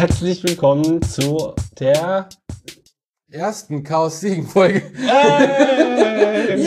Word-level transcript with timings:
Herzlich 0.00 0.42
willkommen 0.44 1.02
zu 1.02 1.52
der 1.78 2.30
ersten 3.30 3.84
Chaos 3.84 4.20
Siegen 4.20 4.46
Folge. 4.46 4.80
Hey! 4.96 6.56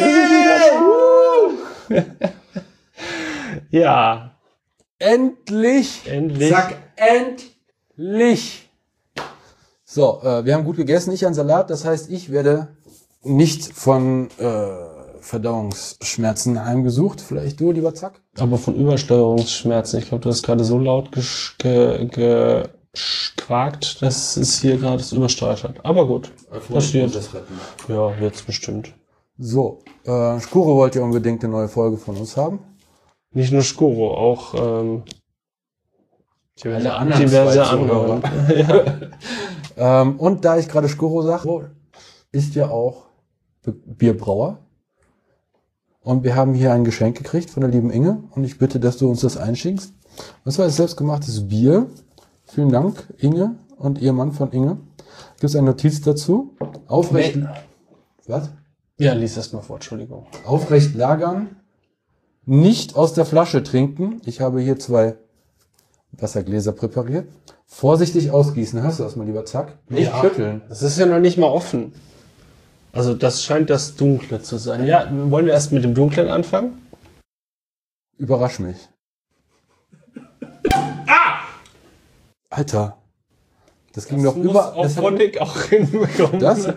Yeah! 3.71 3.71
ja, 3.71 4.35
Endlich! 4.99 6.01
endlich. 6.05 6.51
Sag 6.51 6.75
endlich! 6.95 8.69
So, 9.83 10.21
äh, 10.21 10.45
wir 10.45 10.53
haben 10.53 10.63
gut 10.63 10.77
gegessen, 10.77 11.11
ich 11.11 11.25
einen 11.25 11.33
Salat, 11.33 11.71
das 11.71 11.85
heißt, 11.85 12.11
ich 12.11 12.31
werde 12.31 12.77
nicht 13.23 13.73
von 13.73 14.29
äh, 14.37 14.67
Verdauungsschmerzen 15.21 16.63
heimgesucht. 16.63 17.19
Vielleicht 17.19 17.59
du, 17.59 17.71
lieber 17.71 17.95
Zack? 17.95 18.21
Aber 18.37 18.59
von 18.59 18.75
Übersteuerungsschmerzen. 18.75 19.97
Ich 19.97 20.09
glaube, 20.09 20.23
du 20.23 20.29
hast 20.29 20.43
gerade 20.43 20.63
so 20.63 20.77
laut 20.77 21.09
ge 21.57 22.05
ge 22.05 22.65
quakt, 23.37 24.01
dass 24.01 24.37
es 24.37 24.61
hier 24.61 24.77
gerade 24.77 24.97
das 24.97 25.11
übersteuert 25.11 25.63
hat. 25.63 25.85
Aber 25.85 26.07
gut, 26.07 26.31
passiert. 26.71 27.17
Ja, 27.87 28.13
jetzt 28.21 28.45
bestimmt. 28.45 28.93
So, 29.37 29.79
äh, 30.05 30.39
Skuro 30.39 30.75
wollte 30.75 30.99
ja 30.99 31.05
unbedingt 31.05 31.43
eine 31.43 31.51
neue 31.53 31.67
Folge 31.67 31.97
von 31.97 32.15
uns 32.17 32.37
haben. 32.37 32.59
Nicht 33.31 33.51
nur 33.51 33.63
Skuro, 33.63 34.15
auch 34.15 34.53
ähm, 34.53 35.03
diverse, 36.63 36.87
Alle 36.89 36.93
anderen 36.93 37.25
diverse 37.25 37.57
zwei 37.59 37.67
andere. 37.67 38.21
ja. 39.75 40.01
Ähm, 40.01 40.19
und 40.19 40.45
da 40.45 40.57
ich 40.59 40.67
gerade 40.67 40.87
Skuro 40.87 41.23
sage, 41.23 41.71
ist 42.31 42.53
ja 42.53 42.69
auch 42.69 43.05
Be- 43.63 43.71
Bierbrauer. 43.71 44.59
Und 46.01 46.23
wir 46.23 46.35
haben 46.35 46.53
hier 46.53 46.73
ein 46.73 46.83
Geschenk 46.83 47.17
gekriegt 47.17 47.49
von 47.49 47.61
der 47.61 47.71
lieben 47.71 47.89
Inge. 47.89 48.23
Und 48.31 48.43
ich 48.43 48.59
bitte, 48.59 48.79
dass 48.79 48.97
du 48.97 49.09
uns 49.09 49.21
das 49.21 49.37
einschickst. 49.37 49.93
Das 50.45 50.59
war 50.59 50.65
ein 50.65 50.71
selbstgemachtes 50.71 51.47
Bier. 51.47 51.87
Vielen 52.53 52.71
Dank, 52.71 53.07
Inge 53.17 53.55
und 53.77 53.99
ihr 53.99 54.13
Mann 54.13 54.31
von 54.31 54.51
Inge. 54.51 54.77
Gibt 55.31 55.43
es 55.45 55.55
eine 55.55 55.67
Notiz 55.67 56.01
dazu? 56.01 56.55
Aufrecht, 56.87 57.35
Nee. 57.35 57.47
was? 58.27 58.49
ja, 58.97 59.13
lies 59.13 59.35
erst 59.37 59.53
mal 59.53 59.61
vor, 59.61 59.77
Entschuldigung. 59.77 60.27
Aufrecht 60.45 60.93
lagern. 60.95 61.55
Nicht 62.45 62.95
aus 62.95 63.13
der 63.13 63.25
Flasche 63.25 63.63
trinken. 63.63 64.21
Ich 64.25 64.41
habe 64.41 64.61
hier 64.61 64.77
zwei 64.77 65.15
Wassergläser 66.11 66.73
präpariert. 66.73 67.27
Vorsichtig 67.65 68.29
ausgießen. 68.31 68.81
Hörst 68.83 68.99
du 68.99 69.03
das 69.03 69.15
mal 69.15 69.25
lieber 69.25 69.45
Zack? 69.45 69.77
Nicht 69.89 70.11
Ja. 70.11 70.19
schütteln. 70.21 70.61
Das 70.69 70.83
ist 70.83 70.97
ja 70.99 71.05
noch 71.05 71.19
nicht 71.19 71.37
mal 71.37 71.47
offen. 71.47 71.93
Also 72.91 73.15
das 73.15 73.41
scheint 73.43 73.69
das 73.71 73.95
Dunkle 73.95 74.41
zu 74.43 74.57
sein. 74.57 74.85
Ja, 74.85 75.09
wollen 75.31 75.45
wir 75.47 75.53
erst 75.53 75.71
mit 75.71 75.83
dem 75.83 75.95
Dunklen 75.95 76.27
anfangen? 76.27 76.81
Überrasch 78.17 78.59
mich. 78.59 78.77
Alter. 82.53 82.97
Das 83.93 84.07
ging 84.07 84.23
doch 84.23 84.35
über. 84.35 84.75
auch 84.75 84.83
Das, 84.83 84.97
hat, 84.97 85.37
auch 85.41 85.61
hinbekommen. 85.69 86.39
das 86.39 86.67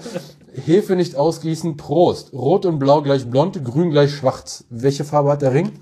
Hefe 0.65 0.97
nicht 0.97 1.17
ausgießen. 1.17 1.77
Prost. 1.77 2.33
Rot 2.33 2.67
und 2.67 2.79
Blau 2.79 3.03
gleich 3.03 3.27
blond, 3.29 3.63
Grün 3.65 3.91
gleich 3.91 4.15
schwarz. 4.15 4.65
Welche 4.71 5.05
Farbe 5.05 5.31
hat 5.33 5.43
der 5.43 5.53
Ring? 5.53 5.73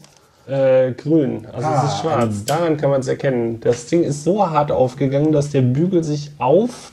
Äh, 0.46 0.92
grün, 0.92 1.46
also 1.46 1.66
Ah, 1.66 1.84
es 1.86 1.94
ist 1.94 2.00
schwarz. 2.00 2.44
Daran 2.44 2.76
kann 2.76 2.90
man 2.90 3.00
es 3.00 3.08
erkennen. 3.08 3.60
Das 3.60 3.86
Ding 3.86 4.02
ist 4.04 4.24
so 4.24 4.46
hart 4.50 4.70
aufgegangen, 4.72 5.32
dass 5.32 5.50
der 5.50 5.62
Bügel 5.62 6.04
sich 6.04 6.32
auf 6.38 6.92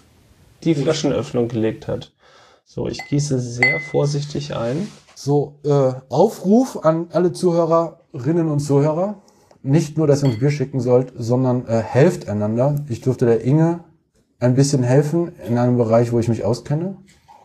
die 0.63 0.73
Flaschenöffnung 0.73 1.49
gelegt 1.49 1.87
hat. 1.87 2.13
So, 2.63 2.87
ich 2.87 2.99
gieße 3.09 3.39
sehr 3.39 3.79
vorsichtig 3.81 4.55
ein. 4.55 4.87
So, 5.15 5.55
äh, 5.65 5.91
Aufruf 6.07 6.77
an 6.85 7.07
alle 7.11 7.33
Zuhörerinnen 7.33 8.47
und 8.49 8.59
Zuhörer. 8.59 9.15
Nicht 9.63 9.97
nur, 9.97 10.07
dass 10.07 10.23
ihr 10.23 10.29
uns 10.29 10.39
Bier 10.39 10.51
schicken 10.51 10.79
sollt, 10.79 11.13
sondern 11.15 11.67
äh, 11.67 11.81
helft 11.81 12.27
einander. 12.27 12.83
Ich 12.89 13.01
durfte 13.01 13.25
der 13.25 13.43
Inge 13.43 13.83
ein 14.39 14.55
bisschen 14.55 14.83
helfen 14.83 15.31
in 15.47 15.57
einem 15.57 15.77
Bereich, 15.77 16.11
wo 16.11 16.19
ich 16.19 16.27
mich 16.27 16.43
auskenne. 16.43 16.97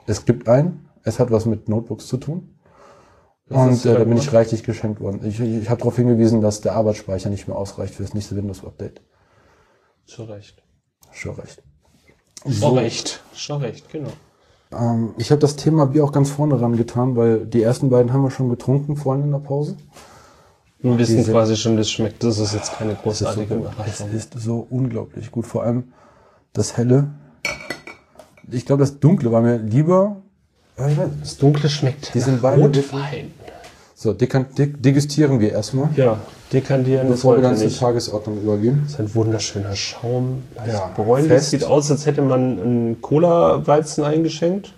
Es 0.07 0.25
gibt 0.25 0.49
einen. 0.49 0.89
Es 1.03 1.19
hat 1.19 1.31
was 1.31 1.45
mit 1.45 1.69
Notebooks 1.69 2.07
zu 2.07 2.17
tun. 2.17 2.57
Das 3.49 3.85
Und 3.85 3.91
äh, 3.91 3.99
da 3.99 4.05
bin 4.05 4.17
ich 4.17 4.33
reichlich 4.33 4.65
geschenkt 4.65 5.01
worden. 5.01 5.21
Ich, 5.25 5.39
ich, 5.39 5.63
ich 5.63 5.71
habe 5.71 5.79
darauf 5.79 5.97
hingewiesen, 5.97 6.41
dass 6.41 6.63
der 6.63 6.75
Arbeitsspeicher 6.75 7.31
nicht 7.31 7.47
mehr 7.47 7.57
ausreicht 7.57 7.95
für 7.95 8.03
das 8.03 8.15
nächste 8.15 8.35
Windows-Update. 8.35 9.03
Schon 10.07 10.31
recht. 10.31 10.63
Schon 11.13 11.35
recht. 11.35 11.63
Schon 12.49 12.79
recht. 12.79 13.23
Schon 13.35 13.61
recht, 13.61 13.91
genau. 13.91 14.11
Ähm, 14.73 15.15
ich 15.17 15.31
habe 15.31 15.41
das 15.41 15.57
Thema 15.57 15.87
Bier 15.87 16.05
auch 16.05 16.13
ganz 16.13 16.31
vorne 16.31 16.61
ran 16.61 16.77
getan, 16.77 17.17
weil 17.17 17.47
die 17.47 17.63
ersten 17.63 17.91
beiden 17.91 18.13
haben 18.13 18.23
wir 18.23 18.31
schon 18.31 18.49
getrunken 18.49 18.97
vorhin 18.97 19.25
in 19.25 19.33
der 19.33 19.39
Pause. 19.39 19.77
Wir 20.93 20.99
wissen 20.99 21.17
Diese- 21.19 21.33
quasi 21.33 21.57
schon, 21.57 21.77
wie 21.77 21.81
es 21.81 21.91
schmeckt. 21.91 22.23
Das 22.23 22.39
ist 22.39 22.55
jetzt 22.55 22.73
keine 22.79 22.91
Das 22.91 22.99
ist, 22.99 23.03
großartige 23.05 23.49
so, 23.49 23.55
Überraschung. 23.57 24.09
es 24.15 24.25
ist 24.25 24.35
so 24.41 24.67
unglaublich 24.71 25.31
gut. 25.31 25.47
Vor 25.47 25.63
allem 25.65 25.85
das 26.53 26.77
Helle. 26.77 27.09
Ich 28.51 28.65
glaube, 28.65 28.81
das 28.81 28.99
Dunkle 29.01 29.33
war 29.33 29.41
mir 29.43 29.59
lieber. 29.59 30.17
Ja, 30.79 30.89
ich 30.89 30.97
weiß. 30.97 31.09
Das 31.21 31.37
Dunkle 31.39 31.69
schmeckt 31.69 32.15
Die 32.15 32.21
sind 32.21 32.41
beide 32.43 32.63
Rotwein. 32.63 33.33
So, 33.99 34.13
degustieren 34.13 35.41
wir 35.41 35.53
erstmal, 35.53 35.89
Ja, 35.97 36.19
dekantieren 36.53 37.09
bevor 37.09 37.37
wir 37.37 37.43
dann 37.43 37.57
zur. 37.57 37.73
Tagesordnung 37.73 38.43
übergehen. 38.43 38.83
Das 38.85 38.93
ist 38.93 39.01
ein 39.01 39.15
wunderschöner 39.15 39.75
Schaum. 39.75 40.43
Ja, 40.71 40.91
bräunlich. 40.95 41.29
fest. 41.29 41.51
Sieht 41.51 41.65
aus, 41.65 41.91
als 41.91 42.05
hätte 42.05 42.21
man 42.21 42.61
einen 42.61 43.01
Cola-Weizen 43.01 44.05
eingeschenkt. 44.05 44.75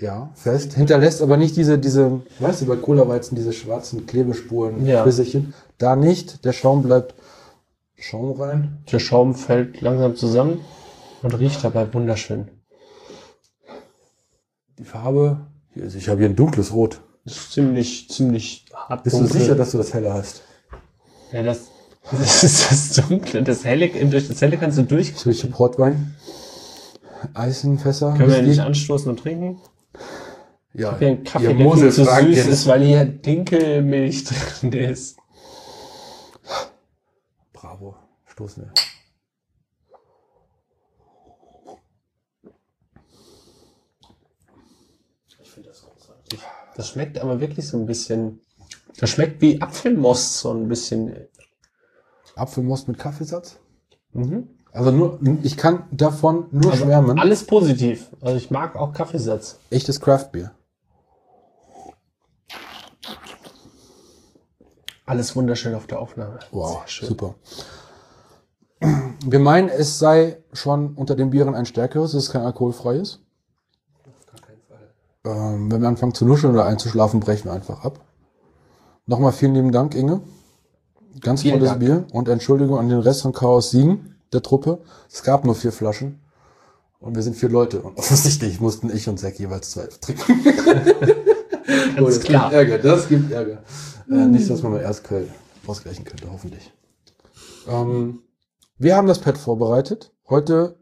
Ja, 0.00 0.30
fest. 0.34 0.74
Hinterlässt 0.74 1.20
aber 1.20 1.36
nicht 1.36 1.56
diese, 1.56 1.78
diese, 1.78 2.22
weißt 2.38 2.62
du, 2.62 2.66
bei 2.66 2.76
Cola-Weizen 2.76 3.36
diese 3.36 3.52
schwarzen 3.52 4.06
Klebespuren, 4.06 4.86
Ja. 4.86 5.04
Da 5.76 5.94
nicht. 5.96 6.44
Der 6.44 6.52
Schaum 6.52 6.82
bleibt 6.82 7.14
Schaum 7.98 8.32
rein. 8.40 8.78
Der 8.90 8.98
Schaum 8.98 9.34
fällt 9.34 9.82
langsam 9.82 10.16
zusammen 10.16 10.60
und 11.22 11.38
riecht 11.38 11.62
dabei 11.62 11.92
wunderschön. 11.92 12.48
Die 14.78 14.84
Farbe, 14.84 15.46
ich 15.74 16.08
habe 16.08 16.20
hier 16.20 16.30
ein 16.30 16.36
dunkles 16.36 16.72
Rot. 16.72 17.00
Das 17.24 17.36
ist 17.36 17.52
ziemlich, 17.52 18.08
ziemlich 18.08 18.64
hart. 18.74 19.04
Bist 19.04 19.16
dunkel. 19.16 19.32
du 19.32 19.38
sicher, 19.38 19.54
dass 19.54 19.72
du 19.72 19.78
das 19.78 19.92
helle 19.92 20.14
hast? 20.14 20.42
Ja, 21.32 21.42
das, 21.42 21.66
das 22.10 22.42
ist 22.42 22.70
das 22.70 23.06
Dunkle. 23.06 23.42
Das 23.42 23.64
Helle, 23.64 23.88
durch 24.06 24.28
das 24.28 24.40
Helle 24.40 24.56
kannst 24.56 24.78
du 24.78 24.82
durch. 24.82 25.14
Habe 25.14 25.46
Portwein. 25.48 26.14
Eisenfässer. 27.34 28.14
Können 28.16 28.32
wir 28.32 28.42
nicht 28.42 28.60
anstoßen 28.60 29.10
und 29.10 29.18
trinken? 29.20 29.60
Ja, 30.72 30.96
Hier 30.98 31.08
ein 31.08 31.24
Kaffee, 31.24 31.46
ihr 31.46 31.54
der 31.54 31.72
viel 31.72 31.90
zu 31.92 32.04
süß 32.04 32.46
ist, 32.46 32.66
weil 32.66 32.84
hier 32.84 33.04
Dinkelmilch 33.04 34.24
drin 34.60 34.72
ist. 34.72 35.18
Bravo. 37.52 37.96
Stoßen 38.26 38.64
wir. 38.64 38.72
Ich 45.42 45.50
finde 45.50 45.68
das 45.70 45.82
großartig. 45.82 46.40
Das 46.76 46.88
schmeckt 46.88 47.18
aber 47.18 47.40
wirklich 47.40 47.66
so 47.66 47.76
ein 47.76 47.86
bisschen. 47.86 48.40
Das 48.98 49.10
schmeckt 49.10 49.40
wie 49.40 49.60
Apfelmost, 49.60 50.38
so 50.38 50.52
ein 50.52 50.68
bisschen. 50.68 51.28
Apfelmost 52.36 52.86
mit 52.86 52.98
Kaffeesatz. 52.98 53.58
Mhm. 54.12 54.48
Also 54.72 54.90
nur, 54.92 55.18
ich 55.42 55.56
kann 55.56 55.82
davon 55.90 56.46
nur 56.52 56.70
Also 56.72 56.84
schwärmen. 56.84 57.18
alles 57.18 57.44
positiv. 57.44 58.08
Also 58.20 58.36
ich 58.36 58.50
mag 58.50 58.76
auch 58.76 58.92
Kaffeesatz. 58.92 59.58
Echtes 59.70 60.00
Craftbier. 60.00 60.52
Alles 65.06 65.34
wunderschön 65.34 65.74
auf 65.74 65.86
der 65.86 65.98
Aufnahme. 66.00 66.38
Wow, 66.52 66.82
schön. 66.86 67.08
super. 67.08 67.34
Wir 69.26 69.40
meinen, 69.40 69.68
es 69.68 69.98
sei 69.98 70.38
schon 70.52 70.94
unter 70.94 71.16
den 71.16 71.30
Bieren 71.30 71.54
ein 71.54 71.66
stärkeres, 71.66 72.14
es 72.14 72.24
ist 72.24 72.30
kein 72.32 72.42
alkoholfreies. 72.42 73.18
Ähm, 75.24 75.70
wenn 75.70 75.82
wir 75.82 75.88
anfangen 75.88 76.14
zu 76.14 76.24
nuscheln 76.24 76.54
oder 76.54 76.64
einzuschlafen, 76.64 77.20
brechen 77.20 77.46
wir 77.46 77.52
einfach 77.52 77.84
ab. 77.84 78.00
Nochmal 79.06 79.32
vielen 79.32 79.54
lieben 79.54 79.72
Dank, 79.72 79.94
Inge. 79.94 80.22
Ganz 81.20 81.42
Vielen 81.42 81.56
tolles 81.56 81.70
Dank. 81.70 81.80
Bier 81.80 82.06
und 82.12 82.28
Entschuldigung 82.28 82.78
an 82.78 82.88
den 82.88 83.00
Rest 83.00 83.22
von 83.22 83.32
Chaos 83.32 83.70
Siegen, 83.70 84.14
der 84.32 84.42
Truppe. 84.42 84.80
Es 85.10 85.22
gab 85.22 85.44
nur 85.44 85.54
vier 85.54 85.72
Flaschen 85.72 86.20
und 86.98 87.14
wir 87.14 87.22
sind 87.22 87.36
vier 87.36 87.48
Leute 87.48 87.80
und 87.82 87.96
offensichtlich 87.98 88.60
mussten 88.60 88.94
ich 88.94 89.08
und 89.08 89.18
Zack 89.18 89.38
jeweils 89.38 89.70
zwei 89.70 89.86
trinken. 89.86 90.24
Oh, 92.00 92.06
das 92.06 92.20
klar. 92.20 92.50
gibt 92.50 92.54
Ärger, 92.54 92.78
das 92.78 93.08
gibt 93.08 93.30
Ärger. 93.30 93.62
Äh, 94.08 94.26
nicht, 94.26 94.50
dass 94.50 94.62
man 94.62 94.72
mal 94.72 94.80
erst 94.80 95.04
Quell 95.04 95.28
ausgleichen 95.66 96.04
könnte, 96.04 96.30
hoffentlich. 96.32 96.72
Ähm, 97.68 98.22
wir 98.78 98.96
haben 98.96 99.06
das 99.06 99.20
Pad 99.20 99.38
vorbereitet. 99.38 100.12
Heute 100.28 100.76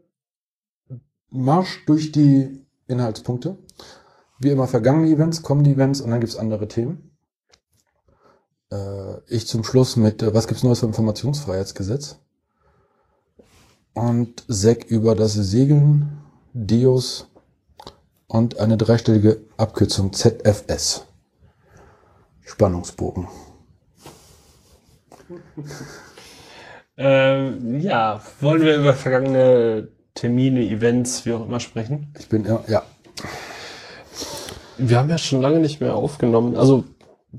Marsch 1.29 1.85
durch 1.85 2.11
die 2.11 2.65
Inhaltspunkte. 2.87 3.57
Wie 4.39 4.49
immer 4.49 4.67
vergangene 4.67 5.09
Events, 5.09 5.43
kommende 5.43 5.71
Events 5.71 6.01
und 6.01 6.11
dann 6.11 6.21
gibt's 6.21 6.37
andere 6.37 6.67
Themen. 6.67 7.11
Äh, 8.71 9.19
ich 9.27 9.47
zum 9.47 9.63
Schluss 9.63 9.95
mit, 9.95 10.23
äh, 10.23 10.33
was 10.33 10.47
gibt's 10.47 10.63
Neues 10.63 10.79
vom 10.79 10.89
Informationsfreiheitsgesetz? 10.89 12.19
Und 13.93 14.43
Zack 14.49 14.85
über 14.85 15.15
das 15.15 15.33
Segeln, 15.33 16.21
Dios 16.53 17.27
und 18.27 18.59
eine 18.59 18.77
dreistellige 18.77 19.41
Abkürzung 19.57 20.13
ZFS. 20.13 21.05
Spannungsbogen. 22.45 23.27
Ähm, 27.01 27.79
ja, 27.79 28.21
wollen 28.41 28.61
wir 28.61 28.75
über 28.75 28.93
vergangene 28.93 29.87
Termine, 30.15 30.59
Events, 30.59 31.25
wie 31.25 31.31
auch 31.31 31.45
immer 31.45 31.61
sprechen. 31.61 32.13
Ich 32.19 32.27
bin, 32.27 32.43
ja, 32.43 32.61
ja. 32.67 32.83
Wir 34.77 34.97
haben 34.97 35.09
ja 35.09 35.17
schon 35.17 35.41
lange 35.41 35.59
nicht 35.59 35.79
mehr 35.79 35.95
aufgenommen. 35.95 36.57
Also 36.57 36.83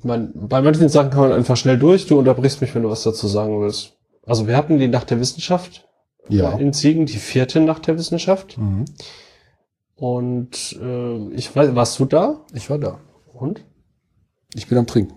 man, 0.02 0.32
bei 0.34 0.62
manchen 0.62 0.88
Sachen 0.88 1.10
kann 1.10 1.20
man 1.20 1.32
einfach 1.32 1.58
schnell 1.58 1.78
durch. 1.78 2.06
Du 2.06 2.18
unterbrichst 2.18 2.62
mich, 2.62 2.74
wenn 2.74 2.84
du 2.84 2.88
was 2.88 3.02
dazu 3.02 3.28
sagen 3.28 3.60
willst. 3.60 3.98
Also 4.24 4.46
wir 4.46 4.56
hatten 4.56 4.78
die 4.78 4.88
Nacht 4.88 5.10
der 5.10 5.20
Wissenschaft 5.20 5.86
Ja. 6.28 6.52
in 6.58 6.72
Siegen, 6.72 7.06
die 7.06 7.18
vierte 7.18 7.60
Nacht 7.60 7.86
der 7.86 7.96
Wissenschaft. 7.98 8.56
Mhm. 8.58 8.84
Und 9.96 10.78
äh, 10.80 11.28
ich 11.34 11.54
weiß, 11.54 11.74
warst 11.74 11.98
du 11.98 12.04
da? 12.04 12.40
Ich 12.54 12.70
war 12.70 12.78
da. 12.78 12.98
Und? 13.32 13.64
Ich 14.54 14.66
bin 14.68 14.78
am 14.78 14.86
Trinken. 14.86 15.14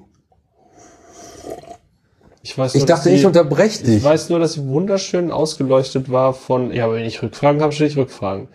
Ich 2.41 2.57
weiß 2.57 2.75
Ich 2.75 2.81
nur, 2.81 2.87
dachte, 2.87 3.03
dass 3.05 3.13
ich 3.13 3.21
sie- 3.21 3.25
unterbreche 3.25 3.79
Ich 3.79 3.83
dich. 3.85 4.03
weiß 4.03 4.29
nur, 4.29 4.39
dass 4.39 4.53
sie 4.53 4.67
wunderschön 4.67 5.31
ausgeleuchtet 5.31 6.11
war 6.11 6.33
von, 6.33 6.73
ja, 6.73 6.91
wenn 6.91 7.05
ich 7.05 7.21
Rückfragen 7.23 7.61
habe, 7.61 7.71
stelle 7.71 7.89
ich 7.89 7.97
Rückfragen. 7.97 8.49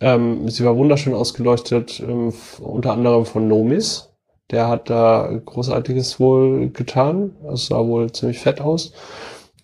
Ähm, 0.00 0.48
sie 0.48 0.64
war 0.64 0.76
wunderschön 0.76 1.14
ausgeleuchtet, 1.14 2.00
ähm, 2.00 2.32
unter 2.60 2.92
anderem 2.92 3.26
von 3.26 3.46
Nomis. 3.48 4.10
Der 4.50 4.68
hat 4.68 4.88
da 4.90 5.28
Großartiges 5.44 6.18
wohl 6.20 6.70
getan. 6.70 7.34
Es 7.52 7.66
sah 7.66 7.84
wohl 7.86 8.10
ziemlich 8.12 8.38
fett 8.38 8.60
aus. 8.60 8.92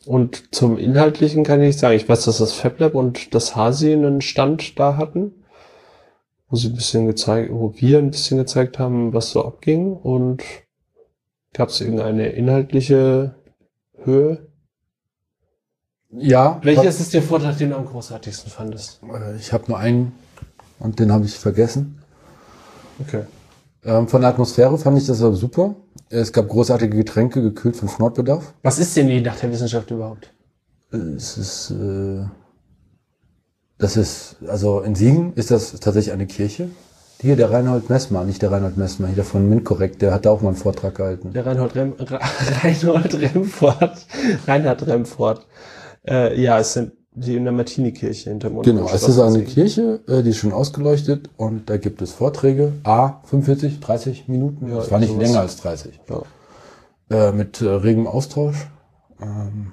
Und 0.06 0.54
zum 0.54 0.78
Inhaltlichen 0.78 1.44
kann 1.44 1.60
ich 1.60 1.68
nicht 1.68 1.78
sagen. 1.78 1.96
Ich 1.96 2.08
weiß, 2.08 2.24
dass 2.24 2.38
das 2.38 2.52
FabLab 2.52 2.94
und 2.94 3.34
das 3.34 3.54
Hasi 3.54 3.92
einen 3.92 4.20
Stand 4.20 4.78
da 4.78 4.96
hatten, 4.96 5.32
wo 6.48 6.56
sie 6.56 6.68
ein 6.68 6.74
bisschen 6.74 7.06
gezeigt, 7.06 7.52
wo 7.52 7.72
wir 7.76 7.98
ein 7.98 8.10
bisschen 8.10 8.38
gezeigt 8.38 8.78
haben, 8.78 9.12
was 9.12 9.30
so 9.30 9.44
abging. 9.44 9.92
Und 9.92 10.42
gab 11.52 11.68
es 11.68 11.80
irgendeine 11.80 12.30
inhaltliche 12.30 13.36
Höhe? 14.04 14.46
Ja. 16.10 16.60
Welches 16.62 17.00
ist 17.00 17.14
der 17.14 17.22
Vortrag, 17.22 17.56
den 17.58 17.70
du 17.70 17.76
am 17.76 17.86
großartigsten 17.86 18.50
fandest? 18.50 19.00
Äh, 19.02 19.36
Ich 19.36 19.52
habe 19.52 19.64
nur 19.68 19.78
einen 19.78 20.12
und 20.78 20.98
den 20.98 21.12
habe 21.12 21.24
ich 21.24 21.34
vergessen. 21.34 22.02
Okay. 23.00 23.22
Ähm, 23.84 24.06
von 24.08 24.20
der 24.20 24.30
Atmosphäre 24.30 24.78
fand 24.78 24.98
ich 24.98 25.06
das 25.06 25.22
aber 25.22 25.34
super. 25.34 25.74
Es 26.08 26.32
gab 26.32 26.48
großartige 26.48 26.96
Getränke, 26.96 27.42
gekühlt 27.42 27.76
von 27.76 27.88
Schnortbedarf. 27.88 28.54
Was 28.62 28.78
ist 28.78 28.96
denn 28.96 29.08
die 29.08 29.20
Nacht 29.20 29.42
der 29.42 29.50
Wissenschaft 29.50 29.90
überhaupt? 29.90 30.32
Es 30.90 31.38
ist, 31.38 31.70
äh, 31.70 32.24
das 33.78 33.96
ist, 33.96 34.36
also 34.46 34.80
in 34.80 34.94
Siegen 34.94 35.32
ist 35.34 35.50
das 35.50 35.80
tatsächlich 35.80 36.12
eine 36.12 36.26
Kirche. 36.26 36.68
Hier 37.20 37.36
der 37.36 37.50
Reinhold 37.50 37.88
Messmer, 37.88 38.24
nicht 38.24 38.42
der 38.42 38.50
Reinhold 38.50 38.76
Messmer, 38.76 39.06
hier 39.06 39.16
der 39.16 39.24
von 39.24 39.48
MINT-Korrekt, 39.48 40.02
der 40.02 40.12
hat 40.12 40.26
da 40.26 40.30
auch 40.30 40.42
mal 40.42 40.48
einen 40.48 40.56
Vortrag 40.56 40.96
gehalten. 40.96 41.32
Der 41.32 41.46
Reinhold, 41.46 41.74
Rem, 41.74 41.94
Reinhold 42.62 43.14
Remfort. 43.14 44.06
Reinhard 44.46 44.86
Remfort. 44.86 45.46
Äh, 46.06 46.40
ja, 46.40 46.58
es 46.58 46.72
sind 46.72 46.92
die 47.14 47.36
in 47.36 47.44
der 47.44 47.52
Martini-Kirche 47.52 48.30
hinterm 48.30 48.62
Genau, 48.62 48.88
es 48.88 49.06
ist 49.06 49.18
eine. 49.18 49.42
Kirche, 49.44 50.00
äh, 50.08 50.22
die 50.22 50.30
ist 50.30 50.38
schon 50.38 50.52
ausgeleuchtet 50.52 51.28
und 51.36 51.68
da 51.68 51.76
gibt 51.76 52.00
es 52.02 52.12
Vorträge, 52.12 52.72
A, 52.84 53.20
45, 53.24 53.80
30 53.80 54.28
Minuten, 54.28 54.68
Ja, 54.68 54.76
das 54.76 54.90
war 54.90 54.98
nicht 54.98 55.16
länger 55.18 55.40
als 55.40 55.56
30, 55.56 56.00
Ja. 56.08 57.28
äh, 57.28 57.32
mit 57.32 57.60
äh, 57.60 57.68
regem 57.68 58.06
Austausch. 58.06 58.66
Ähm, 59.20 59.72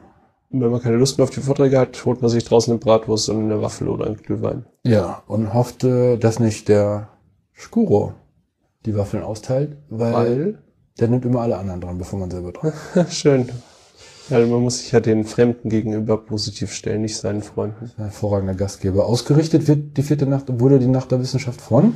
wenn 0.51 0.71
man 0.71 0.81
keine 0.81 0.97
Lust 0.97 1.17
mehr 1.17 1.23
auf 1.23 1.29
die 1.29 1.41
Vorträge 1.41 1.79
hat, 1.79 2.03
holt 2.05 2.21
man 2.21 2.29
sich 2.29 2.43
draußen 2.43 2.71
eine 2.73 2.79
Bratwurst 2.79 3.29
und 3.29 3.39
eine 3.43 3.61
Waffel 3.61 3.87
oder 3.87 4.05
einen 4.07 4.17
Glühwein. 4.17 4.65
ja, 4.83 5.21
und 5.27 5.53
hoffte, 5.53 6.17
dass 6.17 6.39
nicht 6.39 6.67
der 6.67 7.09
Skuro 7.55 8.13
die 8.85 8.95
Waffeln 8.97 9.23
austeilt, 9.23 9.77
weil, 9.89 10.13
Weil? 10.13 10.59
der 10.99 11.07
nimmt 11.07 11.23
immer 11.25 11.41
alle 11.41 11.57
anderen 11.57 11.81
dran, 11.81 11.97
bevor 11.97 12.19
man 12.19 12.31
selber 12.31 12.51
dran. 12.51 12.73
Schön. 13.09 13.49
Weil 14.29 14.45
man 14.47 14.61
muss 14.61 14.79
sich 14.79 14.91
ja 14.91 14.99
den 14.99 15.25
Fremden 15.25 15.69
gegenüber 15.69 16.17
positiv 16.17 16.71
stellen, 16.73 17.01
nicht 17.01 17.17
seinen 17.17 17.41
Freunden. 17.41 17.91
Hervorragender 17.97 18.53
Gastgeber. 18.53 19.05
Ausgerichtet 19.05 19.67
wird 19.67 19.97
die 19.97 20.03
vierte 20.03 20.25
Nacht, 20.25 20.45
wurde 20.59 20.79
die 20.79 20.87
Nacht 20.87 21.11
der 21.11 21.19
Wissenschaft 21.19 21.61
von? 21.61 21.95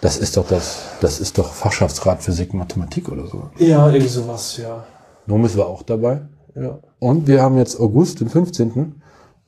Das 0.00 0.16
ist 0.16 0.36
doch 0.36 0.48
das, 0.48 0.78
das 1.00 1.20
ist 1.20 1.36
doch 1.38 1.52
Fachschaftsrat 1.52 2.22
Physik, 2.22 2.54
Mathematik 2.54 3.10
oder 3.10 3.26
so. 3.26 3.50
Ja, 3.58 3.86
irgendwie 3.88 4.08
sowas, 4.08 4.56
ja. 4.56 4.84
Nomis 5.26 5.56
war 5.56 5.66
auch 5.66 5.82
dabei. 5.82 6.22
Ja. 6.54 6.78
Und 6.98 7.26
wir 7.26 7.42
haben 7.42 7.58
jetzt 7.58 7.78
August, 7.78 8.20
den 8.20 8.28
15. 8.28 9.02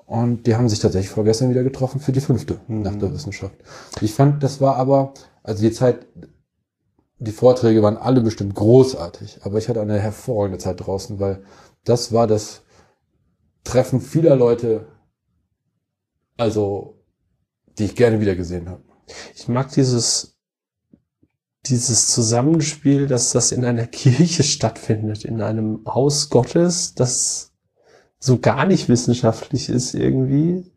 Und 0.07 0.47
die 0.47 0.55
haben 0.55 0.69
sich 0.69 0.79
tatsächlich 0.79 1.11
vorgestern 1.11 1.49
wieder 1.49 1.63
getroffen 1.63 2.01
für 2.01 2.13
die 2.13 2.21
fünfte 2.21 2.61
Nacht 2.69 3.01
der 3.01 3.15
Wissenschaft. 3.15 3.55
Ich 4.03 4.13
fand, 4.13 4.43
das 4.43 4.61
war 4.61 4.77
aber, 4.77 5.15
also 5.43 5.63
die 5.63 5.73
Zeit, 5.73 6.07
die 7.19 7.33
Vorträge 7.33 7.83
waren 7.83 7.97
alle 7.97 8.21
bestimmt 8.21 8.55
großartig, 8.55 9.41
aber 9.43 9.57
ich 9.57 9.69
hatte 9.69 9.81
eine 9.81 9.99
hervorragende 9.99 10.59
Zeit 10.59 10.85
draußen, 10.85 11.19
weil 11.19 11.43
das 11.85 12.13
war 12.13 12.27
das 12.27 12.63
Treffen 13.65 14.01
vieler 14.01 14.37
Leute, 14.37 14.89
also, 16.37 16.99
die 17.79 17.85
ich 17.85 17.97
gerne 17.97 18.21
wieder 18.21 18.35
gesehen 18.35 18.69
habe. 18.69 18.83
Ich 19.35 19.49
mag 19.49 19.71
dieses, 19.73 20.37
dieses 21.67 22.09
Zusammenspiel, 22.09 23.07
dass 23.07 23.33
das 23.33 23.53
in 23.53 23.65
einer 23.65 23.87
Kirche 23.89 24.43
stattfindet, 24.43 25.25
in 25.25 25.41
einem 25.41 25.85
Haus 25.87 26.31
Gottes, 26.31 26.95
das 26.95 27.53
so 28.19 28.39
gar 28.39 28.67
nicht 28.67 28.89
wissenschaftlich 28.89 29.69
ist 29.69 29.95
irgendwie. 29.95 30.73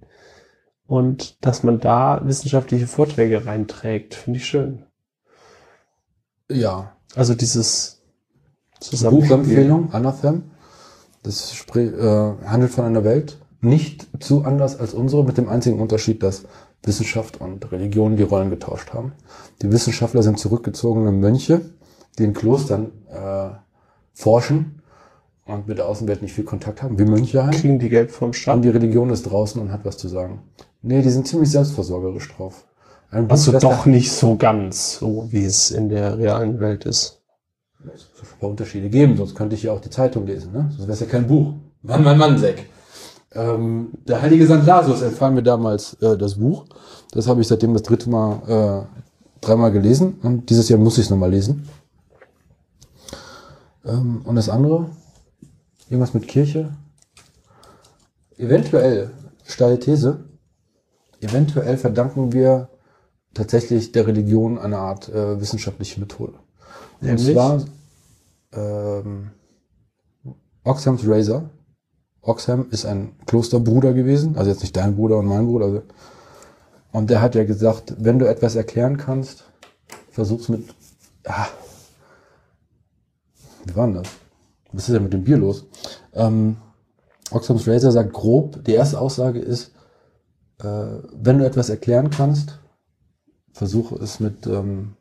Und 0.88 1.44
dass 1.44 1.64
man 1.64 1.80
da 1.80 2.22
wissenschaftliche 2.26 2.88
Vorträge 2.88 3.46
reinträgt, 3.46 4.14
finde 4.14 4.38
ich 4.38 4.46
schön. 4.46 4.86
Ja, 6.50 6.96
Also 7.16 7.34
dieses 7.34 8.04
Zusammenspiel. 8.80 9.38
Buchempfehlung, 9.38 9.94
Anathem. 9.94 10.52
Das 11.26 11.66
äh, 11.76 12.34
handelt 12.46 12.72
von 12.72 12.86
einer 12.86 13.04
Welt 13.04 13.38
nicht 13.62 14.08
zu 14.20 14.44
anders 14.44 14.80
als 14.80 14.94
unsere, 14.94 15.24
mit 15.24 15.38
dem 15.38 15.50
einzigen 15.50 15.80
Unterschied, 15.80 16.22
dass 16.22 16.44
Wissenschaft 16.84 17.42
und 17.42 17.72
Religion 17.72 18.16
die 18.16 18.24
Rollen 18.24 18.52
getauscht 18.52 18.94
haben. 18.94 19.14
Die 19.62 19.72
Wissenschaftler 19.72 20.22
sind 20.22 20.40
zurückgezogene 20.40 21.12
Mönche, 21.12 21.62
die 22.20 22.26
in 22.26 22.34
Klostern 22.34 22.92
äh, 23.10 23.50
forschen 24.14 24.82
und 25.46 25.68
mit 25.68 25.80
der 25.80 25.88
Außenwelt 25.88 26.22
nicht 26.22 26.34
viel 26.34 26.44
Kontakt 26.44 26.84
haben, 26.84 27.00
wie 27.00 27.06
Mönche 27.06 27.44
halt. 27.44 27.56
Kriegen 27.56 27.80
die 27.80 27.90
Geld 27.90 28.12
vom 28.12 28.28
Und 28.28 28.34
Staat. 28.36 28.64
die 28.64 28.70
Religion 28.70 29.10
ist 29.10 29.24
draußen 29.24 29.60
und 29.60 29.72
hat 29.72 29.84
was 29.84 29.98
zu 29.98 30.08
sagen. 30.08 30.44
Nee, 30.84 31.02
die 31.02 31.10
sind 31.10 31.28
ziemlich 31.28 31.50
selbstversorgerisch 31.50 32.32
drauf. 32.36 32.66
Ein 33.10 33.30
Also 33.32 33.58
doch 33.58 33.86
nicht 33.86 34.12
so 34.12 34.36
ganz 34.36 35.00
so, 35.00 35.28
wie 35.32 35.46
es 35.46 35.72
in 35.72 35.90
der 35.90 36.18
realen 36.18 36.60
Welt 36.60 36.86
ist. 36.86 37.22
Es 38.16 38.22
muss 38.22 38.32
ein 38.32 38.40
paar 38.40 38.50
Unterschiede 38.50 38.90
geben, 38.90 39.18
sonst 39.18 39.36
könnte 39.36 39.56
ich 39.56 39.64
ja 39.64 39.74
auch 39.74 39.82
die 39.82 39.90
Zeitung 39.90 40.26
lesen, 40.26 40.54
ne? 40.54 40.70
Sonst 40.70 40.88
wäre 40.88 40.94
es 40.94 41.00
ja 41.02 41.06
kein 41.06 41.28
Buch. 41.28 41.54
Mann, 41.82 42.04
Mann, 42.04 42.18
Mann, 42.18 42.38
Seck. 42.38 42.70
Ähm, 43.34 43.90
der 44.08 44.22
heilige 44.22 44.46
St. 44.46 44.66
Lazarus 44.66 45.02
empfahl 45.02 45.32
mir 45.32 45.44
damals 45.44 45.96
äh, 45.96 46.18
das 46.18 46.36
Buch. 46.36 46.66
Das 47.12 47.28
habe 47.28 47.42
ich 47.42 47.48
seitdem 47.48 47.74
das 47.74 47.84
dritte 47.84 48.10
Mal, 48.10 48.88
äh, 48.96 49.06
dreimal 49.42 49.72
gelesen 49.72 50.18
und 50.24 50.50
dieses 50.50 50.70
Jahr 50.70 50.80
muss 50.80 50.98
ich 50.98 51.06
es 51.06 51.10
nochmal 51.10 51.32
lesen. 51.32 51.68
Ähm, 53.86 54.22
und 54.24 54.36
das 54.36 54.50
andere? 54.50 54.90
Irgendwas 55.90 56.14
mit 56.14 56.28
Kirche? 56.28 56.70
Eventuell, 58.38 59.12
steile 59.44 59.78
These, 59.78 60.24
eventuell 61.22 61.78
verdanken 61.78 62.32
wir 62.32 62.70
tatsächlich 63.34 63.92
der 63.92 64.08
Religion 64.08 64.58
eine 64.58 64.78
Art 64.78 65.10
äh, 65.10 65.40
wissenschaftliche 65.40 66.00
Methode. 66.00 66.34
Und 67.02 67.08
Nämlich? 67.08 67.34
zwar 67.34 67.62
ähm, 68.56 69.32
Oxham's 70.64 71.08
Razor. 71.08 71.50
Oxham 72.22 72.68
ist 72.72 72.86
ein 72.86 73.14
Klosterbruder 73.28 73.94
gewesen, 73.94 74.36
also 74.38 74.50
jetzt 74.50 74.62
nicht 74.62 74.76
dein 74.76 74.96
Bruder 74.96 75.18
und 75.20 75.28
mein 75.28 75.46
Bruder. 75.46 75.66
Also, 75.66 75.82
und 76.92 77.10
der 77.10 77.22
hat 77.22 77.36
ja 77.36 77.44
gesagt, 77.44 77.96
wenn 78.00 78.20
du 78.20 78.28
etwas 78.28 78.56
erklären 78.56 78.98
kannst, 78.98 79.44
versuch's 80.10 80.50
mit. 80.50 80.74
Ah, 81.26 81.48
wie 83.66 83.76
war 83.76 83.86
denn 83.88 83.96
das? 83.96 84.08
Was 84.72 84.88
ist 84.88 84.96
denn 84.96 85.04
mit 85.04 85.14
dem 85.14 85.24
Bier 85.24 85.38
los? 85.38 85.66
Ähm, 86.14 86.58
Oxham's 87.32 87.68
Razor 87.68 87.92
sagt 87.92 88.14
grob, 88.14 88.64
die 88.66 88.74
erste 88.74 89.00
Aussage 89.00 89.40
ist, 89.40 89.72
äh, 90.60 90.66
wenn 91.14 91.40
du 91.40 91.46
etwas 91.46 91.70
erklären 91.70 92.10
kannst, 92.10 92.60
versuche 93.52 93.96
es 93.96 94.20
mit 94.20 94.48
ähm, 94.48 94.94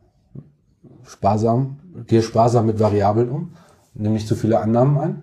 sparsam, 1.04 1.80
gehe 2.06 2.22
sparsam 2.22 2.66
mit 2.66 2.80
Variablen 2.80 3.28
um, 3.28 3.56
nimm 3.94 4.12
nicht 4.12 4.28
zu 4.28 4.34
viele 4.34 4.60
Annahmen 4.60 4.98
ein. 4.98 5.22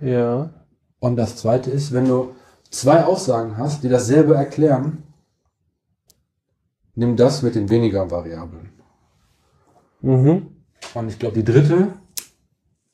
Ja. 0.00 0.50
Und 0.98 1.16
das 1.16 1.36
zweite 1.36 1.70
ist, 1.70 1.92
wenn 1.92 2.06
du 2.06 2.34
zwei 2.70 3.04
Aussagen 3.04 3.56
hast, 3.56 3.82
die 3.82 3.88
dasselbe 3.88 4.34
erklären, 4.34 5.02
nimm 6.94 7.16
das 7.16 7.42
mit 7.42 7.54
den 7.54 7.70
weniger 7.70 8.10
Variablen. 8.10 8.70
Mhm. 10.02 10.48
Und 10.94 11.08
ich 11.08 11.18
glaube, 11.18 11.34
die 11.34 11.44
dritte, 11.44 11.88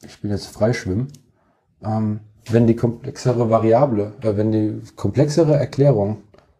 ich 0.04 0.20
bin 0.20 0.30
jetzt 0.30 0.46
freischwimmen, 0.46 1.08
ähm, 1.82 2.20
wenn 2.48 2.66
die 2.66 2.76
komplexere 2.76 3.50
Variable, 3.50 4.12
äh, 4.22 4.36
wenn 4.36 4.52
die 4.52 4.80
komplexere 4.94 5.56
Erklärung 5.56 6.18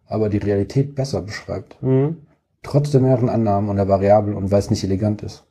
aber 0.08 0.28
die 0.28 0.38
Realität 0.38 0.94
besser 0.94 1.22
beschreibt, 1.22 1.80
Mhm. 1.82 2.18
trotz 2.62 2.90
der 2.90 3.00
mehreren 3.00 3.28
Annahmen 3.28 3.70
und 3.70 3.76
der 3.76 3.88
Variablen 3.88 4.36
und 4.36 4.50
weil 4.50 4.60
es 4.60 4.70
nicht 4.70 4.84
elegant 4.84 5.22
ist, 5.22 5.44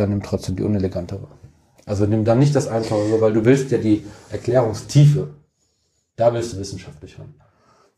dann 0.00 0.10
nimm 0.10 0.22
trotzdem 0.22 0.56
die 0.56 0.62
unelegantere. 0.62 1.28
Also 1.86 2.06
nimm 2.06 2.24
dann 2.24 2.38
nicht 2.38 2.54
das 2.54 2.68
Einfache, 2.68 3.20
weil 3.20 3.32
du 3.32 3.44
willst 3.44 3.70
ja 3.70 3.78
die 3.78 4.04
Erklärungstiefe. 4.30 5.28
Da 6.16 6.32
willst 6.34 6.52
du 6.52 6.58
wissenschaftlich 6.58 7.18
haben. 7.18 7.34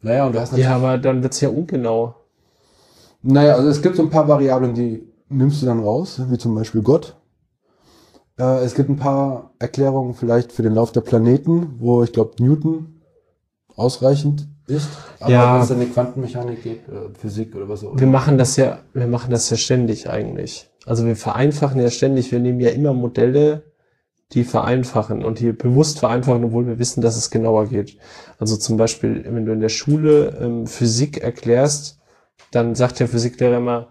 Naja, 0.00 0.26
und 0.26 0.34
du 0.34 0.40
hast 0.40 0.52
natürlich, 0.52 0.68
Ja, 0.68 0.76
aber 0.76 0.98
dann 0.98 1.22
wird's 1.22 1.40
ja 1.40 1.48
ungenau. 1.48 2.14
naja, 3.22 3.54
also 3.54 3.68
es 3.68 3.82
gibt 3.82 3.96
so 3.96 4.02
ein 4.02 4.10
paar 4.10 4.28
Variablen, 4.28 4.74
die 4.74 5.06
nimmst 5.28 5.62
du 5.62 5.66
dann 5.66 5.80
raus, 5.80 6.20
wie 6.28 6.38
zum 6.38 6.54
Beispiel 6.54 6.82
Gott. 6.82 7.16
Äh, 8.38 8.64
es 8.64 8.74
gibt 8.74 8.88
ein 8.88 8.96
paar 8.96 9.52
Erklärungen 9.58 10.14
vielleicht 10.14 10.52
für 10.52 10.62
den 10.62 10.74
Lauf 10.74 10.92
der 10.92 11.02
Planeten, 11.02 11.76
wo 11.78 12.02
ich 12.02 12.12
glaube 12.12 12.42
Newton 12.42 13.00
ausreichend 13.76 14.48
ist. 14.66 14.88
Aber 15.20 15.30
Ja. 15.30 15.54
wenn 15.54 15.62
es 15.62 15.70
an 15.70 15.80
die 15.80 15.86
Quantenmechanik 15.86 16.62
geht, 16.62 16.88
äh, 16.88 17.10
Physik 17.18 17.54
oder 17.54 17.68
was 17.68 17.84
auch 17.84 17.98
Wir 17.98 18.06
machen 18.06 18.38
das 18.38 18.56
ja, 18.56 18.78
wir 18.94 19.06
machen 19.06 19.30
das 19.30 19.50
ja 19.50 19.56
ständig 19.56 20.08
eigentlich. 20.08 20.68
Also 20.86 21.06
wir 21.06 21.16
vereinfachen 21.16 21.80
ja 21.80 21.90
ständig, 21.90 22.32
wir 22.32 22.40
nehmen 22.40 22.60
ja 22.60 22.70
immer 22.70 22.92
Modelle, 22.92 23.62
die 24.32 24.44
vereinfachen 24.44 25.24
und 25.24 25.40
die 25.40 25.52
bewusst 25.52 25.98
vereinfachen, 26.00 26.44
obwohl 26.44 26.66
wir 26.66 26.78
wissen, 26.78 27.02
dass 27.02 27.16
es 27.16 27.30
genauer 27.30 27.66
geht. 27.66 27.98
Also 28.38 28.56
zum 28.56 28.76
Beispiel, 28.76 29.24
wenn 29.28 29.46
du 29.46 29.52
in 29.52 29.60
der 29.60 29.68
Schule 29.68 30.38
ähm, 30.40 30.66
Physik 30.66 31.18
erklärst, 31.18 32.00
dann 32.50 32.74
sagt 32.74 33.00
der 33.00 33.08
Physiklehrer 33.08 33.58
immer, 33.58 33.88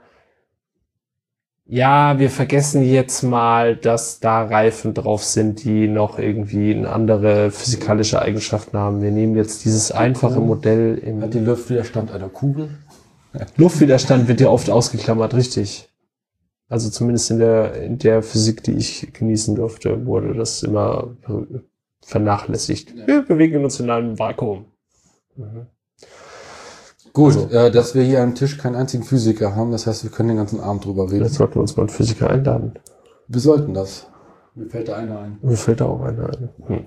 ja, 1.65 2.19
wir 2.19 2.29
vergessen 2.29 2.83
jetzt 2.83 3.23
mal, 3.23 3.77
dass 3.77 4.19
da 4.19 4.43
Reifen 4.43 4.93
drauf 4.93 5.23
sind, 5.23 5.63
die 5.63 5.87
noch 5.87 6.19
irgendwie 6.19 6.75
eine 6.75 6.89
andere 6.89 7.49
physikalische 7.49 8.21
Eigenschaften 8.21 8.77
haben. 8.77 9.01
Wir 9.01 9.11
nehmen 9.11 9.37
jetzt 9.37 9.63
dieses 9.63 9.91
einfache 9.91 10.41
Modell 10.41 10.97
im 10.97 11.21
Hat 11.21 11.33
die 11.33 11.39
Luftwiderstand 11.39 12.11
einer 12.11 12.27
Kugel? 12.27 12.71
Luftwiderstand 13.55 14.27
wird 14.27 14.41
ja 14.41 14.49
oft 14.49 14.69
ausgeklammert, 14.69 15.33
richtig. 15.33 15.90
Also 16.71 16.89
zumindest 16.89 17.29
in 17.31 17.39
der, 17.39 17.73
in 17.81 17.97
der 17.97 18.23
Physik, 18.23 18.63
die 18.63 18.71
ich 18.71 19.11
genießen 19.11 19.55
durfte, 19.55 20.05
wurde 20.05 20.33
das 20.33 20.63
immer 20.63 21.17
vernachlässigt. 22.01 22.95
Wir 23.05 23.23
bewegen 23.23 23.61
uns 23.61 23.81
in 23.81 23.89
einem 23.89 24.17
Vakuum. 24.17 24.63
Mhm. 25.35 25.65
Gut, 27.11 27.35
Also- 27.35 27.49
äh, 27.49 27.71
dass 27.71 27.93
wir 27.93 28.03
hier 28.03 28.23
am 28.23 28.35
Tisch 28.35 28.57
keinen 28.57 28.75
einzigen 28.77 29.03
Physiker 29.03 29.53
haben, 29.53 29.71
das 29.71 29.85
heißt, 29.85 30.05
wir 30.05 30.11
können 30.11 30.29
den 30.29 30.37
ganzen 30.37 30.61
Abend 30.61 30.85
drüber 30.85 31.11
reden. 31.11 31.25
Jetzt 31.25 31.35
sollten 31.35 31.55
wir 31.55 31.61
uns 31.61 31.75
mal 31.75 31.83
einen 31.83 31.89
Physiker 31.89 32.29
einladen. 32.29 32.75
Wir 33.27 33.41
sollten 33.41 33.73
das. 33.73 34.07
Mir 34.55 34.67
fällt 34.69 34.87
da 34.87 34.95
einer 34.95 35.19
ein. 35.19 35.39
Mir 35.41 35.57
fällt 35.57 35.81
da 35.81 35.87
auch 35.87 35.99
einer 35.99 36.29
ein. 36.29 36.49
Hm. 36.67 36.85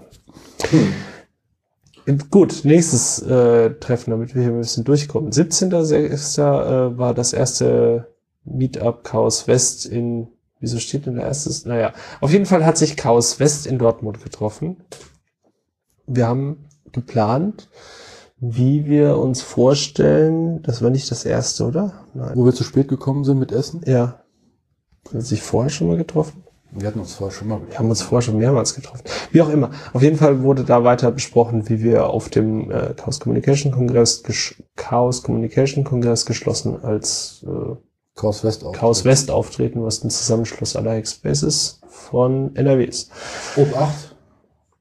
Gut, 2.30 2.62
nächstes 2.64 3.20
äh, 3.20 3.74
Treffen, 3.80 4.12
damit 4.12 4.34
wir 4.34 4.40
hier 4.42 4.50
ein 4.52 4.60
bisschen 4.60 4.84
durchkommen. 4.84 5.30
17.06. 5.30 6.38
Äh, 6.40 6.98
war 6.98 7.12
das 7.12 7.34
erste 7.34 8.13
Meetup 8.44 9.04
Chaos 9.04 9.48
West 9.48 9.86
in, 9.86 10.28
wieso 10.60 10.78
steht 10.78 11.06
denn 11.06 11.16
da 11.16 11.22
erstes? 11.22 11.64
Naja, 11.64 11.92
auf 12.20 12.30
jeden 12.30 12.46
Fall 12.46 12.64
hat 12.64 12.78
sich 12.78 12.96
Chaos 12.96 13.40
West 13.40 13.66
in 13.66 13.78
Dortmund 13.78 14.22
getroffen. 14.22 14.76
Wir 16.06 16.26
haben 16.26 16.66
geplant, 16.92 17.68
wie 18.38 18.86
wir 18.86 19.18
uns 19.18 19.42
vorstellen, 19.42 20.62
das 20.62 20.82
war 20.82 20.90
nicht 20.90 21.10
das 21.10 21.24
erste, 21.24 21.64
oder? 21.64 22.04
Nein. 22.14 22.32
Wo 22.34 22.44
wir 22.44 22.52
zu 22.52 22.64
spät 22.64 22.88
gekommen 22.88 23.24
sind 23.24 23.38
mit 23.38 23.52
Essen? 23.52 23.82
Ja. 23.86 24.22
Haben 25.08 25.20
sich 25.20 25.42
vorher 25.42 25.70
schon 25.70 25.88
mal 25.88 25.96
getroffen? 25.96 26.44
Wir 26.76 26.88
hatten 26.88 26.98
uns 26.98 27.14
vorher 27.14 27.34
schon 27.34 27.48
mal 27.48 27.60
Wir 27.68 27.78
haben 27.78 27.88
uns 27.88 28.02
vorher 28.02 28.22
schon 28.22 28.36
mehrmals 28.36 28.74
getroffen. 28.74 29.04
Wie 29.30 29.40
auch 29.40 29.48
immer. 29.48 29.70
Auf 29.92 30.02
jeden 30.02 30.16
Fall 30.16 30.42
wurde 30.42 30.64
da 30.64 30.82
weiter 30.82 31.12
besprochen, 31.12 31.68
wie 31.68 31.82
wir 31.82 32.08
auf 32.08 32.28
dem 32.28 32.70
äh, 32.70 32.94
Chaos 32.96 33.20
Communication 33.20 33.70
Kongress, 33.70 34.24
Chaos 34.74 35.22
Communication 35.22 35.84
Kongress 35.84 36.26
geschlossen 36.26 36.82
als 36.82 37.46
äh, 37.46 37.76
Chaos 38.14 38.44
West 38.44 38.64
auch. 38.64 38.72
Chaos 38.72 39.04
West 39.04 39.30
auftreten, 39.30 39.82
was 39.84 40.04
ein 40.04 40.10
Zusammenschluss 40.10 40.76
aller 40.76 40.92
Hackspaces 40.92 41.80
von 41.88 42.54
NRW 42.54 42.84
ist. 42.84 43.10
Obacht. 43.56 44.14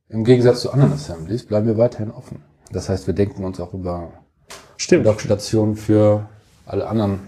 Im 0.09 0.23
Gegensatz 0.23 0.61
zu 0.61 0.71
anderen 0.71 0.93
Assemblies 0.93 1.45
bleiben 1.45 1.65
wir 1.65 1.77
weiterhin 1.77 2.11
offen. 2.11 2.43
Das 2.71 2.89
heißt, 2.89 3.07
wir 3.07 3.13
denken 3.15 3.43
uns 3.43 3.59
auch 3.59 3.73
über 3.73 4.11
Stimmt, 4.77 5.05
Dockstationen 5.07 5.75
für 5.75 6.29
alle 6.65 6.87
anderen. 6.87 7.21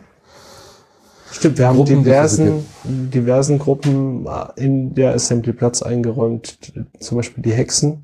stimmt. 1.32 1.58
Wir 1.58 1.68
haben 1.68 1.78
Gruppen, 1.78 2.04
diversen, 2.04 2.66
diversen 2.84 3.58
Gruppen 3.60 4.28
in 4.56 4.94
der 4.94 5.14
Assembly 5.16 5.54
Platz 5.54 5.82
eingeräumt, 5.82 6.74
zum 7.00 7.18
Beispiel 7.18 7.44
die 7.44 7.54
Hexen. 7.54 8.04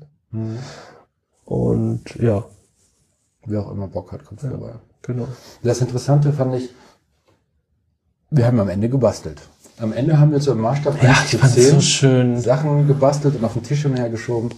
Und 1.44 2.02
ja, 2.20 2.44
Wer 3.44 3.66
auch 3.66 3.72
immer 3.72 3.88
Bock 3.88 4.12
hat, 4.12 4.24
kommt 4.24 4.42
Ja. 4.42 4.50
vorbei. 4.50 4.74
genau. 5.02 5.26
Das 5.62 5.80
Interessante 5.80 6.32
fand 6.32 6.54
ich, 6.56 6.70
wir 8.32 8.46
haben 8.46 8.58
am 8.60 8.68
Ende 8.68 8.88
gebastelt. 8.88 9.40
Am 9.78 9.92
Ende 9.92 10.18
haben 10.18 10.32
wir 10.32 10.40
so 10.40 10.52
im 10.52 10.60
Maßstab 10.60 11.02
Ja, 11.02 11.10
1 11.10 11.24
ich 11.24 11.30
zu 11.30 11.38
fand 11.38 11.52
10 11.54 12.36
so. 12.36 12.40
Sachen 12.42 12.86
gebastelt 12.86 13.36
und 13.36 13.44
auf 13.44 13.52
den 13.54 13.62
Tisch 13.62 13.84
umhergeschoben, 13.84 14.50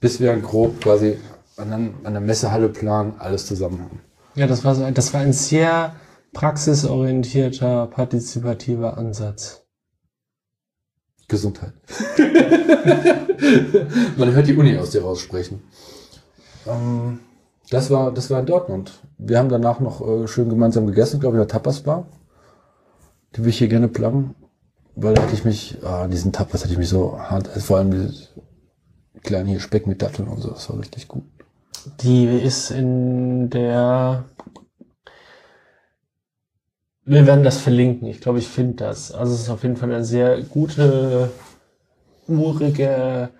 bis 0.00 0.20
wir 0.20 0.34
grob 0.36 0.80
quasi 0.80 1.18
an, 1.56 1.72
an 1.72 1.94
an 2.04 2.12
der 2.12 2.20
Messehalle 2.20 2.68
plan 2.68 3.14
alles 3.18 3.46
zusammen 3.46 3.80
haben. 3.82 4.00
Ja, 4.34 4.46
das 4.46 4.64
war 4.64 4.74
so, 4.74 4.84
ein- 4.84 4.94
das 4.94 5.12
war 5.14 5.20
ein 5.20 5.32
sehr 5.32 5.94
praxisorientierter, 6.32 7.86
partizipativer 7.88 8.96
Ansatz. 8.98 9.62
Gesundheit. 11.26 11.72
Man 14.16 14.32
hört 14.32 14.46
die 14.46 14.56
Uni 14.56 14.76
aus 14.78 14.90
dir 14.90 15.02
raussprechen. 15.02 15.62
Ähm, 16.66 17.18
das 17.70 17.90
war, 17.90 18.12
das 18.12 18.30
war 18.30 18.40
in 18.40 18.46
Dortmund. 18.46 18.92
Wir 19.18 19.38
haben 19.38 19.48
danach 19.48 19.80
noch 19.80 20.00
äh, 20.06 20.26
schön 20.28 20.48
gemeinsam 20.48 20.86
gegessen, 20.86 21.20
glaube 21.20 21.36
ich, 21.36 21.42
in 21.42 21.46
der 21.48 21.52
Tapas 21.52 21.80
Bar. 21.80 22.06
Die 23.34 23.42
will 23.42 23.50
ich 23.50 23.58
hier 23.58 23.68
gerne 23.68 23.88
pluggen. 23.88 24.34
Weil 25.00 25.14
da 25.14 25.22
hatte 25.22 25.34
ich 25.34 25.44
mich, 25.44 25.78
ah, 25.84 26.02
an 26.02 26.10
diesen 26.10 26.32
Tapas 26.32 26.62
hatte 26.62 26.72
ich 26.72 26.78
mich 26.78 26.88
so 26.88 27.20
hart, 27.20 27.48
also 27.48 27.60
vor 27.60 27.78
allem 27.78 27.92
dieses 27.92 28.34
kleine 29.22 29.50
hier 29.50 29.60
Speck 29.60 29.86
mit 29.86 30.02
Datteln 30.02 30.26
und 30.26 30.40
so, 30.40 30.50
das 30.50 30.68
war 30.68 30.78
richtig 30.78 31.06
gut. 31.06 31.22
Die 32.00 32.26
ist 32.26 32.72
in 32.72 33.48
der. 33.50 34.24
Wir 37.04 37.26
werden 37.26 37.44
das 37.44 37.58
verlinken. 37.58 38.08
Ich 38.08 38.20
glaube, 38.20 38.40
ich 38.40 38.48
finde 38.48 38.74
das. 38.74 39.12
Also 39.12 39.34
es 39.34 39.42
ist 39.42 39.50
auf 39.50 39.62
jeden 39.62 39.76
Fall 39.76 39.90
eine 39.90 40.04
sehr 40.04 40.42
gute, 40.42 41.30
urige 42.26 43.30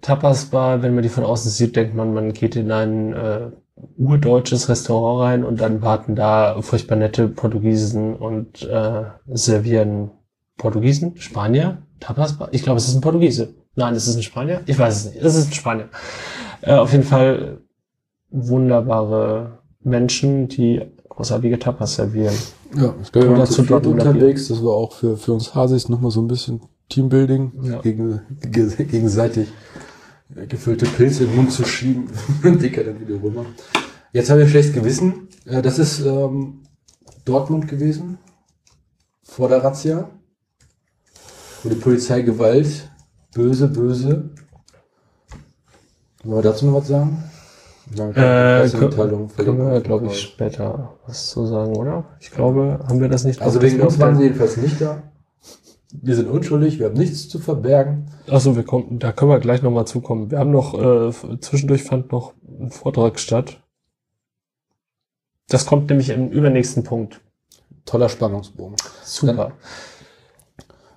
Tapas-Bar. 0.00 0.82
Wenn 0.82 0.94
man 0.94 1.02
die 1.02 1.10
von 1.10 1.24
außen 1.24 1.50
sieht, 1.50 1.76
denkt 1.76 1.94
man, 1.94 2.14
man 2.14 2.32
geht 2.32 2.56
in 2.56 2.72
ein 2.72 3.12
äh, 3.12 3.50
urdeutsches 3.96 4.68
Restaurant 4.68 5.20
rein 5.22 5.44
und 5.44 5.60
dann 5.60 5.82
warten 5.82 6.14
da 6.14 6.60
furchtbar 6.60 6.96
nette 6.96 7.28
Portugiesen 7.28 8.14
und 8.16 8.62
äh, 8.62 9.02
servieren 9.32 10.10
Portugiesen, 10.56 11.16
Spanier, 11.16 11.78
Tapas-Bar. 12.00 12.48
Ich 12.52 12.62
glaube, 12.62 12.78
es 12.78 12.86
ist 12.88 12.94
ein 12.94 13.00
Portugiese. 13.00 13.54
Nein, 13.74 13.94
es 13.94 14.06
ist 14.06 14.16
ein 14.16 14.22
Spanier. 14.22 14.60
Ich 14.66 14.78
weiß 14.78 14.96
es 14.96 15.12
nicht. 15.14 15.24
Es 15.24 15.34
ist 15.34 15.48
ein 15.48 15.52
Spanier. 15.54 15.88
Äh, 16.62 16.74
auf 16.74 16.92
jeden 16.92 17.04
Fall 17.04 17.58
wunderbare 18.30 19.58
Menschen, 19.82 20.48
die 20.48 20.82
großartige 21.08 21.58
Tapas 21.58 21.96
servieren. 21.96 22.34
Ja, 22.76 22.94
ich 23.02 23.12
glaube, 23.12 23.28
wir 23.28 23.30
Oder 23.32 23.38
waren 23.40 23.46
zu 23.46 23.52
zu 23.54 23.62
viert 23.64 23.70
Dortmund 23.84 24.00
unterwegs. 24.04 24.48
Das 24.48 24.62
war 24.64 24.72
auch 24.74 24.92
für, 24.92 25.16
für 25.16 25.32
uns 25.32 25.54
Hasis 25.54 25.88
nochmal 25.88 26.10
so 26.10 26.20
ein 26.20 26.28
bisschen 26.28 26.60
Teambuilding, 26.88 27.52
Ja. 27.62 27.80
gegen, 27.80 28.20
ge- 28.40 28.84
gegenseitig 28.84 29.48
äh, 29.48 29.52
gefüllte 30.48 30.86
Pilze 30.86 31.24
in 31.24 31.30
den 31.30 31.36
Mund 31.36 31.52
zu 31.52 31.64
schieben 31.64 32.08
dicker 32.42 32.84
dann 32.84 33.00
wieder 33.00 33.22
rüber. 33.22 33.44
Jetzt 34.12 34.30
habe 34.30 34.42
ich 34.42 34.50
schlechtes 34.50 34.74
Gewissen. 34.74 35.28
Äh, 35.46 35.62
Das 35.62 35.78
ist 35.78 36.00
ähm, 36.00 36.62
Dortmund 37.24 37.68
gewesen, 37.68 38.18
vor 39.22 39.48
der 39.48 39.62
Razzia, 39.64 40.10
wo 41.62 41.68
die 41.68 41.76
Polizei 41.76 42.22
Gewalt, 42.22 42.90
böse, 43.34 43.68
böse. 43.68 44.30
Wollen 46.22 46.38
wir 46.38 46.42
dazu 46.42 46.66
noch 46.66 46.74
was 46.80 46.88
sagen? 46.88 47.22
Dann 47.94 48.10
Äh, 48.14 48.68
können 48.70 49.58
wir, 49.58 49.80
glaube 49.80 50.06
ich, 50.06 50.20
später 50.20 50.96
was 51.06 51.28
zu 51.30 51.46
sagen, 51.46 51.76
oder? 51.76 52.04
Ich 52.18 52.30
glaube, 52.30 52.80
haben 52.88 53.00
wir 53.00 53.08
das 53.08 53.24
nicht 53.24 53.42
Also 53.42 53.60
wegen 53.60 53.80
uns 53.82 53.98
waren 53.98 54.16
sie 54.16 54.22
jedenfalls 54.24 54.56
nicht 54.56 54.80
da. 54.80 55.02
Wir 56.02 56.16
sind 56.16 56.28
unschuldig, 56.28 56.80
wir 56.80 56.86
haben 56.86 56.96
nichts 56.96 57.28
zu 57.28 57.38
verbergen. 57.38 58.06
Achso, 58.28 58.56
wir 58.56 58.64
kommen, 58.64 58.98
da 58.98 59.12
können 59.12 59.30
wir 59.30 59.38
gleich 59.38 59.62
nochmal 59.62 59.86
zukommen. 59.86 60.30
Wir 60.30 60.38
haben 60.40 60.50
noch, 60.50 60.74
äh, 60.74 61.12
zwischendurch 61.40 61.84
fand 61.84 62.10
noch 62.10 62.34
ein 62.58 62.70
Vortrag 62.70 63.20
statt. 63.20 63.62
Das 65.48 65.66
kommt 65.66 65.88
nämlich 65.90 66.10
im 66.10 66.30
übernächsten 66.30 66.82
Punkt. 66.82 67.20
Toller 67.84 68.08
Spannungsbogen. 68.08 68.76
Super. 69.04 69.52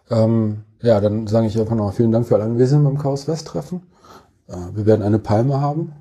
Ähm, 0.10 0.64
ja, 0.82 1.00
dann 1.00 1.28
sage 1.28 1.48
ich 1.48 1.60
einfach 1.60 1.76
noch 1.76 1.94
vielen 1.94 2.12
Dank 2.12 2.28
für 2.28 2.36
alle 2.36 2.46
Anwesenden 2.46 2.86
beim 2.86 2.98
Chaos 2.98 3.28
West 3.28 3.48
Treffen. 3.48 3.84
Äh, 4.48 4.56
wir 4.74 4.86
werden 4.88 5.04
eine 5.04 5.20
Palme 5.20 5.62
haben 5.62 5.94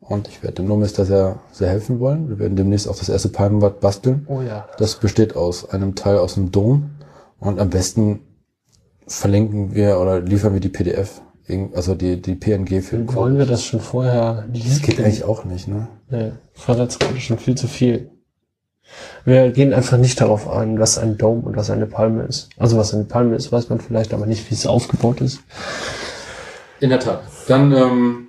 und 0.00 0.28
ich 0.28 0.42
werde 0.42 0.56
dem 0.56 0.68
Nomis 0.68 0.92
da 0.92 1.04
sehr, 1.04 1.40
sehr 1.50 1.70
helfen 1.70 1.98
wollen. 1.98 2.28
Wir 2.28 2.38
werden 2.38 2.56
demnächst 2.56 2.88
auch 2.88 2.96
das 2.96 3.08
erste 3.08 3.30
Palmenbad 3.30 3.80
basteln. 3.80 4.26
oh 4.28 4.42
ja. 4.42 4.68
Das 4.78 4.96
besteht 4.96 5.34
aus 5.34 5.68
einem 5.70 5.94
Teil 5.96 6.18
aus 6.18 6.34
dem 6.34 6.52
Dom 6.52 6.90
und 7.40 7.58
am 7.58 7.70
besten 7.70 8.20
verlinken 9.08 9.74
wir 9.74 9.98
oder 9.98 10.20
liefern 10.20 10.52
wir 10.52 10.60
die 10.60 10.68
PDF, 10.68 11.20
also 11.74 11.94
die, 11.94 12.20
die 12.20 12.34
PNG 12.34 12.82
für 12.82 12.96
den 12.98 13.14
Wollen 13.14 13.38
wir 13.38 13.46
das 13.46 13.64
schon 13.64 13.80
vorher 13.80 14.44
Das 14.52 14.82
geht 14.82 15.00
eigentlich 15.00 15.24
auch 15.24 15.44
nicht, 15.44 15.68
ne? 15.68 15.88
Nee, 16.10 16.32
das 16.54 16.68
war 16.68 16.78
jetzt 16.78 17.00
gerade 17.00 17.18
schon 17.20 17.38
viel 17.38 17.56
zu 17.56 17.66
viel. 17.68 18.10
Wir 19.24 19.50
gehen 19.50 19.74
einfach 19.74 19.98
nicht 19.98 20.20
darauf 20.20 20.48
ein, 20.48 20.78
was 20.80 20.98
ein 20.98 21.18
Dome 21.18 21.42
und 21.42 21.56
was 21.56 21.70
eine 21.70 21.86
Palme 21.86 22.22
ist. 22.24 22.48
Also 22.56 22.78
was 22.78 22.94
eine 22.94 23.04
Palme 23.04 23.36
ist, 23.36 23.52
weiß 23.52 23.68
man 23.68 23.80
vielleicht, 23.80 24.14
aber 24.14 24.24
nicht, 24.26 24.50
wie 24.50 24.54
es 24.54 24.66
aufgebaut 24.66 25.20
ist. 25.20 25.40
In 26.80 26.90
der 26.90 27.00
Tat. 27.00 27.22
Dann 27.48 27.72
ähm, 27.72 28.28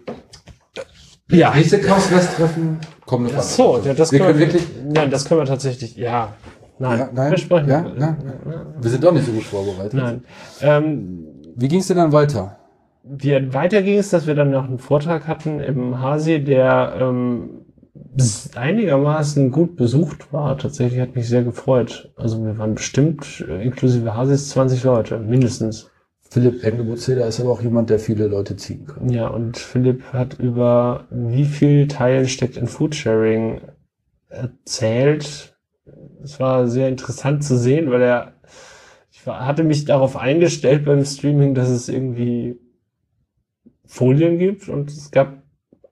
Ja. 1.32 1.54
Nächste 1.54 1.80
Chaos-West-Treffen 1.80 2.80
kommt 3.06 3.32
noch 3.32 3.40
Ach 3.40 3.44
so, 3.44 3.82
ja, 3.86 3.94
das 3.94 4.12
wir 4.12 4.20
können 4.20 4.38
können 4.38 4.40
wir, 4.40 4.54
wirklich. 4.54 4.68
ja, 4.96 5.06
das 5.06 5.26
können 5.26 5.42
wir 5.42 5.46
tatsächlich, 5.46 5.96
ja. 5.96 6.34
Nein, 6.80 7.00
Ja, 7.00 7.10
nein, 7.14 7.32
wir 7.32 7.38
sprechen. 7.38 7.70
ja, 7.70 7.86
nein. 7.98 8.18
Wir 8.80 8.90
sind 8.90 9.04
doch 9.04 9.12
nicht 9.12 9.26
so 9.26 9.32
gut 9.34 9.44
vorbereitet. 9.44 9.94
Nein. 9.94 10.24
Ähm, 10.62 11.26
Wie 11.56 11.68
ging 11.68 11.80
es 11.80 11.88
denn 11.88 11.98
dann 11.98 12.12
weiter? 12.12 12.56
wie 13.12 13.54
weiter 13.54 13.82
ging 13.82 13.98
es, 13.98 14.10
dass 14.12 14.28
wir 14.28 14.36
dann 14.36 14.52
noch 14.52 14.66
einen 14.66 14.78
Vortrag 14.78 15.28
hatten 15.28 15.60
im 15.62 16.00
Hasi, 16.00 16.44
der 16.44 16.96
ähm, 17.00 17.62
einigermaßen 18.56 19.52
gut 19.52 19.76
besucht 19.78 20.32
war. 20.32 20.58
Tatsächlich 20.58 21.00
hat 21.00 21.16
mich 21.16 21.28
sehr 21.28 21.44
gefreut. 21.44 22.12
Also 22.16 22.44
wir 22.46 22.58
waren 22.60 22.76
bestimmt 22.76 23.44
äh, 23.48 23.64
inklusive 23.64 24.16
Hasis 24.16 24.50
20 24.50 24.84
Leute, 24.84 25.18
mindestens. 25.20 25.90
Philipp 26.30 26.64
Engelbuzeder 26.64 27.26
ist 27.26 27.40
aber 27.40 27.50
auch 27.50 27.62
jemand, 27.62 27.90
der 27.90 27.98
viele 27.98 28.28
Leute 28.28 28.56
ziehen 28.58 28.86
kann. 28.86 29.10
Ja, 29.10 29.28
und 29.30 29.58
Philipp 29.58 30.04
hat 30.14 30.38
über 30.38 31.08
wie 31.10 31.46
viel 31.46 31.88
Teil 31.88 32.28
steckt 32.28 32.58
in 32.58 32.68
Foodsharing 32.68 33.62
erzählt. 34.28 35.49
Es 36.24 36.40
war 36.40 36.68
sehr 36.68 36.90
interessant 36.90 37.44
zu 37.44 37.58
sehen, 37.58 37.92
weil 37.92 38.02
er, 38.02 38.34
ich 39.12 39.26
war, 39.26 39.46
hatte 39.46 39.64
mich 39.64 39.86
darauf 39.86 40.18
eingestellt 40.18 40.86
beim 40.86 41.06
Streaming, 41.06 41.56
dass 41.56 41.70
es 41.70 41.90
irgendwie 41.90 42.60
Folien 43.86 44.38
gibt 44.38 44.70
und 44.70 44.90
es 44.90 45.12
gab 45.12 45.42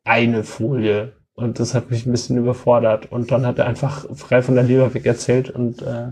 eine 0.03 0.43
Folie. 0.43 1.13
Und 1.33 1.59
das 1.59 1.75
hat 1.75 1.91
mich 1.91 2.05
ein 2.05 2.11
bisschen 2.11 2.37
überfordert. 2.37 3.11
Und 3.11 3.31
dann 3.31 3.45
hat 3.45 3.59
er 3.59 3.67
einfach 3.67 4.07
frei 4.15 4.41
von 4.41 4.55
der 4.55 4.63
Leber 4.63 4.93
weg 4.93 5.05
erzählt. 5.05 5.51
Und 5.51 5.83
äh, 5.83 6.11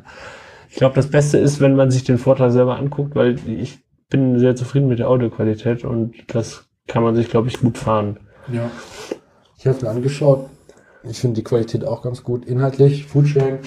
ich 0.69 0.75
glaube, 0.75 0.95
das 0.95 1.09
Beste 1.09 1.37
ist, 1.37 1.59
wenn 1.61 1.75
man 1.75 1.89
sich 1.89 2.03
den 2.03 2.19
Vortrag 2.19 2.51
selber 2.51 2.77
anguckt, 2.77 3.15
weil 3.15 3.39
ich 3.47 3.79
bin 4.09 4.39
sehr 4.39 4.55
zufrieden 4.55 4.87
mit 4.87 4.99
der 4.99 5.09
Audioqualität 5.09 5.83
und 5.83 6.13
das 6.27 6.67
kann 6.87 7.01
man 7.01 7.15
sich, 7.15 7.29
glaube 7.29 7.47
ich, 7.47 7.59
gut 7.59 7.77
fahren. 7.77 8.19
Ja. 8.51 8.69
Ich 9.57 9.65
habe 9.65 9.81
mir 9.81 9.89
angeschaut. 9.89 10.47
Ich 11.03 11.19
finde 11.19 11.35
die 11.35 11.43
Qualität 11.43 11.85
auch 11.85 12.03
ganz 12.03 12.23
gut. 12.23 12.45
Inhaltlich, 12.45 13.05
Foodsharing 13.05 13.59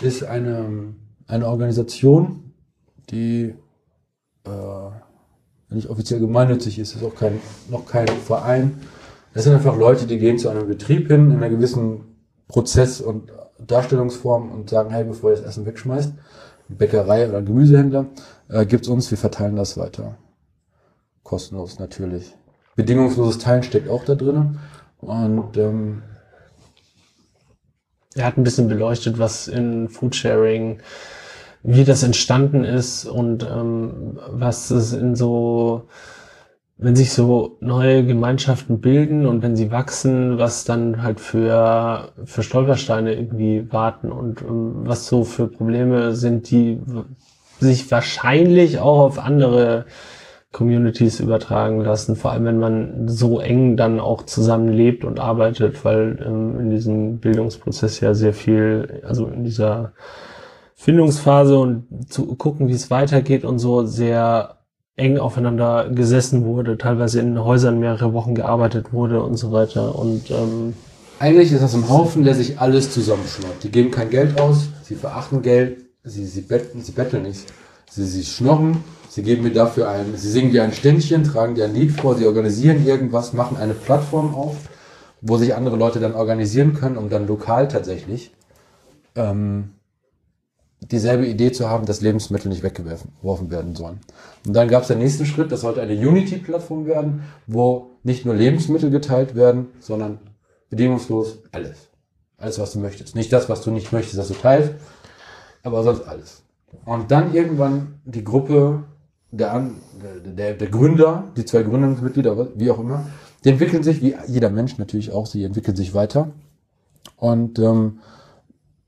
ist 0.00 0.24
eine, 0.24 0.94
eine 1.26 1.46
Organisation, 1.46 2.52
die 3.10 3.54
äh, 4.44 5.74
nicht 5.74 5.88
offiziell 5.88 6.20
gemeinnützig 6.20 6.78
ist, 6.78 6.94
ist 6.94 7.02
auch 7.02 7.14
kein, 7.14 7.40
noch 7.70 7.86
kein 7.86 8.08
Verein. 8.08 8.80
Das 9.34 9.44
sind 9.44 9.54
einfach 9.54 9.76
Leute, 9.76 10.06
die 10.06 10.18
gehen 10.18 10.38
zu 10.38 10.48
einem 10.48 10.66
Betrieb 10.68 11.08
hin, 11.08 11.30
in 11.30 11.36
einer 11.36 11.50
gewissen 11.50 12.16
Prozess- 12.48 13.00
und 13.00 13.32
Darstellungsform 13.58 14.50
und 14.50 14.70
sagen, 14.70 14.90
hey, 14.90 15.04
bevor 15.04 15.30
ihr 15.30 15.36
das 15.36 15.44
Essen 15.44 15.66
wegschmeißt, 15.66 16.12
Bäckerei 16.68 17.28
oder 17.28 17.42
Gemüsehändler, 17.42 18.06
äh, 18.48 18.66
gibt's 18.66 18.88
uns, 18.88 19.10
wir 19.10 19.18
verteilen 19.18 19.56
das 19.56 19.76
weiter. 19.76 20.16
Kostenlos 21.22 21.78
natürlich. 21.78 22.36
Bedingungsloses 22.76 23.38
Teilen 23.38 23.62
steckt 23.62 23.88
auch 23.88 24.04
da 24.04 24.14
drin. 24.14 24.58
Und 24.98 25.56
ähm, 25.56 26.02
Er 28.16 28.24
hat 28.24 28.38
ein 28.38 28.44
bisschen 28.44 28.68
beleuchtet, 28.68 29.18
was 29.18 29.46
in 29.46 29.88
Foodsharing, 29.88 30.78
wie 31.62 31.84
das 31.84 32.02
entstanden 32.02 32.64
ist 32.64 33.04
und 33.04 33.42
ähm, 33.44 34.18
was 34.30 34.70
es 34.70 34.92
in 34.92 35.14
so, 35.14 35.88
wenn 36.78 36.96
sich 36.96 37.12
so 37.12 37.56
neue 37.60 38.06
Gemeinschaften 38.06 38.80
bilden 38.80 39.26
und 39.26 39.42
wenn 39.42 39.56
sie 39.56 39.70
wachsen, 39.70 40.38
was 40.38 40.64
dann 40.64 41.02
halt 41.02 41.20
für, 41.20 42.12
für 42.24 42.42
Stolpersteine 42.42 43.14
irgendwie 43.14 43.70
warten 43.70 44.10
und 44.12 44.40
ähm, 44.42 44.72
was 44.84 45.06
so 45.06 45.24
für 45.24 45.48
Probleme 45.48 46.14
sind, 46.14 46.50
die 46.50 46.80
sich 47.60 47.90
wahrscheinlich 47.90 48.78
auch 48.78 49.00
auf 49.00 49.18
andere 49.18 49.86
Communities 50.56 51.20
übertragen 51.20 51.82
lassen, 51.82 52.16
vor 52.16 52.32
allem 52.32 52.46
wenn 52.46 52.58
man 52.58 53.08
so 53.08 53.40
eng 53.40 53.76
dann 53.76 54.00
auch 54.00 54.24
zusammenlebt 54.24 55.04
und 55.04 55.20
arbeitet, 55.20 55.84
weil 55.84 56.18
ähm, 56.26 56.58
in 56.58 56.70
diesem 56.70 57.18
Bildungsprozess 57.18 58.00
ja 58.00 58.14
sehr 58.14 58.32
viel, 58.32 59.02
also 59.06 59.26
in 59.26 59.44
dieser 59.44 59.92
Findungsphase 60.74 61.58
und 61.58 62.10
zu 62.10 62.24
gucken, 62.36 62.68
wie 62.68 62.72
es 62.72 62.90
weitergeht 62.90 63.44
und 63.44 63.58
so 63.58 63.84
sehr 63.84 64.56
eng 64.96 65.18
aufeinander 65.18 65.90
gesessen 65.90 66.46
wurde, 66.46 66.78
teilweise 66.78 67.20
in 67.20 67.38
Häusern 67.38 67.78
mehrere 67.78 68.14
Wochen 68.14 68.34
gearbeitet 68.34 68.94
wurde 68.94 69.22
und 69.22 69.36
so 69.36 69.52
weiter 69.52 69.94
und 69.94 70.30
ähm, 70.30 70.72
eigentlich 71.18 71.52
ist 71.52 71.62
das 71.62 71.74
ein 71.74 71.90
Haufen, 71.90 72.24
der 72.24 72.34
sich 72.34 72.58
alles 72.60 72.92
zusammenschnurrt. 72.92 73.62
Die 73.62 73.70
geben 73.70 73.90
kein 73.90 74.08
Geld 74.08 74.40
aus, 74.40 74.68
sie 74.84 74.94
verachten 74.94 75.42
Geld, 75.42 75.84
sie, 76.02 76.24
sie, 76.24 76.40
betteln, 76.40 76.82
sie 76.82 76.92
betteln 76.92 77.24
nicht. 77.24 77.44
Sie, 77.90 78.04
sie 78.04 78.24
schnorren, 78.24 78.82
sie 79.16 79.22
geben 79.22 79.44
mir 79.44 79.52
dafür 79.52 79.88
ein, 79.88 80.14
sie 80.14 80.30
singen 80.30 80.52
dir 80.52 80.62
ein 80.62 80.74
Ständchen, 80.74 81.24
tragen 81.24 81.54
dir 81.54 81.64
ein 81.64 81.74
Lied 81.74 81.90
vor, 81.90 82.16
sie 82.16 82.26
organisieren 82.26 82.86
irgendwas, 82.86 83.32
machen 83.32 83.56
eine 83.56 83.72
Plattform 83.72 84.34
auf, 84.34 84.56
wo 85.22 85.38
sich 85.38 85.54
andere 85.54 85.76
Leute 85.76 86.00
dann 86.00 86.14
organisieren 86.14 86.74
können, 86.74 86.98
um 86.98 87.08
dann 87.08 87.26
lokal 87.26 87.66
tatsächlich 87.66 88.34
ähm, 89.14 89.70
dieselbe 90.82 91.26
Idee 91.26 91.50
zu 91.50 91.70
haben, 91.70 91.86
dass 91.86 92.02
Lebensmittel 92.02 92.50
nicht 92.50 92.62
weggeworfen 92.62 93.50
werden 93.50 93.74
sollen. 93.74 94.00
Und 94.46 94.52
dann 94.52 94.68
gab 94.68 94.82
es 94.82 94.88
den 94.88 94.98
nächsten 94.98 95.24
Schritt, 95.24 95.50
das 95.50 95.62
sollte 95.62 95.80
eine 95.80 95.94
Unity-Plattform 95.94 96.84
werden, 96.84 97.22
wo 97.46 97.92
nicht 98.02 98.26
nur 98.26 98.34
Lebensmittel 98.34 98.90
geteilt 98.90 99.34
werden, 99.34 99.68
sondern 99.80 100.18
bedingungslos 100.68 101.38
alles. 101.52 101.88
Alles, 102.36 102.58
was 102.58 102.74
du 102.74 102.80
möchtest. 102.80 103.16
Nicht 103.16 103.32
das, 103.32 103.48
was 103.48 103.62
du 103.62 103.70
nicht 103.70 103.94
möchtest, 103.94 104.18
dass 104.18 104.28
du 104.28 104.34
teilst, 104.34 104.74
aber 105.62 105.82
sonst 105.82 106.06
alles. 106.06 106.42
Und 106.84 107.10
dann 107.10 107.32
irgendwann 107.32 108.02
die 108.04 108.22
Gruppe 108.22 108.84
der, 109.30 109.70
der, 110.24 110.54
der 110.54 110.68
Gründer, 110.68 111.24
die 111.36 111.44
zwei 111.44 111.62
Gründungsmitglieder, 111.62 112.58
wie 112.58 112.70
auch 112.70 112.78
immer, 112.78 113.06
die 113.44 113.50
entwickeln 113.50 113.82
sich, 113.82 114.02
wie 114.02 114.16
jeder 114.26 114.50
Mensch 114.50 114.78
natürlich 114.78 115.12
auch, 115.12 115.26
sie 115.26 115.44
entwickeln 115.44 115.76
sich 115.76 115.94
weiter. 115.94 116.32
Und 117.16 117.58
ähm, 117.58 118.00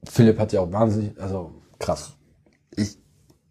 Philipp 0.05 0.39
hat 0.39 0.53
ja 0.53 0.61
auch 0.61 0.73
wahnsinnig, 0.73 1.21
also 1.21 1.53
krass. 1.79 2.13
Ich, 2.77 2.99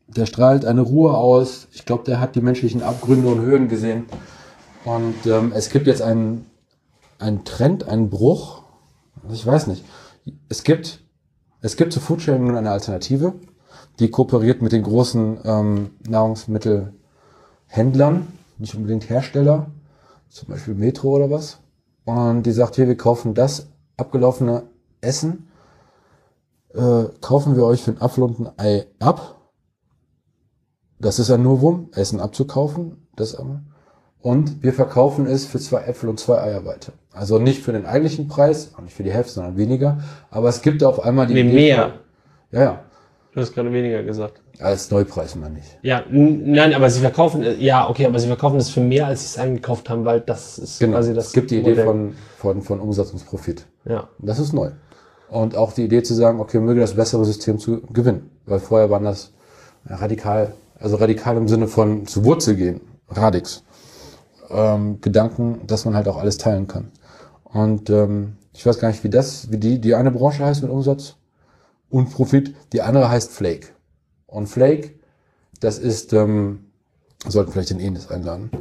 der 0.08 0.26
strahlt 0.26 0.65
eine 0.65 0.82
Ruhe 0.82 1.15
aus. 1.15 1.67
Ich 1.71 1.86
glaube, 1.86 2.04
der 2.04 2.19
hat 2.19 2.36
die 2.36 2.41
menschlichen 2.41 2.82
Abgründe 2.82 3.28
und 3.28 3.41
Höhen 3.41 3.67
gesehen. 3.67 4.06
Und 4.86 5.26
ähm, 5.26 5.52
es 5.54 5.69
gibt 5.69 5.88
jetzt 5.88 6.02
einen, 6.02 6.45
einen 7.19 7.43
Trend, 7.43 7.88
einen 7.88 8.10
Bruch. 8.10 8.63
Ich 9.32 9.45
weiß 9.45 9.67
nicht. 9.67 9.84
Es 10.50 10.63
gibt, 10.63 11.02
es 11.62 11.76
gibt 11.76 11.93
zu 11.93 12.00
Foodsharing 12.00 12.45
nun 12.45 12.56
eine 12.56 12.71
Alternative, 12.71 13.34
die 13.99 14.10
kooperiert 14.10 14.62
mit 14.62 14.71
den 14.71 14.83
großen 14.83 15.39
ähm, 15.43 15.89
Nahrungsmittelhändlern, 16.07 18.27
nicht 18.57 18.75
unbedingt 18.75 19.10
Hersteller, 19.10 19.67
zum 20.29 20.49
Beispiel 20.49 20.75
Metro 20.75 21.15
oder 21.15 21.29
was. 21.29 21.60
Und 22.05 22.43
die 22.43 22.51
sagt, 22.51 22.75
hier, 22.75 22.88
wir 22.88 22.97
kaufen 22.97 23.33
das 23.33 23.67
abgelaufene 23.97 24.63
Essen, 25.01 25.47
äh, 26.73 27.05
kaufen 27.21 27.55
wir 27.55 27.65
euch 27.65 27.81
für 27.81 27.91
einen 27.91 28.01
Apfel 28.01 28.23
und 28.23 28.39
ein 28.39 28.51
Ei 28.57 28.86
ab. 28.99 29.36
Das 30.99 31.19
ist 31.19 31.31
ein 31.31 31.43
Novum, 31.43 31.89
Essen 31.93 32.19
abzukaufen. 32.19 33.07
Das, 33.15 33.38
ähm, 33.39 33.67
und 34.19 34.63
wir 34.63 34.73
verkaufen 34.73 35.25
es 35.25 35.45
für 35.45 35.60
zwei 35.60 35.81
Äpfel 35.81 36.10
und 36.10 36.19
zwei 36.19 36.41
Eier 36.41 36.65
weiter. 36.65 36.93
Also 37.13 37.39
nicht 37.39 37.63
für 37.63 37.71
den 37.71 37.86
eigentlichen 37.86 38.27
Preis, 38.27 38.73
auch 38.75 38.81
nicht 38.81 38.93
für 38.93 39.03
die 39.03 39.12
Hälfte, 39.12 39.33
sondern 39.33 39.57
weniger. 39.57 39.99
Aber 40.29 40.49
es 40.49 40.62
gibt 40.62 40.83
auf 40.83 41.03
einmal 41.03 41.27
die 41.27 41.33
Nee, 41.33 41.43
mehr. 41.43 41.93
Ja, 42.51 42.62
ja. 42.62 42.83
Du 43.38 43.43
hast 43.43 43.54
gerade 43.54 43.71
weniger 43.71 44.02
gesagt. 44.04 44.41
Als 44.60 44.89
Neupreis 44.89 45.36
meine 45.36 45.60
ich. 45.60 45.78
Ja, 45.84 46.04
nein, 46.10 46.73
aber 46.73 46.89
sie 46.89 47.00
verkaufen, 47.02 47.43
äh, 47.43 47.54
ja, 47.56 47.88
okay, 47.88 48.08
aber 48.08 48.19
sie 48.19 48.26
verkaufen 48.28 48.58
es 48.58 48.69
für 48.69 48.80
mehr, 48.82 49.06
als 49.06 49.21
sie 49.21 49.26
es 49.28 49.38
eingekauft 49.38 49.89
haben, 49.89 50.06
weil 50.06 50.21
das 50.21 50.58
ist 50.58 50.80
Genau. 50.80 50.93
quasi 50.93 51.13
das 51.13 51.28
es 51.28 51.34
gibt 51.34 51.52
die 51.52 51.60
Idee 51.60 51.69
Modell. 51.69 51.86
von, 51.86 52.13
von, 52.38 52.62
von 52.63 52.80
Umsatz 52.80 53.12
und 53.12 53.23
Profit. 53.26 53.65
Ja. 53.86 54.10
Und 54.19 54.28
das 54.28 54.39
ist 54.39 54.54
neu. 54.54 54.71
Und 55.30 55.56
auch 55.56 55.73
die 55.73 55.84
Idee 55.84 56.02
zu 56.02 56.15
sagen, 56.15 56.39
okay, 56.39 56.60
möge 56.60 56.80
das 56.80 56.95
bessere 56.95 57.23
System 57.26 57.60
zu 57.60 57.82
gewinnen. 57.93 58.32
Weil 58.45 58.60
vorher 58.60 58.89
waren 58.89 59.04
das 59.04 59.34
radikal, 59.86 60.54
also 60.80 60.95
radikal 60.95 61.38
im 61.38 61.47
Sinne 61.47 61.67
von 61.67 62.08
zu 62.08 62.26
Wurzel 62.26 62.56
gehen, 62.56 62.82
Radix. 63.10 63.63
Ähm, 64.50 65.00
Gedanken, 65.02 65.62
dass 65.67 65.86
man 65.86 65.95
halt 65.95 66.08
auch 66.08 66.17
alles 66.17 66.38
teilen 66.38 66.67
kann. 66.67 66.91
Und 67.43 67.89
ähm, 67.91 68.38
ich 68.54 68.65
weiß 68.65 68.80
gar 68.80 68.88
nicht, 68.88 69.04
wie 69.04 69.10
das, 69.10 69.52
wie 69.52 69.58
die, 69.58 69.80
die 69.80 69.93
eine 69.93 70.10
Branche 70.10 70.43
heißt 70.43 70.63
mit 70.63 70.71
Umsatz 70.71 71.15
und 71.89 72.12
Profit, 72.12 72.56
die 72.73 72.82
andere 72.82 73.10
heißt 73.10 73.32
Flake. 73.32 73.67
Und 74.26 74.47
Flake, 74.47 74.91
das 75.60 75.78
ist, 75.80 76.13
ähm, 76.13 76.65
sollten 77.28 77.52
vielleicht 77.52 77.69
den 77.69 77.80
Enes 77.80 78.10
einladen. 78.10 78.52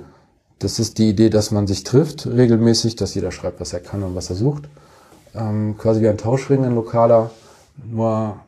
Das 0.59 0.79
ist 0.79 0.99
die 0.99 1.11
Idee, 1.11 1.29
dass 1.29 1.51
man 1.51 1.67
sich 1.67 1.85
trifft 1.85 2.27
regelmäßig, 2.27 2.97
dass 2.97 3.15
jeder 3.15 3.31
schreibt, 3.31 3.61
was 3.61 3.73
er 3.73 3.81
kann 3.81 4.03
und 4.03 4.15
was 4.15 4.31
er 4.31 4.37
sucht. 4.37 4.69
Ähm, 5.35 5.77
quasi 5.77 6.01
wie 6.01 6.09
ein 6.09 6.17
Tauschring, 6.17 6.65
ein 6.65 6.75
lokaler, 6.75 7.31
nur 7.85 8.41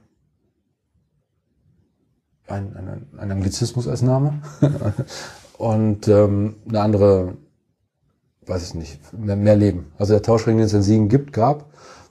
ein, 2.47 2.75
ein, 2.77 3.07
ein 3.19 3.31
Anglizismus 3.31 3.87
als 3.87 4.01
Name. 4.01 4.41
und 5.59 6.09
ähm, 6.09 6.57
eine 6.67 6.81
andere, 6.81 7.37
weiß 8.47 8.69
ich 8.69 8.75
nicht, 8.75 9.13
mehr, 9.13 9.37
mehr 9.37 9.57
Leben. 9.57 9.93
Also 9.99 10.15
der 10.15 10.23
Tauschring, 10.23 10.57
den 10.57 10.67
es 10.67 10.73
in 10.73 10.83
Siegen 10.83 11.09
gibt, 11.09 11.35
gab, 11.35 11.67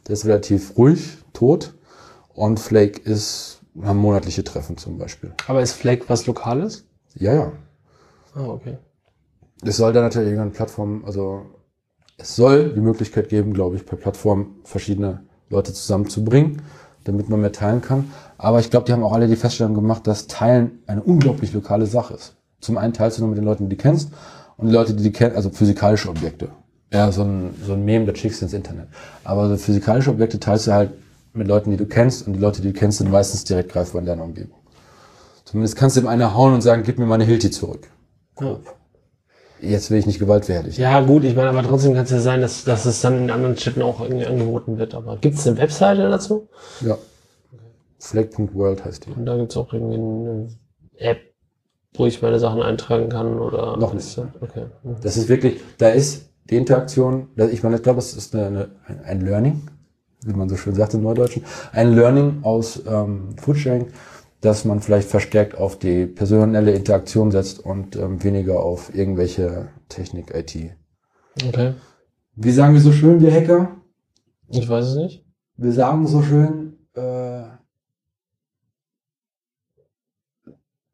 der 0.08 0.14
ist 0.14 0.26
relativ 0.26 0.78
ruhig, 0.78 1.18
tot. 1.34 1.74
Und 2.38 2.60
Flake 2.60 3.02
ist, 3.02 3.62
haben 3.82 3.98
monatliche 3.98 4.44
Treffen 4.44 4.78
zum 4.78 5.00
Beispiel. 5.00 5.34
Aber 5.48 5.64
ist 5.64 5.72
Flake 5.72 6.04
was 6.08 6.28
Lokales? 6.28 6.86
Ja, 7.16 7.34
ja. 7.34 7.52
Ah, 8.36 8.46
okay. 8.46 8.78
Es 9.64 9.78
soll 9.78 9.92
dann 9.92 10.04
natürlich 10.04 10.28
irgendeine 10.28 10.52
Plattform, 10.52 11.04
also 11.04 11.48
es 12.16 12.36
soll 12.36 12.76
die 12.76 12.80
Möglichkeit 12.80 13.30
geben, 13.30 13.54
glaube 13.54 13.76
ich, 13.76 13.88
per 13.88 13.98
Plattform 13.98 14.58
verschiedene 14.66 15.24
Leute 15.50 15.74
zusammenzubringen, 15.74 16.62
damit 17.06 17.28
man 17.28 17.42
mehr 17.42 17.52
teilen 17.54 17.82
kann. 17.82 18.12
Aber 18.38 18.60
ich 18.60 18.70
glaube, 18.70 18.86
die 18.86 18.94
haben 18.94 19.04
auch 19.04 19.14
alle 19.14 19.28
die 19.28 19.36
Feststellung 19.36 19.74
gemacht, 19.74 20.06
dass 20.06 20.28
Teilen 20.28 20.84
eine 20.86 21.02
unglaublich 21.02 21.54
lokale 21.54 21.88
Sache 21.88 22.14
ist. 22.14 22.36
Zum 22.62 22.78
einen 22.78 22.94
teilst 22.94 23.18
du 23.18 23.24
nur 23.24 23.30
mit 23.30 23.40
den 23.40 23.46
Leuten, 23.46 23.68
die 23.68 23.76
du 23.76 23.82
kennst, 23.82 24.12
und 24.58 24.68
die 24.68 24.74
Leute, 24.74 24.94
die 24.94 25.04
du 25.04 25.12
kennst, 25.12 25.36
also 25.36 25.50
physikalische 25.50 26.10
Objekte. 26.10 26.50
Ja, 26.94 27.12
so 27.12 27.24
ein, 27.24 27.56
so 27.66 27.74
ein 27.74 27.84
Meme, 27.84 28.06
das 28.06 28.20
schickst 28.20 28.42
du 28.42 28.46
ins 28.46 28.54
Internet. 28.54 28.90
Aber 29.24 29.50
so 29.50 29.58
physikalische 29.58 30.12
Objekte 30.12 30.40
teilst 30.40 30.68
du 30.68 30.74
halt 30.74 30.92
mit 31.38 31.48
Leuten, 31.48 31.72
die 31.72 31.78
du 31.78 31.86
kennst, 31.86 32.28
und 32.28 32.34
die 32.34 32.40
Leute, 32.40 32.62
die 32.62 32.72
du 32.72 32.80
kennst, 32.80 32.98
sind 33.00 33.12
meistens 33.12 33.44
direkt 33.44 33.72
greifbar 33.72 34.02
in 34.02 34.08
deiner 34.08 34.24
Umgebung. 34.24 34.58
Zumindest 35.46 35.76
kannst 35.78 35.96
du 35.96 36.02
ihm 36.02 36.08
einer 36.08 36.34
hauen 36.36 36.54
und 36.54 36.62
sagen, 36.62 36.84
gib 36.84 37.00
mir 37.00 37.06
meine 37.06 37.24
Hilti 37.24 37.52
zurück. 37.52 37.88
Ja. 38.42 38.58
Jetzt 39.62 39.90
will 39.90 39.98
ich 39.98 40.06
nicht 40.06 40.20
gewaltwerdig. 40.20 40.78
Ja, 40.78 41.02
gut, 41.02 41.24
ich 41.24 41.36
meine, 41.36 41.50
aber 41.50 41.64
trotzdem 41.64 41.94
kann 41.96 42.04
es 42.04 42.12
ja 42.12 42.20
sein, 42.20 42.42
dass, 42.42 42.64
dass 42.64 42.86
es 42.86 43.02
dann 43.02 43.18
in 43.24 43.32
anderen 43.32 43.58
Städten 43.58 43.82
auch 43.82 44.02
irgendwie 44.02 44.26
angeboten 44.28 44.78
wird. 44.78 44.94
Aber 44.94 45.18
gibt 45.18 45.36
es 45.38 45.48
eine 45.48 45.58
Webseite 45.58 46.10
dazu? 46.10 46.48
Ja. 46.82 46.98
Flag.world 48.00 48.86
heißt 48.86 49.08
die. 49.08 49.12
Und 49.12 49.26
da 49.26 49.36
gibt 49.38 49.52
es 49.52 49.58
auch 49.58 49.74
irgendwie 49.74 49.96
eine 49.96 50.48
App, 50.98 51.18
wo 51.96 52.06
ich 52.06 52.22
meine 52.22 52.40
Sachen 52.40 52.62
eintragen 52.62 53.10
kann 53.10 53.40
oder. 53.40 53.78
Noch 53.78 53.94
nicht. 53.94 54.16
Okay. 54.42 54.66
Das 55.02 55.18
ist 55.18 55.28
wirklich, 55.30 55.60
da 55.80 55.90
ist 55.90 56.30
die 56.50 56.58
Interaktion, 56.58 57.30
ich 57.36 57.64
meine, 57.64 57.78
ich 57.78 57.84
glaube, 57.84 58.00
es 58.00 58.14
ist 58.14 58.36
eine, 58.36 58.46
eine, 58.48 58.70
ein- 58.86 59.02
ein 59.04 59.22
Learning, 59.22 59.62
wie 60.28 60.34
man 60.34 60.50
so 60.50 60.58
schön 60.58 60.76
sagt 60.76 60.94
im 60.94 61.04
Neudeutschen, 61.04 61.44
ein 61.72 61.94
Learning 61.94 62.40
aus 62.44 62.82
ähm, 62.88 63.36
Foodsharing, 63.38 63.88
dass 64.42 64.66
man 64.66 64.82
vielleicht 64.82 65.10
verstärkt 65.10 65.58
auf 65.58 65.80
die 65.80 66.06
personelle 66.06 66.72
Interaktion 66.72 67.32
setzt 67.32 67.60
und 67.60 67.96
ähm, 67.96 68.24
weniger 68.24 68.60
auf 68.62 68.94
irgendwelche 68.94 69.70
Technik, 69.90 70.34
IT. 70.36 70.76
Okay. 71.48 71.74
Wie 72.36 72.52
sagen 72.52 72.74
wir 72.74 72.82
so 72.82 72.92
schön, 72.92 73.20
wir 73.20 73.32
Hacker? 73.34 73.70
Ich 74.50 74.68
weiß 74.70 74.86
es 74.86 74.96
nicht. 74.96 75.26
Wir 75.56 75.72
sagen 75.72 76.06
so 76.08 76.22
schön, 76.22 76.78
äh, 76.94 77.44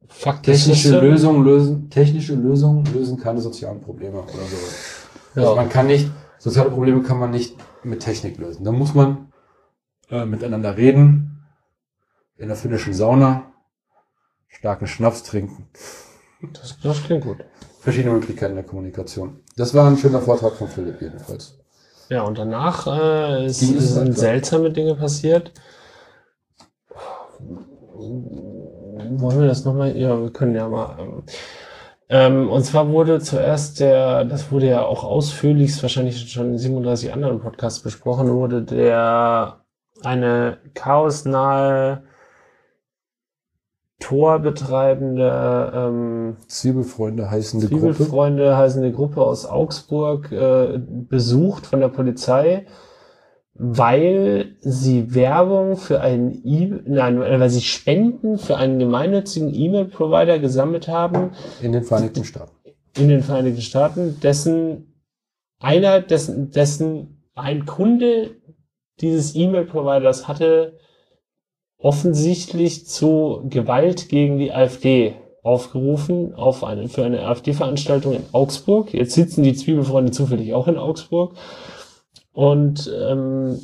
Faktisch 0.08 0.66
technische 0.66 1.00
Lösungen 1.00 1.44
lösen, 1.44 1.90
technische 1.90 2.36
Lösungen 2.36 2.86
lösen 2.94 3.18
keine 3.18 3.42
sozialen 3.42 3.82
Probleme 3.82 4.20
oder 4.20 4.32
so. 4.32 5.40
Also 5.42 5.50
Ja. 5.50 5.56
man 5.56 5.70
kann 5.70 5.88
nicht, 5.88 6.10
soziale 6.44 6.70
Probleme 6.70 7.02
kann 7.04 7.20
man 7.20 7.32
nicht 7.32 7.56
mit 7.84 8.02
Technik 8.02 8.38
lösen. 8.38 8.66
Da 8.66 8.72
muss 8.74 8.94
man 8.94 9.32
äh, 10.10 10.26
miteinander 10.26 10.76
reden, 10.76 11.46
in 12.36 12.50
der 12.50 12.58
finnischen 12.58 12.94
Sauna, 12.94 13.54
starken 14.50 14.88
Schnaps 14.88 15.24
trinken. 15.24 15.70
Das, 16.52 16.78
das 16.84 17.04
klingt 17.04 17.24
gut. 17.24 17.38
Verschiedene 17.80 18.14
Möglichkeiten 18.14 18.56
der 18.56 18.66
Kommunikation. 18.66 19.40
Das 19.56 19.74
war 19.74 19.88
ein 19.88 19.98
schöner 19.98 20.20
Vortrag 20.20 20.54
von 20.54 20.68
Philipp 20.68 21.02
jedenfalls. 21.02 21.58
Ja, 22.10 22.24
und 22.24 22.38
danach 22.38 22.88
äh, 22.88 23.46
ist, 23.46 23.60
sind 23.60 24.18
seltsame 24.18 24.72
Dinge 24.72 24.96
passiert. 24.96 25.54
Wollen 27.96 29.40
wir 29.40 29.48
das 29.48 29.64
nochmal? 29.64 29.96
Ja, 29.96 30.20
wir 30.22 30.32
können 30.32 30.56
ja 30.56 30.68
mal. 30.68 30.98
Ähm, 31.00 31.24
ähm, 32.14 32.48
und 32.48 32.64
zwar 32.64 32.90
wurde 32.90 33.20
zuerst 33.20 33.80
der, 33.80 34.24
das 34.24 34.52
wurde 34.52 34.68
ja 34.68 34.84
auch 34.84 35.04
ausführlichst 35.04 35.82
wahrscheinlich 35.82 36.32
schon 36.32 36.52
in 36.52 36.58
37 36.60 37.12
anderen 37.12 37.40
Podcasts 37.40 37.80
besprochen, 37.80 38.30
wurde 38.30 38.62
der 38.62 39.62
eine 40.04 40.60
chaosnahe 40.76 42.04
Tor 44.00 44.40
betreibende 44.40 45.72
ähm, 45.74 46.38
Zwiebelfreunde 46.48 47.32
heißende 47.32 47.68
Gruppe. 47.68 47.94
Zwiebelfreunde 47.94 48.58
heißende 48.58 48.92
Gruppe 48.92 49.24
aus 49.24 49.48
Augsburg 49.48 50.32
äh, 50.32 50.78
besucht 50.78 51.66
von 51.66 51.80
der 51.80 51.88
Polizei, 51.88 52.68
weil 53.56 54.56
sie 54.62 55.14
Werbung 55.14 55.78
für 55.78 56.02
einen 56.02 56.42
e 56.44 56.72
nein, 56.86 57.20
weil 57.20 57.50
sie 57.50 57.62
Spenden 57.62 58.38
für 58.38 58.58
einen 58.58 58.80
gemeinnützigen 58.80 59.54
E-Mail-Provider 59.54 60.40
gesammelt 60.40 60.88
haben 60.88 61.32
In 61.62 61.72
den 61.72 61.84
Vereinigten 61.84 62.24
Staaten. 62.24 62.52
in 62.98 63.10
den 63.10 63.22
Vereinigten 63.22 63.62
Staaten, 63.62 64.20
dessen 64.22 64.94
einer, 65.60 66.02
dessen, 66.02 66.52
dessen 66.52 67.24
ein 67.36 67.66
Kunde 67.66 68.32
dieses 69.02 69.36
E-Mail-Providers 69.36 70.28
hatte 70.28 70.78
offensichtlich 71.78 72.88
zu 72.88 73.46
Gewalt 73.50 74.10
gegen 74.10 74.40
die 74.40 74.52
AfD 74.52 75.16
aufgerufen 75.44 76.34
auf 76.34 76.64
eine, 76.64 76.88
für 76.88 77.04
eine 77.04 77.26
AfD-Veranstaltung 77.26 78.14
in 78.14 78.24
Augsburg. 78.32 78.94
Jetzt 78.94 79.14
sitzen 79.14 79.44
die 79.44 79.54
Zwiebelfreunde 79.54 80.12
zufällig 80.12 80.54
auch 80.54 80.68
in 80.68 80.78
Augsburg. 80.78 81.36
Und 82.34 82.92
ähm, 82.94 83.60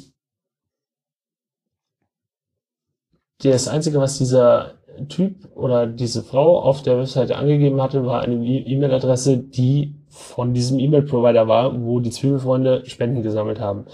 das 3.41 3.67
Einzige, 3.67 3.99
was 3.99 4.17
dieser 4.17 4.75
Typ 5.07 5.55
oder 5.55 5.87
diese 5.87 6.23
Frau 6.23 6.59
auf 6.61 6.81
der 6.83 6.97
Webseite 6.97 7.37
angegeben 7.37 7.81
hatte, 7.81 8.05
war 8.05 8.21
eine 8.21 8.35
E- 8.45 8.63
E-Mail-Adresse, 8.73 9.37
die 9.37 9.95
von 10.09 10.53
diesem 10.53 10.79
E-Mail-Provider 10.79 11.47
war, 11.47 11.81
wo 11.83 11.99
die 11.99 12.09
Zwiebelfreunde 12.11 12.85
Spenden 12.85 13.23
gesammelt 13.23 13.59
haben. 13.59 13.85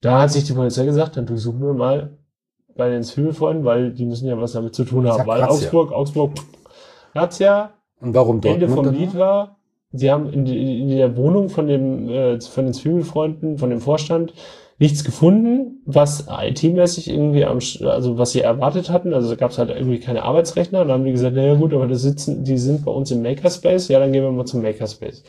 Da 0.00 0.20
hat 0.22 0.30
sich 0.30 0.44
die 0.44 0.52
Polizei 0.52 0.84
gesagt, 0.84 1.16
dann 1.16 1.26
durchsuchen 1.26 1.60
wir 1.60 1.72
mal 1.74 2.16
bei 2.76 2.90
den 2.90 3.02
Zwiebelfreunden, 3.02 3.64
weil 3.64 3.92
die 3.92 4.04
müssen 4.04 4.28
ja 4.28 4.40
was 4.40 4.52
damit 4.52 4.74
zu 4.74 4.84
tun 4.84 5.08
haben. 5.08 5.26
Weil 5.26 5.40
Razzia. 5.40 5.56
Augsburg, 5.56 5.92
Augsburg, 5.92 6.32
Razzia, 7.14 7.72
Und 8.00 8.14
warum 8.14 8.40
dort? 8.40 8.54
Ende 8.54 8.68
vom 8.68 8.88
Lied 8.92 9.14
war, 9.16 9.58
sie 9.96 10.10
haben 10.10 10.32
in, 10.32 10.46
in 10.46 10.88
der 10.90 11.16
Wohnung 11.16 11.48
von 11.48 11.66
dem 11.66 12.08
äh, 12.08 12.40
von 12.40 12.64
den 12.64 12.74
Zwiebelfreunden, 12.74 13.58
von 13.58 13.70
dem 13.70 13.80
Vorstand 13.80 14.32
nichts 14.78 15.04
gefunden, 15.04 15.82
was 15.86 16.26
IT-mäßig 16.28 17.08
irgendwie 17.08 17.44
am, 17.44 17.58
also 17.86 18.18
was 18.18 18.32
sie 18.32 18.42
erwartet 18.42 18.90
hatten. 18.90 19.14
Also 19.14 19.34
gab 19.36 19.50
es 19.50 19.58
halt 19.58 19.70
irgendwie 19.70 20.00
keine 20.00 20.22
Arbeitsrechner. 20.22 20.82
Und 20.82 20.88
dann 20.88 20.98
haben 20.98 21.04
die 21.04 21.12
gesagt, 21.12 21.34
naja 21.34 21.54
gut, 21.54 21.72
aber 21.72 21.86
das 21.86 22.02
sitzen, 22.02 22.44
die 22.44 22.58
sind 22.58 22.84
bei 22.84 22.92
uns 22.92 23.10
im 23.10 23.22
Makerspace. 23.22 23.88
Ja, 23.88 23.98
dann 23.98 24.12
gehen 24.12 24.22
wir 24.22 24.30
mal 24.30 24.44
zum 24.44 24.62
Makerspace. 24.62 25.22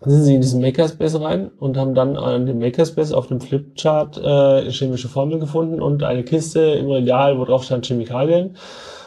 Dann 0.00 0.10
sind 0.12 0.22
sie 0.22 0.34
in 0.36 0.40
diesen 0.40 0.60
Makerspace 0.60 1.20
rein 1.20 1.50
und 1.58 1.76
haben 1.76 1.94
dann 1.94 2.16
an 2.16 2.46
dem 2.46 2.60
Makerspace 2.60 3.12
auf 3.12 3.26
dem 3.26 3.40
Flipchart 3.40 4.16
äh, 4.16 4.70
chemische 4.70 5.08
Formeln 5.08 5.40
gefunden 5.40 5.82
und 5.82 6.04
eine 6.04 6.22
Kiste 6.22 6.60
im 6.60 6.88
Regal, 6.88 7.38
wo 7.38 7.44
drauf 7.44 7.64
stand 7.64 7.86
Chemikalien 7.86 8.56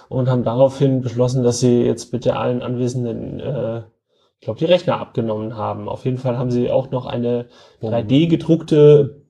und 0.10 0.30
haben 0.30 0.43
daraufhin 0.43 1.00
beschlossen, 1.00 1.43
dass 1.43 1.62
sie 1.62 1.84
jetzt 1.84 2.12
bitte 2.12 2.36
allen 2.36 2.62
Anwesenden, 2.62 3.39
äh, 3.39 3.84
ich 4.41 4.45
glaube, 4.45 4.58
die 4.58 4.65
Rechner 4.65 4.99
abgenommen 4.99 5.56
haben. 5.56 5.88
Auf 5.88 6.04
jeden 6.04 6.17
Fall 6.17 6.36
haben 6.36 6.49
sie 6.49 6.71
auch 6.71 6.89
noch 6.89 7.06
eine 7.06 7.45
3D 7.84 8.27
gedruckte 8.27 9.21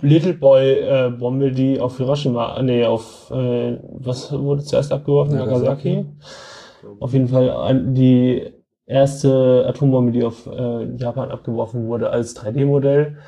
Little 0.00 0.34
Boy 0.34 0.72
äh, 0.72 1.10
Bombe, 1.16 1.52
die 1.52 1.78
auf 1.78 1.98
Hiroshima, 1.98 2.60
nee, 2.62 2.84
auf 2.84 3.30
äh, 3.30 3.78
was 3.92 4.32
wurde 4.32 4.64
zuerst 4.64 4.90
abgeworfen? 4.90 5.36
Nagasaki. 5.36 5.98
Nagasaki. 5.98 6.98
Auf 6.98 7.12
jeden 7.12 7.28
Fall 7.28 7.80
die 7.92 8.52
erste 8.86 9.64
Atombombe, 9.68 10.10
die 10.10 10.24
auf 10.24 10.48
äh, 10.48 10.96
Japan 10.96 11.30
abgeworfen 11.30 11.86
wurde 11.86 12.10
als 12.10 12.36
3D-Modell, 12.36 13.18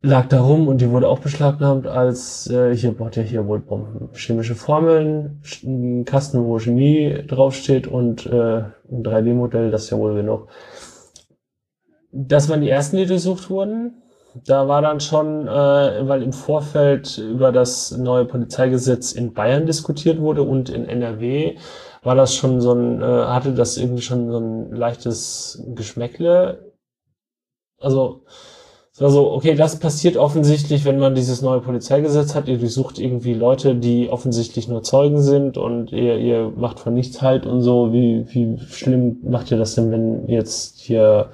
lag 0.00 0.28
da 0.28 0.40
rum 0.40 0.68
und 0.68 0.80
die 0.80 0.90
wurde 0.90 1.08
auch 1.08 1.18
beschlagnahmt 1.18 1.86
als 1.86 2.48
äh, 2.48 2.74
hier 2.74 2.92
baut 2.92 3.16
ja 3.16 3.22
hier 3.22 3.46
wohl 3.46 3.60
Bomben. 3.60 4.10
Chemische 4.14 4.54
Formeln, 4.54 5.42
ein 5.64 6.04
Kasten, 6.04 6.44
wo 6.44 6.58
Chemie 6.58 7.24
draufsteht 7.26 7.86
und 7.86 8.26
äh, 8.26 8.62
ein 8.90 9.02
3D-Modell, 9.02 9.70
das 9.70 9.84
ist 9.84 9.90
ja 9.90 9.98
wohl 9.98 10.14
genug. 10.14 10.48
Das 12.12 12.48
waren 12.48 12.60
die 12.60 12.70
ersten, 12.70 12.96
die 12.96 13.06
durchsucht 13.06 13.50
wurden. 13.50 14.02
Da 14.46 14.68
war 14.68 14.82
dann 14.82 15.00
schon, 15.00 15.48
äh, 15.48 16.08
weil 16.08 16.22
im 16.22 16.32
Vorfeld 16.32 17.18
über 17.18 17.50
das 17.50 17.96
neue 17.96 18.24
Polizeigesetz 18.24 19.12
in 19.12 19.32
Bayern 19.32 19.66
diskutiert 19.66 20.20
wurde 20.20 20.42
und 20.42 20.70
in 20.70 20.84
NRW, 20.88 21.56
war 22.02 22.14
das 22.14 22.34
schon 22.34 22.60
so 22.60 22.72
ein, 22.72 23.02
äh, 23.02 23.04
hatte 23.04 23.52
das 23.52 23.76
irgendwie 23.76 24.02
schon 24.02 24.30
so 24.30 24.38
ein 24.38 24.72
leichtes 24.72 25.62
Geschmäckle. 25.74 26.72
Also, 27.80 28.24
es 28.98 29.02
war 29.02 29.10
so, 29.10 29.30
okay, 29.30 29.54
das 29.54 29.78
passiert 29.78 30.16
offensichtlich, 30.16 30.84
wenn 30.84 30.98
man 30.98 31.14
dieses 31.14 31.40
neue 31.40 31.60
Polizeigesetz 31.60 32.34
hat. 32.34 32.48
Ihr 32.48 32.58
durchsucht 32.58 32.98
irgendwie 32.98 33.32
Leute, 33.32 33.76
die 33.76 34.10
offensichtlich 34.10 34.66
nur 34.66 34.82
Zeugen 34.82 35.22
sind 35.22 35.56
und 35.56 35.92
ihr, 35.92 36.18
ihr 36.18 36.52
macht 36.56 36.80
von 36.80 36.94
nichts 36.94 37.22
halt 37.22 37.46
und 37.46 37.60
so. 37.60 37.92
Wie, 37.92 38.26
wie 38.30 38.58
schlimm 38.58 39.18
macht 39.22 39.52
ihr 39.52 39.56
das 39.56 39.76
denn, 39.76 39.92
wenn 39.92 40.26
jetzt 40.26 40.80
hier 40.80 41.30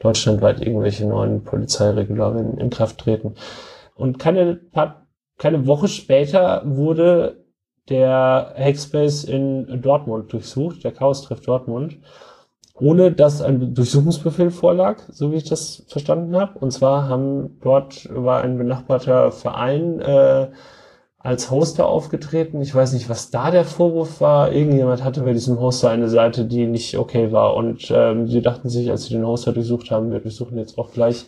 deutschlandweit 0.00 0.60
irgendwelche 0.60 1.06
neuen 1.06 1.42
Polizeiregularien 1.42 2.58
in 2.58 2.68
Kraft 2.68 2.98
treten? 2.98 3.32
Und 3.94 4.18
keine, 4.18 4.60
keine 5.38 5.66
Woche 5.66 5.88
später 5.88 6.64
wurde 6.66 7.46
der 7.88 8.52
Hackspace 8.58 9.24
in 9.24 9.80
Dortmund 9.80 10.34
durchsucht, 10.34 10.84
der 10.84 10.92
Chaos-Treff 10.92 11.40
Dortmund, 11.40 11.96
ohne 12.78 13.12
dass 13.12 13.40
ein 13.40 13.74
Durchsuchungsbefehl 13.74 14.50
vorlag, 14.50 14.98
so 15.10 15.32
wie 15.32 15.36
ich 15.36 15.44
das 15.44 15.84
verstanden 15.88 16.36
habe. 16.36 16.58
Und 16.58 16.72
zwar 16.72 17.08
haben 17.08 17.58
dort 17.62 18.08
war 18.12 18.42
ein 18.42 18.58
benachbarter 18.58 19.32
Verein 19.32 20.00
äh, 20.00 20.48
als 21.18 21.50
Hoster 21.50 21.86
aufgetreten. 21.86 22.60
Ich 22.60 22.74
weiß 22.74 22.92
nicht, 22.92 23.08
was 23.08 23.30
da 23.30 23.50
der 23.50 23.64
Vorwurf 23.64 24.20
war. 24.20 24.52
Irgendjemand 24.52 25.02
hatte 25.02 25.22
bei 25.22 25.32
diesem 25.32 25.58
Hoster 25.58 25.90
eine 25.90 26.08
Seite, 26.08 26.44
die 26.44 26.66
nicht 26.66 26.96
okay 26.98 27.32
war. 27.32 27.56
Und 27.56 27.90
ähm, 27.90 28.28
sie 28.28 28.42
dachten 28.42 28.68
sich, 28.68 28.90
als 28.90 29.06
sie 29.06 29.14
den 29.14 29.26
Hoster 29.26 29.52
durchsucht 29.52 29.90
haben, 29.90 30.12
wir 30.12 30.20
durchsuchen 30.20 30.58
jetzt 30.58 30.78
auch 30.78 30.92
gleich 30.92 31.26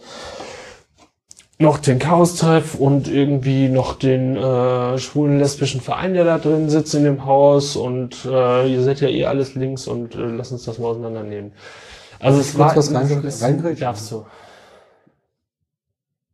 noch 1.61 1.79
den 1.79 1.99
Chaos-Treff 1.99 2.77
und 2.77 3.09
irgendwie 3.09 3.69
noch 3.69 3.97
den 3.97 4.37
äh, 4.37 4.97
schwulen 4.99 5.39
lesbischen 5.39 5.81
Verein, 5.81 6.15
der 6.15 6.25
da 6.25 6.39
drin 6.39 6.71
sitzt 6.71 6.95
in 6.95 7.03
dem 7.05 7.25
Haus 7.25 7.75
und 7.75 8.25
äh, 8.25 8.73
ihr 8.73 8.83
seid 8.83 9.01
ja 9.01 9.09
eh 9.09 9.25
alles 9.27 9.55
links 9.57 9.89
und 9.89 10.15
äh, 10.15 10.19
lass 10.19 10.53
uns 10.53 10.65
das 10.65 10.79
mal 10.79 10.89
auseinandernehmen. 10.89 11.53
Also 12.21 12.41
es 12.41 12.57
war 12.59 12.75
was 12.77 12.93
rein, 12.95 13.77
darfst 13.79 14.11
du. 14.13 14.27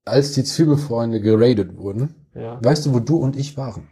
Als 0.05 0.33
die 0.33 0.45
Zwiebelfreunde 0.45 1.21
geradet 1.21 1.77
wurden, 1.79 2.15
Ja. 2.35 2.63
weißt 2.63 2.87
du, 2.87 2.93
wo 2.95 3.01
du 3.01 3.17
und 3.17 3.37
ich 3.37 3.57
waren? 3.57 3.89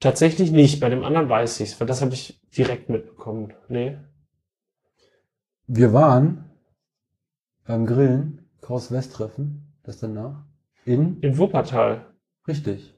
Tatsächlich 0.00 0.50
nicht, 0.50 0.80
bei 0.80 0.90
dem 0.90 1.02
anderen 1.04 1.30
weiß 1.30 1.60
ich's, 1.60 1.80
weil 1.80 1.86
das 1.86 2.02
habe 2.02 2.12
ich 2.12 2.38
direkt 2.54 2.90
mitbekommen. 2.90 3.54
Nee. 3.68 3.96
Wir 5.66 5.94
waren 5.94 6.50
beim 7.66 7.86
Grillen, 7.86 8.43
Kraus 8.64 8.90
West 8.90 9.12
Treffen, 9.12 9.74
das 9.82 9.98
danach, 9.98 10.42
in, 10.86 11.20
In 11.20 11.36
Wuppertal. 11.36 12.06
richtig, 12.48 12.94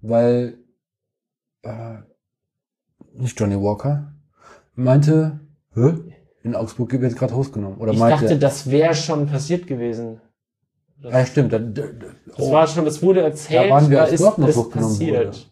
weil, 0.00 0.56
äh, 1.62 1.98
nicht 3.12 3.38
Johnny 3.38 3.56
Walker, 3.60 4.14
meinte, 4.74 5.40
hä? 5.74 5.92
In 6.42 6.56
Augsburg 6.56 6.90
wird 6.92 7.02
jetzt 7.02 7.18
gerade 7.18 7.34
Host 7.36 7.52
genommen. 7.52 7.76
Oder 7.76 7.92
Ich 7.92 7.98
meinte, 7.98 8.22
dachte, 8.24 8.38
das 8.38 8.70
wäre 8.70 8.94
schon 8.94 9.26
passiert 9.26 9.66
gewesen. 9.66 10.20
ah, 11.04 11.10
ja, 11.18 11.26
stimmt, 11.26 11.52
da, 11.52 11.58
da, 11.58 11.82
Das 12.26 12.38
oh, 12.38 12.50
war 12.52 12.66
schon, 12.66 12.86
das 12.86 13.02
wurde 13.02 13.20
erzählt, 13.20 13.66
Da 13.66 13.70
waren 13.70 13.90
wir, 13.90 13.98
da 13.98 14.04
ist 14.04 14.24
hochgenommen 14.24 14.70
passiert. 14.70 15.26
wurde. 15.26 15.51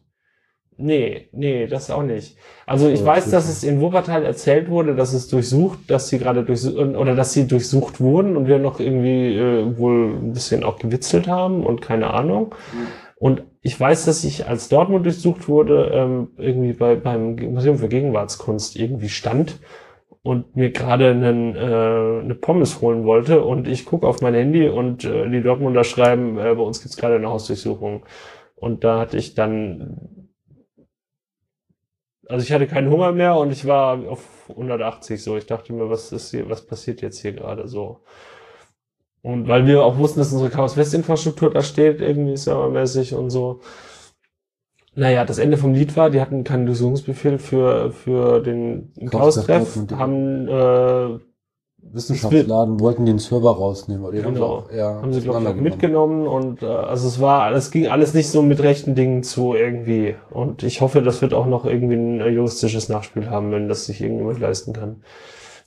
Nee, 0.83 1.29
nee, 1.33 1.67
das 1.67 1.91
auch 1.91 2.03
nicht. 2.03 2.37
Also 2.67 2.89
ich 2.89 3.01
So, 3.01 3.07
weiß, 3.07 3.25
das 3.25 3.33
dass 3.47 3.49
es 3.49 3.65
in 3.65 3.81
Wuppertal 3.81 4.25
erzählt 4.25 4.71
wurde, 4.71 4.95
dass 4.95 5.13
es 5.13 5.29
durchsucht, 5.29 5.91
dass 5.91 6.09
sie 6.09 6.19
gerade 6.19 6.43
durchsucht, 6.45 6.77
oder 6.77 7.15
dass 7.15 7.33
sie 7.33 7.47
durchsucht 7.47 8.01
wurden 8.01 8.37
und 8.37 8.47
wir 8.47 8.59
noch 8.59 8.81
irgendwie 8.81 9.37
äh, 9.37 9.77
wohl 9.79 10.15
ein 10.17 10.33
bisschen 10.33 10.65
auch 10.65 10.79
gewitzelt 10.79 11.29
haben 11.29 11.65
und 11.67 11.83
keine 11.83 12.13
Ahnung. 12.15 12.55
Und 13.17 13.43
ich 13.61 13.79
weiß, 13.79 14.07
dass 14.07 14.25
ich, 14.25 14.49
als 14.49 14.69
Dortmund 14.71 15.05
durchsucht 15.05 15.49
wurde, 15.49 15.91
ähm, 15.93 16.29
irgendwie 16.39 16.73
bei, 16.73 16.97
beim 16.97 17.35
Museum 17.37 17.77
für 17.79 17.89
Gegenwartskunst 17.89 18.77
irgendwie 18.77 19.11
stand 19.11 19.59
und 20.23 20.57
mir 20.57 20.71
gerade 20.71 21.11
einen, 21.11 21.55
äh, 21.57 22.23
eine 22.25 22.35
Pommes 22.35 22.81
holen 22.81 23.05
wollte 23.05 23.43
und 23.45 23.69
ich 23.69 23.85
gucke 23.85 24.07
auf 24.09 24.23
mein 24.23 24.35
Handy 24.35 24.69
und 24.69 25.05
äh, 25.05 25.29
die 25.29 25.43
Dortmunder 25.43 25.85
schreiben, 25.85 26.39
äh, 26.39 26.55
bei 26.55 26.63
uns 26.63 26.81
gibt's 26.83 26.97
gerade 26.97 27.17
eine 27.17 27.29
Hausdurchsuchung. 27.29 28.05
Und 28.57 28.85
da 28.85 29.01
hatte 29.01 29.17
ich 29.17 29.35
dann 29.35 30.20
also 32.31 32.45
ich 32.45 32.53
hatte 32.53 32.67
keinen 32.67 32.91
Hunger 32.91 33.13
mehr 33.13 33.37
und 33.37 33.51
ich 33.51 33.67
war 33.67 33.99
auf 34.09 34.49
180 34.49 35.23
so. 35.23 35.37
Ich 35.37 35.47
dachte 35.47 35.73
mir, 35.73 35.91
was 35.91 36.13
ist 36.13 36.31
hier, 36.31 36.49
was 36.49 36.65
passiert 36.65 37.03
jetzt 37.03 37.19
hier 37.19 37.33
gerade 37.33 37.67
so? 37.67 38.01
Und 39.23 39.49
weil 39.49 39.67
wir 39.67 39.83
auch 39.83 39.99
wussten, 39.99 40.21
dass 40.21 40.33
unsere 40.33 40.51
Chaos 40.51 40.77
West 40.77 40.95
Infrastruktur 40.95 41.51
da 41.51 41.63
steht, 41.63 42.01
irgendwie 42.01 42.37
servermäßig 42.37 43.15
und 43.15 43.31
so. 43.31 43.61
Naja, 44.95 45.25
das 45.25 45.39
Ende 45.39 45.57
vom 45.57 45.75
Lied 45.75 45.97
war, 45.97 46.11
die 46.11 46.21
hatten 46.21 46.45
keinen 46.45 46.67
Durchsuchungsbefehl 46.67 47.39
für, 47.39 47.93
für 47.93 48.41
den 48.41 48.93
Chaos-Treff, 49.11 49.79
haben, 49.93 50.49
äh, 50.49 51.19
Wissenschaftsladen 51.93 52.79
wollten 52.81 53.05
den 53.07 53.19
Server 53.19 53.51
rausnehmen, 53.57 54.05
haben 54.05 54.17
sie 54.17 54.23
Genau. 54.23 54.47
auch 54.47 54.71
eher 54.71 54.95
haben 55.03 55.13
sie, 55.13 55.21
glaube 55.21 55.43
ich, 55.43 55.49
auch 55.49 55.55
mitgenommen 55.57 56.27
und 56.27 56.63
äh, 56.63 56.67
also 56.67 57.09
es 57.09 57.21
war, 57.21 57.53
es 57.53 57.71
ging 57.71 57.89
alles 57.89 58.15
nicht 58.15 58.29
so 58.29 58.43
mit 58.43 58.63
rechten 58.63 58.95
Dingen 58.95 59.23
zu 59.23 59.55
irgendwie. 59.55 60.15
Und 60.31 60.63
ich 60.63 60.81
hoffe, 60.81 61.03
das 61.03 61.21
wird 61.21 61.35
auch 61.35 61.47
noch 61.47 61.65
irgendwie 61.65 61.97
ein 61.97 62.21
äh, 62.21 62.29
juristisches 62.29 62.89
Nachspiel 62.89 63.29
haben, 63.31 63.51
wenn 63.51 63.69
das 63.69 63.87
sich 63.87 64.01
irgendjemand 64.01 64.39
leisten 64.41 64.73
kann. 64.73 65.03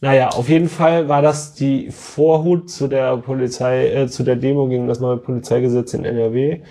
Naja, 0.02 0.30
auf 0.30 0.50
jeden 0.50 0.70
Fall 0.70 1.08
war 1.10 1.22
das 1.22 1.54
die 1.54 1.90
Vorhut 1.92 2.70
zu 2.70 2.88
der 2.88 3.18
Polizei, 3.18 3.88
äh, 3.90 4.08
zu 4.08 4.24
der 4.24 4.36
Demo 4.36 4.68
gegen 4.68 4.88
das 4.88 5.00
neue 5.00 5.18
Polizeigesetz 5.18 5.94
in 5.94 6.06
NRW, 6.06 6.62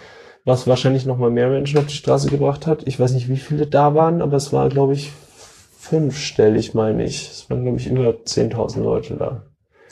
was 0.44 0.66
wahrscheinlich 0.66 1.06
noch 1.06 1.18
mal 1.18 1.30
mehr 1.30 1.48
Menschen 1.48 1.78
auf 1.78 1.86
die 1.86 1.94
Straße 1.94 2.28
gebracht 2.28 2.66
hat. 2.66 2.86
Ich 2.86 2.98
weiß 2.98 3.12
nicht, 3.14 3.28
wie 3.28 3.36
viele 3.36 3.66
da 3.66 3.94
waren, 3.94 4.22
aber 4.22 4.36
es 4.36 4.52
war, 4.52 4.68
glaube 4.68 4.92
ich, 4.94 5.12
fünfstellig, 5.82 6.74
meine 6.74 7.04
ich. 7.04 7.28
Es 7.28 7.50
waren, 7.50 7.64
glaube 7.64 7.78
ich, 7.78 7.88
über 7.88 8.10
10.000 8.10 8.82
Leute 8.82 9.16
da. 9.16 9.42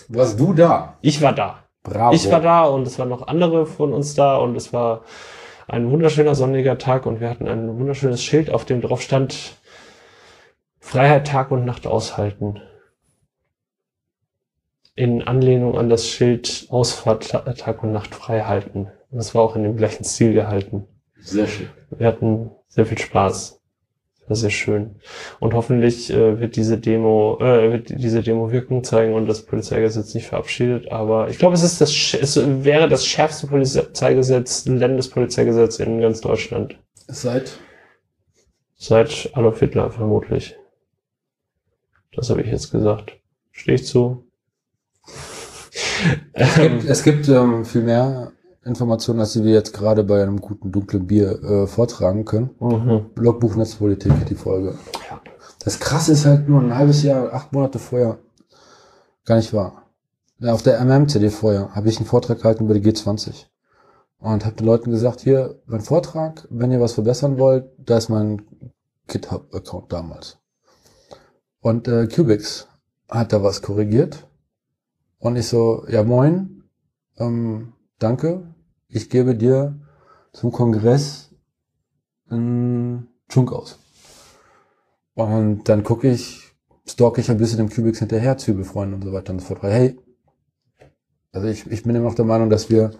Warst 0.09 0.38
du 0.38 0.53
da? 0.55 0.96
Ich 1.03 1.20
war 1.20 1.33
da. 1.35 1.64
Bravo. 1.83 2.14
Ich 2.14 2.31
war 2.31 2.40
da 2.40 2.64
und 2.64 2.87
es 2.87 2.98
waren 2.98 3.09
noch 3.09 3.26
andere 3.26 3.66
von 3.66 3.92
uns 3.92 4.14
da 4.14 4.37
und 4.37 4.55
es 4.55 4.72
war 4.72 5.03
ein 5.66 5.90
wunderschöner 5.90 6.35
sonniger 6.35 6.79
Tag 6.79 7.07
und 7.07 7.20
wir 7.20 7.29
hatten 7.29 7.48
ein 7.48 7.76
wunderschönes 7.79 8.22
Schild, 8.22 8.50
auf 8.50 8.64
dem 8.64 8.81
drauf 8.81 9.03
stand 9.03 9.57
Freiheit 10.79 11.26
Tag 11.26 11.50
und 11.50 11.64
Nacht 11.64 11.87
aushalten. 11.87 12.61
In 14.94 15.22
Anlehnung 15.22 15.76
an 15.79 15.88
das 15.88 16.07
Schild 16.07 16.66
Ausfahrt 16.70 17.31
Ta- 17.31 17.53
Tag 17.55 17.83
und 17.83 17.92
Nacht 17.92 18.14
frei 18.14 18.42
halten. 18.42 18.88
Und 19.11 19.18
das 19.18 19.35
war 19.35 19.42
auch 19.42 19.57
in 19.57 19.64
dem 19.64 19.76
gleichen 19.76 20.05
Stil 20.05 20.35
gehalten. 20.35 20.87
Sehr 21.18 21.46
schön. 21.46 21.68
Wir 21.90 22.07
hatten 22.07 22.50
sehr 22.68 22.87
viel 22.87 22.98
Spaß. 22.98 23.60
Das 24.31 24.43
sehr 24.43 24.51
schön. 24.51 24.95
Und 25.40 25.55
hoffentlich 25.55 26.09
äh, 26.09 26.38
wird 26.38 26.55
diese 26.55 26.79
Demo, 26.79 27.38
äh, 27.40 27.73
wird 27.73 27.90
diese 27.90 28.23
Demo 28.23 28.53
Wirkung 28.53 28.85
zeigen 28.85 29.14
und 29.14 29.27
das 29.27 29.45
Polizeigesetz 29.45 30.14
nicht 30.14 30.29
verabschiedet. 30.29 30.93
Aber 30.93 31.29
ich 31.29 31.38
glaube, 31.38 31.57
es 31.57 31.64
ist 31.64 31.81
das, 31.81 31.90
es 32.14 32.40
wäre 32.64 32.88
das 32.88 33.05
schärfste 33.05 33.49
Polizeigesetz, 33.49 34.66
Landespolizeigesetz 34.66 35.81
in 35.81 36.01
ganz 36.01 36.21
Deutschland. 36.21 36.79
Seit 37.09 37.59
Seit 38.77 39.31
Adolf 39.35 39.59
Hitler 39.59 39.90
vermutlich. 39.90 40.57
Das 42.12 42.31
habe 42.31 42.43
ich 42.43 42.47
jetzt 42.47 42.71
gesagt. 42.71 43.19
Stehe 43.51 43.75
ich 43.75 43.85
zu. 43.85 44.31
Es 46.33 46.55
gibt, 46.55 46.85
es 46.85 47.03
gibt 47.03 47.29
ähm, 47.29 47.64
viel 47.64 47.83
mehr 47.83 48.31
Informationen, 48.64 49.20
als 49.20 49.33
die 49.33 49.44
wir 49.44 49.53
jetzt 49.53 49.73
gerade 49.73 50.05
bei 50.05 50.23
einem 50.23 50.40
guten 50.40 50.70
dunklen 50.70 51.07
Bier 51.07 51.42
äh, 51.42 51.66
vortragen 51.66 52.25
können. 52.25 52.51
Mhm. 52.61 53.07
Logbuch 53.16 53.57
Netzpolitik, 53.57 54.12
die 54.27 54.35
Folge. 54.35 54.75
Ja. 55.09 55.20
Das 55.64 55.79
krasse 55.79 56.12
ist 56.12 56.27
halt 56.27 56.49
nur 56.49 56.61
ein 56.61 56.75
halbes 56.75 57.03
Jahr, 57.03 57.33
acht 57.33 57.53
Monate 57.53 57.79
vorher 57.79 58.18
gar 59.25 59.37
nicht 59.37 59.53
wahr. 59.53 59.87
Auf 60.42 60.62
der 60.62 60.81
MMCD 60.81 61.31
vorher 61.31 61.75
habe 61.75 61.88
ich 61.88 61.99
einen 61.99 62.07
Vortrag 62.07 62.38
gehalten 62.38 62.64
über 62.64 62.75
die 62.75 62.92
G20 62.92 63.46
und 64.18 64.44
habe 64.44 64.57
den 64.57 64.66
Leuten 64.66 64.90
gesagt, 64.90 65.20
hier, 65.20 65.61
mein 65.66 65.81
Vortrag, 65.81 66.46
wenn 66.51 66.73
ihr 66.73 66.81
was 66.81 66.94
verbessern 66.94 67.38
wollt, 67.38 67.70
da 67.79 67.99
ist 67.99 68.09
mein 68.09 68.42
GitHub-Account 69.09 69.92
damals. 69.92 70.38
Und 71.61 71.88
äh, 71.88 72.07
Cubix 72.07 72.68
hat 73.09 73.33
da 73.33 73.42
was 73.42 73.61
korrigiert 73.61 74.27
und 75.18 75.37
ich 75.37 75.46
so, 75.46 75.85
ja 75.88 76.03
moin, 76.05 76.64
ähm, 77.18 77.75
danke, 78.00 78.42
ich 78.88 79.08
gebe 79.08 79.36
dir 79.36 79.78
zum 80.32 80.50
Kongress 80.50 81.30
einen 82.28 83.08
Chunk 83.28 83.52
aus. 83.52 83.78
Und 85.14 85.68
dann 85.68 85.84
gucke 85.84 86.10
ich, 86.10 86.52
stalke 86.86 87.20
ich 87.20 87.30
ein 87.30 87.38
bisschen 87.38 87.58
dem 87.58 87.70
Cubix 87.70 87.98
hinterher, 87.98 88.38
Zwiebelfreunde 88.38 88.96
und 88.96 89.04
so 89.04 89.12
weiter 89.12 89.32
und 89.32 89.40
so 89.40 89.46
fort. 89.46 89.62
Hey, 89.62 89.98
also 91.32 91.46
ich, 91.46 91.70
ich 91.70 91.82
bin 91.82 91.94
immer 91.94 92.06
noch 92.06 92.14
der 92.14 92.24
Meinung, 92.24 92.50
dass 92.50 92.70
wir 92.70 92.90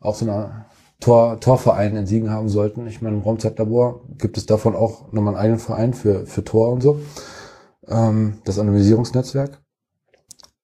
auch 0.00 0.14
so 0.14 0.24
eine 0.24 0.66
Tor, 1.00 1.38
Torverein 1.40 1.96
in 1.96 2.06
Siegen 2.06 2.30
haben 2.30 2.48
sollten. 2.48 2.86
Ich 2.86 3.02
meine, 3.02 3.16
im 3.16 3.22
Raumzeitlabor 3.22 4.02
gibt 4.18 4.36
es 4.36 4.46
davon 4.46 4.74
auch 4.74 5.12
nochmal 5.12 5.34
einen 5.34 5.42
eigenen 5.42 5.60
Verein 5.60 5.94
für, 5.94 6.26
für 6.26 6.42
Tor 6.42 6.72
und 6.72 6.82
so. 6.82 7.00
Ähm, 7.86 8.38
das 8.44 8.58
Anonymisierungsnetzwerk. 8.58 9.62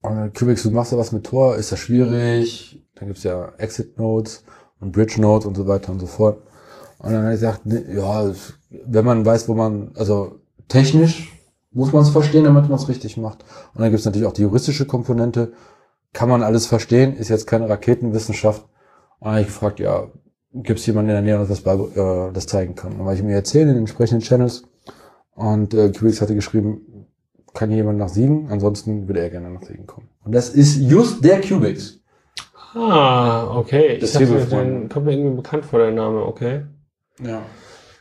Und 0.04 0.34
Cubix, 0.34 0.62
du 0.62 0.70
machst 0.70 0.92
ja 0.92 0.98
was 0.98 1.12
mit 1.12 1.24
Tor, 1.24 1.56
ist 1.56 1.70
ja 1.70 1.78
schwierig. 1.78 2.78
Dann 2.94 3.08
gibt's 3.08 3.22
ja 3.22 3.54
Exit 3.56 3.98
Nodes 3.98 4.44
und 4.78 4.92
Bridge 4.92 5.18
Nodes 5.18 5.46
und 5.46 5.56
so 5.56 5.66
weiter 5.66 5.92
und 5.92 5.98
so 5.98 6.04
fort. 6.06 6.42
Und 6.98 7.12
dann 7.12 7.22
habe 7.22 7.32
ich 7.32 7.40
gesagt, 7.40 7.64
nee, 7.64 7.82
ja, 7.88 8.30
wenn 8.86 9.04
man 9.04 9.24
weiß, 9.24 9.48
wo 9.48 9.54
man, 9.54 9.92
also 9.94 10.40
technisch 10.68 11.32
muss 11.72 11.94
man 11.94 12.02
es 12.02 12.10
verstehen, 12.10 12.44
damit 12.44 12.68
man 12.68 12.78
es 12.78 12.86
richtig 12.86 13.16
macht. 13.16 13.46
Und 13.72 13.80
dann 13.80 13.90
gibt's 13.90 14.04
natürlich 14.04 14.28
auch 14.28 14.34
die 14.34 14.42
juristische 14.42 14.84
Komponente. 14.84 15.54
Kann 16.12 16.28
man 16.28 16.42
alles 16.42 16.66
verstehen, 16.66 17.16
ist 17.16 17.30
jetzt 17.30 17.46
keine 17.46 17.70
Raketenwissenschaft. 17.70 18.62
Und 19.20 19.24
dann 19.24 19.32
habe 19.32 19.40
ich 19.40 19.46
gefragt, 19.46 19.80
ja, 19.80 20.08
gibt's 20.52 20.84
jemanden 20.84 21.12
in 21.12 21.14
der 21.14 21.22
Nähe, 21.22 21.46
der 21.46 21.46
das, 21.46 21.60
äh, 21.60 22.30
das 22.30 22.46
zeigen 22.46 22.74
kann? 22.74 22.92
Und 22.92 22.98
dann 22.98 23.06
habe 23.06 23.16
ich 23.16 23.22
mir 23.22 23.34
erzählt 23.34 23.62
in 23.62 23.68
den 23.68 23.78
entsprechenden 23.78 24.22
Channels. 24.22 24.64
Und 25.34 25.72
äh, 25.72 25.90
Cubix 25.92 26.20
hatte 26.20 26.34
geschrieben, 26.34 27.03
kann 27.54 27.70
hier 27.70 27.78
jemand 27.78 27.98
nach 27.98 28.08
Siegen? 28.08 28.48
Ansonsten 28.50 29.08
würde 29.08 29.20
er 29.20 29.30
gerne 29.30 29.50
nach 29.50 29.62
Siegen 29.62 29.86
kommen. 29.86 30.08
Und 30.24 30.34
das 30.34 30.50
ist 30.50 30.76
just 30.76 31.24
der 31.24 31.40
Cubix. 31.40 32.00
Ah, 32.74 33.56
okay. 33.56 33.98
Das 33.98 34.14
ich 34.14 34.28
dachte, 34.28 34.46
den 34.46 34.88
kommt 34.88 35.06
mir 35.06 35.12
irgendwie 35.12 35.36
bekannt 35.36 35.64
vor, 35.64 35.78
der 35.78 35.92
Name, 35.92 36.24
okay. 36.24 36.64
Ja. 37.24 37.42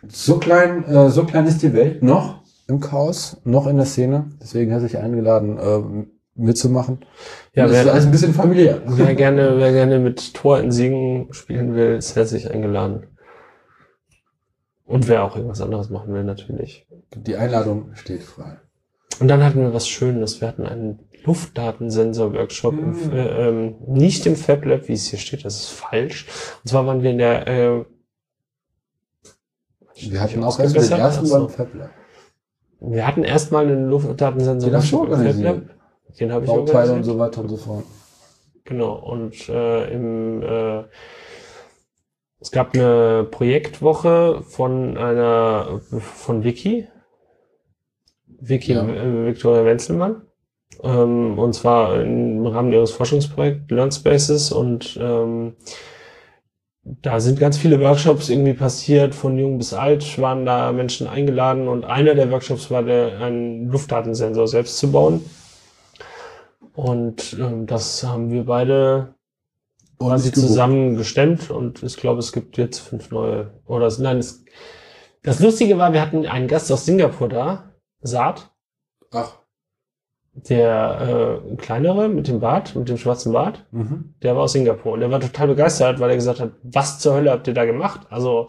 So 0.08 0.38
klein, 0.38 0.84
äh, 0.86 1.10
so 1.10 1.24
klein 1.26 1.46
ist 1.46 1.62
die 1.62 1.74
Welt 1.74 2.04
noch 2.04 2.42
im 2.68 2.80
Chaos, 2.80 3.38
noch 3.44 3.68
in 3.68 3.78
der 3.78 3.86
Szene. 3.86 4.32
Deswegen 4.42 4.72
herzlich 4.72 4.98
eingeladen, 4.98 5.60
ähm, 5.62 6.08
mitzumachen. 6.36 7.06
Ja, 7.54 7.68
das 7.68 7.78
ist 7.78 7.86
wer, 7.86 7.94
alles 7.94 8.06
ein 8.06 8.12
bisschen 8.12 8.34
familiär. 8.34 8.82
wer 8.86 9.14
gerne, 9.14 9.60
wer 9.60 9.72
gerne 9.72 10.00
mit 10.00 10.34
Tor 10.34 10.60
in 10.60 10.72
Siegen 10.72 11.28
spielen 11.32 11.76
will, 11.76 11.96
ist 11.96 12.16
herzlich 12.16 12.50
eingeladen. 12.50 13.08
Und 14.86 15.08
wer 15.08 15.24
auch 15.24 15.36
irgendwas 15.36 15.62
anderes 15.62 15.90
machen 15.90 16.14
will, 16.14 16.24
natürlich. 16.24 16.88
Die 17.16 17.36
Einladung 17.36 17.92
steht 17.94 18.24
frei. 18.24 18.58
Und 19.20 19.28
dann 19.28 19.44
hatten 19.44 19.62
wir 19.62 19.74
was 19.74 19.88
Schönes. 19.88 20.42
Wir 20.42 20.48
hatten 20.48 20.66
einen 20.66 21.00
Luftdatensensor-Workshop, 21.24 22.74
Mhm. 22.74 22.80
im, 23.04 23.12
äh, 23.14 23.48
ähm, 23.50 23.76
nicht 23.88 24.26
im 24.26 24.36
Fab 24.36 24.66
Lab, 24.66 24.88
wie 24.88 24.94
es 24.94 25.08
hier 25.08 25.20
steht, 25.20 25.46
das 25.46 25.56
ist 25.56 25.70
falsch. 25.70 26.26
Und 26.64 26.70
zwar 26.70 26.86
waren 26.86 27.02
wir 27.04 27.12
in 27.12 27.18
der, 27.18 27.48
äh, 27.48 27.86
Wir 29.96 30.22
hatten 30.22 30.44
auch 30.44 30.60
erst 30.60 30.76
den 30.76 30.92
ersten 31.00 31.30
beim 31.30 31.50
FabLab. 31.50 31.90
wir 32.82 33.08
hatten 33.08 33.24
erstmal 33.24 33.66
einen 33.68 33.90
Luftdatensensor 33.90 34.70
Den 34.70 34.78
hast 34.78 34.92
du 34.92 35.00
organisiert. 35.00 35.62
Den 36.20 36.32
habe 36.32 36.46
ich 36.46 36.52
Bauteile 36.52 36.94
und 36.94 37.04
so 37.04 37.18
weiter 37.18 37.42
und 37.42 37.50
so 37.50 37.58
fort. 37.58 37.84
Genau. 38.66 38.94
Und 38.96 39.50
äh, 39.50 39.92
im 39.94 40.42
äh, 40.42 40.84
es 42.40 42.52
gab 42.52 42.74
eine 42.76 43.26
Projektwoche 43.32 44.42
von 44.44 44.98
einer 44.98 45.80
von 46.00 46.44
Vicky. 46.44 46.88
Vicky 48.48 48.74
Ja. 48.74 48.88
äh, 48.88 49.26
Victoria 49.28 49.66
Wenzelmann. 49.66 50.22
Ähm, 50.84 51.38
und 51.38 51.54
zwar 51.54 52.02
im 52.02 52.46
Rahmen 52.46 52.74
ihres 52.74 52.92
Forschungsprojekts 52.92 53.70
LearnSpaces 53.72 54.52
und 54.52 54.98
ähm, 55.02 55.56
da 56.84 57.20
sind 57.22 57.40
ganz 57.40 57.58
viele 57.58 57.80
Workshops 57.80 58.28
irgendwie 58.30 58.54
passiert, 58.54 59.16
von 59.16 59.38
jung 59.38 59.58
bis 59.58 59.74
alt 59.74 60.20
waren 60.20 60.46
da 60.46 60.72
Menschen 60.74 61.08
eingeladen 61.08 61.68
und 61.70 61.86
einer 61.86 62.14
der 62.16 62.30
Workshops 62.32 62.70
war 62.72 62.84
der, 62.84 63.20
einen 63.22 63.70
Luftdatensensor 63.70 64.48
selbst 64.48 64.78
zu 64.80 64.92
bauen. 64.92 65.24
Und 66.74 67.38
ähm, 67.40 67.68
das 67.68 68.04
haben 68.04 68.32
wir 68.32 68.46
beide 68.46 69.14
quasi 70.00 70.32
zusammen 70.34 70.98
gestemmt 70.98 71.50
und 71.52 71.84
ich 71.84 71.96
glaube, 71.98 72.20
es 72.20 72.32
gibt 72.34 72.58
jetzt 72.58 72.80
fünf 72.80 73.12
neue. 73.12 73.52
Oder 73.66 73.86
es- 73.86 74.00
nein, 74.00 74.18
es, 74.18 74.44
das 75.22 75.40
Lustige 75.40 75.78
war, 75.78 75.94
wir 75.94 76.02
hatten 76.02 76.26
einen 76.26 76.48
Gast 76.48 76.72
aus 76.72 76.86
Singapur 76.86 77.30
da, 77.30 77.73
Saad, 78.04 78.50
Ach. 79.12 79.34
der 80.34 81.42
äh, 81.52 81.56
kleinere 81.56 82.10
mit 82.10 82.28
dem 82.28 82.40
Bart, 82.40 82.76
mit 82.76 82.90
dem 82.90 82.98
schwarzen 82.98 83.34
Bart, 83.34 83.66
Mhm. 83.72 84.14
der 84.22 84.36
war 84.36 84.44
aus 84.44 84.54
Singapur 84.54 84.94
und 84.94 85.00
der 85.00 85.12
war 85.12 85.20
total 85.20 85.48
begeistert, 85.48 86.00
weil 86.00 86.10
er 86.10 86.16
gesagt 86.16 86.40
hat, 86.40 86.52
was 86.64 87.00
zur 87.00 87.14
Hölle 87.16 87.32
habt 87.32 87.48
ihr 87.48 87.54
da 87.54 87.66
gemacht? 87.66 88.02
Also 88.10 88.48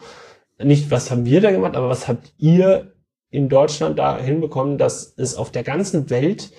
nicht, 0.62 0.90
was 0.90 1.10
haben 1.10 1.24
wir 1.26 1.40
da 1.40 1.50
gemacht, 1.50 1.76
aber 1.76 1.88
was 1.88 2.08
habt 2.08 2.32
ihr 2.38 2.92
in 3.30 3.48
Deutschland 3.48 3.98
da 3.98 4.16
hinbekommen, 4.18 4.78
dass 4.78 5.14
es 5.16 5.34
auf 5.36 5.50
der 5.50 5.64
ganzen 5.64 6.08
Welt 6.10 6.52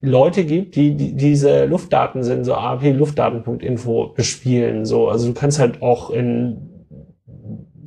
Leute 0.00 0.44
gibt, 0.44 0.74
die, 0.74 0.96
die 0.96 1.14
diese 1.14 1.64
Luftdatensensor 1.66 2.58
AP 2.58 2.90
Luftdaten.info 2.92 4.08
bespielen. 4.08 4.84
So, 4.84 5.08
also 5.08 5.28
du 5.28 5.34
kannst 5.34 5.60
halt 5.60 5.80
auch 5.80 6.10
in 6.10 6.86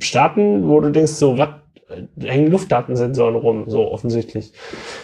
Staaten, 0.00 0.66
wo 0.66 0.80
du 0.80 0.90
denkst, 0.90 1.12
so, 1.12 1.36
was 1.36 1.50
hängen 2.18 2.50
Luftdatensensoren 2.50 3.36
rum, 3.36 3.64
so 3.68 3.90
offensichtlich, 3.90 4.52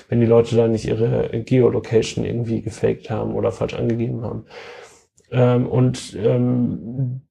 wenn 0.09 0.21
die 0.21 0.27
Leute 0.27 0.57
da 0.57 0.69
nicht 0.69 0.87
ihre 0.87 1.29
Geolocation 1.45 2.25
irgendwie 2.25 2.63
gefaked 2.63 3.11
haben 3.11 3.35
oder 3.35 3.53
falsch 3.53 3.75
angegeben 3.75 4.23
haben. 4.23 4.45
Ähm, 5.31 5.67
und 5.67 6.17
ähm, 6.17 7.23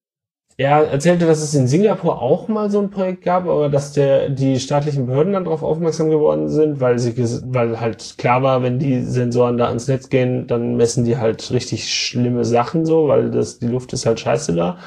er 0.57 0.91
erzählte, 0.91 1.25
dass 1.25 1.41
es 1.41 1.55
in 1.55 1.67
Singapur 1.67 2.21
auch 2.21 2.47
mal 2.47 2.69
so 2.69 2.79
ein 2.79 2.91
Projekt 2.91 3.23
gab, 3.23 3.47
aber 3.47 3.69
dass 3.69 3.93
der, 3.93 4.29
die 4.29 4.59
staatlichen 4.59 5.07
Behörden 5.07 5.33
dann 5.33 5.45
darauf 5.45 5.63
aufmerksam 5.63 6.09
geworden 6.09 6.49
sind, 6.49 6.79
weil 6.79 6.99
sie, 6.99 7.15
weil 7.45 7.79
halt 7.79 8.15
klar 8.17 8.43
war, 8.43 8.61
wenn 8.61 8.77
die 8.77 9.01
Sensoren 9.01 9.57
da 9.57 9.67
ans 9.67 9.87
Netz 9.87 10.09
gehen, 10.09 10.47
dann 10.47 10.75
messen 10.75 11.05
die 11.05 11.17
halt 11.17 11.51
richtig 11.51 11.91
schlimme 11.93 12.45
Sachen 12.45 12.85
so, 12.85 13.07
weil 13.07 13.31
das, 13.31 13.59
die 13.59 13.67
Luft 13.67 13.93
ist 13.93 14.05
halt 14.05 14.19
scheiße 14.19 14.53
da. 14.53 14.77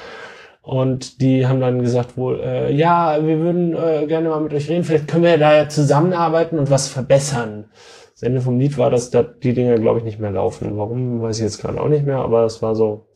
Und 0.65 1.21
die 1.21 1.47
haben 1.47 1.61
dann 1.61 1.83
gesagt 1.83 2.17
wohl, 2.17 2.41
äh, 2.41 2.73
ja, 2.73 3.23
wir 3.23 3.39
würden 3.39 3.77
äh, 3.77 4.07
gerne 4.07 4.31
mal 4.31 4.41
mit 4.41 4.55
euch 4.55 4.71
reden, 4.71 4.83
vielleicht 4.83 5.09
können 5.09 5.23
wir 5.23 5.37
da 5.37 5.55
ja 5.55 5.69
zusammenarbeiten 5.69 6.59
und 6.59 6.71
was 6.71 6.89
verbessern. 6.89 7.67
Das 8.15 8.23
Ende 8.23 8.41
vom 8.41 8.59
Lied 8.59 8.79
war, 8.79 8.89
dass 8.91 9.11
da 9.11 9.23
die 9.23 9.53
Dinge, 9.53 9.79
glaube 9.79 9.99
ich, 9.99 10.07
nicht 10.07 10.19
mehr 10.19 10.31
laufen. 10.31 10.79
Warum, 10.79 11.21
weiß 11.21 11.37
ich 11.37 11.45
jetzt 11.45 11.61
gerade 11.61 11.79
auch 11.79 11.89
nicht 11.89 12.07
mehr, 12.07 12.17
aber 12.17 12.45
es 12.45 12.63
war 12.63 12.75
so, 12.75 13.09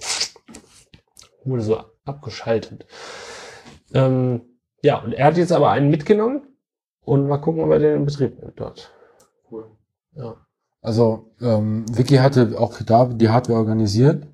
wurde 1.43 1.63
so 1.63 1.79
abgeschaltet. 2.05 2.85
Ähm, 3.95 4.43
ja, 4.83 4.99
und 4.99 5.15
er 5.15 5.25
hat 5.25 5.39
jetzt 5.39 5.53
aber 5.53 5.71
einen 5.71 5.89
mitgenommen 5.89 6.43
und 7.01 7.29
mal 7.29 7.39
gucken, 7.39 7.63
ob 7.63 7.71
er 7.71 7.79
den 7.79 7.97
in 7.97 8.05
Betrieb 8.05 8.39
nimmt 8.43 8.61
dort. 8.61 8.93
Cool. 9.51 9.71
Ja. 10.15 10.37
Also, 10.83 11.31
ähm, 11.41 11.87
Vicky 11.91 12.17
hatte 12.17 12.57
auch 12.59 12.75
da 12.85 13.07
die 13.07 13.31
Hardware 13.31 13.59
organisiert. 13.59 14.27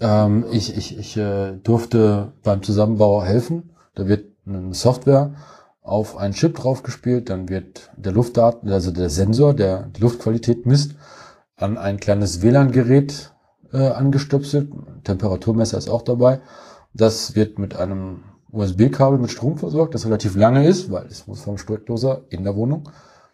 Ähm, 0.00 0.44
ich 0.50 0.76
ich, 0.76 0.98
ich 0.98 1.16
äh, 1.16 1.52
durfte 1.62 2.32
beim 2.42 2.62
Zusammenbau 2.62 3.22
helfen. 3.22 3.70
Da 3.94 4.08
wird 4.08 4.26
eine 4.46 4.74
Software 4.74 5.34
auf 5.82 6.16
einen 6.16 6.34
Chip 6.34 6.56
draufgespielt, 6.56 7.30
dann 7.30 7.48
wird 7.48 7.90
der 7.96 8.12
Luftdaten, 8.12 8.70
also 8.70 8.90
der 8.90 9.08
Sensor, 9.08 9.54
der 9.54 9.84
die 9.84 10.02
Luftqualität 10.02 10.66
misst, 10.66 10.94
an 11.56 11.78
ein 11.78 11.98
kleines 11.98 12.42
WLAN-Gerät 12.42 13.32
äh, 13.72 13.88
angestöpselt. 13.88 14.70
Temperaturmesser 15.04 15.78
ist 15.78 15.88
auch 15.88 16.02
dabei. 16.02 16.40
Das 16.92 17.34
wird 17.34 17.58
mit 17.58 17.76
einem 17.76 18.24
USB-Kabel 18.50 19.18
mit 19.18 19.30
Strom 19.30 19.58
versorgt, 19.58 19.94
das 19.94 20.06
relativ 20.06 20.36
lange 20.36 20.66
ist, 20.66 20.90
weil 20.90 21.06
es 21.06 21.26
muss 21.26 21.40
vom 21.40 21.58
Steckdoser 21.58 22.22
in 22.28 22.44
der 22.44 22.56
Wohnung 22.56 22.88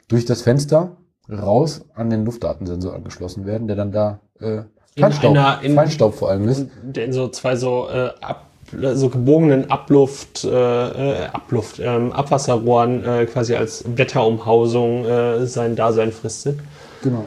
durch 0.09 0.25
das 0.25 0.43
Fenster 0.43 0.97
raus 1.31 1.85
an 1.95 2.11
den 2.11 2.25
Luftdatensensor 2.25 2.95
angeschlossen 2.95 3.47
werden, 3.47 3.67
der 3.67 3.77
dann 3.77 3.93
da 3.93 4.21
äh, 4.41 4.63
In 4.97 5.03
Feinstaub, 5.03 5.31
einer- 5.33 5.61
in- 5.63 5.75
Feinstaub 5.75 6.15
vor 6.15 6.31
allem 6.31 6.49
ist. 6.49 6.67
In 6.97 7.13
so 7.13 7.29
zwei 7.29 7.57
so 7.57 7.89
äh, 7.89 8.11
ab, 8.21 8.47
so 8.95 9.09
gebogenen 9.09 9.71
Abluft, 9.71 10.45
äh, 10.45 10.49
äh, 10.49 11.27
Abluft, 11.27 11.81
ähm, 11.81 12.13
Abwasserrohren 12.13 13.05
äh, 13.05 13.27
quasi 13.27 13.55
als 13.57 13.85
Wetterumhausung 13.97 15.05
äh, 15.05 15.47
sein 15.47 15.77
Dasein 15.77 16.13
fristet. 16.13 16.59
Genau. 17.03 17.25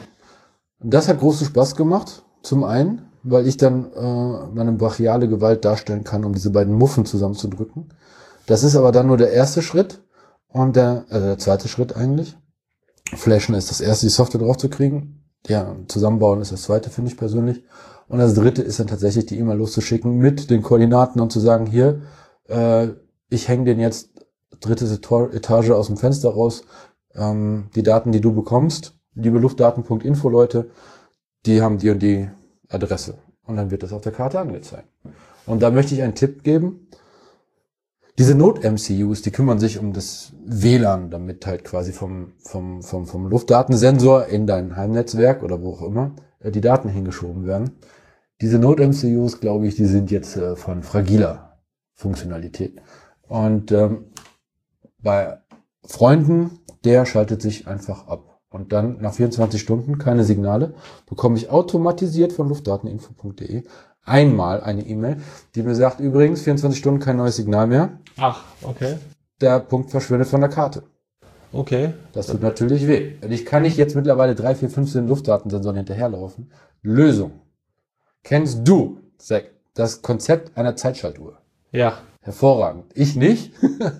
Das 0.80 1.08
hat 1.08 1.18
großen 1.20 1.46
Spaß 1.46 1.76
gemacht. 1.76 2.22
Zum 2.42 2.64
einen, 2.64 3.02
weil 3.22 3.46
ich 3.46 3.56
dann 3.56 3.92
äh, 3.92 4.54
meine 4.54 4.72
brachiale 4.72 5.28
Gewalt 5.28 5.64
darstellen 5.64 6.04
kann, 6.04 6.24
um 6.24 6.32
diese 6.32 6.50
beiden 6.50 6.74
Muffen 6.74 7.04
zusammenzudrücken. 7.04 7.92
Das 8.46 8.62
ist 8.62 8.76
aber 8.76 8.92
dann 8.92 9.06
nur 9.08 9.16
der 9.18 9.32
erste 9.32 9.60
Schritt 9.60 10.00
und 10.48 10.76
der, 10.76 11.04
also 11.10 11.26
der 11.26 11.38
zweite 11.38 11.68
Schritt 11.68 11.94
eigentlich. 11.96 12.36
Flashen 13.14 13.54
ist 13.54 13.70
das 13.70 13.80
erste, 13.80 14.06
die 14.06 14.10
Software 14.10 14.40
drauf 14.40 14.56
zu 14.56 14.68
kriegen. 14.70 15.17
Ja, 15.46 15.76
zusammenbauen 15.86 16.40
ist 16.40 16.52
das 16.52 16.62
zweite, 16.62 16.90
finde 16.90 17.10
ich 17.10 17.16
persönlich. 17.16 17.62
Und 18.08 18.18
das 18.18 18.34
dritte 18.34 18.62
ist 18.62 18.80
dann 18.80 18.86
tatsächlich 18.86 19.26
die 19.26 19.38
E-Mail 19.38 19.58
loszuschicken 19.58 20.16
mit 20.16 20.50
den 20.50 20.62
Koordinaten 20.62 21.20
und 21.20 21.30
zu 21.30 21.40
sagen, 21.40 21.66
hier, 21.66 22.02
äh, 22.48 22.88
ich 23.28 23.48
hänge 23.48 23.64
den 23.64 23.80
jetzt 23.80 24.10
dritte 24.60 24.86
Etage 24.86 25.70
aus 25.70 25.86
dem 25.86 25.96
Fenster 25.96 26.30
raus. 26.30 26.62
Ähm, 27.14 27.68
die 27.74 27.82
Daten, 27.82 28.12
die 28.12 28.20
du 28.20 28.34
bekommst, 28.34 28.98
liebe 29.14 29.38
Luftdaten.info 29.38 30.28
Leute, 30.28 30.70
die 31.46 31.62
haben 31.62 31.78
die 31.78 31.90
und 31.90 32.02
die 32.02 32.28
Adresse. 32.68 33.18
Und 33.46 33.56
dann 33.56 33.70
wird 33.70 33.82
das 33.82 33.92
auf 33.92 34.02
der 34.02 34.12
Karte 34.12 34.40
angezeigt. 34.40 34.88
Und 35.46 35.62
da 35.62 35.70
möchte 35.70 35.94
ich 35.94 36.02
einen 36.02 36.14
Tipp 36.14 36.42
geben. 36.42 36.87
Diese 38.18 38.34
Not-MCUs, 38.34 39.22
die 39.22 39.30
kümmern 39.30 39.60
sich 39.60 39.78
um 39.78 39.92
das 39.92 40.32
WLAN, 40.44 41.08
damit 41.08 41.46
halt 41.46 41.62
quasi 41.62 41.92
vom, 41.92 42.32
vom, 42.38 42.82
vom, 42.82 43.06
vom 43.06 43.28
Luftdatensensor 43.28 44.26
in 44.26 44.44
dein 44.48 44.76
Heimnetzwerk 44.76 45.44
oder 45.44 45.62
wo 45.62 45.74
auch 45.74 45.82
immer 45.82 46.16
äh, 46.40 46.50
die 46.50 46.60
Daten 46.60 46.88
hingeschoben 46.88 47.46
werden. 47.46 47.78
Diese 48.40 48.58
Node-MCUs, 48.58 49.40
glaube 49.40 49.68
ich, 49.68 49.76
die 49.76 49.84
sind 49.84 50.10
jetzt 50.10 50.36
äh, 50.36 50.56
von 50.56 50.82
fragiler 50.82 51.60
Funktionalität. 51.94 52.82
Und 53.28 53.70
ähm, 53.70 54.06
bei 54.98 55.38
Freunden, 55.84 56.58
der 56.84 57.06
schaltet 57.06 57.40
sich 57.40 57.68
einfach 57.68 58.08
ab. 58.08 58.40
Und 58.50 58.72
dann 58.72 59.00
nach 59.00 59.12
24 59.12 59.60
Stunden 59.60 59.98
keine 59.98 60.24
Signale, 60.24 60.74
bekomme 61.06 61.36
ich 61.36 61.50
automatisiert 61.50 62.32
von 62.32 62.48
luftdateninfo.de 62.48 63.62
einmal 64.08 64.62
eine 64.62 64.86
E-Mail, 64.86 65.18
die 65.54 65.62
mir 65.62 65.74
sagt, 65.74 66.00
übrigens 66.00 66.42
24 66.42 66.78
Stunden 66.78 67.00
kein 67.00 67.16
neues 67.16 67.36
Signal 67.36 67.66
mehr. 67.66 68.00
Ach, 68.18 68.42
okay. 68.62 68.96
Der 69.40 69.60
Punkt 69.60 69.90
verschwindet 69.90 70.28
von 70.28 70.40
der 70.40 70.50
Karte. 70.50 70.82
Okay. 71.52 71.94
Das 72.12 72.26
tut 72.26 72.42
natürlich 72.42 72.86
weh. 72.86 73.12
Und 73.22 73.30
ich 73.32 73.46
kann 73.46 73.62
nicht 73.62 73.76
jetzt 73.76 73.96
mittlerweile 73.96 74.34
drei, 74.34 74.54
vier, 74.54 74.68
15 74.68 75.08
Luftdatensensoren 75.08 75.76
hinterherlaufen. 75.76 76.50
Lösung. 76.82 77.32
Kennst 78.22 78.60
du, 78.66 78.98
Zack, 79.16 79.44
das 79.74 80.02
Konzept 80.02 80.56
einer 80.58 80.76
Zeitschaltuhr? 80.76 81.38
Ja. 81.72 81.98
Hervorragend. 82.20 82.84
Ich 82.94 83.16
nicht. 83.16 83.52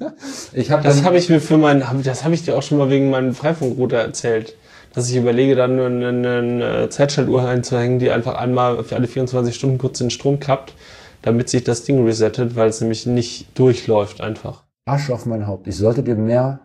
ich 0.52 0.70
habe 0.70 0.82
Das 0.82 1.02
habe 1.04 1.16
ich 1.16 1.28
mir 1.30 1.40
für 1.40 1.56
meinen, 1.56 1.88
hab- 1.88 2.02
das 2.02 2.24
habe 2.24 2.34
ich 2.34 2.44
dir 2.44 2.56
auch 2.56 2.62
schon 2.62 2.76
mal 2.78 2.90
wegen 2.90 3.08
meinem 3.10 3.34
Freifunkrouter 3.34 3.96
erzählt. 3.98 4.54
Dass 4.94 5.08
ich 5.08 5.16
überlege, 5.16 5.54
dann 5.54 5.78
eine, 5.78 6.08
eine 6.08 6.88
Zeitschaltuhr 6.88 7.46
einzuhängen, 7.46 7.98
die 7.98 8.10
einfach 8.10 8.34
einmal 8.36 8.82
für 8.84 8.96
alle 8.96 9.06
24 9.06 9.54
Stunden 9.54 9.78
kurz 9.78 9.98
den 9.98 10.10
Strom 10.10 10.40
klappt, 10.40 10.74
damit 11.22 11.48
sich 11.48 11.64
das 11.64 11.84
Ding 11.84 12.04
resettet, 12.04 12.56
weil 12.56 12.68
es 12.68 12.80
nämlich 12.80 13.06
nicht 13.06 13.58
durchläuft 13.58 14.20
einfach. 14.20 14.64
Arsch 14.84 15.10
auf 15.10 15.26
mein 15.26 15.46
Haupt. 15.46 15.66
Ich 15.66 15.76
sollte 15.76 16.02
dir 16.02 16.14
mehr 16.16 16.60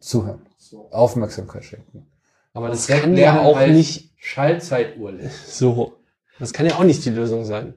zuhören. 0.00 0.42
Aufmerksamkeit 0.90 1.64
schenken. 1.64 2.06
Aber 2.52 2.68
das 2.68 2.86
Zack 2.86 3.02
kann 3.02 3.16
ja 3.16 3.42
auch 3.42 3.64
nicht 3.66 4.12
Schallzeituhr. 4.16 5.12
so. 5.46 5.92
Das 6.38 6.52
kann 6.52 6.66
ja 6.66 6.74
auch 6.76 6.84
nicht 6.84 7.04
die 7.04 7.10
Lösung 7.10 7.44
sein. 7.44 7.74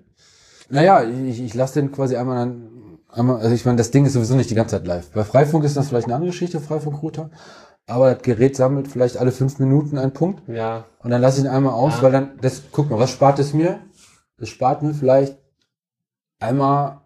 Naja, 0.70 1.04
ich, 1.04 1.42
ich 1.42 1.54
lasse 1.54 1.82
den 1.82 1.92
quasi 1.92 2.16
einmal 2.16 2.38
an, 2.38 3.00
einmal, 3.10 3.38
also 3.42 3.54
ich 3.54 3.66
meine, 3.66 3.78
das 3.78 3.92
Ding 3.92 4.06
ist 4.06 4.14
sowieso 4.14 4.36
nicht 4.36 4.50
die 4.50 4.56
ganze 4.56 4.78
Zeit 4.78 4.88
live. 4.88 5.12
Bei 5.12 5.24
Freifunk 5.24 5.64
ist 5.66 5.76
das 5.78 5.90
vielleicht 5.90 6.06
eine 6.08 6.16
andere 6.16 6.32
Geschichte, 6.32 6.60
Freifunk-Router. 6.60 7.30
Aber 7.86 8.14
das 8.14 8.24
Gerät 8.24 8.56
sammelt 8.56 8.88
vielleicht 8.88 9.18
alle 9.18 9.32
fünf 9.34 9.60
Minuten 9.60 9.98
einen 9.98 10.14
Punkt. 10.14 10.48
Ja. 10.48 10.86
Und 11.00 11.12
dann 11.12 11.22
lasse 11.22 11.40
ich 11.40 11.46
ihn 11.46 11.50
einmal 11.52 11.74
aus, 11.74 11.98
Ja. 11.98 12.04
weil 12.04 12.12
dann, 12.14 12.32
das, 12.42 12.64
guck 12.72 12.90
mal, 12.90 12.98
was 12.98 13.12
spart 13.12 13.38
es 13.40 13.54
mir? 13.54 13.80
Es 14.38 14.50
spart 14.50 14.82
mir 14.82 14.94
vielleicht 14.94 15.38
einmal 16.44 17.02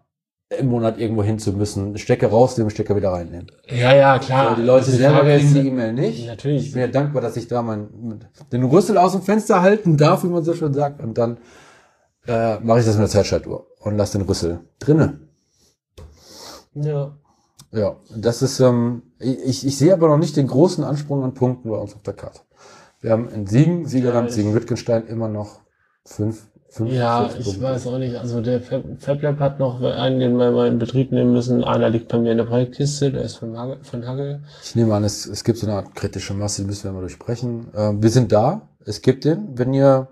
im 0.58 0.68
Monat 0.68 0.98
irgendwo 0.98 1.22
hin 1.22 1.38
zu 1.38 1.52
müssen. 1.52 1.96
Stecker 1.98 2.28
rausnehmen, 2.28 2.70
Stecker 2.70 2.96
wieder 2.96 3.10
reinnehmen. 3.12 3.48
Ja, 3.68 3.94
ja, 3.94 4.18
klar. 4.18 4.50
So, 4.50 4.56
die 4.56 4.66
Leute 4.66 4.90
selber 4.90 5.20
kriegen 5.20 5.54
die 5.54 5.68
E-Mail 5.68 5.92
nicht. 5.92 6.18
Ich 6.20 6.26
Natürlich. 6.26 6.72
bin 6.72 6.80
ja 6.80 6.86
dankbar, 6.88 7.20
dass 7.22 7.36
ich 7.36 7.48
da 7.48 7.60
mein, 7.62 8.24
den 8.52 8.64
Rüssel 8.64 8.96
aus 8.96 9.12
dem 9.12 9.22
Fenster 9.22 9.60
halten 9.60 9.96
darf, 9.96 10.24
wie 10.24 10.28
man 10.28 10.42
so 10.44 10.54
schön 10.54 10.72
sagt. 10.72 11.02
Und 11.02 11.18
dann 11.18 11.36
äh, 12.26 12.58
mache 12.60 12.80
ich 12.80 12.86
das 12.86 12.94
mit 12.96 13.02
der 13.02 13.10
Zeitschaltuhr 13.10 13.66
und 13.80 13.96
lasse 13.98 14.18
den 14.18 14.26
Rüssel 14.26 14.60
drinne. 14.78 15.20
Ja. 16.74 17.16
Ja, 17.70 17.96
das 18.16 18.40
ist, 18.40 18.60
ähm, 18.60 19.02
ich, 19.18 19.66
ich 19.66 19.76
sehe 19.76 19.92
aber 19.92 20.08
noch 20.08 20.16
nicht 20.16 20.36
den 20.38 20.46
großen 20.46 20.82
Ansprung 20.84 21.22
an 21.22 21.34
Punkten 21.34 21.68
bei 21.68 21.76
uns 21.76 21.94
auf 21.94 22.02
der 22.02 22.14
Karte. 22.14 22.40
Wir 23.02 23.10
haben 23.10 23.28
in 23.28 23.46
Siegen, 23.46 23.86
Siegerland, 23.86 24.30
ich- 24.30 24.34
Siegen-Wittgenstein 24.36 25.06
immer 25.06 25.28
noch 25.28 25.60
fünf, 26.06 26.48
Ja, 26.84 27.30
ich 27.38 27.44
Punkte. 27.44 27.62
weiß 27.62 27.86
auch 27.86 27.98
nicht. 27.98 28.14
Also 28.16 28.40
der 28.40 28.60
Fab 28.60 28.82
FabLab 28.98 29.38
hat 29.40 29.58
noch 29.58 29.80
einen, 29.82 30.20
den 30.20 30.36
wir 30.36 30.50
mal 30.50 30.68
in 30.68 30.78
Betrieb 30.78 31.12
nehmen 31.12 31.32
müssen. 31.32 31.64
Einer 31.64 31.88
liegt 31.88 32.08
bei 32.08 32.18
mir 32.18 32.32
in 32.32 32.38
der 32.38 32.44
Projektkiste, 32.44 33.10
der 33.10 33.22
ist 33.22 33.36
von, 33.36 33.56
Hagel, 33.58 33.78
von 33.82 34.06
Hagel. 34.06 34.42
Ich 34.62 34.74
nehme 34.76 34.94
an, 34.94 35.02
es, 35.04 35.26
es 35.26 35.44
gibt 35.44 35.58
so 35.58 35.66
eine 35.66 35.76
Art 35.76 35.94
kritische 35.94 36.34
Masse, 36.34 36.62
die 36.62 36.68
müssen 36.68 36.84
wir 36.84 36.92
mal 36.92 37.00
durchsprechen. 37.00 37.68
Ähm, 37.74 38.02
wir 38.02 38.10
sind 38.10 38.32
da, 38.32 38.68
es 38.84 39.00
gibt 39.00 39.24
den. 39.24 39.58
Wenn 39.58 39.72
ihr, 39.72 40.08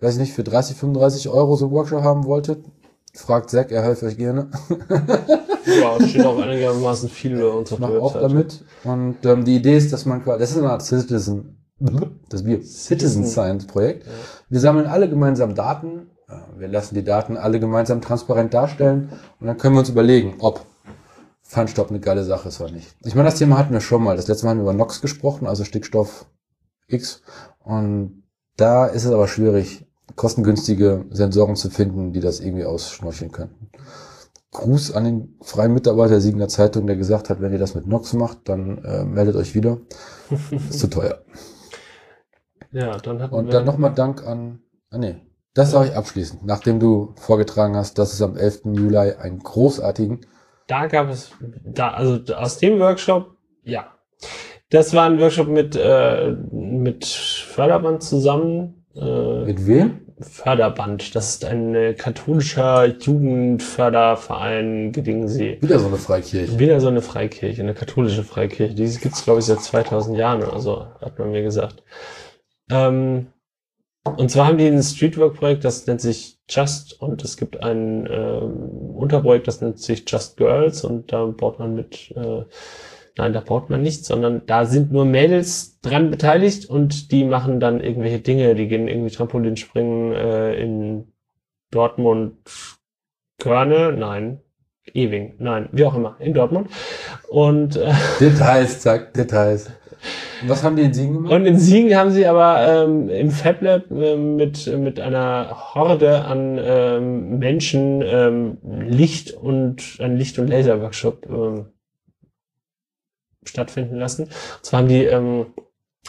weiß 0.00 0.14
ich 0.14 0.20
nicht, 0.20 0.32
für 0.34 0.44
30, 0.44 0.76
35 0.76 1.28
Euro 1.28 1.56
so 1.56 1.66
einen 1.66 1.74
Workshop 1.74 2.02
haben 2.02 2.24
wolltet, 2.26 2.64
fragt 3.14 3.50
Zack, 3.50 3.72
er 3.72 3.82
hilft 3.84 4.04
euch 4.04 4.16
gerne. 4.16 4.48
Ja, 5.66 5.96
es 5.98 6.10
steht 6.10 6.24
auch 6.24 6.38
einigermaßen 6.42 7.08
viel 7.08 7.36
bei 7.38 7.46
uns 7.48 7.72
auf 7.72 7.78
Ich 7.80 7.84
der 7.84 7.88
mache 7.94 8.00
auch 8.00 8.14
Webseite. 8.14 8.28
damit. 8.34 8.64
Und 8.84 9.16
ähm, 9.26 9.44
die 9.44 9.56
Idee 9.56 9.76
ist, 9.76 9.92
dass 9.92 10.06
man 10.06 10.22
quasi, 10.22 10.38
das 10.40 10.52
ist 10.52 10.58
eine 10.58 10.70
Art 10.70 10.82
Citizen, 10.82 11.57
das 12.28 12.42
Bier, 12.42 12.62
Citizen 12.62 13.24
Science 13.24 13.66
Projekt. 13.66 14.06
Wir 14.48 14.60
sammeln 14.60 14.86
alle 14.86 15.08
gemeinsam 15.08 15.54
Daten. 15.54 16.10
Wir 16.56 16.68
lassen 16.68 16.94
die 16.94 17.04
Daten 17.04 17.36
alle 17.36 17.60
gemeinsam 17.60 18.00
transparent 18.00 18.52
darstellen. 18.52 19.10
Und 19.40 19.46
dann 19.46 19.56
können 19.56 19.74
wir 19.74 19.80
uns 19.80 19.88
überlegen, 19.88 20.34
ob 20.40 20.66
Feinstaub 21.42 21.88
eine 21.88 22.00
geile 22.00 22.24
Sache 22.24 22.48
ist 22.48 22.60
oder 22.60 22.72
nicht. 22.72 22.94
Ich 23.04 23.14
meine, 23.14 23.28
das 23.28 23.38
Thema 23.38 23.56
hatten 23.56 23.72
wir 23.72 23.80
schon 23.80 24.02
mal. 24.02 24.16
Das 24.16 24.28
letzte 24.28 24.44
Mal 24.44 24.50
haben 24.50 24.58
wir 24.58 24.64
über 24.64 24.74
NOx 24.74 25.00
gesprochen, 25.00 25.46
also 25.46 25.64
Stickstoff 25.64 26.26
X. 26.88 27.22
Und 27.64 28.24
da 28.56 28.86
ist 28.86 29.04
es 29.04 29.12
aber 29.12 29.28
schwierig, 29.28 29.86
kostengünstige 30.16 31.06
Sensoren 31.10 31.56
zu 31.56 31.70
finden, 31.70 32.12
die 32.12 32.20
das 32.20 32.40
irgendwie 32.40 32.64
ausschnorcheln 32.64 33.30
könnten. 33.30 33.70
Gruß 34.50 34.92
an 34.92 35.04
den 35.04 35.38
freien 35.40 35.72
Mitarbeiter 35.72 36.10
der 36.10 36.20
Siegener 36.20 36.48
Zeitung, 36.48 36.86
der 36.86 36.96
gesagt 36.96 37.30
hat, 37.30 37.40
wenn 37.40 37.52
ihr 37.52 37.58
das 37.58 37.74
mit 37.74 37.86
Nox 37.86 38.14
macht, 38.14 38.48
dann 38.48 38.78
äh, 38.84 39.04
meldet 39.04 39.36
euch 39.36 39.54
wieder. 39.54 39.78
ist 40.68 40.80
zu 40.80 40.88
teuer. 40.88 41.22
Ja, 42.72 42.98
dann 42.98 43.22
hatten 43.22 43.34
Und 43.34 43.52
dann 43.52 43.64
nochmal 43.64 43.94
Dank 43.94 44.26
an, 44.26 44.60
ah 44.90 44.98
nee, 44.98 45.16
das 45.54 45.70
sage 45.70 45.90
ich 45.90 45.96
abschließend, 45.96 46.44
nachdem 46.44 46.80
du 46.80 47.14
vorgetragen 47.16 47.76
hast, 47.76 47.98
dass 47.98 48.12
es 48.12 48.22
am 48.22 48.36
11. 48.36 48.62
Juli 48.66 49.12
einen 49.12 49.38
großartigen, 49.38 50.20
da 50.68 50.86
gab 50.86 51.08
es, 51.08 51.32
da, 51.64 51.92
also 51.92 52.20
aus 52.34 52.58
dem 52.58 52.78
Workshop, 52.78 53.34
ja. 53.64 53.86
Das 54.70 54.92
war 54.92 55.06
ein 55.06 55.18
Workshop 55.18 55.48
mit, 55.48 55.74
äh, 55.76 56.36
mit 56.52 57.06
Förderband 57.06 58.02
zusammen. 58.02 58.84
Äh, 58.94 59.44
mit 59.44 59.66
wem? 59.66 60.02
Förderband, 60.20 61.14
das 61.14 61.30
ist 61.30 61.46
ein 61.46 61.74
äh, 61.74 61.94
katholischer 61.94 62.84
Jugendförderverein 62.84 64.92
Gedingsee. 64.92 65.56
Wieder 65.62 65.78
so 65.78 65.86
eine 65.86 65.96
Freikirche. 65.96 66.58
Wieder 66.58 66.80
so 66.80 66.88
eine 66.88 67.00
Freikirche, 67.00 67.62
eine 67.62 67.72
katholische 67.72 68.24
Freikirche. 68.24 68.74
Die 68.74 68.94
gibt's 68.98 69.24
glaube 69.24 69.40
ich, 69.40 69.46
seit 69.46 69.62
2000 69.62 70.18
Jahren 70.18 70.42
oder 70.42 70.60
so, 70.60 70.84
hat 71.00 71.18
man 71.18 71.30
mir 71.30 71.42
gesagt. 71.42 71.82
Ähm, 72.70 73.28
und 74.16 74.30
zwar 74.30 74.46
haben 74.46 74.58
die 74.58 74.66
ein 74.66 74.82
Streetwork-Projekt, 74.82 75.64
das 75.64 75.86
nennt 75.86 76.00
sich 76.00 76.38
Just 76.48 77.00
und 77.00 77.22
es 77.24 77.36
gibt 77.36 77.62
ein 77.62 78.08
ähm, 78.10 78.96
Unterprojekt, 78.96 79.46
das 79.46 79.60
nennt 79.60 79.78
sich 79.78 80.04
Just 80.08 80.36
Girls 80.36 80.84
und 80.84 81.12
da 81.12 81.26
baut 81.26 81.58
man 81.58 81.74
mit, 81.74 82.12
äh, 82.16 82.44
nein, 83.16 83.32
da 83.32 83.40
baut 83.40 83.68
man 83.68 83.82
nicht, 83.82 84.06
sondern 84.06 84.46
da 84.46 84.64
sind 84.64 84.92
nur 84.92 85.04
Mädels 85.04 85.78
dran 85.80 86.10
beteiligt 86.10 86.66
und 86.66 87.12
die 87.12 87.24
machen 87.24 87.60
dann 87.60 87.80
irgendwelche 87.80 88.20
Dinge, 88.20 88.54
die 88.54 88.68
gehen 88.68 88.88
irgendwie 88.88 89.14
Trampolin 89.14 89.56
springen 89.56 90.12
äh, 90.12 90.54
in 90.54 91.12
Dortmund, 91.70 92.38
Körne, 93.38 93.92
nein, 93.92 94.40
Ewing, 94.94 95.34
nein, 95.38 95.68
wie 95.72 95.84
auch 95.84 95.94
immer, 95.94 96.16
in 96.18 96.32
Dortmund. 96.32 96.70
Und, 97.28 97.76
äh, 97.76 97.92
Details, 98.20 98.80
zack, 98.80 99.12
Details. 99.12 99.70
Was 100.46 100.62
haben 100.62 100.76
die 100.76 100.82
in 100.82 100.94
Siegen 100.94 101.14
gemacht? 101.14 101.32
und 101.32 101.46
in 101.46 101.58
Siegen 101.58 101.96
haben 101.96 102.10
sie 102.10 102.26
aber 102.26 102.84
ähm, 102.84 103.08
im 103.08 103.30
FabLab 103.30 103.90
ähm, 103.90 104.36
mit, 104.36 104.66
mit 104.78 105.00
einer 105.00 105.74
Horde 105.74 106.24
an 106.24 106.58
ähm, 106.60 107.38
Menschen 107.38 108.02
ähm, 108.02 108.58
Licht 108.62 109.32
und 109.32 109.98
ein 110.00 110.16
Licht- 110.16 110.38
und 110.38 110.48
Laser-Workshop 110.48 111.26
ähm, 111.28 111.66
stattfinden 113.44 113.96
lassen. 113.96 114.24
Und 114.24 114.32
zwar 114.62 114.80
haben 114.80 114.88
die 114.88 115.04
ähm, 115.04 115.46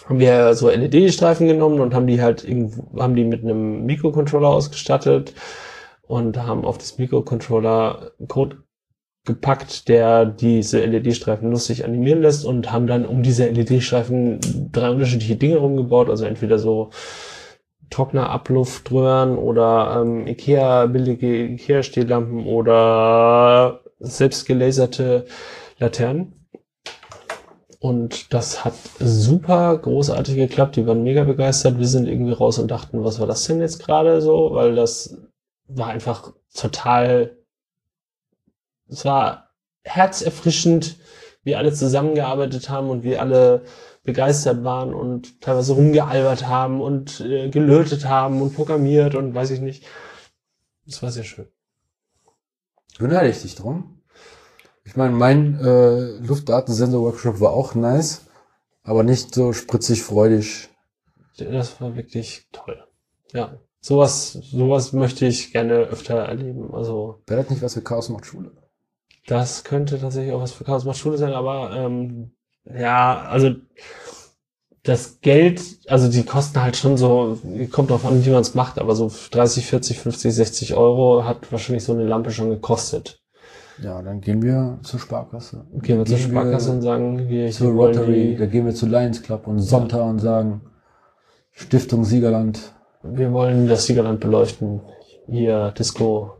haben 0.06 0.20
wir 0.20 0.54
so 0.54 0.70
LED-Streifen 0.70 1.48
genommen 1.48 1.80
und 1.80 1.94
haben 1.94 2.08
die 2.08 2.22
halt 2.22 2.44
irgendwo, 2.44 3.00
haben 3.00 3.16
die 3.16 3.26
mit 3.26 3.44
einem 3.44 3.86
Mikrocontroller 3.86 4.48
ausgestattet 4.48 5.34
und 6.04 6.38
haben 6.38 6.66
auf 6.66 6.78
das 6.78 6.98
Mikrocontroller 6.98 8.12
Code 8.28 8.64
gepackt, 9.26 9.88
der 9.90 10.26
diese 10.26 10.84
LED-Streifen 10.84 11.52
lustig 11.52 11.86
animieren 11.86 12.22
lässt 12.22 12.46
und 12.46 12.72
haben 12.72 12.88
dann 12.88 13.06
um 13.06 13.22
diese 13.22 13.48
LED-Streifen 13.50 14.40
drei 14.72 14.90
unterschiedliche 14.90 15.36
Dinge 15.36 15.58
rumgebaut, 15.58 16.10
also 16.10 16.26
entweder 16.26 16.58
so 16.58 16.90
Trockner-Abluftröhren 17.90 19.38
oder 19.38 20.02
ähm, 20.02 20.28
Ikea, 20.28 20.86
billige 20.88 21.48
Ikea-Stehlampen 21.48 22.46
oder 22.46 23.82
selbst 24.00 24.46
gelaserte 24.46 25.26
Laternen. 25.80 26.40
Und 27.80 28.34
das 28.34 28.66
hat 28.66 28.74
super 29.00 29.78
großartig 29.78 30.36
geklappt. 30.36 30.76
Die 30.76 30.86
waren 30.86 31.04
mega 31.04 31.24
begeistert. 31.24 31.80
Wir 31.80 31.88
sind 31.88 32.08
irgendwie 32.08 32.34
raus 32.34 32.60
und 32.60 32.70
dachten, 32.70 33.04
was 33.06 33.20
war 33.20 33.28
das 33.28 33.46
denn 33.46 33.62
jetzt 33.62 33.80
gerade 33.80 34.22
so? 34.22 34.50
Weil 34.54 34.76
das 34.76 35.18
war 35.68 35.88
einfach 35.88 36.34
total, 36.54 37.38
es 38.90 39.06
war 39.06 39.50
herzerfrischend, 39.84 40.98
wie 41.44 41.56
alle 41.56 41.74
zusammengearbeitet 41.74 42.70
haben 42.70 42.90
und 42.90 43.04
wie 43.04 43.18
alle 43.18 43.64
begeistert 44.04 44.64
waren 44.64 44.94
und 44.94 45.42
teilweise 45.42 45.74
rumgealbert 45.74 46.48
haben 46.48 46.82
und 46.82 47.22
äh, 47.22 47.50
gelötet 47.50 48.06
haben 48.06 48.42
und 48.42 48.56
programmiert 48.56 49.16
und 49.16 49.34
weiß 49.34 49.52
ich 49.52 49.62
nicht. 49.62 49.86
Das 50.86 51.02
war 51.04 51.12
sehr 51.12 51.24
schön. 51.24 51.48
Beneide 52.98 53.30
ich 53.30 53.42
dich 53.42 53.56
drum. 53.56 54.02
Ich 54.84 54.96
meine, 54.96 55.14
mein 55.14 55.60
äh, 55.60 56.18
Luftdatensensor-Workshop 56.26 57.40
war 57.40 57.52
auch 57.52 57.76
nice, 57.76 58.26
aber 58.84 59.04
nicht 59.04 59.36
so 59.36 59.54
spritzig 59.54 60.04
freudig. 60.04 60.70
Das 61.38 61.80
war 61.80 61.96
wirklich 61.96 62.48
toll. 62.52 62.84
Ja, 63.32 63.60
sowas, 63.80 64.34
sowas 64.34 64.94
möchte 64.94 65.26
ich 65.28 65.52
gerne 65.52 65.76
öfter 65.76 66.16
erleben. 66.16 66.74
Also 66.74 67.22
Wäre 67.28 67.42
das 67.42 67.52
nicht 67.52 67.62
was 67.62 67.76
für 67.76 67.84
Chaos 67.84 68.10
macht 68.10 68.26
Schule? 68.26 68.52
Das 69.30 69.64
könnte 69.64 70.00
tatsächlich 70.00 70.34
auch 70.34 70.42
was 70.42 70.54
für 70.54 70.64
Chaos 70.64 70.86
macht 70.86 70.98
Schule 70.98 71.18
sein, 71.18 71.34
aber 71.34 71.72
ähm, 71.76 72.32
ja, 72.66 73.22
also 73.22 73.52
das 74.84 75.22
Geld, 75.22 75.62
also 75.88 76.10
die 76.10 76.24
kosten 76.24 76.62
halt 76.62 76.76
schon 76.76 76.98
so, 76.98 77.38
kommt 77.72 77.92
drauf 77.92 78.06
an, 78.06 78.26
wie 78.26 78.32
man 78.32 78.42
es 78.42 78.56
macht, 78.56 78.80
aber 78.80 78.96
so 78.96 79.12
30, 79.32 79.68
40, 79.68 80.00
50, 80.00 80.34
60 80.34 80.76
Euro 80.76 81.26
hat 81.26 81.52
wahrscheinlich 81.52 81.84
so 81.84 81.94
eine 81.94 82.06
Lampe 82.06 82.32
schon 82.32 82.50
gekostet. 82.50 83.22
Ja, 83.84 84.02
dann 84.02 84.20
gehen 84.20 84.42
wir 84.42 84.80
zur 84.82 85.00
Sparkasse. 85.00 85.66
Gehen 85.74 86.00
wir 86.00 86.06
zur 86.06 86.18
Gehen 86.18 86.32
Sparkasse 86.32 86.72
und 86.72 86.82
sagen, 86.82 87.20
hier, 87.28 87.52
zur 87.52 87.72
Rotary, 87.72 88.32
die, 88.32 88.38
da 88.38 88.46
gehen 88.48 88.66
wir 88.66 88.74
zu 88.74 88.88
Lions 88.88 89.22
Club 89.22 89.46
und 89.48 89.60
Sonntag 89.60 90.04
und 90.06 90.20
sagen, 90.20 90.62
Stiftung 91.52 92.04
Siegerland. 92.04 92.74
wir 93.04 93.32
wollen 93.32 93.68
das 93.68 93.86
Siegerland 93.86 94.20
beleuchten. 94.22 94.82
Hier, 95.28 95.72
Disco, 95.78 96.34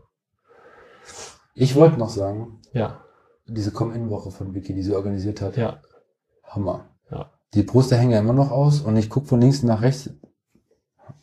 Ich 1.54 1.76
wollte 1.76 1.98
noch 1.98 2.08
sagen, 2.08 2.59
ja, 2.72 3.00
diese 3.46 3.72
Come-In-Woche 3.72 4.30
von 4.30 4.54
Vicky, 4.54 4.74
die 4.74 4.82
sie 4.82 4.94
organisiert 4.94 5.40
hat, 5.40 5.56
ja, 5.56 5.80
Hammer. 6.44 6.86
Ja. 7.10 7.30
Die 7.54 7.62
Poster 7.62 7.96
hängen 7.96 8.12
ja 8.12 8.20
immer 8.20 8.32
noch 8.32 8.50
aus 8.50 8.80
und 8.80 8.96
ich 8.96 9.10
gucke 9.10 9.26
von 9.26 9.40
links 9.40 9.62
nach 9.62 9.82
rechts. 9.82 10.10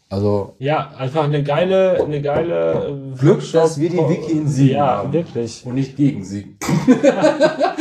Also 0.09 0.55
Ja, 0.57 0.91
einfach 0.97 1.25
eine 1.25 1.43
geile, 1.43 2.01
eine 2.01 2.21
geile 2.21 2.87
äh, 3.13 3.17
Glück, 3.17 3.41
dass 3.51 3.77
wir 3.77 3.89
die 3.89 3.97
Wiki 3.97 4.31
in 4.31 4.47
Siegen 4.47 4.77
Ja, 4.77 4.97
haben. 4.99 5.11
wirklich. 5.11 5.65
und 5.65 5.75
nicht 5.75 5.97
gegen 5.97 6.23
sie. 6.23 6.57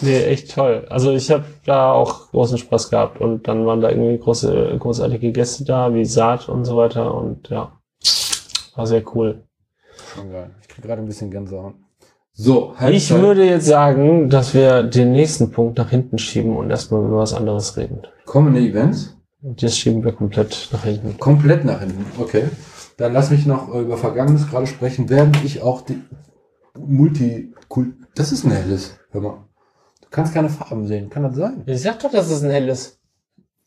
Nee, 0.00 0.22
echt 0.26 0.54
toll. 0.54 0.86
Also 0.90 1.12
ich 1.12 1.30
habe 1.30 1.44
da 1.66 1.90
auch 1.92 2.30
großen 2.30 2.56
Spaß 2.58 2.90
gehabt 2.90 3.20
und 3.20 3.48
dann 3.48 3.66
waren 3.66 3.80
da 3.80 3.90
irgendwie 3.90 4.18
große, 4.18 4.76
großartige 4.78 5.32
Gäste 5.32 5.64
da, 5.64 5.92
wie 5.92 6.04
Saat 6.04 6.48
und 6.48 6.64
so 6.64 6.76
weiter 6.76 7.12
und 7.14 7.48
ja, 7.48 7.72
war 8.76 8.86
sehr 8.86 9.02
cool. 9.14 9.42
Schon 10.14 10.30
geil. 10.30 10.54
Ich 10.62 10.68
krieg 10.68 10.84
gerade 10.84 11.02
ein 11.02 11.06
bisschen 11.08 11.30
Gänsehaut. 11.30 11.74
So, 12.40 12.72
Ich 12.74 12.80
Halbzeit. 12.80 13.20
würde 13.20 13.44
jetzt 13.44 13.66
sagen, 13.66 14.30
dass 14.30 14.54
wir 14.54 14.84
den 14.84 15.10
nächsten 15.10 15.50
Punkt 15.50 15.76
nach 15.76 15.90
hinten 15.90 16.18
schieben 16.18 16.56
und 16.56 16.70
erstmal 16.70 17.04
über 17.04 17.16
was 17.18 17.34
anderes 17.34 17.76
reden. 17.76 18.02
kommende 18.26 18.60
Events 18.60 19.16
Und 19.42 19.60
das 19.60 19.76
schieben 19.76 20.04
wir 20.04 20.12
komplett 20.12 20.68
nach 20.72 20.84
hinten. 20.84 21.18
komplett 21.18 21.64
nach 21.64 21.80
hinten. 21.80 22.06
Okay. 22.20 22.44
Dann 22.96 23.12
lass 23.12 23.30
mich 23.32 23.44
noch 23.44 23.74
äh, 23.74 23.80
über 23.80 23.96
Vergangenes 23.96 24.48
gerade 24.48 24.68
sprechen, 24.68 25.08
während 25.10 25.42
ich 25.44 25.62
auch 25.62 25.80
die 25.82 26.00
Multi... 26.78 27.52
Das 28.14 28.30
ist 28.30 28.44
ein 28.44 28.52
helles. 28.52 28.94
Hör 29.10 29.20
mal. 29.20 29.44
Du 30.00 30.06
kannst 30.12 30.32
keine 30.32 30.48
Farben 30.48 30.86
sehen. 30.86 31.10
Kann 31.10 31.24
das 31.24 31.34
sein? 31.34 31.64
Ich 31.66 31.82
sag 31.82 31.98
doch, 31.98 32.12
dass 32.12 32.30
es 32.30 32.44
ein 32.44 32.50
helles. 32.50 33.00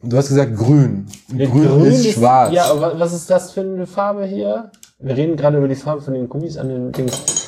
Du 0.01 0.15
hast 0.15 0.29
gesagt 0.29 0.55
grün. 0.55 1.07
grün, 1.29 1.85
ist, 1.87 2.13
schwarz. 2.13 2.53
Ja, 2.53 2.71
aber 2.71 2.97
was 2.97 3.11
ist 3.11 3.29
das 3.29 3.51
für 3.51 3.61
eine 3.61 3.85
Farbe 3.85 4.25
hier? 4.25 4.71
Wir 4.99 5.17
reden 5.17 5.35
gerade 5.35 5.57
über 5.57 5.67
die 5.67 5.75
Farbe 5.75 6.01
von 6.01 6.13
den 6.13 6.29
Gummis 6.29 6.57
an 6.57 6.69
den 6.69 6.91
Dings. 6.93 7.40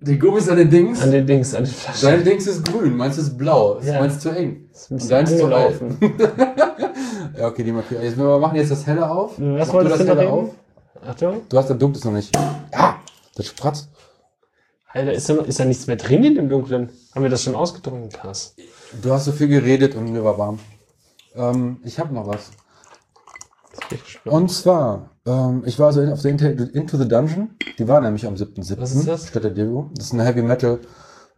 Die 0.00 0.18
Gummis 0.18 0.48
an 0.48 0.56
den 0.58 0.70
Dings. 0.70 1.02
An 1.02 1.10
den 1.10 1.26
Dings, 1.26 1.54
an 1.54 1.64
den 1.64 1.72
Flaschen. 1.72 2.08
Dein 2.10 2.24
Dings 2.24 2.46
ist 2.46 2.64
grün, 2.70 2.96
meins 2.96 3.16
ist 3.16 3.36
blau. 3.36 3.76
Ist 3.76 3.86
Ja. 3.86 4.00
meins 4.00 4.18
zu 4.20 4.28
eng. 4.30 4.68
ist 4.72 4.90
ein 4.90 4.98
Und 5.00 5.10
deins 5.10 5.30
ist 5.30 5.38
zu 5.38 5.44
angelaufen. 5.44 5.98
Ja, 7.38 7.48
okay, 7.48 7.64
die 7.64 7.72
markieren. 7.72 8.02
Jetzt 8.02 8.16
wir 8.16 8.38
machen 8.38 8.56
jetzt 8.56 8.70
das 8.70 8.86
helle 8.86 9.10
auf. 9.10 9.32
Was 9.38 9.70
wolltest 9.72 10.00
du 10.00 10.04
du 10.04 10.14
das 10.14 10.16
helle 10.18 10.20
reden? 10.32 10.50
Achtung. 11.06 11.40
Du 11.48 11.58
hast 11.58 11.68
das 11.68 11.78
dunkles 11.78 12.04
noch 12.04 12.12
nicht. 12.12 12.34
Ja, 12.72 12.98
das 13.34 13.46
spratzt. 13.46 13.88
Alter, 14.92 15.12
ist 15.12 15.28
da, 15.28 15.34
ist 15.42 15.60
da 15.60 15.64
nichts 15.66 15.86
mehr 15.86 15.96
drin 15.96 16.24
in 16.24 16.34
dem 16.36 16.48
Dunklen? 16.48 16.88
Haben 17.14 17.22
wir 17.22 17.28
das 17.30 17.42
schon 17.42 17.54
ausgetrunken, 17.54 18.08
krass. 18.10 18.54
Du 19.02 19.10
hast 19.12 19.26
so 19.26 19.32
viel 19.32 19.48
geredet 19.48 19.94
und 19.94 20.10
mir 20.12 20.24
war 20.24 20.38
warm. 20.38 20.58
Ähm, 21.34 21.78
ich 21.84 21.98
habe 21.98 22.14
noch 22.14 22.26
was. 22.26 22.50
Das 22.50 22.50
bin 22.50 22.50
ich 22.50 22.52
gespannt. 22.52 23.65
Und 24.24 24.50
zwar, 24.50 25.10
ähm, 25.26 25.62
ich 25.66 25.78
war 25.78 25.92
so 25.92 26.00
in, 26.00 26.12
auf 26.12 26.22
der 26.22 26.30
Into, 26.30 26.96
the 26.96 27.08
Dungeon. 27.08 27.56
Die 27.78 27.88
war 27.88 28.00
nämlich 28.00 28.26
am 28.26 28.34
7.7. 28.34 28.80
Was 28.80 28.94
ist 28.94 29.08
das? 29.08 29.28
Statt 29.28 29.44
der 29.44 29.50
Demo. 29.50 29.90
Das 29.94 30.06
ist 30.06 30.12
ein 30.12 30.20
Heavy 30.20 30.42
Metal 30.42 30.80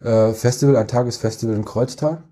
äh, 0.01 0.32
Festival, 0.32 0.76
ein 0.76 0.89
Tagesfestival 0.89 1.55
in 1.55 1.64
Kreuztal. 1.64 2.22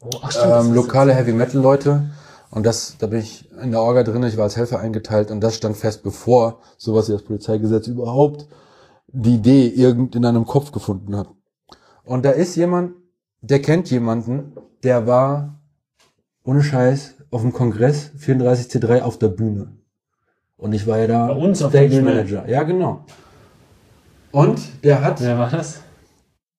Oh, 0.00 0.10
ach, 0.22 0.30
stimmt, 0.30 0.66
ähm, 0.66 0.74
lokale 0.74 1.14
Heavy 1.14 1.32
Metal 1.32 1.60
Leute. 1.60 2.10
Und 2.50 2.66
das, 2.66 2.96
da 2.98 3.06
bin 3.06 3.20
ich 3.20 3.50
in 3.62 3.70
der 3.70 3.80
Orga 3.80 4.02
drin, 4.02 4.22
ich 4.24 4.36
war 4.36 4.44
als 4.44 4.56
Helfer 4.56 4.80
eingeteilt 4.80 5.30
und 5.30 5.40
das 5.40 5.54
stand 5.54 5.76
fest, 5.76 6.02
bevor 6.02 6.60
sowas 6.78 7.08
wie 7.08 7.12
das 7.12 7.22
Polizeigesetz 7.22 7.86
überhaupt 7.86 8.48
die 9.12 9.36
Idee 9.36 9.68
irgend 9.68 10.16
in 10.16 10.24
einem 10.24 10.46
Kopf 10.46 10.72
gefunden 10.72 11.16
hat. 11.16 11.28
Und 12.04 12.24
da 12.24 12.30
ist 12.30 12.56
jemand, 12.56 12.94
der 13.40 13.62
kennt 13.62 13.90
jemanden, 13.90 14.56
der 14.82 15.06
war 15.06 15.60
ohne 16.44 16.62
Scheiß 16.62 17.14
auf 17.30 17.42
dem 17.42 17.52
Kongress 17.52 18.10
34C3 18.18 19.02
auf 19.02 19.18
der 19.18 19.28
Bühne. 19.28 19.68
Und 20.56 20.72
ich 20.72 20.86
war 20.86 20.98
ja 20.98 21.06
da 21.06 21.26
Bei 21.28 21.34
uns 21.34 21.62
auf 21.62 21.72
der 21.72 21.88
Stage? 21.88 22.02
Manager. 22.02 22.48
Ja, 22.48 22.62
genau. 22.64 23.04
Und 24.32 24.60
der 24.84 25.02
hat 25.02 25.20
Wer 25.20 25.38
war 25.38 25.50
das? 25.50 25.80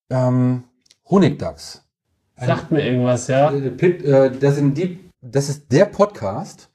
ähm, 0.10 0.64
Honigdachs. 1.10 1.84
Sagt 2.38 2.72
mir 2.72 2.84
irgendwas, 2.84 3.28
ja? 3.28 3.52
Äh, 3.52 3.68
äh, 3.68 4.32
das, 4.40 4.56
sind 4.56 4.78
die, 4.78 5.00
das 5.22 5.50
ist 5.50 5.72
der 5.72 5.86
Podcast, 5.86 6.70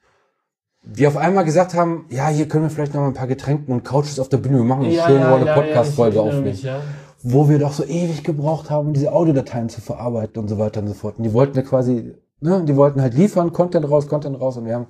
die 0.85 1.07
auf 1.07 1.17
einmal 1.17 1.45
gesagt 1.45 1.75
haben, 1.75 2.07
ja, 2.11 2.29
hier 2.29 2.47
können 2.47 2.65
wir 2.65 2.71
vielleicht 2.71 2.95
noch 2.95 3.01
mal 3.01 3.09
ein 3.09 3.15
paar 3.15 3.27
Getränken 3.27 3.73
und 3.73 3.83
Couches 3.85 4.21
auf 4.21 4.29
der 4.29 4.37
Bühne, 4.37 4.59
wir 4.59 4.65
machen 4.65 4.85
eine 4.85 4.95
schöne 4.95 5.29
Rolle 5.29 5.53
Podcast-Folge 5.53 6.13
ich 6.13 6.17
erinnere 6.19 6.37
aufnehmen. 6.37 6.45
mich, 6.45 6.63
ja. 6.63 6.81
Wo 7.23 7.49
wir 7.49 7.59
doch 7.59 7.73
so 7.73 7.85
ewig 7.85 8.23
gebraucht 8.23 8.71
haben, 8.71 8.93
diese 8.93 9.13
Audiodateien 9.13 9.69
zu 9.69 9.81
verarbeiten 9.81 10.41
und 10.41 10.47
so 10.49 10.59
weiter 10.59 10.81
und 10.81 10.87
so 10.87 10.95
fort. 10.95 11.19
Und 11.19 11.25
die 11.25 11.33
wollten 11.33 11.57
ja 11.57 11.63
quasi, 11.63 12.15
ne, 12.41 12.63
die 12.65 12.77
wollten 12.77 13.01
halt 13.01 13.15
liefern, 13.15 13.53
Content 13.53 13.89
raus, 13.91 14.07
Content 14.09 14.41
raus 14.41 14.57
und 14.57 14.67
wir 14.67 14.75
haben 14.75 14.87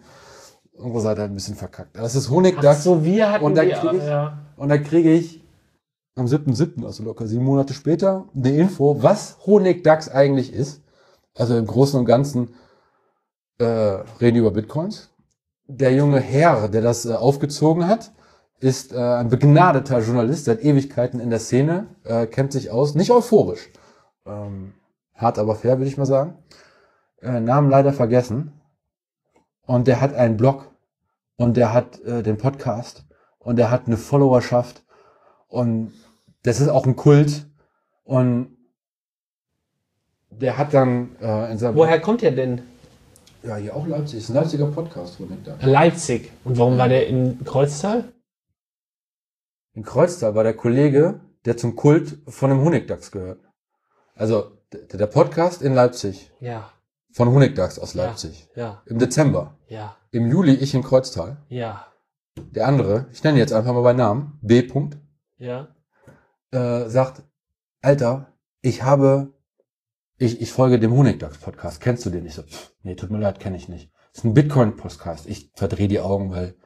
unsere 0.74 1.00
Seite 1.02 1.20
halt 1.22 1.30
ein 1.30 1.34
bisschen 1.34 1.54
verkackt. 1.56 1.96
Das 1.96 2.14
ist 2.14 2.26
Ach 2.28 2.32
Honigdachs 2.32 2.84
so, 2.84 3.04
wir 3.04 3.30
hatten 3.30 3.44
Und 3.44 3.54
dann 3.56 3.66
die, 3.68 3.72
krieg 3.74 3.94
ich- 3.94 4.04
ja. 4.04 4.38
und 4.56 4.68
dann 4.68 4.82
kriege 4.82 5.10
ich 5.12 5.42
am 6.16 6.26
7.7., 6.26 6.84
also 6.84 7.02
locker 7.02 7.26
sieben 7.26 7.44
Monate 7.44 7.74
später, 7.74 8.24
eine 8.34 8.56
Info, 8.56 9.02
was 9.02 9.36
Honigdachs 9.46 10.08
eigentlich 10.08 10.52
ist. 10.52 10.82
Also 11.36 11.56
im 11.58 11.66
Großen 11.66 11.98
und 12.00 12.06
Ganzen 12.06 12.54
äh, 13.58 13.64
reden 13.64 14.34
die 14.34 14.40
über 14.40 14.50
Bitcoins. 14.50 15.10
Der 15.66 15.92
junge 15.94 16.20
Herr, 16.20 16.68
der 16.68 16.80
das 16.80 17.04
äh, 17.06 17.12
aufgezogen 17.14 17.86
hat, 17.86 18.12
ist 18.60 18.92
äh, 18.94 18.96
ein 18.98 19.28
begnadeter 19.28 20.00
Journalist, 20.00 20.46
seit 20.46 20.62
Ewigkeiten 20.64 21.20
in 21.20 21.28
der 21.28 21.40
Szene, 21.40 21.88
äh, 22.04 22.26
kennt 22.26 22.52
sich 22.52 22.70
aus, 22.70 22.94
nicht 22.94 23.10
euphorisch. 23.10 23.68
Ähm, 24.24 24.72
hart 25.14 25.38
aber 25.38 25.54
fair, 25.56 25.78
würde 25.78 25.88
ich 25.88 25.98
mal 25.98 26.06
sagen. 26.06 26.38
Äh, 27.26 27.40
Namen 27.40 27.70
leider 27.70 27.92
vergessen. 27.92 28.52
Und 29.66 29.88
der 29.88 30.00
hat 30.00 30.14
einen 30.14 30.36
Blog. 30.36 30.70
Und 31.36 31.56
der 31.56 31.72
hat 31.72 32.00
äh, 32.00 32.22
den 32.22 32.38
Podcast. 32.38 33.04
Und 33.38 33.56
der 33.56 33.70
hat 33.70 33.86
eine 33.86 33.96
Followerschaft. 33.96 34.84
Und 35.48 35.92
das 36.42 36.60
ist 36.60 36.68
auch 36.68 36.86
ein 36.86 36.96
Kult. 36.96 37.46
Und 38.04 38.56
der 40.30 40.56
hat 40.56 40.72
dann 40.72 41.16
äh, 41.20 41.50
in 41.50 41.58
seinem 41.58 41.76
Woher 41.76 42.00
kommt 42.00 42.22
der 42.22 42.32
denn? 42.32 42.62
ja 43.42 43.56
hier 43.56 43.76
auch 43.76 43.86
Leipzig. 43.86 44.18
Ist 44.18 44.28
ein 44.30 44.34
Leipziger 44.34 44.66
Podcast 44.66 45.20
wo 45.20 45.26
da 45.44 45.56
Leipzig. 45.60 46.30
Und 46.44 46.58
warum 46.58 46.78
war 46.78 46.88
der 46.88 47.06
in 47.06 47.44
Kreuztal? 47.44 48.04
in 49.74 49.82
Kreuztal 49.82 50.34
war 50.34 50.42
der 50.42 50.54
Kollege 50.54 51.20
der 51.44 51.56
zum 51.56 51.76
Kult 51.76 52.18
von 52.26 52.50
dem 52.50 52.60
Honigdachs 52.60 53.12
gehört. 53.12 53.40
Also 54.16 54.58
der, 54.72 54.98
der 54.98 55.06
Podcast 55.06 55.62
in 55.62 55.74
Leipzig. 55.74 56.32
Ja, 56.40 56.72
von 57.16 57.30
Honigdachs 57.30 57.78
aus 57.78 57.94
Ja. 57.94 58.04
Leipzig 58.04 58.48
ja, 58.54 58.82
im 58.86 58.98
Dezember 58.98 59.56
ja, 59.68 59.96
im 60.10 60.30
Juli 60.30 60.52
ich 60.52 60.74
in 60.74 60.82
Kreuztal 60.82 61.38
ja, 61.48 61.86
der 62.36 62.66
andere 62.66 63.06
ich 63.12 63.24
nenne 63.24 63.36
ihn 63.36 63.40
jetzt 63.40 63.52
einfach 63.52 63.72
mal 63.72 63.82
bei 63.82 63.94
Namen 63.94 64.38
B. 64.42 64.62
Punkt 64.62 64.98
ja. 65.38 65.68
äh, 66.50 66.88
sagt, 66.88 67.22
Alter, 67.82 68.32
ich 68.62 68.82
habe, 68.82 69.32
ich, 70.18 70.40
ich 70.40 70.50
folge 70.50 70.78
dem 70.78 70.92
Honigdachs-Podcast. 70.92 71.80
Kennst 71.80 72.04
du 72.06 72.10
den? 72.10 72.26
Ich 72.26 72.34
so, 72.34 72.42
pff, 72.42 72.72
nee, 72.82 72.94
tut 72.94 73.10
mir 73.10 73.18
leid, 73.18 73.40
kenne 73.40 73.56
ich 73.56 73.68
nicht. 73.68 73.92
Das 74.12 74.18
ist 74.18 74.24
ein 74.24 74.34
Bitcoin-Podcast. 74.34 75.26
Ich 75.26 75.52
verdrehe 75.54 75.88
die 75.88 76.00
Augen, 76.00 76.30
weil 76.30 76.56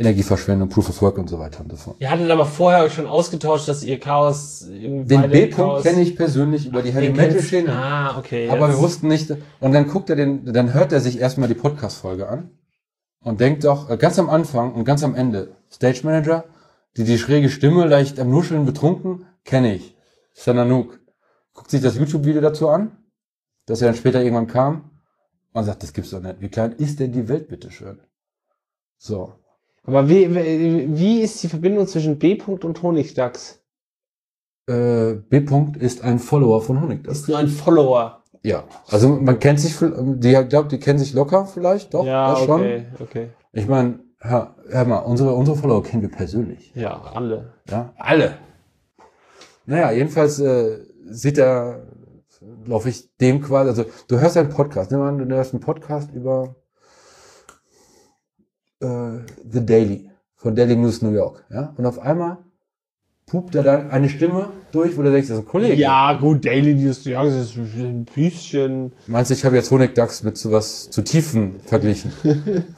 Energieverschwendung, 0.00 0.70
Proof 0.70 0.88
of 0.88 1.02
Work 1.02 1.18
und 1.18 1.28
so 1.28 1.38
weiter 1.38 1.60
und 1.60 1.70
so 1.70 1.76
fort. 1.76 1.96
Ihr 1.98 2.10
hattet 2.10 2.30
aber 2.30 2.46
vorher 2.46 2.88
schon 2.88 3.06
ausgetauscht, 3.06 3.68
dass 3.68 3.84
ihr 3.84 4.00
Chaos 4.00 4.66
irgendwie 4.66 5.14
Den 5.14 5.30
B-Punkt 5.30 5.82
kenne 5.82 6.00
ich 6.00 6.16
persönlich 6.16 6.66
über 6.66 6.80
die 6.80 6.90
Heavy 6.90 7.10
Metal 7.10 7.42
Schiene. 7.42 7.70
Ah, 7.70 8.18
okay. 8.18 8.48
Aber 8.48 8.68
wir 8.70 8.78
wussten 8.78 9.08
nicht, 9.08 9.30
und 9.60 9.72
dann 9.72 9.88
guckt 9.88 10.08
er 10.08 10.16
den, 10.16 10.50
dann 10.50 10.72
hört 10.72 10.92
er 10.92 11.00
sich 11.00 11.20
erstmal 11.20 11.48
die 11.48 11.54
Podcast-Folge 11.54 12.26
an 12.26 12.50
und 13.22 13.40
denkt 13.40 13.64
doch, 13.64 13.90
äh, 13.90 13.98
ganz 13.98 14.18
am 14.18 14.30
Anfang 14.30 14.72
und 14.72 14.86
ganz 14.86 15.04
am 15.04 15.14
Ende, 15.14 15.54
Stage 15.70 16.00
Manager, 16.04 16.44
die, 16.96 17.04
die 17.04 17.18
schräge 17.18 17.50
Stimme, 17.50 17.86
leicht 17.86 18.18
am 18.18 18.30
Nuscheln 18.30 18.64
betrunken, 18.64 19.26
kenne 19.44 19.74
ich. 19.74 19.96
Sananuk. 20.32 20.98
Guckt 21.52 21.70
sich 21.70 21.82
das 21.82 21.96
YouTube-Video 21.96 22.40
dazu 22.40 22.70
an, 22.70 22.96
das 23.66 23.82
er 23.82 23.88
dann 23.88 23.96
später 23.96 24.22
irgendwann 24.22 24.46
kam, 24.46 24.90
und 25.52 25.64
sagt, 25.64 25.82
das 25.82 25.92
gibt's 25.92 26.10
doch 26.10 26.22
nicht. 26.22 26.40
Wie 26.40 26.48
klein 26.48 26.72
ist 26.72 27.00
denn 27.00 27.12
die 27.12 27.28
Welt, 27.28 27.48
bitteschön? 27.48 28.00
So. 28.96 29.34
Aber 29.84 30.08
wie, 30.08 30.34
wie, 30.34 31.20
ist 31.22 31.42
die 31.42 31.48
Verbindung 31.48 31.86
zwischen 31.86 32.18
B-Punkt 32.18 32.64
und 32.64 32.82
Honigdachs? 32.82 33.62
Äh, 34.66 35.14
B. 35.28 35.38
-Punkt 35.38 35.78
ist 35.78 36.04
ein 36.04 36.18
Follower 36.18 36.60
von 36.60 36.80
Honigdachs. 36.80 37.20
Ist 37.20 37.28
nur 37.28 37.38
ein 37.38 37.48
Follower. 37.48 38.22
Ja. 38.42 38.64
Also 38.88 39.08
man 39.08 39.38
kennt 39.38 39.60
sich, 39.60 39.76
die, 39.78 40.32
ich 40.32 40.48
glaube, 40.48 40.68
die 40.68 40.78
kennen 40.78 40.98
sich 40.98 41.12
locker 41.12 41.46
vielleicht, 41.46 41.94
doch, 41.94 42.04
ja, 42.04 42.30
das 42.30 42.44
schon. 42.44 42.60
okay, 42.60 42.86
okay. 43.00 43.28
Ich 43.52 43.66
meine, 43.66 44.00
hör, 44.18 44.54
hör 44.68 44.84
mal, 44.84 44.98
unsere, 44.98 45.34
unsere 45.34 45.56
Follower 45.56 45.82
kennen 45.82 46.02
wir 46.02 46.10
persönlich. 46.10 46.72
Ja, 46.74 47.00
alle. 47.14 47.54
Ja, 47.68 47.92
alle. 47.96 48.38
Naja, 49.66 49.92
jedenfalls 49.92 50.38
äh, 50.40 50.78
sieht 51.08 51.38
er, 51.38 51.86
laufe 52.64 52.88
ich 52.88 53.14
dem 53.18 53.42
quasi, 53.42 53.68
also 53.68 53.84
du 54.08 54.20
hörst 54.20 54.36
einen 54.36 54.48
Podcast, 54.50 54.90
nimm 54.90 55.00
an, 55.00 55.18
du 55.18 55.34
hörst 55.34 55.52
einen 55.52 55.60
Podcast 55.60 56.12
über 56.12 56.56
äh, 58.80 59.18
The 59.50 59.64
Daily 59.64 60.10
von 60.36 60.54
Daily 60.54 60.76
News 60.76 61.02
New 61.02 61.12
York, 61.12 61.44
ja, 61.50 61.74
und 61.76 61.86
auf 61.86 61.98
einmal 61.98 62.38
pupt 63.30 63.54
er 63.54 63.62
dann 63.62 63.90
eine 63.90 64.08
Stimme 64.08 64.48
durch, 64.72 64.96
wo 64.98 65.02
du 65.02 65.12
denkst, 65.12 65.28
das 65.28 65.38
ist 65.38 65.44
ein 65.44 65.48
Kollege. 65.48 65.74
Ja, 65.74 66.14
gut, 66.14 66.44
Daily 66.44 66.74
News, 66.74 67.04
ja, 67.04 67.22
das 67.22 67.34
ist 67.34 67.56
ein 67.56 68.04
bisschen. 68.04 68.92
Meinst 69.06 69.30
du, 69.30 69.34
ich 69.34 69.44
habe 69.44 69.56
jetzt 69.56 69.70
Honigdachs 69.70 70.24
mit 70.24 70.36
sowas 70.36 70.90
zu 70.90 71.02
Tiefen 71.02 71.60
verglichen? 71.60 72.12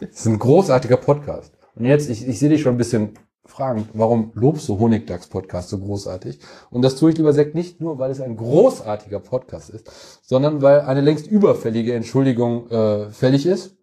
das 0.00 0.10
ist 0.10 0.26
ein 0.26 0.38
großartiger 0.38 0.98
Podcast. 0.98 1.54
Und 1.74 1.86
jetzt, 1.86 2.10
ich, 2.10 2.28
ich 2.28 2.38
sehe 2.38 2.50
dich 2.50 2.60
schon 2.60 2.74
ein 2.74 2.78
bisschen 2.78 3.14
fragen, 3.46 3.88
warum 3.94 4.30
lobst 4.34 4.68
du 4.68 4.78
Honigdachs-Podcast 4.78 5.70
so 5.70 5.78
großartig? 5.78 6.38
Und 6.70 6.82
das 6.82 6.96
tue 6.96 7.10
ich 7.10 7.16
lieber 7.16 7.32
Sekt 7.32 7.54
nicht 7.54 7.80
nur, 7.80 7.98
weil 7.98 8.10
es 8.10 8.20
ein 8.20 8.36
großartiger 8.36 9.20
Podcast 9.20 9.70
ist, 9.70 9.90
sondern 10.22 10.60
weil 10.60 10.82
eine 10.82 11.00
längst 11.00 11.26
überfällige 11.26 11.94
Entschuldigung 11.94 12.70
äh, 12.70 13.10
fällig 13.10 13.46
ist. 13.46 13.76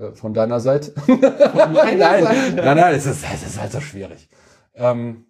Äh, 0.00 0.12
von 0.14 0.32
deiner 0.34 0.60
Seite. 0.60 0.92
nein, 1.06 1.98
nein, 1.98 1.98
nein, 1.98 2.76
nein, 2.76 2.94
es 2.94 3.06
ist, 3.06 3.24
es 3.32 3.46
ist 3.46 3.60
halt 3.60 3.72
so 3.72 3.80
schwierig. 3.80 4.28
Ähm, 4.74 5.26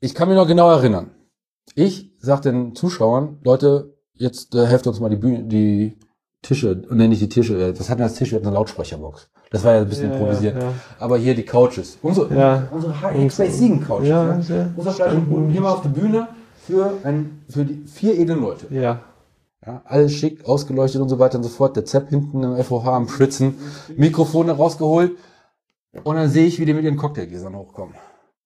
ich 0.00 0.14
kann 0.14 0.28
mich 0.28 0.36
noch 0.36 0.46
genau 0.46 0.70
erinnern. 0.70 1.10
Ich 1.74 2.12
sag 2.18 2.42
den 2.42 2.74
Zuschauern, 2.74 3.38
Leute, 3.44 3.94
jetzt 4.14 4.54
äh, 4.54 4.66
helft 4.66 4.86
uns 4.86 5.00
mal 5.00 5.10
die 5.10 5.16
Bühne, 5.16 5.44
die 5.44 5.98
Tische, 6.42 6.82
und 6.88 6.96
nenne 6.96 7.12
ich 7.14 7.20
die 7.20 7.28
Tische, 7.28 7.54
äh, 7.60 7.78
was 7.78 7.90
hatten 7.90 8.00
wir 8.00 8.04
als 8.06 8.14
Tisch? 8.14 8.30
Wir 8.30 8.36
hatten 8.36 8.46
eine 8.46 8.54
Lautsprecherbox. 8.54 9.28
Das 9.50 9.62
war 9.64 9.74
ja 9.74 9.80
ein 9.80 9.88
bisschen 9.88 10.10
Ja, 10.10 10.16
improvisiert. 10.16 10.62
ja. 10.62 10.72
Aber 10.98 11.18
hier 11.18 11.34
die 11.34 11.44
Couches. 11.44 11.98
Unsere, 12.02 12.34
Ja. 12.34 12.68
unsere 12.70 12.94
X-Base 13.24 13.50
Siegen 13.52 13.84
Couches. 13.84 14.08
Ja, 14.08 14.38
Ja, 14.48 14.70
Unser 14.76 14.92
Fleischboden 14.92 15.50
hier 15.50 15.60
mal 15.60 15.72
auf 15.72 15.82
der 15.82 15.88
Bühne 15.90 16.28
für, 16.66 16.92
ein, 17.04 17.44
für 17.48 17.64
die 17.64 17.86
vier 17.86 18.18
edlen 18.18 18.40
Leute. 18.40 18.66
Ja. 18.70 19.00
Ja, 19.66 19.82
alles 19.84 20.12
schick, 20.14 20.44
ausgeleuchtet 20.44 21.00
und 21.02 21.08
so 21.08 21.18
weiter 21.18 21.38
und 21.38 21.42
so 21.44 21.48
fort. 21.50 21.74
Der 21.74 21.84
Zepp 21.84 22.08
hinten 22.10 22.42
im 22.44 22.62
FOH 22.62 22.86
am 22.86 23.08
Schwitzen, 23.08 23.58
Mikrofone 23.96 24.52
rausgeholt. 24.52 25.16
Und 26.04 26.16
dann 26.16 26.30
sehe 26.30 26.46
ich, 26.46 26.60
wie 26.60 26.64
die 26.66 26.74
mit 26.74 26.84
ihren 26.84 26.96
Cocktailgläsern 26.96 27.56
hochkommen. 27.56 27.94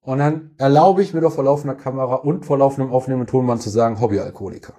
Und 0.03 0.19
dann 0.19 0.53
erlaube 0.57 1.03
ich 1.03 1.13
mir 1.13 1.21
doch 1.21 1.33
vor 1.33 1.45
laufender 1.45 1.75
Kamera 1.75 2.15
und 2.15 2.47
vor 2.47 2.57
laufendem 2.57 2.93
aufnehmenden 2.93 3.27
Tonband 3.31 3.61
zu 3.61 3.69
sagen, 3.69 4.01
Hobbyalkoholiker. 4.01 4.73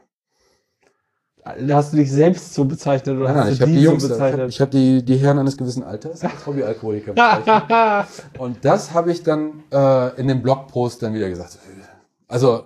Hast 1.44 1.94
du 1.94 1.98
dich 1.98 2.12
selbst 2.12 2.54
so 2.54 2.66
bezeichnet 2.66 3.18
oder 3.18 3.26
Nein, 3.26 3.36
nein, 3.36 3.44
hast 3.46 3.52
ich 3.54 3.58
du 3.60 3.64
habe 3.64 3.72
die, 3.72 3.78
die 3.78 3.84
Jungs, 3.84 4.04
so 4.04 4.08
ich 4.08 4.20
habe 4.22 4.32
bezeichnet? 4.32 4.60
hab 4.62 4.72
die, 4.72 5.06
die 5.06 5.18
Herren 5.18 5.40
eines 5.40 5.58
gewissen 5.58 5.84
Alters 5.84 6.24
als 6.24 6.46
Hobbyalkoholiker 6.48 7.14
bezeichnet. 7.14 8.08
Und 8.40 8.66
das 8.66 8.94
habe 8.94 9.12
ich 9.12 9.22
dann 9.24 9.64
äh, 9.72 10.20
in 10.20 10.28
dem 10.28 10.42
Blogpost 10.42 11.04
dann 11.04 11.14
wieder 11.14 11.30
gesagt. 11.30 11.60
Also 12.28 12.66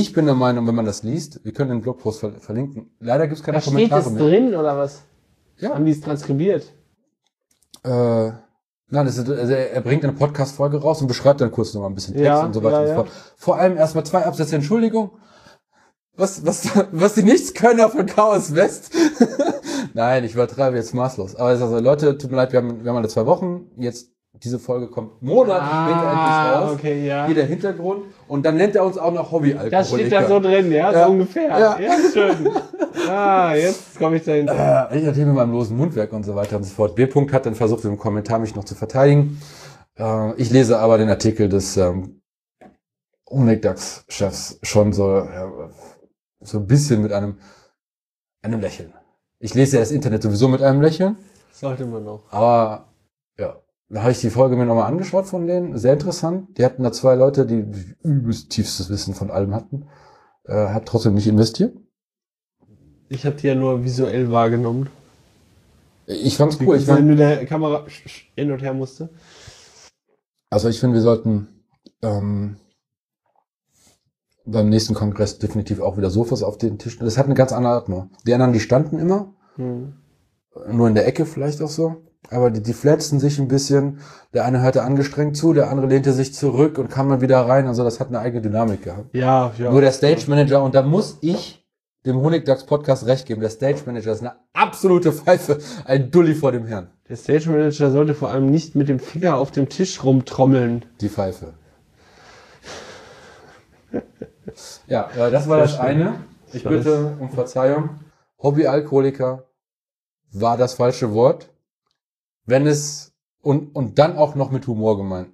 ich 0.00 0.12
bin 0.12 0.26
der 0.26 0.34
Meinung, 0.34 0.66
wenn 0.66 0.74
man 0.74 0.84
das 0.86 1.02
liest, 1.02 1.44
wir 1.44 1.52
können 1.52 1.70
den 1.70 1.80
Blogpost 1.82 2.20
ver 2.20 2.32
verlinken. 2.40 2.90
Leider 3.00 3.26
gibt 3.26 3.38
es 3.38 3.44
keine 3.44 3.56
da 3.56 3.60
steht 3.60 3.72
Kommentare 3.72 4.00
es 4.02 4.10
mehr. 4.10 4.22
drin 4.22 4.54
oder 4.54 4.76
was? 4.76 5.02
Ja. 5.58 5.74
Haben 5.74 5.84
die 5.84 5.92
es 5.92 6.00
transkribiert? 6.00 6.72
Äh, 7.84 7.90
nein, 7.90 8.40
das 9.06 9.18
ist, 9.18 9.28
also 9.28 9.52
er 9.52 9.80
bringt 9.80 10.04
eine 10.04 10.12
Podcast-Folge 10.14 10.78
raus 10.78 11.00
und 11.00 11.08
beschreibt 11.08 11.40
dann 11.40 11.50
kurz 11.50 11.74
nochmal 11.74 11.90
ein 11.90 11.94
bisschen 11.94 12.14
Text 12.14 12.26
Ja, 12.26 12.44
und 12.44 12.52
so 12.54 12.62
weiter 12.62 12.76
ja, 12.76 12.80
und 12.82 12.88
so 12.88 12.94
fort. 12.94 13.08
Vor 13.36 13.58
allem 13.58 13.76
erstmal 13.76 14.04
zwei 14.04 14.24
Absätze 14.24 14.56
Entschuldigung. 14.56 15.10
Was, 16.16 16.46
was, 16.46 16.68
was 16.92 17.14
die 17.14 17.24
Nichtskönner 17.24 17.88
von 17.90 18.06
Chaos 18.06 18.54
West. 18.54 18.94
Nein, 19.94 20.24
ich 20.24 20.34
übertreibe 20.34 20.76
jetzt 20.76 20.94
maßlos. 20.94 21.34
Aber 21.36 21.50
es 21.50 21.58
ist 21.58 21.64
also, 21.64 21.78
Leute, 21.80 22.16
tut 22.18 22.30
mir 22.30 22.36
leid, 22.36 22.52
wir 22.52 22.60
haben, 22.60 22.84
wir 22.84 22.90
haben 22.90 22.96
alle 22.96 23.08
zwei 23.08 23.26
Wochen. 23.26 23.66
Jetzt, 23.76 24.13
diese 24.44 24.58
Folge 24.58 24.88
kommt 24.88 25.22
Monate 25.22 25.64
später 25.64 26.02
endlich 26.02 26.16
raus. 26.18 26.68
Ah, 26.68 26.72
okay, 26.72 27.06
ja. 27.06 27.26
Hier 27.26 27.34
der 27.34 27.46
Hintergrund. 27.46 28.04
Und 28.28 28.44
dann 28.44 28.56
nennt 28.56 28.76
er 28.76 28.84
uns 28.84 28.98
auch 28.98 29.12
noch 29.12 29.32
Hobbyalkoholiker. 29.32 29.76
Das 29.78 29.88
steht 29.88 30.12
da 30.12 30.28
so 30.28 30.38
drin, 30.40 30.70
ja, 30.70 30.92
Ja. 30.92 31.04
so 31.06 31.10
ungefähr. 31.12 31.48
Ja. 31.48 31.78
Ja, 31.80 31.92
schön. 32.12 32.48
ah, 33.08 33.54
jetzt 33.54 33.98
komme 33.98 34.16
ich 34.16 34.24
dahin. 34.24 34.48
Äh, 34.48 34.98
ich 34.98 35.04
erzähle 35.04 35.26
mit 35.26 35.34
meinem 35.36 35.52
losen 35.52 35.76
Mundwerk 35.76 36.12
und 36.12 36.24
so 36.24 36.34
weiter 36.34 36.56
und 36.56 36.64
so 36.64 36.74
fort. 36.74 36.94
B. 36.94 37.04
-Punkt 37.06 37.32
hat 37.32 37.46
dann 37.46 37.54
versucht, 37.54 37.84
im 37.84 37.98
Kommentar 37.98 38.38
mich 38.38 38.54
noch 38.54 38.64
zu 38.64 38.74
verteidigen. 38.74 39.40
Äh, 39.98 40.34
ich 40.34 40.50
lese 40.50 40.78
aber 40.78 40.98
den 40.98 41.08
Artikel 41.08 41.48
des 41.48 41.76
ähm, 41.76 42.20
Unigdax-Chefs 43.26 44.58
schon 44.62 44.92
so, 44.92 45.18
äh, 45.18 45.46
so 46.40 46.58
ein 46.58 46.66
bisschen 46.66 47.02
mit 47.02 47.12
einem, 47.12 47.38
einem 48.42 48.60
Lächeln. 48.60 48.92
Ich 49.38 49.54
lese 49.54 49.76
ja 49.76 49.80
das 49.80 49.90
Internet 49.90 50.22
sowieso 50.22 50.48
mit 50.48 50.62
einem 50.62 50.80
Lächeln, 50.80 51.16
Sollte 51.52 51.86
man 51.86 52.04
noch. 52.04 52.22
aber 52.30 52.54
ja, 52.70 52.84
da 53.88 54.02
habe 54.02 54.12
ich 54.12 54.20
die 54.20 54.30
Folge 54.30 54.56
mir 54.56 54.66
nochmal 54.66 54.90
angeschaut 54.90 55.26
von 55.26 55.46
denen. 55.46 55.76
Sehr 55.78 55.92
interessant. 55.92 56.56
Die 56.58 56.64
hatten 56.64 56.82
da 56.82 56.92
zwei 56.92 57.14
Leute, 57.14 57.46
die 57.46 57.64
übelst 58.02 58.50
tiefstes 58.50 58.90
Wissen 58.90 59.14
von 59.14 59.30
allem 59.30 59.54
hatten. 59.54 59.86
Äh, 60.44 60.68
hat 60.68 60.86
trotzdem 60.86 61.14
nicht 61.14 61.26
investiert. 61.26 61.76
Ich 63.08 63.26
habe 63.26 63.36
die 63.36 63.46
ja 63.46 63.54
nur 63.54 63.84
visuell 63.84 64.30
wahrgenommen. 64.30 64.88
Ich 66.06 66.36
fand's 66.36 66.58
cool. 66.60 66.76
Ich 66.76 66.86
mein, 66.86 67.08
du 67.08 67.16
der 67.16 67.46
Kamera 67.46 67.86
hin 68.34 68.50
und 68.50 68.60
her 68.60 68.74
musste. 68.74 69.10
Also 70.50 70.68
ich 70.68 70.80
finde, 70.80 70.94
wir 70.94 71.02
sollten 71.02 71.48
ähm, 72.02 72.56
beim 74.44 74.68
nächsten 74.68 74.94
Kongress 74.94 75.38
definitiv 75.38 75.80
auch 75.80 75.96
wieder 75.96 76.10
Sofas 76.10 76.42
auf 76.42 76.58
den 76.58 76.78
Tisch. 76.78 76.98
Das 76.98 77.16
hat 77.16 77.26
eine 77.26 77.34
ganz 77.34 77.52
andere 77.52 77.74
Atmung. 77.74 78.10
Die 78.26 78.34
anderen, 78.34 78.52
die 78.52 78.60
standen 78.60 78.98
immer, 78.98 79.32
Hm. 79.56 79.94
nur 80.70 80.88
in 80.88 80.94
der 80.94 81.06
Ecke 81.06 81.26
vielleicht 81.26 81.62
auch 81.62 81.68
so. 81.68 82.02
Aber 82.30 82.50
die, 82.50 82.62
die 82.62 82.72
flatzten 82.72 83.20
sich 83.20 83.38
ein 83.38 83.48
bisschen. 83.48 84.00
Der 84.32 84.44
eine 84.44 84.62
hörte 84.62 84.82
angestrengt 84.82 85.36
zu, 85.36 85.52
der 85.52 85.70
andere 85.70 85.86
lehnte 85.86 86.12
sich 86.12 86.34
zurück 86.34 86.78
und 86.78 86.90
kam 86.90 87.08
dann 87.08 87.20
wieder 87.20 87.40
rein. 87.40 87.66
Also 87.66 87.84
das 87.84 88.00
hat 88.00 88.08
eine 88.08 88.18
eigene 88.18 88.42
Dynamik 88.42 88.82
gehabt. 88.82 89.14
Ja, 89.14 89.52
ja. 89.58 89.70
Nur 89.70 89.80
der 89.80 89.92
Stage 89.92 90.24
Manager, 90.28 90.62
und 90.62 90.74
da 90.74 90.82
muss 90.82 91.18
ich 91.20 91.64
dem 92.06 92.16
Honigdachs 92.16 92.64
Podcast 92.64 93.06
recht 93.06 93.26
geben, 93.26 93.40
der 93.40 93.50
Stage 93.50 93.80
Manager 93.86 94.12
ist 94.12 94.20
eine 94.20 94.34
absolute 94.52 95.12
Pfeife, 95.12 95.58
ein 95.84 96.10
Dulli 96.10 96.34
vor 96.34 96.52
dem 96.52 96.66
Herrn. 96.66 96.88
Der 97.08 97.16
Stage 97.16 97.50
Manager 97.50 97.90
sollte 97.90 98.14
vor 98.14 98.30
allem 98.30 98.50
nicht 98.50 98.74
mit 98.74 98.88
dem 98.88 98.98
Finger 98.98 99.36
auf 99.36 99.50
dem 99.50 99.68
Tisch 99.68 100.02
rumtrommeln. 100.02 100.84
Die 101.00 101.08
Pfeife. 101.08 101.54
ja, 104.86 105.08
äh, 105.16 105.30
das 105.30 105.48
war 105.48 105.58
das 105.58 105.72
schön. 105.72 105.80
eine. 105.80 106.14
Ich 106.52 106.64
war 106.64 106.72
bitte 106.72 107.16
um 107.18 107.30
Verzeihung. 107.30 107.90
Hobbyalkoholiker 108.42 109.44
war 110.32 110.56
das 110.56 110.74
falsche 110.74 111.12
Wort. 111.12 111.50
Wenn 112.46 112.66
es, 112.66 113.12
und, 113.40 113.74
und 113.74 113.98
dann 113.98 114.16
auch 114.16 114.34
noch 114.34 114.50
mit 114.50 114.66
Humor 114.66 114.96
gemeint. 114.96 115.28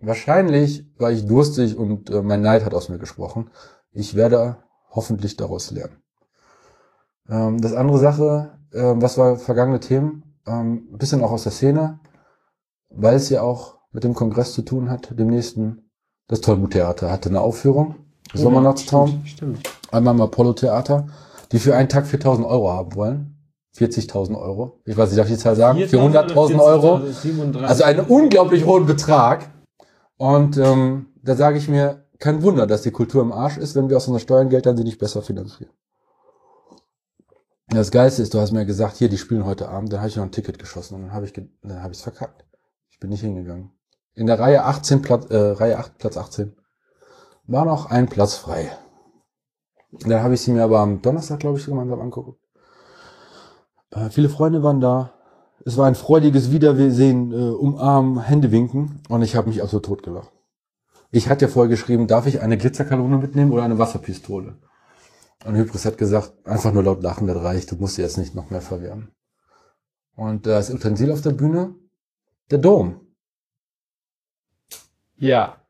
Wahrscheinlich 0.00 0.86
war 0.96 1.10
ich 1.10 1.26
durstig 1.26 1.76
und 1.76 2.10
äh, 2.10 2.22
mein 2.22 2.40
Neid 2.40 2.64
hat 2.64 2.74
aus 2.74 2.88
mir 2.88 2.98
gesprochen. 2.98 3.50
Ich 3.92 4.14
werde 4.14 4.58
hoffentlich 4.90 5.36
daraus 5.36 5.70
lernen. 5.70 6.02
Ähm, 7.28 7.60
das 7.60 7.72
andere 7.72 7.98
Sache, 7.98 8.58
äh, 8.72 8.94
was 8.96 9.18
war 9.18 9.36
vergangene 9.36 9.80
Themen? 9.80 10.34
Ähm, 10.46 10.88
ein 10.92 10.98
bisschen 10.98 11.22
auch 11.22 11.32
aus 11.32 11.42
der 11.42 11.52
Szene, 11.52 12.00
weil 12.90 13.16
es 13.16 13.28
ja 13.28 13.42
auch 13.42 13.78
mit 13.92 14.04
dem 14.04 14.14
Kongress 14.14 14.52
zu 14.52 14.62
tun 14.62 14.90
hat, 14.90 15.18
dem 15.18 15.28
nächsten. 15.28 15.90
Das 16.28 16.42
Tollmut-Theater 16.42 17.10
hatte 17.10 17.30
eine 17.30 17.40
Aufführung. 17.40 17.94
Sommernachtstraum. 18.34 19.22
Stimmt. 19.24 19.58
stimmt. 19.58 19.70
Einmal 19.90 20.14
im 20.14 20.20
Apollo-Theater, 20.20 21.06
die 21.52 21.58
für 21.58 21.74
einen 21.74 21.88
Tag 21.88 22.04
4.000 22.04 22.46
Euro 22.46 22.70
haben 22.70 22.94
wollen. 22.94 23.37
40.000 23.78 24.40
Euro. 24.40 24.80
Ich 24.84 24.96
weiß 24.96 25.10
nicht, 25.10 25.18
darf 25.18 25.28
ich 25.28 25.34
die 25.34 25.40
Zahl 25.40 25.56
sagen? 25.56 25.78
400.000 25.78 26.60
Euro. 26.60 27.00
37. 27.06 27.68
Also 27.68 27.84
einen 27.84 28.00
unglaublich 28.00 28.66
hohen 28.66 28.86
Betrag. 28.86 29.50
Und 30.16 30.56
ähm, 30.56 31.06
da 31.22 31.36
sage 31.36 31.58
ich 31.58 31.68
mir, 31.68 32.04
kein 32.18 32.42
Wunder, 32.42 32.66
dass 32.66 32.82
die 32.82 32.90
Kultur 32.90 33.22
im 33.22 33.32
Arsch 33.32 33.56
ist, 33.56 33.76
wenn 33.76 33.88
wir 33.88 33.96
aus 33.96 34.08
unseren 34.08 34.20
Steuergeldern 34.20 34.76
sie 34.76 34.84
nicht 34.84 34.98
besser 34.98 35.22
finanzieren. 35.22 35.70
Das 37.68 37.90
Geilste 37.90 38.22
ist, 38.22 38.32
du 38.34 38.40
hast 38.40 38.52
mir 38.52 38.64
gesagt, 38.64 38.96
hier, 38.96 39.08
die 39.08 39.18
spielen 39.18 39.44
heute 39.44 39.68
Abend, 39.68 39.92
dann 39.92 40.00
habe 40.00 40.08
ich 40.08 40.16
noch 40.16 40.24
ein 40.24 40.32
Ticket 40.32 40.58
geschossen 40.58 40.94
und 40.94 41.02
dann 41.02 41.12
habe 41.12 41.26
ich 41.26 41.34
dann 41.34 41.82
habe 41.82 41.92
ich 41.92 41.98
es 41.98 42.02
verkackt. 42.02 42.44
Ich 42.90 42.98
bin 42.98 43.10
nicht 43.10 43.20
hingegangen. 43.20 43.70
In 44.14 44.26
der 44.26 44.40
Reihe 44.40 44.64
18 44.64 45.02
Platz 45.02 45.26
äh, 45.30 45.36
Reihe 45.36 45.78
8 45.78 45.98
Platz 45.98 46.16
18 46.16 46.56
war 47.46 47.64
noch 47.64 47.86
ein 47.86 48.08
Platz 48.08 48.34
frei. 48.34 48.70
Dann 49.92 50.22
habe 50.22 50.34
ich 50.34 50.40
sie 50.40 50.50
mir 50.50 50.64
aber 50.64 50.80
am 50.80 51.02
Donnerstag, 51.02 51.40
glaube 51.40 51.58
ich, 51.58 51.66
gemeinsam 51.66 52.00
angeguckt. 52.00 52.40
Äh, 53.90 54.10
viele 54.10 54.28
Freunde 54.28 54.62
waren 54.62 54.80
da. 54.80 55.14
Es 55.64 55.76
war 55.76 55.86
ein 55.86 55.94
freudiges 55.94 56.50
Wiedersehen, 56.50 57.32
äh, 57.32 57.36
umarmen, 57.50 58.20
Hände 58.20 58.50
winken 58.52 59.02
und 59.08 59.22
ich 59.22 59.36
habe 59.36 59.48
mich 59.48 59.62
absolut 59.62 59.84
totgelacht. 59.84 60.32
Ich 61.10 61.28
hatte 61.28 61.46
ja 61.46 61.50
vorher 61.50 61.68
geschrieben, 61.68 62.06
darf 62.06 62.26
ich 62.26 62.40
eine 62.42 62.58
Glitzerkanone 62.58 63.18
mitnehmen 63.18 63.50
oder 63.52 63.62
eine 63.64 63.78
Wasserpistole? 63.78 64.58
Und 65.44 65.54
Hybris 65.56 65.84
hat 65.84 65.98
gesagt, 65.98 66.46
einfach 66.46 66.72
nur 66.72 66.82
laut 66.82 67.02
lachen, 67.02 67.26
das 67.26 67.36
reicht, 67.42 67.70
du 67.70 67.76
musst 67.76 67.94
sie 67.96 68.02
jetzt 68.02 68.18
nicht 68.18 68.34
noch 68.34 68.50
mehr 68.50 68.60
verwirren. 68.60 69.12
Und 70.16 70.46
äh, 70.46 70.50
das 70.50 70.70
Utensil 70.70 71.10
auf 71.12 71.22
der 71.22 71.30
Bühne, 71.30 71.74
der 72.50 72.58
Dom, 72.58 73.00
Ja, 75.16 75.60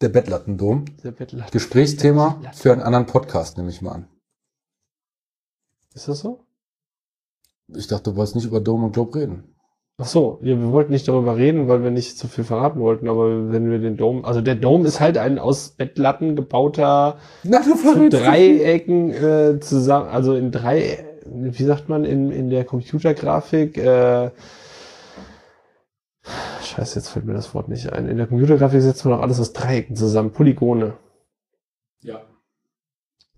der 0.00 0.08
Bettlattendom. 0.08 0.84
der 1.04 1.12
Bettler. 1.12 1.46
Gesprächsthema 1.50 2.40
für 2.54 2.72
einen 2.72 2.82
anderen 2.82 3.06
Podcast, 3.06 3.56
nehme 3.58 3.70
ich 3.70 3.82
mal 3.82 3.92
an. 3.92 4.08
Ist 5.94 6.08
das 6.08 6.20
so? 6.20 6.46
Ich 7.76 7.86
dachte, 7.86 8.10
du 8.10 8.16
wolltest 8.16 8.36
nicht 8.36 8.46
über 8.46 8.60
Dom 8.60 8.84
und 8.84 8.92
Globe 8.92 9.18
reden. 9.18 9.44
Ach 10.02 10.06
so, 10.06 10.38
ja, 10.40 10.58
wir 10.58 10.72
wollten 10.72 10.92
nicht 10.92 11.06
darüber 11.06 11.36
reden, 11.36 11.68
weil 11.68 11.82
wir 11.82 11.90
nicht 11.90 12.16
zu 12.16 12.26
viel 12.26 12.42
verraten 12.42 12.80
wollten, 12.80 13.06
aber 13.06 13.52
wenn 13.52 13.70
wir 13.70 13.78
den 13.78 13.98
Dom, 13.98 14.24
also 14.24 14.40
der 14.40 14.54
Dom 14.54 14.86
ist 14.86 14.98
halt 14.98 15.18
ein 15.18 15.38
aus 15.38 15.74
Bettlatten 15.76 16.36
gebauter 16.36 17.18
Na, 17.42 17.60
zu 17.60 18.08
Dreiecken 18.08 19.10
äh, 19.10 19.60
zusammen, 19.60 20.08
also 20.08 20.34
in 20.34 20.52
drei, 20.52 21.04
wie 21.26 21.64
sagt 21.64 21.90
man 21.90 22.06
in, 22.06 22.30
in 22.30 22.48
der 22.48 22.64
Computergrafik, 22.64 23.76
äh, 23.76 24.30
scheiße, 26.62 26.98
jetzt 26.98 27.08
fällt 27.10 27.26
mir 27.26 27.34
das 27.34 27.54
Wort 27.54 27.68
nicht 27.68 27.92
ein. 27.92 28.08
In 28.08 28.16
der 28.16 28.26
Computergrafik 28.26 28.80
setzt 28.80 29.04
man 29.04 29.18
auch 29.18 29.22
alles 29.22 29.38
aus 29.38 29.52
Dreiecken 29.52 29.96
zusammen, 29.96 30.30
Polygone. 30.30 30.94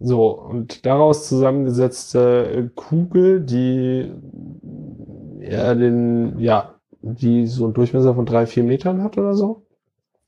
So, 0.03 0.31
und 0.31 0.85
daraus 0.85 1.29
zusammengesetzte 1.29 2.51
äh, 2.51 2.69
Kugel, 2.75 3.41
die 3.41 4.13
ja 5.41 5.75
den, 5.75 6.39
ja, 6.39 6.75
die 7.01 7.47
so 7.47 7.65
einen 7.65 7.75
Durchmesser 7.75 8.15
von 8.15 8.27
drei, 8.27 8.47
vier 8.47 8.65
Metern 8.65 9.03
hat 9.03 9.19
oder 9.19 9.35
so. 9.35 9.67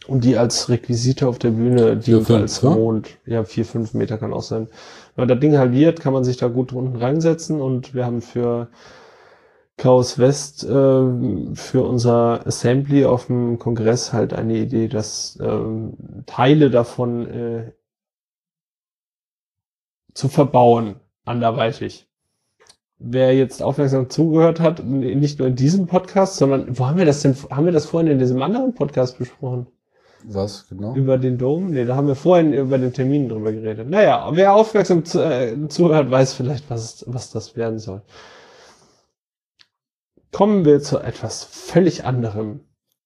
Und 0.07 0.25
die 0.25 0.37
als 0.37 0.69
Requisite 0.69 1.27
auf 1.27 1.39
der 1.39 1.51
Bühne 1.51 1.97
dient 1.97 2.27
fünf, 2.27 2.41
als 2.41 2.63
ja? 2.63 2.71
Mond. 2.71 3.19
Ja, 3.25 3.45
vier, 3.45 3.65
fünf 3.65 3.95
Meter 3.95 4.19
kann 4.19 4.35
auch 4.35 4.43
sein. 4.43 4.69
Wenn 5.15 5.23
man 5.23 5.29
das 5.29 5.41
Ding 5.41 5.57
halbiert, 5.57 6.01
kann 6.01 6.13
man 6.13 6.25
sich 6.25 6.37
da 6.37 6.49
gut 6.49 6.73
unten 6.73 6.97
reinsetzen 6.97 7.61
und 7.61 7.95
wir 7.95 8.05
haben 8.05 8.21
für 8.21 8.69
Chaos 9.77 10.19
West 10.19 10.63
äh, 10.65 10.69
für 10.69 11.83
unser 11.83 12.47
Assembly 12.47 13.07
auf 13.07 13.27
dem 13.27 13.59
Kongress 13.59 14.13
halt 14.13 14.35
eine 14.35 14.57
Idee, 14.57 14.89
dass 14.89 15.39
ähm, 15.43 15.95
Teile 16.27 16.71
davon 16.71 17.27
äh, 17.27 17.73
zu 20.15 20.29
verbauen, 20.29 20.97
anderweitig. 21.25 22.07
wer 22.99 23.35
jetzt 23.37 23.63
aufmerksam 23.63 24.09
zugehört 24.11 24.61
hat, 24.61 24.85
nicht 24.85 25.39
nur 25.39 25.49
in 25.49 25.57
diesem 25.57 25.87
Podcast, 25.87 26.37
sondern 26.37 26.79
wo 26.79 26.87
haben 26.87 26.99
wir 26.99 27.05
das 27.05 27.23
denn, 27.23 27.37
haben 27.51 27.67
wir 27.67 27.73
das 27.73 27.87
vorhin 27.87 28.11
in 28.11 28.19
diesem 28.19 28.41
anderen 28.43 28.75
Podcast 28.75 29.19
besprochen? 29.19 29.67
Was, 30.27 30.67
genau? 30.69 30.95
Über 30.95 31.19
den 31.19 31.37
Dom? 31.37 31.71
Nee, 31.73 31.85
da 31.85 31.97
haben 31.97 32.07
wir 32.09 32.15
vorhin 32.15 32.55
über 32.55 32.79
den 32.79 32.93
Termin 32.95 33.29
drüber 33.29 33.53
geredet. 33.53 33.91
Naja, 33.91 34.27
wer 34.33 34.55
aufmerksam 34.55 35.05
zu, 35.05 35.21
äh, 35.23 35.69
zuhört, 35.69 36.11
weiß 36.11 36.33
vielleicht, 36.35 36.71
was, 36.71 37.05
was 37.07 37.31
das 37.31 37.57
werden 37.57 37.79
soll. 37.79 38.01
Kommen 40.33 40.65
wir 40.65 40.81
zu 40.81 40.99
etwas 40.99 41.45
völlig 41.45 42.05
anderem. 42.05 42.61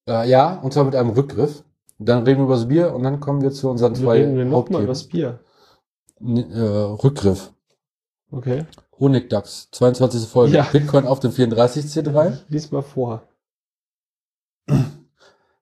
Äh, 0.08 0.28
ja, 0.30 0.54
und 0.60 0.72
zwar 0.72 0.84
mit 0.84 0.94
einem 0.94 1.10
Rückgriff. 1.10 1.64
Dann 1.98 2.22
reden 2.24 2.38
wir 2.40 2.44
über 2.44 2.54
das 2.54 2.68
Bier 2.68 2.94
und 2.94 3.02
dann 3.02 3.20
kommen 3.20 3.42
wir 3.42 3.50
zu 3.50 3.68
unseren 3.68 3.96
Wir 3.96 3.96
zwei 3.96 4.18
reden 4.18 4.36
wir 4.36 4.44
noch 4.44 4.70
mal 4.70 4.80
Hauptthemen. 4.80 4.84
über 4.84 4.92
das 4.92 5.04
Bier. 5.04 5.40
Äh, 6.20 6.60
Rückgriff. 6.60 7.52
Okay. 8.30 8.66
Honigdachs, 8.98 9.68
22. 9.72 10.28
Folge. 10.28 10.56
Ja. 10.56 10.64
Bitcoin 10.70 11.06
auf 11.06 11.20
dem 11.20 11.32
34 11.32 11.86
C3. 11.86 12.38
Lies 12.48 12.70
mal 12.70 12.82
vor. 12.82 13.22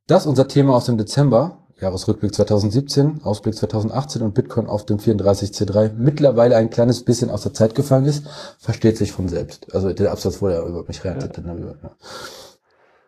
Das 0.06 0.26
unser 0.26 0.48
Thema 0.48 0.74
aus 0.74 0.86
dem 0.86 0.98
Dezember. 0.98 1.58
Jahresrückblick 1.78 2.34
2017, 2.34 3.22
Ausblick 3.22 3.54
2018 3.54 4.22
und 4.22 4.34
Bitcoin 4.34 4.66
auf 4.66 4.86
dem 4.86 4.98
34 4.98 5.50
C3 5.50 5.92
mittlerweile 5.92 6.56
ein 6.56 6.70
kleines 6.70 7.04
bisschen 7.04 7.28
aus 7.28 7.42
der 7.42 7.52
Zeit 7.52 7.74
gefallen 7.74 8.06
ist, 8.06 8.26
versteht 8.58 8.96
sich 8.96 9.12
von 9.12 9.28
selbst. 9.28 9.74
Also 9.74 9.92
der 9.92 10.10
Absatz 10.10 10.40
wurde 10.40 10.54
ja 10.54 10.66
über 10.66 10.84
mich 10.88 11.04
reaktiert. 11.04 11.36
Ja. 11.36 11.90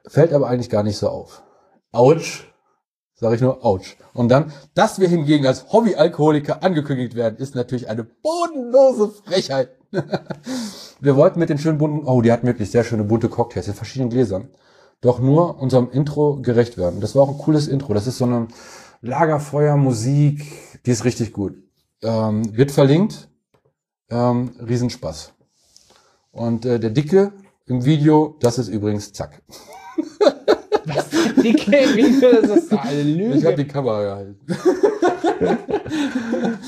Fällt 0.06 0.34
aber 0.34 0.48
eigentlich 0.48 0.68
gar 0.68 0.82
nicht 0.82 0.98
so 0.98 1.08
auf. 1.08 1.42
Autsch. 1.92 2.47
Sag 3.20 3.34
ich 3.34 3.40
nur, 3.40 3.64
ouch. 3.64 3.96
Und 4.14 4.28
dann, 4.28 4.52
dass 4.74 5.00
wir 5.00 5.08
hingegen 5.08 5.44
als 5.44 5.72
Hobbyalkoholiker 5.72 6.62
angekündigt 6.62 7.16
werden, 7.16 7.36
ist 7.38 7.56
natürlich 7.56 7.88
eine 7.88 8.04
bodenlose 8.04 9.08
Frechheit. 9.08 9.70
wir 11.00 11.16
wollten 11.16 11.40
mit 11.40 11.48
den 11.48 11.58
schönen 11.58 11.78
bunten, 11.78 12.06
oh, 12.06 12.22
die 12.22 12.30
hatten 12.30 12.46
wirklich 12.46 12.70
sehr 12.70 12.84
schöne 12.84 13.02
bunte 13.02 13.28
Cocktails 13.28 13.66
in 13.66 13.74
verschiedenen 13.74 14.10
Gläsern. 14.10 14.50
Doch 15.00 15.18
nur 15.18 15.60
unserem 15.60 15.90
Intro 15.90 16.40
gerecht 16.40 16.78
werden. 16.78 17.00
Das 17.00 17.16
war 17.16 17.22
auch 17.22 17.30
ein 17.30 17.38
cooles 17.38 17.66
Intro. 17.66 17.92
Das 17.92 18.06
ist 18.06 18.18
so 18.18 18.24
eine 18.24 18.46
Lagerfeuermusik, 19.00 20.44
die 20.86 20.90
ist 20.90 21.04
richtig 21.04 21.32
gut. 21.32 21.56
Ähm, 22.02 22.56
wird 22.56 22.70
verlinkt. 22.70 23.28
Ähm, 24.10 24.52
Riesenspaß. 24.60 25.32
Und 26.30 26.64
äh, 26.66 26.78
der 26.78 26.90
Dicke 26.90 27.32
im 27.66 27.84
Video, 27.84 28.36
das 28.40 28.58
ist 28.58 28.68
übrigens 28.68 29.12
Zack. 29.12 29.42
Dicke 31.42 31.70
Video, 31.96 32.28
das 32.42 32.50
ist 32.64 32.72
eine 32.72 33.00
Ich 33.00 33.44
habe 33.44 33.50
Lüge. 33.50 33.54
die 33.56 33.66
Kamera 33.68 34.02
gehalten. 34.02 34.36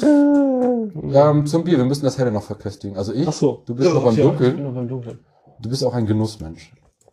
ähm, 1.14 1.46
zum 1.46 1.64
Bier, 1.64 1.78
wir 1.78 1.84
müssen 1.84 2.04
das 2.04 2.18
helle 2.18 2.32
noch 2.32 2.42
verköstigen. 2.44 2.96
Also 2.96 3.12
ich, 3.12 3.26
Ach 3.26 3.32
so. 3.32 3.62
du 3.66 3.74
bist 3.74 3.88
Ja, 3.88 3.94
noch 3.94 4.04
beim 4.04 4.16
ja, 4.16 4.24
Ich 4.24 4.30
bin 4.30 4.38
Dunkeln. 4.38 4.62
noch 4.64 4.74
beim 4.74 4.88
Dunkeln. 4.88 5.18
Du 5.60 5.68
bist 5.68 5.84
auch 5.84 5.94
ein 5.94 6.06
Genussmensch. 6.06 6.72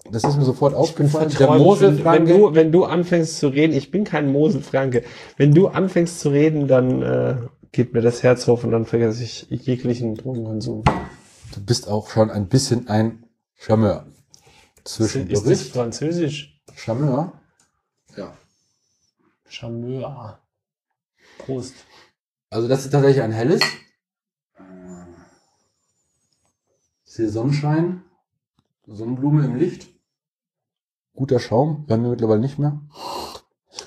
Das 0.09 0.23
ist 0.23 0.37
mir 0.37 0.45
sofort 0.45 0.71
Ich 0.85 0.95
bin 0.95 1.07
aufgefallen. 1.07 1.29
Der 1.29 1.37
verträumt. 1.37 1.59
wenn, 1.59 1.65
Moselfranke, 1.65 2.33
du, 2.37 2.55
wenn 2.55 2.71
du 2.71 2.85
anfängst 2.85 3.39
zu 3.39 3.47
reden, 3.49 3.73
ich 3.73 3.91
bin 3.91 4.03
kein 4.05 4.31
Moselfranke. 4.31 5.03
Wenn 5.35 5.53
du 5.53 5.67
anfängst 5.67 6.19
zu 6.21 6.29
reden, 6.29 6.67
dann 6.67 7.01
äh, 7.01 7.35
geht 7.73 7.93
mir 7.93 8.01
das 8.01 8.23
Herz 8.23 8.47
auf 8.47 8.63
und 8.63 8.71
dann 8.71 8.85
vergesse 8.85 9.21
ich 9.23 9.47
jeglichen 9.49 10.15
Drogenkonsum. 10.15 10.83
du 10.85 11.65
bist 11.65 11.89
auch 11.89 12.09
schon 12.09 12.31
ein 12.31 12.47
bisschen 12.47 12.87
ein 12.87 13.25
Charmeur. 13.55 14.05
Zwischen 14.85 15.23
Ist 15.27 15.41
das 15.41 15.43
Bericht, 15.43 15.73
Französisch? 15.73 16.56
Charmeur. 16.77 17.33
Ja. 18.15 18.37
Charmeur. 19.49 20.39
Prost. 21.39 21.73
Also 22.51 22.67
das 22.67 22.85
ist 22.85 22.91
tatsächlich 22.91 23.23
ein 23.23 23.31
helles. 23.31 23.61
Ich 27.05 27.13
sehe 27.13 27.29
Sonnenschein, 27.29 28.03
Sonnenblume 28.85 29.43
im 29.45 29.55
Licht. 29.55 29.87
Guter 31.15 31.39
Schaum, 31.39 31.87
bei 31.87 31.97
mir 31.97 32.09
mittlerweile 32.09 32.39
nicht 32.39 32.59
mehr. 32.59 32.79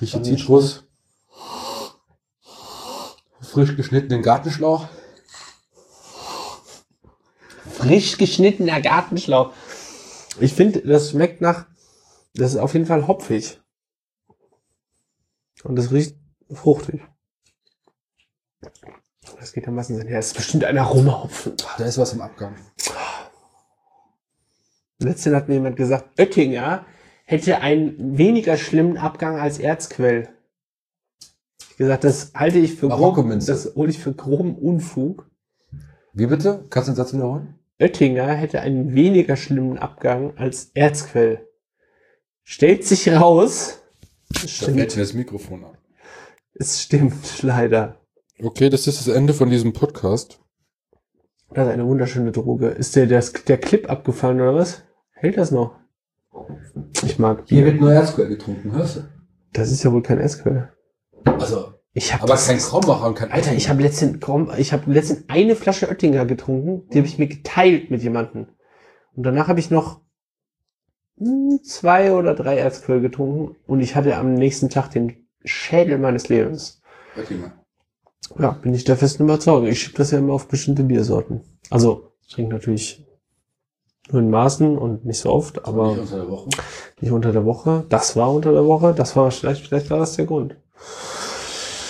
Ich 0.01 0.13
rieche. 0.13 0.21
Zitrus. 0.21 0.83
Frisch 3.39 3.77
geschnittenen 3.77 4.21
Gartenschlauch. 4.21 4.89
Frisch 7.71 8.17
geschnittener 8.17 8.81
Gartenschlauch. 8.81 9.53
Ich 10.41 10.53
finde, 10.53 10.81
das 10.81 11.11
schmeckt 11.11 11.41
nach, 11.41 11.65
das 12.33 12.53
ist 12.53 12.57
auf 12.57 12.73
jeden 12.73 12.85
Fall 12.85 13.07
hopfig. 13.07 13.59
Und 15.63 15.75
das 15.75 15.91
riecht 15.91 16.17
fruchtig. 16.51 17.01
Das 19.39 19.53
geht 19.53 19.67
am 19.67 19.75
meisten 19.75 19.95
Sinn 19.95 20.07
her. 20.07 20.19
Es 20.19 20.27
ist 20.27 20.37
bestimmt 20.37 20.63
ein 20.63 20.77
Aromahopfen. 20.77 21.53
Da 21.77 21.85
ist 21.85 21.97
was 21.97 22.13
im 22.13 22.21
Abgang. 22.21 22.55
Letztens 24.99 25.35
hat 25.35 25.47
mir 25.47 25.55
jemand 25.55 25.77
gesagt, 25.77 26.19
Oettinger 26.19 26.85
hätte 27.25 27.59
einen 27.61 28.17
weniger 28.17 28.57
schlimmen 28.57 28.97
Abgang 28.97 29.39
als 29.39 29.57
Erzquell. 29.57 30.29
Ich 31.71 31.77
gesagt, 31.77 32.03
das 32.03 32.33
halte 32.35 32.59
ich 32.59 32.75
für 32.75 32.87
grob, 32.87 32.99
Marokko-Minze. 32.99 33.51
das 33.51 33.75
hole 33.75 33.89
ich 33.89 33.97
für 33.97 34.13
groben 34.13 34.55
Unfug. 34.55 35.27
Wie 36.13 36.27
bitte? 36.27 36.65
Kannst 36.69 36.89
du 36.89 36.91
den 36.91 36.97
Satz 36.97 37.13
wiederholen? 37.13 37.55
Oettinger 37.79 38.27
hätte 38.33 38.61
einen 38.61 38.93
weniger 38.93 39.35
schlimmen 39.37 39.79
Abgang 39.79 40.37
als 40.37 40.71
Erzquell. 40.75 41.47
Stellt 42.43 42.85
sich 42.85 43.09
raus, 43.09 43.81
es 44.43 44.51
stimmt, 44.51 44.75
mir 44.77 44.87
das 44.87 45.13
Mikrofon 45.13 45.63
ab. 45.63 45.77
es 46.53 46.81
stimmt 46.81 47.43
leider. 47.43 47.97
Okay, 48.41 48.69
das 48.69 48.87
ist 48.87 49.05
das 49.05 49.13
Ende 49.13 49.33
von 49.33 49.49
diesem 49.49 49.73
Podcast. 49.73 50.39
Das 51.53 51.67
ist 51.67 51.73
eine 51.73 51.85
wunderschöne 51.85 52.31
Droge. 52.31 52.67
Ist 52.69 52.95
der, 52.95 53.05
der, 53.07 53.23
der 53.47 53.57
Clip 53.57 53.89
abgefallen 53.89 54.39
oder 54.41 54.55
was? 54.55 54.83
Hält 55.11 55.37
das 55.37 55.51
noch? 55.51 55.75
Ich 57.03 57.19
mag 57.19 57.43
Hier 57.45 57.65
wird 57.65 57.79
nur 57.79 57.91
Erzquell 57.91 58.29
getrunken, 58.29 58.71
hörst 58.71 58.97
du? 58.97 59.01
Das 59.53 59.71
ist 59.71 59.83
ja 59.83 59.91
wohl 59.91 60.01
kein 60.01 60.19
Erzquell. 60.19 60.71
Also, 61.25 61.73
Ich 61.93 62.13
habe 62.13 62.23
aber 62.23 62.35
kein 62.37 62.57
Krombacher 62.57 63.05
und 63.05 63.15
kein 63.15 63.31
Alter, 63.31 63.53
ich 63.53 63.69
habe 63.69 63.81
letztens, 63.81 64.17
ich 64.57 64.71
habe 64.73 64.91
letztens 64.91 65.25
eine 65.27 65.55
Flasche 65.55 65.89
Oettinger 65.89 66.25
getrunken, 66.25 66.87
die 66.89 66.99
habe 66.99 67.07
ich 67.07 67.19
mir 67.19 67.27
geteilt 67.27 67.91
mit 67.91 68.01
jemandem. 68.01 68.47
Und 69.13 69.23
danach 69.23 69.49
habe 69.49 69.59
ich 69.59 69.69
noch 69.69 69.99
zwei 71.63 72.13
oder 72.13 72.33
drei 72.35 72.57
Erzquell 72.57 73.01
getrunken 73.01 73.55
und 73.67 73.79
ich 73.79 73.95
hatte 73.95 74.15
am 74.17 74.33
nächsten 74.33 74.69
Tag 74.69 74.89
den 74.91 75.27
Schädel 75.43 75.97
meines 75.97 76.29
Lebens. 76.29 76.81
Ja, 78.39 78.51
bin 78.51 78.73
ich 78.73 78.83
der 78.83 78.97
festen 78.97 79.23
Überzeugung. 79.23 79.67
Ich 79.67 79.79
schieb 79.81 79.95
das 79.95 80.11
ja 80.11 80.19
immer 80.19 80.33
auf 80.33 80.47
bestimmte 80.47 80.83
Biersorten. 80.83 81.41
Also, 81.69 82.11
ich 82.25 82.33
trinke 82.33 82.53
natürlich 82.53 83.05
nur 84.11 84.21
in 84.21 84.29
Maßen 84.29 84.77
und 84.77 85.05
nicht 85.05 85.19
so 85.19 85.31
oft, 85.31 85.65
aber 85.65 85.91
Nicht 85.91 85.99
unter 86.01 86.17
der 86.17 86.29
Woche. 86.29 86.49
nicht 87.01 87.11
unter 87.11 87.31
der 87.31 87.45
Woche. 87.45 87.85
Das 87.89 88.15
war 88.15 88.33
unter 88.33 88.51
der 88.51 88.65
Woche. 88.65 88.93
Das 88.93 89.15
war 89.15 89.29
vielleicht, 89.31 89.67
vielleicht 89.67 89.89
war 89.89 89.99
das 89.99 90.15
der 90.15 90.25
Grund. 90.25 90.55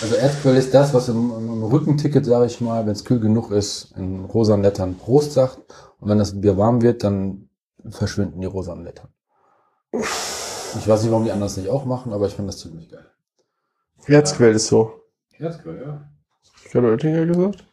Also 0.02 0.16
Erzquell 0.16 0.56
ist 0.56 0.74
das, 0.74 0.92
was 0.94 1.08
im, 1.08 1.30
im 1.36 1.62
Rückenticket, 1.62 2.24
sage 2.26 2.46
ich 2.46 2.60
mal, 2.60 2.84
wenn 2.84 2.92
es 2.92 3.04
kühl 3.04 3.20
genug 3.20 3.52
ist, 3.52 3.92
in 3.96 4.24
rosanen 4.24 4.62
Lettern 4.64 4.96
Prost 4.96 5.32
sagt. 5.32 5.58
Und 6.00 6.08
wenn 6.08 6.18
das 6.18 6.40
Bier 6.40 6.56
warm 6.58 6.82
wird, 6.82 7.04
dann 7.04 7.48
verschwinden 7.88 8.40
die 8.40 8.46
rosanen 8.46 8.84
Lettern. 8.84 9.08
Ich 9.92 10.88
weiß 10.88 11.02
nicht, 11.02 11.10
warum 11.10 11.24
die 11.24 11.32
anders 11.32 11.56
nicht 11.56 11.68
auch 11.68 11.84
machen, 11.84 12.12
aber 12.12 12.26
ich 12.26 12.34
finde 12.34 12.48
das 12.48 12.58
ziemlich 12.58 12.88
geil. 12.88 13.06
Erzquell 14.06 14.54
ist 14.54 14.66
so. 14.68 15.02
Erzquell, 15.38 15.80
ja. 15.80 16.10
Ich 16.64 16.74
habe 16.74 16.90
Oettinger 16.90 17.26
gesagt. 17.26 17.66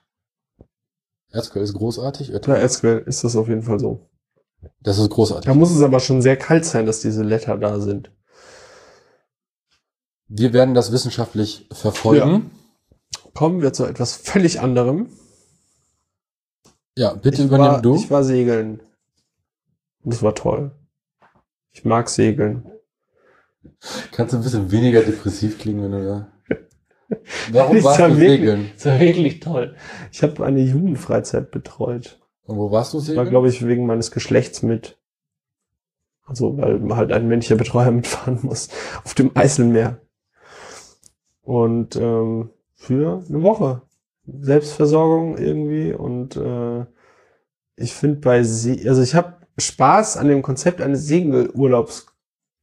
Erzquell 1.31 1.63
ist 1.63 1.73
großartig. 1.73 2.29
Na, 2.29 2.35
Oettinger. 2.35 2.57
Erzquell 2.57 2.99
ist 3.05 3.23
das 3.23 3.35
auf 3.35 3.47
jeden 3.47 3.63
Fall 3.63 3.79
so. 3.79 4.09
Das 4.81 4.97
ist 4.97 5.09
großartig. 5.09 5.45
Da 5.45 5.53
muss 5.53 5.71
es 5.71 5.81
aber 5.81 5.99
schon 5.99 6.21
sehr 6.21 6.37
kalt 6.37 6.65
sein, 6.65 6.85
dass 6.85 6.99
diese 6.99 7.23
Letter 7.23 7.57
da 7.57 7.79
sind. 7.79 8.11
Wir 10.27 10.53
werden 10.53 10.75
das 10.75 10.91
wissenschaftlich 10.91 11.67
verfolgen. 11.71 12.51
Kommen 13.33 13.61
wir 13.61 13.73
zu 13.73 13.85
etwas 13.85 14.15
völlig 14.15 14.59
anderem. 14.59 15.09
Ja, 16.97 17.13
bitte 17.13 17.41
ich 17.41 17.47
übernimm 17.47 17.67
war, 17.67 17.81
du. 17.81 17.95
Ich 17.95 18.11
war 18.11 18.23
segeln. 18.23 18.81
Das 20.03 20.21
war 20.21 20.35
toll. 20.35 20.71
Ich 21.71 21.85
mag 21.85 22.09
segeln. 22.09 22.65
Kannst 24.11 24.33
du 24.33 24.37
ein 24.37 24.43
bisschen 24.43 24.71
weniger 24.71 25.01
depressiv 25.01 25.59
klingen, 25.59 25.83
wenn 25.83 25.91
du 25.91 26.05
da... 26.05 26.31
Warum 27.51 27.75
Das 27.75 27.85
warst 27.85 27.99
war 27.99 28.09
du 28.09 28.17
wirklich- 28.17 28.39
segeln? 28.39 28.71
Das 28.75 28.85
war 28.85 28.99
wirklich 28.99 29.39
toll. 29.39 29.75
Ich 30.11 30.23
habe 30.23 30.45
eine 30.45 30.61
Jugendfreizeit 30.61 31.51
betreut. 31.51 32.19
Und 32.45 32.57
wo 32.57 32.71
warst 32.71 32.93
du 32.93 32.97
Das 32.97 33.07
war, 33.09 33.13
segeln? 33.15 33.29
glaube 33.29 33.49
ich, 33.49 33.65
wegen 33.65 33.85
meines 33.85 34.11
Geschlechts 34.11 34.63
mit. 34.63 34.97
Also, 36.25 36.57
weil 36.57 36.95
halt 36.95 37.11
ein 37.11 37.27
männlicher 37.27 37.55
Betreuer 37.55 37.91
mitfahren 37.91 38.39
muss. 38.43 38.69
Auf 39.03 39.13
dem 39.13 39.31
Eiselmeer. 39.35 39.99
Und 41.41 41.95
ähm, 41.95 42.51
für 42.75 43.23
eine 43.27 43.41
Woche. 43.43 43.81
Selbstversorgung 44.25 45.37
irgendwie. 45.37 45.93
Und 45.93 46.35
äh, 46.37 46.85
ich 47.75 47.93
finde 47.93 48.17
bei 48.19 48.43
See, 48.43 48.87
also 48.87 49.01
ich 49.01 49.15
habe 49.15 49.38
Spaß 49.59 50.17
an 50.17 50.27
dem 50.27 50.41
Konzept 50.41 50.81
eines 50.81 51.07
Segelurlaubs 51.07 52.07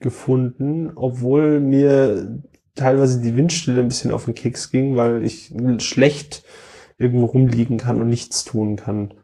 gefunden, 0.01 0.93
obwohl 0.95 1.61
mir 1.61 2.43
teilweise 2.75 3.21
die 3.21 3.37
Windstille 3.37 3.81
ein 3.81 3.89
bisschen 3.89 4.13
auf 4.13 4.27
den 4.27 4.35
Keks 4.35 4.71
ging, 4.71 4.97
weil 4.97 5.25
ich 5.25 5.55
schlecht 5.79 6.45
irgendwo 6.99 7.27
rumliegen 7.27 7.79
kann 7.79 8.01
und 8.01 8.09
nichts 8.09 8.45
tun 8.45 8.77
kann. 8.77 9.15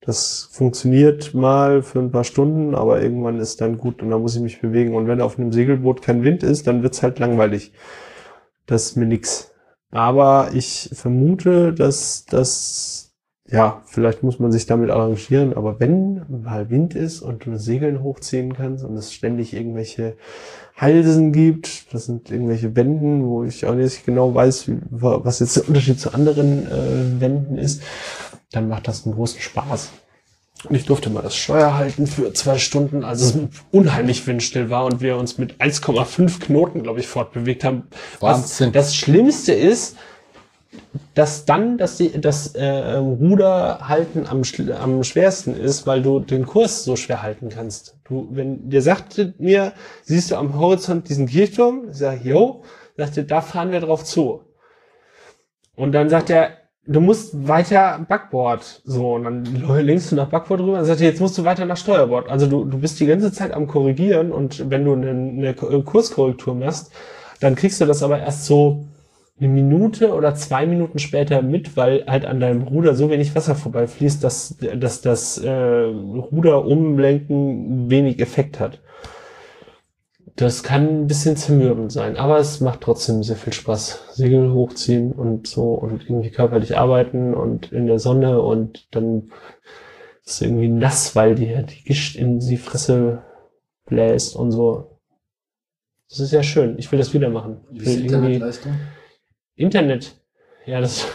Das 0.00 0.48
funktioniert 0.50 1.34
mal 1.34 1.82
für 1.82 1.98
ein 1.98 2.10
paar 2.10 2.24
Stunden, 2.24 2.74
aber 2.74 3.02
irgendwann 3.02 3.38
ist 3.38 3.60
dann 3.60 3.76
gut 3.76 4.02
und 4.02 4.10
dann 4.10 4.22
muss 4.22 4.34
ich 4.34 4.42
mich 4.42 4.60
bewegen. 4.60 4.94
Und 4.94 5.06
wenn 5.06 5.20
auf 5.20 5.38
einem 5.38 5.52
Segelboot 5.52 6.00
kein 6.00 6.24
Wind 6.24 6.42
ist, 6.42 6.66
dann 6.66 6.82
wird's 6.82 7.02
halt 7.02 7.18
langweilig. 7.18 7.72
Das 8.66 8.86
ist 8.86 8.96
mir 8.96 9.06
nix. 9.06 9.52
Aber 9.90 10.50
ich 10.54 10.90
vermute, 10.92 11.74
dass 11.74 12.24
das, 12.24 12.99
ja, 13.50 13.82
vielleicht 13.86 14.22
muss 14.22 14.38
man 14.38 14.52
sich 14.52 14.66
damit 14.66 14.90
arrangieren, 14.90 15.54
aber 15.54 15.80
wenn 15.80 16.22
mal 16.28 16.70
Wind 16.70 16.94
ist 16.94 17.20
und 17.20 17.46
du 17.46 17.58
Segeln 17.58 18.02
hochziehen 18.02 18.54
kannst 18.54 18.84
und 18.84 18.96
es 18.96 19.12
ständig 19.12 19.54
irgendwelche 19.54 20.16
Halsen 20.76 21.32
gibt, 21.32 21.92
das 21.92 22.06
sind 22.06 22.30
irgendwelche 22.30 22.76
Wänden, 22.76 23.26
wo 23.26 23.42
ich 23.42 23.66
auch 23.66 23.74
nicht 23.74 24.06
genau 24.06 24.34
weiß, 24.34 24.68
wie, 24.68 24.78
was 24.90 25.40
jetzt 25.40 25.56
der 25.56 25.68
Unterschied 25.68 25.98
zu 25.98 26.14
anderen 26.14 26.66
äh, 26.66 27.20
Wänden 27.20 27.58
ist, 27.58 27.82
dann 28.52 28.68
macht 28.68 28.86
das 28.86 29.04
einen 29.04 29.14
großen 29.14 29.40
Spaß. 29.40 29.90
Und 30.68 30.74
ich 30.74 30.84
durfte 30.84 31.10
mal 31.10 31.22
das 31.22 31.34
Steuer 31.34 31.76
halten 31.76 32.06
für 32.06 32.32
zwei 32.34 32.58
Stunden, 32.58 33.02
als 33.02 33.22
es 33.22 33.38
unheimlich 33.72 34.26
windstill 34.26 34.68
war 34.68 34.84
und 34.84 35.00
wir 35.00 35.16
uns 35.16 35.38
mit 35.38 35.54
1,5 35.54 36.38
Knoten, 36.38 36.82
glaube 36.82 37.00
ich, 37.00 37.06
fortbewegt 37.06 37.64
haben. 37.64 37.84
Wahnsinn. 38.20 38.68
Was 38.68 38.72
das 38.72 38.94
Schlimmste 38.94 39.54
ist, 39.54 39.96
dass 41.14 41.44
dann 41.44 41.78
das, 41.78 42.02
das 42.20 42.54
äh, 42.54 42.96
Ruderhalten 42.96 44.26
am, 44.26 44.42
schl- 44.42 44.72
am 44.72 45.02
schwersten 45.04 45.54
ist, 45.54 45.86
weil 45.86 46.02
du 46.02 46.20
den 46.20 46.46
Kurs 46.46 46.84
so 46.84 46.96
schwer 46.96 47.22
halten 47.22 47.48
kannst. 47.48 47.96
Du, 48.04 48.28
wenn 48.30 48.70
der 48.70 48.82
sagte 48.82 49.34
mir, 49.38 49.72
siehst 50.02 50.30
du 50.30 50.36
am 50.36 50.58
Horizont 50.58 51.08
diesen 51.08 51.26
Kirchturm, 51.26 51.88
sag, 51.90 52.24
yo, 52.24 52.62
sagte, 52.96 53.24
da 53.24 53.40
fahren 53.40 53.72
wir 53.72 53.80
drauf 53.80 54.04
zu. 54.04 54.42
Und 55.76 55.92
dann 55.92 56.08
sagt 56.08 56.30
er, 56.30 56.50
du 56.86 57.00
musst 57.00 57.48
weiter 57.48 58.04
Backbord. 58.08 58.82
So, 58.84 59.14
und 59.14 59.24
dann 59.24 59.44
lenkst 59.86 60.12
du 60.12 60.16
nach 60.16 60.28
Backbord 60.28 60.60
rüber 60.60 60.78
und 60.78 60.84
sagt 60.84 61.00
er, 61.00 61.08
jetzt 61.08 61.20
musst 61.20 61.38
du 61.38 61.44
weiter 61.44 61.64
nach 61.64 61.76
Steuerbord. 61.76 62.28
Also 62.28 62.46
du, 62.46 62.64
du 62.64 62.78
bist 62.78 63.00
die 63.00 63.06
ganze 63.06 63.32
Zeit 63.32 63.52
am 63.52 63.66
Korrigieren 63.66 64.32
und 64.32 64.70
wenn 64.70 64.84
du 64.84 64.92
eine, 64.94 65.10
eine 65.10 65.54
Kurskorrektur 65.54 66.54
machst, 66.54 66.92
dann 67.40 67.54
kriegst 67.54 67.80
du 67.80 67.86
das 67.86 68.02
aber 68.02 68.18
erst 68.18 68.44
so 68.46 68.84
eine 69.40 69.48
Minute 69.48 70.14
oder 70.14 70.34
zwei 70.34 70.66
Minuten 70.66 70.98
später 70.98 71.40
mit, 71.40 71.76
weil 71.76 72.04
halt 72.06 72.26
an 72.26 72.40
deinem 72.40 72.62
Ruder 72.62 72.94
so 72.94 73.08
wenig 73.08 73.34
Wasser 73.34 73.54
vorbeifließt, 73.54 74.22
dass, 74.22 74.56
dass 74.76 75.00
das 75.00 75.38
äh, 75.38 75.50
Ruder 75.50 76.66
umlenken 76.66 77.90
wenig 77.90 78.20
Effekt 78.20 78.60
hat. 78.60 78.80
Das 80.36 80.62
kann 80.62 81.02
ein 81.02 81.06
bisschen 81.06 81.36
zermürbend 81.36 81.90
sein, 81.90 82.16
aber 82.16 82.38
es 82.38 82.60
macht 82.60 82.82
trotzdem 82.82 83.22
sehr 83.22 83.36
viel 83.36 83.52
Spaß. 83.52 84.04
Segel 84.12 84.52
hochziehen 84.52 85.12
und 85.12 85.46
so 85.46 85.72
und 85.72 86.04
irgendwie 86.04 86.30
körperlich 86.30 86.78
arbeiten 86.78 87.34
und 87.34 87.72
in 87.72 87.86
der 87.86 87.98
Sonne 87.98 88.40
und 88.40 88.94
dann 88.94 89.30
ist 90.24 90.34
es 90.34 90.42
irgendwie 90.42 90.68
nass, 90.68 91.16
weil 91.16 91.34
die, 91.34 91.46
die 91.46 91.84
Gischt 91.84 92.16
in 92.16 92.40
die 92.40 92.56
Fresse 92.56 93.22
bläst 93.86 94.36
und 94.36 94.52
so. 94.52 94.98
Das 96.08 96.20
ist 96.20 96.32
ja 96.32 96.42
schön. 96.42 96.78
Ich 96.78 96.90
will 96.90 96.98
das 96.98 97.14
wieder 97.14 97.30
machen. 97.30 97.58
Ich 97.72 97.86
will 97.86 98.04
irgendwie 98.04 98.42
Internet. 99.60 100.16
Ja, 100.66 100.80
das, 100.80 101.06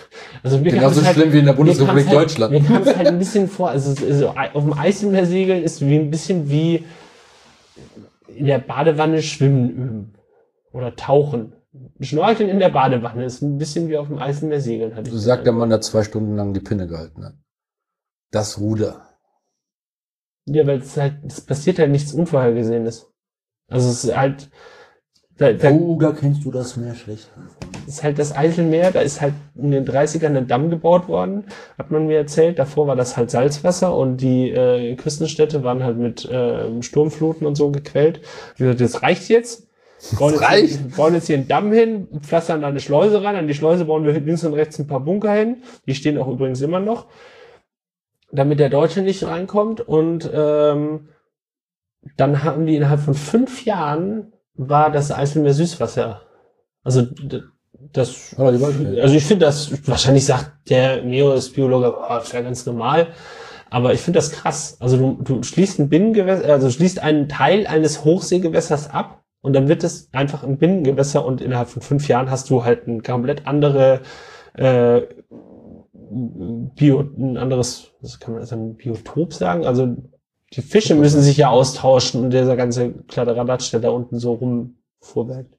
also 0.44 0.58
mir 0.58 0.72
Genauso 0.72 1.04
halt- 1.04 1.16
schlimm 1.16 1.32
wie 1.32 1.40
in 1.40 1.46
der 1.46 1.54
Bundesrepublik 1.54 2.08
halt, 2.08 2.18
Deutschland. 2.18 2.52
Mir 2.52 2.64
kam 2.64 2.82
es 2.82 2.96
halt 2.96 3.08
ein 3.08 3.20
bisschen 3.20 3.48
vor, 3.48 3.70
also, 3.70 3.90
also 4.06 4.30
auf 4.30 4.64
dem 4.64 4.74
Eiselmeer 4.74 5.26
segeln 5.26 5.64
ist 5.64 5.82
wie 5.82 5.96
ein 5.98 6.10
bisschen 6.10 6.50
wie 6.50 6.84
in 8.28 8.46
der 8.48 8.60
Badewanne 8.60 9.22
schwimmen 9.22 9.70
üben. 9.70 10.14
Oder 10.74 10.96
tauchen. 10.96 11.54
Schnorcheln 12.02 12.50
in 12.50 12.60
der 12.60 12.70
Badewanne 12.70 13.24
ist 13.26 13.42
ein 13.42 13.58
bisschen 13.58 13.88
wie 13.88 13.98
auf 13.98 14.08
dem 14.08 14.18
Eiselmeer 14.20 14.60
segeln. 14.62 14.96
Hatte 14.96 15.10
So 15.12 15.18
sagt 15.18 15.46
der. 15.46 15.54
Mann, 15.54 15.70
der 15.70 15.82
zwei 15.82 16.04
Stunden 16.04 16.36
lang 16.36 16.54
die 16.54 16.60
Pinne 16.60 16.88
gehalten 16.88 17.24
hat. 17.24 17.36
Das 18.32 18.60
Ruder. 18.60 19.10
Ja, 20.48 20.68
weil 20.68 20.80
es 20.80 20.98
halt, 20.98 21.16
es 21.26 21.42
passiert 21.42 21.80
halt 21.80 21.92
nichts 21.92 22.14
Unvorhergesehenes. 22.14 23.10
Also 23.70 23.90
es 23.90 24.04
ist 24.04 24.18
halt, 24.18 24.50
da, 25.38 25.52
da 25.52 25.70
Oh, 25.72 25.98
da 26.00 26.12
kennst 26.12 26.46
du 26.46 26.52
das 26.52 26.78
Meer 26.78 26.96
schlecht. 26.96 27.30
ist 27.88 28.04
halt 28.04 28.18
das 28.20 28.36
Eiselmeer, 28.36 28.92
da 28.92 29.02
ist 29.02 29.20
halt 29.22 29.34
in 29.56 29.72
den 29.72 29.86
30ern 29.86 30.36
ein 30.38 30.48
Damm 30.48 30.70
gebaut 30.70 31.08
worden, 31.08 31.44
hat 31.78 31.92
man 31.92 32.08
mir 32.08 32.18
erzählt. 32.18 32.58
Davor 32.58 32.88
war 32.88 32.96
das 32.96 33.18
halt 33.18 33.32
Salzwasser 33.32 33.96
und 33.96 34.18
die 34.18 34.50
äh, 34.50 34.96
Küstenstädte 34.96 35.64
waren 35.64 35.84
halt 35.84 35.98
mit 35.98 36.26
äh, 36.26 36.82
Sturmfluten 36.82 37.46
und 37.46 37.56
so 37.56 37.72
gequält. 37.72 38.22
Wie 38.56 38.64
gesagt, 38.64 38.82
das 38.82 39.02
reicht 39.04 39.28
jetzt. 39.30 39.68
Wir 40.12 40.20
Bauen, 40.20 40.36
reicht. 40.36 40.64
jetzt, 40.72 40.84
wir 40.90 40.96
bauen 40.96 41.14
jetzt 41.14 41.28
hier 41.28 41.38
einen 41.38 41.48
Damm 41.48 41.72
hin, 41.72 42.08
pflastern 42.22 42.62
da 42.62 42.68
eine 42.68 42.80
Schleuse 42.80 43.24
ran. 43.24 43.36
An 43.36 43.48
die 43.48 43.54
Schleuse 43.54 43.86
bauen 43.86 44.04
wir 44.06 44.14
links 44.14 44.44
und 44.44 44.54
rechts 44.54 44.80
ein 44.80 44.88
paar 44.88 45.00
Bunker 45.00 45.34
hin. 45.34 45.58
Die 45.88 45.96
stehen 45.96 46.18
auch 46.18 46.28
übrigens 46.28 46.62
immer 46.62 46.80
noch. 46.80 47.08
Damit 48.32 48.60
der 48.60 48.70
Deutsche 48.70 49.02
nicht 49.02 49.26
reinkommt. 49.26 49.82
Und 49.82 50.30
ähm, 50.34 51.10
dann 52.18 52.44
haben 52.44 52.66
die 52.66 52.76
innerhalb 52.76 53.00
von 53.00 53.14
fünf 53.16 53.66
Jahren 53.66 54.32
war 54.58 54.92
das 54.92 55.12
Eiselmeer 55.12 55.54
Süßwasser. 55.54 56.22
Also 56.84 57.08
das 57.92 58.36
also 58.38 59.16
ich 59.16 59.26
finde 59.26 59.46
das, 59.46 59.88
wahrscheinlich 59.88 60.26
sagt 60.26 60.70
der 60.70 61.04
Meeresbiologe, 61.04 61.96
oh, 61.98 62.10
das 62.10 62.34
wäre 62.34 62.44
ganz 62.44 62.66
normal. 62.66 63.08
Aber 63.70 63.94
ich 63.94 64.02
finde 64.02 64.20
das 64.20 64.32
krass. 64.32 64.78
Also 64.80 64.98
du, 64.98 65.22
du 65.22 65.44
schließt 65.44 65.80
ein 65.80 65.90
Binnengewässer, 65.90 66.48
also 66.52 66.70
schließt 66.70 67.00
einen 67.00 67.28
Teil 67.28 67.68
eines 67.68 68.06
Hochseegewässers 68.06 68.90
ab 68.90 69.24
und 69.42 69.54
dann 69.54 69.68
wird 69.68 69.84
es 69.84 70.10
einfach 70.14 70.44
ein 70.44 70.58
Binnengewässer 70.58 71.26
und 71.26 71.42
innerhalb 71.42 71.70
von 71.70 71.82
fünf 71.82 72.08
Jahren 72.08 72.30
hast 72.30 72.50
du 72.50 72.64
halt 72.64 72.88
ein 72.88 73.04
komplett 73.04 73.48
andere 73.48 74.02
äh, 74.54 75.02
Bio, 75.94 77.00
ein 77.18 77.38
anderes, 77.38 77.92
was 78.02 78.20
kann 78.20 78.34
man 78.34 78.42
das 78.42 78.54
ein 78.54 78.76
Biotop 78.76 79.34
sagen? 79.34 79.66
Also 79.66 79.96
die 80.56 80.62
Fische 80.62 80.96
müssen 80.96 81.22
sich 81.22 81.38
ja 81.38 81.50
austauschen 81.50 82.24
und 82.24 82.30
dieser 82.32 82.56
ganze 82.56 82.92
Kladderadatsch, 83.08 83.72
der 83.74 83.82
da 83.82 83.90
unten 83.90 84.20
so 84.20 84.34
rumfuhrwerkt. 84.34 85.58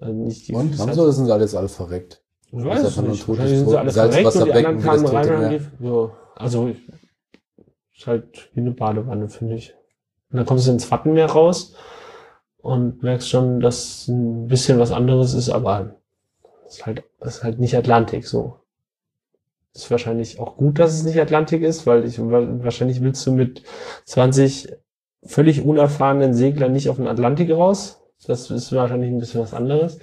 Also 0.00 0.14
nicht 0.14 0.48
die 0.48 0.54
Und? 0.54 0.78
Haben 0.78 0.92
sie 0.92 1.00
oder 1.00 1.12
sind 1.12 1.26
sie 1.26 1.32
alles 1.32 1.54
alle 1.54 1.68
verreckt? 1.68 2.22
ich 2.46 2.52
Das 2.52 2.64
weiß 2.64 2.82
es 2.84 2.96
nicht. 2.98 3.28
Wahrscheinlich 3.28 3.58
sind 3.58 3.70
sie 3.70 3.78
alle 3.78 3.90
verreckt 3.90 4.36
und 4.36 4.44
die 4.44 4.52
anderen 4.52 4.80
kamen 4.80 5.02
das 5.02 5.12
rein 5.12 5.44
und 5.44 5.50
die, 5.50 5.86
ja, 5.86 6.10
also 6.36 6.70
ist 7.94 8.06
halt 8.06 8.50
wie 8.54 8.60
eine 8.60 8.72
Badewanne, 8.72 9.28
finde 9.28 9.56
ich. 9.56 9.74
Und 10.30 10.38
dann 10.38 10.46
kommst 10.46 10.66
du 10.66 10.72
ins 10.72 10.90
Wattenmeer 10.90 11.26
raus 11.26 11.74
und 12.58 13.02
merkst 13.02 13.28
schon, 13.28 13.60
dass 13.60 14.08
ein 14.08 14.46
bisschen 14.46 14.78
was 14.78 14.92
anderes 14.92 15.34
ist, 15.34 15.50
aber 15.50 15.96
es 16.66 16.76
ist 16.76 16.86
halt, 16.86 17.04
es 17.20 17.36
ist 17.36 17.44
halt 17.44 17.58
nicht 17.58 17.76
Atlantik 17.76 18.26
so. 18.26 18.61
Ist 19.74 19.90
wahrscheinlich 19.90 20.38
auch 20.38 20.56
gut, 20.56 20.78
dass 20.78 20.92
es 20.92 21.04
nicht 21.04 21.18
Atlantik 21.18 21.62
ist, 21.62 21.86
weil 21.86 22.04
ich 22.04 22.18
wahrscheinlich 22.18 23.00
willst 23.00 23.26
du 23.26 23.32
mit 23.32 23.62
20 24.04 24.68
völlig 25.24 25.64
unerfahrenen 25.64 26.34
Seglern 26.34 26.72
nicht 26.72 26.88
auf 26.90 26.96
den 26.96 27.06
Atlantik 27.06 27.50
raus. 27.50 28.02
Das 28.26 28.50
ist 28.50 28.72
wahrscheinlich 28.72 29.10
ein 29.10 29.18
bisschen 29.18 29.40
was 29.40 29.54
anderes. 29.54 29.98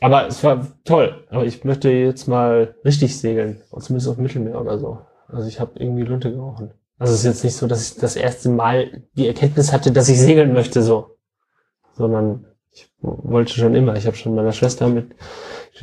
Aber 0.00 0.26
es 0.26 0.42
war 0.44 0.66
toll. 0.84 1.24
Aber 1.30 1.44
ich 1.44 1.64
möchte 1.64 1.90
jetzt 1.90 2.28
mal 2.28 2.74
richtig 2.84 3.18
segeln. 3.18 3.62
Zumindest 3.78 4.08
auf 4.08 4.16
Mittelmeer 4.16 4.60
oder 4.60 4.78
so. 4.78 4.98
Also 5.28 5.48
ich 5.48 5.60
habe 5.60 5.72
irgendwie 5.78 6.04
Lunte 6.04 6.32
gerochen. 6.32 6.72
Also 6.98 7.14
es 7.14 7.20
ist 7.20 7.26
jetzt 7.26 7.44
nicht 7.44 7.56
so, 7.56 7.66
dass 7.66 7.90
ich 7.90 7.96
das 7.98 8.16
erste 8.16 8.50
Mal 8.50 9.04
die 9.14 9.26
Erkenntnis 9.26 9.72
hatte, 9.72 9.90
dass 9.92 10.08
ich 10.08 10.20
segeln 10.20 10.52
möchte 10.52 10.82
so. 10.82 11.16
Sondern 11.94 12.46
ich 12.72 12.90
wollte 13.00 13.52
schon 13.52 13.74
immer. 13.74 13.96
Ich 13.96 14.06
habe 14.06 14.16
schon 14.16 14.34
meiner 14.34 14.52
Schwester 14.52 14.88
mit, 14.88 15.14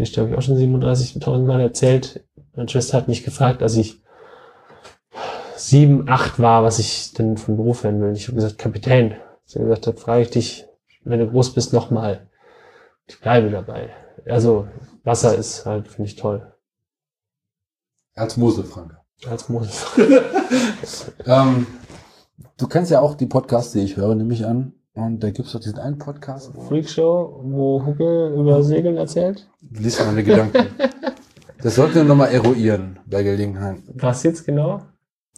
ich 0.04 0.14
glaube 0.14 0.30
ich 0.30 0.38
auch 0.38 0.42
schon 0.42 0.58
37.000 0.58 1.40
Mal 1.40 1.62
erzählt. 1.62 2.26
Meine 2.56 2.70
Schwester 2.70 2.98
hat 2.98 3.08
mich 3.08 3.24
gefragt, 3.24 3.62
als 3.62 3.76
ich 3.76 4.02
sieben, 5.56 6.08
acht 6.10 6.40
war, 6.40 6.64
was 6.64 6.80
ich 6.80 7.14
denn 7.14 7.38
von 7.38 7.58
Beruf 7.58 7.84
werden 7.84 8.02
will. 8.02 8.14
Ich 8.14 8.28
habe 8.28 8.36
gesagt, 8.36 8.58
Kapitän. 8.58 9.16
Sie 9.46 9.60
hat 9.60 9.66
gesagt, 9.66 9.88
hat, 9.88 10.00
frage 10.00 10.24
ich 10.24 10.30
dich, 10.30 10.66
wenn 11.04 11.20
du 11.20 11.30
groß 11.30 11.54
bist, 11.54 11.74
nochmal. 11.74 12.28
Ich 13.08 13.20
bleibe 13.20 13.50
dabei. 13.50 13.90
Also, 14.26 14.68
Wasser 15.04 15.36
ist 15.36 15.66
halt, 15.66 15.88
finde 15.88 16.10
ich 16.10 16.16
toll. 16.16 16.52
Als 18.16 18.36
Moselfranke. 18.36 18.98
Als 19.30 19.50
Moses. 19.50 19.86
Ähm, 21.26 21.68
du 22.58 22.68
kennst 22.68 22.92
ja 22.92 23.02
auch 23.02 23.16
die 23.16 23.26
Podcasts, 23.26 23.74
die 23.74 23.82
ich 23.82 23.98
höre, 23.98 24.16
nehme 24.16 24.34
ich 24.34 24.46
an. 24.46 24.74
Und 24.98 25.24
da 25.24 25.30
gibt's 25.30 25.52
doch 25.52 25.60
diesen 25.60 25.78
einen 25.78 26.00
Podcast, 26.00 26.52
Freakshow, 26.68 27.40
wo 27.44 27.86
Hucke 27.86 28.34
über 28.36 28.64
Segeln 28.64 28.98
erzählt. 28.98 29.48
du 29.62 29.84
liest 29.84 30.04
meine 30.04 30.24
Gedanken. 30.24 30.66
Das 31.62 31.76
sollten 31.76 31.96
wir 31.96 32.04
nochmal 32.04 32.32
eruieren 32.32 33.00
bei 33.06 33.22
Gelegenheit. 33.22 33.78
Was 33.94 34.24
jetzt 34.24 34.46
genau? 34.46 34.82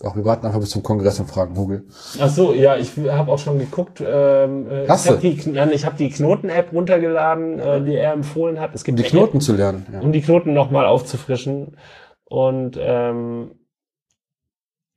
Auch 0.02 0.16
wir 0.16 0.24
warten 0.24 0.46
einfach 0.46 0.62
bis 0.62 0.70
zum 0.70 0.82
Kongress 0.82 1.20
und 1.20 1.30
fragen 1.30 1.58
Hugel. 1.58 1.86
Ach 2.22 2.30
so, 2.30 2.54
ja, 2.54 2.78
ich 2.78 2.92
habe 3.10 3.32
auch 3.32 3.38
schon 3.38 3.60
geguckt. 3.60 4.02
Ähm, 4.06 4.70
äh, 4.70 4.88
Hast 4.88 5.06
ich 5.06 5.12
habe 5.12 5.22
die, 5.22 5.74
ich 5.74 5.86
hab 5.86 5.98
die 5.98 6.10
Knoten-App 6.10 6.72
runtergeladen, 6.72 7.60
äh, 7.60 7.84
die 7.84 7.96
er 7.96 8.14
empfohlen 8.14 8.62
hat. 8.62 8.74
Es 8.74 8.82
Um 8.82 8.86
gibt 8.86 9.00
die 9.00 9.04
eine 9.04 9.12
Knoten 9.12 9.42
zu 9.42 9.54
lernen. 9.54 9.86
Ja. 9.92 10.00
um 10.00 10.14
die 10.14 10.22
Knoten 10.22 10.54
nochmal 10.54 10.86
aufzufrischen. 10.86 11.76
Und 12.24 12.78
ähm, 12.80 13.52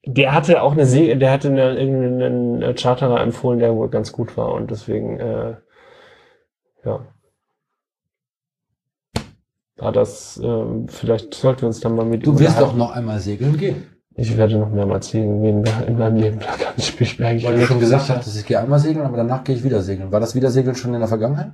der 0.05 0.35
hatte 0.35 0.63
auch 0.63 0.73
eine 0.73 0.87
See, 0.87 1.15
der 1.15 1.31
hatte 1.31 1.49
eine, 1.49 1.79
irgendeinen 1.79 2.63
äh, 2.63 2.75
Charterer 2.75 3.21
empfohlen, 3.21 3.61
der 3.61 3.75
wohl 3.75 3.89
ganz 3.89 4.13
gut 4.13 4.37
war 4.37 4.53
und 4.53 4.71
deswegen, 4.71 5.21
äh, 5.21 5.57
ja. 6.85 7.07
War 9.77 9.93
das, 9.93 10.41
ähm, 10.43 10.89
vielleicht 10.89 11.35
sollten 11.35 11.63
wir 11.63 11.69
uns 11.69 11.81
dann 11.81 11.97
mal 11.97 12.05
mit 12.05 12.27
Du 12.27 12.39
wirst 12.39 12.61
doch 12.61 12.75
noch 12.75 12.93
einmal 12.93 13.19
segeln 13.21 13.57
gehen. 13.57 13.89
Ich 14.15 14.37
werde 14.37 14.59
noch 14.59 14.71
mehrmals 14.71 15.09
segeln 15.09 15.43
gehen 15.43 15.65
in 15.87 15.99
meinem 15.99 16.17
Leben. 16.17 16.39
Da 16.39 16.47
kann 16.49 16.75
ich 16.77 17.01
mich 17.01 17.19
Weil 17.19 17.39
du 17.39 17.67
schon 17.67 17.81
gesagt 17.81 18.11
hast, 18.11 18.37
ich 18.37 18.47
gehe 18.47 18.61
einmal 18.61 18.79
segeln, 18.79 19.07
aber 19.07 19.17
danach 19.17 19.43
gehe 19.43 19.57
ich 19.57 19.65
wieder 19.65 19.81
segeln. 19.81 20.13
War 20.13 20.21
das 20.21 20.35
Wiedersegeln 20.35 20.77
schon 20.77 20.93
in 20.93 21.01
der 21.01 21.09
Vergangenheit? 21.09 21.53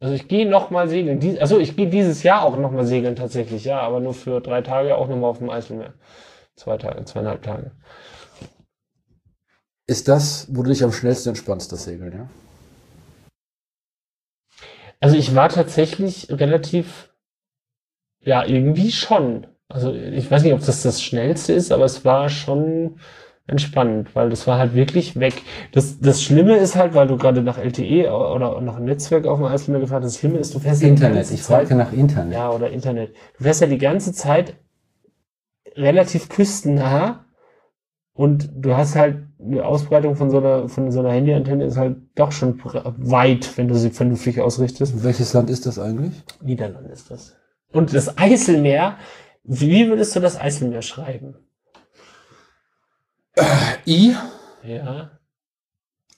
Also 0.00 0.14
ich 0.14 0.28
gehe 0.28 0.48
noch 0.48 0.70
mal 0.70 0.88
segeln. 0.88 1.18
Dies, 1.20 1.38
also 1.38 1.58
ich 1.58 1.76
gehe 1.76 1.88
dieses 1.88 2.22
Jahr 2.22 2.44
auch 2.44 2.58
noch 2.58 2.70
mal 2.70 2.84
segeln 2.84 3.16
tatsächlich, 3.16 3.64
ja, 3.64 3.80
aber 3.80 4.00
nur 4.00 4.12
für 4.12 4.40
drei 4.40 4.60
Tage 4.60 4.96
auch 4.96 5.08
noch 5.08 5.16
mal 5.16 5.28
auf 5.28 5.38
dem 5.38 5.48
Eiselmeer. 5.48 5.94
Zwei 6.56 6.76
Tage, 6.76 7.04
zweieinhalb 7.04 7.42
Tage. 7.42 7.72
Ist 9.86 10.08
das, 10.08 10.46
wo 10.50 10.62
du 10.62 10.70
dich 10.70 10.82
am 10.82 10.92
schnellsten 10.92 11.30
entspannst, 11.30 11.70
das 11.72 11.84
Segeln, 11.84 12.12
ja? 12.12 12.28
Also 15.00 15.16
ich 15.16 15.34
war 15.34 15.50
tatsächlich 15.50 16.28
relativ, 16.30 17.10
ja, 18.20 18.44
irgendwie 18.46 18.90
schon. 18.90 19.46
Also 19.68 19.92
ich 19.92 20.30
weiß 20.30 20.42
nicht, 20.42 20.54
ob 20.54 20.64
das 20.64 20.82
das 20.82 21.02
Schnellste 21.02 21.52
ist, 21.52 21.72
aber 21.72 21.84
es 21.84 22.04
war 22.04 22.30
schon 22.30 22.98
entspannend, 23.46 24.14
weil 24.14 24.30
das 24.30 24.46
war 24.46 24.58
halt 24.58 24.74
wirklich 24.74 25.20
weg. 25.20 25.42
Das, 25.72 26.00
das 26.00 26.22
Schlimme 26.22 26.56
ist 26.56 26.76
halt, 26.76 26.94
weil 26.94 27.06
du 27.06 27.18
gerade 27.18 27.42
nach 27.42 27.58
LTE 27.58 28.10
oder 28.10 28.60
nach 28.62 28.78
Netzwerk 28.78 29.26
auf 29.26 29.38
dem 29.38 29.46
Eismeer 29.46 29.80
gefahren 29.80 30.02
hast, 30.02 30.14
das 30.14 30.20
Schlimme 30.20 30.38
ist, 30.38 30.54
du 30.54 30.60
fährst 30.60 30.82
Internet, 30.82 31.02
ja 31.02 31.08
die 31.08 31.14
ganze 31.16 31.34
ich 31.34 31.42
frage 31.42 31.74
nach 31.74 31.92
Internet. 31.92 32.32
Ja, 32.32 32.50
oder 32.50 32.70
Internet. 32.70 33.14
Du 33.36 33.44
fährst 33.44 33.60
ja 33.60 33.66
die 33.66 33.78
ganze 33.78 34.14
Zeit 34.14 34.56
relativ 35.76 36.28
küstennah 36.28 37.24
und 38.12 38.48
du 38.54 38.76
hast 38.76 38.94
halt 38.94 39.26
eine 39.40 39.64
Ausbreitung 39.64 40.16
von 40.16 40.30
so 40.30 40.38
einer, 40.38 40.68
von 40.68 40.90
so 40.90 41.00
einer 41.00 41.12
Handyantenne 41.12 41.64
ist 41.64 41.76
halt 41.76 41.96
doch 42.14 42.32
schon 42.32 42.60
weit, 42.64 43.56
wenn 43.58 43.68
du 43.68 43.74
sie 43.76 43.90
vernünftig 43.90 44.40
ausrichtest. 44.40 45.02
Welches 45.02 45.32
Land 45.32 45.50
ist 45.50 45.66
das 45.66 45.78
eigentlich? 45.78 46.22
Niederland 46.40 46.88
ist 46.90 47.10
das. 47.10 47.36
Und 47.72 47.92
das 47.92 48.16
Eiselmeer, 48.16 48.98
wie 49.42 49.88
würdest 49.88 50.14
du 50.14 50.20
das 50.20 50.40
Eiselmeer 50.40 50.82
schreiben? 50.82 51.36
I, 53.86 54.14
Ja, 54.62 55.18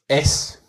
S. 0.06 0.62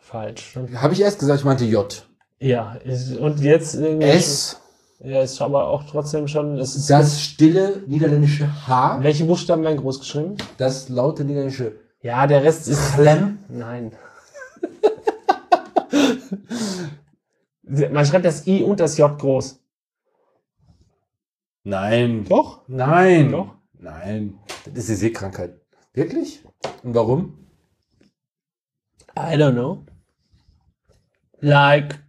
falsch. 0.00 0.58
Habe 0.76 0.94
ich 0.94 1.02
erst 1.02 1.18
gesagt, 1.20 1.40
ich 1.40 1.44
meinte 1.44 1.64
J. 1.66 2.08
Ja, 2.40 2.78
und 3.20 3.40
jetzt 3.40 3.74
irgendwie. 3.74 4.06
S, 4.06 4.60
Ja, 5.00 5.22
ist 5.22 5.40
aber 5.40 5.68
auch 5.68 5.84
trotzdem 5.84 6.26
schon. 6.26 6.58
Es 6.58 6.74
ist, 6.74 6.90
das 6.90 7.22
stille 7.22 7.84
niederländische 7.86 8.66
H, 8.66 8.98
welche 9.02 9.24
Buchstaben 9.24 9.62
werden 9.62 9.78
groß 9.78 10.00
geschrieben? 10.00 10.36
das 10.56 10.88
laute 10.88 11.24
niederländische 11.24 11.78
Ja, 12.02 12.26
der 12.26 12.42
Rest 12.42 12.66
ist. 12.66 12.94
Clem. 12.94 13.38
Nein. 13.48 13.92
Man 17.62 18.06
schreibt 18.06 18.24
das 18.24 18.46
I 18.46 18.62
und 18.62 18.80
das 18.80 18.98
J 18.98 19.16
groß. 19.18 19.60
Nein. 21.62 22.24
Doch? 22.28 22.62
Nein. 22.66 23.30
Doch? 23.30 23.54
Nein. 23.74 24.38
Das 24.64 24.78
ist 24.84 24.88
die 24.88 24.94
Seekrankheit. 24.94 25.60
Wirklich? 25.92 26.42
Und 26.82 26.94
warum? 26.94 27.46
I 29.16 29.36
don't 29.36 29.52
know. 29.52 29.84
Like. 31.40 32.00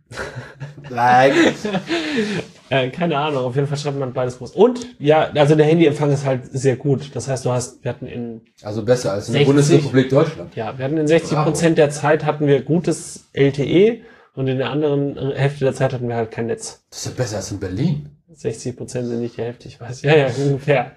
Like. 0.90 1.34
Äh, 2.70 2.90
keine 2.90 3.18
Ahnung, 3.18 3.46
auf 3.46 3.56
jeden 3.56 3.68
Fall 3.68 3.78
schreibt 3.78 3.98
man 3.98 4.14
beides 4.14 4.38
groß. 4.38 4.52
Und, 4.52 4.86
ja, 5.00 5.32
also 5.34 5.56
der 5.56 5.66
Handyempfang 5.66 6.12
ist 6.12 6.26
halt 6.26 6.42
sehr 6.52 6.76
gut. 6.76 7.16
Das 7.16 7.28
heißt, 7.28 7.46
du 7.46 7.52
hast, 7.52 7.84
wir 7.84 7.90
hatten 7.90 8.06
in, 8.06 8.42
Also 8.62 8.84
besser 8.86 9.14
als 9.14 9.28
in 9.28 9.34
der 9.34 9.46
60. 9.46 9.48
Bundesrepublik 9.48 10.10
Deutschland. 10.10 10.56
ja, 10.56 10.78
wir 10.78 10.86
hatten 10.86 10.98
in 10.98 11.08
60 11.08 11.38
Prozent 11.40 11.78
der 11.78 11.90
Zeit 11.90 12.26
hatten 12.26 12.48
wir 12.48 12.62
gutes 12.62 13.26
LTE 13.34 14.02
und 14.36 14.48
in 14.48 14.60
der 14.60 14.70
anderen 14.70 15.18
Hälfte 15.34 15.66
der 15.66 15.74
Zeit 15.74 15.94
hatten 15.94 16.08
wir 16.08 16.16
halt 16.16 16.32
kein 16.32 16.46
Netz. 16.46 16.84
Das 16.90 17.00
ist 17.00 17.06
ja 17.06 17.12
besser 17.18 17.38
als 17.38 17.52
in 17.52 17.60
Berlin. 17.60 18.10
60 18.32 18.78
Prozent 18.78 19.08
sind 19.08 19.20
nicht 19.20 19.38
die 19.38 19.42
Hälfte, 19.42 19.68
ich 19.68 19.82
weiß. 19.82 20.04
Ja, 20.04 20.16
ja, 20.16 20.28
ungefähr. 20.38 20.92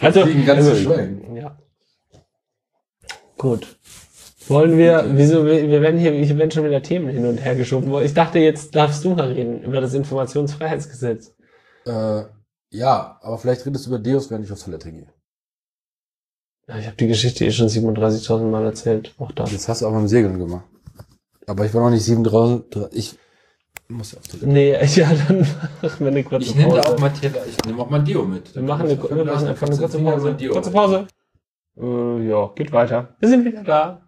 Also, 0.00 0.24
ganze 0.46 0.70
also 0.70 0.94
ja. 1.34 1.58
Gut. 3.36 3.77
Wollen 4.48 4.78
wir, 4.78 5.04
wieso, 5.12 5.44
wir 5.44 5.68
wir 5.68 5.82
werden 5.82 5.98
hier, 5.98 6.12
hier 6.12 6.38
werden 6.38 6.50
schon 6.50 6.64
wieder 6.64 6.82
Themen 6.82 7.08
hin 7.08 7.26
und 7.26 7.38
her 7.38 7.54
geschoben. 7.54 7.92
Ich 8.02 8.14
dachte, 8.14 8.38
jetzt 8.38 8.74
darfst 8.74 9.04
du 9.04 9.14
mal 9.14 9.32
reden 9.32 9.62
über 9.62 9.80
das 9.80 9.94
Informationsfreiheitsgesetz. 9.94 11.34
Äh, 11.86 12.22
ja, 12.70 13.18
aber 13.22 13.38
vielleicht 13.38 13.64
redest 13.66 13.86
du 13.86 13.90
über 13.90 13.98
Deus, 13.98 14.30
während 14.30 14.44
ich 14.44 14.52
auf 14.52 14.62
Toilette 14.62 14.92
gehe. 14.92 15.08
Ja, 16.66 16.78
ich 16.78 16.86
habe 16.86 16.96
die 16.96 17.08
Geschichte 17.08 17.44
eh 17.46 17.50
schon 17.50 17.68
37.000 17.68 18.44
Mal 18.44 18.64
erzählt. 18.64 19.14
Auch 19.18 19.32
da. 19.32 19.44
Das 19.44 19.68
hast 19.68 19.82
du 19.82 19.86
auch 19.86 19.92
beim 19.92 20.08
Segeln 20.08 20.38
gemacht. 20.38 20.64
Aber 21.46 21.64
ich 21.64 21.72
war 21.72 21.82
noch 21.82 21.90
nicht 21.90 22.04
sieben 22.04 22.24
draußen. 22.24 22.64
Ich 22.92 23.18
muss 23.88 24.12
ja 24.12 24.18
auf 24.18 24.28
Toilette. 24.28 24.48
Nee, 24.48 24.72
ja, 24.94 25.10
dann 25.26 25.40
machen 25.80 26.00
wir 26.00 26.08
eine 26.08 26.24
kurze 26.24 26.54
Pause. 26.54 26.96
mal 27.00 27.08
Teller. 27.10 27.46
Ich 27.46 27.64
nehme 27.64 27.80
auch 27.80 27.88
mal 27.88 28.04
Deo 28.04 28.24
mit. 28.24 28.54
wir 28.54 28.62
machen, 28.62 28.86
eine, 28.86 29.02
wir 29.02 29.24
machen 29.24 29.48
einfach 29.48 29.66
eine 29.66 29.76
kurze 29.78 29.98
Pause. 29.98 30.36
Kurze 30.50 30.70
Pause. 30.70 31.06
Äh, 31.80 32.28
ja, 32.28 32.50
geht 32.54 32.70
weiter. 32.72 33.16
Wir 33.18 33.28
sind 33.30 33.46
wieder 33.46 33.62
da. 33.64 34.07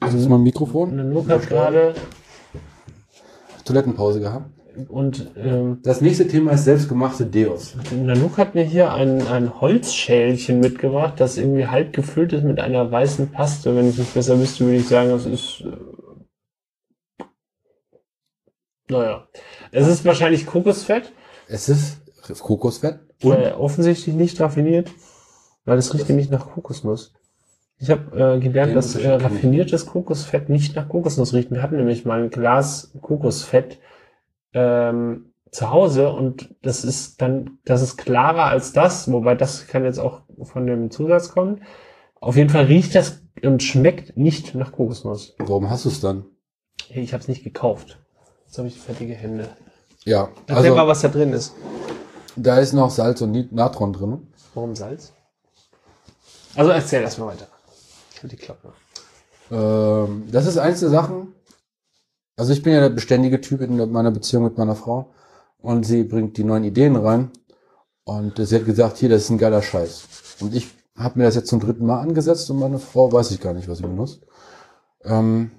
Das 0.00 0.14
ist 0.14 0.28
mein 0.28 0.42
Mikrofon. 0.42 0.96
Nanook 0.96 1.28
hat 1.28 1.46
gerade 1.48 1.94
Toilettenpause 3.64 4.20
gehabt. 4.20 4.50
und 4.88 5.30
ähm, 5.36 5.80
Das 5.82 6.00
nächste 6.00 6.26
Thema 6.26 6.52
ist 6.52 6.64
selbstgemachte 6.64 7.26
Deos. 7.26 7.76
Nanook 7.94 8.38
hat 8.38 8.54
mir 8.54 8.64
hier 8.64 8.92
ein, 8.92 9.26
ein 9.28 9.60
Holzschälchen 9.60 10.60
mitgebracht, 10.60 11.14
das 11.20 11.36
irgendwie 11.36 11.66
halb 11.66 11.92
gefüllt 11.92 12.32
ist 12.32 12.44
mit 12.44 12.60
einer 12.60 12.90
weißen 12.90 13.30
Paste. 13.30 13.76
Wenn 13.76 13.88
ich 13.90 13.98
nicht 13.98 14.14
besser 14.14 14.38
wüsste, 14.40 14.64
würde 14.64 14.78
ich 14.78 14.88
sagen, 14.88 15.10
das 15.10 15.26
ist. 15.26 15.60
Äh, 15.60 17.24
naja. 18.88 19.28
Es 19.70 19.86
ist 19.86 20.04
wahrscheinlich 20.04 20.46
Kokosfett, 20.46 21.12
Es 21.46 21.68
ist 21.68 22.00
Kokosfett. 22.40 22.98
äh, 23.22 23.52
offensichtlich 23.52 24.14
nicht 24.14 24.40
raffiniert, 24.40 24.90
weil 25.64 25.78
es 25.78 25.92
riecht 25.94 26.08
nämlich 26.08 26.30
nach 26.30 26.50
Kokosnuss. 26.52 27.12
Ich 27.82 27.90
habe 27.90 28.34
äh, 28.36 28.40
gelernt, 28.40 28.76
dass 28.76 28.94
äh, 28.94 29.10
raffiniertes 29.10 29.86
Kokosfett 29.86 30.50
nicht 30.50 30.76
nach 30.76 30.88
Kokosnuss 30.88 31.32
riecht. 31.32 31.50
Wir 31.50 31.62
hatten 31.62 31.76
nämlich 31.76 32.04
mal 32.04 32.22
ein 32.22 32.28
Glas 32.30 32.92
Kokosfett 33.00 33.78
ähm, 34.52 35.32
zu 35.50 35.70
Hause 35.70 36.10
und 36.12 36.54
das 36.62 36.84
ist 36.84 37.22
dann, 37.22 37.58
das 37.64 37.80
ist 37.80 37.96
klarer 37.96 38.44
als 38.44 38.72
das, 38.72 39.10
wobei 39.10 39.34
das 39.34 39.66
kann 39.66 39.84
jetzt 39.84 39.98
auch 39.98 40.20
von 40.42 40.66
dem 40.66 40.90
Zusatz 40.90 41.30
kommen. 41.30 41.62
Auf 42.20 42.36
jeden 42.36 42.50
Fall 42.50 42.66
riecht 42.66 42.94
das 42.94 43.22
und 43.42 43.62
schmeckt 43.62 44.14
nicht 44.14 44.54
nach 44.54 44.72
Kokosnuss. 44.72 45.34
Warum 45.38 45.70
hast 45.70 45.86
du 45.86 45.88
es 45.88 46.00
dann? 46.00 46.26
Ich 46.90 47.14
habe 47.14 47.22
es 47.22 47.28
nicht 47.28 47.44
gekauft. 47.44 47.98
Jetzt 48.46 48.58
habe 48.58 48.68
ich 48.68 48.78
fettige 48.78 49.14
Hände. 49.14 49.48
Ja, 50.04 50.28
Erzähl 50.46 50.70
mal, 50.70 50.78
also 50.80 50.88
was 50.88 51.00
da 51.00 51.08
drin 51.08 51.32
ist. 51.32 51.54
da 52.36 52.58
ist 52.58 52.74
noch 52.74 52.90
Salz 52.90 53.22
und 53.22 53.52
Natron 53.52 53.94
drin. 53.94 54.26
Warum 54.54 54.76
Salz? 54.76 55.14
Also 56.56 56.70
erzähl 56.72 57.00
erst 57.02 57.18
mal 57.18 57.28
weiter. 57.28 57.46
Ich 58.22 58.28
die 58.28 58.36
Klappe. 58.36 58.72
Ähm, 59.50 60.28
das 60.30 60.46
ist 60.46 60.58
eins 60.58 60.80
der 60.80 60.90
Sachen. 60.90 61.34
Also 62.36 62.52
ich 62.52 62.62
bin 62.62 62.72
ja 62.72 62.80
der 62.80 62.90
beständige 62.90 63.40
Typ 63.40 63.60
in 63.60 63.76
meiner 63.92 64.10
Beziehung 64.10 64.44
mit 64.44 64.58
meiner 64.58 64.76
Frau 64.76 65.12
und 65.58 65.84
sie 65.84 66.04
bringt 66.04 66.36
die 66.36 66.44
neuen 66.44 66.64
Ideen 66.64 66.96
rein 66.96 67.30
und 68.04 68.38
sie 68.38 68.56
hat 68.56 68.64
gesagt, 68.64 68.98
hier, 68.98 69.08
das 69.08 69.22
ist 69.22 69.30
ein 69.30 69.38
geiler 69.38 69.62
Scheiß. 69.62 70.36
Und 70.40 70.54
ich 70.54 70.68
habe 70.96 71.18
mir 71.18 71.24
das 71.24 71.34
jetzt 71.34 71.48
zum 71.48 71.60
dritten 71.60 71.86
Mal 71.86 72.00
angesetzt 72.00 72.50
und 72.50 72.58
meine 72.58 72.78
Frau 72.78 73.12
weiß 73.12 73.30
ich 73.30 73.40
gar 73.40 73.54
nicht, 73.54 73.68
was 73.68 73.78
sie 73.78 73.84
benutzt. 73.84 74.26
Ähm, 75.04 75.50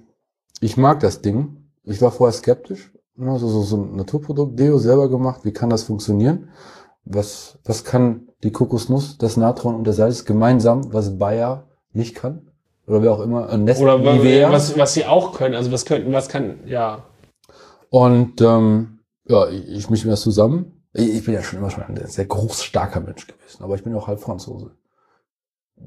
ich 0.60 0.76
mag 0.76 1.00
das 1.00 1.20
Ding. 1.20 1.68
Ich 1.84 2.00
war 2.00 2.12
vorher 2.12 2.32
skeptisch. 2.32 2.92
Ne, 3.16 3.38
So, 3.38 3.48
so, 3.48 3.62
so 3.62 3.76
ein 3.76 3.96
Naturprodukt, 3.96 4.58
Deo 4.58 4.78
selber 4.78 5.08
gemacht. 5.08 5.44
Wie 5.44 5.52
kann 5.52 5.70
das 5.70 5.82
funktionieren? 5.82 6.50
Was, 7.04 7.58
was 7.64 7.84
kann 7.84 8.28
die 8.44 8.52
Kokosnuss, 8.52 9.18
das 9.18 9.36
Natron 9.36 9.74
und 9.74 9.84
der 9.84 9.94
Salz 9.94 10.24
gemeinsam, 10.24 10.92
was 10.92 11.18
Bayer 11.18 11.68
nicht 11.92 12.14
kann? 12.14 12.51
Oder 12.86 13.02
wer 13.02 13.12
auch 13.12 13.20
immer, 13.20 13.48
äh, 13.50 13.58
Nestle, 13.58 13.94
Oder 13.94 14.14
Nivea. 14.14 14.50
was, 14.50 14.76
was 14.76 14.94
sie 14.94 15.06
auch 15.06 15.34
können. 15.34 15.54
Also 15.54 15.70
was 15.70 15.84
könnten, 15.84 16.12
was 16.12 16.28
kann, 16.28 16.66
ja. 16.66 17.04
Und 17.90 18.40
ähm, 18.40 19.00
ja, 19.26 19.48
ich, 19.48 19.68
ich 19.68 19.90
mische 19.90 20.06
mir 20.06 20.12
das 20.12 20.22
zusammen. 20.22 20.82
Ich, 20.92 21.14
ich 21.14 21.24
bin 21.24 21.34
ja 21.34 21.42
schon 21.42 21.58
immer 21.58 21.70
schon 21.70 21.84
ein 21.84 22.06
sehr 22.06 22.26
groß, 22.26 22.64
starker 22.64 23.00
Mensch 23.00 23.26
gewesen, 23.26 23.62
aber 23.62 23.74
ich 23.76 23.84
bin 23.84 23.94
auch 23.94 24.08
halb 24.08 24.20
Franzose. 24.20 24.72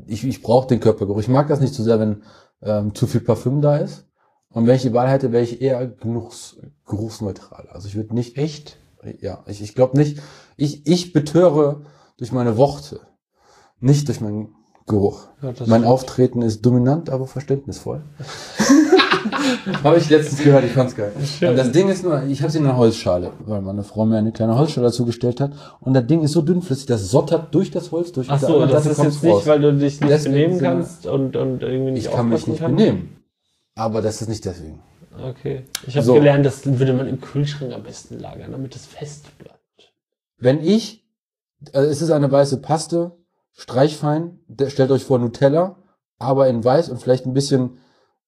Ich, 0.07 0.23
ich 0.23 0.41
brauche 0.41 0.67
den 0.67 0.79
Körpergeruch. 0.79 1.19
Ich 1.19 1.27
mag 1.27 1.47
das 1.47 1.59
nicht 1.59 1.73
so 1.73 1.83
sehr, 1.83 1.99
wenn 1.99 2.23
ähm, 2.61 2.95
zu 2.95 3.07
viel 3.07 3.21
Parfüm 3.21 3.61
da 3.61 3.77
ist. 3.77 4.05
Und 4.49 4.67
wenn 4.67 4.75
ich 4.75 4.83
die 4.83 4.93
Wahl 4.93 5.09
hätte, 5.09 5.31
wäre 5.31 5.43
ich 5.43 5.61
eher 5.61 5.85
genuchs, 5.85 6.57
geruchsneutral. 6.85 7.67
Also 7.71 7.87
ich 7.87 7.95
würde 7.95 8.15
nicht, 8.15 8.37
Echt? 8.37 8.77
ja, 9.19 9.43
ich, 9.47 9.61
ich 9.61 9.75
glaube 9.75 9.97
nicht, 9.97 10.21
ich, 10.57 10.87
ich 10.87 11.13
betöre 11.13 11.85
durch 12.17 12.31
meine 12.31 12.57
Worte, 12.57 13.01
nicht 13.79 14.07
durch 14.07 14.21
meinen 14.21 14.55
Geruch. 14.87 15.27
Ja, 15.41 15.51
das 15.51 15.67
mein. 15.67 15.83
Auftreten 15.83 16.41
ist 16.41 16.63
dominant, 16.65 17.09
aber 17.09 17.25
verständnisvoll. 17.27 18.03
Habe 19.83 19.97
ich 19.97 20.09
letztens 20.09 20.43
gehört, 20.43 20.63
ich 20.63 20.71
fand's 20.73 20.95
geil. 20.95 21.11
Schön. 21.25 21.49
Und 21.49 21.57
das 21.57 21.71
Ding 21.71 21.89
ist 21.89 22.03
nur, 22.03 22.23
ich 22.23 22.41
habe 22.41 22.51
sie 22.51 22.59
in 22.59 22.65
einer 22.65 22.77
Holzschale, 22.77 23.31
weil 23.45 23.61
meine 23.61 23.83
Frau 23.83 24.05
mir 24.05 24.17
eine 24.17 24.31
kleine 24.31 24.55
Holzschale 24.57 24.87
dazu 24.87 25.05
gestellt 25.05 25.41
hat. 25.41 25.51
Und 25.79 25.93
das 25.95 26.05
Ding 26.05 26.21
ist 26.21 26.33
so 26.33 26.41
dünnflüssig, 26.43 26.85
das 26.85 27.09
sottert 27.09 27.53
durch 27.55 27.71
das 27.71 27.91
Holz 27.91 28.11
durch. 28.11 28.27
Ach 28.29 28.39
so, 28.39 28.59
das 28.67 28.83
Seite 28.83 28.89
ist 28.89 29.03
jetzt 29.03 29.23
nicht, 29.23 29.47
weil 29.47 29.61
du 29.61 29.73
dich 29.73 29.99
nicht 29.99 30.11
Deswegen 30.11 30.33
benehmen 30.35 30.59
kannst 30.59 31.07
und, 31.07 31.35
und 31.35 31.63
irgendwie 31.63 31.91
nicht 31.93 32.05
Ich 32.05 32.11
kann 32.11 32.29
mich 32.29 32.45
nicht 32.45 32.59
kannst? 32.59 32.77
benehmen. 32.77 33.17
Aber 33.73 34.01
das 34.03 34.21
ist 34.21 34.27
nicht 34.29 34.45
deswegen. 34.45 34.79
Okay. 35.23 35.63
Ich 35.87 35.95
habe 35.95 36.05
So. 36.05 36.13
gelernt, 36.13 36.45
das 36.45 36.65
würde 36.65 36.93
man 36.93 37.07
im 37.07 37.19
Kühlschrank 37.19 37.73
am 37.73 37.83
besten 37.83 38.19
lagern, 38.19 38.51
damit 38.51 38.75
es 38.75 38.85
fest 38.85 39.25
bleibt. 39.39 39.93
Wenn 40.37 40.61
ich, 40.61 41.03
also 41.73 41.89
es 41.89 42.01
ist 42.01 42.11
eine 42.11 42.31
weiße 42.31 42.57
Paste, 42.61 43.13
Streichfein. 43.55 44.39
Stellt 44.67 44.91
euch 44.91 45.03
vor 45.03 45.17
Nutella, 45.17 45.77
aber 46.19 46.47
in 46.47 46.63
weiß 46.63 46.89
und 46.89 47.01
vielleicht 47.01 47.25
ein 47.25 47.33
bisschen 47.33 47.79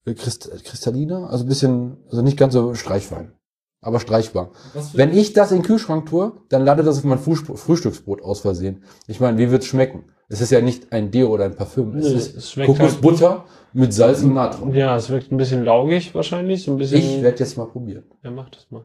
äh, 0.06 0.14
Christ, 0.14 0.50
kristalliner, 0.64 1.30
also 1.30 1.44
ein 1.44 1.48
bisschen, 1.48 1.98
also 2.06 2.22
nicht 2.22 2.38
ganz 2.38 2.54
so 2.54 2.74
streichfein, 2.74 3.32
aber 3.80 4.00
streichbar. 4.00 4.52
Wenn 4.94 5.16
ich 5.16 5.34
das 5.34 5.52
in 5.52 5.58
den 5.58 5.66
Kühlschrank 5.66 6.06
tue, 6.06 6.32
dann 6.48 6.64
landet 6.64 6.86
das 6.86 6.98
auf 6.98 7.04
mein 7.04 7.18
Frühstücksbrot 7.18 8.22
aus 8.22 8.40
Versehen. 8.40 8.84
Ich 9.06 9.20
meine, 9.20 9.38
wie 9.38 9.50
wird's 9.50 9.66
schmecken? 9.66 10.10
Es 10.30 10.40
ist 10.40 10.50
ja 10.50 10.60
nicht 10.60 10.92
ein 10.92 11.10
Deo 11.10 11.28
oder 11.28 11.44
ein 11.44 11.56
Parfüm. 11.56 11.96
Es 11.96 12.06
Nö, 12.06 12.14
ist 12.14 12.36
es 12.36 12.54
Kokosbutter 12.54 13.44
mit 13.72 13.94
Salz 13.94 14.22
und 14.22 14.34
Natron. 14.34 14.74
Ja, 14.74 14.96
es 14.96 15.08
wirkt 15.08 15.32
ein 15.32 15.36
bisschen 15.36 15.64
laugig 15.64 16.14
wahrscheinlich, 16.14 16.64
so 16.64 16.72
ein 16.72 16.78
bisschen. 16.78 16.98
Ich 16.98 17.22
werde 17.22 17.38
jetzt 17.38 17.56
mal 17.56 17.66
probieren. 17.66 18.04
ja, 18.22 18.30
mach 18.30 18.50
das 18.50 18.70
mal. 18.70 18.84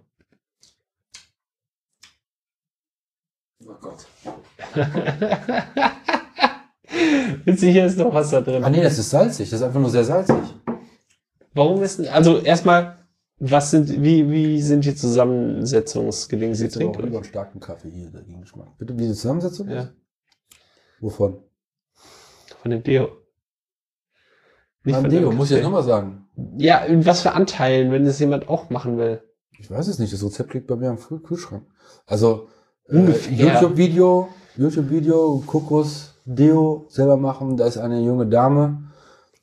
Oh 3.65 3.75
Gott. 3.79 4.05
Witzig, 7.45 7.71
hier 7.71 7.85
ist 7.85 7.97
noch 7.97 8.13
Wasser 8.13 8.41
drin. 8.41 8.63
Ah 8.63 8.69
nee, 8.69 8.81
das 8.81 8.97
ist 8.99 9.09
salzig. 9.09 9.49
Das 9.49 9.59
ist 9.59 9.65
einfach 9.65 9.79
nur 9.79 9.89
sehr 9.89 10.03
salzig. 10.03 10.35
Warum 11.53 11.81
ist 11.83 11.99
denn, 11.99 12.07
also 12.07 12.39
erstmal, 12.39 12.97
was 13.39 13.71
sind, 13.71 14.01
wie, 14.01 14.29
wie 14.29 14.61
sind 14.61 14.85
die 14.85 14.95
Zusammensetzungsgedinge? 14.95 16.55
Sie 16.55 16.67
Ich 16.67 16.73
trinke 16.73 16.91
trinkt 16.93 17.05
lieber 17.05 17.17
einen 17.17 17.25
starken 17.25 17.59
Kaffee 17.59 17.89
hier, 17.89 18.09
der 18.09 18.23
Geschmack. 18.39 18.77
Bitte, 18.77 18.93
wie 18.97 19.07
die 19.07 19.13
Zusammensetzung 19.13 19.69
Ja, 19.69 19.81
ist? 19.81 19.93
Wovon? 20.99 21.43
von 22.61 22.71
dem 22.71 22.81
Deo. 22.83 23.09
Nicht 24.85 24.93
Beim 24.95 25.01
von 25.03 25.09
Deo, 25.11 25.31
muss 25.31 25.49
ich 25.51 25.57
jetzt 25.57 25.63
nochmal 25.65 25.83
sagen. 25.83 26.27
Ja, 26.57 26.79
in 26.79 27.05
was 27.05 27.21
für 27.21 27.33
Anteilen, 27.33 27.91
wenn 27.91 28.05
es 28.05 28.19
jemand 28.19 28.47
auch 28.49 28.69
machen 28.69 28.97
will. 28.97 29.21
Ich 29.59 29.69
weiß 29.69 29.87
es 29.87 29.99
nicht, 29.99 30.11
das 30.13 30.23
Rezept 30.23 30.53
liegt 30.53 30.67
bei 30.67 30.75
mir 30.75 30.89
am 30.89 30.97
Kühl- 30.97 31.21
Kühlschrank. 31.21 31.65
Also, 32.05 32.47
äh, 32.87 32.95
Ungefähr. 32.97 33.33
YouTube-Video, 33.33 34.29
YouTube-Video, 34.57 35.43
Kokos, 35.45 36.12
Deo 36.25 36.85
selber 36.89 37.17
machen. 37.17 37.57
Da 37.57 37.65
ist 37.67 37.77
eine 37.77 38.01
junge 38.01 38.27
Dame, 38.27 38.83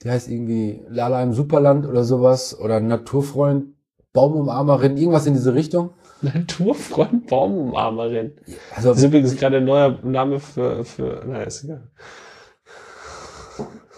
die 0.03 0.11
heißt 0.11 0.29
irgendwie 0.29 0.83
Lala 0.89 1.23
im 1.23 1.33
Superland 1.33 1.87
oder 1.87 2.05
sowas. 2.05 2.59
Oder 2.59 2.81
Naturfreund, 2.81 3.75
Baumumarmerin, 4.13 4.97
irgendwas 4.97 5.27
in 5.27 5.35
diese 5.35 5.55
Richtung. 5.55 5.91
Naturfreund 6.23 7.27
Baumumarmerin. 7.29 8.33
Also, 8.77 8.91
Das 8.91 8.99
ist 8.99 9.05
übrigens 9.05 9.37
gerade 9.37 9.59
ein 9.59 9.65
neuer 9.65 9.99
Name 10.03 10.39
für, 10.39 10.85
für, 10.85 11.23
na, 11.27 11.43
ist 11.43 11.65
egal. 11.65 11.91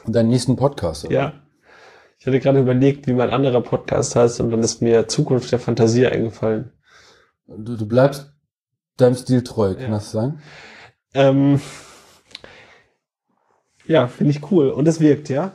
deinen 0.06 0.28
nächsten 0.28 0.56
Podcast. 0.56 1.04
oder? 1.04 1.14
Ja. 1.14 1.32
Ich 2.18 2.26
hatte 2.26 2.38
gerade 2.38 2.60
überlegt, 2.60 3.08
wie 3.08 3.14
mein 3.14 3.30
anderer 3.30 3.60
Podcast 3.60 4.14
heißt 4.14 4.40
und 4.40 4.50
dann 4.50 4.60
ist 4.60 4.80
mir 4.80 5.08
Zukunft 5.08 5.50
der 5.50 5.58
Fantasie 5.58 6.06
eingefallen. 6.06 6.70
Du, 7.48 7.76
du 7.76 7.86
bleibst 7.86 8.32
deinem 8.96 9.16
Stil 9.16 9.42
treu, 9.42 9.74
kann 9.74 9.82
Ja. 9.84 9.90
das 9.90 10.12
sein? 10.12 10.38
Ähm, 11.14 11.60
ja, 13.86 14.06
finde 14.08 14.32
ich 14.32 14.50
cool. 14.50 14.70
Und 14.70 14.86
es 14.88 15.00
wirkt, 15.00 15.28
ja? 15.28 15.52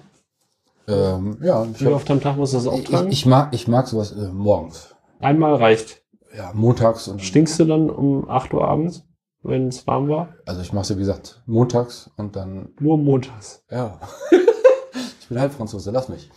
Ähm, 0.87 1.37
ja, 1.41 1.65
ich, 1.65 1.81
Wie 1.81 1.87
oft 1.87 2.09
am 2.11 2.21
Tag 2.21 2.37
musst 2.37 2.53
du 2.53 2.57
das 2.57 2.65
ich, 2.65 2.71
auftragen? 2.71 3.11
ich 3.11 3.25
mag, 3.25 3.53
ich 3.53 3.67
mag 3.67 3.87
sowas 3.87 4.11
äh, 4.13 4.29
morgens. 4.31 4.95
Einmal 5.19 5.55
reicht. 5.55 6.03
Ja, 6.35 6.51
montags 6.53 7.07
und 7.07 7.21
Stinkst 7.21 7.59
du 7.59 7.65
dann 7.65 7.89
um 7.89 8.29
8 8.29 8.53
Uhr 8.53 8.67
abends, 8.67 9.03
wenn 9.43 9.67
es 9.69 9.85
warm 9.87 10.07
war? 10.07 10.35
also 10.45 10.61
ich 10.61 10.71
mache 10.73 10.83
es 10.83 10.89
wie 10.95 10.99
gesagt 10.99 11.41
montags 11.45 12.09
und 12.17 12.35
dann 12.35 12.69
Nur 12.79 12.97
montags. 12.97 13.63
ja. 13.71 13.99
ich 15.19 15.27
bin 15.27 15.39
Halbfranzose, 15.39 15.91
lass 15.91 16.09
mich. 16.09 16.29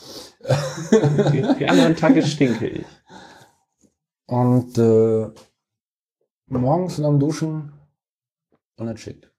Die, 1.33 1.47
die 1.59 1.69
anderen 1.69 1.95
Tage 1.97 2.23
stinke 2.23 2.67
ich. 2.67 2.87
Und 4.27 4.79
äh, 4.79 5.29
morgens 6.47 6.99
und 6.99 7.05
am 7.05 7.21
Duschen 7.21 7.73
unentschickt. 8.77 9.30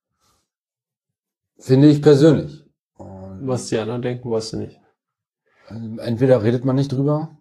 Finde 1.62 1.90
ich 1.90 2.02
persönlich. 2.02 2.66
Und, 2.98 3.48
Was 3.48 3.68
die 3.68 3.78
anderen 3.78 4.02
denken, 4.02 4.30
weißt 4.30 4.54
du 4.54 4.58
nicht. 4.58 4.80
ähm, 5.70 6.00
entweder 6.00 6.44
redet 6.44 6.66
man 6.66 6.76
nicht 6.76 6.92
drüber. 6.92 7.38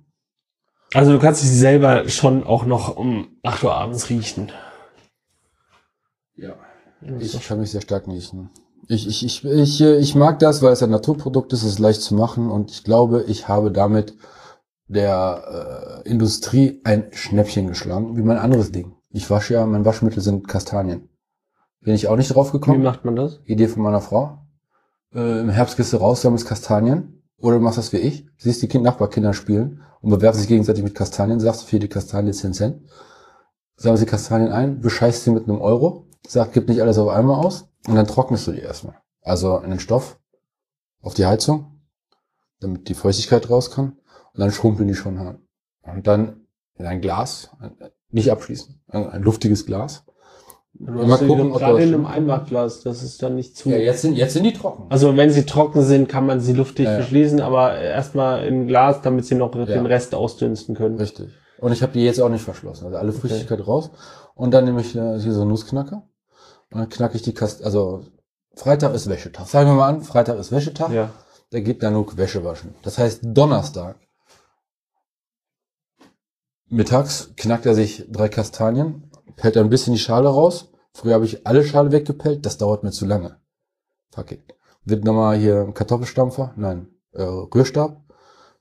Also 0.93 1.13
du 1.13 1.19
kannst 1.19 1.43
dich 1.43 1.51
selber 1.51 2.09
schon 2.09 2.45
auch 2.45 2.65
noch 2.67 2.97
um 2.97 3.39
8 3.45 3.65
Uhr 3.65 3.75
abends 3.75 4.11
riechen. 4.11 4.53
Ja. 6.35 6.55
Ich 7.19 7.41
kann 7.47 7.61
mich 7.61 7.71
sehr 7.71 7.81
stark 7.81 8.07
riechen. 8.09 8.51
Ich, 8.89 9.07
ich, 9.07 9.25
ich, 9.25 9.45
ich, 9.45 9.81
ich 9.81 10.15
mag 10.17 10.39
das, 10.41 10.63
weil 10.63 10.73
es 10.73 10.83
ein 10.83 10.91
Naturprodukt 10.91 11.53
ist, 11.53 11.63
es 11.63 11.75
ist 11.75 11.79
leicht 11.79 12.03
zu 12.03 12.15
machen 12.15 12.51
und 12.51 12.71
ich 12.73 12.83
glaube, 12.83 13.25
ich 13.29 13.47
habe 13.47 13.71
damit 13.71 14.17
der 14.89 16.03
äh, 16.05 16.09
Industrie 16.09 16.81
ein 16.83 17.09
Schnäppchen 17.13 17.69
geschlagen, 17.69 18.17
wie 18.17 18.23
mein 18.23 18.39
anderes 18.39 18.73
Ding. 18.73 18.97
Ich 19.11 19.31
wasche 19.31 19.55
ja, 19.55 19.65
mein 19.65 19.85
Waschmittel 19.85 20.21
sind 20.23 20.49
Kastanien. 20.49 21.10
Bin 21.81 21.95
ich 21.95 22.09
auch 22.09 22.17
nicht 22.17 22.35
drauf 22.35 22.49
Wie 22.49 22.59
gekommen. 22.59 22.83
macht 22.83 23.05
man 23.05 23.17
das? 23.17 23.41
Idee 23.45 23.69
von 23.69 23.83
meiner 23.83 24.01
Frau. 24.01 24.39
Äh, 25.15 25.41
Im 25.41 25.49
Herbst 25.49 25.77
gehst 25.77 25.93
du 25.93 25.97
raus, 25.97 26.23
sammelst 26.23 26.47
Kastanien. 26.47 27.23
Oder 27.39 27.57
du 27.57 27.63
machst 27.63 27.79
das 27.79 27.93
wie 27.93 27.99
ich, 27.99 28.27
siehst 28.37 28.61
die 28.63 28.69
kind 28.69 28.85
Nachbarkinder 28.85 29.33
spielen 29.33 29.81
und 30.03 30.11
bewerfst 30.11 30.41
sich 30.41 30.49
gegenseitig 30.49 30.85
mit 30.85 30.95
Kastanien, 30.95 31.41
sagst 31.41 31.65
für 31.65 31.79
die 31.79 31.89
Kastanie 31.89 32.33
10 32.33 32.53
Cent. 32.53 32.83
Sammelst 33.77 34.03
die 34.03 34.11
Kastanien 34.11 34.53
ein, 34.53 34.81
bescheißt 34.81 35.25
sie 35.25 35.31
mit 35.31 35.45
einem 35.49 35.61
Euro, 35.61 36.07
sagt, 36.27 36.53
gib 36.53 36.69
nicht 36.69 36.83
alles 36.83 36.99
auf 36.99 37.09
einmal 37.09 37.43
aus 37.43 37.71
und 37.89 37.95
dann 37.95 38.07
trocknest 38.07 38.47
du 38.47 38.53
die 38.53 38.61
erstmal. 38.61 38.97
Also 39.23 39.57
in 39.59 39.71
den 39.71 39.81
Stoff, 39.81 40.19
auf 41.01 41.15
die 41.15 41.25
Heizung, 41.25 41.81
damit 42.61 42.91
die 42.91 42.95
Feuchtigkeit 42.95 43.49
raus 43.49 43.71
kann 43.71 43.93
und 44.35 44.41
dann 44.41 44.53
schrumpeln 44.53 44.87
die 44.87 44.95
schon 44.95 45.17
an. 45.17 45.39
Und 45.83 46.07
dann 46.07 46.47
in 46.75 46.85
ein 46.85 47.01
Glas, 47.01 47.51
nicht 48.11 48.31
abschließen, 48.31 48.83
ein, 48.89 49.09
ein 49.09 49.23
luftiges 49.23 49.65
Glas. 49.65 50.05
Du 50.73 50.93
Mal 50.93 51.19
gucken, 51.19 51.53
ob 51.53 51.59
gerade 51.59 51.75
das 51.75 51.83
in 51.85 51.95
einem. 51.95 52.07
Einmachglas, 52.07 52.83
das 52.83 53.03
ist 53.03 53.23
dann 53.23 53.35
nicht 53.35 53.57
zu. 53.57 53.69
Ja, 53.71 53.77
jetzt 53.77 54.03
sind, 54.03 54.17
jetzt 54.17 54.33
sind 54.33 54.45
die 54.45 54.53
trocken. 54.53 54.87
Also 54.89 55.17
wenn 55.17 55.31
sie 55.31 55.45
trocken 55.45 55.83
sind, 55.83 56.09
kann 56.09 56.27
man 56.27 56.41
sie 56.41 56.53
luftig 56.53 56.87
Ja, 56.87 56.93
ja. 56.93 56.99
verschließen, 56.99 57.41
aber 57.41 57.75
erstmal 57.79 58.47
in 58.47 58.67
Glas, 58.67 59.03
damit 59.03 59.27
sie 59.27 59.35
noch 59.35 59.51
den 59.51 59.87
Rest 59.87 60.15
ausdünsten 60.15 60.75
können. 60.75 60.97
Richtig. 60.97 61.31
Und 61.59 61.73
ich 61.73 61.83
habe 61.83 61.93
die 61.93 62.05
jetzt 62.05 62.21
auch 62.21 62.31
nicht 62.31 62.45
verschlossen. 62.45 62.87
Also 62.87 62.97
alle 62.97 63.13
Flüssigkeit 63.13 63.67
raus. 63.67 63.91
Und 64.35 64.53
dann 64.53 64.65
nehme 64.65 64.81
ich 64.81 64.97
äh, 64.97 65.19
hier 65.19 65.33
so 65.33 65.43
einen 65.43 65.51
Nussknacker. 65.51 66.09
Und 66.71 66.79
dann 66.81 66.89
knacke 66.89 67.17
ich 67.17 67.23
die 67.23 67.35
Kast. 67.35 67.63
Also 67.63 68.05
Freitag 68.55 68.95
ist 68.95 69.09
Wäschetag. 69.09 69.47
Sagen 69.47 69.69
wir 69.69 69.75
mal 69.75 69.89
an, 69.89 70.03
Freitag 70.03 70.39
ist 70.39 70.53
Wäschetag. 70.53 70.91
Ja. 70.93 71.11
Da 71.51 71.61
geht 71.61 71.83
Nanook 71.83 72.17
Wäsche 72.17 72.45
waschen. 72.45 72.75
Das 72.83 72.97
heißt, 72.97 73.21
Donnerstag 73.25 73.97
mittags 76.69 77.33
knackt 77.37 77.67
er 77.67 77.75
sich 77.75 78.07
drei 78.09 78.29
Kastanien, 78.29 79.10
pellt 79.37 79.57
ein 79.57 79.71
bisschen 79.71 79.93
die 79.95 79.99
Schale 80.01 80.29
raus. 80.29 80.73
Früher 80.93 81.15
habe 81.15 81.25
ich 81.25 81.47
alle 81.47 81.65
Schale 81.65 81.93
weggepellt. 81.93 82.45
Das 82.45 82.59
dauert 82.59 82.83
mir 82.83 82.91
zu 82.91 83.07
lange. 83.07 83.37
Fuck 84.11 84.33
it. 84.33 84.43
Wird 84.85 85.05
nochmal 85.05 85.37
hier 85.37 85.61
ein 85.61 85.75
Kartoffelstampfer, 85.75 86.53
nein, 86.57 86.89
äh, 87.13 87.23
Rührstab. 87.23 88.03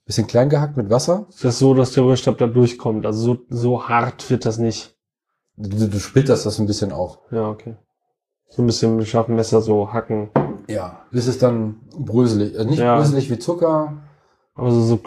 Bisschen 0.05 0.27
klein 0.27 0.49
gehackt 0.49 0.75
mit 0.75 0.89
Wasser. 0.89 1.27
Ist 1.29 1.43
das 1.45 1.59
so, 1.59 1.73
dass 1.73 1.91
der 1.93 2.03
Rührstab 2.03 2.37
da 2.39 2.47
durchkommt? 2.47 3.05
Also 3.05 3.35
so, 3.35 3.39
so 3.49 3.87
hart 3.87 4.29
wird 4.29 4.45
das 4.45 4.57
nicht. 4.57 4.95
Du, 5.55 5.87
du 5.87 5.99
splitterst 5.99 6.45
das 6.45 6.59
ein 6.59 6.65
bisschen 6.67 6.91
auf. 6.91 7.19
Ja, 7.31 7.49
okay. 7.49 7.75
So 8.49 8.63
ein 8.63 8.65
bisschen 8.65 8.95
mit 8.95 9.07
scharfem 9.07 9.35
Messer 9.35 9.61
so 9.61 9.93
hacken. 9.93 10.31
Ja. 10.67 11.05
Bis 11.11 11.27
es 11.27 11.37
dann 11.37 11.81
bröselig, 11.97 12.57
also 12.57 12.69
nicht 12.69 12.79
Ja. 12.79 12.97
bröselig 12.97 13.29
wie 13.29 13.37
Zucker. 13.37 14.01
Aber 14.55 14.71
so, 14.71 14.81
so, 14.81 14.99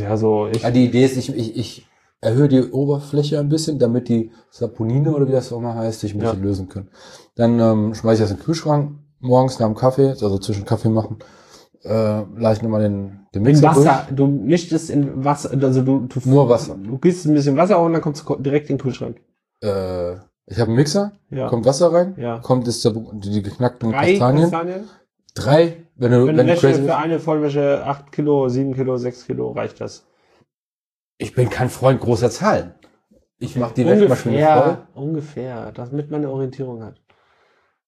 ja, 0.00 0.16
so, 0.16 0.46
ich, 0.48 0.62
Ja, 0.62 0.70
die 0.70 0.86
Idee 0.86 1.04
ist, 1.04 1.16
ich, 1.16 1.34
ich, 1.36 1.56
ich 1.56 1.86
erhöhe 2.20 2.48
die 2.48 2.62
Oberfläche 2.62 3.38
ein 3.38 3.48
bisschen, 3.48 3.78
damit 3.78 4.08
die 4.08 4.30
Saponine 4.50 5.14
oder 5.14 5.28
wie 5.28 5.32
das 5.32 5.52
auch 5.52 5.60
mal 5.60 5.74
heißt, 5.74 6.00
sich 6.00 6.14
ein 6.14 6.18
bisschen 6.20 6.38
Ja. 6.38 6.44
lösen 6.44 6.68
können. 6.68 6.88
Dann 7.34 7.60
ähm, 7.60 7.94
schmeiße 7.94 8.14
ich 8.22 8.28
das 8.28 8.30
in 8.30 8.36
den 8.38 8.44
Kühlschrank, 8.44 8.92
morgens 9.20 9.58
nach 9.58 9.66
dem 9.66 9.74
Kaffee, 9.76 10.08
also 10.10 10.38
zwischen 10.38 10.64
Kaffee 10.64 10.88
machen, 10.88 11.18
äh, 11.84 12.22
leicht 12.36 12.62
nochmal 12.62 12.82
den, 12.82 13.20
den 13.34 13.42
in 13.44 13.52
Mixer 13.52 13.62
Wasser. 13.68 14.06
Du 14.10 14.26
mischst 14.26 14.72
es 14.72 14.90
in 14.90 15.24
Wasser, 15.24 15.50
also 15.62 15.82
du, 15.82 16.00
du, 16.08 16.20
Nur 16.24 16.48
Wasser. 16.48 16.76
Du 16.82 16.98
gießt 16.98 17.26
ein 17.26 17.34
bisschen 17.34 17.56
Wasser 17.56 17.78
auf 17.78 17.86
und 17.86 17.92
dann 17.92 18.02
kommt 18.02 18.16
es 18.16 18.24
direkt 18.40 18.70
in 18.70 18.76
den 18.76 18.82
Kühlschrank. 18.82 19.16
durch. 19.60 19.72
Äh, 19.72 20.14
ich 20.48 20.58
habe 20.58 20.68
einen 20.68 20.76
Mixer, 20.76 21.12
Ja. 21.30 21.48
kommt 21.48 21.64
Wasser 21.66 21.92
rein, 21.92 22.14
Ja. 22.18 22.38
kommt 22.38 22.66
das, 22.66 22.80
die, 22.80 22.92
die 23.30 23.42
geknackten 23.42 23.90
Drei 23.92 24.10
Kastanien. 24.12 24.42
Kastanien? 24.50 24.84
Drei, 25.34 25.76
wenn 25.96 26.12
du, 26.12 26.26
Wenn 26.26 26.36
wenn, 26.38 26.46
du 26.46 26.54
du 26.54 26.60
für 26.60 26.68
bist. 26.68 26.88
eine 26.90 27.18
Vollwäsche 27.20 27.84
8 27.84 28.10
Kilo, 28.10 28.48
7 28.48 28.74
Kilo, 28.74 28.96
6 28.96 29.26
Kilo 29.26 29.50
reicht 29.52 29.80
das. 29.80 30.06
Ich 31.18 31.34
bin 31.34 31.48
kein 31.50 31.70
Freund 31.70 32.00
großer 32.00 32.30
Zahlen. 32.30 32.74
Ich 33.38 33.56
mache 33.56 33.74
die 33.74 33.84
Waschmaschine 33.86 34.38
voll. 34.46 34.78
ungefähr, 34.94 34.94
ungefähr, 34.94 35.72
damit 35.72 36.10
man 36.10 36.22
eine 36.22 36.30
Orientierung 36.30 36.82
hat. 36.82 37.00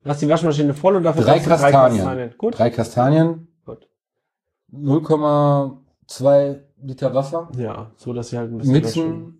Hast 0.05 0.23
die 0.23 0.29
Waschmaschine 0.29 0.75
voll 0.75 0.97
und 0.97 1.03
dafür 1.03 1.25
Drei 1.25 1.39
kaufst 1.39 1.47
du 1.47 1.71
Kastanien. 1.71 2.35
Gut. 2.39 2.59
Drei 2.59 2.71
Kastanien, 2.71 3.49
Gut. 3.65 3.89
0,2 4.73 6.61
Liter 6.83 7.15
Wasser, 7.15 7.49
Ja, 7.57 7.91
so 7.97 8.13
dass 8.13 8.29
sie 8.29 8.39
halt 8.39 8.53
ein 8.53 8.59
bisschen 8.59 8.75
löschen. 8.75 9.03
mixen 9.09 9.35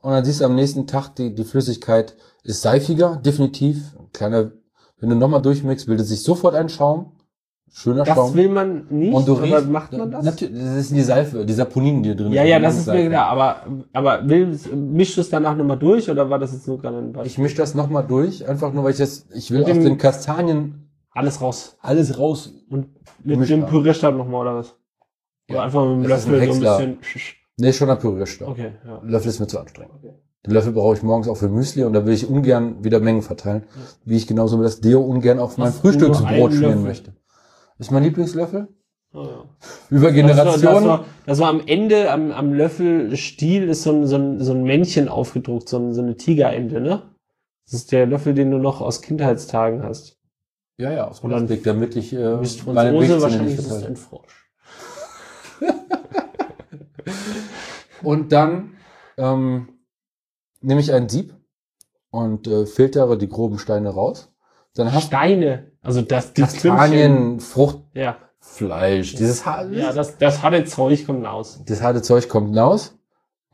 und 0.00 0.10
dann 0.12 0.24
siehst 0.24 0.40
du 0.40 0.44
am 0.46 0.56
nächsten 0.56 0.86
Tag, 0.86 1.14
die, 1.14 1.32
die 1.34 1.44
Flüssigkeit 1.44 2.16
ist 2.42 2.60
seifiger, 2.62 3.16
definitiv. 3.16 3.96
Kleiner, 4.12 4.50
wenn 4.98 5.10
du 5.10 5.14
nochmal 5.14 5.40
durchmixst, 5.42 5.86
bildet 5.86 6.06
sich 6.08 6.24
sofort 6.24 6.56
ein 6.56 6.68
Schaum. 6.68 7.12
Schöner 7.74 8.04
Das 8.04 8.14
Schaum. 8.14 8.34
will 8.34 8.50
man 8.50 8.86
nicht, 8.90 9.14
und 9.14 9.26
du 9.26 9.32
aber 9.32 9.42
riechst, 9.44 9.68
macht 9.70 9.92
man 9.96 10.10
das? 10.10 10.24
Natürlich, 10.26 10.54
das 10.62 10.76
ist 10.76 10.90
die 10.94 11.00
Seife, 11.00 11.46
die 11.46 11.52
Saponinen, 11.54 12.02
die 12.02 12.14
drin 12.14 12.30
Ja, 12.30 12.42
sind. 12.42 12.50
ja, 12.50 12.58
das 12.60 12.74
ist 12.78 12.86
mir 12.86 12.92
Seife. 12.92 13.08
klar, 13.08 13.26
aber, 13.28 13.56
aber 13.94 14.22
mischst 14.22 15.16
du 15.16 15.20
es 15.22 15.30
danach 15.30 15.56
nochmal 15.56 15.78
durch 15.78 16.10
oder 16.10 16.28
war 16.28 16.38
das 16.38 16.52
jetzt 16.52 16.68
nur 16.68 16.78
gerade 16.78 16.98
ein 16.98 17.12
Beispiel? 17.12 17.30
Ich 17.30 17.38
mische 17.38 17.56
das 17.56 17.74
nochmal 17.74 18.04
durch, 18.06 18.46
einfach 18.46 18.74
nur, 18.74 18.84
weil 18.84 18.90
ich 18.92 18.98
das, 18.98 19.26
ich 19.34 19.50
will 19.50 19.62
aus 19.64 19.70
den 19.72 19.96
Kastanien 19.96 20.90
Alles 21.12 21.40
raus. 21.40 21.76
Alles 21.80 22.18
raus. 22.18 22.52
Und 22.68 22.88
mit 23.24 23.38
Mischbar. 23.38 23.58
dem 23.58 23.66
Pürierstab 23.66 24.16
nochmal 24.16 24.42
oder 24.42 24.56
was? 24.56 24.74
Oder 25.48 25.58
Ja, 25.58 25.62
einfach 25.64 25.86
mit 25.96 26.04
dem 26.04 26.08
das 26.10 26.20
ist 26.20 26.26
ein 26.26 26.32
Löffel 26.32 26.46
so 26.48 26.52
ein 26.52 26.60
bisschen. 26.60 26.98
sch- 27.00 27.18
sch- 27.18 27.34
Nee, 27.56 27.72
schon 27.72 27.88
ein 27.90 27.98
Pürierstab. 27.98 28.48
Okay, 28.48 28.72
ja. 28.86 29.00
Löffel 29.04 29.28
ist 29.30 29.40
mir 29.40 29.46
zu 29.46 29.58
anstrengend. 29.58 29.94
Okay. 29.98 30.12
Den 30.44 30.52
Löffel 30.54 30.72
brauche 30.72 30.94
ich 30.96 31.02
morgens 31.02 31.28
auch 31.28 31.36
für 31.36 31.48
Müsli 31.48 31.84
und 31.84 31.92
da 31.94 32.04
will 32.04 32.12
ich 32.12 32.28
ungern 32.28 32.82
wieder 32.84 32.98
Mengen 33.00 33.22
verteilen, 33.22 33.62
wie 34.04 34.16
ich 34.16 34.26
genauso 34.26 34.56
mit 34.56 34.66
das 34.66 34.80
Deo 34.80 35.00
ungern 35.00 35.38
auf 35.38 35.56
mein 35.56 35.72
Frühstücksbrot 35.72 36.52
schmieren 36.52 36.60
Löffel? 36.60 36.76
möchte. 36.82 37.12
Das 37.82 37.88
ist 37.88 37.92
mein 37.94 38.04
Lieblingslöffel. 38.04 38.68
Oh, 39.12 39.24
ja. 39.24 39.44
Über 39.90 40.12
Das 40.12 40.36
war, 40.36 40.44
das, 40.44 40.60
Generationen. 40.60 40.86
war, 40.86 41.04
das 41.26 41.40
war 41.40 41.48
am 41.48 41.66
Ende, 41.66 42.12
am, 42.12 42.30
am 42.30 42.52
Löffelstiel 42.52 43.68
ist 43.68 43.82
so 43.82 43.90
ein, 43.90 44.06
so, 44.06 44.14
ein, 44.14 44.38
so 44.40 44.52
ein 44.52 44.62
Männchen 44.62 45.08
aufgedruckt, 45.08 45.68
so, 45.68 45.78
ein, 45.78 45.92
so 45.92 46.00
eine 46.00 46.16
Tigerente, 46.16 46.80
ne? 46.80 47.02
Das 47.64 47.74
ist 47.74 47.90
der 47.90 48.06
Löffel, 48.06 48.34
den 48.34 48.52
du 48.52 48.58
noch 48.58 48.80
aus 48.80 49.02
Kindheitstagen 49.02 49.82
hast. 49.82 50.16
Ja, 50.78 50.92
ja, 50.92 51.08
aus 51.08 51.24
ein- 51.24 51.30
Plastik, 51.30 51.64
damit 51.64 51.96
ich 51.96 52.12
äh, 52.12 52.36
Milchzähne 52.36 53.20
wahrscheinlich 53.20 53.58
ist 53.58 53.68
es 53.68 53.82
ein 53.82 53.96
Frosch. 53.96 54.48
Und 58.04 58.30
dann 58.30 58.76
ähm, 59.16 59.70
nehme 60.60 60.80
ich 60.80 60.92
ein 60.92 61.08
Sieb 61.08 61.34
und 62.12 62.46
äh, 62.46 62.64
filtere 62.64 63.18
die 63.18 63.28
groben 63.28 63.58
Steine 63.58 63.88
raus. 63.88 64.32
Dann 64.74 64.92
hast 64.92 65.06
Steine. 65.08 65.71
Also 65.82 66.00
das, 66.02 66.32
das. 66.32 66.52
Kastanien, 66.54 67.40
Fruchtfleisch, 67.40 69.12
Ja. 69.12 69.18
dieses 69.18 69.44
ha 69.46 69.64
Ja, 69.70 69.92
das, 69.92 70.16
das 70.18 70.42
harte 70.42 70.64
Zeug 70.64 71.04
kommt 71.06 71.26
raus. 71.26 71.60
das 71.66 71.82
harte 71.82 72.02
Zeug 72.02 72.28
kommt 72.28 72.48
hinaus. 72.48 72.98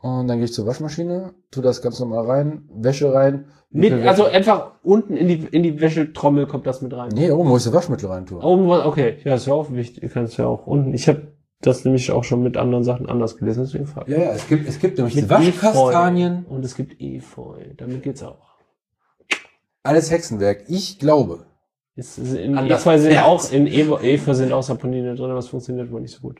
Und 0.01 0.27
dann 0.29 0.37
gehe 0.37 0.45
ich 0.45 0.53
zur 0.53 0.65
Waschmaschine, 0.65 1.33
tu 1.51 1.61
das 1.61 1.81
ganz 1.81 1.99
normal 1.99 2.25
rein, 2.25 2.69
Wäsche 2.73 3.13
rein. 3.13 3.45
Mit, 3.69 3.91
Wäsche- 3.93 4.07
also 4.07 4.25
einfach 4.25 4.71
unten 4.81 5.17
in 5.17 5.27
die, 5.27 5.45
in 5.51 5.61
die 5.63 5.81
Wäschetrommel 5.81 6.47
kommt 6.47 6.65
das 6.67 6.81
mit 6.81 6.93
rein. 6.93 7.09
nee, 7.13 7.29
oben, 7.31 7.49
wo 7.49 7.57
ich 7.57 7.63
das 7.65 7.73
Waschmittel 7.73 8.07
rein 8.09 8.25
tue. 8.25 8.41
Oben 8.41 8.69
okay, 8.69 9.17
ja, 9.25 9.35
ist 9.35 9.45
ja 9.47 9.53
auch 9.53 9.69
wichtig. 9.71 10.01
Du 10.01 10.09
kannst 10.09 10.37
ja 10.37 10.45
auch 10.47 10.65
unten. 10.67 10.93
Ich 10.93 11.07
habe 11.09 11.33
das 11.61 11.83
nämlich 11.83 12.11
auch 12.11 12.23
schon 12.23 12.41
mit 12.41 12.55
anderen 12.55 12.85
Sachen 12.85 13.09
anders 13.09 13.35
gelesen, 13.35 13.63
deswegen 13.65 13.85
frage 13.87 14.11
ich. 14.13 14.17
Ja, 14.17 14.23
ja, 14.25 14.31
es 14.31 14.47
gibt, 14.47 14.69
es 14.69 14.79
gibt 14.79 14.97
nämlich 14.97 15.15
Mit 15.15 15.25
die 15.25 15.29
Waschkastanien, 15.29 16.43
Efeu. 16.45 16.55
Und 16.55 16.63
es 16.65 16.75
gibt 16.75 17.01
Efeu. 17.01 17.57
Damit 17.75 18.01
geht's 18.03 18.23
auch. 18.23 18.55
alles 19.83 20.09
Hexenwerk. 20.11 20.63
Ich 20.67 20.97
glaube, 20.99 21.45
Es, 21.99 22.17
ist 22.17 22.33
in 22.33 22.57
An 22.57 22.67
das 22.69 22.81
Efeu 22.81 22.97
sind 22.97 23.11
Herz. 23.11 23.25
auch, 23.25 23.51
in 23.51 23.67
Efeu, 23.67 23.97
Efeu 24.01 24.33
sind 24.33 24.51
auch 24.53 24.63
Saponine 24.63 25.15
drin, 25.15 25.29
aber 25.29 25.39
es 25.39 25.47
funktioniert 25.47 25.91
wohl 25.91 26.01
nicht 26.01 26.13
so 26.15 26.21
gut. 26.21 26.39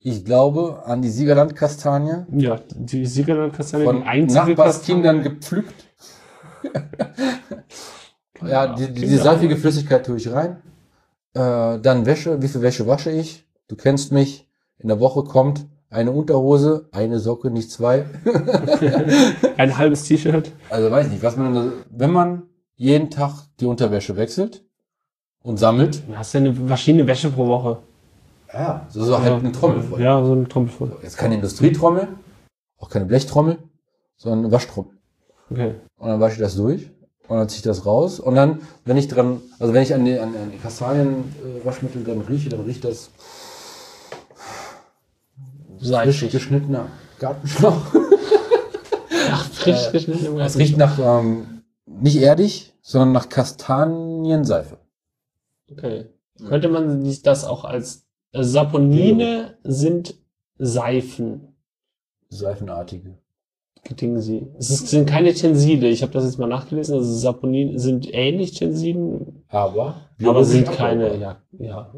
ich 0.00 0.24
glaube 0.24 0.82
an 0.84 1.02
die 1.02 1.08
Siegerlandkastanie, 1.10 2.26
Ja, 2.32 2.60
die 2.74 3.06
Siegerlandkastanie, 3.06 3.84
von 3.84 4.00
die 4.02 4.06
einzige 4.06 4.44
Nachbarskindern 4.50 5.22
gepflückt. 5.22 5.84
ja, 8.46 8.74
die, 8.74 8.86
die, 8.88 8.92
die 8.92 9.00
Kinder. 9.06 9.22
seifige 9.22 9.56
Flüssigkeit 9.56 10.04
tue 10.06 10.16
ich 10.16 10.30
rein. 10.32 10.56
Äh, 11.34 11.78
dann 11.80 12.06
Wäsche. 12.06 12.42
Wie 12.42 12.48
viel 12.48 12.62
Wäsche 12.62 12.86
wasche 12.86 13.10
ich? 13.10 13.46
Du 13.68 13.76
kennst 13.76 14.12
mich. 14.12 14.48
In 14.78 14.88
der 14.88 15.00
Woche 15.00 15.24
kommt 15.24 15.66
eine 15.90 16.10
Unterhose, 16.12 16.88
eine 16.92 17.18
Socke, 17.18 17.50
nicht 17.50 17.70
zwei. 17.70 18.04
Ein 19.56 19.78
halbes 19.78 20.04
T-Shirt. 20.04 20.52
Also 20.68 20.90
weiß 20.90 21.08
nicht, 21.08 21.22
was 21.22 21.36
man, 21.36 21.72
wenn 21.90 22.10
man 22.10 22.42
jeden 22.76 23.10
Tag 23.10 23.32
die 23.58 23.66
Unterwäsche 23.66 24.16
wechselt 24.16 24.62
und 25.42 25.58
sammelt. 25.58 26.02
Du 26.08 26.16
hast 26.16 26.32
ja 26.34 26.40
eine 26.40 26.54
verschiedene 26.54 27.06
Wäsche 27.06 27.30
pro 27.30 27.46
Woche. 27.46 27.78
Ja, 28.52 28.86
so, 28.88 29.04
so 29.04 29.20
halt 29.20 29.32
eine 29.32 29.52
Trommel 29.52 29.82
voll. 29.82 30.00
Ja, 30.00 30.24
so 30.24 30.32
eine 30.32 30.48
Trommel 30.48 30.68
voll. 30.68 30.96
Jetzt 31.02 31.18
keine 31.18 31.34
Industrietrommel, 31.34 32.08
auch 32.78 32.88
keine 32.88 33.06
Blechtrommel, 33.06 33.58
sondern 34.16 34.40
eine 34.40 34.52
Waschtrommel. 34.52 34.92
Okay. 35.50 35.74
Und 35.98 36.08
dann 36.08 36.20
wasche 36.20 36.34
ich 36.34 36.40
das 36.40 36.56
durch 36.56 36.90
und 37.28 37.36
dann 37.36 37.48
ziehe 37.48 37.58
ich 37.58 37.62
das 37.62 37.86
raus. 37.86 38.20
Und 38.20 38.34
dann, 38.34 38.60
wenn 38.84 38.96
ich 38.96 39.08
dran, 39.08 39.40
also 39.58 39.72
wenn 39.72 39.82
ich 39.82 39.94
an 39.94 40.04
die, 40.04 40.18
an, 40.18 40.34
an 40.34 40.50
die 40.52 40.58
Kastanien-Waschmittel 40.58 42.04
dann 42.04 42.20
rieche, 42.20 42.48
dann 42.48 42.60
riecht 42.60 42.84
das 42.84 43.10
frisch 45.78 45.88
Seifig. 45.88 46.32
geschnittener 46.32 46.86
Gartenschlauch. 47.18 47.82
Ach, 49.30 49.50
frisch 49.50 49.92
geschnitten 49.92 50.26
im 50.26 50.38
Es 50.40 50.56
riecht 50.56 50.76
nach, 50.76 50.98
ähm, 50.98 51.55
nicht 52.00 52.16
erdig, 52.16 52.74
sondern 52.80 53.12
nach 53.12 53.28
Kastanienseife. 53.28 54.78
Okay. 55.70 56.06
Könnte 56.48 56.68
man 56.68 57.16
das 57.22 57.44
auch 57.44 57.64
als 57.64 58.06
also 58.32 58.50
Saponine 58.50 59.56
sind 59.64 60.14
Seifen. 60.58 61.54
Seifenartige. 62.28 63.18
Gedingen 63.84 64.20
sie. 64.20 64.46
Es 64.58 64.70
ist, 64.70 64.88
sind 64.88 65.08
keine 65.08 65.32
Tenside. 65.32 65.88
Ich 65.88 66.02
habe 66.02 66.12
das 66.12 66.24
jetzt 66.24 66.38
mal 66.38 66.46
nachgelesen. 66.46 66.96
Also 66.96 67.12
Saponine 67.14 67.78
sind 67.78 68.12
ähnlich 68.12 68.52
Tensiden, 68.52 69.44
Aber, 69.48 70.08
aber 70.22 70.44
sind 70.44 70.70
keine. 70.72 71.16
Ja, 71.16 71.40
ja. 71.58 71.94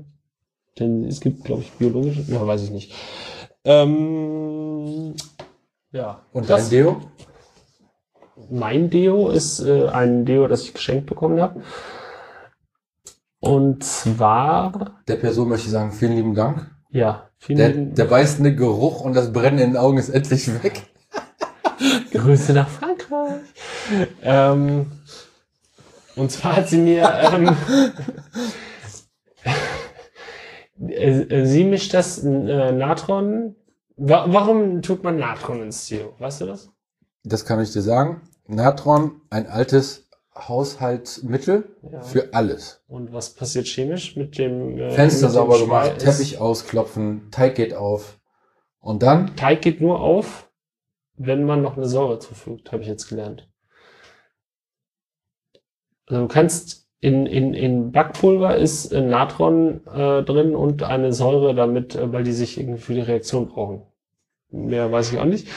Denn 0.79 1.05
es 1.05 1.21
gibt, 1.21 1.45
glaube 1.45 1.63
ich, 1.63 1.73
biologische. 1.73 2.23
Ja, 2.29 2.47
weiß 2.47 2.63
ich 2.65 2.71
nicht. 2.71 2.93
Ähm, 3.65 5.15
ja. 5.91 6.23
Und 6.33 6.49
das, 6.49 6.69
dein 6.69 6.71
Deo? 6.71 7.01
Mein 8.51 8.91
Deo 8.91 9.31
ist 9.31 9.61
äh, 9.61 9.89
ein 9.89 10.25
Deo, 10.25 10.47
das 10.49 10.63
ich 10.63 10.75
geschenkt 10.75 11.07
bekommen 11.07 11.41
habe. 11.41 11.63
Und 13.41 13.85
zwar, 13.85 15.01
Der 15.07 15.17
Person 15.17 15.49
möchte 15.49 15.67
ich 15.67 15.73
sagen, 15.73 15.93
vielen 15.93 16.17
lieben 16.17 16.35
Dank. 16.35 16.71
ja, 16.91 17.29
vielen 17.39 17.59
Der, 17.59 17.69
lieben- 17.69 17.95
der 17.95 18.05
beißende 18.07 18.55
Geruch 18.55 19.01
und 19.03 19.15
das 19.15 19.33
Brennen 19.33 19.59
in 19.59 19.71
den 19.71 19.77
Augen 19.77 19.99
ist 19.99 20.09
endlich 20.09 20.49
weg. 20.63 20.83
Grüße 22.13 22.53
nach 22.53 22.69
Frankreich. 22.69 23.43
Ähm, 24.23 24.87
und 26.17 26.33
zwar 26.33 26.57
hat 26.57 26.69
sie 26.69 26.79
mir, 26.79 27.09
ähm, 27.33 27.57
äh, 30.89 31.21
äh, 31.23 31.47
sie 31.47 31.65
mischt 31.65 31.95
das 31.95 32.19
äh, 32.25 32.73
Natron. 32.73 33.55
Wa 33.97 34.27
warum 34.29 34.83
tut 34.83 35.03
man 35.05 35.19
Natron 35.19 35.63
ins 35.63 35.87
Deo? 35.89 36.15
Weißt 36.19 36.41
du 36.41 36.47
das? 36.47 36.71
Das 37.25 37.45
kann 37.45 37.61
ich 37.61 37.73
dir 37.73 37.83
sagen. 37.83 38.21
Natron, 38.49 39.21
ein 39.31 39.47
altes 39.47 40.09
Haushaltsmittel 40.37 41.69
Ja. 41.91 42.01
für 42.01 42.33
alles. 42.33 42.83
Und 42.89 43.13
was 43.13 43.35
passiert 43.35 43.67
chemisch 43.67 44.17
mit 44.17 44.39
dem 44.39 44.79
äh, 44.79 44.91
Fenster 44.91 45.27
mit 45.27 45.31
dem 45.31 45.35
sauber 45.35 45.59
gemacht, 45.59 46.01
Schweiß? 46.03 46.17
Teppich 46.17 46.39
ausklopfen, 46.39 47.29
Teig 47.31 47.55
geht 47.57 47.75
auf. 47.75 48.19
Und 48.81 49.03
dann, 49.03 49.35
Teig 49.37 49.63
geht 49.63 49.81
nur 49.81 50.01
auf, 50.01 50.49
wenn 51.17 51.45
man 51.45 51.63
noch 51.63 51.77
eine 51.77 51.87
Säure 51.87 52.19
zufügt, 52.21 52.71
habe 52.73 52.83
ich 52.83 52.89
jetzt 52.89 53.09
gelernt. 53.09 53.49
Also 56.07 56.23
du 56.23 56.29
kannst 56.29 56.89
in, 57.01 57.27
in, 57.27 57.55
in 57.55 57.93
Backpulver 57.93 58.57
ist 58.57 58.93
äh, 58.93 59.01
Natron 59.03 59.87
äh, 59.87 60.23
drin 60.23 60.55
und 60.57 60.83
eine 60.83 61.13
Säure 61.13 61.55
damit, 61.55 61.95
äh, 61.97 62.13
weil 62.13 62.25
die 62.25 62.33
sich 62.33 62.59
irgendwie 62.59 62.81
für 62.81 62.95
die 62.95 63.01
Reaktion 63.01 63.49
brauchen. 63.49 63.83
Mehr 64.51 64.91
weiß 64.91 65.13
ich 65.13 65.19
auch 65.19 65.25
nicht. 65.25 65.49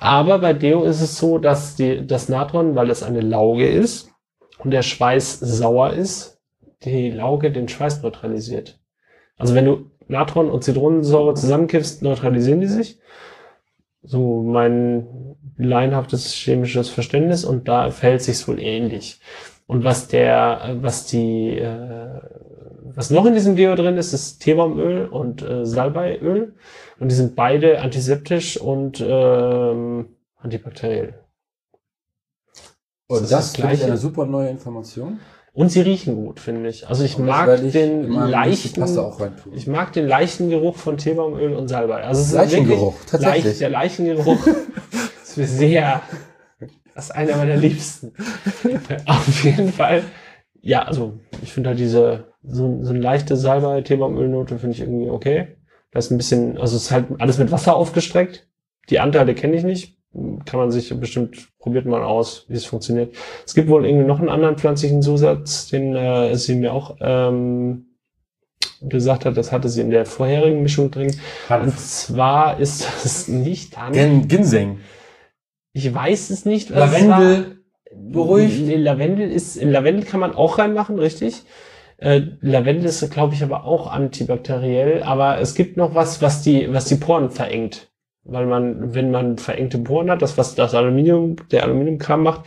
Aber 0.00 0.38
bei 0.38 0.52
Deo 0.52 0.84
ist 0.84 1.00
es 1.00 1.16
so, 1.18 1.38
dass 1.38 1.76
die, 1.76 2.06
das 2.06 2.28
Natron, 2.28 2.74
weil 2.74 2.90
es 2.90 3.02
eine 3.02 3.20
Lauge 3.20 3.66
ist 3.68 4.10
und 4.58 4.70
der 4.70 4.82
Schweiß 4.82 5.40
sauer 5.40 5.92
ist, 5.94 6.42
die 6.82 7.10
Lauge 7.10 7.50
den 7.50 7.68
Schweiß 7.68 8.02
neutralisiert. 8.02 8.78
Also 9.36 9.54
wenn 9.54 9.64
du 9.64 9.90
Natron 10.06 10.50
und 10.50 10.62
Zitronensäure 10.62 11.34
zusammenkippst, 11.34 12.02
neutralisieren 12.02 12.60
die 12.60 12.66
sich. 12.66 12.98
So 14.02 14.42
mein 14.42 15.36
laienhaftes 15.56 16.34
chemisches 16.34 16.90
Verständnis 16.90 17.44
und 17.44 17.68
da 17.68 17.90
verhält 17.90 18.22
sich's 18.22 18.46
wohl 18.46 18.60
ähnlich. 18.60 19.20
Und 19.66 19.84
was 19.84 20.08
der, 20.08 20.76
was 20.82 21.06
die, 21.06 21.58
äh, 21.58 22.20
was 22.94 23.10
noch 23.10 23.24
in 23.24 23.32
diesem 23.32 23.56
Deo 23.56 23.74
drin 23.74 23.96
ist, 23.96 24.12
ist 24.12 24.40
Teebaumöl 24.40 25.06
und 25.06 25.42
äh, 25.42 25.64
Salbeiöl. 25.64 26.54
Und 26.98 27.10
die 27.10 27.14
sind 27.14 27.34
beide 27.34 27.80
antiseptisch 27.80 28.56
und 28.60 29.04
ähm, 29.06 30.16
antibakteriell. 30.36 31.14
und 33.08 33.22
das 33.22 33.30
das, 33.30 33.52
das 33.52 33.52
Gleiche? 33.54 33.84
eine 33.86 33.96
super 33.96 34.26
neue 34.26 34.50
Information. 34.50 35.18
Und 35.52 35.70
sie 35.70 35.82
riechen 35.82 36.16
gut, 36.16 36.40
finde 36.40 36.68
ich. 36.68 36.88
Also 36.88 37.04
ich 37.04 37.16
Und 37.16 37.26
mag 37.26 37.62
ich 37.62 37.72
den 37.72 38.10
leichten, 38.10 38.84
ich 39.54 39.68
mag 39.68 39.92
den 39.92 40.08
leichten 40.08 40.50
Geruch 40.50 40.76
von 40.76 40.98
Teebaumöl 40.98 41.54
und 41.54 41.68
Salbei. 41.68 42.02
Also 42.02 42.22
es 42.22 42.28
ist 42.28 42.34
Leichengeruch, 42.34 42.96
tatsächlich. 43.08 43.44
Leicht, 43.44 43.60
der 43.60 43.70
Leichengeruch 43.70 44.46
ist 45.22 45.36
mir 45.36 45.46
sehr, 45.46 46.02
das 46.96 47.04
ist 47.04 47.10
einer 47.12 47.36
meiner 47.36 47.56
liebsten. 47.56 48.14
Auf 49.06 49.44
jeden 49.44 49.72
Fall. 49.72 50.02
Ja, 50.60 50.82
also 50.82 51.20
ich 51.40 51.52
finde 51.52 51.70
halt 51.70 51.78
diese, 51.78 52.24
so, 52.42 52.82
so 52.82 52.90
eine 52.90 52.98
leichte 52.98 53.36
Salbei, 53.36 53.80
Teebaumölnote 53.82 54.58
finde 54.58 54.74
ich 54.74 54.80
irgendwie 54.80 55.08
okay. 55.08 55.56
Da 55.94 56.00
ist 56.00 56.10
ein 56.10 56.16
bisschen, 56.16 56.58
also 56.58 56.76
es 56.76 56.84
ist 56.84 56.90
halt 56.90 57.06
alles 57.18 57.38
mit 57.38 57.52
Wasser 57.52 57.76
aufgestreckt. 57.76 58.48
Die 58.90 58.98
Anteile 58.98 59.34
kenne 59.34 59.56
ich 59.56 59.62
nicht. 59.62 59.96
Kann 60.44 60.58
man 60.58 60.70
sich 60.72 60.92
bestimmt, 60.98 61.48
probiert 61.58 61.86
mal 61.86 62.02
aus, 62.02 62.46
wie 62.48 62.56
es 62.56 62.64
funktioniert. 62.64 63.14
Es 63.46 63.54
gibt 63.54 63.68
wohl 63.68 63.86
irgendwie 63.86 64.06
noch 64.06 64.18
einen 64.18 64.28
anderen 64.28 64.58
pflanzlichen 64.58 65.02
Zusatz, 65.02 65.68
den 65.68 65.94
äh, 65.94 66.36
sie 66.36 66.56
mir 66.56 66.72
auch 66.72 66.96
ähm, 67.00 67.86
gesagt 68.80 69.24
hat, 69.24 69.36
das 69.36 69.52
hatte 69.52 69.68
sie 69.68 69.80
in 69.80 69.90
der 69.90 70.04
vorherigen 70.04 70.62
Mischung 70.62 70.90
drin. 70.90 71.14
Und 71.48 71.78
zwar 71.78 72.58
ist 72.58 72.86
das 73.02 73.28
nicht 73.28 73.76
Hanf. 73.76 73.92
Gen 73.92 74.26
Ginseng. 74.26 74.80
Ich 75.72 75.92
weiß 75.92 76.30
es 76.30 76.44
nicht. 76.44 76.74
was 76.74 76.92
es 76.92 77.08
war. 77.08 77.20
Lavendel. 77.20 77.64
beruhigt. 77.92 78.66
Lavendel 78.66 79.30
ist, 79.30 79.56
in 79.56 79.70
Lavendel 79.70 80.04
kann 80.04 80.20
man 80.20 80.34
auch 80.34 80.58
reinmachen, 80.58 80.98
richtig. 80.98 81.42
Äh, 81.98 82.22
Lavendel 82.40 82.86
ist, 82.86 83.08
glaube 83.10 83.34
ich, 83.34 83.42
aber 83.42 83.64
auch 83.64 83.90
antibakteriell. 83.90 85.02
Aber 85.02 85.38
es 85.38 85.54
gibt 85.54 85.76
noch 85.76 85.94
was, 85.94 86.22
was 86.22 86.42
die, 86.42 86.72
was 86.72 86.86
die 86.86 86.96
Poren 86.96 87.30
verengt. 87.30 87.90
Weil 88.24 88.46
man, 88.46 88.94
wenn 88.94 89.10
man 89.10 89.36
verengte 89.38 89.78
Poren 89.78 90.10
hat, 90.10 90.22
das, 90.22 90.38
was 90.38 90.54
das 90.54 90.74
Aluminium, 90.74 91.36
der 91.50 91.64
Aluminiumkram 91.64 92.22
macht, 92.22 92.42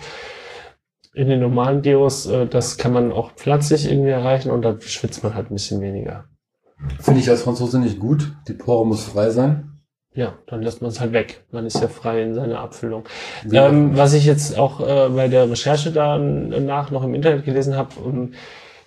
in 1.14 1.30
den 1.30 1.40
normalen 1.40 1.82
Deos, 1.82 2.28
äh, 2.28 2.48
das 2.48 2.78
kann 2.78 2.94
man 2.94 3.12
auch 3.12 3.32
pflanzlich 3.34 3.90
irgendwie 3.90 4.10
erreichen 4.10 4.52
und 4.52 4.64
dann 4.64 4.82
schwitzt 4.82 5.24
man 5.24 5.34
halt 5.34 5.50
ein 5.50 5.56
bisschen 5.56 5.82
weniger. 5.82 6.26
Finde 7.00 7.20
ich 7.20 7.30
als 7.30 7.42
Franzose 7.42 7.80
nicht 7.80 8.00
gut. 8.00 8.34
Die 8.48 8.54
Pore 8.54 8.86
muss 8.86 9.04
frei 9.04 9.32
sein. 9.32 9.78
Ja, 10.14 10.34
dann 10.48 10.64
lässt 10.64 10.82
man 10.82 10.90
es 10.90 11.00
halt 11.00 11.14
weg. 11.14 11.44
Man 11.52 11.66
ist 11.66 11.80
ja 11.80 11.88
frei 11.88 12.24
in 12.24 12.34
seiner 12.34 12.60
Abfüllung. 12.60 13.04
Ähm, 13.52 13.96
was 13.96 14.14
ich 14.14 14.26
jetzt 14.26 14.58
auch 14.58 14.80
äh, 14.80 15.10
bei 15.10 15.28
der 15.28 15.50
Recherche 15.50 15.92
danach 15.92 16.90
noch 16.90 17.04
im 17.04 17.14
Internet 17.14 17.46
gelesen 17.46 17.76
habe, 17.76 18.00
um, 18.04 18.34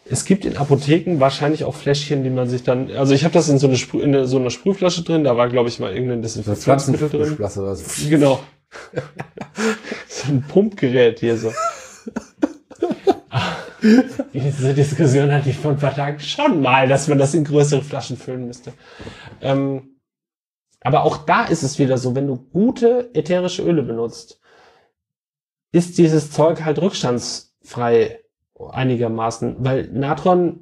es 0.05 0.25
gibt 0.25 0.45
in 0.45 0.57
Apotheken 0.57 1.21
wahrscheinlich 1.21 1.65
auch 1.65 1.75
Fläschchen, 1.75 2.25
die 2.25 2.31
man 2.31 2.49
sich 2.49 2.63
dann, 2.63 2.91
also 2.93 3.15
ich 3.15 3.25
habe 3.25 3.35
das 3.35 3.49
in 3.49 3.59
so, 3.59 3.67
eine 3.67 3.77
Sprüh, 3.77 4.03
in 4.03 4.27
so 4.27 4.39
einer 4.39 4.51
Sprühflasche 4.51 5.03
drin, 5.03 5.25
da 5.25 5.37
war 5.37 5.49
glaube 5.49 5.69
ich 5.69 5.79
mal 5.79 5.93
irgendein 5.93 6.23
Desinfektionsmittel 6.23 7.11
drin. 7.11 7.37
Was. 7.39 7.57
Genau. 8.09 8.41
so 10.09 10.33
ein 10.33 10.43
Pumpgerät 10.49 11.21
hier 11.21 11.37
so. 11.37 11.53
Diese 14.33 14.75
Diskussion 14.75 15.33
hatte 15.33 15.51
ich 15.51 15.57
vor 15.57 15.73
ein 15.73 15.79
paar 15.79 15.95
Tagen 15.95 16.21
schon 16.21 16.61
mal, 16.61 16.87
dass 16.87 17.09
man 17.09 17.19
das 17.19 17.35
in 17.35 17.45
größere 17.45 17.83
Flaschen 17.83 18.17
füllen 18.17 18.47
müsste. 18.47 18.73
Ähm, 19.41 19.97
aber 20.83 21.05
auch 21.05 21.19
da 21.19 21.45
ist 21.45 21.63
es 21.63 21.79
wieder 21.79 21.99
so, 21.99 22.15
wenn 22.15 22.27
du 22.27 22.37
gute 22.37 23.11
ätherische 23.15 23.63
Öle 23.63 23.83
benutzt, 23.83 24.41
ist 25.73 25.99
dieses 25.99 26.31
Zeug 26.31 26.65
halt 26.65 26.81
rückstandsfrei 26.81 28.20
einigermaßen, 28.69 29.57
weil 29.59 29.89
Natron 29.93 30.61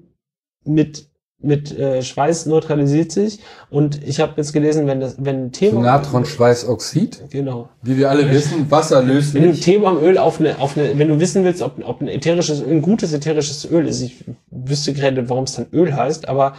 mit 0.64 1.08
mit 1.40 1.76
äh, 1.78 2.02
Schweiß 2.02 2.46
neutralisiert 2.46 3.12
sich 3.12 3.38
und 3.70 4.02
ich 4.04 4.18
habe 4.18 4.32
jetzt 4.36 4.52
gelesen, 4.52 4.88
wenn 4.88 4.98
das 4.98 5.16
wenn 5.18 5.52
Thema 5.52 5.82
Natronschweißoxid, 5.82 7.30
genau, 7.30 7.68
wie 7.82 7.96
wir 7.96 8.10
alle 8.10 8.28
wissen, 8.32 8.68
wasserlöslich. 8.70 9.40
Wenn 9.40 9.52
du 9.52 9.56
Teebaumöl 9.56 10.18
auf 10.18 10.40
eine 10.40 10.58
auf 10.58 10.76
eine 10.76 10.98
wenn 10.98 11.06
du 11.06 11.20
wissen 11.20 11.44
willst, 11.44 11.62
ob 11.62 11.80
ob 11.84 12.00
ein 12.00 12.08
ätherisches 12.08 12.60
ein 12.64 12.82
gutes 12.82 13.12
ätherisches 13.12 13.70
Öl 13.70 13.86
ist, 13.86 14.00
ich 14.00 14.24
wüsste 14.50 14.92
gerade, 14.92 15.28
warum 15.28 15.44
es 15.44 15.54
dann 15.54 15.68
Öl 15.72 15.94
heißt, 15.94 16.28
aber 16.28 16.54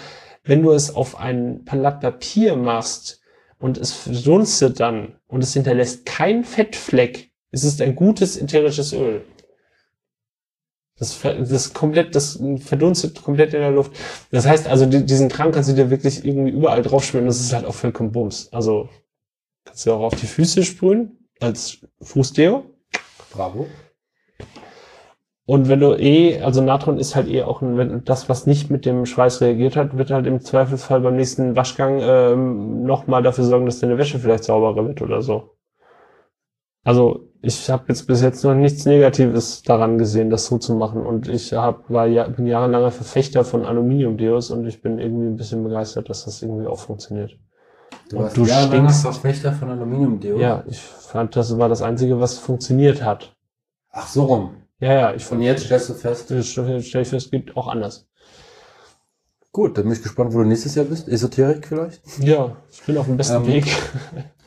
wenn 0.45 0.63
du 0.63 0.71
es 0.71 0.95
auf 0.95 1.19
ein 1.19 1.65
Blatt 1.65 1.99
Papier 1.99 2.55
machst 2.55 3.19
und 3.59 3.77
es 3.77 3.91
verdunstet 3.91 4.79
dann 4.79 5.15
und 5.27 5.43
es 5.43 5.53
hinterlässt 5.53 6.05
kein 6.05 6.45
Fettfleck, 6.45 7.31
ist 7.51 7.65
es 7.65 7.81
ein 7.81 7.95
gutes 7.95 8.37
ätherisches 8.37 8.93
Öl. 8.93 9.23
Das, 10.99 11.21
das 11.21 11.73
komplett, 11.73 12.13
das 12.13 12.39
verdunstet 12.59 13.23
komplett 13.23 13.53
in 13.53 13.61
der 13.61 13.71
Luft. 13.71 13.93
Das 14.31 14.45
heißt 14.45 14.67
also, 14.67 14.85
diesen 14.85 15.29
Trank 15.29 15.53
kannst 15.53 15.69
du 15.69 15.73
dir 15.73 15.89
wirklich 15.89 16.25
irgendwie 16.25 16.51
überall 16.51 16.81
draufspülen. 16.81 17.25
Das 17.25 17.39
ist 17.39 17.53
halt 17.53 17.65
auch 17.65 17.73
vollkommen 17.73 18.11
Bums. 18.11 18.49
Also, 18.51 18.89
kannst 19.65 19.85
du 19.85 19.93
auch 19.93 20.01
auf 20.01 20.15
die 20.15 20.27
Füße 20.27 20.63
sprühen, 20.63 21.29
als 21.39 21.79
Fußdeo. 22.01 22.65
Bravo. 23.31 23.67
Und 25.45 25.67
wenn 25.67 25.79
du 25.79 25.95
eh, 25.95 26.41
also 26.41 26.61
Natron 26.61 26.99
ist 26.99 27.15
halt 27.15 27.27
eh 27.27 27.41
auch 27.41 27.63
ein, 27.63 27.75
wenn 27.75 28.03
das, 28.03 28.29
was 28.29 28.45
nicht 28.45 28.69
mit 28.69 28.85
dem 28.85 29.07
Schweiß 29.07 29.41
reagiert 29.41 29.75
hat, 29.75 29.97
wird 29.97 30.11
halt 30.11 30.27
im 30.27 30.41
Zweifelsfall 30.41 31.01
beim 31.01 31.15
nächsten 31.15 31.55
Waschgang 31.55 31.99
ähm, 32.03 32.83
nochmal 32.83 33.23
dafür 33.23 33.45
sorgen, 33.45 33.65
dass 33.65 33.79
deine 33.79 33.97
Wäsche 33.97 34.19
vielleicht 34.19 34.43
sauberer 34.43 34.85
wird 34.85 35.01
oder 35.01 35.23
so. 35.23 35.55
Also 36.83 37.28
ich 37.41 37.69
habe 37.69 37.85
jetzt 37.87 38.05
bis 38.05 38.21
jetzt 38.21 38.43
noch 38.43 38.53
nichts 38.53 38.85
Negatives 38.85 39.63
daran 39.63 39.97
gesehen, 39.97 40.29
das 40.29 40.47
so 40.47 40.57
zu 40.57 40.75
machen. 40.75 41.05
Und 41.05 41.27
ich 41.29 41.53
hab, 41.53 41.89
war 41.89 42.05
ja, 42.05 42.27
bin 42.27 42.45
jahrelanger 42.45 42.91
Verfechter 42.91 43.45
von 43.45 43.65
Aluminium-Deos 43.65 44.51
und 44.51 44.67
ich 44.67 44.81
bin 44.81 44.99
irgendwie 44.99 45.27
ein 45.27 45.37
bisschen 45.37 45.63
begeistert, 45.63 46.09
dass 46.09 46.25
das 46.25 46.41
irgendwie 46.41 46.67
auch 46.67 46.79
funktioniert. 46.79 47.37
Du 48.09 48.17
und 48.17 48.23
warst 48.23 48.37
du 48.37 48.45
stinkst. 48.45 49.01
Verfechter 49.01 49.53
von 49.53 49.69
Aluminium-Deos? 49.69 50.41
Ja, 50.41 50.63
ich 50.67 50.81
fand, 50.81 51.35
das 51.35 51.57
war 51.57 51.69
das 51.69 51.81
Einzige, 51.81 52.19
was 52.19 52.37
funktioniert 52.37 53.03
hat. 53.03 53.35
Ach 53.91 54.07
so 54.07 54.23
rum. 54.25 54.55
Ja, 54.79 54.93
ja. 54.93 55.13
Ich 55.13 55.31
Und 55.31 55.41
jetzt 55.41 55.65
stellst 55.65 55.89
du 55.89 55.93
fest? 55.93 56.29
Jetzt 56.29 56.49
stelle 56.49 56.77
ich 56.79 57.07
fest, 57.07 57.31
geht 57.31 57.55
auch 57.55 57.67
anders. 57.67 58.07
Gut, 59.51 59.77
dann 59.77 59.85
bin 59.85 59.93
ich 59.93 60.03
gespannt, 60.03 60.33
wo 60.33 60.39
du 60.39 60.45
nächstes 60.45 60.75
Jahr 60.75 60.85
bist. 60.85 61.07
Esoterik 61.07 61.67
vielleicht? 61.67 62.01
Ja, 62.19 62.57
ich 62.69 62.83
bin 62.83 62.97
auf 62.97 63.07
dem 63.07 63.17
besten 63.17 63.37
ähm, 63.37 63.47
Weg. 63.47 63.65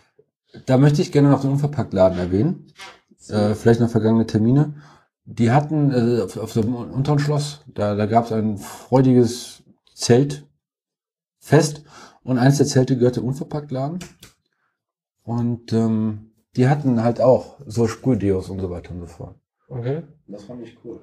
Da 0.66 0.77
möchte 0.77 1.03
ich 1.03 1.12
gerne 1.12 1.31
noch 1.31 1.41
den 1.41 1.51
Unverpacktladen 1.51 2.19
erwähnen. 2.19 2.66
Äh, 3.29 3.55
vielleicht 3.55 3.81
noch 3.81 3.91
vergangene 3.91 4.27
Termine. 4.27 4.74
Die 5.24 5.51
hatten 5.51 5.93
äh, 5.93 6.23
auf, 6.23 6.37
auf 6.37 6.53
dem 6.53 6.74
unteren 6.74 7.19
Schloss, 7.19 7.65
da, 7.66 7.95
da 7.95 8.07
gab 8.07 8.27
es 8.27 8.33
ein 8.33 8.59
freudiges 8.59 9.62
Zeltfest 9.95 11.85
und 12.24 12.39
eins 12.39 12.59
der 12.59 12.66
Zelte 12.66 12.97
gehörte 12.97 13.23
Unverpacktladen. 13.23 14.01
Und 15.23 15.73
ähm, 15.73 16.33
die 16.57 16.69
hatten 16.69 17.03
halt 17.03 17.20
auch 17.20 17.59
so 17.66 17.87
Sprühdeos 17.87 18.51
und 18.51 18.61
so 18.61 18.70
weiter 18.70 18.91
und 18.91 19.01
so 19.01 19.07
fort. 19.07 19.37
Okay. 19.69 20.03
Das 20.27 20.45
fand 20.45 20.62
ich 20.62 20.77
cool. 20.85 21.01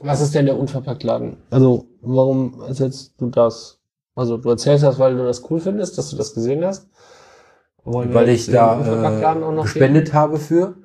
Was 0.00 0.20
ist 0.20 0.34
denn 0.34 0.46
der 0.46 0.58
Unverpacktladen? 0.58 1.36
Also, 1.50 1.86
warum 2.00 2.60
ersetzt 2.62 3.14
du 3.18 3.28
das? 3.28 3.78
Also, 4.14 4.36
du 4.36 4.50
erzählst 4.50 4.84
das, 4.84 4.98
weil 4.98 5.16
du 5.16 5.24
das 5.24 5.48
cool 5.50 5.60
findest, 5.60 5.96
dass 5.96 6.10
du 6.10 6.16
das 6.16 6.34
gesehen 6.34 6.64
hast? 6.64 6.88
Wollen 7.84 8.12
weil 8.14 8.28
ich 8.28 8.46
da 8.46 8.80
äh, 8.80 9.62
gespendet 9.62 10.06
gehen? 10.06 10.14
habe 10.14 10.38
für, 10.38 10.76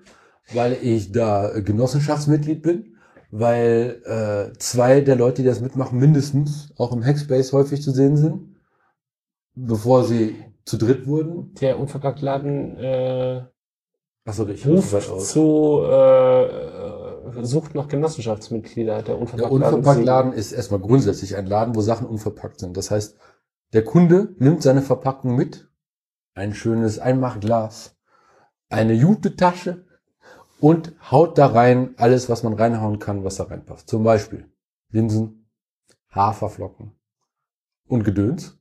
weil 0.54 0.78
ich 0.82 1.12
da 1.12 1.60
Genossenschaftsmitglied 1.60 2.62
bin, 2.62 2.96
weil 3.32 4.02
äh, 4.06 4.58
zwei 4.60 5.02
der 5.02 5.16
Leute, 5.16 5.42
die 5.42 5.48
das 5.48 5.62
mitmachen, 5.62 6.00
mindestens 6.00 6.74
auch 6.78 6.94
im 6.94 7.04
Hackspace 7.04 7.54
häufig 7.54 7.82
zu 7.82 7.92
sehen 7.92 8.18
sind, 8.18 8.56
bevor 9.56 10.04
sie 10.04 10.36
zu 10.64 10.78
dritt 10.78 11.06
wurden. 11.06 11.54
Der 11.62 11.80
Unverpacktladen 11.80 12.78
äh, 12.78 13.42
Achso, 14.28 14.48
ich 14.48 14.66
ruft 14.66 14.90
zu 15.22 15.84
äh, 15.84 17.44
sucht 17.44 17.76
nach 17.76 17.88
Genossenschaftsmitglieder. 17.88 19.04
Der 19.04 19.20
Unverpacktladen, 19.20 19.60
der 19.60 19.74
Unverpacktladen 19.74 20.34
ist 20.34 20.52
erstmal 20.52 20.80
grundsätzlich 20.80 21.36
ein 21.36 21.46
Laden, 21.46 21.76
wo 21.76 21.82
Sachen 21.82 22.08
unverpackt 22.08 22.60
sind. 22.60 22.76
Das 22.76 22.90
heißt, 22.90 23.18
der 23.74 23.84
Kunde 23.84 24.36
nimmt 24.40 24.64
seine 24.64 24.82
Verpackung 24.82 25.36
mit, 25.36 25.70
ein 26.36 26.54
schönes 26.54 27.00
Einmachglas, 27.00 27.96
eine 28.70 28.94
Jute-Tasche 28.94 29.86
und 30.60 30.94
haut 31.10 31.38
da 31.38 31.48
rein 31.48 31.96
alles, 31.98 32.30
was 32.30 32.44
man 32.44 32.54
reinhauen 32.54 33.00
kann, 33.00 33.24
was 33.24 33.38
da 33.38 33.46
reinpasst. 33.46 33.90
Zum 33.90 34.04
Beispiel 34.04 34.46
Linsen, 34.92 35.50
Haferflocken 36.12 36.92
und 37.88 38.04
Gedöns. 38.04 38.58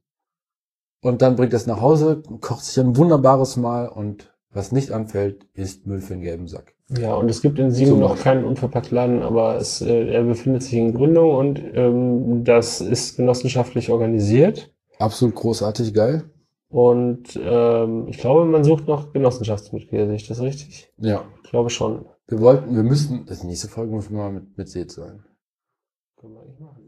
Und 1.02 1.20
dann 1.20 1.36
bringt 1.36 1.52
es 1.52 1.66
nach 1.66 1.80
Hause, 1.80 2.22
kocht 2.40 2.64
sich 2.64 2.82
ein 2.82 2.96
wunderbares 2.96 3.56
Mahl 3.56 3.88
und 3.88 4.32
was 4.50 4.72
nicht 4.72 4.92
anfällt, 4.92 5.44
ist 5.52 5.86
Müll 5.86 6.00
für 6.00 6.14
den 6.14 6.22
gelben 6.22 6.46
Sack. 6.46 6.74
Ja, 6.88 7.14
und 7.14 7.28
es 7.28 7.42
gibt 7.42 7.58
in 7.58 7.70
Siegen 7.70 7.98
noch 7.98 8.18
keinen 8.18 8.44
Unverpacktladen, 8.44 9.22
aber 9.22 9.56
es, 9.56 9.80
äh, 9.80 10.12
er 10.12 10.22
befindet 10.22 10.62
sich 10.62 10.74
in 10.74 10.94
Gründung 10.94 11.34
und 11.34 11.60
ähm, 11.74 12.44
das 12.44 12.80
ist 12.80 13.16
genossenschaftlich 13.16 13.90
organisiert. 13.90 14.72
Absolut 14.98 15.34
großartig 15.34 15.92
geil. 15.92 16.30
Und 16.74 17.38
ähm, 17.40 18.08
ich 18.08 18.18
glaube, 18.18 18.44
man 18.46 18.64
sucht 18.64 18.88
noch 18.88 19.12
Genossenschaftsmitglieder, 19.12 20.06
sehe 20.06 20.16
ich 20.16 20.26
das 20.26 20.40
richtig? 20.40 20.92
Ja. 20.98 21.24
Ich 21.44 21.50
glaube 21.50 21.70
schon. 21.70 22.04
Wir 22.26 22.40
wollten, 22.40 22.74
wir 22.74 22.82
müssten, 22.82 23.26
das 23.26 23.44
nächste 23.44 23.68
Folge 23.68 23.94
muss 23.94 24.10
mal 24.10 24.32
mit, 24.32 24.58
mit 24.58 24.68
Seed 24.68 24.90
sein. 24.90 25.22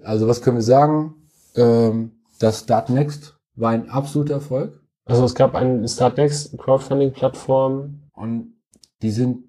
Also 0.02 0.26
was 0.26 0.42
können 0.42 0.56
wir 0.56 0.62
sagen? 0.62 1.28
Ähm, 1.54 2.18
das 2.40 2.62
Start 2.64 2.90
Next 2.90 3.38
war 3.54 3.70
ein 3.70 3.88
absoluter 3.88 4.34
Erfolg. 4.34 4.82
Also 5.04 5.24
es 5.24 5.36
gab 5.36 5.54
eine 5.54 5.86
Startnext 5.86 6.58
Crowdfunding-Plattform. 6.58 8.10
Und 8.12 8.56
die 9.02 9.12
sind, 9.12 9.44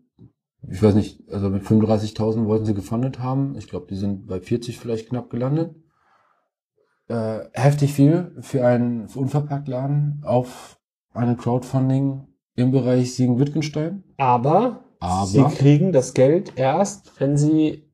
ich 0.69 0.83
weiß 0.83 0.93
nicht, 0.93 1.27
also 1.31 1.49
mit 1.49 1.63
35.000 1.63 2.45
wollten 2.45 2.65
sie 2.65 2.75
gefundet 2.75 3.17
haben. 3.17 3.55
Ich 3.57 3.67
glaube, 3.67 3.87
die 3.89 3.95
sind 3.95 4.27
bei 4.27 4.39
40 4.39 4.77
vielleicht 4.77 5.09
knapp 5.09 5.31
gelandet. 5.31 5.73
Äh, 7.09 7.45
heftig 7.53 7.93
viel 7.93 8.35
für 8.41 8.65
einen 8.65 9.07
Unverpacktladen 9.07 10.23
auf 10.25 10.77
eine 11.13 11.37
Crowdfunding 11.37 12.27
im 12.55 12.71
Bereich 12.71 13.15
Siegen-Wittgenstein. 13.15 14.03
Aber, 14.17 14.83
Aber 14.99 15.25
sie 15.25 15.43
kriegen 15.43 15.93
das 15.93 16.13
Geld 16.13 16.53
erst, 16.57 17.19
wenn 17.19 17.37
sie 17.37 17.89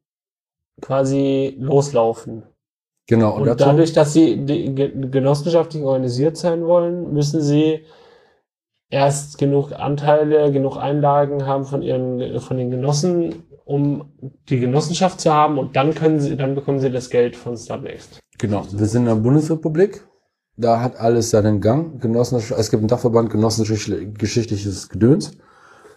quasi 0.82 1.56
loslaufen. 1.60 2.44
Genau. 3.08 3.36
Und, 3.36 3.48
und 3.48 3.62
dadurch, 3.62 3.94
dass 3.94 4.14
sie 4.14 4.46
genossenschaftlich 4.46 5.84
organisiert 5.84 6.38
sein 6.38 6.66
wollen, 6.66 7.14
müssen 7.14 7.42
sie 7.42 7.86
erst 8.90 9.38
genug 9.38 9.74
Anteile, 9.74 10.52
genug 10.52 10.78
Einlagen 10.78 11.46
haben 11.46 11.66
von 11.66 11.84
ihren, 11.84 12.40
von 12.40 12.58
den 12.58 12.72
Genossen, 12.72 13.44
um 13.66 14.12
die 14.50 14.60
Genossenschaft 14.60 15.20
zu 15.20 15.32
haben 15.32 15.60
und 15.60 15.76
dann 15.76 15.94
können 15.94 16.20
sie, 16.20 16.36
dann 16.36 16.56
bekommen 16.56 16.80
sie 16.80 16.92
das 16.92 17.10
Geld 17.10 17.36
von 17.36 17.58
Startnext. 17.58 18.23
Genau. 18.44 18.68
Wir 18.74 18.88
sind 18.88 19.04
in 19.04 19.08
der 19.08 19.16
Bundesrepublik. 19.16 20.06
Da 20.58 20.82
hat 20.82 20.98
alles 20.98 21.30
seinen 21.30 21.62
Gang. 21.62 22.02
Genossenschaft, 22.02 22.60
es 22.60 22.70
gibt 22.70 22.82
einen 22.82 22.90
Dachverband 22.90 23.30
genossenschaftliches 23.30 24.90
Gedöns. 24.90 25.32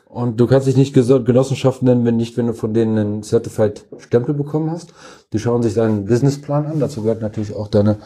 Und 0.08 0.38
du 0.38 0.46
kannst 0.46 0.68
dich 0.68 0.76
nicht 0.76 0.94
Genossenschaft 0.94 1.82
nennen, 1.82 2.04
wenn 2.04 2.14
nicht, 2.14 2.36
wenn 2.36 2.46
du 2.46 2.54
von 2.54 2.72
denen 2.72 2.98
einen 2.98 3.22
Certified 3.24 3.86
Stempel 3.98 4.32
bekommen 4.32 4.70
hast. 4.70 4.94
Die 5.32 5.40
schauen 5.40 5.64
sich 5.64 5.74
deinen 5.74 6.04
Businessplan 6.04 6.66
an. 6.66 6.78
Dazu 6.78 7.02
gehört 7.02 7.20
natürlich 7.20 7.52
auch 7.52 7.66
deine 7.66 7.96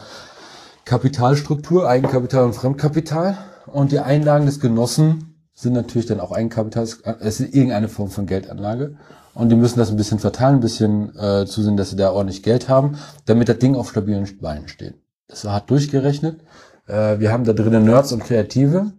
Kapitalstruktur, 0.85 1.87
Eigenkapital 1.87 2.45
und 2.45 2.55
Fremdkapital. 2.55 3.37
Und 3.67 3.91
die 3.91 3.99
Einlagen 3.99 4.47
des 4.47 4.59
Genossen 4.59 5.35
sind 5.53 5.73
natürlich 5.73 6.07
dann 6.07 6.19
auch 6.19 6.31
Eigenkapital. 6.31 6.87
Es 7.19 7.39
ist 7.39 7.53
irgendeine 7.53 7.89
Form 7.89 8.09
von 8.09 8.25
Geldanlage. 8.25 8.97
Und 9.33 9.49
die 9.49 9.55
müssen 9.55 9.79
das 9.79 9.89
ein 9.89 9.97
bisschen 9.97 10.19
verteilen, 10.19 10.55
ein 10.55 10.61
bisschen 10.61 11.15
äh, 11.17 11.45
zusehen, 11.45 11.77
dass 11.77 11.89
sie 11.89 11.95
da 11.95 12.11
ordentlich 12.11 12.43
Geld 12.43 12.67
haben, 12.67 12.97
damit 13.25 13.49
das 13.49 13.59
Ding 13.59 13.75
auf 13.75 13.89
stabilen 13.89 14.27
Beinen 14.39 14.67
steht. 14.67 14.95
Das 15.27 15.45
war 15.45 15.53
hart 15.53 15.69
durchgerechnet. 15.69 16.41
Äh, 16.87 17.19
wir 17.19 17.31
haben 17.31 17.45
da 17.45 17.53
drinnen 17.53 17.85
Nerds 17.85 18.11
und 18.11 18.23
Kreative 18.23 18.91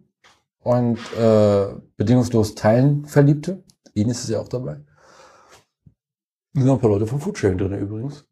und 0.61 0.99
äh, 1.19 1.67
bedingungslos 1.97 2.55
Teilen 2.55 3.05
Verliebte. 3.05 3.63
Ines 3.95 4.25
ist 4.25 4.31
ja 4.31 4.41
auch 4.41 4.49
dabei. 4.49 4.81
Da 6.55 6.61
sind 6.61 6.67
noch 6.67 6.75
ein 6.75 6.81
paar 6.81 6.91
Leute 6.91 7.07
vom 7.07 7.21
Foodsharing 7.21 7.59
drin 7.59 7.79
übrigens. 7.79 8.25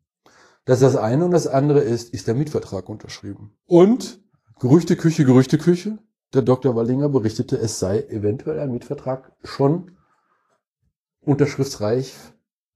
Das 0.64 0.81
ist 0.81 0.94
das 0.94 0.97
eine 0.97 1.24
und 1.24 1.32
das 1.32 1.47
andere 1.47 1.81
ist, 1.81 2.14
ist 2.14 2.27
der 2.27 2.35
Mietvertrag 2.35 2.89
unterschrieben. 2.89 3.52
Und 3.66 4.20
Gerüchteküche, 4.60 5.24
Gerüchteküche. 5.24 5.98
Der 6.32 6.43
Dr. 6.43 6.77
Wallinger 6.77 7.09
berichtete, 7.09 7.56
es 7.59 7.81
sei 7.81 8.02
eventuell 8.02 8.60
ein 8.60 8.70
Mietvertrag 8.70 9.32
schon 9.43 9.97
unterschriftsreich 11.22 12.14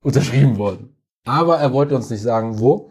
unterschrieben 0.02 0.58
worden. 0.58 0.96
Aber 1.24 1.58
er 1.58 1.72
wollte 1.72 1.96
uns 1.96 2.10
nicht 2.10 2.22
sagen, 2.22 2.58
wo. 2.58 2.90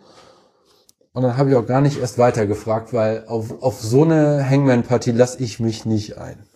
Und 1.14 1.22
dann 1.22 1.38
habe 1.38 1.52
ich 1.52 1.56
auch 1.56 1.68
gar 1.68 1.82
nicht 1.82 2.00
erst 2.00 2.18
weiter 2.18 2.48
gefragt, 2.48 2.92
weil 2.92 3.26
auf, 3.28 3.62
auf 3.62 3.80
so 3.80 4.04
eine 4.04 4.50
Hangman-Partie 4.50 5.12
lasse 5.12 5.44
ich 5.44 5.60
mich 5.60 5.86
nicht 5.86 6.18
ein. 6.18 6.48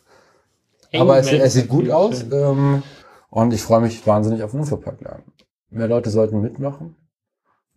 Aber 0.94 1.18
es, 1.18 1.32
es 1.32 1.54
sieht 1.54 1.70
gut 1.70 1.92
aus 1.92 2.26
ähm, 2.32 2.82
und 3.30 3.54
ich 3.54 3.62
freue 3.62 3.82
mich 3.82 4.06
wahnsinnig 4.08 4.42
auf 4.42 4.52
den 4.52 4.62
Unverpacktladen. 4.62 5.24
Mehr 5.70 5.88
Leute 5.88 6.10
sollten 6.10 6.42
mitmachen. 6.42 6.96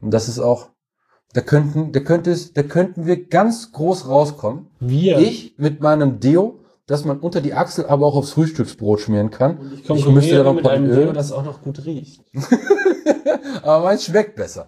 Und 0.01 0.13
das 0.13 0.29
ist 0.29 0.39
auch, 0.39 0.71
da 1.35 1.43
könnten, 1.43 1.93
da 1.93 2.01
könnte 2.01 2.31
es, 2.31 2.55
da 2.55 2.63
könnten 2.63 3.05
wir 3.05 3.27
ganz 3.27 3.73
groß 3.73 4.09
rauskommen. 4.09 4.69
Wir. 4.81 5.19
Ich 5.19 5.55
mit 5.59 5.81
meinem 5.81 6.21
Deo, 6.21 6.60
das 6.91 7.05
man 7.05 7.21
unter 7.21 7.41
die 7.41 7.55
Achsel, 7.55 7.87
aber 7.87 8.05
auch 8.05 8.17
aufs 8.17 8.33
Frühstücksbrot 8.33 9.01
schmieren 9.01 9.31
kann. 9.31 9.73
Ich 9.75 9.89
ich 9.89 10.07
müsste 10.09 10.39
da 10.39 10.43
noch 10.43 10.55
mit 10.55 10.67
einem 10.67 10.91
Öl. 10.91 11.13
Das 11.13 11.31
auch 11.31 11.45
noch 11.45 11.63
gut 11.63 11.85
riecht. 11.87 12.25
Aber 13.63 13.85
meins 13.85 14.05
schmeckt 14.05 14.35
besser. 14.35 14.67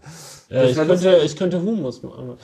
Äh, 0.49 0.71
ich, 0.71 0.77
könnte, 0.77 1.21
ich 1.25 1.37
könnte 1.37 1.61
Hummus 1.61 2.03
machen. 2.05 2.37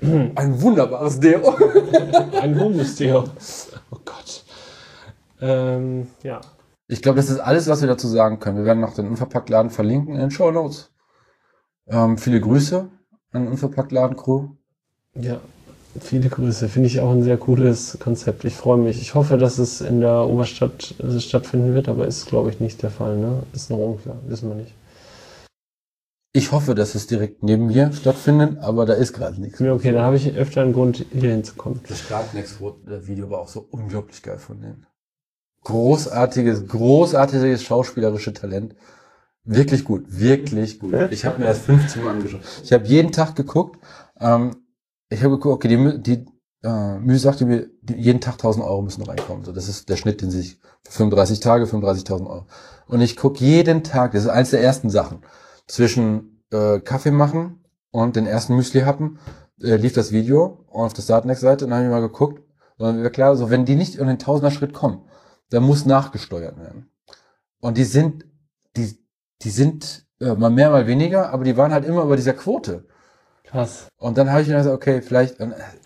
Ein 0.36 0.62
wunderbares 0.62 1.18
Deo. 1.18 1.56
Ein 2.40 2.58
Hummus-Deo. 2.58 3.24
Oh 3.90 3.98
Gott. 4.04 4.44
Ähm, 5.40 6.06
ja. 6.22 6.40
Ich 6.86 7.02
glaube, 7.02 7.16
das 7.16 7.28
ist 7.28 7.40
alles, 7.40 7.66
was 7.66 7.80
wir 7.80 7.88
dazu 7.88 8.06
sagen 8.06 8.38
können. 8.38 8.58
Wir 8.58 8.64
werden 8.64 8.78
noch 8.78 8.94
den 8.94 9.08
Unverpacktladen 9.08 9.72
verlinken 9.72 10.14
in 10.14 10.20
den 10.20 10.30
Show 10.30 10.52
Notes. 10.52 10.92
Ähm, 11.88 12.16
viele 12.16 12.40
Grüße 12.40 12.88
an 13.32 13.42
den 13.42 13.50
Unverpacktladen-Crew. 13.50 14.50
Ja. 15.14 15.40
Viele 15.98 16.28
Grüße. 16.28 16.68
Finde 16.68 16.86
ich 16.86 17.00
auch 17.00 17.10
ein 17.10 17.22
sehr 17.22 17.36
cooles 17.36 17.98
Konzept. 18.00 18.44
Ich 18.44 18.54
freue 18.54 18.78
mich. 18.78 19.00
Ich 19.00 19.14
hoffe, 19.14 19.38
dass 19.38 19.58
es 19.58 19.80
in 19.80 20.00
der 20.00 20.26
Oberstadt 20.26 20.94
stattfinden 21.18 21.74
wird, 21.74 21.88
aber 21.88 22.06
ist, 22.06 22.26
glaube 22.26 22.50
ich, 22.50 22.60
nicht 22.60 22.82
der 22.82 22.90
Fall. 22.90 23.16
Ne? 23.16 23.42
Ist 23.52 23.70
noch 23.70 23.78
unklar. 23.78 24.16
Wissen 24.28 24.48
wir 24.48 24.54
nicht. 24.54 24.72
Ich 26.32 26.52
hoffe, 26.52 26.76
dass 26.76 26.94
es 26.94 27.08
direkt 27.08 27.42
neben 27.42 27.66
mir 27.66 27.92
stattfindet, 27.92 28.58
aber 28.58 28.86
da 28.86 28.92
ist 28.92 29.14
gerade 29.14 29.40
nichts. 29.40 29.58
Ja, 29.58 29.72
okay, 29.72 29.90
dann 29.90 30.04
habe 30.04 30.14
ich 30.14 30.32
öfter 30.36 30.62
einen 30.62 30.72
Grund, 30.72 31.04
hier 31.10 31.32
hinzukommen. 31.32 31.80
Das 31.88 31.98
Startnext-Video 31.98 33.30
war 33.30 33.40
auch 33.40 33.48
so 33.48 33.66
unglaublich 33.68 34.22
geil 34.22 34.38
von 34.38 34.60
denen. 34.60 34.86
Großartiges, 35.64 36.68
großartiges 36.68 37.64
schauspielerische 37.64 38.32
Talent. 38.32 38.76
Wirklich 39.42 39.84
gut, 39.84 40.04
wirklich 40.06 40.78
gut. 40.78 40.94
Ich 41.10 41.24
habe 41.24 41.40
mir 41.40 41.46
das 41.46 41.60
15 41.60 42.04
Mal 42.04 42.12
angeschaut. 42.12 42.42
Ich 42.62 42.72
habe 42.72 42.86
jeden 42.86 43.10
Tag 43.10 43.34
geguckt. 43.34 43.80
Ähm, 44.20 44.52
ich 45.10 45.22
habe 45.22 45.36
geguckt, 45.36 45.64
okay, 45.64 45.68
die, 45.68 46.02
die 46.02 46.26
äh, 46.62 46.98
Mühe 46.98 47.18
sagte 47.18 47.44
mir, 47.44 47.68
die, 47.82 47.94
jeden 47.94 48.20
Tag 48.20 48.34
1000 48.34 48.64
Euro 48.64 48.82
müssen 48.82 49.02
reinkommen. 49.02 49.44
So, 49.44 49.52
das 49.52 49.68
ist 49.68 49.88
der 49.88 49.96
Schnitt, 49.96 50.22
den 50.22 50.30
sie 50.30 50.40
sich 50.40 50.60
für 50.84 50.92
35 50.92 51.40
Tage, 51.40 51.64
35.000 51.64 52.26
Euro. 52.26 52.46
Und 52.86 53.00
ich 53.00 53.16
gucke 53.16 53.44
jeden 53.44 53.82
Tag, 53.82 54.12
das 54.12 54.22
ist 54.22 54.28
eins 54.28 54.50
der 54.50 54.62
ersten 54.62 54.88
Sachen, 54.88 55.22
zwischen 55.66 56.42
äh, 56.52 56.80
Kaffee 56.80 57.10
machen 57.10 57.64
und 57.90 58.16
den 58.16 58.26
ersten 58.26 58.54
Müsli 58.56 58.82
happen, 58.82 59.18
äh, 59.60 59.76
lief 59.76 59.92
das 59.92 60.12
Video 60.12 60.64
auf 60.70 60.92
der 60.92 61.02
Startnext-Seite 61.02 61.64
und 61.64 61.70
dann 61.70 61.80
habe 61.80 61.88
ich 61.88 61.92
mal 61.92 62.00
geguckt. 62.00 62.42
Und 62.78 62.86
dann 62.86 63.02
war 63.02 63.10
klar, 63.10 63.36
so 63.36 63.50
wenn 63.50 63.64
die 63.64 63.76
nicht 63.76 63.96
in 63.96 64.06
den 64.06 64.18
Tausender-Schritt 64.18 64.72
kommen, 64.72 65.02
dann 65.50 65.64
muss 65.64 65.86
nachgesteuert 65.86 66.58
werden. 66.58 66.90
Und 67.60 67.76
die 67.76 67.84
sind, 67.84 68.24
die, 68.76 68.96
die 69.42 69.50
sind 69.50 70.06
äh, 70.20 70.34
mal 70.34 70.50
mehr, 70.50 70.70
mal 70.70 70.86
weniger, 70.86 71.30
aber 71.30 71.44
die 71.44 71.56
waren 71.56 71.72
halt 71.72 71.84
immer 71.84 72.04
über 72.04 72.16
dieser 72.16 72.32
Quote. 72.32 72.86
Krass. 73.50 73.88
Und 73.98 74.16
dann 74.16 74.30
habe 74.30 74.42
ich 74.42 74.48
mir 74.48 74.56
gesagt, 74.56 74.74
okay, 74.74 75.02
vielleicht, 75.02 75.36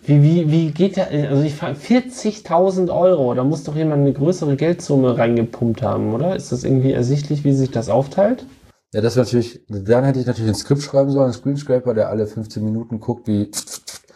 Wie, 0.04 0.22
wie, 0.22 0.50
wie 0.50 0.70
geht 0.70 0.96
der, 0.96 1.08
also 1.30 1.42
ich 1.42 1.54
frage, 1.54 1.76
40.000 1.76 2.94
Euro, 2.94 3.32
da 3.34 3.42
muss 3.42 3.64
doch 3.64 3.74
jemand 3.74 4.02
eine 4.02 4.12
größere 4.12 4.56
Geldsumme 4.56 5.16
reingepumpt 5.16 5.82
haben, 5.82 6.12
oder? 6.14 6.36
Ist 6.36 6.52
das 6.52 6.64
irgendwie 6.64 6.92
ersichtlich, 6.92 7.44
wie 7.44 7.52
sich 7.54 7.70
das 7.70 7.88
aufteilt? 7.88 8.44
ja, 8.92 9.00
das 9.00 9.16
wäre 9.16 9.24
natürlich, 9.26 9.60
dann 9.68 10.04
hätte 10.04 10.20
ich 10.20 10.26
natürlich 10.26 10.52
ein 10.52 10.54
Skript 10.54 10.82
schreiben 10.82 11.10
sollen, 11.10 11.24
einen 11.24 11.32
Screenscraper, 11.32 11.94
der 11.94 12.10
alle 12.10 12.26
15 12.28 12.64
Minuten 12.64 13.00
guckt, 13.00 13.26
wie 13.26 13.50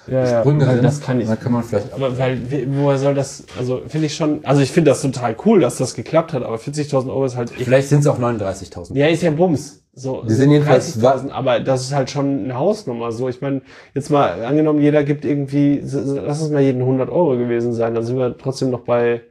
Ja, 0.07 0.25
ja, 0.25 0.41
Sprünge 0.41 0.66
sind. 0.66 0.85
das 0.85 1.01
kann 1.01 1.20
ich. 1.20 1.27
Dann 1.27 1.41
kann 1.41 1.51
man 1.53 1.65
vielleicht, 1.65 1.93
Aber 1.93 2.16
weil, 2.16 2.39
woher 2.69 2.97
soll 2.99 3.15
das, 3.15 3.43
also 3.59 3.81
finde 3.89 4.07
ich 4.07 4.15
schon, 4.15 4.45
also 4.45 4.61
ich 4.62 4.70
finde 4.70 4.93
das 4.93 5.03
total 5.03 5.35
cool, 5.45 5.61
dass 5.61 5.79
das 5.79 5.95
geklappt 5.95 6.33
hat, 6.33 6.45
aber 6.45 6.57
40.000 6.57 7.09
Euro 7.09 7.25
ist 7.25 7.37
halt, 7.37 7.51
ich, 7.59 7.65
vielleicht 7.65 7.89
sind 7.89 8.01
es 8.01 8.07
auch 8.07 8.20
39.000. 8.20 8.95
ja, 8.95 9.07
ist 9.09 9.23
ja 9.23 9.31
Bums. 9.33 9.83
So, 9.99 10.23
Die 10.23 10.33
sind 10.35 10.53
jedenfalls 10.53 10.97
30.000, 11.01 11.31
aber 11.31 11.59
das 11.59 11.83
ist 11.83 11.93
halt 11.95 12.09
schon 12.09 12.45
eine 12.45 12.55
Hausnummer. 12.55 13.11
So, 13.11 13.29
ich 13.29 13.41
meine, 13.41 13.62
jetzt 13.95 14.11
mal 14.11 14.45
angenommen, 14.45 14.81
jeder 14.81 15.03
gibt 15.03 15.25
irgendwie, 15.25 15.81
lass 15.83 16.41
es 16.41 16.51
mal 16.51 16.62
jeden 16.62 16.83
100 16.83 17.11
Euro 17.11 17.37
gewesen 17.37 17.73
sein, 17.73 17.95
dann 17.95 18.05
sind 18.05 18.16
wir 18.16 18.37
trotzdem 18.39 18.70
noch 18.70 18.81
bei 18.85 19.23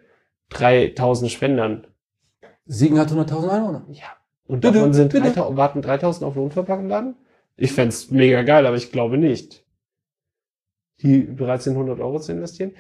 3.000 0.52 1.30
Spendern. 1.30 1.88
Siegen 2.66 3.00
hat 3.00 3.10
100.000 3.12 3.48
Einwohner. 3.50 3.86
Ja. 3.92 4.04
Und 4.46 4.60
Bitte, 4.60 4.74
davon 4.74 4.94
sind 4.94 5.12
bitte. 5.14 5.28
3000, 5.32 5.58
warten 5.58 5.82
3000 5.82 6.26
auf 6.26 6.34
den 6.34 6.44
Unverpacktenladen? 6.44 7.16
Ich 7.56 7.72
fänd's 7.72 8.12
mega 8.12 8.44
geil, 8.44 8.66
aber 8.66 8.76
ich 8.76 8.92
glaube 8.92 9.18
nicht. 9.18 9.64
Die 11.02 11.20
bereit 11.20 11.62
sind, 11.62 11.74
100 11.74 12.00
Euro 12.02 12.20
zu 12.20 12.32
investieren. 12.34 12.72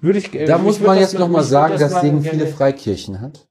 Würde 0.00 0.18
ich, 0.18 0.34
äh, 0.34 0.44
Da 0.44 0.56
ich 0.56 0.62
muss 0.62 0.80
man 0.80 0.98
jetzt 0.98 1.14
mal- 1.14 1.20
noch 1.20 1.28
mal 1.28 1.38
ich 1.38 1.44
würd 1.44 1.50
sagen, 1.50 1.72
das 1.78 1.92
dass 1.92 2.02
Siegen 2.02 2.20
viele 2.22 2.46
Freikirchen 2.46 3.20
hat. 3.20 3.48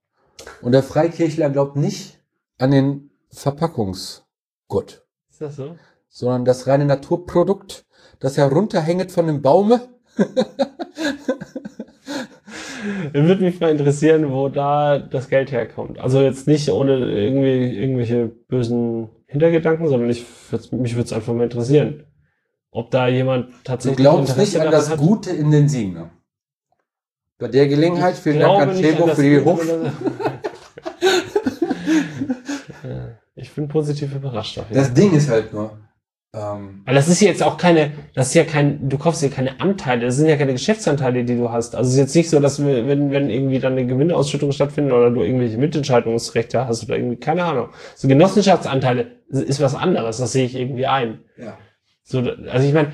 Und 0.61 0.73
der 0.73 0.83
Freikirchler 0.83 1.49
glaubt 1.49 1.75
nicht 1.75 2.19
an 2.59 2.71
den 2.71 3.08
Verpackungsgott, 3.31 5.05
Ist 5.29 5.41
das 5.41 5.55
so? 5.55 5.75
sondern 6.09 6.45
das 6.45 6.67
reine 6.67 6.85
Naturprodukt, 6.85 7.85
das 8.19 8.37
herunterhängt 8.37 9.11
von 9.11 9.27
dem 9.27 9.41
Baume. 9.41 9.81
Würde 13.13 13.43
mich 13.43 13.59
mal 13.59 13.71
interessieren, 13.71 14.31
wo 14.31 14.47
da 14.49 14.97
das 14.99 15.27
Geld 15.29 15.51
herkommt. 15.51 15.99
Also 15.99 16.21
jetzt 16.21 16.47
nicht 16.47 16.69
ohne 16.69 16.97
irgendwie 16.97 17.77
irgendwelche 17.77 18.27
bösen 18.27 19.09
Hintergedanken, 19.27 19.87
sondern 19.87 20.09
ich 20.09 20.25
mich 20.71 20.95
würde 20.95 21.05
es 21.05 21.13
einfach 21.13 21.33
mal 21.33 21.43
interessieren, 21.43 22.05
ob 22.71 22.89
da 22.89 23.07
jemand 23.07 23.49
Du 23.49 23.53
tatsächlich 23.63 23.97
glaubst 23.97 24.29
Interesse 24.31 24.57
nicht 24.57 24.65
an 24.65 24.71
das 24.71 24.89
hat. 24.89 24.97
Gute 24.97 25.31
in 25.31 25.51
den 25.51 25.67
Siegner. 25.69 26.09
Bei 27.37 27.47
der 27.49 27.67
Gelegenheit, 27.67 28.15
vielen 28.15 28.39
Dank 28.39 28.61
an 28.61 28.75
Chebo 28.75 29.07
für 29.07 29.21
die 29.23 29.39
Hoch. 29.43 29.61
sondern- 29.61 29.93
Ja, 32.83 33.09
ich 33.39 33.51
bin 33.51 33.67
positiv 33.67 34.13
überrascht. 34.15 34.57
Auf 34.57 34.69
jeden 34.69 34.81
Das. 34.81 34.93
Ding 34.93 35.13
ist 35.13 35.29
halt 35.29 35.53
nur, 35.53 35.77
ähm, 36.31 36.83
Aber 36.85 36.93
das 36.93 37.07
ist 37.07 37.21
jetzt 37.21 37.41
auch 37.41 37.57
keine, 37.57 37.91
das 38.13 38.27
ist 38.27 38.33
ja 38.35 38.43
kein, 38.43 38.87
du 38.87 38.99
kaufst 38.99 39.23
ja 39.23 39.29
keine 39.29 39.59
Anteile, 39.59 40.05
das 40.05 40.17
sind 40.17 40.27
ja 40.27 40.37
keine 40.37 40.53
Geschäftsanteile, 40.53 41.23
die 41.23 41.35
du 41.35 41.49
hast. 41.49 41.75
Also 41.75 41.87
es 41.87 41.93
ist 41.93 41.99
jetzt 41.99 42.15
nicht 42.15 42.29
so, 42.29 42.39
dass 42.39 42.63
wir, 42.63 42.87
wenn, 42.87 43.09
wenn 43.09 43.31
irgendwie 43.31 43.57
dann 43.57 43.73
eine 43.73 43.87
Gewinnausschüttung 43.87 44.51
stattfindet 44.51 44.93
oder 44.93 45.09
du 45.09 45.23
irgendwelche 45.23 45.57
Mitentscheidungsrechte 45.57 46.67
hast 46.67 46.83
oder 46.83 46.97
irgendwie, 46.97 47.17
keine 47.17 47.45
Ahnung. 47.45 47.69
So 47.95 48.07
Genossenschaftsanteile 48.07 49.07
ist 49.29 49.59
was 49.59 49.73
anderes, 49.73 50.17
das 50.17 50.31
sehe 50.31 50.45
ich 50.45 50.55
irgendwie 50.55 50.85
ein. 50.85 51.21
ja. 51.37 51.57
So, 52.03 52.19
also 52.19 52.67
ich 52.67 52.73
meine, 52.73 52.91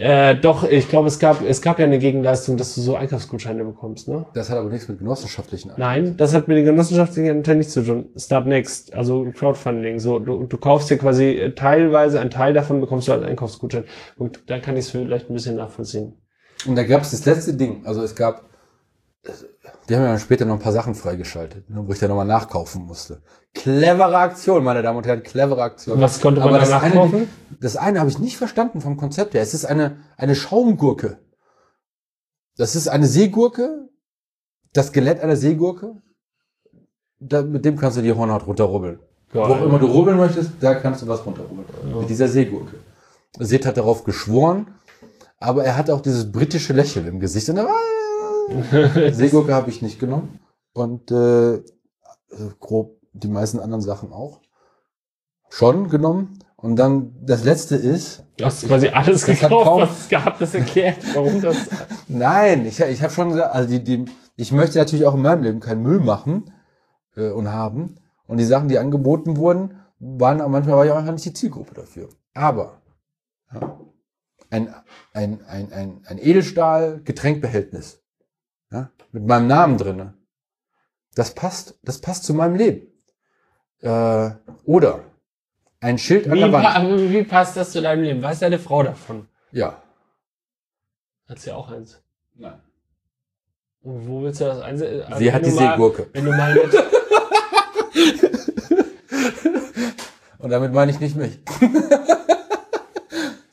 äh, 0.00 0.36
doch, 0.36 0.62
ich 0.62 0.88
glaube, 0.88 1.08
es 1.08 1.18
gab, 1.18 1.42
es 1.42 1.60
gab 1.60 1.80
ja 1.80 1.84
eine 1.84 1.98
Gegenleistung, 1.98 2.56
dass 2.56 2.72
du 2.76 2.80
so 2.80 2.94
Einkaufsgutscheine 2.94 3.64
bekommst, 3.64 4.06
ne? 4.06 4.26
das 4.32 4.48
hat 4.48 4.56
aber 4.56 4.70
nichts 4.70 4.86
mit 4.86 5.00
genossenschaftlichen 5.00 5.72
an. 5.72 5.76
Nein, 5.76 6.16
das 6.16 6.34
hat 6.34 6.46
mit 6.46 6.56
den 6.56 6.66
genossenschaftlichen 6.66 7.28
Anteilen 7.30 7.58
nichts 7.58 7.72
zu 7.72 7.82
tun. 7.82 8.10
Start 8.16 8.46
Next, 8.46 8.94
also 8.94 9.26
Crowdfunding. 9.34 9.98
So, 9.98 10.20
du, 10.20 10.44
du 10.44 10.56
kaufst 10.56 10.88
dir 10.88 10.98
quasi 10.98 11.30
äh, 11.30 11.52
teilweise, 11.52 12.20
ein 12.20 12.30
Teil 12.30 12.54
davon 12.54 12.80
bekommst 12.80 13.08
du 13.08 13.12
als 13.12 13.24
Einkaufsgutschein. 13.24 13.86
Und 14.16 14.48
dann 14.48 14.62
kann 14.62 14.76
ich 14.76 14.84
es 14.84 14.90
vielleicht 14.92 15.30
ein 15.30 15.34
bisschen 15.34 15.56
nachvollziehen. 15.56 16.12
Und 16.64 16.76
da 16.76 16.84
gab 16.84 17.02
es 17.02 17.10
das 17.10 17.26
letzte 17.26 17.54
Ding. 17.54 17.84
Also 17.84 18.00
es 18.00 18.14
gab, 18.14 18.44
die 19.88 19.94
haben 19.96 20.02
ja 20.02 20.08
dann 20.10 20.18
später 20.18 20.44
noch 20.44 20.54
ein 20.54 20.60
paar 20.60 20.72
Sachen 20.72 20.94
freigeschaltet, 20.94 21.70
ne, 21.70 21.82
wo 21.86 21.92
ich 21.92 21.98
dann 21.98 22.08
nochmal 22.10 22.26
nachkaufen 22.26 22.84
musste. 22.84 23.22
Clevere 23.54 24.16
Aktion, 24.16 24.62
meine 24.62 24.82
Damen 24.82 24.98
und 24.98 25.06
Herren, 25.06 25.22
clevere 25.22 25.62
Aktion. 25.62 26.00
Was 26.00 26.20
konnte 26.20 26.40
man 26.40 26.50
Aber 26.50 26.58
da 26.58 26.64
das 26.64 26.72
eine, 26.82 26.94
nachkaufen? 26.94 27.28
das 27.60 27.76
eine 27.76 27.98
habe 28.00 28.10
ich 28.10 28.18
nicht 28.18 28.36
verstanden 28.36 28.80
vom 28.80 28.96
Konzept 28.96 29.34
her. 29.34 29.42
Es 29.42 29.54
ist 29.54 29.64
eine, 29.64 29.96
eine 30.16 30.34
Schaumgurke. 30.34 31.18
Das 32.56 32.74
ist 32.76 32.88
eine 32.88 33.06
Seegurke, 33.06 33.88
das 34.72 34.88
Skelett 34.88 35.20
einer 35.20 35.36
Seegurke. 35.36 35.94
da, 37.20 37.42
mit 37.42 37.64
dem 37.64 37.76
kannst 37.76 37.96
du 37.96 38.02
die 38.02 38.12
Hornhaut 38.12 38.46
runterrubbeln. 38.46 38.98
Geil. 39.32 39.42
Wo 39.48 39.52
auch 39.54 39.62
immer 39.62 39.78
du 39.78 39.86
rubbeln 39.86 40.16
möchtest, 40.18 40.52
da 40.60 40.74
kannst 40.74 41.02
du 41.02 41.08
was 41.08 41.24
runterrubbeln. 41.24 41.66
Mit 42.00 42.10
dieser 42.10 42.28
Seegurke. 42.28 42.76
Sid 43.38 43.64
hat 43.66 43.76
darauf 43.76 44.04
geschworen, 44.04 44.66
aber 45.38 45.64
er 45.64 45.76
hat 45.76 45.88
auch 45.90 46.00
dieses 46.00 46.30
britische 46.30 46.72
Lächeln 46.72 47.06
im 47.06 47.20
Gesicht. 47.20 47.48
Und 47.48 47.58
er 47.58 47.64
war, 47.64 47.76
Seegurke 49.12 49.54
habe 49.54 49.70
ich 49.70 49.82
nicht 49.82 49.98
genommen. 50.00 50.40
Und 50.72 51.10
äh, 51.10 51.62
grob 52.60 52.98
die 53.12 53.28
meisten 53.28 53.58
anderen 53.60 53.82
Sachen 53.82 54.12
auch. 54.12 54.40
Schon 55.50 55.88
genommen. 55.88 56.38
Und 56.56 56.76
dann 56.76 57.14
das 57.24 57.44
letzte 57.44 57.76
ist, 57.76 58.24
Du 58.36 58.44
hast 58.44 58.66
quasi 58.66 58.88
alles 58.88 59.24
Das 59.24 59.42
hat 59.42 59.50
gekauft, 59.50 59.64
kaum- 59.66 59.80
was 59.82 60.00
es 60.00 60.08
gab, 60.08 60.38
das 60.38 60.54
erklärt, 60.54 60.96
warum 61.14 61.40
das. 61.40 61.56
Nein, 62.08 62.66
ich, 62.66 62.80
ich 62.80 63.02
habe 63.02 63.12
schon 63.12 63.30
gesagt, 63.30 63.54
also 63.54 63.68
die, 63.68 63.82
die, 63.82 64.04
ich 64.36 64.52
möchte 64.52 64.78
natürlich 64.78 65.06
auch 65.06 65.14
in 65.14 65.22
meinem 65.22 65.42
Leben 65.42 65.60
keinen 65.60 65.82
Müll 65.82 66.00
machen 66.00 66.52
äh, 67.16 67.30
und 67.30 67.48
haben. 67.48 67.96
Und 68.26 68.38
die 68.38 68.44
Sachen, 68.44 68.68
die 68.68 68.78
angeboten 68.78 69.36
wurden, 69.36 69.78
waren 69.98 70.38
manchmal 70.50 70.76
war 70.76 70.84
ich 70.84 70.92
auch 70.92 70.96
einfach 70.98 71.12
nicht 71.12 71.24
die 71.24 71.32
Zielgruppe 71.32 71.74
dafür. 71.74 72.08
Aber 72.34 72.82
ja, 73.52 73.80
ein, 74.50 74.74
ein, 75.12 75.40
ein, 75.46 75.72
ein, 75.72 76.02
ein 76.06 76.18
Edelstahl-Getränkbehältnis 76.18 78.02
ja, 78.70 78.90
mit 79.12 79.26
meinem 79.26 79.46
Namen 79.46 79.78
drinne, 79.78 80.14
das 81.14 81.34
passt, 81.34 81.78
das 81.82 82.00
passt 82.00 82.24
zu 82.24 82.34
meinem 82.34 82.56
Leben. 82.56 82.86
Äh, 83.80 84.30
oder 84.64 85.04
ein 85.80 85.98
Schild 85.98 86.26
an 86.26 86.34
Wie, 86.34 86.40
der 86.40 86.52
Wand. 86.52 86.64
pa- 86.64 86.82
wie 86.84 87.22
passt 87.24 87.56
das 87.56 87.70
zu 87.72 87.80
deinem 87.82 88.02
Leben? 88.02 88.22
Weiß 88.22 88.40
deine 88.40 88.58
Frau 88.58 88.82
davon? 88.82 89.28
Ja. 89.52 89.80
Hat 91.28 91.38
sie 91.38 91.52
auch 91.52 91.70
eins. 91.70 92.02
Nein. 92.34 92.60
Und 93.82 94.08
wo 94.08 94.22
willst 94.22 94.40
du 94.40 94.44
das 94.46 94.60
einsetzen? 94.60 95.14
Sie 95.18 95.32
hat 95.32 95.44
die 95.46 95.50
Seegurke. 95.50 96.08
Wenn 96.12 96.24
du 96.24 96.32
mal 96.32 96.54
mit, 96.54 96.74
Und 100.38 100.50
damit 100.50 100.72
meine 100.72 100.90
ich 100.92 101.00
nicht 101.00 101.16
mich. 101.16 101.38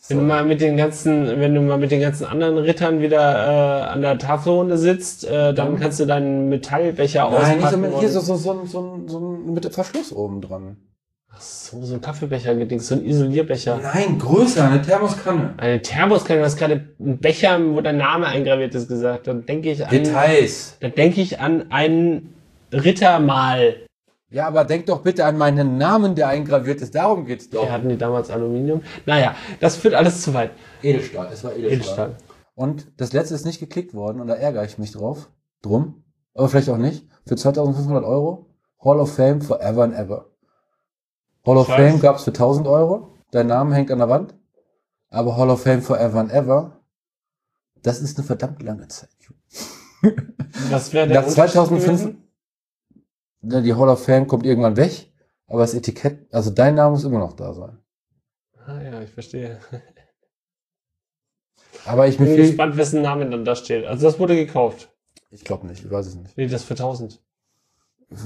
wenn 0.07 0.17
du 0.17 0.23
mal 0.23 0.45
mit 0.45 0.61
den 0.61 0.77
ganzen, 0.77 1.39
wenn 1.39 1.53
du 1.55 1.61
mal 1.61 1.77
mit 1.77 1.91
den 1.91 2.01
ganzen 2.01 2.25
anderen 2.25 2.57
Rittern 2.57 3.01
wieder 3.01 3.19
äh, 3.19 3.81
an 3.89 4.01
der 4.01 4.17
Tafelrunde 4.17 4.77
sitzt, 4.77 5.25
äh, 5.27 5.53
dann 5.53 5.79
kannst 5.79 5.99
du 5.99 6.05
deinen 6.05 6.49
Metallbecher 6.49 7.29
Nein, 7.29 7.57
nicht 7.57 7.59
so 7.61 7.65
auspacken. 7.75 7.81
mit, 7.81 7.99
hier 7.99 8.09
so, 8.09 8.19
so, 8.19 8.35
so, 8.35 8.51
ein- 8.51 8.67
so, 8.67 8.79
ein- 8.81 9.07
so 9.07 9.19
ein 9.19 9.53
mit 9.53 9.65
Verschluss 9.73 10.11
oben 10.13 10.41
dran. 10.41 10.77
Ach 11.37 11.41
so, 11.41 11.83
so 11.83 11.95
ein 11.95 12.01
Kaffeebecher 12.01 12.55
gedings, 12.55 12.87
so 12.87 12.95
ein 12.95 13.03
Isolierbecher. 13.05 13.79
Nein, 13.83 14.17
größer, 14.19 14.63
eine 14.69 14.81
Thermoskanne. 14.81 15.53
Eine 15.57 15.81
Thermoskanne, 15.81 16.39
du 16.39 16.45
hast 16.45 16.55
gerade 16.57 16.85
einen 16.97 17.17
Becher, 17.17 17.59
wo 17.73 17.81
dein 17.81 17.97
Name 17.97 18.27
eingraviert 18.27 18.73
ist, 18.73 18.87
gesagt. 18.87 19.27
Dann 19.27 19.45
denke 19.45 19.69
ich 19.71 19.83
an, 19.83 19.89
Details. 19.91 20.77
dann 20.79 20.93
denke 20.95 21.19
ich 21.19 21.39
an 21.41 21.71
einen 21.71 22.33
Rittermahl. 22.71 23.75
Ja, 24.35 24.47
aber 24.47 24.65
denk 24.65 24.87
doch 24.87 25.01
bitte 25.01 25.23
an 25.23 25.37
meinen 25.37 25.77
Namen, 25.77 26.13
der 26.13 26.27
eingraviert 26.27 26.81
ist. 26.81 26.93
Darum 26.93 27.25
geht's 27.25 27.49
doch. 27.49 27.63
Wir 27.63 27.71
hatten 27.71 27.87
die 27.87 27.97
damals 27.97 28.29
Aluminium. 28.29 28.81
Naja, 29.05 29.33
das 29.61 29.77
führt 29.77 29.93
alles 29.93 30.23
zu 30.23 30.33
weit. 30.33 30.51
Edelstahl, 30.83 31.29
es 31.31 31.41
war 31.45 31.53
Edelstahl. 31.53 31.71
Edelstahl. 31.71 32.15
Und 32.53 32.99
das 32.99 33.13
letzte 33.13 33.33
ist 33.33 33.45
nicht 33.45 33.61
geklickt 33.61 33.93
worden 33.93 34.19
und 34.19 34.27
da 34.27 34.33
ärgere 34.33 34.65
ich 34.65 34.77
mich 34.77 34.91
drauf. 34.91 35.29
Drum. 35.61 36.03
Aber 36.33 36.49
vielleicht 36.49 36.67
auch 36.67 36.75
nicht. 36.75 37.07
Für 37.25 37.37
2500 37.37 38.03
Euro. 38.03 38.49
Hall 38.83 38.99
of 38.99 39.15
Fame 39.15 39.41
forever 39.41 39.83
and 39.83 39.95
ever. 39.95 40.25
Hall 41.45 41.55
of 41.55 41.67
Scheiß. 41.67 41.91
Fame 41.91 42.01
gab's 42.01 42.25
für 42.25 42.31
1000 42.31 42.67
Euro. 42.67 43.13
Dein 43.31 43.47
Name 43.47 43.73
hängt 43.73 43.89
an 43.89 43.99
der 43.99 44.09
Wand. 44.09 44.35
Aber 45.11 45.37
Hall 45.37 45.49
of 45.49 45.61
Fame 45.61 45.81
forever 45.81 46.19
and 46.19 46.33
ever. 46.33 46.81
Das 47.81 48.01
ist 48.01 48.17
eine 48.17 48.27
verdammt 48.27 48.61
lange 48.61 48.89
Zeit. 48.89 49.15
Was 50.69 50.91
wäre 50.91 51.07
der 51.07 51.21
Nach 51.21 51.27
Unterschied 51.29 51.53
2005, 51.53 51.85
gewesen? 51.85 52.24
Ne, 53.45 53.61
die 53.61 53.73
Hall 53.73 53.89
of 53.89 54.03
Fame 54.03 54.27
kommt 54.27 54.45
irgendwann 54.45 54.77
weg, 54.77 55.11
aber 55.47 55.61
das 55.61 55.73
Etikett, 55.73 56.33
also 56.33 56.49
dein 56.51 56.75
Name 56.75 56.91
muss 56.91 57.03
immer 57.03 57.19
noch 57.19 57.33
da 57.33 57.53
sein. 57.53 57.77
Ah 58.65 58.81
ja, 58.81 59.01
ich 59.01 59.11
verstehe. 59.11 59.59
Aber 61.85 62.07
ich 62.07 62.17
bin 62.17 62.27
viel, 62.27 62.47
gespannt, 62.47 62.77
wessen 62.77 63.01
Name 63.01 63.29
dann 63.29 63.45
da 63.45 63.55
steht. 63.55 63.85
Also 63.85 64.07
das 64.07 64.17
wurde 64.19 64.35
gekauft. 64.35 64.89
ich 65.29 65.43
glaube 65.43 65.67
nicht, 65.67 65.83
ich 65.85 65.91
weiß 65.91 66.07
es 66.07 66.15
nicht. 66.15 66.35
Nee, 66.37 66.47
das 66.47 66.63
für 66.63 66.73
1000. 66.73 67.21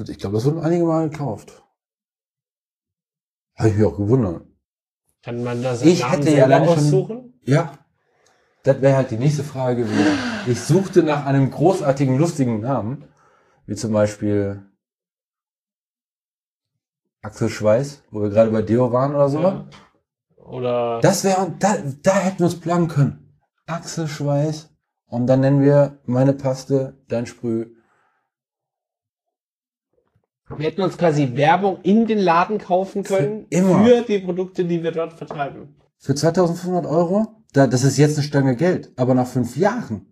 Ich 0.08 0.18
glaube, 0.20 0.36
das 0.36 0.46
wurden 0.46 0.60
einige 0.60 0.86
Mal 0.86 1.10
gekauft. 1.10 1.64
Habe 3.56 3.70
ich 3.70 3.76
mich 3.76 3.86
auch 3.86 3.98
gewundert. 3.98 4.44
Kann 5.24 5.44
man 5.44 5.62
das 5.62 5.82
Ich 5.82 6.10
hätte 6.10 6.30
ja 6.32 6.46
alleine 6.46 6.66
schon- 6.68 6.78
aussuchen? 6.78 7.40
Ja. 7.44 7.78
Das 8.64 8.82
wäre 8.82 8.96
halt 8.98 9.12
die 9.12 9.18
nächste 9.18 9.44
Frage 9.44 9.84
gewesen. 9.84 10.18
Ich 10.48 10.62
suchte 10.62 11.04
nach 11.04 11.26
einem 11.26 11.50
großartigen, 11.50 12.18
lustigen 12.18 12.60
Namen, 12.62 13.06
wie 13.66 13.76
zum 13.76 13.92
Beispiel 13.92 14.64
Axel 17.22 17.50
Schweiß, 17.50 18.04
wo 18.12 18.22
wir 18.22 18.30
gerade 18.30 18.52
bei 18.52 18.62
Deo 18.62 18.92
waren 18.92 19.14
oder 19.14 19.30
so. 19.30 19.42
Ja. 19.42 19.66
Oder 20.38 21.00
Das 21.02 21.24
wäre, 21.24 21.54
da, 21.60 21.76
da 22.02 22.16
hätten 22.16 22.40
wir 22.40 22.46
uns 22.46 22.60
planen 22.60 22.88
können. 22.88 23.40
Axel 23.66 24.08
Schweiß. 24.08 24.70
Und 25.08 25.28
dann 25.28 25.42
nennen 25.42 25.62
wir 25.62 26.00
meine 26.06 26.34
Paste, 26.34 26.98
dein 27.08 27.26
Sprüh. 27.26 27.68
wir 30.48 30.66
hätten 30.66 30.82
uns 30.82 30.98
quasi 30.98 31.36
Werbung 31.36 31.80
in 31.84 32.08
den 32.08 32.20
Laden 32.20 32.58
kaufen 32.58 33.04
können 33.04 33.46
Für 33.52 33.56
immer. 33.58 33.84
für 33.86 34.02
die 34.02 34.20
Produkte, 34.20 34.66
die 34.66 34.82
wir 34.84 34.92
dort 34.92 35.14
vertreiben. 35.14 35.76
Für 35.98 36.16
2500 36.16 36.86
Euro? 36.86 37.44
Da, 37.54 37.68
das 37.68 37.84
ist 37.84 37.98
jetzt 37.98 38.18
eine 38.18 38.26
Stange 38.26 38.56
Geld. 38.56 38.92
Aber 38.96 39.14
nach 39.14 39.28
fünf 39.28 39.58
Jahren. 39.58 40.09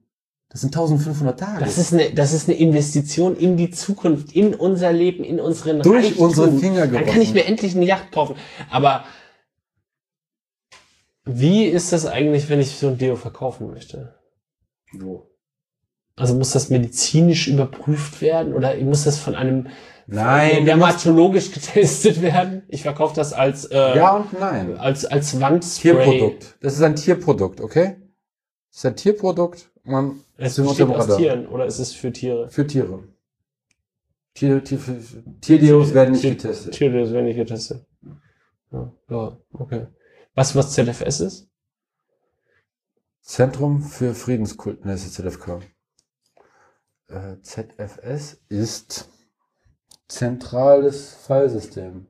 Das 0.49 0.61
sind 0.61 0.74
1500 0.76 1.40
Tage. 1.40 1.60
Das 1.65 1.78
ist 1.78 1.94
eine, 1.94 2.11
das 2.14 2.32
ist 2.34 2.48
eine 2.48 2.57
Investition 2.57 3.36
in 3.36 3.57
die 3.57 3.69
Zukunft, 3.69 4.34
in 4.34 4.56
unser 4.56 4.94
Leben, 4.94 5.24
in 5.24 5.40
unseren 5.40 5.82
Durch 5.82 6.06
Reichtum. 6.06 6.26
unsere 6.26 6.52
Finger 6.53 6.82
Dann 6.88 6.94
kann 6.94 7.03
gerochen. 7.03 7.22
ich 7.22 7.34
mir 7.34 7.45
endlich 7.45 7.76
eine 7.76 7.86
Yacht 7.86 8.11
kaufen. 8.11 8.36
Aber 8.69 9.03
wie 11.26 11.65
ist 11.65 11.91
das 11.91 12.06
eigentlich, 12.06 12.49
wenn 12.49 12.61
ich 12.61 12.78
so 12.78 12.88
ein 12.88 12.98
Deo 12.98 13.15
verkaufen 13.18 13.68
möchte? 13.69 14.15
Wo? 14.94 15.30
Also 16.15 16.34
muss 16.34 16.52
das 16.52 16.69
medizinisch 16.69 17.48
überprüft 17.48 18.22
werden 18.22 18.53
oder 18.53 18.76
muss 18.78 19.03
das 19.03 19.19
von 19.19 19.36
einem 19.36 19.68
Nein, 20.07 20.65
dermatologisch 20.65 21.52
getestet 21.52 22.22
werden? 22.22 22.64
Ich 22.69 22.82
verkaufe 22.84 23.14
das 23.14 23.34
als 23.34 23.65
äh, 23.65 23.98
Ja 23.98 24.15
und 24.15 24.40
nein. 24.40 24.78
als 24.78 25.06
als 25.06 25.40
Wandspray. 25.40 25.91
Tierprodukt. 25.91 26.56
Das 26.61 26.74
ist 26.74 26.82
ein 26.82 26.95
Tierprodukt, 26.95 27.60
okay? 27.60 27.98
Das 28.72 28.78
ist 28.80 28.86
ein 28.86 28.95
Tierprodukt. 28.95 29.69
Man 29.84 30.22
Es 30.38 30.55
sind 30.55 30.68
besteht 30.68 30.88
aus 30.88 31.03
Radar. 31.03 31.18
Tieren 31.18 31.47
oder 31.47 31.65
ist 31.65 31.80
es 31.80 31.93
für 31.93 32.11
Tiere? 32.11 32.49
Für 32.49 32.65
Tiere. 32.68 33.03
Tier, 34.35 34.64
Tier, 34.64 34.80
Tierdeos 35.41 35.93
werden 35.95 36.11
nicht 36.11 36.22
Tier- 36.22 36.31
getestet. 36.31 36.73
Tiere 36.76 37.11
werden 37.11 37.26
nicht 37.26 37.38
getestet. 37.38 37.85
Ja, 38.72 38.93
ja, 39.09 39.38
okay. 39.53 39.88
Was 40.35 40.55
was 40.55 40.73
ZFS 40.73 41.19
ist? 41.22 41.49
Zentrum 43.22 43.81
für 43.81 44.14
Friedenskult, 44.14 44.85
ne, 44.85 44.93
ist 44.93 45.11
ZFK. 45.14 45.59
Äh, 47.09 47.38
ZFS 47.41 48.39
ist 48.47 49.09
zentrales 50.07 51.15
Filesystem. 51.26 52.07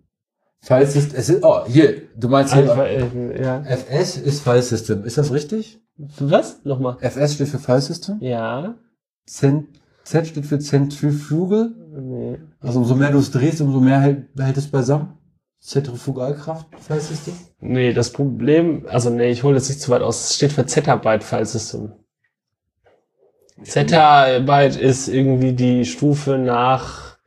Filesystem, 0.61 1.17
es 1.19 1.29
ist, 1.29 1.43
oh, 1.43 1.65
hier, 1.65 2.07
du 2.15 2.27
meinst 2.27 2.53
hier, 2.53 2.69
Also, 2.69 2.81
äh, 2.81 3.41
ja. 3.41 3.61
FS 3.63 4.17
ist 4.17 4.41
Filesystem, 4.43 5.05
ist 5.05 5.17
das 5.17 5.31
richtig? 5.31 5.79
Was? 5.97 6.63
Nochmal. 6.63 6.97
FS 7.01 7.33
steht 7.33 7.47
für 7.47 7.59
Filesystem. 7.59 8.17
Ja. 8.21 8.75
Cent, 9.25 9.67
Z 10.03 10.27
steht 10.27 10.45
für 10.45 10.59
Zentrifugal. 10.59 11.73
Nee. 11.99 12.39
Also 12.59 12.79
umso 12.79 12.95
mehr 12.95 13.11
du 13.11 13.17
es 13.17 13.31
drehst, 13.31 13.61
umso 13.61 13.79
mehr 13.79 13.99
hält, 13.99 14.33
behält 14.35 14.57
es 14.57 14.69
beisammen. 14.69 15.17
Zentrifugalkraft, 15.59 16.67
Filesystem. 16.79 17.33
Nee, 17.59 17.93
das 17.93 18.11
Problem, 18.11 18.85
also 18.87 19.09
nee, 19.09 19.31
ich 19.31 19.43
hole 19.43 19.55
jetzt 19.55 19.69
nicht 19.69 19.81
zu 19.81 19.91
weit 19.91 20.03
aus. 20.03 20.29
Es 20.29 20.35
steht 20.35 20.51
für 20.51 20.65
Zettabyte 20.65 21.23
File 21.23 21.45
System. 21.45 21.93
Zettabyte 23.63 24.75
ist 24.75 25.07
irgendwie 25.07 25.53
die 25.53 25.85
Stufe 25.85 26.37
nach, 26.37 27.17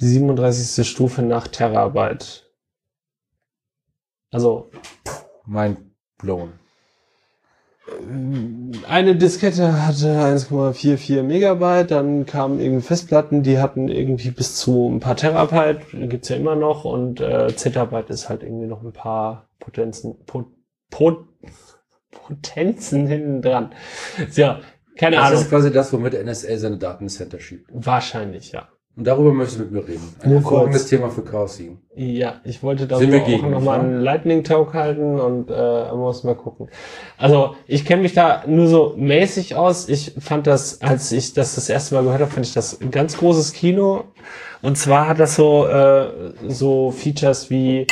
die 0.00 0.06
37. 0.06 0.88
Stufe 0.88 1.20
nach 1.22 1.48
Terabyte. 1.48 2.50
Also, 4.30 4.70
Mind 5.44 5.78
blown. 6.16 6.59
Eine 8.88 9.16
Diskette 9.16 9.86
hatte 9.86 10.08
1,44 10.08 11.22
Megabyte, 11.22 11.90
dann 11.90 12.26
kamen 12.26 12.60
irgendwie 12.60 12.82
Festplatten, 12.86 13.42
die 13.42 13.58
hatten 13.58 13.88
irgendwie 13.88 14.30
bis 14.30 14.56
zu 14.56 14.88
ein 14.88 15.00
paar 15.00 15.16
Terabyte, 15.16 15.80
gibt's 16.08 16.28
ja 16.28 16.36
immer 16.36 16.56
noch, 16.56 16.84
und 16.84 17.20
äh, 17.20 17.54
Zettabyte 17.54 18.10
ist 18.10 18.28
halt 18.28 18.42
irgendwie 18.42 18.66
noch 18.66 18.82
ein 18.82 18.92
paar 18.92 19.48
Potenzen, 19.58 20.16
po, 20.26 20.46
po, 20.90 21.24
Potenzen 22.10 23.06
hinten 23.06 23.42
dran. 23.42 23.72
Ja, 24.34 24.60
keine 24.96 25.16
Das 25.16 25.26
Ahnung. 25.26 25.40
ist 25.42 25.48
quasi 25.50 25.72
das, 25.72 25.92
womit 25.92 26.14
NSA 26.24 26.56
seine 26.58 26.78
Datencenter 26.78 27.40
schiebt. 27.40 27.68
Wahrscheinlich, 27.72 28.52
ja. 28.52 28.68
Und 28.96 29.06
darüber 29.06 29.32
möchtest 29.32 29.60
du 29.60 29.64
mit 29.64 29.72
mir 29.72 29.88
reden. 29.88 30.14
Ein 30.20 30.32
hervorragendes. 30.32 30.86
Thema 30.86 31.10
für 31.10 31.22
Chaos 31.22 31.56
7. 31.56 31.80
Ja, 31.94 32.40
ich 32.44 32.62
wollte 32.62 32.90
wir 32.90 32.96
auch 32.96 33.48
nochmal 33.48 33.80
einen 33.80 34.00
Lightning 34.00 34.42
Talk 34.42 34.74
halten 34.74 35.20
und 35.20 35.48
äh, 35.48 35.92
muss 35.94 36.24
mal 36.24 36.34
gucken. 36.34 36.68
Also 37.16 37.54
ich 37.66 37.84
kenne 37.84 38.02
mich 38.02 38.14
da 38.14 38.42
nur 38.46 38.66
so 38.66 38.94
mäßig 38.96 39.54
aus. 39.54 39.88
Ich 39.88 40.14
fand 40.18 40.46
das, 40.46 40.82
als 40.82 41.12
ich 41.12 41.32
das 41.34 41.54
das 41.54 41.68
erste 41.68 41.94
Mal 41.94 42.02
gehört 42.02 42.20
habe, 42.20 42.30
fand 42.30 42.46
ich 42.46 42.52
das 42.52 42.80
ein 42.80 42.90
ganz 42.90 43.16
großes 43.16 43.52
Kino. 43.52 44.04
Und 44.60 44.76
zwar 44.76 45.08
hat 45.08 45.20
das 45.20 45.36
so 45.36 45.66
äh, 45.66 46.32
so 46.48 46.90
Features 46.90 47.48
wie 47.48 47.86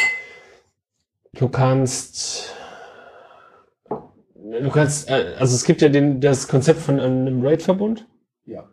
du 1.33 1.49
kannst 1.49 2.55
du 3.89 4.69
kannst 4.71 5.09
äh, 5.09 5.35
also 5.39 5.55
es 5.55 5.65
gibt 5.65 5.81
ja 5.81 5.89
den 5.89 6.21
das 6.21 6.49
Konzept 6.49 6.81
von 6.81 6.99
einem 6.99 7.43
Raid-Verbund. 7.43 8.07
Ja. 8.45 8.69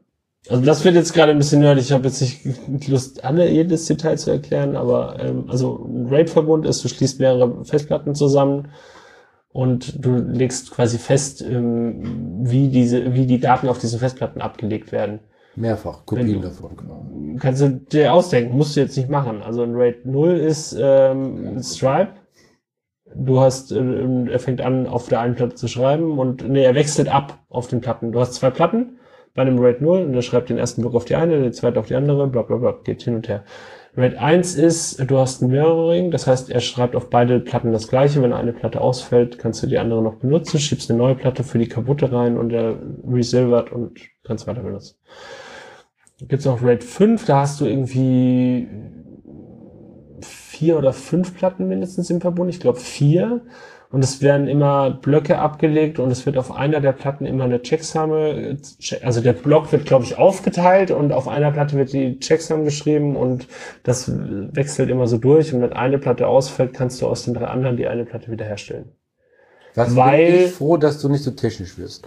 Also 0.50 0.64
das 0.64 0.86
wird 0.86 0.96
jetzt 0.96 1.14
gerade 1.14 1.32
ein 1.32 1.38
bisschen 1.38 1.62
nerdig. 1.62 1.86
Ich 1.86 1.92
habe 1.92 2.08
jetzt 2.08 2.22
nicht 2.22 2.88
Lust, 2.88 3.24
alle 3.24 3.50
jedes 3.50 3.86
Detail 3.86 4.18
zu 4.18 4.32
erklären, 4.32 4.76
aber 4.76 5.18
ähm, 5.20 5.46
also 5.50 5.86
ein 5.88 6.08
RAID-Verbund 6.08 6.66
ist, 6.66 6.84
du 6.84 6.88
schließt 6.88 7.20
mehrere 7.20 7.66
Festplatten 7.66 8.14
zusammen 8.14 8.70
und 9.52 10.06
du 10.06 10.18
legst 10.18 10.72
quasi 10.72 11.00
fest, 11.00 11.42
ähm, 11.42 12.44
wie 12.44 12.68
diese, 12.68 13.14
wie 13.14 13.26
die 13.26 13.40
Daten 13.40 13.70
auf 13.70 13.80
diesen 13.80 14.00
Festplatten 14.00 14.42
abgelegt 14.42 14.92
werden. 14.92 15.20
Mehrfach 15.56 16.06
Kopien 16.06 16.42
davon. 16.42 16.76
Genau. 16.76 17.40
Kannst 17.40 17.62
du 17.62 17.70
dir 17.70 18.14
ausdenken, 18.14 18.56
musst 18.56 18.76
du 18.76 18.82
jetzt 18.82 18.98
nicht 18.98 19.10
machen. 19.10 19.42
Also 19.42 19.64
ein 19.64 19.74
RAID 19.74 20.06
0 20.06 20.38
ist 20.38 20.78
ähm, 20.80 21.64
Stripe. 21.64 22.12
Du 23.16 23.40
hast, 23.40 23.72
äh, 23.72 24.26
er 24.30 24.40
fängt 24.40 24.62
an, 24.62 24.86
auf 24.86 25.08
der 25.08 25.22
einen 25.22 25.36
Platte 25.36 25.56
zu 25.56 25.68
schreiben 25.68 26.20
und 26.20 26.48
nee, 26.48 26.64
er 26.64 26.76
wechselt 26.76 27.08
ab 27.08 27.40
auf 27.50 27.68
den 27.68 27.82
Platten. 27.82 28.12
Du 28.12 28.20
hast 28.20 28.34
zwei 28.34 28.50
Platten 28.50 28.98
bei 29.36 29.41
einem 29.41 29.60
RAID 29.60 29.82
0 29.82 30.03
und 30.03 30.14
er 30.16 30.22
schreibt 30.22 30.49
den 30.49 30.57
ersten 30.57 30.82
Block 30.82 30.95
auf 30.95 31.06
die 31.06 31.16
eine, 31.16 31.40
den 31.40 31.53
zweiten 31.53 31.78
auf 31.78 31.88
die 31.88 31.95
andere, 31.95 32.28
bla 32.28 32.41
bla 32.41 32.56
bla, 32.56 32.72
geht 32.84 33.03
hin 33.03 33.16
und 33.16 33.28
her. 33.28 33.44
RAID 33.98 34.18
1 34.18 34.56
ist, 34.56 34.99
du 35.10 35.18
hast 35.18 35.41
ein 35.41 35.49
Mirroring, 35.49 36.10
das 36.10 36.26
heißt, 36.26 36.49
er 36.49 36.62
schreibt 36.62 36.95
auf 36.95 37.10
beide 37.10 37.40
Platten 37.40 37.72
das 37.72 37.88
gleiche. 37.88 38.22
Wenn 38.22 38.34
eine 38.34 38.53
Platte 38.53 38.82
ausfällt, 38.82 39.38
kannst 39.38 39.62
du 39.62 39.68
die 39.68 39.78
andere 39.78 40.02
noch 40.02 40.16
benutzen, 40.16 40.60
schiebst 40.60 40.90
eine 40.90 40.98
neue 40.98 41.16
Platte 41.16 41.44
für 41.44 41.60
die 41.60 41.68
kaputte 41.68 42.12
rein 42.12 42.38
und 42.38 42.52
er 42.52 42.78
resilvert 43.07 43.72
und 43.72 43.99
kannst 44.24 44.48
weiter 44.48 44.64
benutzen. 44.64 44.98
Gibt's 46.28 46.45
noch 46.45 46.64
RAID 46.64 46.84
5, 46.84 47.26
da 47.26 47.41
hast 47.41 47.60
du 47.60 47.66
irgendwie 47.66 48.68
vier 50.22 50.78
oder 50.78 50.94
fünf 50.94 51.36
Platten 51.36 51.68
mindestens 51.68 52.10
im 52.10 52.22
Verbund, 52.22 52.49
ich 52.49 52.62
glaube 52.62 52.80
vier. 52.80 53.41
Und 53.96 54.04
es 54.04 54.22
werden 54.22 54.50
immer 54.50 54.92
Blöcke 54.92 55.40
abgelegt 55.40 56.00
und 56.00 56.12
es 56.12 56.26
wird 56.26 56.38
auf 56.38 56.52
einer 56.52 56.82
der 56.82 56.92
Platten 56.92 57.26
immer 57.26 57.46
eine 57.46 57.62
Checksame, 57.62 58.58
also 59.02 59.22
der 59.22 59.32
Block 59.32 59.72
wird, 59.72 59.86
glaube 59.86 60.04
ich, 60.04 60.18
aufgeteilt 60.18 60.92
und 60.92 61.14
auf 61.14 61.30
einer 61.30 61.50
Platte 61.54 61.78
wird 61.78 61.94
die 61.94 62.20
Checksame 62.20 62.66
geschrieben 62.66 63.16
und 63.16 63.48
das 63.84 64.12
wechselt 64.14 64.90
immer 64.90 65.08
so 65.08 65.18
durch 65.18 65.54
und 65.54 65.62
wenn 65.62 65.72
eine 65.72 65.98
Platte 65.98 66.28
ausfällt, 66.28 66.74
kannst 66.74 67.02
du 67.02 67.08
aus 67.08 67.24
den 67.24 67.36
drei 67.36 67.46
anderen 67.46 67.78
die 67.78 67.88
eine 67.88 68.04
Platte 68.04 68.30
wiederherstellen. 68.30 68.92
Was 69.76 69.96
Weil- 69.96 70.26
bin 70.30 70.46
ich 70.48 70.52
froh, 70.52 70.76
dass 70.76 71.02
du 71.02 71.08
nicht 71.08 71.24
so 71.24 71.32
technisch 71.32 71.78
wirst. 71.78 72.06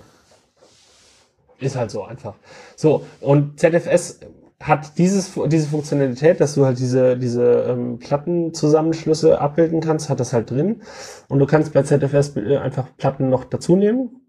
Ist 1.58 1.74
halt 1.74 1.90
so 1.90 2.04
einfach. 2.04 2.34
So, 2.76 3.06
und 3.22 3.58
ZFS 3.58 4.20
hat 4.60 4.98
dieses, 4.98 5.34
diese 5.46 5.68
Funktionalität, 5.68 6.40
dass 6.40 6.54
du 6.54 6.66
halt 6.66 6.78
diese, 6.78 7.16
diese 7.16 7.66
ähm, 7.68 7.98
Plattenzusammenschlüsse 7.98 9.40
abbilden 9.40 9.80
kannst, 9.80 10.08
hat 10.08 10.18
das 10.18 10.32
halt 10.32 10.50
drin. 10.50 10.82
Und 11.28 11.38
du 11.38 11.46
kannst 11.46 11.72
bei 11.72 11.82
ZFS 11.82 12.36
äh, 12.36 12.56
einfach 12.56 12.88
Platten 12.96 13.28
noch 13.28 13.44
dazu 13.44 13.76
nehmen 13.76 14.20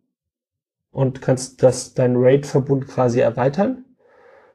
und 0.92 1.22
kannst 1.22 1.64
das, 1.64 1.94
dein 1.96 2.16
RAID-Verbund 2.16 2.88
quasi 2.88 3.20
erweitern. 3.20 3.86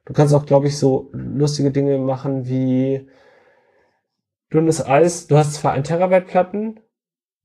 Du 0.05 0.13
kannst 0.13 0.35
auch, 0.35 0.47
glaube 0.47 0.69
ich, 0.69 0.79
so 0.79 1.11
lustige 1.13 1.71
Dinge 1.71 1.99
machen 1.99 2.47
wie 2.47 3.09
dünnes 4.53 4.85
Eis. 4.85 5.27
Du 5.27 5.37
hast 5.37 5.55
zwar 5.55 5.73
ein 5.73 5.83
Terabyte 5.83 6.27
Platten, 6.27 6.81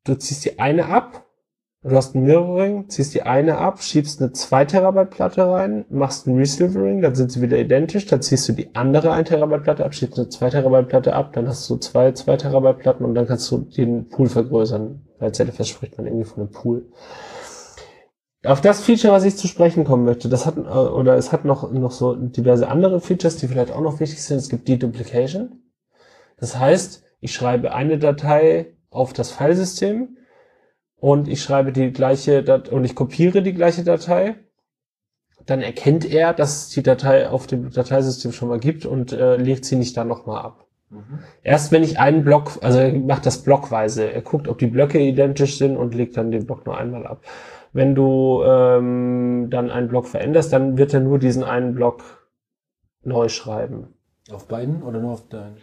du 0.03 0.15
ziehst 0.15 0.45
die 0.45 0.59
eine 0.59 0.85
ab 0.85 1.25
Du 1.81 1.95
hast 1.95 2.13
ein 2.13 2.23
Mirroring, 2.23 2.89
ziehst 2.89 3.13
die 3.13 3.21
eine 3.21 3.57
ab, 3.57 3.81
schiebst 3.81 4.21
eine 4.21 4.33
2 4.33 4.65
Terabyte 4.65 5.11
Platte 5.11 5.49
rein, 5.49 5.85
machst 5.89 6.27
ein 6.27 6.35
Resilvering, 6.35 7.01
dann 7.01 7.15
sind 7.15 7.31
sie 7.31 7.41
wieder 7.41 7.57
identisch, 7.57 8.05
dann 8.05 8.21
ziehst 8.21 8.49
du 8.49 8.53
die 8.53 8.75
andere 8.75 9.13
1 9.13 9.29
Terabyte 9.29 9.63
Platte 9.63 9.85
ab, 9.85 9.93
schiebst 9.93 10.19
eine 10.19 10.27
2 10.27 10.49
Terabyte 10.49 10.89
Platte 10.89 11.13
ab, 11.13 11.31
dann 11.31 11.47
hast 11.47 11.69
du 11.69 11.77
zwei 11.77 12.11
2 12.11 12.35
Terabyte 12.35 12.79
Platten 12.79 13.05
und 13.05 13.15
dann 13.15 13.27
kannst 13.27 13.49
du 13.49 13.59
den 13.59 14.09
Pool 14.09 14.27
vergrößern. 14.27 15.07
Bei 15.19 15.29
ZFS 15.29 15.69
spricht 15.69 15.97
man 15.97 16.05
irgendwie 16.05 16.25
von 16.25 16.43
einem 16.43 16.51
Pool. 16.51 16.85
Auf 18.43 18.59
das 18.59 18.81
Feature, 18.81 19.13
was 19.13 19.23
ich 19.23 19.37
zu 19.37 19.47
sprechen 19.47 19.85
kommen 19.85 20.03
möchte, 20.03 20.27
das 20.27 20.45
hat, 20.45 20.57
äh, 20.57 20.61
oder 20.61 21.15
es 21.15 21.31
hat 21.31 21.45
noch, 21.45 21.71
noch 21.71 21.91
so 21.91 22.13
diverse 22.13 22.67
andere 22.67 22.99
Features, 22.99 23.37
die 23.37 23.47
vielleicht 23.47 23.71
auch 23.71 23.81
noch 23.81 24.01
wichtig 24.01 24.21
sind. 24.21 24.37
Es 24.37 24.49
gibt 24.49 24.67
Deduplication. 24.67 25.61
Das 26.37 26.59
heißt, 26.59 27.03
ich 27.21 27.33
schreibe 27.33 27.73
eine 27.73 27.99
Datei 27.99 28.75
auf 28.89 29.13
das 29.13 29.31
Filesystem, 29.31 30.17
und 30.99 31.27
ich 31.27 31.41
schreibe 31.41 31.71
die 31.71 31.91
gleiche 31.91 32.43
Dat 32.43 32.69
und 32.69 32.83
ich 32.83 32.95
kopiere 32.95 33.41
die 33.41 33.53
gleiche 33.53 33.83
Datei, 33.83 34.35
dann 35.45 35.61
erkennt 35.61 36.05
er, 36.05 36.33
dass 36.33 36.63
es 36.63 36.69
die 36.69 36.83
Datei 36.83 37.29
auf 37.29 37.47
dem 37.47 37.71
Dateisystem 37.71 38.31
schon 38.31 38.49
mal 38.49 38.59
gibt 38.59 38.85
und 38.85 39.11
äh, 39.11 39.37
legt 39.37 39.65
sie 39.65 39.75
nicht 39.75 39.97
dann 39.97 40.07
nochmal 40.07 40.43
ab. 40.43 40.65
Erst 41.43 41.71
wenn 41.71 41.83
ich 41.83 41.99
einen 41.99 42.23
Block, 42.23 42.57
also 42.61 42.79
er 42.79 42.93
macht 42.93 43.25
das 43.25 43.43
blockweise, 43.43 44.11
er 44.11 44.21
guckt, 44.21 44.47
ob 44.47 44.57
die 44.57 44.67
Blöcke 44.67 44.99
identisch 44.99 45.57
sind 45.57 45.77
und 45.77 45.93
legt 45.93 46.17
dann 46.17 46.31
den 46.31 46.47
Block 46.47 46.65
nur 46.65 46.77
einmal 46.77 47.05
ab. 47.05 47.21
Wenn 47.73 47.93
du 47.93 48.41
ähm, 48.43 49.47
dann 49.51 49.69
einen 49.69 49.87
Block 49.87 50.07
veränderst, 50.07 50.51
dann 50.51 50.77
wird 50.77 50.93
er 50.93 51.01
nur 51.01 51.19
diesen 51.19 51.43
einen 51.43 51.75
Block 51.75 52.27
neu 53.03 53.29
schreiben. 53.29 53.93
Auf 54.31 54.47
beiden 54.47 54.81
oder 54.81 54.99
nur 54.99 55.11
auf 55.11 55.29
deinen? 55.29 55.57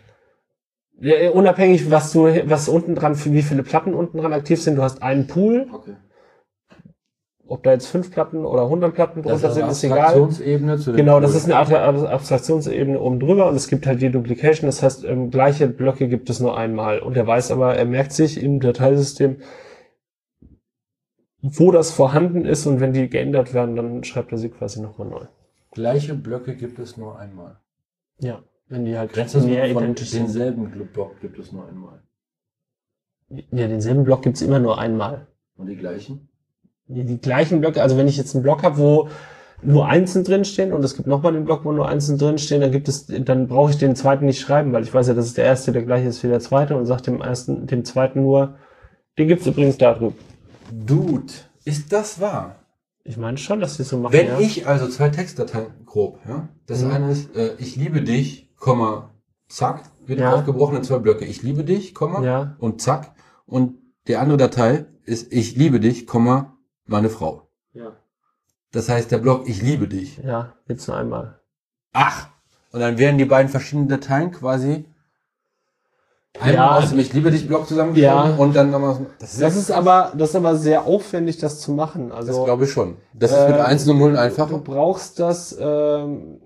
Ja, 1.01 1.31
Unabhängig, 1.31 1.91
was 1.91 2.13
du, 2.13 2.25
was 2.49 2.69
unten 2.69 2.95
dran, 2.95 3.17
wie 3.27 3.43
viele 3.43 3.63
Platten 3.63 3.93
unten 3.95 4.19
dran 4.19 4.33
aktiv 4.33 4.63
sind, 4.63 4.77
du 4.77 4.83
hast 4.83 5.03
einen 5.03 5.27
Pool, 5.27 5.67
Okay. 5.73 5.97
ob 7.47 7.63
da 7.63 7.73
jetzt 7.73 7.87
fünf 7.89 8.11
Platten 8.11 8.45
oder 8.47 8.63
100 8.63 8.95
Platten 8.95 9.23
Das 9.23 9.43
drunter 9.43 9.49
ist 9.49 9.55
sind, 9.55 9.69
ist 9.69 9.85
egal. 9.85 9.99
Abstraktionsebene 9.99 10.79
zu 10.79 10.93
Genau, 10.95 11.21
das 11.21 11.33
Pool. 11.33 11.39
ist 11.39 11.45
eine 11.45 11.57
Art 11.57 11.73
Abstraktionsebene 12.07 12.99
oben 12.99 13.21
drüber 13.21 13.49
und 13.49 13.57
es 13.57 13.69
gibt 13.69 13.87
halt 13.87 14.01
die 14.01 14.11
Duplication, 14.11 14.67
das 14.69 14.83
heißt, 14.83 15.05
ähm, 15.05 15.31
gleiche 15.31 15.69
Blöcke 15.69 16.09
gibt 16.09 16.31
es 16.31 16.41
nur 16.41 16.57
einmal. 16.57 17.01
Und 17.01 17.17
er 17.17 17.27
weiß 17.27 17.51
aber, 17.51 17.77
er 17.77 17.85
merkt 17.85 18.13
sich 18.13 18.43
im 18.43 18.59
Dateisystem, 18.61 19.37
wo 21.43 21.71
das 21.71 21.91
vorhanden 21.93 22.45
ist 22.47 22.67
und 22.67 22.81
wenn 22.81 22.93
die 22.95 23.09
geändert 23.09 23.53
werden, 23.55 23.77
dann 23.77 24.03
schreibt 24.05 24.33
er 24.33 24.39
sie 24.39 24.49
quasi 24.49 24.81
nochmal 24.81 25.09
neu. 25.09 25.27
Gleiche 25.73 26.15
Blöcke 26.15 26.57
gibt 26.57 26.79
es 26.79 26.97
nur 26.97 27.19
einmal. 27.19 27.59
Ja, 28.19 28.43
wenn 28.69 28.85
die 28.85 28.99
halt 28.99 29.13
Grenzt 29.13 29.35
das 29.35 29.45
näher 29.45 29.73
von 29.73 29.83
identisch 29.83 30.11
sind. 30.11 30.25
denselben 30.25 30.71
Block 30.93 31.21
gibt 31.21 31.39
es 31.39 31.53
nur 31.53 31.69
einmal. 31.69 32.03
Ja, 33.29 33.67
denselben 33.67 34.05
Block 34.05 34.23
gibt's 34.23 34.43
immer 34.43 34.59
nur 34.59 34.79
einmal. 34.79 35.27
Und 35.57 35.67
die 35.67 35.77
gleichen? 35.77 36.29
Die, 36.87 37.05
die 37.05 37.21
gleichen 37.21 37.61
Blöcke, 37.61 37.83
also 37.83 37.97
wenn 37.97 38.07
ich 38.07 38.17
jetzt 38.17 38.35
einen 38.35 38.45
Block 38.45 38.63
habe, 38.63 38.79
wo 38.79 39.09
nur 39.63 39.87
Einsen 39.87 40.23
drinstehen 40.23 40.73
und 40.73 40.85
es 40.85 40.95
gibt 40.95 41.09
nochmal 41.09 41.33
den 41.33 41.45
Block, 41.45 41.65
wo 41.65 41.73
nur 41.73 41.89
Einsen 41.89 42.19
drinstehen, 42.19 42.61
dann 42.61 42.71
gibt 42.71 42.89
es, 42.89 43.07
dann 43.07 43.49
brauche 43.49 43.71
ich 43.71 43.79
den 43.79 43.97
zweiten 43.97 44.27
nicht 44.27 44.41
schreiben, 44.41 44.73
weil 44.73 44.83
ich 44.83 44.93
weiß 44.93 45.09
ja, 45.09 45.15
dass 45.15 45.27
es 45.27 45.35
der 45.35 45.47
erste 45.47 45.73
der 45.73 45.83
gleiche 45.83 46.09
ist 46.09 46.23
wie 46.23 46.29
der 46.29 46.41
zweite 46.41 46.77
und 46.77 46.87
sage 46.87 47.03
dem 47.03 47.21
ersten, 47.21 47.67
dem 47.67 47.85
zweiten 47.85 48.23
nur, 48.23 48.59
den 49.19 49.29
gibt's 49.29 49.47
übrigens 49.47 49.79
da 49.79 49.95
drüben. 49.95 50.17
Dude, 50.71 51.33
ist 51.65 51.93
das 51.93 52.21
wahr? 52.21 52.57
Ich 53.03 53.17
meine 53.17 53.39
schon, 53.39 53.61
dass 53.61 53.77
die 53.77 53.85
so 53.85 53.99
machen. 53.99 54.13
Wenn 54.13 54.27
ja. 54.27 54.39
ich 54.39 54.67
also 54.67 54.89
zwei 54.89 55.09
Textdateien 55.09 55.87
grob, 55.87 56.19
ja, 56.29 56.49
das 56.67 56.83
Mhm. 56.83 56.91
eine 56.91 57.11
ist, 57.13 57.35
äh, 57.35 57.55
ich 57.59 57.77
liebe 57.77 58.03
dich, 58.03 58.46
Komma, 58.59 59.11
zack, 59.49 59.83
wird 60.07 60.21
Ja. 60.21 60.35
aufgebrochen 60.35 60.77
in 60.77 60.85
zwei 60.85 60.99
Blöcke. 60.99 61.25
Ich 61.25 61.43
liebe 61.43 61.65
dich, 61.65 61.95
Komma, 61.95 62.23
Ja. 62.23 62.57
und 62.59 62.81
zack. 62.81 63.13
Und 63.47 63.75
die 64.09 64.17
andere 64.17 64.37
Datei 64.39 64.87
ist, 65.05 65.33
ich 65.33 65.57
liebe 65.57 65.81
dich, 65.81 66.07
Komma, 66.07 66.57
meine 66.87 67.09
Frau. 67.11 67.43
Ja. 67.73 67.93
Das 68.73 68.89
heißt, 68.89 69.11
der 69.11 69.19
Block, 69.19 69.49
ich 69.49 69.63
liebe 69.63 69.89
dich. 69.89 70.19
Ja, 70.19 70.53
gibt's 70.67 70.87
nur 70.89 70.97
einmal. 70.97 71.41
Ach! 71.93 72.29
Und 72.73 72.81
dann 72.81 72.99
werden 72.99 73.17
die 73.19 73.25
beiden 73.25 73.49
verschiedenen 73.51 73.89
Dateien 73.89 74.33
quasi 74.33 74.85
einmal 76.39 76.55
Ja. 76.55 76.77
aus 76.77 76.91
dem 76.91 76.99
Ich 76.99 77.13
liebe 77.15 77.31
dich 77.31 77.47
Block 77.49 77.67
zusammengeschrieben 77.67 78.13
Ja. 78.15 78.35
und 78.37 78.55
dann 78.55 78.71
nochmal. 78.71 79.07
Das, 79.19 79.39
Das 79.39 79.57
ist 79.57 79.71
aber, 79.71 80.13
das 80.17 80.31
ist 80.31 80.37
aber 80.37 80.57
sehr 80.57 80.85
aufwendig, 80.85 81.39
das 81.39 81.61
zu 81.61 81.73
machen. 81.73 82.11
das 82.11 82.19
Also 82.29 82.45
glaube 82.45 82.65
ich 82.65 82.71
schon. 82.73 82.97
Das 83.15 83.31
ist 83.33 83.49
mit 83.49 83.57
Ähm, 83.57 83.65
1 83.65 83.89
und 83.89 83.99
0 83.99 84.13
du 84.13 84.21
einfacher. 84.21 84.59
brauchst 84.59 85.19
das. 85.21 85.57
Ähm, 85.59 86.41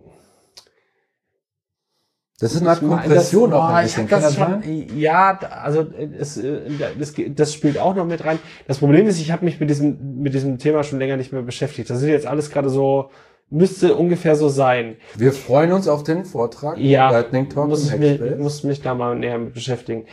Das 2.40 2.54
ist 2.54 2.62
eine 2.62 2.70
Art 2.70 2.80
Kompression 2.80 3.52
auch 3.52 3.68
ein 3.68 3.84
bisschen. 3.84 4.08
das 4.08 4.34
schon, 4.34 4.62
ja, 4.96 5.38
also 5.38 5.82
äh, 5.82 6.08
es, 6.18 6.38
äh, 6.38 6.60
das, 6.98 7.14
das 7.34 7.52
spielt 7.52 7.78
auch 7.78 7.94
noch 7.94 8.06
mit 8.06 8.24
rein. 8.24 8.38
Das 8.66 8.78
Problem 8.78 9.06
ist, 9.06 9.20
ich 9.20 9.30
habe 9.30 9.44
mich 9.44 9.60
mit 9.60 9.68
diesem 9.68 10.20
mit 10.20 10.32
diesem 10.32 10.56
Thema 10.56 10.82
schon 10.82 10.98
länger 10.98 11.18
nicht 11.18 11.32
mehr 11.32 11.42
beschäftigt. 11.42 11.90
Das 11.90 12.00
ist 12.00 12.08
jetzt 12.08 12.26
alles 12.26 12.50
gerade 12.50 12.70
so, 12.70 13.10
müsste 13.50 13.94
ungefähr 13.94 14.36
so 14.36 14.48
sein. 14.48 14.96
Wir 15.16 15.32
freuen 15.32 15.72
uns 15.72 15.86
auf 15.86 16.02
den 16.02 16.24
Vortrag. 16.24 16.78
Ja, 16.78 17.10
Lightning 17.10 17.50
Talk 17.50 17.68
muss 17.68 17.92
ich 17.92 17.98
mich, 17.98 18.20
muss 18.38 18.64
mich 18.64 18.80
da 18.80 18.94
mal 18.94 19.18
näher 19.18 19.38
mit 19.38 19.52
beschäftigen. 19.52 20.06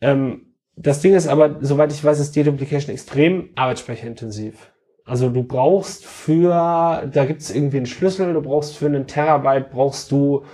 Ähm, 0.00 0.54
das 0.76 1.00
Ding 1.00 1.14
ist 1.14 1.26
aber, 1.26 1.56
soweit 1.62 1.90
ich 1.90 2.04
weiß, 2.04 2.20
ist 2.20 2.36
Deduplication 2.36 2.92
extrem 2.92 3.48
arbeitsspeicherintensiv. 3.56 4.70
Also 5.04 5.30
du 5.30 5.42
brauchst 5.42 6.04
für, 6.04 7.08
da 7.12 7.24
gibt's 7.24 7.50
irgendwie 7.50 7.78
einen 7.78 7.86
Schlüssel, 7.86 8.32
du 8.34 8.42
brauchst 8.42 8.76
für 8.76 8.86
einen 8.86 9.06
Terabyte, 9.06 9.70
brauchst 9.70 10.12
du 10.12 10.44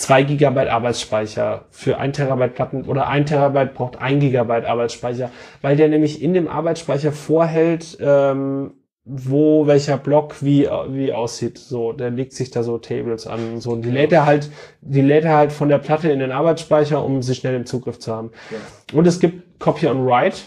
2 0.00 0.22
Gigabyte 0.22 0.68
Arbeitsspeicher 0.68 1.66
für 1.70 1.98
1 1.98 2.16
Terabyte 2.16 2.54
Platten 2.54 2.84
oder 2.86 3.06
1 3.08 3.28
Terabyte 3.28 3.74
braucht 3.74 3.98
1 3.98 4.20
Gigabyte 4.20 4.64
Arbeitsspeicher, 4.64 5.30
weil 5.60 5.76
der 5.76 5.88
nämlich 5.88 6.22
in 6.22 6.32
dem 6.32 6.48
Arbeitsspeicher 6.48 7.12
vorhält, 7.12 7.98
ähm, 8.00 8.72
wo 9.04 9.66
welcher 9.66 9.98
Block 9.98 10.42
wie, 10.42 10.66
wie 10.88 11.12
aussieht. 11.12 11.58
So, 11.58 11.92
der 11.92 12.10
legt 12.10 12.32
sich 12.32 12.50
da 12.50 12.62
so 12.62 12.78
Tables 12.78 13.26
an. 13.26 13.60
So, 13.60 13.72
und 13.72 13.82
die 13.82 13.90
lädt 13.90 14.10
er 14.12 14.24
halt, 14.24 14.50
die 14.80 15.02
lädt 15.02 15.24
er 15.24 15.36
halt 15.36 15.52
von 15.52 15.68
der 15.68 15.78
Platte 15.78 16.10
in 16.10 16.20
den 16.20 16.32
Arbeitsspeicher, 16.32 17.04
um 17.04 17.20
sie 17.20 17.34
schnell 17.34 17.54
im 17.54 17.66
Zugriff 17.66 17.98
zu 17.98 18.14
haben. 18.14 18.30
Ja. 18.50 18.96
Und 18.98 19.06
es 19.06 19.20
gibt 19.20 19.60
Copy 19.60 19.86
on 19.86 20.06
Write. 20.06 20.38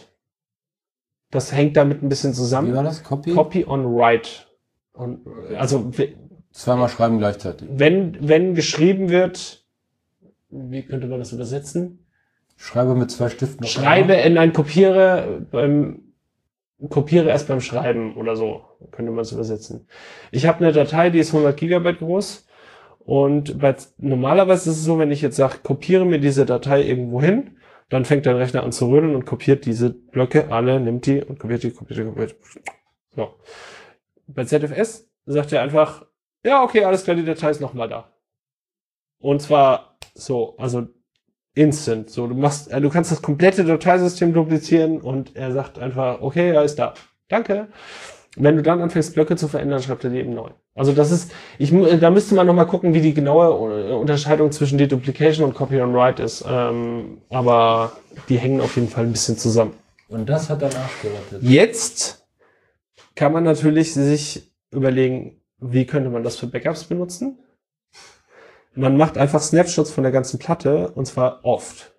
Das 1.30 1.54
hängt 1.54 1.78
damit 1.78 2.02
ein 2.02 2.10
bisschen 2.10 2.34
zusammen. 2.34 2.72
Wie 2.72 2.76
war 2.76 2.84
das? 2.84 3.04
Copy? 3.04 3.34
Copy 3.36 3.66
on 3.68 3.86
Write. 3.86 4.30
Und, 4.94 5.28
also, 5.56 5.92
Zweimal 6.54 6.88
schreiben 6.88 7.18
gleichzeitig. 7.18 7.68
wenn, 7.72 8.18
wenn 8.28 8.56
geschrieben 8.56 9.10
wird, 9.10 9.66
wie 10.50 10.84
könnte 10.84 11.08
man 11.08 11.20
das 11.20 11.34
übersetzen? 11.34 12.06
Schreibe 12.56 12.96
mit 12.96 13.12
zwei 13.12 13.30
Stiften. 13.30 13.66
Schreibe 13.66 14.14
in 14.14 14.38
ein 14.38 14.54
Kopiere 14.54 15.46
beim 15.52 16.14
kopiere 16.90 17.30
erst 17.30 17.48
beim 17.48 17.62
Schreiben 17.62 18.16
oder 18.16 18.36
so, 18.36 18.62
könnte 18.92 19.12
man 19.12 19.22
es 19.22 19.32
übersetzen. 19.32 19.88
Ich 20.32 20.46
habe 20.46 20.60
eine 20.60 20.74
Datei, 20.74 21.10
die 21.10 21.20
ist 21.20 21.34
100 21.34 21.56
Gigabyte 21.56 22.00
groß 22.00 22.46
und 23.00 23.60
bei, 23.60 23.76
normalerweise 23.98 24.70
ist 24.70 24.78
es 24.78 24.84
so, 24.84 25.00
wenn 25.00 25.12
ich 25.12 25.22
jetzt 25.22 25.38
sage, 25.38 25.60
kopiere 25.64 26.06
mir 26.06 26.20
diese 26.20 26.46
Datei 26.46 26.84
irgendwo 26.84 27.22
hin, 27.22 27.58
dann 27.90 28.06
fängt 28.06 28.26
dein 28.26 28.36
Rechner 28.36 28.64
an 28.64 28.72
zu 28.72 28.90
rödeln 28.90 29.16
und 29.16 29.26
kopiert 29.26 29.66
diese 29.66 29.92
Blöcke 29.92 30.52
alle, 30.52 30.80
nimmt 30.80 31.06
die 31.06 31.22
und 31.22 31.40
kopiert 31.40 31.64
die, 31.64 31.72
kopiert 31.72 32.00
die, 32.00 32.04
kopiert. 32.04 32.36
So. 33.16 33.36
Bei 34.28 34.46
ZFS 34.46 35.10
sagt 35.26 35.54
er 35.54 35.62
einfach, 35.62 36.06
ja, 36.44 36.64
okay, 36.64 36.84
alles 36.84 37.04
klar, 37.04 37.16
die 37.16 37.26
Datei 37.26 37.50
ist 37.50 37.62
nochmal 37.62 37.90
da. 37.90 38.12
Und 39.20 39.42
zwar 39.42 39.98
so, 40.14 40.56
also 40.58 40.88
instant. 41.56 42.10
So, 42.10 42.28
du 42.28 42.36
machst, 42.36 42.72
äh, 42.72 42.82
du 42.82 42.90
kannst 42.90 43.12
das 43.12 43.22
komplette 43.22 43.64
Dateisystem 43.64 44.34
duplizieren 44.34 45.00
und 45.02 45.36
er 45.36 45.52
sagt 45.52 45.80
einfach, 45.80 46.22
okay, 46.22 46.52
er 46.52 46.64
ist 46.64 46.80
da. 46.80 46.94
Danke. 47.30 47.68
Wenn 48.36 48.56
du 48.56 48.64
dann 48.64 48.82
anfängst, 48.82 49.14
Blöcke 49.14 49.36
zu 49.36 49.48
verändern, 49.48 49.82
schreibt 49.82 50.04
er 50.04 50.10
die 50.10 50.18
eben 50.18 50.34
neu. 50.34 50.50
Also 50.74 50.92
das 50.92 51.12
ist, 51.12 51.32
ich, 51.60 51.72
da 52.00 52.10
müsste 52.10 52.34
man 52.34 52.48
nochmal 52.48 52.66
gucken, 52.66 52.96
wie 52.96 53.02
die 53.02 53.14
genaue 53.14 53.90
äh, 53.90 53.94
Unterscheidung 53.94 54.52
zwischen 54.52 54.80
Deduplication 54.80 55.46
und 55.46 55.54
Copy 55.54 55.80
on 55.80 55.94
Write 55.94 56.24
ist. 56.24 56.44
Ähm, 56.48 57.22
aber 57.30 57.92
die 58.30 58.40
hängen 58.40 58.60
auf 58.60 58.76
jeden 58.76 58.90
Fall 58.90 59.06
ein 59.06 59.12
bisschen 59.12 59.38
zusammen. 59.38 59.74
Und 60.10 60.28
das 60.28 60.50
hat 60.50 60.64
danach 60.64 60.90
gerettet. 61.02 61.44
Jetzt 61.44 62.26
kann 63.16 63.34
man 63.34 63.44
natürlich 63.44 63.94
sich 63.94 64.52
überlegen, 64.72 65.43
wie 65.72 65.86
könnte 65.86 66.10
man 66.10 66.24
das 66.24 66.38
für 66.38 66.48
Backups 66.48 66.86
benutzen? 66.86 67.40
Man 68.76 68.98
macht 68.98 69.18
einfach 69.18 69.42
Snapshots 69.42 69.92
von 69.92 70.04
der 70.04 70.12
ganzen 70.12 70.40
Platte 70.40 70.92
und 70.92 71.06
zwar 71.06 71.46
oft. 71.46 71.94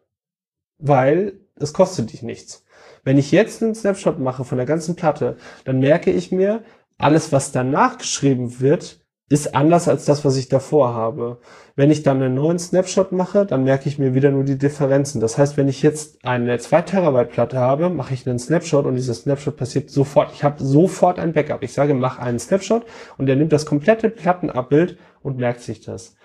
Weil 0.78 1.40
es 1.56 1.72
kostet 1.72 2.12
dich 2.12 2.22
nichts. 2.22 2.64
Wenn 3.04 3.18
ich 3.18 3.30
jetzt 3.30 3.62
einen 3.62 3.74
Snapshot 3.74 4.18
mache 4.18 4.44
von 4.44 4.58
der 4.58 4.66
ganzen 4.66 4.96
Platte, 4.96 5.36
dann 5.64 5.78
merke 5.78 6.10
ich 6.10 6.32
mir, 6.32 6.64
alles, 6.98 7.32
was 7.32 7.52
danach 7.52 7.98
geschrieben 7.98 8.60
wird, 8.60 9.03
ist 9.30 9.54
anders 9.54 9.88
als 9.88 10.04
das, 10.04 10.24
was 10.24 10.36
ich 10.36 10.48
davor 10.48 10.92
habe. 10.94 11.40
Wenn 11.76 11.90
ich 11.90 12.02
dann 12.02 12.22
einen 12.22 12.34
neuen 12.34 12.58
Snapshot 12.58 13.12
mache, 13.12 13.46
dann 13.46 13.64
merke 13.64 13.88
ich 13.88 13.98
mir 13.98 14.14
wieder 14.14 14.30
nur 14.30 14.44
die 14.44 14.58
Differenzen. 14.58 15.20
Das 15.20 15.38
heißt, 15.38 15.56
wenn 15.56 15.66
ich 15.66 15.82
jetzt 15.82 16.24
eine 16.24 16.58
2 16.58 16.82
Terabyte 16.82 17.30
Platte 17.30 17.58
habe, 17.58 17.88
mache 17.88 18.12
ich 18.12 18.26
einen 18.26 18.38
Snapshot 18.38 18.84
und 18.84 18.96
dieser 18.96 19.14
Snapshot 19.14 19.56
passiert 19.56 19.90
sofort. 19.90 20.30
Ich 20.34 20.44
habe 20.44 20.62
sofort 20.62 21.18
ein 21.18 21.32
Backup. 21.32 21.62
Ich 21.62 21.72
sage, 21.72 21.94
mach 21.94 22.18
einen 22.18 22.38
Snapshot 22.38 22.84
und 23.16 23.26
der 23.26 23.36
nimmt 23.36 23.52
das 23.52 23.64
komplette 23.64 24.10
Plattenabbild 24.10 24.98
und 25.22 25.38
merkt 25.38 25.62
sich 25.62 25.80
das. 25.80 26.16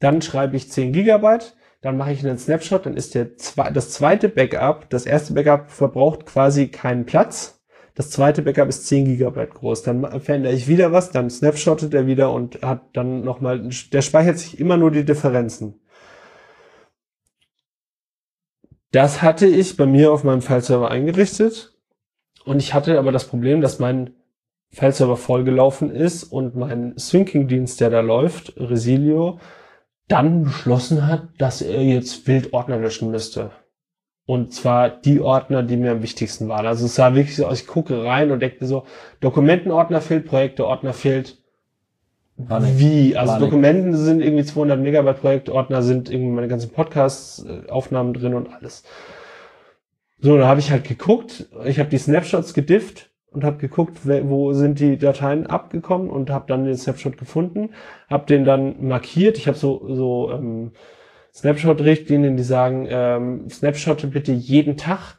Dann 0.00 0.20
schreibe 0.20 0.56
ich 0.56 0.72
10 0.72 0.92
Gigabyte, 0.92 1.54
dann 1.82 1.96
mache 1.96 2.12
ich 2.12 2.26
einen 2.26 2.38
Snapshot, 2.38 2.86
dann 2.86 2.96
ist 2.96 3.14
der 3.14 3.28
das 3.72 3.90
zweite 3.90 4.28
Backup, 4.28 4.90
das 4.90 5.06
erste 5.06 5.34
Backup 5.34 5.70
verbraucht 5.70 6.26
quasi 6.26 6.66
keinen 6.66 7.06
Platz. 7.06 7.60
Das 7.94 8.10
zweite 8.10 8.42
Backup 8.42 8.68
ist 8.68 8.86
10 8.88 9.04
Gigabyte 9.04 9.54
groß. 9.54 9.84
Dann 9.84 10.20
verändere 10.20 10.52
ich 10.52 10.66
wieder 10.66 10.92
was, 10.92 11.10
dann 11.10 11.30
snapshottet 11.30 11.94
er 11.94 12.06
wieder 12.06 12.32
und 12.32 12.62
hat 12.62 12.82
dann 12.92 13.22
nochmal, 13.22 13.68
der 13.92 14.02
speichert 14.02 14.38
sich 14.38 14.58
immer 14.58 14.76
nur 14.76 14.90
die 14.90 15.04
Differenzen. 15.04 15.80
Das 18.90 19.22
hatte 19.22 19.46
ich 19.46 19.76
bei 19.76 19.86
mir 19.86 20.12
auf 20.12 20.24
meinem 20.24 20.42
File-Server 20.42 20.90
eingerichtet. 20.90 21.76
Und 22.44 22.58
ich 22.58 22.74
hatte 22.74 22.98
aber 22.98 23.12
das 23.12 23.26
Problem, 23.26 23.60
dass 23.60 23.78
mein 23.78 24.14
File-Server 24.70 25.16
vollgelaufen 25.16 25.90
ist 25.90 26.24
und 26.24 26.56
mein 26.56 26.94
Syncing-Dienst, 26.96 27.80
der 27.80 27.90
da 27.90 28.00
läuft, 28.00 28.54
Resilio, 28.56 29.38
dann 30.08 30.44
beschlossen 30.44 31.06
hat, 31.06 31.28
dass 31.38 31.62
er 31.62 31.82
jetzt 31.82 32.26
wild 32.26 32.52
Ordner 32.52 32.78
löschen 32.78 33.10
müsste. 33.10 33.52
Und 34.26 34.54
zwar 34.54 34.88
die 34.88 35.20
Ordner, 35.20 35.62
die 35.62 35.76
mir 35.76 35.92
am 35.92 36.02
wichtigsten 36.02 36.48
waren. 36.48 36.66
Also 36.66 36.86
es 36.86 36.94
sah 36.94 37.14
wirklich 37.14 37.36
so 37.36 37.50
ich 37.50 37.66
gucke 37.66 38.04
rein 38.04 38.30
und 38.30 38.40
denke 38.40 38.64
so, 38.64 38.84
Dokumentenordner 39.20 40.00
fehlt, 40.00 40.26
Projekteordner 40.26 40.94
fehlt. 40.94 41.38
Panik. 42.48 42.78
Wie? 42.78 43.16
Also 43.16 43.34
Panik. 43.34 43.46
Dokumenten 43.46 43.94
sind 43.94 44.22
irgendwie 44.22 44.44
200 44.44 44.80
Megabyte, 44.80 45.20
Projektordner 45.20 45.82
sind 45.82 46.10
irgendwie 46.10 46.32
meine 46.32 46.48
ganzen 46.48 46.70
Podcasts, 46.70 47.44
äh, 47.44 47.70
Aufnahmen 47.70 48.14
drin 48.14 48.34
und 48.34 48.52
alles. 48.52 48.84
So, 50.20 50.38
da 50.38 50.46
habe 50.46 50.60
ich 50.60 50.70
halt 50.70 50.84
geguckt, 50.84 51.46
ich 51.66 51.78
habe 51.78 51.90
die 51.90 51.98
Snapshots 51.98 52.54
gedifft 52.54 53.10
und 53.30 53.44
habe 53.44 53.58
geguckt, 53.58 53.98
wo 54.06 54.54
sind 54.54 54.80
die 54.80 54.96
Dateien 54.96 55.46
abgekommen 55.46 56.08
und 56.08 56.30
habe 56.30 56.46
dann 56.48 56.64
den 56.64 56.76
Snapshot 56.76 57.18
gefunden, 57.18 57.70
habe 58.08 58.24
den 58.26 58.44
dann 58.46 58.86
markiert. 58.86 59.36
Ich 59.36 59.48
habe 59.48 59.58
so 59.58 59.86
so 59.94 60.30
ähm, 60.32 60.72
Snapshot-Richtlinien, 61.34 62.36
die 62.36 62.42
sagen, 62.42 62.86
ähm, 62.88 63.50
Snapshotte 63.50 64.06
bitte 64.06 64.32
jeden 64.32 64.76
Tag, 64.76 65.16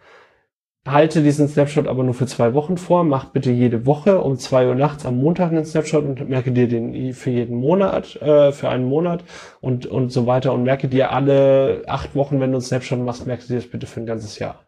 halte 0.87 1.23
diesen 1.23 1.47
Snapshot 1.47 1.87
aber 1.87 2.03
nur 2.03 2.13
für 2.13 2.27
zwei 2.27 2.53
Wochen 2.53 2.77
vor, 2.77 3.03
mach 3.03 3.25
bitte 3.25 3.51
jede 3.51 3.85
Woche 3.85 4.21
um 4.21 4.37
zwei 4.37 4.67
Uhr 4.67 4.75
nachts 4.75 5.05
am 5.05 5.17
Montag 5.17 5.51
einen 5.51 5.65
Snapshot 5.65 6.05
und 6.05 6.29
merke 6.29 6.51
dir 6.51 6.67
den 6.67 7.13
für 7.13 7.31
jeden 7.31 7.57
Monat, 7.57 8.15
äh, 8.21 8.51
für 8.51 8.69
einen 8.69 8.85
Monat 8.85 9.23
und, 9.61 9.87
und 9.87 10.11
so 10.11 10.27
weiter. 10.27 10.53
Und 10.53 10.63
merke 10.63 10.87
dir 10.87 11.11
alle 11.11 11.83
acht 11.87 12.15
Wochen, 12.15 12.39
wenn 12.39 12.51
du 12.51 12.57
einen 12.57 12.61
Snapshot 12.61 12.99
machst, 12.99 13.25
merke 13.25 13.47
dir 13.47 13.55
das 13.55 13.67
bitte 13.67 13.87
für 13.87 13.99
ein 13.99 14.05
ganzes 14.05 14.39
Jahr. 14.39 14.65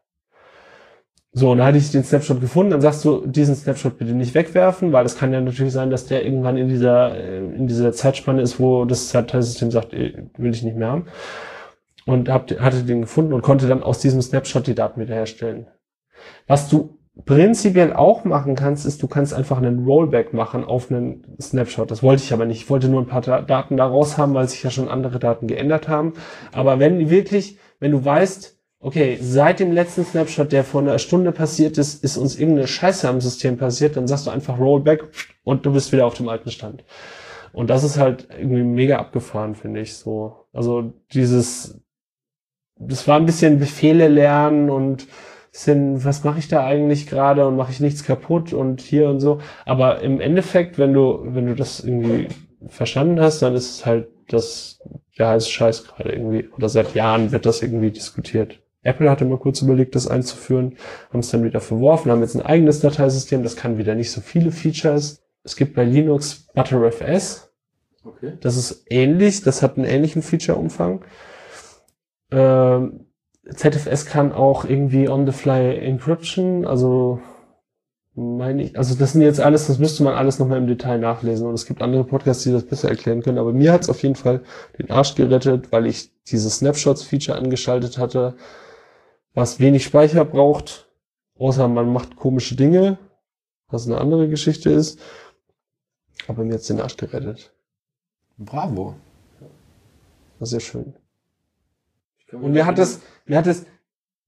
So, 1.34 1.52
und 1.52 1.60
dann 1.60 1.68
hatte 1.68 1.78
ich 1.78 1.92
den 1.92 2.04
Snapshot 2.04 2.42
gefunden, 2.42 2.72
dann 2.72 2.82
sagst 2.82 3.06
du, 3.06 3.28
diesen 3.28 3.54
Snapshot 3.56 3.98
bitte 3.98 4.14
nicht 4.14 4.34
wegwerfen, 4.34 4.92
weil 4.92 5.06
es 5.06 5.18
kann 5.18 5.34
ja 5.34 5.42
natürlich 5.42 5.74
sein, 5.74 5.92
dass 5.92 6.08
der 6.08 6.26
irgendwann 6.26 6.58
in 6.58 6.68
dieser, 6.68 7.16
äh, 7.16 7.38
in 7.38 7.68
dieser 7.68 7.92
Zeitspanne 7.92 8.42
ist, 8.42 8.60
wo 8.60 8.86
das 8.86 9.12
Dateisystem 9.12 9.70
sagt, 9.70 9.92
will 9.92 10.52
ich 10.52 10.64
nicht 10.64 10.78
mehr 10.78 10.90
haben. 10.90 11.06
Und 12.06 12.30
hab, 12.30 12.50
hatte 12.60 12.84
den 12.84 13.02
gefunden 13.02 13.34
und 13.34 13.42
konnte 13.42 13.68
dann 13.68 13.84
aus 13.84 14.00
diesem 14.00 14.22
Snapshot 14.22 14.66
die 14.66 14.76
Daten 14.76 15.02
wiederherstellen. 15.02 15.68
Was 16.48 16.70
du 16.70 16.98
prinzipiell 17.26 17.94
auch 17.94 18.24
machen 18.24 18.56
kannst, 18.56 18.86
ist, 18.86 19.04
du 19.04 19.08
kannst 19.08 19.34
einfach 19.34 19.58
einen 19.58 19.86
Rollback 19.86 20.34
machen 20.34 20.64
auf 20.64 20.90
einen 20.90 21.36
Snapshot. 21.42 21.92
Das 21.92 22.02
wollte 22.04 22.24
ich 22.24 22.32
aber 22.32 22.46
nicht. 22.46 22.62
Ich 22.64 22.70
wollte 22.70 22.90
nur 22.90 23.02
ein 23.02 23.08
paar 23.08 23.22
Da- 23.22 23.42
Daten 23.42 23.76
da 23.76 23.86
raus 23.86 24.18
haben, 24.18 24.34
weil 24.34 24.48
sich 24.48 24.64
ja 24.64 24.70
schon 24.70 24.88
andere 24.88 25.20
Daten 25.20 25.48
geändert 25.48 25.88
haben. 25.88 26.14
Aber 26.54 26.80
wenn 26.80 27.10
wirklich, 27.10 27.60
wenn 27.80 27.92
du 27.92 28.04
weißt, 28.06 28.57
okay, 28.80 29.18
seit 29.22 29.60
dem 29.60 29.72
letzten 29.72 30.06
Snapshot, 30.06 30.52
der 30.52 30.64
vor 30.64 30.82
einer 30.82 31.00
Stunde 31.00 31.32
passiert 31.32 31.78
ist, 31.78 32.04
ist 32.04 32.18
uns 32.18 32.38
irgendeine 32.38 32.68
Scheiße 32.68 33.08
am 33.08 33.22
System 33.22 33.58
passiert, 33.58 33.98
dann 33.98 34.08
sagst 34.08 34.28
du 34.28 34.32
einfach 34.32 34.60
Rollback 34.60 35.04
und 35.44 35.66
du 35.66 35.74
bist 35.74 35.92
wieder 35.92 36.06
auf 36.06 36.14
dem 36.14 36.30
alten 36.30 36.52
Stand. 36.52 36.84
Und 37.54 37.70
das 37.70 37.84
ist 37.84 37.98
halt 37.98 38.28
irgendwie 38.38 38.64
mega 38.64 39.00
abgefahren, 39.00 39.56
finde 39.56 39.82
ich 39.82 39.96
so. 39.96 40.46
Also 40.54 40.94
dieses, 41.12 41.80
das 42.76 43.08
war 43.08 43.18
ein 43.18 43.26
bisschen 43.26 43.60
Befehle 43.60 44.08
lernen 44.08 44.70
und 44.70 45.08
bisschen, 45.58 46.04
was 46.06 46.24
mache 46.24 46.38
ich 46.38 46.48
da 46.48 46.64
eigentlich 46.64 47.08
gerade 47.08 47.48
und 47.48 47.56
mache 47.56 47.72
ich 47.72 47.80
nichts 47.80 48.04
kaputt 48.04 48.54
und 48.54 48.80
hier 48.82 49.10
und 49.10 49.20
so. 49.20 49.40
Aber 49.66 50.02
im 50.02 50.22
Endeffekt, 50.22 50.78
wenn 50.78 50.94
du, 50.94 51.20
wenn 51.24 51.48
du 51.48 51.56
das 51.56 51.80
irgendwie 51.80 52.28
verstanden 52.68 53.20
hast, 53.20 53.42
dann 53.42 53.56
ist 53.56 53.70
es 53.72 53.86
halt 53.86 54.08
das, 54.28 54.80
der 55.18 55.30
heiße 55.30 55.50
Scheiß 55.50 55.86
gerade 55.86 56.12
irgendwie. 56.12 56.48
Oder 56.56 56.70
seit 56.70 56.94
Jahren 56.94 57.32
wird 57.32 57.48
das 57.48 57.64
irgendwie 57.64 57.90
diskutiert. 57.90 58.60
Apple 58.84 59.10
hatte 59.10 59.26
mal 59.26 59.38
kurz 59.40 59.62
überlegt, 59.62 59.96
das 59.96 60.08
einzuführen, 60.08 60.78
haben 61.12 61.20
es 61.20 61.30
dann 61.30 61.44
wieder 61.44 61.60
verworfen, 61.60 62.12
haben 62.12 62.22
jetzt 62.22 62.36
ein 62.36 62.46
eigenes 62.46 62.80
Dateisystem, 62.80 63.44
das 63.44 63.56
kann 63.56 63.78
wieder 63.78 63.96
nicht 63.96 64.12
so 64.12 64.22
viele 64.22 64.52
Features. 64.52 65.24
Es 65.44 65.56
gibt 65.56 65.76
bei 65.76 65.84
Linux 65.84 66.48
ButterFS, 66.54 67.48
Okay. 68.08 68.38
das 68.40 68.56
ist 68.56 68.86
ähnlich, 68.90 69.42
das 69.44 69.62
hat 69.62 69.78
einen 69.78 69.86
ähnlichen 69.86 70.22
Feature-Umfang. 70.22 71.04
Ähm, 72.32 73.08
ZFS 73.50 74.06
kann 74.06 74.32
auch 74.32 74.66
irgendwie 74.66 75.10
on-the-fly 75.10 75.78
Encryption, 75.78 76.66
also 76.66 77.20
meine 78.16 78.64
ich, 78.64 78.78
also 78.78 78.96
das 78.96 79.14
sind 79.14 79.22
jetzt 79.22 79.40
alles, 79.40 79.68
das 79.68 79.78
müsste 79.78 80.04
man 80.04 80.16
alles 80.16 80.40
nochmal 80.40 80.58
im 80.58 80.68
Detail 80.68 80.98
nachlesen 80.98 81.48
und 81.48 81.54
es 81.54 81.66
gibt 81.66 81.82
andere 81.82 82.04
Podcasts, 82.04 82.44
die 82.44 82.52
das 82.52 82.64
besser 82.66 82.90
erklären 82.90 83.22
können, 83.22 83.38
aber 83.38 83.54
mir 83.54 83.72
hat 83.72 83.82
es 83.84 83.90
auf 83.90 84.02
jeden 84.02 84.16
Fall 84.16 84.42
den 84.80 84.90
Arsch 84.90 85.16
gerettet, 85.16 85.72
weil 85.72 85.86
ich 85.86 86.12
dieses 86.26 86.58
Snapshots-Feature 86.58 87.38
angeschaltet 87.38 87.98
hatte, 87.98 88.36
was 89.38 89.60
wenig 89.60 89.84
Speicher 89.84 90.26
braucht, 90.26 90.90
außer 91.38 91.68
man 91.68 91.94
macht 91.94 92.16
komische 92.16 92.56
Dinge, 92.56 92.98
was 93.70 93.86
eine 93.86 94.00
andere 94.00 94.28
Geschichte 94.30 94.72
ist, 94.72 95.00
aber 96.28 96.44
mir 96.44 96.56
hat's 96.56 96.66
den 96.66 96.82
Arsch 96.82 96.98
gerettet. 96.98 97.54
Bravo. 98.40 98.96
War 100.40 100.48
sehr 100.48 100.60
schön. 100.60 100.96
Und 102.32 102.52
mir 102.52 102.66
hat 102.66 102.80
es, 102.80 103.02
mir 103.28 103.38
hat 103.38 103.46
es 103.46 103.68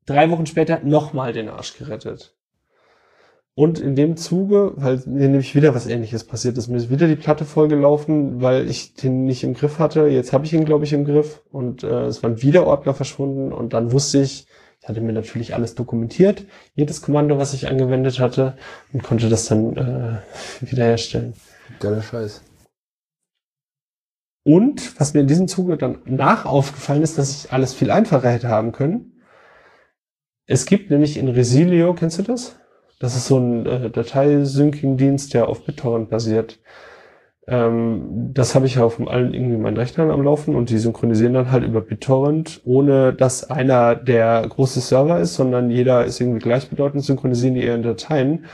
drei 0.05 0.29
Wochen 0.29 0.45
später 0.45 0.79
nochmal 0.81 1.33
den 1.33 1.49
Arsch 1.49 1.75
gerettet. 1.75 2.35
Und 3.55 3.79
in 3.79 3.95
dem 3.95 4.15
Zuge, 4.15 4.73
weil 4.75 5.01
mir 5.07 5.27
nämlich 5.27 5.55
wieder 5.55 5.73
was 5.73 5.87
ähnliches 5.87 6.23
passiert 6.23 6.55
ist, 6.59 6.67
mir 6.67 6.77
ist 6.77 6.91
wieder 6.91 7.07
die 7.07 7.15
Platte 7.15 7.45
vollgelaufen, 7.45 8.43
weil 8.43 8.69
ich 8.69 8.93
den 8.93 9.25
nicht 9.25 9.43
im 9.43 9.55
Griff 9.55 9.79
hatte. 9.79 10.05
Jetzt 10.05 10.33
habe 10.33 10.45
ich 10.45 10.53
ihn, 10.53 10.65
glaube 10.65 10.85
ich, 10.85 10.93
im 10.93 11.03
Griff. 11.03 11.41
Und 11.51 11.83
äh, 11.83 12.05
es 12.05 12.21
waren 12.21 12.43
wieder 12.43 12.67
Ordner 12.67 12.93
verschwunden. 12.93 13.51
Und 13.51 13.73
dann 13.73 13.91
wusste 13.91 14.21
ich, 14.21 14.45
ich 14.81 14.87
hatte 14.87 15.01
mir 15.01 15.13
natürlich 15.13 15.53
alles 15.53 15.75
dokumentiert, 15.75 16.45
jedes 16.73 17.01
Kommando, 17.01 17.37
was 17.37 17.53
ich 17.53 17.67
angewendet 17.67 18.19
hatte, 18.19 18.57
und 18.93 19.03
konnte 19.03 19.29
das 19.29 19.45
dann 19.45 19.75
äh, 19.75 20.17
wiederherstellen. 20.61 21.33
Geiler 21.79 22.01
Scheiß. 22.01 22.41
Und 24.43 24.99
was 24.99 25.13
mir 25.13 25.19
in 25.19 25.27
diesem 25.27 25.47
Zuge 25.47 25.77
dann 25.77 25.99
nach 26.05 26.45
aufgefallen 26.45 27.03
ist, 27.03 27.17
dass 27.17 27.29
ich 27.29 27.51
alles 27.51 27.73
viel 27.73 27.91
einfacher 27.91 28.29
hätte 28.29 28.47
haben 28.47 28.71
können. 28.71 29.21
Es 30.47 30.65
gibt 30.65 30.89
nämlich 30.89 31.17
in 31.17 31.27
Resilio, 31.27 31.93
kennst 31.93 32.17
du 32.17 32.23
das? 32.23 32.55
Das 32.99 33.15
ist 33.15 33.27
so 33.27 33.37
ein 33.37 33.65
äh, 33.65 33.89
Dateisyncing-Dienst, 33.91 35.33
der 35.33 35.47
auf 35.47 35.65
BitTorrent 35.65 36.09
basiert. 36.09 36.59
Ähm, 37.49 38.29
das 38.33 38.53
habe 38.53 38.67
ich 38.67 38.77
auf 38.77 38.99
allen 39.07 39.33
irgendwie 39.33 39.57
meinen 39.57 39.77
Rechnern 39.77 40.11
am 40.11 40.21
Laufen 40.21 40.55
und 40.55 40.69
die 40.69 40.77
synchronisieren 40.77 41.33
dann 41.33 41.51
halt 41.51 41.63
über 41.63 41.81
BitTorrent, 41.81 42.61
ohne 42.63 43.11
dass 43.11 43.49
einer 43.49 43.95
der 43.95 44.45
große 44.47 44.79
Server 44.81 45.19
ist, 45.19 45.33
sondern 45.33 45.71
jeder 45.71 46.05
ist 46.05 46.21
irgendwie 46.21 46.39
gleichbedeutend, 46.39 47.03
synchronisieren 47.03 47.55
die 47.55 47.65
ihren 47.65 47.81
Dateien. 47.81 48.45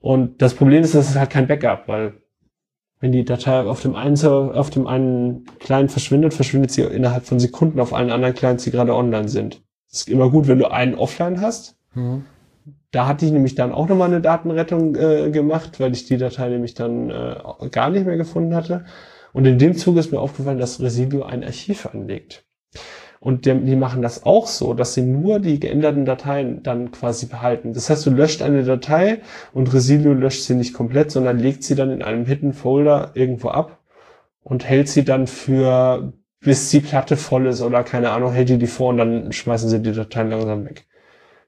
Und 0.00 0.42
das 0.42 0.54
Problem 0.54 0.82
ist, 0.82 0.94
das 0.94 1.08
ist 1.08 1.18
halt 1.18 1.30
kein 1.30 1.46
Backup, 1.46 1.88
weil 1.88 2.14
wenn 3.00 3.12
die 3.12 3.24
Datei 3.24 3.62
auf 3.62 3.80
dem 3.80 3.94
einen 3.94 4.16
Server, 4.16 4.58
auf 4.58 4.68
dem 4.68 4.86
einen 4.86 5.44
Client 5.58 5.90
verschwindet, 5.90 6.34
verschwindet 6.34 6.70
sie 6.70 6.82
innerhalb 6.82 7.24
von 7.24 7.40
Sekunden 7.40 7.80
auf 7.80 7.94
allen 7.94 8.10
anderen 8.10 8.34
Clients, 8.34 8.64
die 8.64 8.70
gerade 8.70 8.94
online 8.94 9.28
sind. 9.28 9.62
Das 9.90 10.00
ist 10.00 10.10
immer 10.10 10.30
gut, 10.30 10.46
wenn 10.46 10.58
du 10.58 10.70
einen 10.70 10.94
offline 10.94 11.40
hast. 11.40 11.76
Mhm. 11.94 12.24
Da 12.96 13.06
hatte 13.06 13.26
ich 13.26 13.30
nämlich 13.30 13.54
dann 13.54 13.72
auch 13.72 13.90
nochmal 13.90 14.08
eine 14.08 14.22
Datenrettung 14.22 14.96
äh, 14.96 15.30
gemacht, 15.30 15.80
weil 15.80 15.92
ich 15.92 16.06
die 16.06 16.16
Datei 16.16 16.48
nämlich 16.48 16.72
dann 16.72 17.10
äh, 17.10 17.68
gar 17.70 17.90
nicht 17.90 18.06
mehr 18.06 18.16
gefunden 18.16 18.54
hatte. 18.54 18.86
Und 19.34 19.44
in 19.44 19.58
dem 19.58 19.76
Zuge 19.76 20.00
ist 20.00 20.12
mir 20.12 20.18
aufgefallen, 20.18 20.56
dass 20.56 20.80
Resilio 20.80 21.22
ein 21.22 21.44
Archiv 21.44 21.84
anlegt. 21.92 22.46
Und 23.20 23.44
die, 23.44 23.52
die 23.52 23.76
machen 23.76 24.00
das 24.00 24.24
auch 24.24 24.46
so, 24.46 24.72
dass 24.72 24.94
sie 24.94 25.02
nur 25.02 25.40
die 25.40 25.60
geänderten 25.60 26.06
Dateien 26.06 26.62
dann 26.62 26.90
quasi 26.90 27.26
behalten. 27.26 27.74
Das 27.74 27.90
heißt, 27.90 28.06
du 28.06 28.10
löscht 28.12 28.40
eine 28.40 28.64
Datei 28.64 29.20
und 29.52 29.74
Resilio 29.74 30.14
löscht 30.14 30.44
sie 30.44 30.54
nicht 30.54 30.72
komplett, 30.72 31.10
sondern 31.10 31.38
legt 31.38 31.64
sie 31.64 31.74
dann 31.74 31.90
in 31.90 32.02
einem 32.02 32.24
Hidden 32.24 32.54
Folder 32.54 33.10
irgendwo 33.12 33.48
ab 33.48 33.78
und 34.42 34.64
hält 34.64 34.88
sie 34.88 35.04
dann 35.04 35.26
für 35.26 36.14
bis 36.40 36.70
die 36.70 36.80
Platte 36.80 37.18
voll 37.18 37.44
ist 37.44 37.60
oder 37.60 37.84
keine 37.84 38.12
Ahnung, 38.12 38.32
hält 38.32 38.48
die 38.48 38.56
die 38.56 38.66
vor 38.66 38.88
und 38.88 38.96
dann 38.96 39.32
schmeißen 39.32 39.68
sie 39.68 39.82
die 39.82 39.92
Dateien 39.92 40.30
langsam 40.30 40.64
weg. 40.64 40.86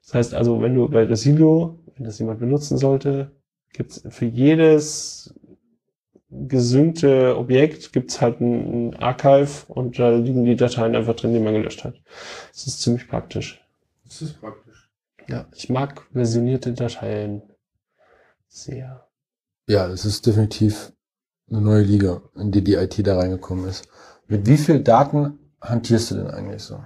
Das 0.03 0.15
heißt 0.15 0.35
also, 0.35 0.61
wenn 0.63 0.75
du 0.75 0.89
bei 0.89 1.05
Resilio, 1.05 1.79
wenn 1.97 2.05
das 2.05 2.19
jemand 2.19 2.41
benutzen 2.41 2.79
sollte, 2.79 3.31
gibt's 3.73 4.03
für 4.09 4.27
jedes 4.27 5.35
gesynkte 6.31 7.37
Objekt 7.39 7.93
gibt's 7.93 8.21
halt 8.21 8.41
ein, 8.41 8.91
ein 8.91 8.97
Archive 8.97 9.65
und 9.69 9.99
da 9.99 10.11
liegen 10.11 10.45
die 10.45 10.57
Dateien 10.57 10.95
einfach 10.95 11.17
drin, 11.17 11.33
die 11.33 11.41
man 11.41 11.55
gelöscht 11.55 11.85
hat. 11.85 11.95
Das 12.53 12.67
ist 12.67 12.83
ziemlich 12.83 13.09
praktisch. 13.09 13.65
Das 14.05 14.23
ist 14.23 14.41
praktisch. 14.41 14.91
Ja, 15.27 15.47
ich 15.55 15.69
mag 15.69 16.07
versionierte 16.13 16.73
Dateien 16.73 17.43
sehr. 18.49 19.07
Ja, 19.69 19.89
es 19.89 20.05
ist 20.05 20.27
definitiv 20.27 20.93
eine 21.51 21.61
neue 21.61 21.83
Liga, 21.83 22.23
in 22.37 22.51
die 22.51 22.63
die 22.63 22.75
IT 22.75 23.07
da 23.07 23.19
reingekommen 23.19 23.67
ist. 23.67 23.89
Mit 24.27 24.47
wie 24.47 24.59
viel 24.59 24.81
Daten 24.81 25.39
hantierst 25.61 26.11
du 26.11 26.17
denn 26.17 26.31
eigentlich 26.31 26.63
so? 26.63 26.83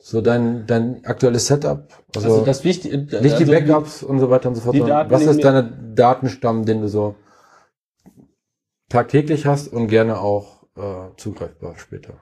So 0.00 0.20
dein, 0.20 0.66
dein 0.66 1.04
aktuelles 1.04 1.46
Setup? 1.46 1.88
Also, 2.14 2.28
also 2.28 2.44
das 2.44 2.64
Wichtige, 2.64 2.98
nicht 2.98 3.12
die 3.12 3.20
also 3.22 3.52
Backups 3.52 4.02
und 4.02 4.20
so 4.20 4.30
weiter 4.30 4.48
und 4.48 4.54
so 4.54 4.60
fort. 4.62 4.76
die 4.76 4.80
was 4.80 5.22
die 5.22 5.28
ist 5.28 5.44
deine 5.44 5.70
Datenstamm, 5.94 6.64
den 6.64 6.82
du 6.82 6.88
so 6.88 7.16
tagtäglich 8.88 9.44
hast 9.44 9.68
und 9.68 9.88
gerne 9.88 10.20
auch 10.20 10.62
äh, 10.76 11.08
zugreifbar 11.16 11.76
später? 11.78 12.14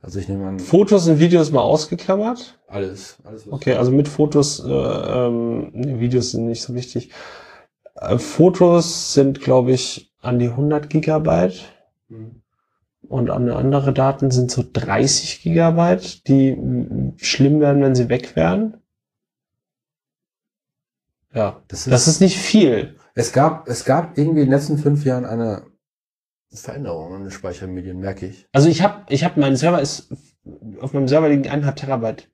Also 0.00 0.20
ich 0.20 0.28
nehme 0.28 0.46
an, 0.46 0.60
Fotos 0.60 1.08
und 1.08 1.18
Videos 1.18 1.50
mal 1.50 1.62
ausgeklammert. 1.62 2.58
alles. 2.68 3.16
alles 3.24 3.50
Okay, 3.50 3.74
also 3.74 3.90
mit 3.90 4.06
Fotos, 4.06 4.60
äh, 4.64 4.70
ähm, 4.70 5.70
nee, 5.72 5.98
Videos 5.98 6.30
sind 6.30 6.46
nicht 6.46 6.62
so 6.62 6.74
wichtig. 6.74 7.10
Äh, 7.96 8.18
Fotos 8.18 9.14
sind, 9.14 9.40
glaube 9.40 9.72
ich, 9.72 10.12
an 10.20 10.38
die 10.38 10.48
100 10.48 10.88
Gigabyte 10.88 11.72
Mhm. 12.08 12.42
Und 13.08 13.30
an 13.30 13.50
andere 13.50 13.92
Daten 13.92 14.30
sind 14.30 14.50
so 14.50 14.64
30 14.70 15.42
Gigabyte, 15.42 16.26
die 16.28 16.54
mm, 16.54 17.14
schlimm 17.16 17.60
werden, 17.60 17.82
wenn 17.82 17.94
sie 17.94 18.08
weg 18.08 18.36
wären. 18.36 18.76
Ja, 21.34 21.62
Das 21.68 21.80
ist, 21.80 21.92
das 21.92 22.08
ist 22.08 22.20
nicht 22.20 22.38
viel. 22.38 22.96
es 23.14 23.32
gab, 23.32 23.68
es 23.68 23.84
gab 23.84 24.16
irgendwie 24.16 24.40
in 24.40 24.46
den 24.46 24.52
letzten 24.52 24.78
fünf 24.78 25.04
Jahren 25.04 25.24
eine 25.24 25.62
Veränderung 26.50 27.16
in 27.16 27.22
den 27.24 27.30
Speichermedien, 27.30 28.00
merke 28.00 28.26
ich. 28.26 28.46
Also 28.52 28.68
ich 28.68 28.82
habe, 28.82 29.04
ich 29.08 29.24
habe, 29.24 29.38
mein 29.38 29.56
Server 29.56 29.80
ist, 29.80 30.10
auf 30.80 30.92
meinem 30.94 31.08
Server 31.08 31.28
liegen 31.28 31.48
eineinhalb 31.48 31.76
Terabyte. 31.76 32.30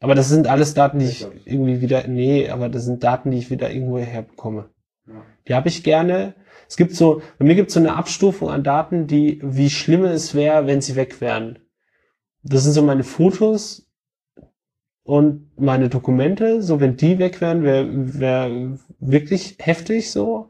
Aber 0.00 0.16
das 0.16 0.28
sind 0.28 0.48
alles 0.48 0.74
Daten, 0.74 0.98
die 0.98 1.06
ich 1.06 1.26
irgendwie 1.44 1.80
wieder, 1.80 2.08
nee, 2.08 2.50
aber 2.50 2.68
das 2.68 2.84
sind 2.84 3.04
Daten, 3.04 3.30
die 3.30 3.38
ich 3.38 3.50
wieder 3.50 3.70
irgendwo 3.70 3.98
herbekomme. 3.98 4.68
Ja. 5.06 5.22
Die 5.46 5.54
habe 5.54 5.68
ich 5.68 5.84
gerne. 5.84 6.34
Es 6.72 6.76
gibt 6.78 6.96
so, 6.96 7.20
bei 7.38 7.44
mir 7.44 7.54
gibt 7.54 7.68
es 7.68 7.74
so 7.74 7.80
eine 7.80 7.96
Abstufung 7.96 8.48
an 8.48 8.64
Daten, 8.64 9.06
die, 9.06 9.38
wie 9.44 9.68
schlimm 9.68 10.06
es 10.06 10.34
wäre, 10.34 10.66
wenn 10.66 10.80
sie 10.80 10.96
weg 10.96 11.20
wären. 11.20 11.58
Das 12.44 12.62
sind 12.62 12.72
so 12.72 12.80
meine 12.80 13.04
Fotos 13.04 13.92
und 15.02 15.50
meine 15.60 15.90
Dokumente. 15.90 16.62
So, 16.62 16.80
wenn 16.80 16.96
die 16.96 17.18
weg 17.18 17.42
wären, 17.42 17.62
wäre 17.62 17.88
wär 17.90 18.78
wirklich 19.00 19.58
heftig 19.60 20.10
so. 20.10 20.48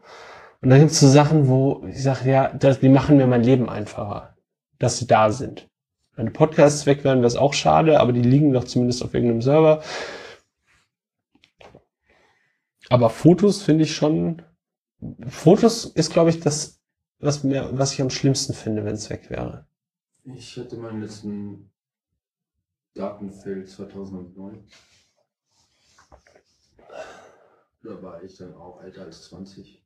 Und 0.61 0.71
dann 0.71 0.79
gibt 0.79 0.93
es 0.93 1.01
so 1.01 1.09
Sachen, 1.09 1.49
wo 1.49 1.85
ich 1.89 2.01
sage, 2.01 2.31
ja, 2.31 2.53
das, 2.53 2.79
die 2.79 2.89
machen 2.89 3.17
mir 3.17 3.27
mein 3.27 3.43
Leben 3.43 3.69
einfacher, 3.69 4.37
dass 4.79 4.99
sie 4.99 5.09
da 5.09 5.33
sind. 5.33 5.69
Wenn 6.15 6.27
die 6.27 6.33
Podcasts 6.33 6.87
weg 6.87 7.03
wären, 7.03 7.19
wäre 7.19 7.27
es 7.27 7.35
auch 7.35 7.53
schade, 7.53 7.99
aber 7.99 8.13
die 8.13 8.23
liegen 8.23 8.53
doch 8.53 8.63
zumindest 8.63 9.03
auf 9.03 9.13
irgendeinem 9.13 9.43
Server. 9.43 9.83
Aber 12.91 13.11
Fotos 13.11 13.61
finde 13.61 13.83
ich 13.83 13.97
schon. 13.97 14.43
Fotos 15.29 15.87
ist, 15.87 16.13
glaube 16.13 16.31
ich, 16.31 16.41
das, 16.41 16.81
was 17.19 17.45
mir, 17.45 17.71
was 17.73 17.93
ich 17.93 18.03
am 18.03 18.11
schlimmsten 18.11 18.55
finde, 18.55 18.85
wenn 18.85 18.95
es 18.95 19.11
weg 19.11 19.31
wäre. 19.31 19.67
Ich 20.25 20.57
hatte 20.57 20.77
meinen 20.77 21.03
letzten 21.03 21.71
Datenfail 22.95 23.67
2009. 23.67 24.65
Da 27.83 28.03
war 28.03 28.23
ich 28.23 28.37
dann 28.37 28.55
auch 28.55 28.81
älter 28.83 29.03
als 29.03 29.25
20. 29.25 29.85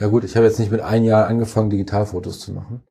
Ja 0.00 0.08
gut, 0.08 0.24
ich 0.24 0.36
habe 0.36 0.46
jetzt 0.46 0.58
nicht 0.58 0.70
mit 0.70 0.80
ein 0.80 1.04
Jahr 1.04 1.26
angefangen, 1.26 1.70
Digitalfotos 1.70 2.40
zu 2.40 2.52
machen. 2.52 2.84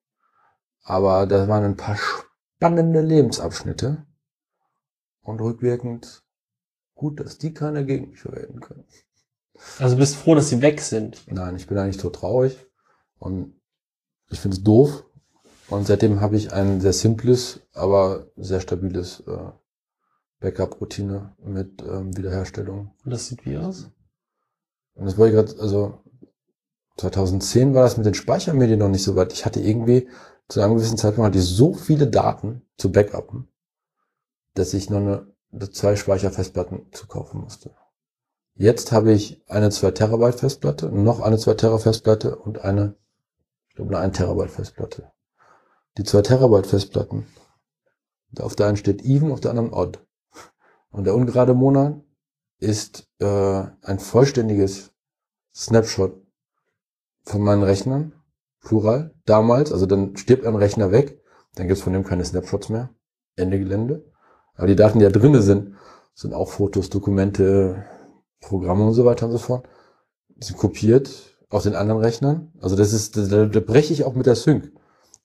Aber 0.84 1.28
da 1.28 1.48
waren 1.48 1.64
ein 1.64 1.78
paar 1.78 1.98
spannende 1.98 3.02
Lebensabschnitte. 3.02 4.06
Und 5.22 5.41
rückwirkend 5.41 6.24
gut, 6.98 7.19
dass 7.19 7.38
die 7.38 7.53
keiner 7.53 7.84
gegen 7.84 8.10
mich 8.10 8.19
verwenden 8.19 8.60
können. 8.60 8.84
Also 9.80 9.95
du 9.95 9.99
bist 9.99 10.15
froh, 10.15 10.36
dass 10.36 10.49
sie 10.49 10.61
weg 10.61 10.82
sind. 10.82 11.24
Nein, 11.28 11.56
ich 11.56 11.68
bin 11.68 11.78
eigentlich 11.78 11.98
tot 11.98 12.15
traurig. 12.15 12.65
Und 13.19 13.53
ich 14.30 14.40
finde 14.40 14.57
es 14.57 14.64
doof. 14.64 15.06
Und 15.69 15.88
seitdem 15.88 16.22
habe 16.22 16.38
ich 16.38 16.53
ein 16.53 16.80
sehr 16.82 16.94
simples, 16.94 17.61
aber 17.74 18.28
sehr 18.38 18.61
stabiles 18.61 19.22
äh, 19.22 19.52
Backup-Routine 20.40 21.36
mit 21.44 21.82
ähm, 21.82 22.15
Wiederherstellung. 22.15 22.91
Und 23.03 23.11
das 23.11 23.28
sieht 23.28 23.45
wie 23.45 23.57
aus? 23.57 23.90
Und 24.94 25.06
das 25.06 25.18
wollte 25.18 25.36
ich 25.36 25.45
gerade, 25.45 25.61
also 25.61 25.99
2010 26.98 27.74
war 27.74 27.84
das 27.84 27.98
mit 27.98 28.06
den 28.06 28.14
Speichermedien 28.14 28.80
noch 28.80 28.90
nicht 28.90 29.03
so 29.03 29.15
weit. 29.15 29.34
Ich 29.34 29.45
hatte 29.45 29.60
irgendwie 29.60 30.07
zu 30.48 30.61
einem 30.61 30.76
gewissen 30.76 30.98
Zeitpunkt 30.98 31.28
hatte 31.28 31.40
ich 31.40 31.45
so 31.45 31.74
viele 31.74 32.07
Daten 32.07 32.61
zu 32.78 32.91
backuppen, 32.91 33.48
dass 34.53 34.74
ich 34.74 34.90
nur 34.90 34.99
eine, 34.99 35.28
zwei 35.66 35.96
Speicherfestplatten 35.96 36.92
zu 36.92 37.08
kaufen 37.08 37.42
musste. 37.42 37.72
Jetzt 38.56 38.92
habe 38.92 39.12
ich 39.12 39.44
eine 39.48 39.70
2 39.70 39.92
Terabyte 39.92 40.40
Festplatte, 40.40 40.90
noch 40.90 41.20
eine 41.20 41.38
2 41.38 41.54
Terabyte 41.54 41.84
Festplatte 41.84 42.36
und 42.36 42.62
eine, 42.62 42.96
ich 43.70 43.76
glaube, 43.76 43.96
eine 43.96 44.06
1 44.06 44.18
Terabyte 44.18 44.50
Festplatte. 44.50 45.12
Die 45.98 46.04
2 46.04 46.24
Terabyte 46.24 46.66
Festplatten, 46.66 47.28
auf 48.40 48.56
der 48.56 48.68
einen 48.68 48.78
steht 48.78 49.04
even, 49.04 49.32
auf 49.32 49.42
der 49.42 49.52
anderen 49.52 49.74
odd. 49.74 50.00
Und 50.90 51.04
der 51.04 51.14
ungerade 51.14 51.54
Monat 51.54 52.02
ist 52.60 53.08
äh, 53.20 53.64
ein 53.84 54.00
vollständiges 54.00 54.92
Snapshot 55.54 56.20
von 57.24 57.42
meinen 57.42 57.64
Rechnern, 57.64 58.14
plural, 58.62 59.14
damals, 59.26 59.72
also 59.72 59.86
dann 59.86 60.18
stirbt 60.18 60.46
ein 60.46 60.56
Rechner 60.56 60.92
weg, 60.92 61.22
dann 61.56 61.68
gibt's 61.68 61.84
von 61.84 61.94
dem 61.94 62.04
keine 62.04 62.26
Snapshots 62.26 62.70
mehr, 62.70 62.90
Ende 63.36 63.60
Gelände. 63.60 64.12
Aber 64.58 64.68
die 64.68 64.76
Daten, 64.76 65.00
die 65.00 65.06
da 65.06 65.12
drinne 65.12 65.42
sind, 65.42 65.76
sind 66.14 66.34
auch 66.34 66.50
Fotos, 66.50 66.90
Dokumente, 66.90 67.86
Programme 68.42 68.86
und 68.86 68.94
so 68.94 69.06
weiter 69.06 69.26
und 69.28 69.32
so 69.32 69.38
fort. 69.38 69.68
sie 70.40 70.54
kopiert 70.54 71.10
auf 71.50 71.64
den 71.64 71.76
anderen 71.76 72.02
Rechnern. 72.02 72.52
Also 72.62 72.76
das 72.76 72.94
ist, 72.94 73.18
da, 73.18 73.46
da 73.46 73.60
breche 73.60 73.94
ich 73.94 74.04
auch 74.04 74.14
mit 74.16 74.26
der 74.26 74.36
Sync. 74.36 74.72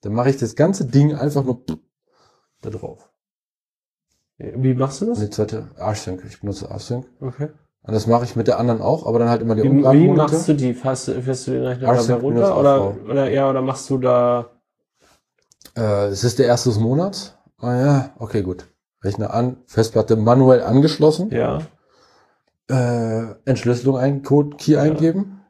Dann 0.01 0.13
mache 0.13 0.29
ich 0.29 0.37
das 0.37 0.55
ganze 0.55 0.85
Ding 0.85 1.15
einfach 1.15 1.43
nur 1.43 1.63
da 2.61 2.69
drauf. 2.69 3.09
Wie 4.37 4.73
machst 4.73 5.01
du 5.01 5.05
Und 5.05 5.11
das? 5.11 5.19
die 5.19 5.29
zweite 5.29 5.69
Arch-Sync. 5.77 6.23
Ich 6.27 6.39
benutze 6.41 6.69
Arch-Sync. 6.69 7.05
Okay. 7.21 7.49
Und 7.83 7.93
das 7.93 8.07
mache 8.07 8.23
ich 8.25 8.35
mit 8.35 8.47
der 8.47 8.59
anderen 8.59 8.81
auch, 8.81 9.05
aber 9.05 9.19
dann 9.19 9.29
halt 9.29 9.41
immer 9.41 9.55
die 9.55 9.63
Wie, 9.63 9.69
wie 9.69 10.07
machst 10.09 10.47
du 10.47 10.53
die? 10.55 10.73
Fährst, 10.73 11.07
du- 11.09 11.21
fährst 11.21 11.47
du 11.47 11.51
den 11.51 11.63
Rechner 11.63 11.93
dabei 11.93 12.13
runter? 12.15 12.57
Oder, 12.59 12.95
oder, 13.09 13.29
ja, 13.29 13.49
oder 13.49 13.61
machst 13.61 13.89
du 13.89 13.97
da, 13.97 14.49
Äh, 15.75 16.07
es 16.07 16.23
ist 16.23 16.39
der 16.39 16.47
erste 16.47 16.69
des 16.69 16.79
Monats. 16.79 17.35
Ah 17.57 17.75
ja, 17.75 18.13
okay, 18.19 18.41
gut. 18.41 18.67
Rechner 19.03 19.33
an, 19.33 19.57
Festplatte 19.65 20.15
manuell 20.15 20.61
angeschlossen. 20.63 21.29
ja, 21.31 21.59
äh, 22.69 23.23
Entschlüsselung 23.45 23.97
ein, 23.97 24.23
Code, 24.23 24.55
Key 24.57 24.77
eingeben 24.77 25.41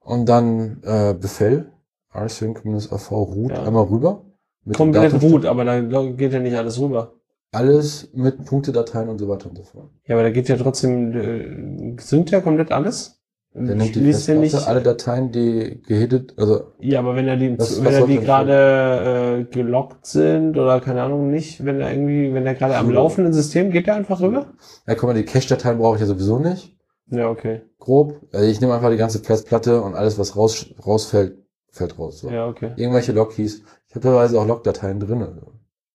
und 0.00 0.28
dann 0.28 0.82
äh, 0.84 1.14
Befehl 1.14 1.72
rsync-av 2.14 3.10
root 3.10 3.52
Ja. 3.52 3.62
einmal 3.64 3.84
rüber. 3.84 4.24
Mit 4.64 4.76
komplett 4.76 5.20
root, 5.22 5.44
aber 5.46 5.64
da 5.64 5.80
geht 5.80 6.32
ja 6.32 6.38
nicht 6.38 6.56
alles 6.56 6.78
rüber. 6.80 7.14
Alles 7.52 8.08
mit 8.14 8.44
Punktedateien 8.44 9.08
und 9.08 9.18
so 9.18 9.28
weiter 9.28 9.48
und 9.50 9.56
so 9.56 9.64
fort. 9.64 9.90
Ja, 10.06 10.14
aber 10.14 10.22
da 10.24 10.30
geht 10.30 10.48
ja 10.48 10.56
trotzdem, 10.56 11.12
äh, 11.12 12.00
sind 12.00 12.30
ja 12.30 12.40
komplett 12.40 12.70
alles? 12.72 13.18
Der 13.54 13.74
nimmt 13.74 13.94
die 13.94 14.00
ja 14.00 14.16
Festplatte, 14.16 14.66
alle 14.66 14.80
Dateien, 14.80 15.30
die 15.30 15.82
gehittet, 15.86 16.32
also 16.38 16.72
ja, 16.78 17.00
aber 17.00 17.14
wenn 17.16 17.28
er 17.28 17.36
die, 17.36 17.58
wenn 17.58 17.92
er 17.92 18.06
die 18.06 18.18
gerade 18.18 18.52
äh, 18.54 19.21
gelockt 19.40 20.06
sind 20.06 20.56
oder 20.56 20.80
keine 20.80 21.02
Ahnung 21.02 21.30
nicht, 21.30 21.64
wenn 21.64 21.80
er 21.80 21.90
irgendwie, 21.90 22.32
wenn 22.34 22.46
er 22.46 22.54
gerade 22.54 22.76
am 22.76 22.90
laufenden 22.90 23.32
System, 23.32 23.70
geht 23.70 23.86
der 23.86 23.96
einfach 23.96 24.20
rüber? 24.20 24.52
ja, 24.86 24.94
guck 24.94 25.04
mal, 25.04 25.14
die 25.14 25.24
Cache-Dateien 25.24 25.78
brauche 25.78 25.96
ich 25.96 26.00
ja 26.00 26.06
sowieso 26.06 26.38
nicht. 26.38 26.76
Ja, 27.08 27.28
okay. 27.28 27.62
Grob. 27.78 28.20
Also 28.32 28.46
ich 28.46 28.60
nehme 28.60 28.74
einfach 28.74 28.90
die 28.90 28.96
ganze 28.96 29.18
Festplatte 29.18 29.82
und 29.82 29.94
alles, 29.94 30.18
was 30.18 30.36
raus, 30.36 30.74
rausfällt, 30.84 31.38
fällt 31.68 31.98
raus. 31.98 32.20
So. 32.20 32.30
Ja, 32.30 32.46
okay. 32.46 32.72
Irgendwelche 32.76 33.12
Logkeys. 33.12 33.62
Ich 33.88 33.94
habe 33.94 34.00
teilweise 34.00 34.40
auch 34.40 34.46
Logdateien 34.46 34.98
drin. 35.00 35.22
Also. 35.22 35.52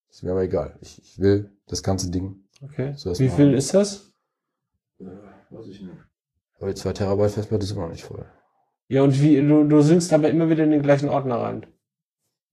Ist 0.10 0.24
mir 0.24 0.32
aber 0.32 0.44
egal. 0.44 0.76
Ich, 0.82 1.02
ich 1.02 1.20
will 1.20 1.52
das 1.68 1.82
ganze 1.82 2.12
Ding. 2.12 2.44
Okay. 2.64 2.94
So 2.96 3.12
ist 3.12 3.20
Wie 3.20 3.30
viel 3.30 3.54
ist 3.54 3.74
das? 3.74 4.12
Weiß 5.00 5.68
ich 5.68 5.82
nicht. 5.82 5.94
Aber 6.60 6.70
die 6.70 6.76
2 6.76 6.94
Terabyte 6.94 7.32
Festplatte 7.32 7.64
ist 7.64 7.72
immer 7.72 7.84
noch 7.84 7.92
nicht 7.92 8.04
voll. 8.04 8.26
Ja, 8.88 9.04
und 9.04 9.22
wie, 9.22 9.36
du, 9.42 9.64
du 9.64 9.82
synkst 9.82 10.14
aber 10.14 10.30
immer 10.30 10.50
wieder 10.50 10.64
in 10.64 10.72
den 10.72 10.82
gleichen 10.82 11.10
Ordner 11.10 11.38
rein. 11.38 11.66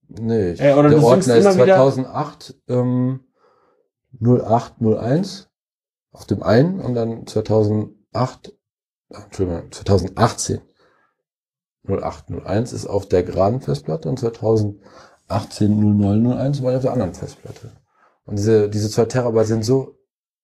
Nee, 0.07 0.51
ich, 0.51 0.61
Äh, 0.61 0.73
oder 0.73 0.89
der 0.89 1.03
Ordner 1.03 1.35
ist 1.35 1.45
immer 1.45 1.55
wieder- 1.55 1.75
2008 1.75 2.55
ähm, 2.67 3.21
0801 4.19 5.49
auf 6.11 6.25
dem 6.25 6.43
einen 6.43 6.79
und 6.79 6.93
dann 6.95 7.25
2008, 7.27 8.53
äh, 9.09 9.15
Entschuldigung, 9.25 9.71
2018 9.71 10.61
0801 11.87 12.73
ist 12.73 12.87
auf 12.87 13.07
der 13.07 13.23
geraden 13.23 13.61
Festplatte 13.61 14.09
und 14.09 14.17
2018 14.19 14.79
0001 15.99 16.63
war 16.63 16.75
auf 16.75 16.81
der 16.81 16.93
anderen 16.93 17.13
Festplatte. 17.13 17.71
Und 18.25 18.37
diese, 18.39 18.69
diese 18.69 18.89
2 18.89 19.05
Terabyte 19.05 19.47
sind 19.47 19.65
so 19.65 19.97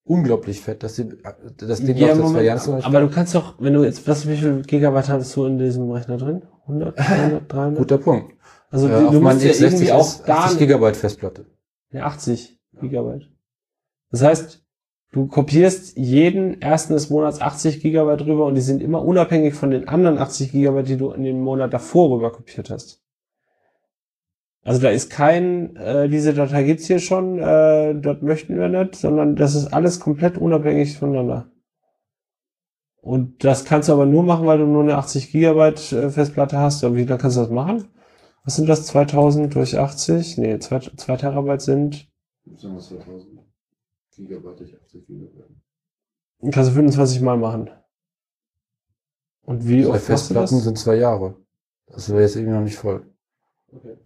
unglaublich 0.03 0.61
fett, 0.61 0.83
dass 0.83 0.95
die, 0.95 1.09
das 1.57 1.79
Ding 1.83 1.95
Ja, 1.97 2.13
läuft 2.13 2.31
zwei 2.33 2.41
nicht. 2.75 2.85
aber 2.85 3.01
du 3.01 3.09
kannst 3.09 3.33
doch, 3.33 3.55
wenn 3.59 3.73
du 3.73 3.83
jetzt, 3.83 4.07
was, 4.07 4.27
wie 4.27 4.37
viel 4.37 4.61
Gigabyte 4.63 5.09
hattest 5.09 5.35
du 5.35 5.45
in 5.45 5.57
diesem 5.57 5.89
Rechner 5.91 6.17
drin? 6.17 6.43
100, 6.67 6.95
200, 6.97 7.51
300? 7.53 7.77
Guter 7.79 7.97
Punkt. 7.97 8.33
Also 8.71 8.87
Äh, 8.87 8.91
du, 8.91 9.07
auf 9.07 9.13
du 9.13 9.21
musst 9.21 9.43
ja 9.43 9.51
X60 9.51 9.61
irgendwie 9.63 9.91
auch 9.91 10.25
da 10.25 10.37
80 10.45 10.59
Gigabyte 10.59 10.97
Festplatte. 10.97 11.45
Ja, 11.91 12.05
80 12.05 12.59
Gigabyte. 12.79 13.29
Das 14.09 14.23
heißt, 14.23 14.63
du 15.11 15.27
kopierst 15.27 15.97
jeden 15.97 16.61
ersten 16.61 16.93
des 16.93 17.09
Monats 17.09 17.41
80 17.41 17.81
Gigabyte 17.81 18.25
rüber 18.25 18.45
und 18.45 18.55
die 18.55 18.61
sind 18.61 18.81
immer 18.81 19.03
unabhängig 19.03 19.53
von 19.53 19.71
den 19.71 19.87
anderen 19.87 20.17
80 20.17 20.51
Gigabyte, 20.51 20.87
die 20.87 20.97
du 20.97 21.11
in 21.11 21.23
den 21.23 21.41
Monat 21.41 21.73
davor 21.73 22.15
rüber 22.15 22.31
kopiert 22.31 22.69
hast. 22.69 23.01
Also 24.63 24.79
da 24.79 24.89
ist 24.89 25.09
kein, 25.09 25.75
äh, 25.75 26.07
diese 26.07 26.33
Datei 26.33 26.63
gibt's 26.63 26.85
hier 26.85 26.99
schon, 26.99 27.39
äh, 27.39 27.99
das 27.99 28.21
möchten 28.21 28.57
wir 28.57 28.69
nicht, 28.69 28.95
sondern 28.95 29.35
das 29.35 29.55
ist 29.55 29.73
alles 29.73 29.99
komplett 29.99 30.37
unabhängig 30.37 30.97
voneinander. 30.97 31.47
Und 33.01 33.43
das 33.43 33.65
kannst 33.65 33.89
du 33.89 33.93
aber 33.93 34.05
nur 34.05 34.21
machen, 34.21 34.45
weil 34.45 34.59
du 34.59 34.65
nur 34.67 34.83
eine 34.83 34.97
80 34.97 35.31
Gigabyte 35.31 35.91
äh, 35.91 36.09
Festplatte 36.11 36.59
hast. 36.59 36.83
Und 36.83 36.95
wie 36.95 37.07
dann 37.07 37.17
kannst 37.17 37.37
du 37.37 37.41
das 37.41 37.49
machen? 37.49 37.87
Was 38.43 38.55
sind 38.55 38.67
das? 38.67 38.85
2000 38.87 39.53
durch 39.53 39.77
80? 39.77 40.37
Nee, 40.37 40.59
2, 40.59 40.79
2 40.97 41.17
Terabyte 41.17 41.61
sind 41.61 42.07
Sagen 42.57 42.73
wir 42.75 42.81
2000 42.81 43.39
Gigabyte, 44.15 44.61
nicht 44.61 44.75
80 44.81 45.05
Gigabyte. 45.07 45.49
Kannst 46.51 46.71
du 46.71 46.73
25 46.73 47.21
Mal 47.21 47.37
machen. 47.37 47.69
Und 49.43 49.67
wie 49.67 49.83
Zwei 49.83 49.89
oft 49.89 49.97
das? 49.99 50.05
Festplatten 50.05 50.59
sind 50.59 50.77
zwei 50.77 50.95
Jahre. 50.95 51.35
Das 51.87 52.09
wäre 52.09 52.21
jetzt 52.21 52.35
irgendwie 52.35 52.53
noch 52.55 52.63
nicht 52.63 52.77
voll. 52.77 53.05
Okay. 53.71 53.97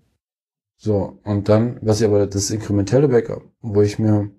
So, 0.78 1.20
und 1.24 1.48
dann, 1.50 1.80
was 1.82 2.02
ich 2.02 2.08
aber, 2.08 2.28
das 2.28 2.50
inkrementelle 2.52 3.08
Backup, 3.08 3.44
wo 3.62 3.82
ich 3.82 4.00
mir 4.00 4.30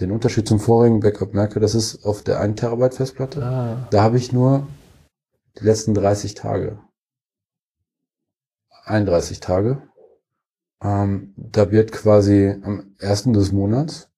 den 0.00 0.10
Unterschied 0.10 0.48
zum 0.48 0.58
vorigen 0.58 1.00
Backup 1.00 1.34
merke, 1.34 1.60
das 1.60 1.74
ist 1.74 2.04
auf 2.04 2.22
der 2.22 2.40
1 2.40 2.58
Terabyte 2.60 2.94
Festplatte. 2.94 3.42
Ah, 3.44 3.86
Da 3.90 4.02
habe 4.02 4.16
ich 4.16 4.32
nur 4.32 4.66
die 5.58 5.64
letzten 5.64 5.94
30 5.94 6.34
Tage. 6.34 6.78
31 8.84 9.40
Tage. 9.40 9.82
Ähm, 10.82 11.32
da 11.36 11.70
wird 11.70 11.92
quasi 11.92 12.54
am 12.62 12.94
ersten 12.98 13.32
des 13.32 13.52
Monats 13.52 14.08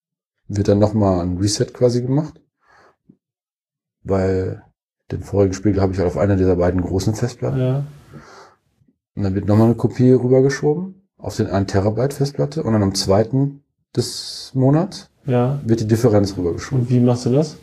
wird 0.49 0.69
dann 0.69 0.79
nochmal 0.79 1.21
ein 1.21 1.39
Reset 1.39 1.67
quasi 1.73 2.03
gemacht. 2.03 2.41
Weil 4.03 4.63
den 5.11 5.23
vorigen 5.23 5.55
Spiegel 5.55 5.81
habe 5.81 5.93
ich 5.93 5.99
halt 5.99 6.09
auf 6.09 6.17
einer 6.17 6.37
dieser 6.37 6.57
beiden 6.57 6.81
großen 6.81 7.15
Festplatten. 7.15 7.59
ja. 7.61 7.85
Und 9.15 9.23
dann 9.23 9.35
wird 9.35 9.47
nochmal 9.47 9.67
eine 9.69 9.77
Kopie 9.77 10.11
rübergeschoben 10.13 11.09
auf 11.17 11.37
den 11.37 11.47
1 11.47 11.73
Terabyte 11.73 12.13
Festplatte 12.13 12.63
und 12.63 12.75
dann 12.75 12.83
am 12.83 12.95
zweiten 12.95 13.65
des 13.97 14.51
Monats 14.53 15.09
Ja. 15.25 15.59
wird 15.65 15.81
die 15.81 15.87
Differenz 15.87 16.37
rübergeschoben. 16.37 16.83
Und 16.83 16.91
wie 16.91 17.01
machst 17.01 17.25
du 17.25 17.31
das? 17.33 17.57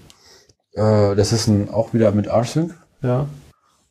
Äh, 0.71 1.15
das 1.15 1.31
ist 1.31 1.47
ein, 1.47 1.69
auch 1.69 1.93
wieder 1.93 2.11
mit 2.11 2.27
rsync 2.27 2.73
Ja. 3.03 3.27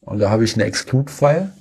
und 0.01 0.19
da 0.19 0.29
habe 0.31 0.43
ich 0.43 0.55
eine 0.55 0.65
Exclude-File, 0.65 1.53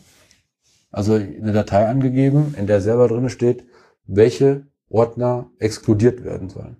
also 0.91 1.13
eine 1.13 1.53
Datei 1.53 1.88
angegeben, 1.88 2.53
in 2.57 2.68
der 2.68 2.81
selber 2.81 3.07
drin 3.07 3.30
steht, 3.30 3.65
welche 4.05 4.68
Ordner 4.89 5.49
exkludiert 5.59 6.23
werden 6.23 6.49
sollen. 6.49 6.77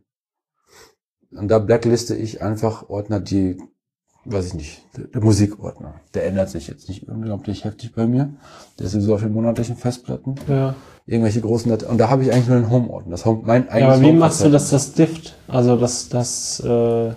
Und 1.32 1.48
da 1.48 1.60
blackliste 1.60 2.16
ich 2.16 2.42
einfach 2.42 2.90
Ordner, 2.90 3.22
die, 3.22 3.58
weiß 4.26 4.48
ich 4.48 4.54
nicht, 4.54 4.84
der, 4.98 5.06
der 5.06 5.22
Musikordner. 5.24 6.02
Der 6.14 6.26
ändert 6.26 6.50
sich 6.50 6.68
jetzt 6.68 6.90
nicht 6.90 7.08
unglaublich 7.08 7.64
heftig 7.64 7.94
bei 7.94 8.06
mir. 8.06 8.34
Der 8.78 8.88
ist 8.88 8.92
sowieso 8.92 9.16
auf 9.16 9.22
den 9.22 9.32
monatlichen 9.32 9.78
Festplatten. 9.78 10.36
Ja. 10.50 10.76
Irgendwelche 11.06 11.40
großen 11.40 11.72
Dateien. 11.72 11.92
Und 11.92 11.98
da 12.00 12.10
habe 12.10 12.24
ich 12.24 12.34
eigentlich 12.34 12.48
nur 12.48 12.58
einen 12.58 12.70
Home-Ordner. 12.70 13.12
Das 13.12 13.26
Home, 13.26 13.44
mein 13.46 13.66
ja 13.66 13.72
eigenes 13.72 13.96
aber 13.96 14.04
wie 14.04 14.12
machst 14.12 14.44
du 14.44 14.52
das, 14.52 14.70
das 14.70 14.92
Dift? 14.94 15.38
Also 15.48 15.78
das, 15.78 16.10
das, 16.10 16.60
äh, 16.60 17.14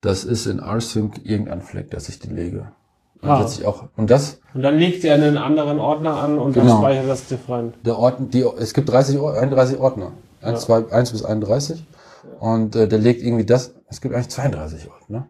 Das 0.00 0.24
ist 0.24 0.46
in 0.46 0.58
rsync 0.58 1.20
irgendein 1.24 1.60
Fleck, 1.60 1.90
dass 1.90 2.08
ich 2.08 2.18
die 2.18 2.30
lege. 2.30 2.72
Und, 3.22 3.28
Ah. 3.30 3.40
setze 3.46 3.60
ich 3.60 3.66
auch, 3.68 3.84
und 3.96 4.10
das, 4.10 4.40
und 4.52 4.62
dann 4.62 4.76
legt 4.78 5.04
er 5.04 5.14
einen 5.14 5.38
anderen 5.38 5.78
Ordner 5.78 6.16
an 6.16 6.38
und 6.40 6.56
dann 6.56 6.64
Genau. 6.66 6.78
speichert 6.80 7.08
das 7.08 7.28
Diff 7.28 7.48
rein. 7.48 7.72
der 7.84 7.96
Ordner, 7.96 8.26
die, 8.26 8.42
es 8.58 8.74
gibt 8.74 8.88
30, 8.88 9.16
Or- 9.18 9.34
31 9.38 9.78
Ordner. 9.78 10.12
1, 10.40 10.66
Ja. 10.66 10.82
2, 10.82 10.92
1 10.92 11.12
bis 11.12 11.24
31. 11.24 11.86
Und 12.40 12.74
äh, 12.74 12.88
der 12.88 12.98
legt 12.98 13.22
irgendwie 13.22 13.44
das, 13.46 13.74
es 13.88 14.00
gibt 14.00 14.12
eigentlich 14.14 14.28
32 14.30 14.90
Ordner. 14.90 15.28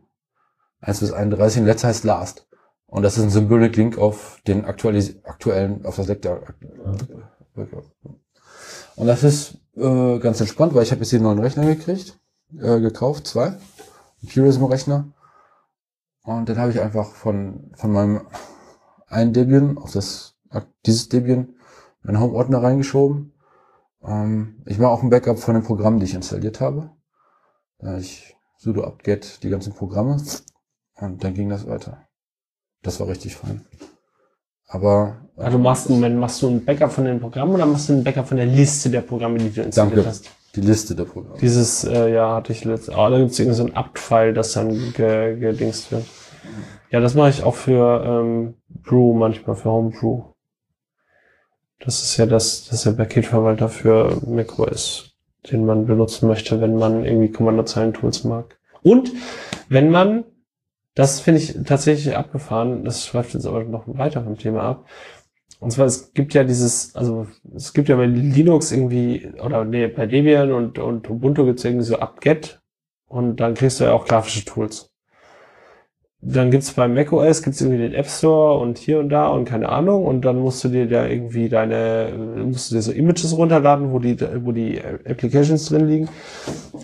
1 0.80 1.00
bis 1.00 1.12
31, 1.12 1.60
und 1.60 1.66
letzter 1.66 1.88
heißt 1.88 2.04
Last. 2.04 2.46
Und 2.86 3.02
das 3.02 3.18
ist 3.18 3.24
ein 3.24 3.30
Symbolic 3.30 3.76
Link 3.76 3.98
auf 3.98 4.38
den 4.46 4.64
aktualis 4.64 5.16
aktuellen, 5.24 5.84
auf 5.84 5.96
das 5.96 6.06
Leck 6.08 6.22
der 6.22 6.40
Und 8.96 9.06
das 9.06 9.22
ist 9.22 9.58
äh, 9.76 10.18
ganz 10.18 10.40
entspannt, 10.40 10.74
weil 10.74 10.82
ich 10.82 10.90
habe 10.90 11.00
jetzt 11.00 11.10
hier 11.10 11.18
einen 11.18 11.26
neuen 11.26 11.38
Rechner 11.38 11.64
gekriegt, 11.66 12.18
äh, 12.58 12.80
gekauft, 12.80 13.26
zwei. 13.26 13.46
Einen 13.48 13.58
Purism-Rechner. 14.32 15.06
Und 16.22 16.48
dann 16.48 16.58
habe 16.58 16.70
ich 16.70 16.80
einfach 16.80 17.12
von, 17.12 17.72
von 17.74 17.92
meinem 17.92 18.22
einen 19.08 19.32
Debian 19.32 19.76
auf 19.78 19.92
das, 19.92 20.36
dieses 20.86 21.08
Debian 21.08 21.54
meinen 22.02 22.20
Home-Ordner 22.20 22.62
reingeschoben. 22.62 23.32
Ähm, 24.02 24.62
ich 24.66 24.78
mache 24.78 24.90
auch 24.90 25.02
ein 25.02 25.10
Backup 25.10 25.38
von 25.38 25.54
den 25.54 25.64
Programmen, 25.64 25.98
die 26.00 26.06
ich 26.06 26.14
installiert 26.14 26.60
habe. 26.60 26.90
Äh, 27.80 27.98
ich 28.00 28.36
sudo 28.56 28.84
apt-get 28.84 29.42
die 29.42 29.50
ganzen 29.50 29.72
Programme 29.72 30.20
und 30.94 31.24
dann 31.24 31.34
ging 31.34 31.48
das 31.48 31.66
weiter. 31.66 32.06
Das 32.82 33.00
war 33.00 33.08
richtig 33.08 33.36
fein. 33.36 33.64
Aber 34.68 35.28
Also 35.36 35.58
machst 35.58 35.88
du, 35.88 35.94
machst 35.94 36.42
du 36.42 36.48
ein 36.48 36.64
Backup 36.64 36.92
von 36.92 37.04
den 37.04 37.20
Programmen 37.20 37.54
oder 37.54 37.66
machst 37.66 37.88
du 37.88 37.94
ein 37.94 38.04
Backup 38.04 38.28
von 38.28 38.36
der 38.36 38.46
Liste 38.46 38.90
der 38.90 39.02
Programme, 39.02 39.38
die 39.38 39.50
du 39.50 39.62
installiert 39.62 39.98
Danke. 39.98 40.08
hast? 40.08 40.30
Die 40.54 40.60
Liste 40.60 40.94
der 40.94 41.04
Programme. 41.04 41.38
Dieses, 41.40 41.84
äh, 41.84 42.12
ja, 42.12 42.34
hatte 42.34 42.52
ich 42.52 42.64
letztes, 42.64 42.94
ah, 42.94 43.08
da 43.10 43.18
gibt 43.18 43.30
es 43.30 43.38
irgendwie 43.38 43.56
so 43.56 43.64
ein 43.64 43.74
apt-File, 43.76 44.34
das 44.34 44.52
dann 44.52 44.92
ge, 44.92 45.38
gedingst 45.38 45.92
wird. 45.92 46.04
Ja, 46.90 47.00
das 47.00 47.14
mache 47.14 47.30
ich 47.30 47.42
auch 47.42 47.54
für 47.54 48.04
ähm, 48.04 48.54
Brew 48.68 49.14
manchmal, 49.14 49.56
für 49.56 49.70
Homebrew. 49.70 50.24
Das 51.80 52.02
ist 52.02 52.16
ja 52.16 52.26
das, 52.26 52.66
das 52.66 52.74
ist 52.78 52.86
der 52.86 52.92
Paketverwalter 52.92 53.68
für 53.68 54.20
macOS, 54.26 55.14
den 55.50 55.64
man 55.64 55.86
benutzen 55.86 56.28
möchte, 56.28 56.60
wenn 56.60 56.76
man 56.76 57.04
irgendwie 57.04 57.30
Kommandozeilen-Tools 57.30 58.24
mag. 58.24 58.58
Und 58.82 59.10
wenn 59.68 59.90
man 59.90 60.24
Das 60.94 61.20
finde 61.20 61.40
ich 61.40 61.56
tatsächlich 61.64 62.16
abgefahren. 62.16 62.84
Das 62.84 63.06
schreibt 63.06 63.32
jetzt 63.32 63.46
aber 63.46 63.64
noch 63.64 63.84
weiter 63.86 64.22
vom 64.22 64.36
Thema 64.36 64.62
ab. 64.62 64.86
Und 65.62 65.70
zwar, 65.70 65.86
es 65.86 66.12
gibt 66.12 66.34
ja 66.34 66.42
dieses, 66.42 66.96
also 66.96 67.28
es 67.54 67.72
gibt 67.72 67.88
ja 67.88 67.94
bei 67.94 68.06
Linux 68.06 68.72
irgendwie, 68.72 69.30
oder 69.40 69.64
nee, 69.64 69.86
bei 69.86 70.06
Debian 70.06 70.50
und, 70.50 70.80
und 70.80 71.08
Ubuntu 71.08 71.44
gibt 71.44 71.60
es 71.60 71.64
irgendwie 71.64 71.84
so 71.84 72.00
apt-get 72.00 72.60
und 73.06 73.36
dann 73.36 73.54
kriegst 73.54 73.78
du 73.78 73.84
ja 73.84 73.92
auch 73.92 74.04
grafische 74.04 74.44
Tools. 74.44 74.90
Dann 76.20 76.50
gibt's 76.50 76.72
bei 76.72 76.88
macOS 76.88 77.44
gibt's 77.44 77.60
irgendwie 77.60 77.78
den 77.78 77.94
App 77.94 78.08
Store 78.08 78.58
und 78.58 78.76
hier 78.76 78.98
und 78.98 79.10
da 79.10 79.28
und 79.28 79.44
keine 79.44 79.68
Ahnung 79.68 80.04
und 80.04 80.24
dann 80.24 80.40
musst 80.40 80.64
du 80.64 80.68
dir 80.68 80.88
da 80.88 81.06
irgendwie 81.06 81.48
deine, 81.48 82.12
musst 82.44 82.72
du 82.72 82.74
dir 82.74 82.82
so 82.82 82.90
Images 82.90 83.36
runterladen, 83.36 83.92
wo 83.92 84.00
die, 84.00 84.20
wo 84.44 84.50
die 84.50 84.82
Applications 84.82 85.66
drin 85.66 85.86
liegen 85.86 86.08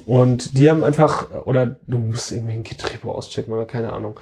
und 0.07 0.57
die 0.57 0.71
haben 0.71 0.85
einfach, 0.85 1.47
oder 1.47 1.67
du 1.89 1.99
musst 1.99 2.31
irgendwie 2.31 2.53
ein 2.53 2.63
Git-Repo 2.63 3.11
auschecken 3.11 3.53
oder 3.53 3.67
keine 3.67 3.93
Ahnung. 3.93 4.21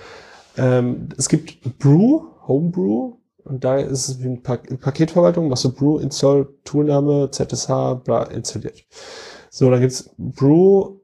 Ähm, 0.57 1.11
es 1.19 1.29
gibt 1.29 1.79
Brew, 1.79 2.23
Homebrew, 2.49 3.17
und 3.47 3.65
da 3.65 3.79
ist 3.79 4.09
es 4.09 4.21
wie 4.21 4.27
eine 4.27 4.37
pa 4.39 4.57
Paketverwaltung, 4.57 5.49
machst 5.49 5.65
du 5.65 5.73
Brew, 5.73 5.99
Install, 5.99 6.49
Toolname, 6.65 7.31
ZSH, 7.31 8.03
bla, 8.05 8.25
installiert. 8.25 8.85
So, 9.51 9.71
dann 9.71 9.81
gibt's 9.81 10.11
Brew, 10.19 10.99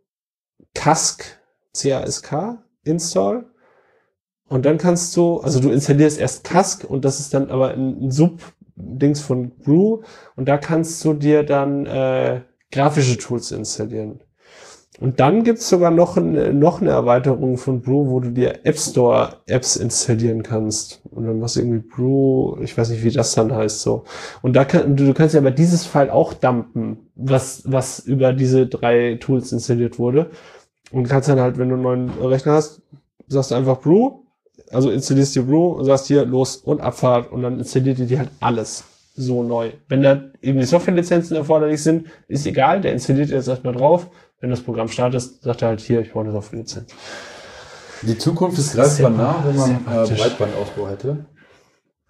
Cask, 0.75 1.25
C-A-S-K, 1.73 2.63
Install. 2.85 3.47
Und 4.49 4.67
dann 4.67 4.77
kannst 4.77 5.17
du, 5.17 5.39
also 5.39 5.61
du 5.61 5.71
installierst 5.71 6.19
erst 6.19 6.45
Cask 6.45 6.85
und 6.85 7.05
das 7.05 7.21
ist 7.21 7.33
dann 7.33 7.51
aber 7.51 7.71
ein, 7.71 8.07
ein 8.07 8.11
Sub-Dings 8.11 9.21
von 9.21 9.57
Brew 9.57 10.03
und 10.37 10.47
da 10.47 10.59
kannst 10.59 11.03
du 11.05 11.15
dir 11.15 11.45
dann 11.45 11.87
äh, 11.87 12.43
grafische 12.71 13.17
Tools 13.17 13.53
installieren. 13.53 14.21
Und 15.03 15.19
dann 15.19 15.43
gibt's 15.43 15.69
sogar 15.69 15.91
noch, 15.91 16.17
eine, 16.17 16.55
noch 16.55 16.81
eine 16.81 16.91
Erweiterung 16.91 17.57
von 17.57 17.81
Brew, 17.81 18.09
wo 18.09 18.21
du 18.21 18.31
dir 18.31 18.65
App 18.65 18.79
Store 18.79 19.31
Apps 19.49 19.75
installieren 19.75 20.45
kannst. 20.45 21.03
Und 21.11 21.27
dann 21.27 21.41
machst 21.41 21.57
du 21.57 21.61
irgendwie 21.61 21.81
Brew, 21.81 22.57
ich 22.63 22.79
weiß 22.79 22.91
nicht, 22.91 23.03
wie 23.03 23.11
das 23.11 23.35
dann 23.35 23.53
heißt 23.53 23.81
so. 23.81 24.05
Und 24.43 24.55
da 24.55 24.65
kann, 24.65 24.95
du, 24.95 25.13
kannst 25.13 25.35
ja 25.35 25.41
aber 25.41 25.51
dieses 25.51 25.85
File 25.87 26.13
auch 26.13 26.35
dumpen, 26.35 27.11
was, 27.17 27.65
was 27.67 27.99
über 27.99 28.33
diese 28.33 28.69
drei 28.69 29.17
Tools 29.17 29.51
installiert 29.51 29.99
wurde. 29.99 30.31
Und 30.93 31.09
kannst 31.09 31.29
dann 31.29 31.41
halt, 31.41 31.59
wenn 31.59 31.71
du 31.71 31.75
einen 31.75 31.83
neuen 31.83 32.11
Rechner 32.11 32.53
hast, 32.53 32.81
sagst 33.27 33.51
du 33.51 33.57
einfach 33.57 33.81
Brew, 33.81 34.21
also 34.71 34.89
installierst 34.89 35.35
dir 35.35 35.43
Brew 35.43 35.73
und 35.73 35.85
sagst 35.85 36.07
hier 36.07 36.25
los 36.25 36.55
und 36.59 36.81
Abfahrt 36.81 37.33
und 37.33 37.43
dann 37.43 37.59
installiert 37.59 37.99
ihr 37.99 38.07
dir 38.07 38.21
halt 38.21 38.31
alles 38.39 38.85
so 39.17 39.43
neu. 39.43 39.73
Wenn 39.89 40.03
da 40.05 40.23
irgendwie 40.41 40.65
Softwarelizenzen 40.65 41.37
erforderlich 41.37 41.83
sind, 41.83 42.07
ist 42.29 42.47
egal, 42.47 42.81
der 42.81 42.93
installiert 42.93 43.31
jetzt 43.31 43.49
erstmal 43.49 43.75
drauf 43.75 44.09
wenn 44.43 44.51
das 44.51 44.61
Programm 44.61 44.89
startet, 44.89 45.23
sagt 45.23 45.63
er 45.63 45.69
halt 45.69 45.81
hier, 45.81 46.01
ich 46.01 46.13
brauche 46.13 46.25
eine 46.25 46.33
Software-Lizenz. 46.33 46.91
Die 48.03 48.19
Zukunft 48.19 48.59
ist 48.59 48.75
greifbar 48.75 49.11
nah, 49.11 49.37
wenn 49.47 49.57
man 49.57 49.71
äh, 49.71 50.15
Breitbandausbau 50.15 50.89
hätte. 50.89 51.25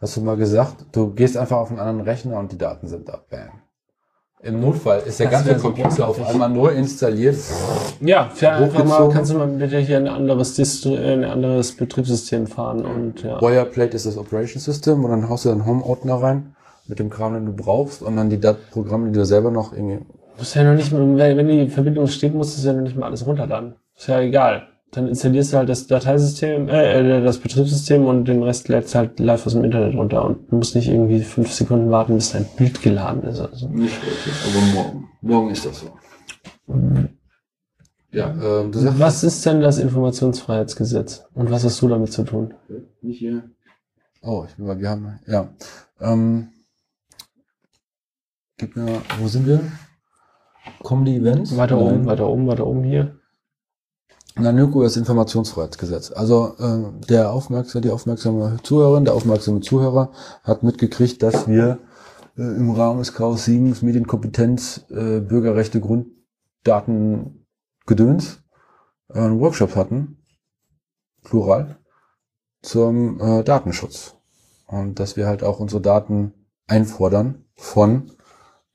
Hast 0.00 0.16
du 0.16 0.22
mal 0.22 0.38
gesagt, 0.38 0.86
du 0.92 1.12
gehst 1.12 1.36
einfach 1.36 1.59
auf 1.59 1.70
einen 1.70 1.78
anderen 1.78 2.00
Rechner 2.00 2.38
und 2.38 2.50
die 2.50 2.56
Daten 2.56 2.88
sind 2.88 3.09
da. 3.09 3.22
Bam. 3.30 3.50
Im 4.40 4.60
Notfall 4.60 5.02
ist 5.06 5.20
der 5.20 5.30
das 5.30 5.44
ganze 5.44 5.60
Computer 5.60 6.09
auf 6.09 6.26
einmal 6.26 6.48
neu 6.48 6.68
installiert. 6.68 7.36
Ja, 8.00 8.30
für 8.34 8.50
einfach 8.50 8.84
mal 8.84 9.10
kannst 9.10 9.30
du 9.30 9.38
mal 9.38 9.46
bitte 9.46 9.78
hier 9.78 9.98
ein 9.98 10.09
anderes, 10.09 10.54
Distri 10.54 10.96
ein 10.96 11.24
anderes 11.24 11.76
Betriebssystem 11.76 12.46
fahren 12.46 12.84
und 12.84 13.22
ja. 13.22 13.38
Boilerplate 13.38 13.94
ist 13.94 14.06
das 14.06 14.16
Operation 14.16 14.60
System 14.60 15.04
und 15.04 15.10
dann 15.10 15.28
haust 15.28 15.44
du 15.44 15.50
deinen 15.50 15.66
Home-Ordner 15.66 16.14
rein 16.14 16.56
mit 16.88 16.98
dem 16.98 17.10
Kram, 17.10 17.34
den 17.34 17.46
du 17.46 17.52
brauchst 17.52 18.02
und 18.02 18.16
dann 18.16 18.30
die 18.30 18.40
Dat 18.40 18.70
Programme, 18.70 19.09
die 19.10 19.18
du 19.18 19.24
selber 19.24 19.52
noch 19.52 19.72
irgendwie 19.72 20.00
musst 20.43 20.56
ja 20.56 20.64
noch 20.64 20.74
nicht 20.74 20.90
mal, 20.90 21.36
wenn 21.36 21.47
die 21.47 21.69
Verbindung 21.69 22.09
steht, 22.09 22.35
musst 22.35 22.59
du 22.59 22.66
ja 22.66 22.73
noch 22.73 22.82
nicht 22.82 22.97
mal 22.97 23.06
alles 23.06 23.24
runterladen. 23.24 23.77
Ist 23.97 24.09
ja 24.09 24.20
egal. 24.20 24.66
Dann 24.90 25.06
installierst 25.06 25.52
du 25.52 25.59
halt 25.59 25.69
das 25.69 25.86
Dateisystem, 25.86 26.69
äh, 26.69 27.19
äh 27.19 27.23
das 27.23 27.39
Betriebssystem 27.39 28.05
und 28.05 28.24
den 28.24 28.43
Rest 28.43 28.66
lädst 28.69 28.97
halt 28.97 29.20
live 29.20 29.47
aus 29.47 29.52
dem 29.52 29.62
Internet 29.62 29.94
runter 29.94 30.24
und 30.24 30.51
du 30.51 30.56
musst 30.56 30.74
nicht 30.74 30.89
irgendwie 30.89 31.20
fünf 31.20 31.52
Sekunden 31.52 31.93
warten, 31.93 32.16
bis 32.16 32.32
dein 32.32 32.44
Bild 32.56 32.82
geladen 32.82 33.23
ist. 33.23 33.39
Also. 33.39 33.69
Nicht 33.69 33.94
wirklich, 34.05 34.35
aber 34.44 34.82
morgen. 34.82 35.09
Morgen 35.20 35.51
ist 35.51 35.64
das 35.64 35.78
so. 35.78 35.93
Ja, 38.10 38.35
ähm, 38.43 38.73
du 38.73 38.81
sagst, 38.81 38.98
was 38.98 39.23
ist 39.23 39.47
denn 39.47 39.60
das 39.60 39.78
Informationsfreiheitsgesetz 39.78 41.24
und 41.35 41.52
was 41.52 41.62
hast 41.62 41.81
du 41.81 41.89
damit 41.89 42.12
zu 42.12 42.24
tun? 42.24 42.52
Nicht 43.01 43.20
hier. 43.20 43.44
Oh, 44.23 44.44
ich 44.48 44.56
bin 44.56 44.66
mal, 44.66 44.78
wir 44.81 44.90
haben, 44.90 45.20
ja. 45.28 45.48
Ähm, 46.01 46.48
gib 48.56 48.74
mir, 48.74 49.01
wo 49.20 49.28
sind 49.28 49.47
wir? 49.47 49.60
Kommen 50.82 51.05
die 51.05 51.16
Events? 51.16 51.56
Weiter 51.56 51.78
oben, 51.78 52.06
weiter 52.06 52.28
oben, 52.28 52.47
weiter 52.47 52.66
oben 52.66 52.84
hier. 52.84 53.16
NANUCO 54.36 54.82
ist 54.82 54.97
Informationsfreiheitsgesetz. 54.97 56.10
Also 56.10 56.55
äh, 56.59 57.06
der 57.09 57.32
aufmerksame, 57.32 57.82
die 57.82 57.90
aufmerksame 57.90 58.59
Zuhörerin, 58.62 59.05
der 59.05 59.14
aufmerksame 59.14 59.60
Zuhörer 59.60 60.10
hat 60.43 60.62
mitgekriegt, 60.62 61.22
dass 61.22 61.47
wir 61.47 61.80
äh, 62.39 62.43
im 62.43 62.70
Rahmen 62.70 63.01
des 63.01 63.12
Chaos 63.12 63.44
7 63.44 63.76
Medienkompetenz, 63.82 64.86
äh, 64.90 65.20
Bürgerrechte, 65.20 65.80
Grunddaten, 65.80 67.47
Gedöns 67.86 68.43
äh, 69.10 69.18
einen 69.18 69.40
Workshop 69.40 69.76
hatten, 69.76 70.22
plural, 71.22 71.78
zum 72.62 73.20
äh, 73.20 73.44
Datenschutz. 73.44 74.16
Und 74.66 74.98
dass 74.98 75.16
wir 75.16 75.26
halt 75.26 75.43
auch 75.43 75.60
unsere 75.60 75.82
Daten 75.82 76.32
einfordern 76.66 77.44
von 77.55 78.10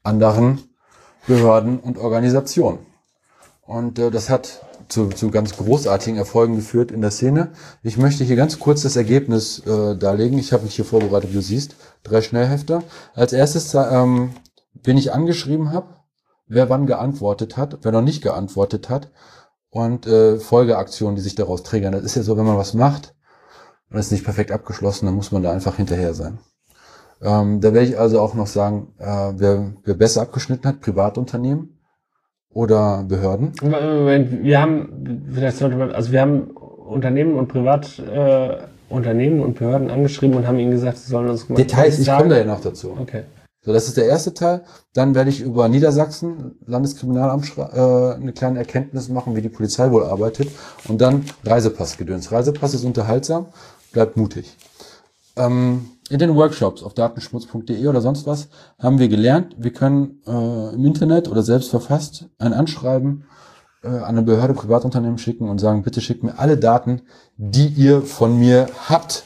anderen 0.03 0.59
Behörden 1.27 1.79
und 1.79 1.97
Organisationen. 1.97 2.79
Und 3.65 3.99
äh, 3.99 4.09
das 4.09 4.29
hat 4.29 4.65
zu, 4.87 5.09
zu 5.09 5.29
ganz 5.29 5.57
großartigen 5.57 6.17
Erfolgen 6.17 6.55
geführt 6.55 6.91
in 6.91 7.01
der 7.01 7.11
Szene. 7.11 7.51
Ich 7.83 7.97
möchte 7.97 8.23
hier 8.23 8.37
ganz 8.37 8.59
kurz 8.59 8.83
das 8.83 8.95
Ergebnis 8.95 9.59
äh, 9.59 9.97
darlegen. 9.97 10.39
Ich 10.39 10.53
habe 10.53 10.63
mich 10.63 10.75
hier 10.75 10.85
vorbereitet, 10.85 11.31
wie 11.31 11.35
du 11.35 11.41
siehst. 11.41 11.75
Drei 12.03 12.21
Schnellhefter. 12.21 12.83
Als 13.13 13.33
erstes, 13.33 13.73
ähm, 13.73 14.31
wen 14.83 14.97
ich 14.97 15.13
angeschrieben 15.13 15.71
habe, 15.71 15.87
wer 16.47 16.69
wann 16.69 16.87
geantwortet 16.87 17.57
hat, 17.57 17.79
wer 17.81 17.91
noch 17.91 18.01
nicht 18.01 18.23
geantwortet 18.23 18.89
hat 18.89 19.11
und 19.69 20.07
äh, 20.07 20.39
Folgeaktionen, 20.39 21.15
die 21.15 21.21
sich 21.21 21.35
daraus 21.35 21.63
triggern. 21.63 21.91
Das 21.91 22.03
ist 22.03 22.15
ja 22.15 22.23
so, 22.23 22.37
wenn 22.37 22.45
man 22.45 22.57
was 22.57 22.73
macht 22.73 23.13
und 23.89 23.99
es 23.99 24.11
nicht 24.11 24.23
perfekt 24.23 24.51
abgeschlossen, 24.51 25.05
dann 25.05 25.15
muss 25.15 25.31
man 25.31 25.43
da 25.43 25.51
einfach 25.51 25.75
hinterher 25.75 26.13
sein. 26.13 26.39
Ähm, 27.21 27.61
da 27.61 27.73
werde 27.73 27.87
ich 27.87 27.99
also 27.99 28.19
auch 28.19 28.33
noch 28.33 28.47
sagen, 28.47 28.93
äh, 28.99 29.33
wer, 29.37 29.73
wer 29.83 29.93
besser 29.95 30.21
abgeschnitten 30.21 30.67
hat, 30.67 30.81
Privatunternehmen 30.81 31.79
oder 32.49 33.03
Behörden. 33.07 33.53
Wir 33.61 34.61
haben, 34.61 35.27
vielleicht 35.31 35.57
sollte 35.57 35.75
man, 35.75 35.91
also 35.91 36.11
wir 36.11 36.21
haben 36.21 36.51
Unternehmen 36.51 37.35
und 37.35 37.47
Privat, 37.47 37.99
äh, 37.99 38.57
und 38.89 39.03
Behörden 39.03 39.91
angeschrieben 39.91 40.37
und 40.37 40.47
haben 40.47 40.59
ihnen 40.59 40.71
gesagt, 40.71 40.97
sie 40.97 41.11
sollen 41.11 41.29
uns 41.29 41.45
Details, 41.47 41.99
ich 41.99 42.07
komme 42.07 42.29
da 42.29 42.37
ja 42.37 42.45
noch 42.45 42.61
dazu. 42.61 42.95
Okay. 42.99 43.23
So, 43.67 43.73
das 43.73 43.89
ist 43.89 43.97
der 43.97 44.05
erste 44.05 44.33
Teil. 44.33 44.63
Dann 44.93 45.13
werde 45.13 45.29
ich 45.29 45.41
über 45.41 45.67
Niedersachsen, 45.67 46.55
Landeskriminalamt, 46.65 47.51
äh, 47.57 48.13
eine 48.13 48.31
kleine 48.31 48.59
Erkenntnis 48.59 49.09
machen, 49.09 49.35
wie 49.35 49.41
die 49.41 49.49
Polizei 49.49 49.91
wohl 49.91 50.05
arbeitet. 50.05 50.47
Und 50.87 51.01
dann 51.01 51.25
Reisepassgedöns. 51.43 52.31
Reisepass 52.31 52.73
ist 52.73 52.85
unterhaltsam, 52.85 53.47
bleibt 53.91 54.15
mutig. 54.15 54.55
Ähm, 55.35 55.89
in 56.09 56.19
den 56.19 56.35
Workshops 56.35 56.83
auf 56.83 56.93
datenschmutz.de 56.93 57.87
oder 57.87 58.01
sonst 58.01 58.25
was 58.25 58.49
haben 58.79 58.99
wir 58.99 59.07
gelernt, 59.07 59.55
wir 59.57 59.71
können 59.71 60.21
äh, 60.25 60.73
im 60.73 60.85
Internet 60.85 61.27
oder 61.27 61.43
selbst 61.43 61.69
verfasst 61.69 62.29
ein 62.37 62.53
Anschreiben 62.53 63.25
äh, 63.83 63.87
an 63.87 64.03
eine 64.03 64.23
Behörde, 64.23 64.53
Privatunternehmen 64.53 65.17
schicken 65.17 65.49
und 65.49 65.59
sagen, 65.59 65.83
bitte 65.83 66.01
schickt 66.01 66.23
mir 66.23 66.39
alle 66.39 66.57
Daten, 66.57 67.01
die 67.37 67.67
ihr 67.67 68.01
von 68.01 68.39
mir 68.39 68.67
habt. 68.87 69.25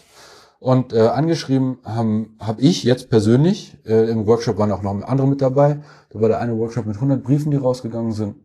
Und 0.60 0.94
äh, 0.94 1.08
angeschrieben 1.08 1.80
haben 1.84 2.36
habe 2.40 2.62
ich 2.62 2.84
jetzt 2.84 3.10
persönlich, 3.10 3.78
äh, 3.84 4.10
im 4.12 4.28
Workshop 4.28 4.60
waren 4.60 4.72
auch 4.72 4.84
noch 4.84 5.02
andere 5.04 5.28
mit 5.28 5.42
dabei, 5.42 5.82
da 6.12 6.22
war 6.22 6.30
der 6.30 6.40
eine 6.40 6.56
Workshop 6.58 6.86
mit 6.86 6.98
100 6.98 7.24
Briefen, 7.24 7.50
die 7.50 7.58
rausgegangen 7.58 8.12
sind. 8.12 8.36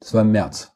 Das 0.00 0.12
war 0.12 0.22
im 0.22 0.32
März. 0.32 0.72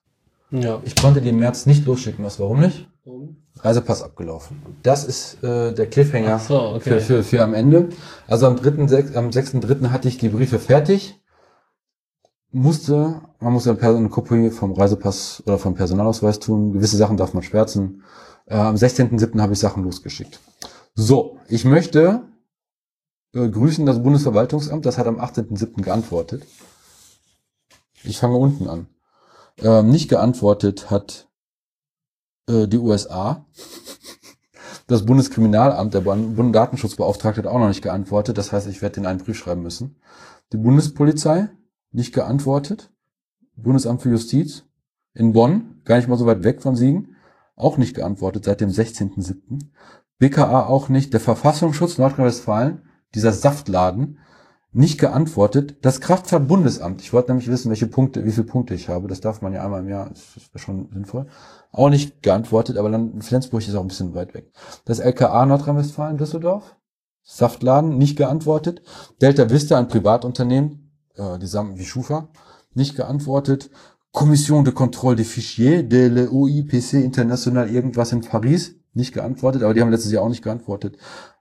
Ja. 0.50 0.80
Ich 0.84 0.94
konnte 0.94 1.20
die 1.20 1.30
im 1.30 1.38
März 1.38 1.66
nicht 1.66 1.84
losschicken. 1.86 2.24
Was, 2.24 2.38
warum 2.38 2.60
nicht? 2.60 2.88
Warum? 3.04 3.36
Reisepass 3.60 4.02
abgelaufen. 4.02 4.62
Das 4.82 5.04
ist 5.04 5.42
äh, 5.42 5.72
der 5.72 5.86
Cliffhanger 5.88 6.38
so, 6.38 6.60
okay. 6.60 6.80
für, 6.80 7.00
für, 7.00 7.22
für 7.22 7.42
am 7.42 7.54
Ende. 7.54 7.88
Also 8.26 8.46
am 8.46 8.56
3., 8.56 8.86
6, 8.86 9.16
am 9.16 9.28
6.3. 9.30 9.90
hatte 9.90 10.08
ich 10.08 10.18
die 10.18 10.28
Briefe 10.28 10.58
fertig. 10.58 11.20
Musste, 12.50 13.20
man 13.40 13.52
muss 13.52 13.68
eine 13.68 14.08
Kopie 14.08 14.50
vom 14.50 14.72
Reisepass 14.72 15.42
oder 15.46 15.58
vom 15.58 15.74
Personalausweis 15.74 16.38
tun. 16.38 16.72
Gewisse 16.72 16.96
Sachen 16.96 17.16
darf 17.16 17.34
man 17.34 17.42
schwärzen. 17.42 18.02
Äh, 18.46 18.54
am 18.54 18.76
16.7. 18.76 19.40
habe 19.40 19.52
ich 19.52 19.58
Sachen 19.58 19.84
losgeschickt. 19.84 20.40
So, 20.94 21.38
ich 21.48 21.64
möchte 21.64 22.22
äh, 23.34 23.48
grüßen 23.48 23.84
das 23.86 24.02
Bundesverwaltungsamt. 24.02 24.86
Das 24.86 24.98
hat 24.98 25.06
am 25.06 25.20
18.7. 25.20 25.82
geantwortet. 25.82 26.44
Ich 28.04 28.18
fange 28.18 28.36
unten 28.36 28.68
an. 28.68 28.86
Ähm, 29.58 29.90
nicht 29.90 30.08
geantwortet 30.08 30.90
hat 30.90 31.27
äh, 32.48 32.66
die 32.66 32.78
USA. 32.78 33.46
Das 34.86 35.04
Bundeskriminalamt, 35.04 35.92
der 35.92 36.00
Bundesdatenschutzbeauftragte 36.00 37.42
hat 37.42 37.46
auch 37.46 37.58
noch 37.58 37.68
nicht 37.68 37.82
geantwortet. 37.82 38.38
Das 38.38 38.52
heißt, 38.52 38.66
ich 38.68 38.80
werde 38.80 38.94
den 38.94 39.06
einen 39.06 39.18
Brief 39.18 39.36
schreiben 39.36 39.62
müssen. 39.62 39.96
Die 40.52 40.56
Bundespolizei 40.56 41.50
nicht 41.92 42.14
geantwortet. 42.14 42.90
Bundesamt 43.54 44.02
für 44.02 44.10
Justiz 44.10 44.64
in 45.14 45.32
Bonn, 45.32 45.82
gar 45.84 45.96
nicht 45.96 46.08
mal 46.08 46.16
so 46.16 46.26
weit 46.26 46.44
weg 46.44 46.62
von 46.62 46.76
Siegen, 46.76 47.16
auch 47.56 47.76
nicht 47.76 47.94
geantwortet 47.94 48.44
seit 48.44 48.60
dem 48.60 48.70
16.07. 48.70 49.66
BKA 50.18 50.66
auch 50.66 50.88
nicht. 50.88 51.12
Der 51.12 51.20
Verfassungsschutz 51.20 51.98
Nordrhein-Westfalen, 51.98 52.82
dieser 53.14 53.32
Saftladen, 53.32 54.18
nicht 54.72 54.98
geantwortet. 54.98 55.76
Das 55.82 56.00
Kraftfahrtbundesamt, 56.00 57.00
ich 57.00 57.12
wollte 57.12 57.30
nämlich 57.30 57.48
wissen, 57.48 57.70
welche 57.70 57.86
Punkte, 57.86 58.24
wie 58.24 58.32
viele 58.32 58.46
Punkte 58.46 58.74
ich 58.74 58.88
habe. 58.88 59.08
Das 59.08 59.20
darf 59.20 59.40
man 59.40 59.52
ja 59.52 59.64
einmal 59.64 59.80
im 59.80 59.88
Jahr, 59.88 60.10
das 60.10 60.36
wäre 60.52 60.58
schon 60.58 60.88
sinnvoll. 60.92 61.26
Auch 61.72 61.88
nicht 61.88 62.22
geantwortet, 62.22 62.76
aber 62.76 62.90
dann 62.90 63.22
Flensburg 63.22 63.66
ist 63.66 63.74
auch 63.74 63.82
ein 63.82 63.88
bisschen 63.88 64.14
weit 64.14 64.34
weg. 64.34 64.52
Das 64.84 64.98
LKA 64.98 65.46
Nordrhein-Westfalen 65.46 66.18
Düsseldorf, 66.18 66.76
Saftladen, 67.22 67.98
nicht 67.98 68.16
geantwortet. 68.16 68.82
Delta 69.20 69.50
Vista, 69.50 69.78
ein 69.78 69.88
Privatunternehmen, 69.88 70.90
äh, 71.14 71.38
die 71.38 71.46
Samen 71.46 71.78
wie 71.78 71.84
Schufa, 71.84 72.28
nicht 72.74 72.96
geantwortet. 72.96 73.70
Commission 74.12 74.64
de 74.64 74.72
Contrôle 74.72 75.16
des 75.16 75.28
Fichiers 75.28 75.82
de 75.86 76.08
l'OIPC 76.08 76.94
International 77.04 77.68
irgendwas 77.68 78.12
in 78.12 78.22
Paris, 78.22 78.76
nicht 78.94 79.12
geantwortet, 79.12 79.62
aber 79.62 79.74
die 79.74 79.80
haben 79.82 79.90
letztes 79.90 80.10
Jahr 80.10 80.24
auch 80.24 80.28
nicht 80.28 80.42
geantwortet. 80.42 80.96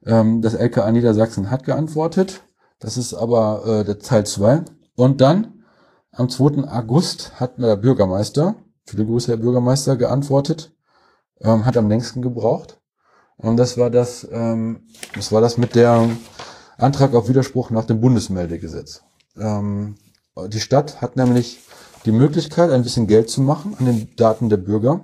Ähm, 0.05 0.41
das 0.41 0.53
LKA 0.53 0.91
Niedersachsen 0.91 1.49
hat 1.49 1.63
geantwortet. 1.63 2.41
Das 2.79 2.97
ist 2.97 3.13
aber 3.13 3.65
äh, 3.65 3.85
der 3.85 3.99
Teil 3.99 4.25
2. 4.25 4.63
Und 4.95 5.21
dann 5.21 5.63
am 6.11 6.29
2. 6.29 6.67
August 6.69 7.39
hat 7.39 7.57
der 7.59 7.75
Bürgermeister, 7.75 8.55
viele 8.85 9.05
Grüße 9.05 9.31
Herr 9.31 9.37
Bürgermeister, 9.37 9.95
geantwortet, 9.95 10.71
ähm, 11.41 11.65
hat 11.65 11.77
am 11.77 11.89
längsten 11.89 12.21
gebraucht. 12.21 12.79
Und 13.37 13.57
das 13.57 13.77
war 13.77 13.89
das, 13.89 14.27
ähm, 14.31 14.87
das 15.15 15.31
war 15.31 15.41
das 15.41 15.57
mit 15.57 15.75
der 15.75 16.09
Antrag 16.77 17.13
auf 17.13 17.29
Widerspruch 17.29 17.69
nach 17.69 17.85
dem 17.85 18.01
Bundesmeldegesetz. 18.01 19.03
Ähm, 19.37 19.95
die 20.47 20.59
Stadt 20.59 21.01
hat 21.01 21.15
nämlich 21.15 21.59
die 22.05 22.11
Möglichkeit, 22.11 22.71
ein 22.71 22.83
bisschen 22.83 23.07
Geld 23.07 23.29
zu 23.29 23.41
machen 23.41 23.75
an 23.79 23.85
den 23.85 24.15
Daten 24.15 24.49
der 24.49 24.57
Bürger 24.57 25.03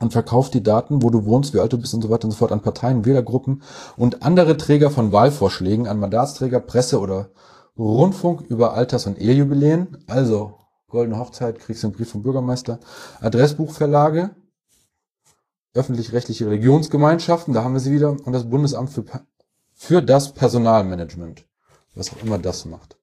und 0.00 0.12
verkauft 0.12 0.54
die 0.54 0.62
Daten, 0.62 1.02
wo 1.02 1.10
du 1.10 1.24
wohnst, 1.24 1.54
wie 1.54 1.60
alt 1.60 1.72
du 1.72 1.78
bist 1.78 1.94
und 1.94 2.02
so 2.02 2.10
weiter 2.10 2.24
und 2.24 2.32
so 2.32 2.38
fort 2.38 2.52
an 2.52 2.60
Parteien, 2.60 3.04
Wählergruppen 3.04 3.62
und 3.96 4.22
andere 4.22 4.56
Träger 4.56 4.90
von 4.90 5.12
Wahlvorschlägen, 5.12 5.86
an 5.86 6.00
Mandatsträger, 6.00 6.60
Presse 6.60 7.00
oder 7.00 7.30
Rundfunk 7.78 8.42
über 8.42 8.74
Alters- 8.74 9.06
und 9.06 9.18
Ehejubiläen, 9.18 10.04
also 10.06 10.54
Goldene 10.88 11.18
Hochzeit, 11.18 11.58
kriegst 11.58 11.82
du 11.82 11.88
einen 11.88 11.96
Brief 11.96 12.10
vom 12.10 12.22
Bürgermeister, 12.22 12.78
Adressbuchverlage, 13.20 14.30
öffentlich-rechtliche 15.74 16.46
Religionsgemeinschaften, 16.46 17.52
da 17.52 17.64
haben 17.64 17.74
wir 17.74 17.80
sie 17.80 17.92
wieder, 17.92 18.10
und 18.10 18.32
das 18.32 18.48
Bundesamt 18.48 18.90
für, 18.90 19.04
für 19.72 20.02
das 20.02 20.32
Personalmanagement, 20.32 21.44
was 21.96 22.12
auch 22.12 22.22
immer 22.22 22.38
das 22.38 22.64
macht. 22.64 22.96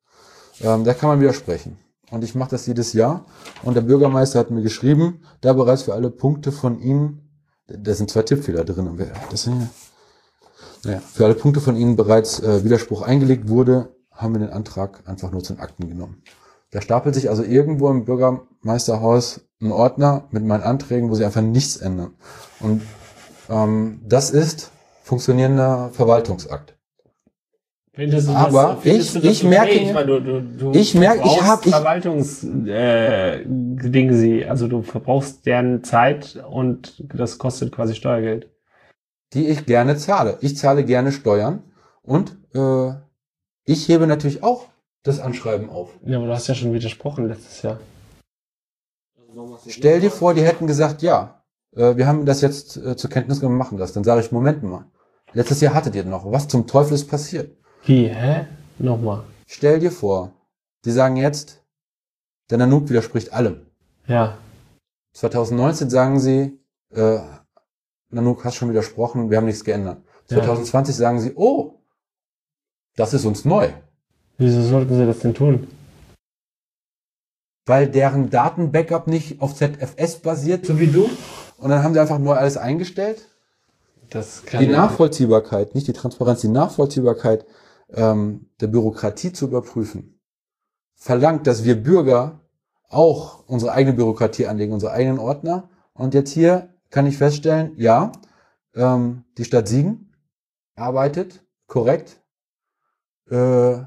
Ähm, 0.61 0.85
da 0.85 0.93
kann 0.93 1.09
man 1.09 1.19
widersprechen. 1.19 1.77
Und 2.11 2.23
ich 2.23 2.35
mache 2.35 2.51
das 2.51 2.67
jedes 2.67 2.93
Jahr. 2.93 3.25
Und 3.63 3.73
der 3.73 3.81
Bürgermeister 3.81 4.37
hat 4.37 4.51
mir 4.51 4.61
geschrieben, 4.61 5.21
da 5.39 5.53
bereits 5.53 5.83
für 5.83 5.93
alle 5.93 6.11
Punkte 6.11 6.51
von 6.51 6.79
Ihnen, 6.79 7.29
da 7.67 7.93
sind 7.93 8.11
zwei 8.11 8.21
Tippfehler 8.21 8.65
drin. 8.65 8.99
Das 9.31 9.43
sind, 9.43 9.69
naja, 10.83 10.99
für 10.99 11.25
alle 11.25 11.35
Punkte 11.35 11.61
von 11.61 11.75
Ihnen 11.77 11.95
bereits 11.95 12.39
äh, 12.41 12.63
Widerspruch 12.63 13.01
eingelegt 13.01 13.47
wurde, 13.47 13.95
haben 14.11 14.35
wir 14.35 14.39
den 14.39 14.51
Antrag 14.51 15.03
einfach 15.07 15.31
nur 15.31 15.41
zu 15.41 15.53
den 15.53 15.61
Akten 15.61 15.87
genommen. 15.87 16.21
Da 16.71 16.81
stapelt 16.81 17.15
sich 17.15 17.29
also 17.29 17.43
irgendwo 17.43 17.89
im 17.89 18.05
Bürgermeisterhaus 18.05 19.41
ein 19.61 19.71
Ordner 19.71 20.27
mit 20.31 20.43
meinen 20.43 20.63
Anträgen, 20.63 21.09
wo 21.09 21.15
sie 21.15 21.25
einfach 21.25 21.41
nichts 21.41 21.77
ändern. 21.77 22.15
Und 22.59 22.81
ähm, 23.49 24.01
das 24.05 24.31
ist 24.31 24.71
funktionierender 25.03 25.89
Verwaltungsakt. 25.93 26.75
Aber 28.33 28.77
das, 28.83 28.85
ich- 28.85 29.13
das 29.13 29.23
ich 29.23 29.43
merke- 29.43 29.71
Ich, 29.71 29.93
meine, 29.93 30.07
du, 30.07 30.19
du, 30.21 30.41
du 30.41 30.71
ich 30.79 30.95
merke, 30.95 31.19
ich 31.19 31.23
brauchst 31.23 31.47
hab- 31.47 31.65
ich- 31.65 31.71
Verwaltungs 31.75 32.43
äh, 32.43 33.43
Dinge 33.45 34.13
sie, 34.15 34.45
also 34.45 34.67
du 34.67 34.81
verbrauchst 34.81 35.45
deren 35.45 35.83
Zeit 35.83 36.41
und 36.49 37.03
das 37.13 37.37
kostet 37.37 37.71
quasi 37.71 37.95
Steuergeld. 37.95 38.49
die 39.33 39.47
ich 39.47 39.65
gerne 39.65 39.95
zahle. 39.97 40.37
Ich 40.41 40.57
zahle 40.57 40.83
gerne 40.83 41.11
Steuern 41.11 41.63
und 42.01 42.37
äh, 42.53 42.91
ich 43.65 43.87
hebe 43.87 44.05
natürlich 44.07 44.43
auch 44.43 44.67
das 45.03 45.19
Anschreiben 45.19 45.69
auf. 45.69 45.89
Ja, 46.05 46.17
aber 46.17 46.27
du 46.27 46.33
hast 46.33 46.47
ja 46.47 46.55
schon 46.55 46.73
widersprochen 46.73 47.27
letztes 47.27 47.61
Jahr. 47.61 47.79
Stell 49.67 50.01
dir 50.01 50.11
vor, 50.11 50.33
die 50.33 50.41
hätten 50.43 50.67
gesagt, 50.67 51.01
ja, 51.01 51.41
äh, 51.75 51.95
wir 51.95 52.07
haben 52.07 52.25
das 52.25 52.41
jetzt 52.41 52.75
äh, 52.77 52.95
zur 52.97 53.09
Kenntnis 53.09 53.39
genommen, 53.39 53.57
machen 53.57 53.77
das. 53.77 53.93
Dann 53.93 54.03
sage 54.03 54.21
ich, 54.21 54.31
Moment 54.31 54.61
mal, 54.63 54.85
letztes 55.33 55.61
Jahr 55.61 55.73
hattet 55.73 55.95
ihr 55.95 56.03
noch. 56.03 56.29
Was 56.31 56.47
zum 56.49 56.67
Teufel 56.67 56.93
ist 56.95 57.07
passiert? 57.07 57.55
Wie, 57.85 58.07
hä? 58.07 58.47
Nochmal. 58.79 59.23
Stell 59.47 59.79
dir 59.79 59.91
vor, 59.91 60.31
die 60.85 60.91
sagen 60.91 61.17
jetzt, 61.17 61.61
der 62.49 62.57
Nanook 62.57 62.89
widerspricht 62.89 63.33
allem. 63.33 63.65
Ja. 64.07 64.37
2019 65.13 65.89
sagen 65.89 66.19
sie, 66.19 66.59
äh, 66.93 67.19
Nanook 68.09 68.45
hast 68.45 68.55
schon 68.55 68.69
widersprochen, 68.69 69.29
wir 69.29 69.37
haben 69.37 69.45
nichts 69.45 69.63
geändert. 69.63 69.97
Ja. 70.29 70.37
2020 70.37 70.95
sagen 70.95 71.19
sie, 71.19 71.33
oh, 71.35 71.79
das 72.95 73.13
ist 73.13 73.25
uns 73.25 73.45
neu. 73.45 73.69
Wieso 74.37 74.61
sollten 74.63 74.95
sie 74.95 75.05
das 75.05 75.19
denn 75.19 75.33
tun? 75.33 75.67
weil 77.65 77.87
deren 77.87 78.29
Datenbackup 78.29 79.07
nicht 79.07 79.41
auf 79.41 79.55
ZFS 79.55 80.17
basiert, 80.17 80.65
so 80.65 80.79
wie 80.79 80.87
du. 80.87 81.09
Und 81.57 81.69
dann 81.69 81.83
haben 81.83 81.93
sie 81.93 82.01
einfach 82.01 82.17
nur 82.17 82.37
alles 82.37 82.57
eingestellt. 82.57 83.27
Das 84.09 84.41
Die 84.59 84.67
Nachvollziehbarkeit, 84.67 85.73
nicht 85.73 85.87
die 85.87 85.93
Transparenz, 85.93 86.41
die 86.41 86.49
Nachvollziehbarkeit 86.49 87.45
ähm, 87.93 88.47
der 88.59 88.67
Bürokratie 88.67 89.33
zu 89.33 89.47
überprüfen, 89.47 90.19
verlangt, 90.95 91.47
dass 91.47 91.63
wir 91.63 91.81
Bürger 91.81 92.41
auch 92.87 93.47
unsere 93.47 93.71
eigene 93.71 93.95
Bürokratie 93.95 94.47
anlegen, 94.47 94.73
unsere 94.73 94.91
eigenen 94.91 95.19
Ordner. 95.19 95.69
Und 95.93 96.13
jetzt 96.13 96.31
hier 96.31 96.69
kann 96.89 97.05
ich 97.05 97.17
feststellen, 97.17 97.73
ja, 97.77 98.11
ähm, 98.75 99.23
die 99.37 99.45
Stadt 99.45 99.67
Siegen 99.67 100.13
arbeitet 100.75 101.43
korrekt 101.67 102.21
äh, 103.29 103.79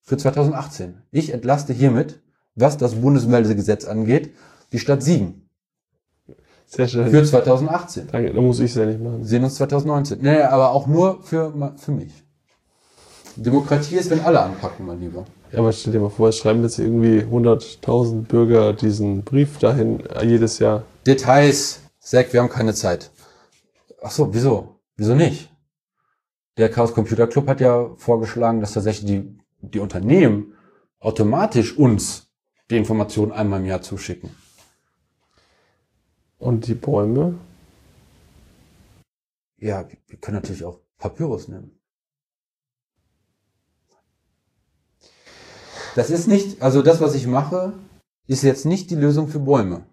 für 0.00 0.16
2018. 0.16 1.02
Ich 1.10 1.32
entlaste 1.32 1.72
hiermit, 1.72 2.22
was 2.54 2.76
das 2.76 2.94
Bundesmeldegesetz 2.94 3.84
angeht, 3.84 4.34
die 4.72 4.78
Stadt 4.78 5.02
Siegen 5.02 5.48
Sehr 6.66 6.88
schön. 6.88 7.10
für 7.10 7.24
2018. 7.24 8.08
Danke, 8.10 8.32
da 8.32 8.40
muss 8.40 8.60
ich 8.60 8.70
es 8.70 8.76
ja 8.76 8.86
nicht 8.86 9.00
machen. 9.00 9.20
Wir 9.20 9.26
sehen 9.26 9.44
uns 9.44 9.56
2019. 9.56 10.20
Nee, 10.20 10.40
aber 10.42 10.70
auch 10.70 10.86
nur 10.86 11.22
für, 11.22 11.74
für 11.76 11.92
mich. 11.92 12.23
Demokratie 13.36 13.96
ist, 13.96 14.10
wenn 14.10 14.20
alle 14.20 14.40
anpacken, 14.40 14.86
mein 14.86 15.00
Lieber. 15.00 15.24
Ja, 15.52 15.58
aber 15.60 15.72
stell 15.72 15.92
dir 15.92 16.00
mal 16.00 16.10
vor, 16.10 16.28
es 16.28 16.38
schreiben 16.38 16.62
jetzt 16.62 16.78
irgendwie 16.78 17.20
100.000 17.20 18.22
Bürger 18.22 18.72
diesen 18.72 19.22
Brief 19.22 19.58
dahin 19.58 20.04
äh, 20.06 20.24
jedes 20.24 20.58
Jahr. 20.58 20.84
Details. 21.06 21.80
Zack, 21.98 22.32
wir 22.32 22.40
haben 22.40 22.50
keine 22.50 22.74
Zeit. 22.74 23.10
Ach 24.02 24.10
so, 24.10 24.32
wieso? 24.34 24.80
Wieso 24.96 25.14
nicht? 25.14 25.50
Der 26.56 26.68
Chaos 26.68 26.92
Computer 26.92 27.26
Club 27.26 27.48
hat 27.48 27.60
ja 27.60 27.90
vorgeschlagen, 27.96 28.60
dass 28.60 28.74
tatsächlich 28.74 29.06
die, 29.06 29.38
die 29.60 29.80
Unternehmen 29.80 30.54
automatisch 31.00 31.76
uns 31.76 32.28
die 32.70 32.76
Informationen 32.76 33.32
einmal 33.32 33.60
im 33.60 33.66
Jahr 33.66 33.82
zuschicken. 33.82 34.30
Und 36.38 36.66
die 36.66 36.74
Bäume? 36.74 37.38
Ja, 39.58 39.88
wir 40.06 40.18
können 40.18 40.36
natürlich 40.36 40.64
auch 40.64 40.80
Papyrus 40.98 41.48
nehmen. 41.48 41.73
Das 45.94 46.10
ist 46.10 46.26
nicht, 46.28 46.60
also 46.62 46.82
das, 46.82 47.00
was 47.00 47.14
ich 47.14 47.26
mache, 47.26 47.72
ist 48.26 48.42
jetzt 48.42 48.66
nicht 48.66 48.90
die 48.90 48.96
Lösung 48.96 49.28
für 49.28 49.38
Bäume. 49.40 49.86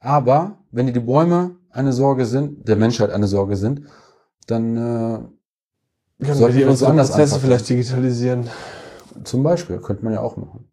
Aber 0.00 0.58
wenn 0.70 0.92
die 0.92 1.00
Bäume 1.00 1.56
eine 1.70 1.92
Sorge 1.92 2.26
sind, 2.26 2.66
der 2.68 2.76
Menschheit 2.76 3.10
eine 3.10 3.26
Sorge 3.28 3.56
sind, 3.56 3.82
dann 4.46 4.76
äh, 4.76 5.18
Können 6.24 6.38
Sollten 6.38 6.56
wir 6.56 6.68
unsere 6.68 6.88
woanders 6.88 7.10
Prozesse 7.10 7.34
anpacken? 7.34 7.46
vielleicht 7.46 7.68
digitalisieren? 7.68 8.48
zum 9.24 9.42
Beispiel 9.42 9.78
könnte 9.78 10.04
man 10.04 10.14
ja 10.14 10.20
auch 10.20 10.36
machen. 10.36 10.68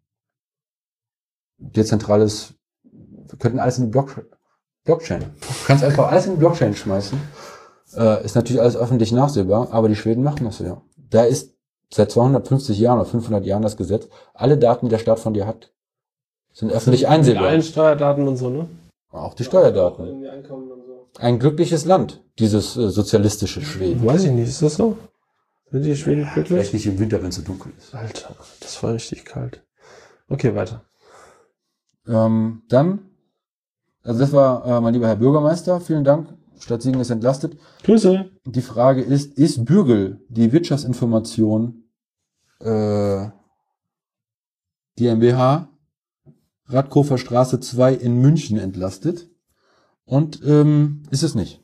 Dezentrales, 1.58 2.54
wir 2.82 3.38
könnten 3.38 3.58
alles 3.58 3.78
in 3.78 3.84
die 3.84 3.90
Block, 3.90 4.24
Blockchain. 4.84 5.20
Du 5.20 5.46
kannst 5.66 5.84
einfach 5.84 6.10
alles 6.10 6.26
in 6.26 6.32
die 6.32 6.38
Blockchain 6.38 6.74
schmeißen. 6.74 7.20
Äh, 7.94 8.24
ist 8.24 8.34
natürlich 8.34 8.60
alles 8.60 8.76
öffentlich 8.76 9.12
nachsehbar, 9.12 9.72
aber 9.72 9.88
die 9.88 9.96
Schweden 9.96 10.22
machen 10.22 10.44
das 10.44 10.58
ja. 10.60 10.80
Da 10.96 11.24
ist 11.24 11.54
seit 11.92 12.10
250 12.10 12.78
Jahren 12.78 12.98
oder 12.98 13.08
500 13.08 13.44
Jahren 13.44 13.62
das 13.62 13.76
Gesetz, 13.76 14.08
alle 14.34 14.56
Daten, 14.58 14.86
die 14.86 14.90
der 14.90 14.98
Staat 14.98 15.18
von 15.18 15.34
dir 15.34 15.46
hat, 15.46 15.72
sind 16.52 16.72
öffentlich 16.72 17.02
Mit 17.02 17.10
einsehbar. 17.10 17.46
allen 17.46 17.62
Steuerdaten 17.62 18.26
und 18.26 18.36
so, 18.36 18.50
ne? 18.50 18.68
Auch 19.10 19.34
die 19.34 19.44
Steuerdaten. 19.44 20.06
Irgendwie 20.06 20.28
Einkommen 20.28 20.70
und 20.70 20.84
so. 20.86 21.08
Ein 21.18 21.38
glückliches 21.38 21.84
Land, 21.84 22.22
dieses 22.38 22.76
äh, 22.76 22.90
sozialistische 22.90 23.60
Schweden. 23.62 24.04
Weiß 24.04 24.24
ich 24.24 24.30
nicht, 24.30 24.48
ist 24.48 24.62
das 24.62 24.74
so? 24.76 24.96
Sind 25.70 25.84
die 25.84 25.96
Schweden 25.96 26.24
glücklich? 26.24 26.48
Vielleicht 26.48 26.74
nicht 26.74 26.86
im 26.86 26.98
Winter, 26.98 27.22
wenn 27.22 27.28
es 27.28 27.36
so 27.36 27.42
dunkel 27.42 27.72
ist. 27.78 27.94
Alter, 27.94 28.34
das 28.60 28.82
war 28.82 28.94
richtig 28.94 29.24
kalt. 29.24 29.62
Okay, 30.28 30.54
weiter. 30.54 30.82
Ähm, 32.06 32.62
dann, 32.68 33.10
also 34.02 34.20
das 34.20 34.32
war 34.32 34.64
äh, 34.66 34.80
mein 34.80 34.94
lieber 34.94 35.06
Herr 35.08 35.16
Bürgermeister, 35.16 35.80
vielen 35.80 36.04
Dank. 36.04 36.28
Stadt 36.58 36.82
Siegen 36.82 37.00
ist 37.00 37.10
entlastet. 37.10 37.56
Grüße. 37.84 38.30
Die 38.44 38.60
Frage 38.60 39.02
ist, 39.02 39.38
ist 39.38 39.64
Bürgel 39.64 40.20
die 40.28 40.52
Wirtschaftsinformation 40.52 41.79
äh, 42.60 43.28
GmbH 44.96 45.68
Radkofer 46.66 47.18
Straße 47.18 47.60
2 47.60 47.94
in 47.94 48.20
München 48.20 48.58
entlastet? 48.58 49.30
und 50.10 50.40
ähm, 50.44 51.04
ist 51.10 51.22
es 51.22 51.34
nicht. 51.34 51.62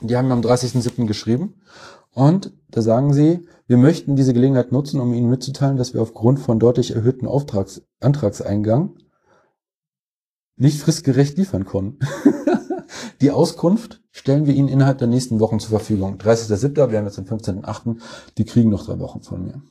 Die 0.00 0.16
haben 0.16 0.32
am 0.32 0.40
30.07. 0.40 1.06
geschrieben 1.06 1.62
und 2.10 2.52
da 2.68 2.82
sagen 2.82 3.14
sie, 3.14 3.46
wir 3.68 3.76
möchten 3.76 4.16
diese 4.16 4.34
Gelegenheit 4.34 4.72
nutzen, 4.72 5.00
um 5.00 5.14
Ihnen 5.14 5.30
mitzuteilen, 5.30 5.76
dass 5.76 5.94
wir 5.94 6.02
aufgrund 6.02 6.40
von 6.40 6.58
deutlich 6.58 6.94
erhöhten 6.94 7.28
Auftrags 7.28 7.82
Antragseingang 8.00 8.96
nicht 10.56 10.80
fristgerecht 10.80 11.38
liefern 11.38 11.64
konnten. 11.64 12.00
Die 13.20 13.30
Auskunft 13.30 14.00
stellen 14.10 14.46
wir 14.46 14.54
Ihnen 14.54 14.68
innerhalb 14.68 14.98
der 14.98 15.08
nächsten 15.08 15.40
Wochen 15.40 15.60
zur 15.60 15.70
Verfügung. 15.70 16.16
30.07., 16.18 16.90
wir 16.90 16.98
haben 16.98 17.06
jetzt 17.06 17.18
den 17.18 17.26
15.08., 17.26 17.96
die 18.38 18.44
kriegen 18.44 18.70
noch 18.70 18.84
drei 18.84 18.98
Wochen 18.98 19.22
von 19.22 19.44
mir. 19.44 19.62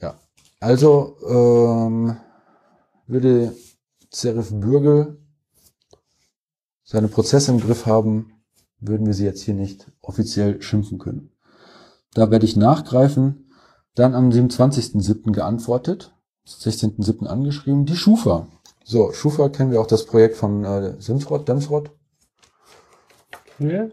Ja, 0.00 0.18
also 0.60 1.16
ähm, 1.28 2.16
würde 3.06 3.54
Serif 4.10 4.50
Bürgel 4.52 5.18
seine 6.84 7.08
Prozesse 7.08 7.52
im 7.52 7.60
Griff 7.60 7.86
haben, 7.86 8.42
würden 8.80 9.06
wir 9.06 9.14
sie 9.14 9.24
jetzt 9.24 9.42
hier 9.42 9.54
nicht 9.54 9.90
offiziell 10.00 10.60
schimpfen 10.60 10.98
können. 10.98 11.30
Da 12.14 12.30
werde 12.30 12.46
ich 12.46 12.56
nachgreifen. 12.56 13.46
Dann 13.94 14.14
am 14.14 14.30
27.07. 14.30 15.32
geantwortet, 15.32 16.14
16.07. 16.46 17.26
angeschrieben, 17.26 17.86
die 17.86 17.96
Schufa. 17.96 18.48
So, 18.84 19.12
Schufa 19.12 19.48
kennen 19.48 19.72
wir 19.72 19.80
auch 19.80 19.86
das 19.86 20.06
Projekt 20.06 20.36
von 20.36 20.64
äh, 20.64 21.00
Simsrod, 21.00 21.48
Demsrod. 21.48 21.90
Ja? 23.58 23.88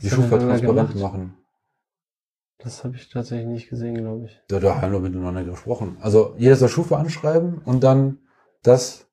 Die 0.00 0.10
Schufa 0.10 0.38
transparent 0.38 0.96
machen. 0.96 1.36
Das 2.58 2.84
habe 2.84 2.94
ich 2.94 3.08
tatsächlich 3.08 3.48
nicht 3.48 3.70
gesehen, 3.70 3.96
glaube 3.96 4.26
ich. 4.26 4.40
Da, 4.48 4.60
da 4.60 4.80
haben 4.80 4.92
wir 4.92 5.00
miteinander 5.00 5.42
gesprochen. 5.42 5.96
Also 6.00 6.34
jeder 6.38 6.56
soll 6.56 6.68
Schufa 6.68 6.96
anschreiben 6.96 7.58
und 7.64 7.82
dann 7.82 8.18
das 8.62 9.06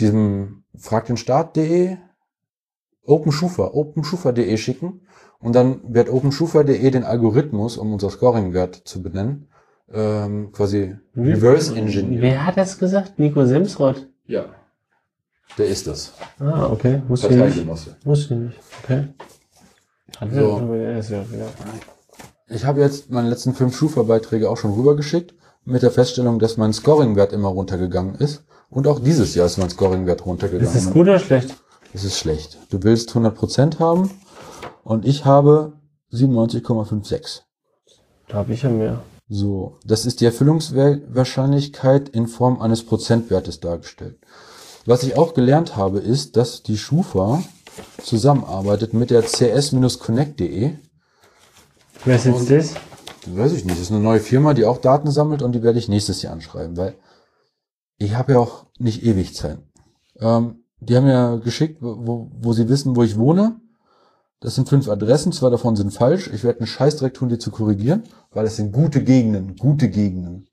diesem 0.00 0.64
frag 0.76 1.06
den 1.06 1.16
Start.de 1.16 1.98
OpenSchufa, 3.02 3.66
OpenSchufa.de 3.74 4.56
schicken 4.56 5.06
und 5.38 5.54
dann 5.54 5.82
wird 5.94 6.08
OpenSchufa.de 6.08 6.90
den 6.90 7.04
Algorithmus, 7.04 7.76
um 7.76 7.92
unser 7.92 8.10
Scoring-Wert 8.10 8.76
zu 8.86 9.02
benennen, 9.02 9.48
ähm, 9.92 10.52
quasi 10.52 10.96
reverse 11.16 11.74
engineer. 11.76 12.20
Wer 12.20 12.46
hat 12.46 12.56
das 12.56 12.78
gesagt? 12.78 13.18
Nico 13.18 13.44
Semsrott. 13.44 14.06
Ja. 14.26 14.46
Der 15.58 15.66
ist 15.66 15.86
das. 15.86 16.12
Ah, 16.38 16.66
okay. 16.66 17.02
Wusste 17.08 17.28
ich 17.28 17.36
nicht. 17.56 17.66
Wusste 18.04 18.34
ich 18.34 18.40
nicht. 18.40 18.58
Okay. 18.82 19.04
So. 20.32 21.22
Ich 22.48 22.64
habe 22.64 22.80
jetzt 22.80 23.10
meine 23.10 23.28
letzten 23.28 23.54
fünf 23.54 23.76
Schufa-Beiträge 23.76 24.48
auch 24.48 24.56
schon 24.56 24.72
rübergeschickt, 24.72 25.34
mit 25.64 25.82
der 25.82 25.90
Feststellung, 25.90 26.38
dass 26.38 26.56
mein 26.56 26.72
Scoring-Wert 26.72 27.32
immer 27.32 27.48
runtergegangen 27.48 28.16
ist. 28.16 28.44
Und 28.68 28.86
auch 28.86 29.00
dieses 29.00 29.34
Jahr 29.34 29.46
ist 29.46 29.58
mein 29.58 29.70
Scoring-Wert 29.70 30.26
runtergegangen. 30.26 30.66
Ist 30.66 30.86
das 30.86 30.92
gut 30.92 31.02
oder 31.02 31.18
schlecht? 31.18 31.56
Es 31.92 32.04
ist 32.04 32.18
schlecht. 32.18 32.58
Du 32.70 32.82
willst 32.82 33.10
100% 33.10 33.78
haben 33.78 34.10
und 34.82 35.06
ich 35.06 35.24
habe 35.24 35.74
97,56. 36.12 37.42
Da 38.28 38.38
habe 38.38 38.52
ich 38.52 38.62
ja 38.62 38.70
mehr. 38.70 39.00
So, 39.36 39.80
das 39.84 40.06
ist 40.06 40.20
die 40.20 40.26
Erfüllungswahrscheinlichkeit 40.26 42.08
in 42.08 42.28
Form 42.28 42.62
eines 42.62 42.86
Prozentwertes 42.86 43.58
dargestellt. 43.58 44.16
Was 44.86 45.02
ich 45.02 45.18
auch 45.18 45.34
gelernt 45.34 45.74
habe, 45.74 45.98
ist, 45.98 46.36
dass 46.36 46.62
die 46.62 46.78
Schufa 46.78 47.42
zusammenarbeitet 48.00 48.94
mit 48.94 49.10
der 49.10 49.24
cs-connect.de. 49.24 50.74
Wer 52.04 52.14
ist 52.14 52.26
jetzt 52.26 52.48
das? 52.48 52.74
Weiß 53.26 53.52
ich 53.54 53.64
nicht, 53.64 53.74
das 53.74 53.86
ist 53.86 53.90
eine 53.90 53.98
neue 53.98 54.20
Firma, 54.20 54.54
die 54.54 54.66
auch 54.66 54.78
Daten 54.78 55.10
sammelt 55.10 55.42
und 55.42 55.50
die 55.50 55.64
werde 55.64 55.80
ich 55.80 55.88
nächstes 55.88 56.22
Jahr 56.22 56.32
anschreiben, 56.32 56.76
weil 56.76 56.94
ich 57.98 58.14
habe 58.14 58.34
ja 58.34 58.38
auch 58.38 58.66
nicht 58.78 59.02
ewig 59.02 59.34
Zeit. 59.34 59.58
Ähm, 60.20 60.62
die 60.78 60.96
haben 60.96 61.08
ja 61.08 61.34
geschickt, 61.38 61.78
wo, 61.82 62.30
wo 62.32 62.52
sie 62.52 62.68
wissen, 62.68 62.94
wo 62.94 63.02
ich 63.02 63.18
wohne. 63.18 63.60
Das 64.44 64.56
sind 64.56 64.68
fünf 64.68 64.90
Adressen, 64.90 65.32
zwei 65.32 65.48
davon 65.48 65.74
sind 65.74 65.90
falsch. 65.90 66.28
Ich 66.28 66.44
werde 66.44 66.60
einen 66.60 66.66
Scheißdreck 66.66 67.14
tun, 67.14 67.30
die 67.30 67.38
zu 67.38 67.50
korrigieren, 67.50 68.02
weil 68.30 68.44
es 68.44 68.56
sind 68.56 68.72
gute 68.72 69.02
Gegenden, 69.02 69.56
gute 69.56 69.88
Gegenden. 69.88 70.50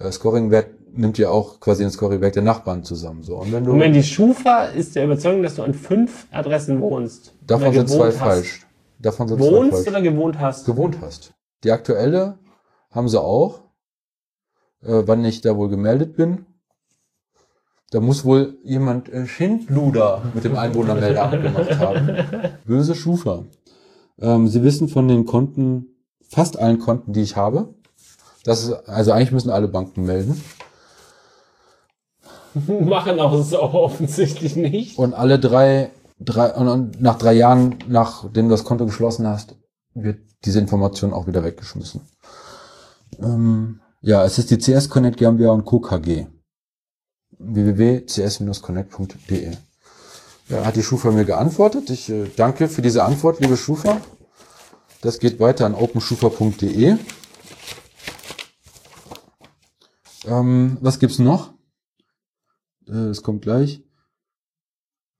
Äh, 0.00 0.10
Scoring-Wert 0.10 0.66
nimmt 0.94 1.16
ja 1.16 1.30
auch 1.30 1.60
quasi 1.60 1.84
den 1.84 1.92
Scoring-Wert 1.92 2.34
der 2.34 2.42
Nachbarn 2.42 2.82
zusammen. 2.82 3.22
So. 3.22 3.36
Und 3.36 3.52
wenn 3.52 3.62
du, 3.62 3.70
Moment, 3.70 3.94
die 3.94 4.02
Schufa 4.02 4.64
ist 4.64 4.96
der 4.96 5.04
Überzeugung, 5.04 5.44
dass 5.44 5.54
du 5.54 5.62
an 5.62 5.74
fünf 5.74 6.26
Adressen 6.32 6.80
wohnst. 6.80 7.32
davon 7.46 7.72
sind 7.72 7.88
zwei 7.88 8.08
hast. 8.08 8.16
falsch. 8.16 8.66
Davon 8.98 9.28
sind 9.28 9.38
zwei 9.38 9.52
Wohnst 9.52 9.74
falsch. 9.74 9.86
oder 9.86 10.02
gewohnt 10.02 10.40
hast? 10.40 10.66
gewohnt 10.66 10.98
hast. 11.00 11.32
Die 11.62 11.70
aktuelle 11.70 12.36
haben 12.90 13.08
sie 13.08 13.20
auch, 13.20 13.60
äh, 14.82 15.04
wann 15.06 15.24
ich 15.24 15.40
da 15.40 15.56
wohl 15.56 15.68
gemeldet 15.68 16.16
bin. 16.16 16.46
Da 17.90 18.00
muss 18.00 18.24
wohl 18.24 18.58
jemand 18.62 19.08
äh, 19.08 19.26
Schindluder 19.26 20.22
mit 20.32 20.44
dem 20.44 20.56
Einwohnermeldeamt 20.56 21.42
gemacht 21.42 21.78
haben. 21.78 22.10
Böse 22.64 22.94
Schufa. 22.94 23.44
Ähm, 24.20 24.46
sie 24.46 24.62
wissen 24.62 24.88
von 24.88 25.08
den 25.08 25.26
Konten, 25.26 25.86
fast 26.28 26.58
allen 26.58 26.78
Konten, 26.78 27.12
die 27.12 27.22
ich 27.22 27.36
habe. 27.36 27.74
Das 28.44 28.62
ist, 28.62 28.72
also 28.88 29.12
eigentlich 29.12 29.32
müssen 29.32 29.50
alle 29.50 29.68
Banken 29.68 30.04
melden. 30.04 30.40
Machen 32.68 33.18
auch 33.18 33.42
so 33.42 33.60
offensichtlich 33.60 34.54
nicht. 34.54 34.96
Und 34.96 35.14
alle 35.14 35.38
drei, 35.38 35.90
drei 36.20 36.52
und, 36.54 36.68
und 36.68 37.00
nach 37.00 37.18
drei 37.18 37.32
Jahren, 37.32 37.76
nachdem 37.88 38.46
du 38.46 38.52
das 38.52 38.64
Konto 38.64 38.86
geschlossen 38.86 39.26
hast, 39.26 39.56
wird 39.94 40.20
diese 40.44 40.60
Information 40.60 41.12
auch 41.12 41.26
wieder 41.26 41.44
weggeschmissen. 41.44 42.02
Ähm, 43.20 43.80
ja, 44.00 44.24
es 44.24 44.38
ist 44.38 44.50
die 44.50 44.58
CS 44.58 44.88
Connect 44.88 45.18
GmbH 45.18 45.50
und 45.50 45.64
Co. 45.64 45.80
KG. 45.80 46.26
www.cs-connect.de 47.40 49.56
Ja, 50.48 50.64
hat 50.64 50.76
die 50.76 50.82
Schufa 50.82 51.10
mir 51.10 51.24
geantwortet. 51.24 51.90
Ich 51.90 52.08
äh, 52.10 52.30
danke 52.36 52.68
für 52.68 52.82
diese 52.82 53.04
Antwort, 53.04 53.40
liebe 53.40 53.56
Schufa. 53.56 54.00
Das 55.00 55.18
geht 55.18 55.40
weiter 55.40 55.66
an 55.66 55.74
openschufa.de. 55.74 56.96
Ähm, 60.26 60.76
was 60.80 60.98
gibt's 60.98 61.18
noch? 61.18 61.52
Äh, 62.86 63.08
Es 63.08 63.22
kommt 63.22 63.42
gleich. 63.42 63.82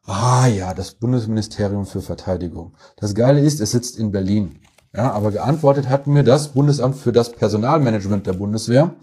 Ah 0.04 0.46
ja, 0.46 0.74
das 0.74 0.94
Bundesministerium 0.94 1.86
für 1.86 2.02
Verteidigung. 2.02 2.76
Das 2.96 3.14
Geile 3.14 3.40
ist, 3.40 3.60
es 3.60 3.70
sitzt 3.70 3.98
in 3.98 4.10
Berlin. 4.12 4.60
Ja, 4.94 5.12
aber 5.12 5.30
geantwortet 5.30 5.88
hat 5.88 6.06
mir 6.08 6.24
das 6.24 6.48
Bundesamt 6.48 6.96
für 6.96 7.12
das 7.12 7.30
Personalmanagement 7.32 8.26
der 8.26 8.32
Bundeswehr 8.32 8.94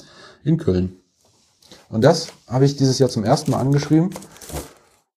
in 0.43 0.57
Köln. 0.57 0.97
Und 1.89 2.03
das 2.03 2.27
habe 2.47 2.65
ich 2.65 2.75
dieses 2.75 2.99
Jahr 2.99 3.09
zum 3.09 3.23
ersten 3.23 3.51
Mal 3.51 3.59
angeschrieben. 3.59 4.09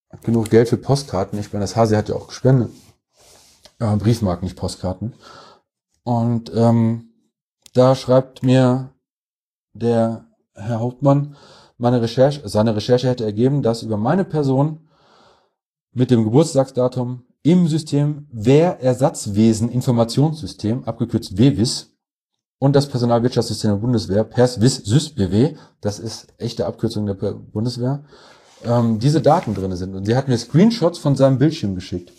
Hat 0.09 0.23
genug 0.23 0.49
Geld 0.49 0.69
für 0.69 0.77
Postkarten. 0.77 1.39
Ich 1.39 1.51
meine, 1.51 1.63
das 1.63 1.75
Hase 1.75 1.97
hat 1.97 2.09
ja 2.09 2.15
auch 2.15 2.27
gespendet. 2.27 2.71
Äh, 3.79 3.95
Briefmarken, 3.97 4.45
nicht 4.45 4.57
Postkarten. 4.57 5.13
Und 6.03 6.51
ähm, 6.55 7.09
da 7.73 7.95
schreibt 7.95 8.43
mir 8.43 8.93
der 9.73 10.25
Herr 10.55 10.79
Hauptmann, 10.79 11.35
meine 11.77 12.01
Recherche, 12.01 12.47
seine 12.47 12.75
Recherche 12.75 13.07
hätte 13.07 13.25
ergeben, 13.25 13.63
dass 13.63 13.83
über 13.83 13.97
meine 13.97 14.25
Person 14.25 14.87
mit 15.93 16.11
dem 16.11 16.23
Geburtstagsdatum 16.23 17.23
im 17.43 17.67
System 17.67 18.27
Wehrersatzwesen 18.31 19.69
Informationssystem, 19.69 20.83
abgekürzt 20.83 21.37
WWIS, 21.37 21.90
und 22.61 22.75
das 22.75 22.87
Personalwirtschaftssystem 22.87 23.71
der 23.71 23.77
Bundeswehr, 23.77 24.23
PERSWIS 24.23 24.83
SysBW, 24.85 25.55
das 25.81 25.97
ist 25.97 26.27
echte 26.37 26.67
Abkürzung 26.67 27.07
der 27.07 27.15
Bundeswehr, 27.15 28.03
ähm, 28.63 28.99
diese 28.99 29.19
Daten 29.19 29.55
drin 29.55 29.75
sind. 29.75 29.95
Und 29.95 30.05
sie 30.05 30.15
hat 30.15 30.27
mir 30.27 30.37
Screenshots 30.37 30.99
von 30.99 31.15
seinem 31.15 31.39
Bildschirm 31.39 31.73
geschickt. 31.73 32.13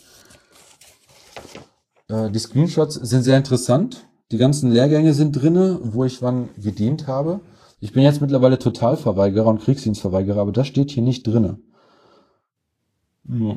Äh, 2.08 2.32
die 2.32 2.40
Screenshots 2.40 2.96
sind 2.96 3.22
sehr 3.22 3.36
interessant. 3.36 4.08
Die 4.32 4.36
ganzen 4.36 4.72
Lehrgänge 4.72 5.14
sind 5.14 5.30
drinne, 5.30 5.78
wo 5.80 6.04
ich 6.04 6.22
wann 6.22 6.48
gedient 6.60 7.06
habe. 7.06 7.38
Ich 7.78 7.92
bin 7.92 8.02
jetzt 8.02 8.20
mittlerweile 8.20 8.58
Totalverweigerer 8.58 9.46
und 9.46 9.62
Kriegsdienstverweigerer, 9.62 10.40
aber 10.40 10.50
das 10.50 10.66
steht 10.66 10.90
hier 10.90 11.04
nicht 11.04 11.24
drinne. 11.24 11.60
Ich 13.28 13.56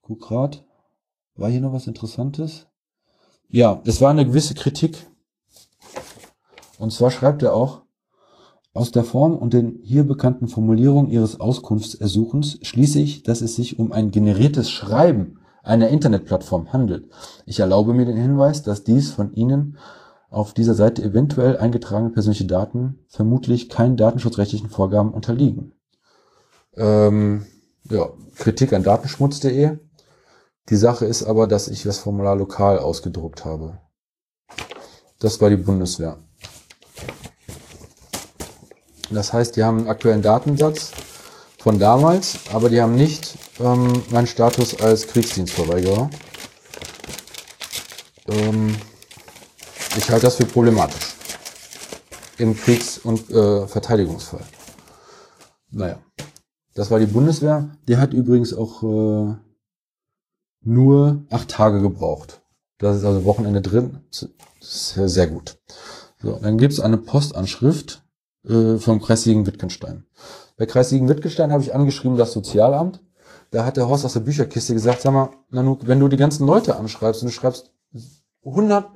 guck 0.00 0.20
grad. 0.20 0.67
War 1.38 1.48
hier 1.48 1.60
noch 1.60 1.72
was 1.72 1.86
Interessantes? 1.86 2.66
Ja, 3.48 3.80
es 3.84 4.00
war 4.00 4.10
eine 4.10 4.26
gewisse 4.26 4.54
Kritik. 4.54 5.06
Und 6.78 6.92
zwar 6.92 7.12
schreibt 7.12 7.42
er 7.44 7.54
auch, 7.54 7.82
aus 8.74 8.90
der 8.90 9.04
Form 9.04 9.36
und 9.36 9.54
den 9.54 9.78
hier 9.82 10.02
bekannten 10.02 10.48
Formulierungen 10.48 11.10
Ihres 11.10 11.38
Auskunftsersuchens 11.40 12.58
schließe 12.62 12.98
ich, 12.98 13.22
dass 13.22 13.40
es 13.40 13.54
sich 13.54 13.78
um 13.78 13.92
ein 13.92 14.10
generiertes 14.10 14.68
Schreiben 14.68 15.38
einer 15.62 15.88
Internetplattform 15.88 16.72
handelt. 16.72 17.08
Ich 17.46 17.60
erlaube 17.60 17.94
mir 17.94 18.04
den 18.04 18.16
Hinweis, 18.16 18.64
dass 18.64 18.82
dies 18.82 19.12
von 19.12 19.32
Ihnen 19.32 19.78
auf 20.30 20.54
dieser 20.54 20.74
Seite 20.74 21.02
eventuell 21.02 21.56
eingetragene 21.56 22.10
persönliche 22.10 22.46
Daten 22.46 22.98
vermutlich 23.06 23.68
keinen 23.68 23.96
datenschutzrechtlichen 23.96 24.70
Vorgaben 24.70 25.14
unterliegen. 25.14 25.72
Ähm, 26.76 27.46
ja, 27.88 28.08
Kritik 28.36 28.72
an 28.72 28.82
datenschmutz.de. 28.82 29.78
Die 30.70 30.76
Sache 30.76 31.06
ist 31.06 31.22
aber, 31.22 31.46
dass 31.46 31.68
ich 31.68 31.82
das 31.82 31.98
Formular 31.98 32.36
lokal 32.36 32.78
ausgedruckt 32.78 33.44
habe. 33.44 33.78
Das 35.18 35.40
war 35.40 35.48
die 35.48 35.56
Bundeswehr. 35.56 36.18
Das 39.10 39.32
heißt, 39.32 39.56
die 39.56 39.64
haben 39.64 39.78
einen 39.78 39.88
aktuellen 39.88 40.20
Datensatz 40.20 40.92
von 41.58 41.78
damals, 41.78 42.38
aber 42.52 42.68
die 42.68 42.80
haben 42.82 42.94
nicht 42.94 43.38
ähm, 43.58 44.02
meinen 44.10 44.26
Status 44.26 44.78
als 44.78 45.06
Kriegsdienstverweigerer. 45.06 46.10
Ähm, 48.28 48.76
ich 49.96 50.10
halte 50.10 50.26
das 50.26 50.36
für 50.36 50.44
problematisch. 50.44 51.14
Im 52.36 52.54
Kriegs- 52.54 52.98
und 52.98 53.30
äh, 53.30 53.66
Verteidigungsfall. 53.66 54.44
Naja. 55.70 55.98
Das 56.74 56.90
war 56.90 57.00
die 57.00 57.06
Bundeswehr. 57.06 57.70
Die 57.88 57.96
hat 57.96 58.12
übrigens 58.12 58.54
auch 58.54 58.82
äh, 58.82 59.34
nur 60.62 61.24
acht 61.30 61.48
Tage 61.48 61.80
gebraucht. 61.80 62.40
Das 62.78 62.96
ist 62.96 63.04
also 63.04 63.24
Wochenende 63.24 63.60
drin. 63.60 64.00
Das 64.10 64.28
ist 64.60 64.88
sehr, 64.90 65.08
sehr 65.08 65.26
gut. 65.26 65.58
So, 66.22 66.38
dann 66.40 66.58
gibt's 66.58 66.80
eine 66.80 66.96
Postanschrift 66.96 68.02
äh, 68.44 68.76
vom 68.76 69.00
Kreis 69.00 69.22
Siegen-Wittgenstein. 69.24 70.04
Bei 70.56 70.66
Kreis 70.66 70.90
Siegen-Wittgenstein 70.90 71.52
habe 71.52 71.62
ich 71.62 71.74
angeschrieben 71.74 72.16
das 72.16 72.32
Sozialamt. 72.32 73.00
Da 73.50 73.64
hat 73.64 73.76
der 73.76 73.88
Horst 73.88 74.04
aus 74.04 74.12
der 74.12 74.20
Bücherkiste 74.20 74.74
gesagt, 74.74 75.00
sag 75.00 75.12
mal, 75.12 75.30
Nanook, 75.50 75.86
wenn 75.86 76.00
du 76.00 76.08
die 76.08 76.16
ganzen 76.16 76.46
Leute 76.46 76.76
anschreibst 76.76 77.22
und 77.22 77.28
du 77.28 77.32
schreibst 77.32 77.72
100, 78.44 78.86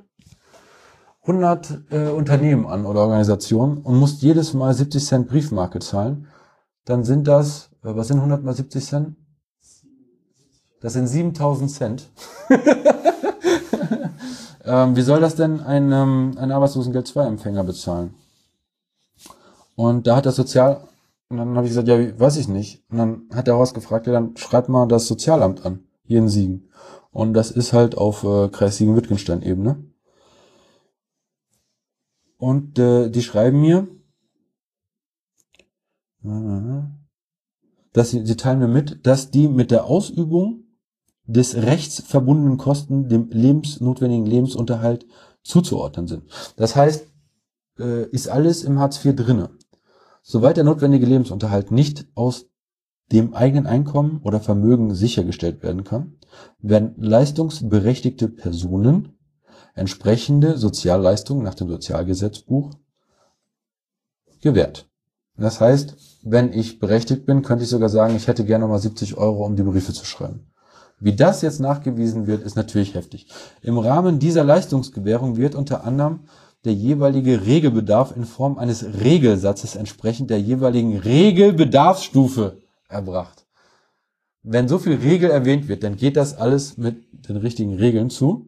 100 1.21 1.83
äh, 1.89 2.07
Unternehmen 2.09 2.67
an 2.67 2.85
oder 2.85 3.01
Organisationen 3.01 3.77
und 3.77 3.97
musst 3.97 4.21
jedes 4.21 4.53
Mal 4.53 4.73
70 4.73 5.05
Cent 5.05 5.27
Briefmarke 5.27 5.79
zahlen, 5.79 6.27
dann 6.85 7.03
sind 7.03 7.27
das, 7.27 7.69
äh, 7.83 7.95
was 7.95 8.09
sind 8.09 8.17
100 8.17 8.43
mal 8.43 8.53
70 8.53 8.85
Cent? 8.85 9.15
Das 10.83 10.93
sind 10.93 11.07
7000 11.07 11.71
Cent. 11.71 12.09
ähm, 14.65 14.95
wie 14.97 15.01
soll 15.01 15.21
das 15.21 15.35
denn 15.35 15.61
ein, 15.61 15.93
ähm, 15.93 16.35
ein 16.37 16.51
Arbeitslosengeld 16.51 17.07
2 17.07 17.25
Empfänger 17.25 17.63
bezahlen? 17.63 18.13
Und 19.75 20.07
da 20.07 20.17
hat 20.17 20.25
das 20.25 20.35
Sozial, 20.35 20.85
und 21.29 21.37
dann 21.37 21.55
habe 21.55 21.65
ich 21.65 21.71
gesagt, 21.71 21.87
ja, 21.87 22.19
weiß 22.19 22.35
ich 22.35 22.49
nicht. 22.49 22.83
Und 22.89 22.97
dann 22.97 23.21
hat 23.33 23.47
der 23.47 23.55
Horst 23.55 23.75
gefragt, 23.75 24.07
ja, 24.07 24.13
dann 24.13 24.35
schreibt 24.35 24.67
mal 24.67 24.85
das 24.85 25.07
Sozialamt 25.07 25.65
an, 25.65 25.85
hier 26.03 26.19
in 26.19 26.27
Siegen. 26.27 26.69
Und 27.11 27.33
das 27.33 27.49
ist 27.49 27.71
halt 27.71 27.97
auf 27.97 28.25
äh, 28.25 28.49
Kreis 28.49 28.75
Siegen-Wittgenstein-Ebene. 28.75 29.81
Und 32.37 32.77
äh, 32.77 33.09
die 33.09 33.21
schreiben 33.21 33.61
mir, 33.61 33.87
dass 37.93 38.09
sie, 38.09 38.25
sie 38.25 38.35
teilen 38.35 38.59
mir 38.59 38.67
mit, 38.67 39.07
dass 39.07 39.31
die 39.31 39.47
mit 39.47 39.71
der 39.71 39.85
Ausübung 39.85 40.62
des 41.25 41.55
Rechts 41.55 42.01
verbundenen 42.01 42.57
Kosten 42.57 43.07
dem 43.07 43.29
lebensnotwendigen 43.29 44.25
Lebensunterhalt 44.25 45.05
zuzuordnen 45.43 46.07
sind. 46.07 46.23
Das 46.55 46.75
heißt, 46.75 47.07
äh, 47.79 48.07
ist 48.09 48.27
alles 48.27 48.63
im 48.63 48.79
Hartz 48.79 49.03
IV 49.03 49.15
drinne. 49.15 49.49
Soweit 50.21 50.57
der 50.57 50.63
notwendige 50.63 51.05
Lebensunterhalt 51.05 51.71
nicht 51.71 52.07
aus 52.15 52.45
dem 53.11 53.33
eigenen 53.33 53.67
Einkommen 53.67 54.21
oder 54.23 54.39
Vermögen 54.39 54.95
sichergestellt 54.95 55.61
werden 55.63 55.83
kann, 55.83 56.17
werden 56.59 56.93
leistungsberechtigte 56.97 58.29
Personen 58.29 59.17
entsprechende 59.75 60.57
Sozialleistungen 60.57 61.43
nach 61.43 61.55
dem 61.55 61.67
Sozialgesetzbuch 61.67 62.71
gewährt. 64.41 64.89
Das 65.35 65.59
heißt, 65.59 66.21
wenn 66.23 66.53
ich 66.53 66.79
berechtigt 66.79 67.25
bin, 67.25 67.41
könnte 67.41 67.63
ich 67.63 67.69
sogar 67.69 67.89
sagen, 67.89 68.15
ich 68.15 68.27
hätte 68.27 68.45
gerne 68.45 68.67
mal 68.67 68.79
70 68.79 69.17
Euro, 69.17 69.45
um 69.45 69.55
die 69.55 69.63
Briefe 69.63 69.93
zu 69.93 70.05
schreiben. 70.05 70.52
Wie 71.03 71.13
das 71.13 71.41
jetzt 71.41 71.59
nachgewiesen 71.59 72.27
wird, 72.27 72.43
ist 72.43 72.55
natürlich 72.55 72.95
heftig. 72.95 73.27
Im 73.61 73.77
Rahmen 73.77 74.19
dieser 74.19 74.45
Leistungsgewährung 74.45 75.35
wird 75.35 75.53
unter 75.53 75.83
anderem 75.83 76.21
der 76.63 76.73
jeweilige 76.73 77.45
Regelbedarf 77.45 78.15
in 78.15 78.23
Form 78.23 78.57
eines 78.57 78.85
Regelsatzes 78.85 79.75
entsprechend 79.75 80.29
der 80.29 80.39
jeweiligen 80.39 80.97
Regelbedarfsstufe 80.97 82.59
erbracht. 82.87 83.45
Wenn 84.43 84.69
so 84.69 84.79
viel 84.79 84.95
Regel 84.95 85.29
erwähnt 85.29 85.67
wird, 85.67 85.83
dann 85.83 85.97
geht 85.97 86.15
das 86.15 86.37
alles 86.37 86.77
mit 86.77 87.27
den 87.27 87.35
richtigen 87.35 87.75
Regeln 87.75 88.09
zu. 88.09 88.47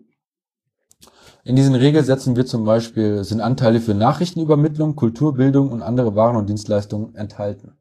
In 1.44 1.57
diesen 1.57 1.76
Regelsätzen 1.76 2.38
wird 2.38 2.48
zum 2.48 2.64
Beispiel, 2.64 3.26
sind 3.26 3.41
Anteile 3.41 3.82
für 3.82 3.94
Nachrichtenübermittlung, 3.94 4.95
Kulturbildung 4.95 5.73
und 5.73 5.82
andere 5.82 6.15
Waren 6.15 6.38
und 6.38 6.48
Dienstleistungen 6.48 7.15
enthalten. 7.15 7.73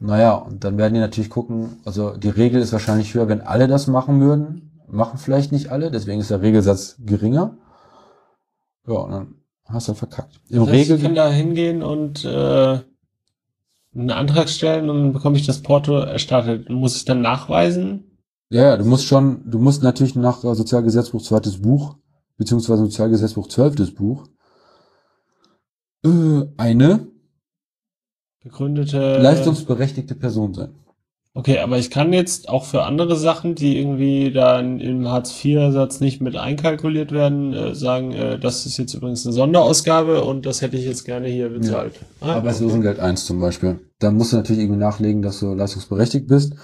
Naja, 0.00 0.34
und 0.34 0.64
dann 0.64 0.78
werden 0.78 0.94
die 0.94 1.00
natürlich 1.00 1.28
gucken, 1.28 1.76
also 1.84 2.16
die 2.16 2.30
Regel 2.30 2.62
ist 2.62 2.72
wahrscheinlich 2.72 3.12
höher, 3.12 3.28
wenn 3.28 3.42
alle 3.42 3.68
das 3.68 3.86
machen 3.86 4.20
würden. 4.20 4.82
Machen 4.88 5.18
vielleicht 5.18 5.52
nicht 5.52 5.70
alle, 5.70 5.90
deswegen 5.90 6.20
ist 6.20 6.30
der 6.30 6.42
Regelsatz 6.42 6.96
geringer. 6.98 7.58
Ja, 8.88 8.94
und 8.94 9.10
dann 9.12 9.34
hast 9.66 9.88
du 9.88 9.94
verkackt. 9.94 10.40
Im 10.48 10.60
das 10.60 10.68
heißt, 10.68 10.74
Regel 10.74 10.96
ich 10.96 11.02
kann 11.02 11.14
da 11.14 11.30
hingehen 11.30 11.82
und 11.82 12.24
äh, 12.24 12.78
einen 13.94 14.10
Antrag 14.10 14.48
stellen 14.48 14.88
und 14.88 14.96
dann 14.96 15.12
bekomme 15.12 15.36
ich 15.36 15.46
das 15.46 15.60
Porto 15.60 15.98
erstattet. 15.98 16.70
Muss 16.70 16.96
ich 16.96 17.04
dann 17.04 17.20
nachweisen? 17.20 18.04
Ja, 18.48 18.62
ja, 18.62 18.76
du 18.78 18.84
musst 18.84 19.04
schon, 19.04 19.42
du 19.48 19.58
musst 19.58 19.82
natürlich 19.82 20.16
nach 20.16 20.38
Sozialgesetzbuch 20.38 21.22
zweites 21.22 21.60
Buch, 21.60 21.96
beziehungsweise 22.38 22.82
Sozialgesetzbuch 22.84 23.48
zwölftes 23.48 23.94
Buch, 23.94 24.26
äh, 26.04 26.46
eine 26.56 27.06
begründete 28.42 29.18
leistungsberechtigte 29.18 30.14
Person 30.14 30.54
sein. 30.54 30.74
Okay, 31.32 31.60
aber 31.60 31.78
ich 31.78 31.90
kann 31.90 32.12
jetzt 32.12 32.48
auch 32.48 32.64
für 32.64 32.82
andere 32.82 33.14
Sachen, 33.14 33.54
die 33.54 33.78
irgendwie 33.78 34.32
da 34.32 34.58
im 34.58 35.06
Hartz-IV-Satz 35.06 36.00
nicht 36.00 36.20
mit 36.20 36.34
einkalkuliert 36.34 37.12
werden, 37.12 37.52
äh, 37.52 37.74
sagen, 37.74 38.10
äh, 38.10 38.36
das 38.36 38.66
ist 38.66 38.78
jetzt 38.78 38.94
übrigens 38.94 39.24
eine 39.24 39.32
Sonderausgabe 39.32 40.24
und 40.24 40.44
das 40.44 40.60
hätte 40.60 40.76
ich 40.76 40.84
jetzt 40.84 41.04
gerne 41.04 41.28
hier 41.28 41.48
bezahlt. 41.50 41.94
Ja. 42.20 42.26
Ah, 42.26 42.34
Arbeitslosengeld 42.34 42.98
okay. 42.98 43.06
1 43.06 43.26
zum 43.26 43.40
Beispiel. 43.40 43.78
Dann 44.00 44.16
musst 44.16 44.32
du 44.32 44.38
natürlich 44.38 44.62
irgendwie 44.62 44.80
nachlegen, 44.80 45.22
dass 45.22 45.38
du 45.38 45.54
leistungsberechtigt 45.54 46.26
bist. 46.26 46.54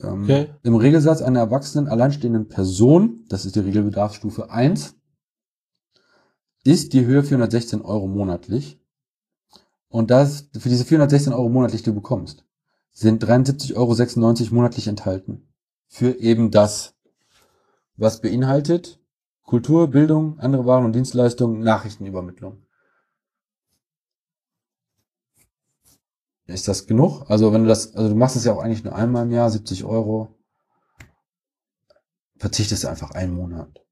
Ähm, 0.00 0.22
okay. 0.22 0.46
Im 0.62 0.76
Regelsatz 0.76 1.20
einer 1.20 1.40
erwachsenen, 1.40 1.88
alleinstehenden 1.88 2.46
Person, 2.46 3.24
das 3.28 3.46
ist 3.46 3.56
die 3.56 3.60
Regelbedarfsstufe 3.60 4.48
1, 4.48 4.94
ist 6.62 6.92
die 6.92 7.04
Höhe 7.04 7.24
416 7.24 7.80
Euro 7.82 8.06
monatlich. 8.06 8.78
Und 9.88 10.10
das, 10.10 10.48
für 10.58 10.68
diese 10.68 10.84
416 10.84 11.32
Euro 11.32 11.48
monatlich, 11.48 11.82
die 11.82 11.90
du 11.90 11.94
bekommst, 11.94 12.44
sind 12.92 13.24
73,96 13.24 13.74
Euro 13.76 14.54
monatlich 14.54 14.88
enthalten. 14.88 15.48
Für 15.86 16.18
eben 16.18 16.50
das, 16.50 16.94
was 17.96 18.20
beinhaltet 18.20 19.00
Kultur, 19.42 19.88
Bildung, 19.88 20.38
andere 20.40 20.66
Waren 20.66 20.84
und 20.84 20.92
Dienstleistungen, 20.92 21.60
Nachrichtenübermittlung. 21.60 22.66
Ist 26.44 26.68
das 26.68 26.86
genug? 26.86 27.30
Also 27.30 27.52
wenn 27.52 27.62
du 27.62 27.68
das, 27.68 27.94
also 27.94 28.10
du 28.10 28.14
machst 28.14 28.36
es 28.36 28.44
ja 28.44 28.52
auch 28.52 28.62
eigentlich 28.62 28.84
nur 28.84 28.94
einmal 28.94 29.24
im 29.24 29.32
Jahr, 29.32 29.50
70 29.50 29.84
Euro. 29.84 30.34
Verzichtest 32.36 32.84
einfach 32.84 33.12
einen 33.12 33.34
Monat 33.34 33.84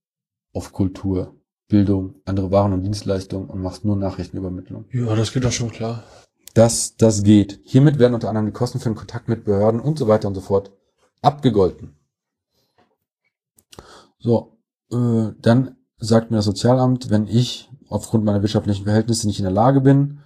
auf 0.52 0.72
Kultur, 0.72 1.34
Bildung, 1.68 2.16
andere 2.24 2.50
Waren 2.50 2.72
und 2.72 2.82
Dienstleistungen 2.82 3.48
und 3.48 3.60
machst 3.60 3.84
nur 3.84 3.96
Nachrichtenübermittlung. 3.96 4.86
Ja, 4.92 5.14
das 5.16 5.32
geht 5.32 5.44
doch 5.44 5.52
schon 5.52 5.70
klar 5.70 6.04
dass 6.56 6.96
das 6.96 7.22
geht. 7.22 7.60
Hiermit 7.64 7.98
werden 7.98 8.14
unter 8.14 8.30
anderem 8.30 8.46
die 8.46 8.52
Kosten 8.52 8.80
für 8.80 8.88
den 8.88 8.96
Kontakt 8.96 9.28
mit 9.28 9.44
Behörden 9.44 9.78
und 9.78 9.98
so 9.98 10.08
weiter 10.08 10.26
und 10.26 10.34
so 10.34 10.40
fort 10.40 10.72
abgegolten. 11.20 11.94
So, 14.18 14.56
äh, 14.90 15.32
dann 15.38 15.76
sagt 15.98 16.30
mir 16.30 16.38
das 16.38 16.46
Sozialamt, 16.46 17.10
wenn 17.10 17.28
ich 17.28 17.70
aufgrund 17.88 18.24
meiner 18.24 18.40
wirtschaftlichen 18.40 18.84
Verhältnisse 18.84 19.26
nicht 19.26 19.38
in 19.38 19.44
der 19.44 19.52
Lage 19.52 19.82
bin, 19.82 20.20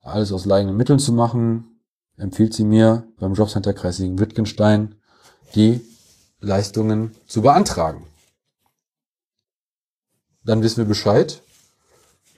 alles 0.00 0.30
aus 0.30 0.48
eigenen 0.50 0.76
Mitteln 0.76 0.98
zu 0.98 1.12
machen, 1.12 1.80
empfiehlt 2.18 2.52
sie 2.52 2.64
mir 2.64 3.08
beim 3.18 3.32
Jobcenter 3.32 3.72
Kreis 3.72 3.98
Wittgenstein 3.98 4.96
die 5.54 5.80
Leistungen 6.38 7.12
zu 7.26 7.40
beantragen. 7.40 8.06
Dann 10.46 10.62
wissen 10.62 10.78
wir 10.78 10.84
Bescheid. 10.86 11.42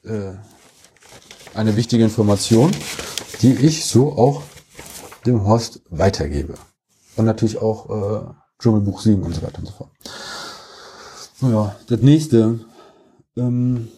Äh, 0.04 0.32
eine 1.54 1.76
wichtige 1.76 2.04
Information 2.04 2.72
die 3.42 3.54
ich 3.54 3.86
so 3.86 4.12
auch 4.12 4.42
dem 5.26 5.44
Horst 5.44 5.80
weitergebe. 5.90 6.54
Und 7.16 7.24
natürlich 7.24 7.58
auch 7.58 7.90
äh, 7.90 8.34
Dschungelbuch 8.58 9.00
7 9.00 9.22
und 9.22 9.34
so 9.34 9.42
weiter 9.42 9.58
und 9.58 9.66
so 9.66 9.72
fort. 9.72 9.90
Ja, 11.40 11.76
das 11.88 12.00
nächste 12.00 12.60
ähm, 13.36 13.88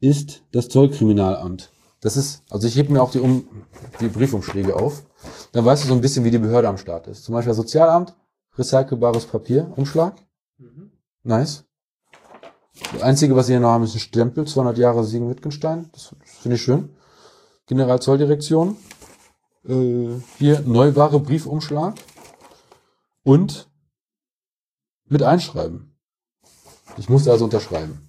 ist 0.00 0.42
das 0.52 0.68
Zollkriminalamt. 0.68 1.70
Das 2.00 2.16
ist, 2.16 2.42
also 2.50 2.66
ich 2.66 2.76
hebe 2.76 2.92
mir 2.92 3.02
auch 3.02 3.10
die, 3.10 3.20
um, 3.20 3.48
die 4.00 4.08
Briefumschläge 4.08 4.74
auf. 4.76 5.02
Dann 5.52 5.64
weißt 5.64 5.84
du 5.84 5.88
so 5.88 5.94
ein 5.94 6.00
bisschen, 6.00 6.24
wie 6.24 6.30
die 6.30 6.38
Behörde 6.38 6.68
am 6.68 6.78
Start 6.78 7.06
ist. 7.06 7.24
Zum 7.24 7.34
Beispiel 7.34 7.50
das 7.50 7.56
Sozialamt, 7.56 8.14
recycelbares 8.58 9.26
Papier, 9.26 9.72
Umschlag. 9.76 10.16
Mhm. 10.58 10.90
Nice. 11.22 11.64
Das 12.92 13.02
Einzige, 13.02 13.36
was 13.36 13.46
sie 13.46 13.52
hier 13.52 13.60
noch 13.60 13.70
haben, 13.70 13.84
ist 13.84 13.94
ein 13.94 14.00
Stempel, 14.00 14.46
200 14.46 14.78
Jahre 14.78 15.04
Siegen 15.04 15.28
Wittgenstein. 15.28 15.90
Das 15.92 16.14
finde 16.40 16.56
ich 16.56 16.62
schön. 16.62 16.90
Generalzolldirektion. 17.66 18.76
Äh, 19.68 20.08
hier 20.38 20.60
Neuware 20.60 21.20
Briefumschlag 21.20 21.94
und 23.22 23.68
mit 25.08 25.22
Einschreiben. 25.22 25.96
Ich 26.96 27.08
musste 27.08 27.30
also 27.30 27.44
unterschreiben. 27.44 28.08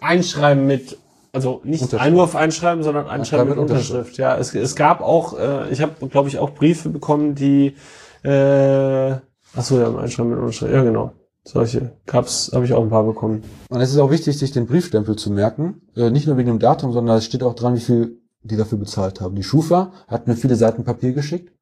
Einschreiben 0.00 0.66
mit 0.66 0.98
Also 1.32 1.60
nicht 1.64 1.82
Unterschrift. 1.82 2.04
Einwurf 2.04 2.36
einschreiben, 2.36 2.84
sondern 2.84 3.08
einschreiben 3.08 3.48
mit 3.48 3.56
mit 3.56 3.70
Unterschrift. 3.70 4.18
Ja, 4.18 4.36
es, 4.36 4.54
es 4.54 4.76
gab 4.76 5.00
auch, 5.00 5.38
äh, 5.38 5.70
ich 5.70 5.80
habe, 5.80 6.06
glaube 6.08 6.28
ich, 6.28 6.38
auch 6.38 6.50
Briefe 6.50 6.90
bekommen, 6.90 7.34
die, 7.34 7.74
äh, 8.22 9.12
ach 9.12 9.62
so, 9.62 9.80
ja, 9.80 9.96
einschreiben 9.96 10.30
mit 10.30 10.40
Unterschrift. 10.40 10.72
Ja, 10.72 10.82
genau. 10.82 11.12
Solche 11.44 11.96
gab's, 12.06 12.52
habe 12.52 12.64
ich 12.64 12.72
auch 12.72 12.82
ein 12.82 12.90
paar 12.90 13.04
bekommen. 13.04 13.42
Und 13.68 13.80
es 13.80 13.90
ist 13.90 13.98
auch 13.98 14.10
wichtig, 14.10 14.38
sich 14.38 14.52
den 14.52 14.66
Briefstempel 14.66 15.16
zu 15.16 15.30
merken. 15.30 15.82
Äh, 15.96 16.10
nicht 16.10 16.26
nur 16.26 16.36
wegen 16.36 16.48
dem 16.48 16.58
Datum, 16.60 16.92
sondern 16.92 17.18
es 17.18 17.24
steht 17.24 17.42
auch 17.42 17.54
dran, 17.54 17.74
wie 17.74 17.80
viel 17.80 18.20
die 18.42 18.56
dafür 18.56 18.78
bezahlt 18.78 19.20
haben. 19.20 19.34
Die 19.34 19.42
Schufa 19.42 19.92
hat 20.08 20.26
mir 20.26 20.36
viele 20.36 20.56
Seiten 20.56 20.84
Papier 20.84 21.12
geschickt, 21.12 21.52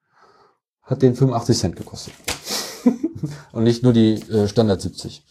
hat 0.83 1.03
den 1.03 1.15
85 1.15 1.59
Cent 1.59 1.77
gekostet. 1.77 2.15
Und 3.53 3.65
nicht 3.65 3.83
nur 3.83 3.93
die 3.93 4.15
äh, 4.15 4.49
Standard 4.49 4.81
70. 4.81 5.25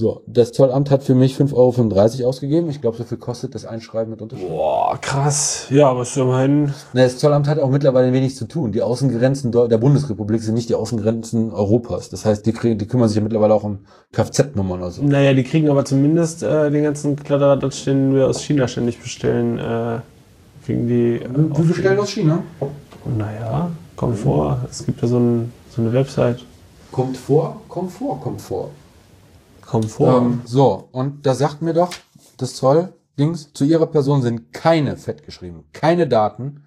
So, 0.00 0.22
das 0.28 0.52
Zollamt 0.52 0.92
hat 0.92 1.02
für 1.02 1.16
mich 1.16 1.34
5,35 1.34 2.20
Euro 2.20 2.28
ausgegeben. 2.28 2.70
Ich 2.70 2.80
glaube, 2.80 2.96
so 2.96 3.02
viel 3.02 3.18
kostet 3.18 3.56
das 3.56 3.64
Einschreiben 3.64 4.12
mit 4.12 4.22
Unterschrift. 4.22 4.48
Boah, 4.48 4.96
krass. 5.00 5.66
Ja, 5.70 5.88
aber 5.88 6.02
ist 6.02 6.16
immerhin, 6.16 6.72
Na, 6.92 7.02
das 7.02 7.18
Zollamt 7.18 7.48
hat 7.48 7.58
auch 7.58 7.68
mittlerweile 7.68 8.12
wenig 8.12 8.36
zu 8.36 8.46
tun. 8.46 8.70
Die 8.70 8.80
Außengrenzen 8.80 9.50
der 9.50 9.78
Bundesrepublik 9.78 10.40
sind 10.40 10.54
nicht 10.54 10.68
die 10.68 10.76
Außengrenzen 10.76 11.52
Europas. 11.52 12.10
Das 12.10 12.24
heißt, 12.24 12.46
die, 12.46 12.52
kriegen, 12.52 12.78
die 12.78 12.86
kümmern 12.86 13.08
sich 13.08 13.16
ja 13.16 13.24
mittlerweile 13.24 13.52
auch 13.52 13.64
um 13.64 13.80
Kfz-Nummern 14.12 14.78
oder 14.78 14.92
so. 14.92 15.02
naja, 15.02 15.34
die 15.34 15.42
kriegen 15.42 15.68
aber 15.68 15.84
zumindest 15.84 16.44
äh, 16.44 16.70
den 16.70 16.84
ganzen 16.84 17.16
Kladderadatsch, 17.16 17.84
den 17.86 18.14
wir 18.14 18.28
aus 18.28 18.40
China 18.40 18.68
ständig 18.68 19.00
bestellen, 19.02 19.58
äh, 19.58 19.98
kriegen 20.64 20.86
die. 20.86 21.16
äh, 21.16 21.98
aus 21.98 22.10
China? 22.10 22.44
Naja, 23.16 23.72
komm 23.96 24.14
vor. 24.14 24.60
Es 24.70 24.86
gibt 24.86 25.02
ja 25.02 25.08
so, 25.08 25.18
ein, 25.18 25.52
so 25.70 25.82
eine 25.82 25.92
Website. 25.92 26.44
Kommt 26.92 27.16
vor, 27.16 27.62
kommt 27.66 27.90
vor, 27.90 28.20
kommt 28.20 28.40
vor. 28.40 28.70
Komm 29.68 29.82
vor. 29.82 30.16
Ähm, 30.16 30.40
so, 30.46 30.88
und 30.92 31.26
da 31.26 31.34
sagt 31.34 31.60
mir 31.60 31.74
doch 31.74 31.92
das 32.38 32.54
Zoll-Dings, 32.54 33.52
zu 33.52 33.64
ihrer 33.64 33.86
Person 33.86 34.22
sind 34.22 34.52
keine 34.54 34.96
fett 34.96 35.24
geschrieben, 35.24 35.64
keine 35.74 36.08
Daten 36.08 36.64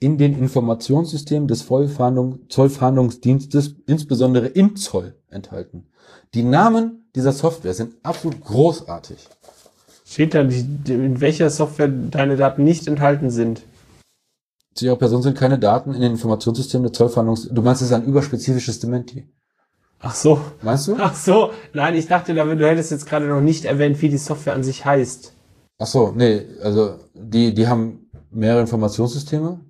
in 0.00 0.18
den 0.18 0.38
Informationssystemen 0.38 1.48
des 1.48 1.62
Vollfahndung, 1.62 2.40
Zollfahndungsdienstes, 2.50 3.76
insbesondere 3.86 4.48
im 4.48 4.76
Zoll, 4.76 5.14
enthalten. 5.30 5.86
Die 6.34 6.42
Namen 6.42 7.08
dieser 7.14 7.32
Software 7.32 7.72
sind 7.72 7.94
absolut 8.02 8.38
großartig. 8.42 9.26
Steht 10.04 10.34
da, 10.34 10.40
in 10.42 11.20
welcher 11.22 11.48
Software 11.48 11.88
deine 11.88 12.36
Daten 12.36 12.64
nicht 12.64 12.86
enthalten 12.86 13.30
sind? 13.30 13.62
Zu 14.74 14.84
ihrer 14.84 14.96
Person 14.96 15.22
sind 15.22 15.38
keine 15.38 15.58
Daten 15.58 15.94
in 15.94 16.02
den 16.02 16.12
Informationssystemen 16.12 16.88
des 16.88 16.98
Zollfahndungs... 16.98 17.48
Du 17.50 17.62
meinst, 17.62 17.80
es 17.80 17.88
ist 17.88 17.94
ein 17.94 18.04
überspezifisches 18.04 18.80
Dementi. 18.80 19.26
Ach 20.00 20.14
so. 20.14 20.40
Meinst 20.62 20.88
du? 20.88 20.96
Ach 20.98 21.14
so. 21.14 21.50
Nein, 21.72 21.94
ich 21.94 22.06
dachte, 22.06 22.34
du 22.34 22.68
hättest 22.68 22.90
jetzt 22.90 23.06
gerade 23.06 23.26
noch 23.26 23.40
nicht 23.40 23.64
erwähnt, 23.64 24.00
wie 24.02 24.08
die 24.08 24.18
Software 24.18 24.54
an 24.54 24.62
sich 24.62 24.84
heißt. 24.84 25.32
Ach 25.78 25.86
so, 25.86 26.12
nee, 26.14 26.46
also 26.62 26.96
die, 27.14 27.54
die 27.54 27.66
haben 27.66 28.10
mehrere 28.30 28.60
Informationssysteme. 28.60 29.60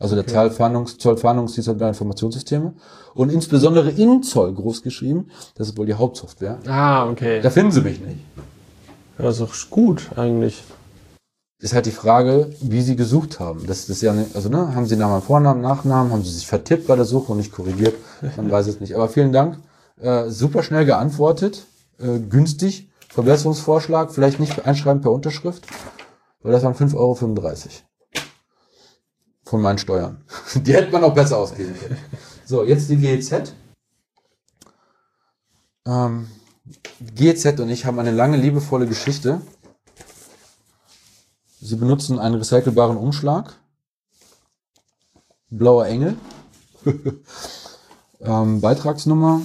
Also 0.00 0.14
der 0.14 0.26
Zollfahndungs, 0.26 0.98
Zollfahndungsdienst 0.98 1.68
hat 1.68 1.76
mehrere 1.76 1.90
Informationssysteme. 1.90 2.74
Und 3.14 3.32
insbesondere 3.32 3.90
in 3.90 4.22
Zoll 4.22 4.54
groß 4.54 4.82
geschrieben, 4.82 5.26
das 5.56 5.68
ist 5.68 5.78
wohl 5.78 5.86
die 5.86 5.94
Hauptsoftware. 5.94 6.60
Ah, 6.66 7.08
okay. 7.08 7.40
Da 7.40 7.50
finden 7.50 7.72
sie 7.72 7.80
mich 7.80 8.00
nicht. 8.00 8.20
Ja, 9.18 9.28
ist 9.28 9.40
doch 9.40 9.54
gut, 9.70 10.10
eigentlich. 10.16 10.62
Ist 11.60 11.74
halt 11.74 11.86
die 11.86 11.90
Frage, 11.90 12.54
wie 12.60 12.82
sie 12.82 12.94
gesucht 12.94 13.40
haben. 13.40 13.66
Das, 13.66 13.86
das 13.86 13.96
ist 13.96 14.02
ja, 14.02 14.14
also 14.34 14.48
ne, 14.48 14.76
haben 14.76 14.86
sie 14.86 14.94
Namen, 14.94 15.22
Vornamen, 15.22 15.60
Nachnamen, 15.60 16.12
haben 16.12 16.22
sie 16.22 16.30
sich 16.30 16.46
vertippt 16.46 16.86
bei 16.86 16.94
der 16.94 17.04
Suche 17.04 17.32
und 17.32 17.38
nicht 17.38 17.50
korrigiert. 17.50 17.96
Man 18.36 18.48
weiß 18.48 18.68
es 18.68 18.78
nicht. 18.78 18.94
Aber 18.94 19.08
vielen 19.08 19.32
Dank. 19.32 19.58
Äh, 20.00 20.28
super 20.28 20.62
schnell 20.62 20.84
geantwortet. 20.84 21.66
Äh, 21.98 22.20
günstig. 22.20 22.90
Verbesserungsvorschlag. 23.08 24.12
Vielleicht 24.12 24.38
nicht 24.38 24.66
einschreiben 24.66 25.02
per 25.02 25.10
Unterschrift. 25.10 25.66
Weil 26.42 26.52
das 26.52 26.62
waren 26.62 26.74
5,35 26.74 26.94
Euro. 26.94 27.14
Von 29.42 29.60
meinen 29.60 29.78
Steuern. 29.78 30.22
Die 30.54 30.74
hätte 30.74 30.92
man 30.92 31.02
auch 31.02 31.14
besser 31.14 31.38
ausgeben 31.38 31.74
können. 31.76 31.98
So, 32.44 32.64
jetzt 32.64 32.88
die 32.88 32.96
GEZ. 32.96 33.52
Ähm, 35.86 36.28
GEZ 37.14 37.60
und 37.60 37.68
ich 37.68 37.84
haben 37.84 37.98
eine 37.98 38.10
lange, 38.10 38.36
liebevolle 38.36 38.86
Geschichte. 38.86 39.40
Sie 41.60 41.76
benutzen 41.76 42.18
einen 42.18 42.36
recycelbaren 42.36 42.96
Umschlag. 42.96 43.54
Blauer 45.50 45.86
Engel. 45.86 46.16
ähm, 48.20 48.60
Beitragsnummer. 48.60 49.40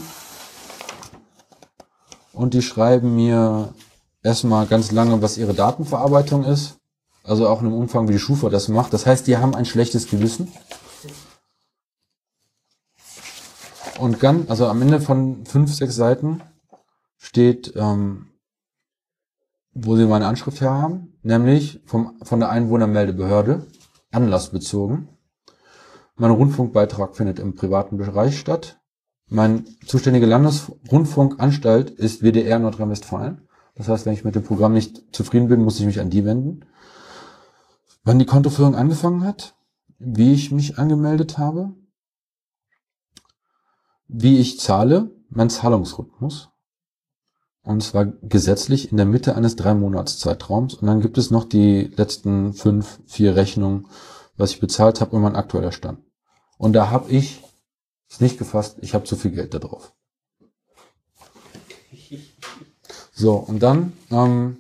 Und 2.34 2.54
die 2.54 2.62
schreiben 2.62 3.16
mir 3.16 3.74
erstmal 4.22 4.68
ganz 4.68 4.92
lange, 4.92 5.22
was 5.22 5.38
ihre 5.38 5.54
Datenverarbeitung 5.54 6.44
ist. 6.44 6.78
Also 7.24 7.48
auch 7.48 7.62
in 7.62 7.68
einem 7.68 7.76
Umfang, 7.78 8.08
wie 8.08 8.14
die 8.14 8.20
Schufa 8.20 8.50
das 8.50 8.68
macht. 8.68 8.94
Das 8.94 9.06
heißt, 9.06 9.26
die 9.28 9.38
haben 9.38 9.56
ein 9.56 9.66
schlechtes 9.66 10.08
Gewissen. 10.08 10.52
Und 14.00 14.20
ganz, 14.20 14.50
also 14.50 14.68
am 14.68 14.82
Ende 14.82 15.00
von 15.00 15.46
fünf, 15.46 15.74
sechs 15.74 15.96
Seiten 15.96 16.42
steht, 17.18 17.74
ähm, 17.76 18.28
wo 19.72 19.96
sie 19.96 20.06
meine 20.06 20.28
Anschrift 20.28 20.62
her 20.62 20.72
haben, 20.72 21.13
nämlich 21.24 21.82
vom, 21.86 22.18
von 22.22 22.40
der 22.40 22.50
Einwohnermeldebehörde, 22.50 23.66
anlassbezogen. 24.12 25.10
Mein 26.16 26.32
Rundfunkbeitrag 26.32 27.16
findet 27.16 27.40
im 27.40 27.56
privaten 27.56 27.98
Bereich 27.98 28.38
statt. 28.38 28.80
Mein 29.28 29.66
zuständige 29.88 30.28
Landesrundfunkanstalt 30.28 31.90
ist 31.90 32.22
WDR 32.22 32.60
Nordrhein-Westfalen. 32.60 33.48
Das 33.76 33.88
heißt, 33.88 34.06
wenn 34.06 34.14
ich 34.14 34.24
mit 34.24 34.36
dem 34.36 34.44
Programm 34.44 34.74
nicht 34.74 35.16
zufrieden 35.16 35.48
bin, 35.48 35.64
muss 35.64 35.80
ich 35.80 35.86
mich 35.86 36.00
an 36.00 36.12
die 36.12 36.26
wenden. 36.26 36.66
Wann 38.04 38.20
die 38.20 38.26
Kontoführung 38.26 38.76
angefangen 38.76 39.24
hat, 39.24 39.56
wie 39.98 40.34
ich 40.34 40.52
mich 40.52 40.78
angemeldet 40.78 41.38
habe, 41.38 41.74
wie 44.08 44.38
ich 44.38 44.60
zahle, 44.60 45.10
mein 45.30 45.50
Zahlungsrhythmus. 45.50 46.53
Und 47.64 47.82
zwar 47.82 48.06
gesetzlich 48.06 48.92
in 48.92 48.98
der 48.98 49.06
Mitte 49.06 49.36
eines 49.36 49.56
drei 49.56 49.74
Monats 49.74 50.20
Zeitraums. 50.20 50.74
Und 50.76 50.88
dann 50.88 51.00
gibt 51.00 51.18
es 51.18 51.32
noch 51.32 51.46
die 51.46 51.92
letzten 51.96 52.54
fünf, 52.54 53.00
vier 53.06 53.38
Rechnungen, 53.38 53.88
was 54.36 54.52
ich 54.52 54.60
bezahlt 54.60 55.00
habe 55.00 55.16
und 55.16 55.22
mein 55.22 55.38
aktueller 55.38 55.72
Stand. 55.72 56.00
Und 56.58 56.74
da 56.74 56.90
habe 56.90 57.10
ich 57.10 57.42
es 58.10 58.20
nicht 58.20 58.38
gefasst, 58.38 58.78
ich 58.82 58.94
habe 58.94 59.06
zu 59.06 59.16
viel 59.16 59.32
Geld 59.32 59.54
da 59.54 59.60
drauf. 59.60 59.94
So, 63.14 63.36
und 63.36 63.60
dann, 63.62 63.94
ähm, 64.12 64.58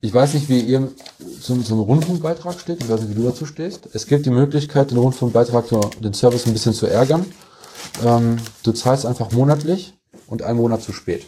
ich 0.00 0.14
weiß 0.14 0.34
nicht, 0.34 0.48
wie 0.48 0.60
ihr 0.60 0.92
zum, 1.40 1.64
zum 1.64 1.80
Rundfunkbeitrag 1.80 2.58
steht, 2.60 2.82
ich 2.82 2.88
weiß 2.88 3.00
nicht, 3.00 3.10
wie 3.10 3.20
du 3.20 3.28
dazu 3.28 3.44
stehst. 3.44 3.88
Es 3.92 4.06
gibt 4.06 4.24
die 4.24 4.30
Möglichkeit, 4.30 4.90
den 4.90 4.98
Rundfunkbeitrag, 4.98 5.66
den 6.00 6.14
Service 6.14 6.46
ein 6.46 6.52
bisschen 6.52 6.74
zu 6.74 6.86
ärgern. 6.86 7.26
Ähm, 8.04 8.38
du 8.62 8.72
zahlst 8.72 9.04
einfach 9.04 9.32
monatlich 9.32 9.95
und 10.26 10.42
einen 10.42 10.58
Monat 10.58 10.82
zu 10.82 10.92
spät. 10.92 11.26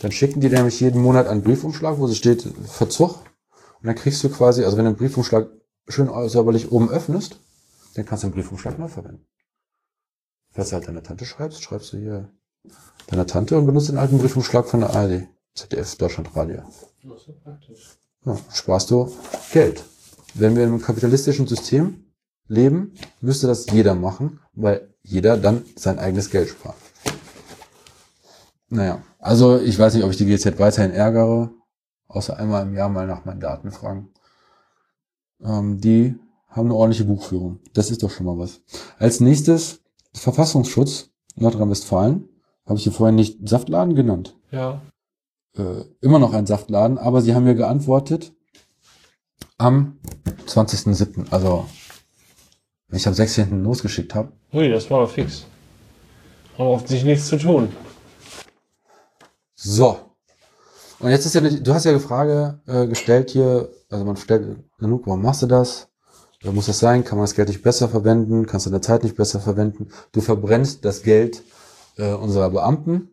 Dann 0.00 0.12
schicken 0.12 0.40
die 0.40 0.48
nämlich 0.48 0.80
jeden 0.80 1.00
Monat 1.00 1.28
einen 1.28 1.42
Briefumschlag, 1.42 1.98
wo 1.98 2.06
sie 2.06 2.16
steht 2.16 2.46
Verzug. 2.66 3.20
Und 3.80 3.86
dann 3.86 3.94
kriegst 3.94 4.22
du 4.24 4.28
quasi, 4.28 4.64
also 4.64 4.76
wenn 4.76 4.84
du 4.84 4.92
den 4.92 4.98
Briefumschlag 4.98 5.48
schön 5.88 6.08
säuberlich 6.28 6.72
oben 6.72 6.90
öffnest, 6.90 7.38
dann 7.94 8.04
kannst 8.04 8.24
du 8.24 8.28
den 8.28 8.34
Briefumschlag 8.34 8.78
neu 8.78 8.88
verwenden. 8.88 9.26
Falls 10.50 10.70
du 10.70 10.74
halt 10.74 10.88
deiner 10.88 11.02
Tante 11.02 11.24
schreibst, 11.24 11.62
schreibst 11.62 11.92
du 11.92 11.98
hier 11.98 12.28
deiner 13.06 13.26
Tante 13.26 13.56
und 13.56 13.66
benutzt 13.66 13.88
den 13.88 13.98
alten 13.98 14.18
Briefumschlag 14.18 14.66
von 14.66 14.80
der 14.80 14.90
ARD, 14.90 15.28
ZDF, 15.54 15.96
Deutschlandradio. 15.96 16.62
Ja, 18.24 18.38
sparst 18.52 18.90
du 18.90 19.12
Geld. 19.52 19.84
Wenn 20.34 20.56
wir 20.56 20.64
in 20.64 20.70
einem 20.70 20.82
kapitalistischen 20.82 21.46
System 21.46 22.04
leben, 22.48 22.94
müsste 23.20 23.46
das 23.46 23.66
jeder 23.70 23.94
machen, 23.94 24.40
weil 24.52 24.94
jeder 25.02 25.36
dann 25.36 25.64
sein 25.76 25.98
eigenes 25.98 26.30
Geld 26.30 26.48
spart. 26.48 26.76
Naja, 28.72 29.02
also 29.18 29.60
ich 29.60 29.78
weiß 29.78 29.92
nicht, 29.92 30.02
ob 30.02 30.10
ich 30.10 30.16
die 30.16 30.24
GZ 30.24 30.58
weiterhin 30.58 30.92
ärgere, 30.92 31.50
außer 32.08 32.38
einmal 32.38 32.62
im 32.62 32.74
Jahr 32.74 32.88
mal 32.88 33.06
nach 33.06 33.26
meinen 33.26 33.38
Daten 33.38 33.70
fragen. 33.70 34.08
Ähm, 35.44 35.78
die 35.78 36.14
haben 36.48 36.68
eine 36.68 36.74
ordentliche 36.74 37.04
Buchführung. 37.04 37.60
Das 37.74 37.90
ist 37.90 38.02
doch 38.02 38.10
schon 38.10 38.24
mal 38.24 38.38
was. 38.38 38.62
Als 38.98 39.20
nächstes 39.20 39.82
Verfassungsschutz 40.14 41.10
Nordrhein-Westfalen. 41.34 42.30
Habe 42.64 42.78
ich 42.78 42.84
hier 42.84 42.92
vorhin 42.92 43.16
nicht 43.16 43.46
Saftladen 43.46 43.94
genannt? 43.94 44.38
Ja. 44.50 44.80
Äh, 45.54 45.84
immer 46.00 46.18
noch 46.18 46.32
ein 46.32 46.46
Saftladen, 46.46 46.96
aber 46.96 47.20
sie 47.20 47.34
haben 47.34 47.44
mir 47.44 47.54
geantwortet 47.54 48.32
am 49.58 49.98
20.07. 50.46 51.26
Also, 51.30 51.66
wenn 52.88 52.96
ich 52.96 53.06
am 53.06 53.12
16. 53.12 53.64
losgeschickt 53.64 54.14
habe. 54.14 54.32
Ui, 54.54 54.70
das 54.70 54.90
war 54.90 55.00
aber 55.00 55.08
fix. 55.08 55.44
Haben 56.56 56.68
offensichtlich 56.68 57.12
nichts 57.12 57.28
zu 57.28 57.36
tun. 57.36 57.68
So. 59.64 59.96
Und 60.98 61.10
jetzt 61.10 61.24
ist 61.24 61.34
ja, 61.34 61.40
du 61.40 61.74
hast 61.74 61.84
ja 61.84 61.92
die 61.92 62.00
Frage 62.00 62.60
äh, 62.66 62.86
gestellt 62.86 63.30
hier, 63.30 63.70
also 63.90 64.04
man 64.04 64.16
stellt 64.16 64.58
genug, 64.78 65.06
warum 65.06 65.22
machst 65.22 65.42
du 65.42 65.46
das? 65.46 65.88
Oder 66.42 66.52
muss 66.52 66.66
das 66.66 66.80
sein? 66.80 67.04
Kann 67.04 67.18
man 67.18 67.24
das 67.24 67.34
Geld 67.34 67.48
nicht 67.48 67.62
besser 67.62 67.88
verwenden? 67.88 68.46
Kannst 68.46 68.66
du 68.66 68.70
deine 68.70 68.80
Zeit 68.80 69.04
nicht 69.04 69.16
besser 69.16 69.38
verwenden? 69.40 69.88
Du 70.10 70.20
verbrennst 70.20 70.84
das 70.84 71.02
Geld 71.02 71.44
äh, 71.96 72.12
unserer 72.12 72.50
Beamten. 72.50 73.08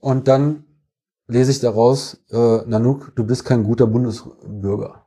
Und 0.00 0.28
dann 0.28 0.64
lese 1.26 1.50
ich 1.50 1.60
daraus, 1.60 2.18
äh, 2.30 2.62
Nanook, 2.66 3.14
du 3.16 3.24
bist 3.24 3.44
kein 3.44 3.64
guter 3.64 3.86
Bundesbürger. 3.86 5.06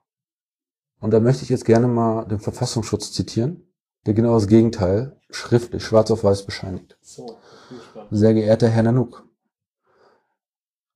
Und 0.99 1.11
da 1.11 1.19
möchte 1.19 1.43
ich 1.43 1.49
jetzt 1.49 1.65
gerne 1.65 1.88
mal 1.88 2.25
den 2.25 2.39
Verfassungsschutz 2.39 3.11
zitieren, 3.11 3.73
der 4.05 4.13
genau 4.13 4.35
das 4.35 4.47
Gegenteil 4.47 5.19
schriftlich, 5.29 5.84
schwarz 5.84 6.11
auf 6.11 6.23
weiß 6.23 6.45
bescheinigt. 6.45 6.97
So. 7.01 7.38
Sehr 8.11 8.34
geehrter 8.34 8.69
Herr 8.69 8.84
Nanook, 8.84 9.26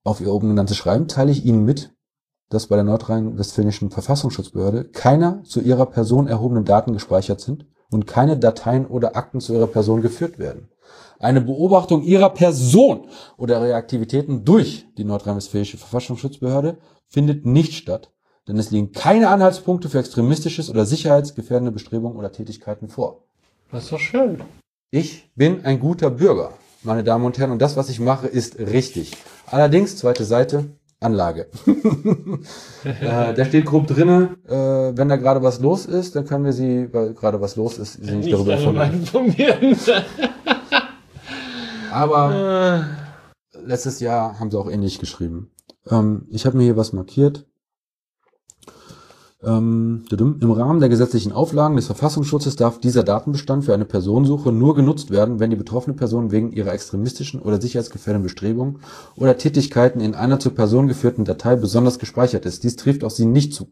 auf 0.03 0.21
Ihr 0.21 0.33
oben 0.33 0.49
genanntes 0.49 0.77
Schreiben 0.77 1.07
teile 1.07 1.31
ich 1.31 1.45
Ihnen 1.45 1.63
mit, 1.63 1.93
dass 2.49 2.67
bei 2.67 2.75
der 2.75 2.83
nordrhein-westfälischen 2.83 3.91
Verfassungsschutzbehörde 3.91 4.85
keiner 4.85 5.43
zu 5.43 5.61
Ihrer 5.61 5.85
Person 5.85 6.27
erhobenen 6.27 6.65
Daten 6.65 6.93
gespeichert 6.93 7.39
sind 7.39 7.65
und 7.89 8.07
keine 8.07 8.37
Dateien 8.37 8.85
oder 8.85 9.15
Akten 9.15 9.39
zu 9.39 9.53
Ihrer 9.53 9.67
Person 9.67 10.01
geführt 10.01 10.39
werden. 10.39 10.69
Eine 11.19 11.41
Beobachtung 11.41 12.01
Ihrer 12.01 12.29
Person 12.29 13.07
oder 13.37 13.65
Ihrer 13.65 13.75
Aktivitäten 13.75 14.43
durch 14.43 14.87
die 14.97 15.03
nordrhein-westfälische 15.03 15.77
Verfassungsschutzbehörde 15.77 16.77
findet 17.07 17.45
nicht 17.45 17.73
statt, 17.73 18.11
denn 18.47 18.57
es 18.57 18.71
liegen 18.71 18.91
keine 18.91 19.29
Anhaltspunkte 19.29 19.87
für 19.87 19.99
extremistisches 19.99 20.69
oder 20.69 20.85
sicherheitsgefährdende 20.85 21.71
Bestrebungen 21.71 22.17
oder 22.17 22.31
Tätigkeiten 22.31 22.89
vor. 22.89 23.23
Das 23.71 23.83
ist 23.83 23.91
doch 23.91 23.99
schön. 23.99 24.41
Ich 24.89 25.31
bin 25.35 25.63
ein 25.63 25.79
guter 25.79 26.09
Bürger, 26.09 26.53
meine 26.83 27.03
Damen 27.03 27.25
und 27.25 27.37
Herren, 27.37 27.51
und 27.51 27.61
das, 27.61 27.77
was 27.77 27.89
ich 27.89 27.99
mache, 27.99 28.27
ist 28.27 28.59
richtig. 28.59 29.17
Allerdings, 29.45 29.97
zweite 29.97 30.23
Seite, 30.23 30.65
Anlage. 30.99 31.47
äh, 32.83 33.33
da 33.33 33.45
steht 33.45 33.65
grob 33.65 33.87
drinne, 33.87 34.37
äh, 34.47 34.95
wenn 34.97 35.09
da 35.09 35.15
gerade 35.15 35.41
was 35.41 35.59
los 35.59 35.85
ist, 35.85 36.15
dann 36.15 36.25
können 36.25 36.45
wir 36.45 36.53
sie, 36.53 36.93
weil 36.93 37.13
gerade 37.13 37.41
was 37.41 37.55
los 37.55 37.77
ist, 37.79 37.93
sie 37.93 38.15
nicht, 38.15 38.31
darüber 38.31 38.53
allgemein 38.53 38.93
informieren. 38.93 39.59
informieren. 39.61 40.05
Aber 41.91 42.87
Äh, 43.53 43.57
letztes 43.65 43.99
Jahr 43.99 44.39
haben 44.39 44.51
sie 44.51 44.59
auch 44.59 44.69
ähnlich 44.69 44.99
geschrieben. 44.99 45.51
Ähm, 45.89 46.27
ich 46.29 46.45
habe 46.45 46.57
mir 46.57 46.63
hier 46.63 46.77
was 46.77 46.93
markiert. 46.93 47.45
Ähm. 49.43 50.03
Im 50.11 50.51
Rahmen 50.51 50.79
der 50.79 50.89
gesetzlichen 50.89 51.31
Auflagen 51.31 51.75
des 51.75 51.87
Verfassungsschutzes 51.87 52.55
darf 52.55 52.79
dieser 52.79 53.03
Datenbestand 53.03 53.65
für 53.65 53.73
eine 53.73 53.85
Personensuche 53.85 54.51
nur 54.51 54.75
genutzt 54.75 55.09
werden, 55.09 55.39
wenn 55.39 55.49
die 55.49 55.55
betroffene 55.55 55.95
Person 55.95 56.31
wegen 56.31 56.51
ihrer 56.51 56.73
extremistischen 56.73 57.41
oder 57.41 57.59
sicherheitsgefährdenden 57.59 58.23
Bestrebungen 58.23 58.81
oder 59.15 59.37
Tätigkeiten 59.37 59.99
in 59.99 60.13
einer 60.13 60.39
zur 60.39 60.53
Person 60.53 60.87
geführten 60.87 61.25
Datei 61.25 61.55
besonders 61.55 61.97
gespeichert 61.97 62.45
ist. 62.45 62.63
Dies 62.63 62.75
trifft 62.75 63.03
auf 63.03 63.13
sie 63.13 63.25
nicht 63.25 63.53
zu. 63.53 63.71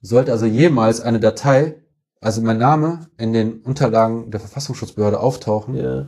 Sollte 0.00 0.30
also 0.30 0.46
jemals 0.46 1.00
eine 1.00 1.18
Datei, 1.18 1.82
also 2.20 2.40
mein 2.40 2.58
Name, 2.58 3.08
in 3.16 3.32
den 3.32 3.62
Unterlagen 3.62 4.30
der 4.30 4.40
Verfassungsschutzbehörde 4.40 5.18
auftauchen, 5.18 5.74
ja. 5.74 6.06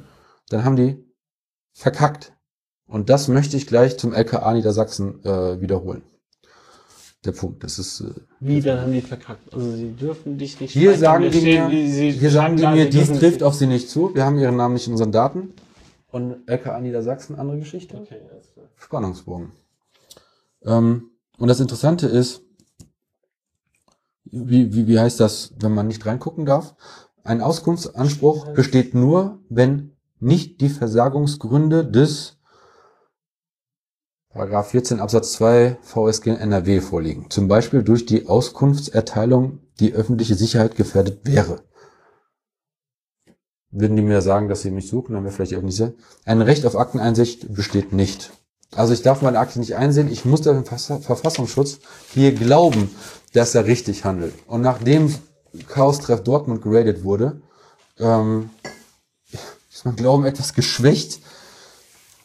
dann 0.48 0.64
haben 0.64 0.76
die 0.76 1.04
verkackt. 1.72 2.34
Und 2.86 3.10
das 3.10 3.28
möchte 3.28 3.56
ich 3.56 3.66
gleich 3.66 3.98
zum 3.98 4.12
LKA 4.12 4.52
Niedersachsen 4.52 5.24
äh, 5.24 5.60
wiederholen. 5.60 6.02
Der 7.24 7.32
Punkt, 7.32 7.62
das 7.62 7.78
ist 7.78 8.00
äh, 8.00 8.14
Wie, 8.40 8.62
dann 8.62 8.80
haben 8.80 8.92
die 8.92 9.02
verkackt. 9.02 9.52
Also 9.52 9.72
sie 9.76 9.92
dürfen 9.92 10.38
dich 10.38 10.58
nicht 10.58 10.72
hier 10.72 10.96
sagen 10.96 11.30
Hier 11.30 11.30
die 11.30 11.40
mir, 11.42 12.12
hier 12.12 12.30
sagen 12.30 12.56
die 12.56 12.66
mir, 12.66 12.88
dies 12.88 13.12
trifft 13.12 13.42
auf 13.42 13.54
sie 13.54 13.66
nicht 13.66 13.90
zu. 13.90 14.14
Wir 14.14 14.24
haben 14.24 14.38
ihren 14.38 14.56
Namen 14.56 14.74
nicht 14.74 14.86
in 14.86 14.94
unseren 14.94 15.12
Daten. 15.12 15.52
Und 16.10 16.48
LKA 16.48 16.80
Niedersachsen, 16.80 17.36
andere 17.36 17.58
Geschichte. 17.58 17.96
Okay, 17.96 18.20
alles 18.30 18.52
klar. 18.52 18.66
Spannungsbogen. 18.76 19.52
Ähm, 20.64 21.10
und 21.38 21.48
das 21.48 21.60
Interessante 21.60 22.06
ist, 22.06 22.42
wie, 24.24 24.74
wie, 24.74 24.86
wie 24.86 24.98
heißt 24.98 25.20
das, 25.20 25.52
wenn 25.58 25.74
man 25.74 25.88
nicht 25.88 26.04
reingucken 26.06 26.46
darf? 26.46 26.74
Ein 27.22 27.42
Auskunftsanspruch 27.42 28.54
besteht 28.54 28.94
nur, 28.94 29.40
wenn 29.48 29.92
nicht 30.20 30.60
die 30.60 30.68
Versagungsgründe 30.68 31.84
des 31.84 32.38
14 34.32 35.00
Absatz 35.00 35.32
2 35.32 35.78
VSG 35.82 36.28
NRW 36.28 36.80
vorliegen. 36.80 37.26
Zum 37.30 37.48
Beispiel 37.48 37.82
durch 37.82 38.06
die 38.06 38.28
Auskunftserteilung 38.28 39.58
die 39.80 39.92
öffentliche 39.92 40.36
Sicherheit 40.36 40.76
gefährdet 40.76 41.20
wäre. 41.24 41.62
Würden 43.72 43.96
die 43.96 44.02
mir 44.02 44.22
sagen, 44.22 44.48
dass 44.48 44.62
sie 44.62 44.70
mich 44.70 44.88
suchen, 44.88 45.14
dann 45.14 45.24
wäre 45.24 45.34
vielleicht 45.34 45.54
öffentlich 45.54 45.76
sehr. 45.76 45.94
Ein 46.24 46.42
Recht 46.42 46.64
auf 46.64 46.76
Akteneinsicht 46.76 47.52
besteht 47.54 47.92
nicht. 47.92 48.30
Also 48.74 48.92
ich 48.92 49.02
darf 49.02 49.20
meine 49.20 49.38
Akte 49.38 49.58
nicht 49.58 49.74
einsehen, 49.74 50.10
ich 50.10 50.24
muss 50.24 50.42
dem 50.42 50.64
Verfass- 50.64 51.02
Verfassungsschutz 51.02 51.80
hier 52.12 52.32
glauben, 52.32 52.94
dass 53.32 53.54
er 53.56 53.66
richtig 53.66 54.04
handelt. 54.04 54.34
Und 54.46 54.60
nachdem 54.60 55.12
Chaos 55.66 55.98
Treff 55.98 56.22
Dortmund 56.22 56.62
geradet 56.62 57.02
wurde, 57.02 57.42
ähm, 57.98 58.50
ist 59.72 59.84
mein 59.84 59.96
Glauben 59.96 60.24
etwas 60.24 60.54
geschwächt. 60.54 61.20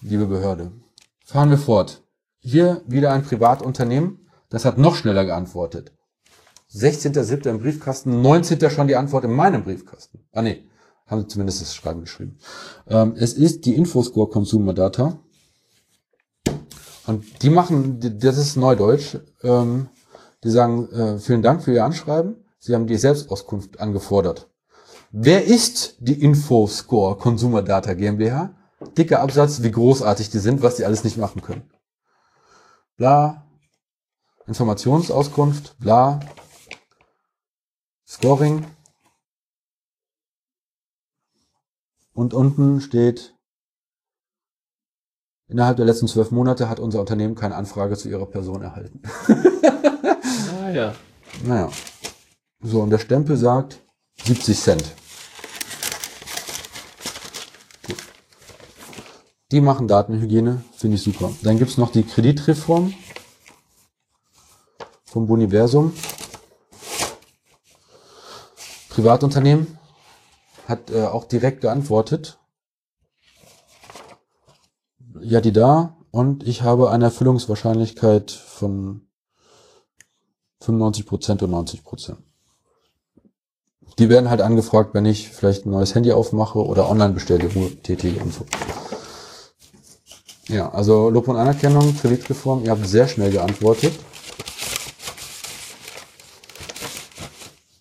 Liebe 0.01 0.27
Behörde, 0.27 0.71
fahren 1.35 1.49
wir 1.49 1.57
fort. 1.57 2.01
Hier 2.39 2.81
wieder 2.88 3.11
ein 3.11 3.23
Privatunternehmen, 3.23 4.25
das 4.47 4.64
hat 4.64 4.77
noch 4.77 4.95
schneller 4.95 5.25
geantwortet. 5.25 5.91
16.07. 6.73 7.49
im 7.49 7.59
Briefkasten, 7.59 8.22
19. 8.22 8.69
schon 8.69 8.88
die 8.88 8.95
Antwort 8.95 9.25
in 9.25 9.33
meinem 9.33 9.65
Briefkasten. 9.65 10.19
Ah 10.31 10.41
nee, 10.41 10.64
haben 11.07 11.19
sie 11.19 11.27
zumindest 11.27 11.59
das 11.59 11.75
Schreiben 11.75 11.99
geschrieben. 11.99 12.38
Ähm, 12.88 13.15
es 13.17 13.33
ist 13.33 13.65
die 13.65 13.75
Infoscore 13.75 14.30
Consumer 14.30 14.73
Data. 14.73 15.19
Und 17.05 17.43
die 17.43 17.49
machen, 17.49 17.99
das 17.99 18.38
ist 18.38 18.55
Neudeutsch, 18.55 19.17
ähm, 19.43 19.89
die 20.41 20.51
sagen, 20.51 20.89
äh, 20.89 21.19
vielen 21.19 21.41
Dank 21.41 21.64
für 21.64 21.73
Ihr 21.73 21.83
Anschreiben. 21.83 22.45
Sie 22.59 22.73
haben 22.73 22.88
die 22.88 22.95
Selbstauskunft 22.95 23.81
angefordert. 23.81 24.47
Wer 25.11 25.43
ist 25.43 25.97
die 25.99 26.22
Infoscore 26.23 27.17
Consumer 27.17 27.61
Data 27.61 27.93
GmbH? 27.93 28.55
Dicker 28.93 29.22
Absatz, 29.22 29.61
wie 29.64 29.72
großartig 29.72 30.30
die 30.30 30.39
sind, 30.39 30.61
was 30.61 30.75
die 30.75 30.85
alles 30.85 31.03
nicht 31.03 31.17
machen 31.17 31.41
können. 31.41 31.69
Bla. 32.97 33.45
Informationsauskunft, 34.47 35.77
bla. 35.80 36.19
Scoring. 38.07 38.65
Und 42.14 42.33
unten 42.33 42.80
steht, 42.80 43.35
innerhalb 45.47 45.77
der 45.77 45.85
letzten 45.85 46.07
zwölf 46.07 46.31
Monate 46.31 46.69
hat 46.69 46.80
unser 46.80 47.01
Unternehmen 47.01 47.35
keine 47.35 47.55
Anfrage 47.55 47.97
zu 47.97 48.07
ihrer 48.07 48.25
Person 48.25 48.61
erhalten. 48.61 49.01
Ah 50.64 50.69
ja. 50.69 50.95
Naja. 51.43 51.69
So, 52.61 52.81
und 52.81 52.89
der 52.89 52.97
Stempel 52.97 53.38
sagt 53.38 53.81
70 54.23 54.59
Cent. 54.59 54.95
Die 59.51 59.61
machen 59.61 59.88
Datenhygiene, 59.88 60.64
finde 60.75 60.95
ich 60.95 61.03
super. 61.03 61.32
Dann 61.43 61.59
gibt's 61.59 61.77
noch 61.77 61.91
die 61.91 62.03
Kreditreform 62.03 62.93
vom 65.06 65.27
Boniversum. 65.27 65.93
Privatunternehmen 68.90 69.77
hat 70.67 70.90
äh, 70.90 71.03
auch 71.03 71.25
direkt 71.25 71.61
geantwortet. 71.61 72.40
Ja, 75.22 75.41
die 75.41 75.51
da. 75.51 75.98
Und 76.11 76.48
ich 76.48 76.64
habe 76.64 76.91
eine 76.91 77.06
Erfüllungswahrscheinlichkeit 77.06 78.32
von 78.32 79.07
95% 80.64 81.43
und 81.43 81.51
90%. 81.51 82.15
Die 83.99 84.09
werden 84.09 84.30
halt 84.30 84.41
angefragt, 84.41 84.93
wenn 84.93 85.06
ich 85.06 85.30
vielleicht 85.30 85.65
ein 85.65 85.72
neues 85.72 85.93
Handy 85.93 86.11
aufmache 86.11 86.59
oder 86.59 86.90
Online-Bestellungen 86.90 87.83
tätige 87.83 88.22
und 88.22 88.33
so. 88.33 88.45
Ja, 90.48 90.69
also 90.69 91.09
Lob 91.09 91.27
und 91.27 91.38
Anerkennung, 91.38 91.98
Kreditreform, 91.98 92.64
ihr 92.64 92.72
habt 92.72 92.85
sehr 92.85 93.07
schnell 93.07 93.32
geantwortet. 93.32 93.98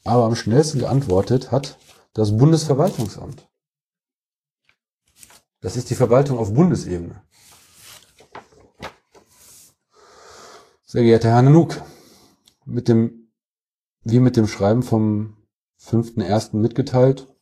Aber 0.04 0.24
am 0.24 0.34
schnellsten 0.34 0.78
geantwortet 0.78 1.50
hat 1.50 1.78
das 2.14 2.36
Bundesverwaltungsamt. 2.36 3.48
Das 5.60 5.76
ist 5.76 5.90
die 5.90 5.94
Verwaltung 5.94 6.38
auf 6.38 6.54
Bundesebene. 6.54 7.22
Sehr 10.84 11.02
geehrter 11.02 11.30
Herr 11.30 11.42
Nanook, 11.42 11.82
mit 12.64 12.88
dem, 12.88 13.32
wie 14.02 14.20
mit 14.20 14.36
dem 14.36 14.46
Schreiben 14.46 14.82
vom 14.82 15.36
5.1. 15.82 16.56
mitgeteilt, 16.56 17.33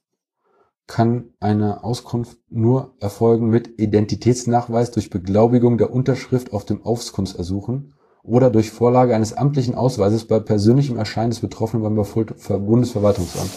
kann 0.93 1.31
eine 1.41 1.85
Auskunft 1.85 2.37
nur 2.51 2.93
erfolgen 3.01 3.49
mit 3.49 3.81
Identitätsnachweis 3.81 4.91
durch 4.91 5.09
Beglaubigung 5.09 5.79
der 5.79 5.91
Unterschrift 5.91 6.53
auf 6.53 6.67
dem 6.67 6.85
Auskunftsersuchen 6.85 7.95
oder 8.23 8.51
durch 8.51 8.71
Vorlage 8.71 9.17
eines 9.17 9.33
amtlichen 9.33 9.75
Ausweises 9.75 10.27
bei 10.27 10.39
persönlichem 10.39 10.99
Erscheinen 10.99 11.31
des 11.31 11.41
Betroffenen 11.41 11.83
beim 11.83 11.95
Bundesverwaltungsamt. 11.95 13.51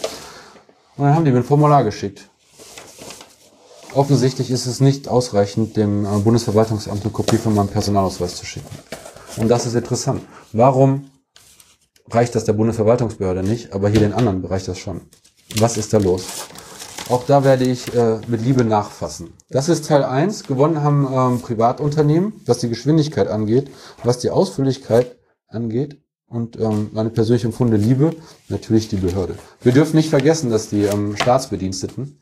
Und 0.96 1.04
dann 1.04 1.14
haben 1.14 1.26
die 1.26 1.30
mir 1.30 1.36
ein 1.36 1.44
Formular 1.44 1.84
geschickt. 1.84 2.30
Offensichtlich 3.92 4.50
ist 4.50 4.64
es 4.64 4.80
nicht 4.80 5.06
ausreichend, 5.06 5.76
dem 5.76 6.06
äh, 6.06 6.18
Bundesverwaltungsamt 6.20 7.02
eine 7.02 7.12
Kopie 7.12 7.36
von 7.36 7.54
meinem 7.54 7.68
Personalausweis 7.68 8.36
zu 8.36 8.46
schicken. 8.46 8.74
Und 9.36 9.48
das 9.48 9.66
ist 9.66 9.74
interessant. 9.74 10.22
Warum 10.52 11.10
reicht 12.10 12.34
das 12.34 12.46
der 12.46 12.54
Bundesverwaltungsbehörde 12.54 13.42
nicht, 13.42 13.74
aber 13.74 13.90
hier 13.90 14.00
den 14.00 14.14
anderen 14.14 14.42
reicht 14.42 14.68
das 14.68 14.78
schon? 14.78 15.02
Was 15.58 15.76
ist 15.76 15.92
da 15.92 15.98
los? 15.98 16.24
Auch 17.08 17.24
da 17.24 17.44
werde 17.44 17.64
ich 17.64 17.94
äh, 17.94 18.18
mit 18.26 18.42
Liebe 18.42 18.64
nachfassen. 18.64 19.32
Das 19.48 19.68
ist 19.68 19.86
Teil 19.86 20.02
1. 20.02 20.44
Gewonnen 20.44 20.82
haben 20.82 21.06
ähm, 21.12 21.40
Privatunternehmen, 21.40 22.32
was 22.46 22.58
die 22.58 22.68
Geschwindigkeit 22.68 23.28
angeht, 23.28 23.70
was 24.02 24.18
die 24.18 24.30
Ausführlichkeit 24.30 25.16
angeht 25.46 26.02
und 26.28 26.58
ähm, 26.58 26.90
meine 26.92 27.10
persönlich 27.10 27.44
empfundene 27.44 27.80
Liebe, 27.80 28.16
natürlich 28.48 28.88
die 28.88 28.96
Behörde. 28.96 29.36
Wir 29.62 29.70
dürfen 29.70 29.94
nicht 29.94 30.10
vergessen, 30.10 30.50
dass 30.50 30.68
die 30.68 30.82
ähm, 30.82 31.16
Staatsbediensteten 31.16 32.20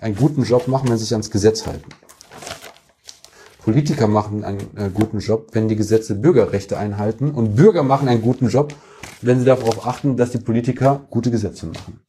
einen 0.00 0.16
guten 0.16 0.42
Job 0.42 0.66
machen, 0.66 0.88
wenn 0.88 0.98
sie 0.98 1.04
sich 1.04 1.12
ans 1.12 1.30
Gesetz 1.30 1.64
halten. 1.66 1.88
Politiker 3.62 4.08
machen 4.08 4.42
einen 4.42 4.60
äh, 4.76 4.90
guten 4.92 5.20
Job, 5.20 5.50
wenn 5.52 5.68
die 5.68 5.76
Gesetze 5.76 6.16
Bürgerrechte 6.16 6.76
einhalten 6.76 7.30
und 7.30 7.54
Bürger 7.54 7.84
machen 7.84 8.08
einen 8.08 8.22
guten 8.22 8.48
Job, 8.48 8.74
wenn 9.22 9.38
sie 9.38 9.44
darauf 9.44 9.86
achten, 9.86 10.16
dass 10.16 10.32
die 10.32 10.38
Politiker 10.38 11.06
gute 11.08 11.30
Gesetze 11.30 11.66
machen. 11.66 12.00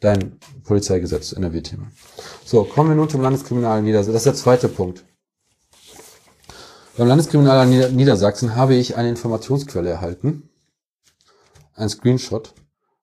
Dein 0.00 0.38
Polizeigesetz, 0.64 1.32
NRW-Thema. 1.32 1.90
So, 2.44 2.64
kommen 2.64 2.90
wir 2.90 2.96
nun 2.96 3.08
zum 3.08 3.20
Landeskriminal 3.20 3.82
Niedersachsen. 3.82 4.12
Das 4.12 4.22
ist 4.22 4.26
der 4.26 4.34
zweite 4.34 4.68
Punkt. 4.68 5.04
Beim 6.96 7.08
Landeskriminal 7.08 7.66
Niedersachsen 7.66 8.54
habe 8.54 8.74
ich 8.74 8.96
eine 8.96 9.08
Informationsquelle 9.08 9.88
erhalten, 9.88 10.50
ein 11.74 11.88
Screenshot 11.88 12.54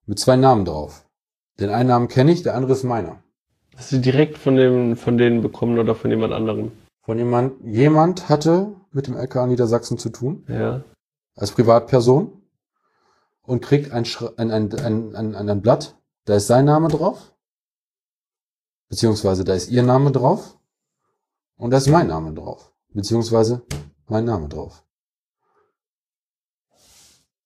mit 0.06 0.18
zwei 0.18 0.36
Namen 0.36 0.64
drauf. 0.64 1.06
Den 1.58 1.70
einen 1.70 1.88
Namen 1.88 2.08
kenne 2.08 2.32
ich, 2.32 2.42
der 2.42 2.54
andere 2.54 2.72
ist 2.72 2.84
meiner. 2.84 3.22
Hast 3.76 3.92
du 3.92 3.98
direkt 3.98 4.38
von 4.38 4.56
dem, 4.56 4.96
von 4.96 5.18
denen 5.18 5.42
bekommen 5.42 5.78
oder 5.78 5.94
von 5.94 6.10
jemand 6.10 6.32
anderem? 6.32 6.72
Von 7.02 7.18
jemand, 7.18 7.62
jemand 7.64 8.28
hatte 8.28 8.74
mit 8.90 9.06
dem 9.06 9.16
LKA 9.16 9.46
Niedersachsen 9.46 9.98
zu 9.98 10.08
tun. 10.10 10.44
Ja. 10.48 10.82
Als 11.34 11.52
Privatperson. 11.52 12.32
Und 13.42 13.62
kriegt 13.62 13.92
ein, 13.92 14.04
ein, 14.38 14.50
ein, 14.50 14.74
ein, 14.74 15.14
ein, 15.14 15.48
ein 15.48 15.62
Blatt, 15.62 15.95
da 16.26 16.34
ist 16.34 16.48
sein 16.48 16.66
Name 16.66 16.88
drauf. 16.88 17.32
Beziehungsweise 18.88 19.44
da 19.44 19.54
ist 19.54 19.70
ihr 19.70 19.82
Name 19.82 20.12
drauf. 20.12 20.58
Und 21.56 21.70
da 21.70 21.78
ist 21.78 21.88
mein 21.88 22.08
Name 22.08 22.34
drauf. 22.34 22.72
Beziehungsweise 22.92 23.62
mein 24.06 24.24
Name 24.24 24.48
drauf. 24.48 24.84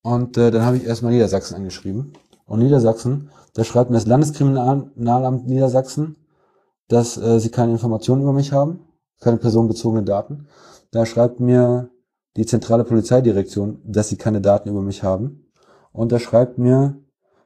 Und 0.03 0.37
äh, 0.37 0.51
dann 0.51 0.65
habe 0.65 0.79
ich 0.79 0.85
erstmal 0.85 1.13
Niedersachsen 1.13 1.55
angeschrieben. 1.55 2.15
Und 2.47 2.61
Niedersachsen, 2.61 3.31
da 3.55 3.65
schreibt 3.65 3.91
mir 3.91 3.97
das 3.97 4.07
Landeskriminalamt 4.07 5.47
Niedersachsen, 5.47 6.17
dass 6.89 7.17
äh, 7.17 7.39
sie 7.39 7.51
keine 7.51 7.73
Informationen 7.73 8.23
über 8.23 8.33
mich 8.33 8.53
haben, 8.53 8.89
keine 9.21 9.37
personenbezogenen 9.37 10.07
Daten. 10.07 10.49
Da 10.91 11.07
schreibt 11.07 11.39
mir 11.39 11.91
die 12.37 12.47
zentrale 12.47 12.85
Polizeidirektion, 12.85 13.83
dass 13.85 14.09
sie 14.09 14.17
keine 14.17 14.41
Daten 14.41 14.71
über 14.71 14.83
mich 14.83 15.03
haben. 15.03 15.53
Und 15.93 16.13
da 16.13 16.19
schreibt 16.19 16.59
mir 16.59 16.99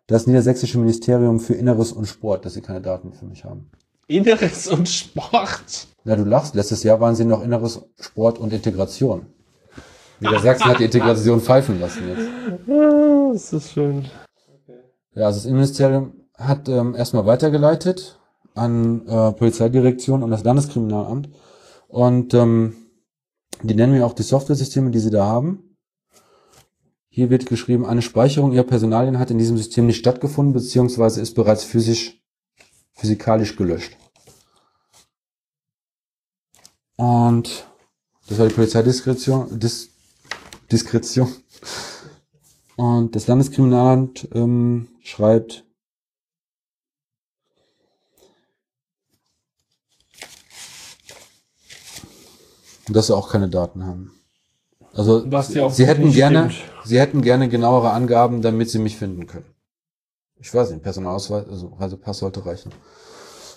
das 0.07 0.27
Niedersächsische 0.27 0.79
Ministerium 0.79 1.41
für 1.41 1.55
Inneres 1.55 1.93
und 1.93 2.07
Sport, 2.07 2.45
dass 2.45 2.55
sie 2.55 2.61
keine 2.61 2.81
Daten 2.81 3.13
für 3.13 3.25
mich 3.25 3.45
haben. 3.45 3.71
Inneres 4.07 4.69
und 4.69 4.89
Sport? 4.89 5.89
Na, 6.05 6.17
du 6.17 6.25
lachst. 6.25 6.55
Letztes 6.55 6.83
Jahr 6.83 7.01
waren 7.01 7.15
sie 7.15 7.25
noch 7.25 7.43
Inneres, 7.43 7.81
Sport 7.99 8.39
und 8.39 8.53
Integration. 8.53 9.27
Niedersachsen 10.21 10.67
hat 10.67 10.79
die 10.79 10.85
Integration 10.85 11.41
pfeifen 11.41 11.81
lassen 11.81 12.03
jetzt. 12.09 12.29
Ah, 12.69 13.31
das 13.33 13.53
ist 13.53 13.73
schön. 13.73 14.05
Ja, 15.15 15.27
also 15.27 15.39
das 15.39 15.47
Innenministerium 15.47 16.13
hat 16.37 16.69
ähm, 16.69 16.95
erstmal 16.95 17.27
weitergeleitet 17.27 18.19
an 18.55 19.07
äh, 19.07 19.33
Polizeidirektion 19.33 20.23
und 20.23 20.31
das 20.31 20.45
Landeskriminalamt. 20.45 21.29
Und 21.89 22.35
ähm, 22.35 22.75
die 23.63 23.75
nennen 23.75 23.93
mir 23.93 24.05
auch 24.05 24.13
die 24.13 24.23
Softwaresysteme, 24.23 24.91
die 24.91 24.99
sie 24.99 25.11
da 25.11 25.25
haben. 25.25 25.74
Hier 27.15 27.31
wird 27.31 27.47
geschrieben, 27.47 27.87
eine 27.87 28.03
Speicherung 28.03 28.51
ihrer 28.51 28.65
Personalien 28.65 29.21
hat 29.21 29.31
in 29.31 29.39
diesem 29.39 29.57
System 29.57 29.87
nicht 29.87 29.99
stattgefunden, 29.99 30.53
beziehungsweise 30.53 31.21
ist 31.21 31.35
bereits 31.35 31.63
physisch, 31.63 32.21
physikalisch 32.95 33.55
gelöscht. 33.55 33.97
Und 36.97 37.69
das 38.27 38.37
war 38.41 38.49
die 38.49 38.55
Polizeidiskretion, 38.55 39.61
Dis, 39.61 39.91
Diskretion. 40.73 41.33
Und 42.75 43.15
das 43.15 43.29
Landeskriminalamt 43.29 44.27
ähm, 44.35 44.89
schreibt, 45.01 45.65
dass 52.89 53.07
sie 53.07 53.17
auch 53.17 53.31
keine 53.31 53.49
Daten 53.49 53.87
haben. 53.87 54.14
Also 54.95 55.25
sie 55.71 55.87
hätten 55.87 56.13
gerne, 56.13 56.51
stimmt. 56.51 56.73
sie 56.85 57.01
hätten 57.01 57.23
gerne 57.23 57.49
genauere 57.49 57.91
Angaben, 57.91 58.43
damit 58.43 58.71
sie 58.71 58.79
mich 58.79 58.97
finden 58.97 59.27
können. 59.27 59.47
Ich 60.37 60.55
weiß 60.55 60.71
nicht, 60.71 60.83
Personalausweis, 60.83 61.49
also 61.49 61.69
Reisepass 61.79 62.19
sollte 62.19 62.45
reichen. 62.47 62.71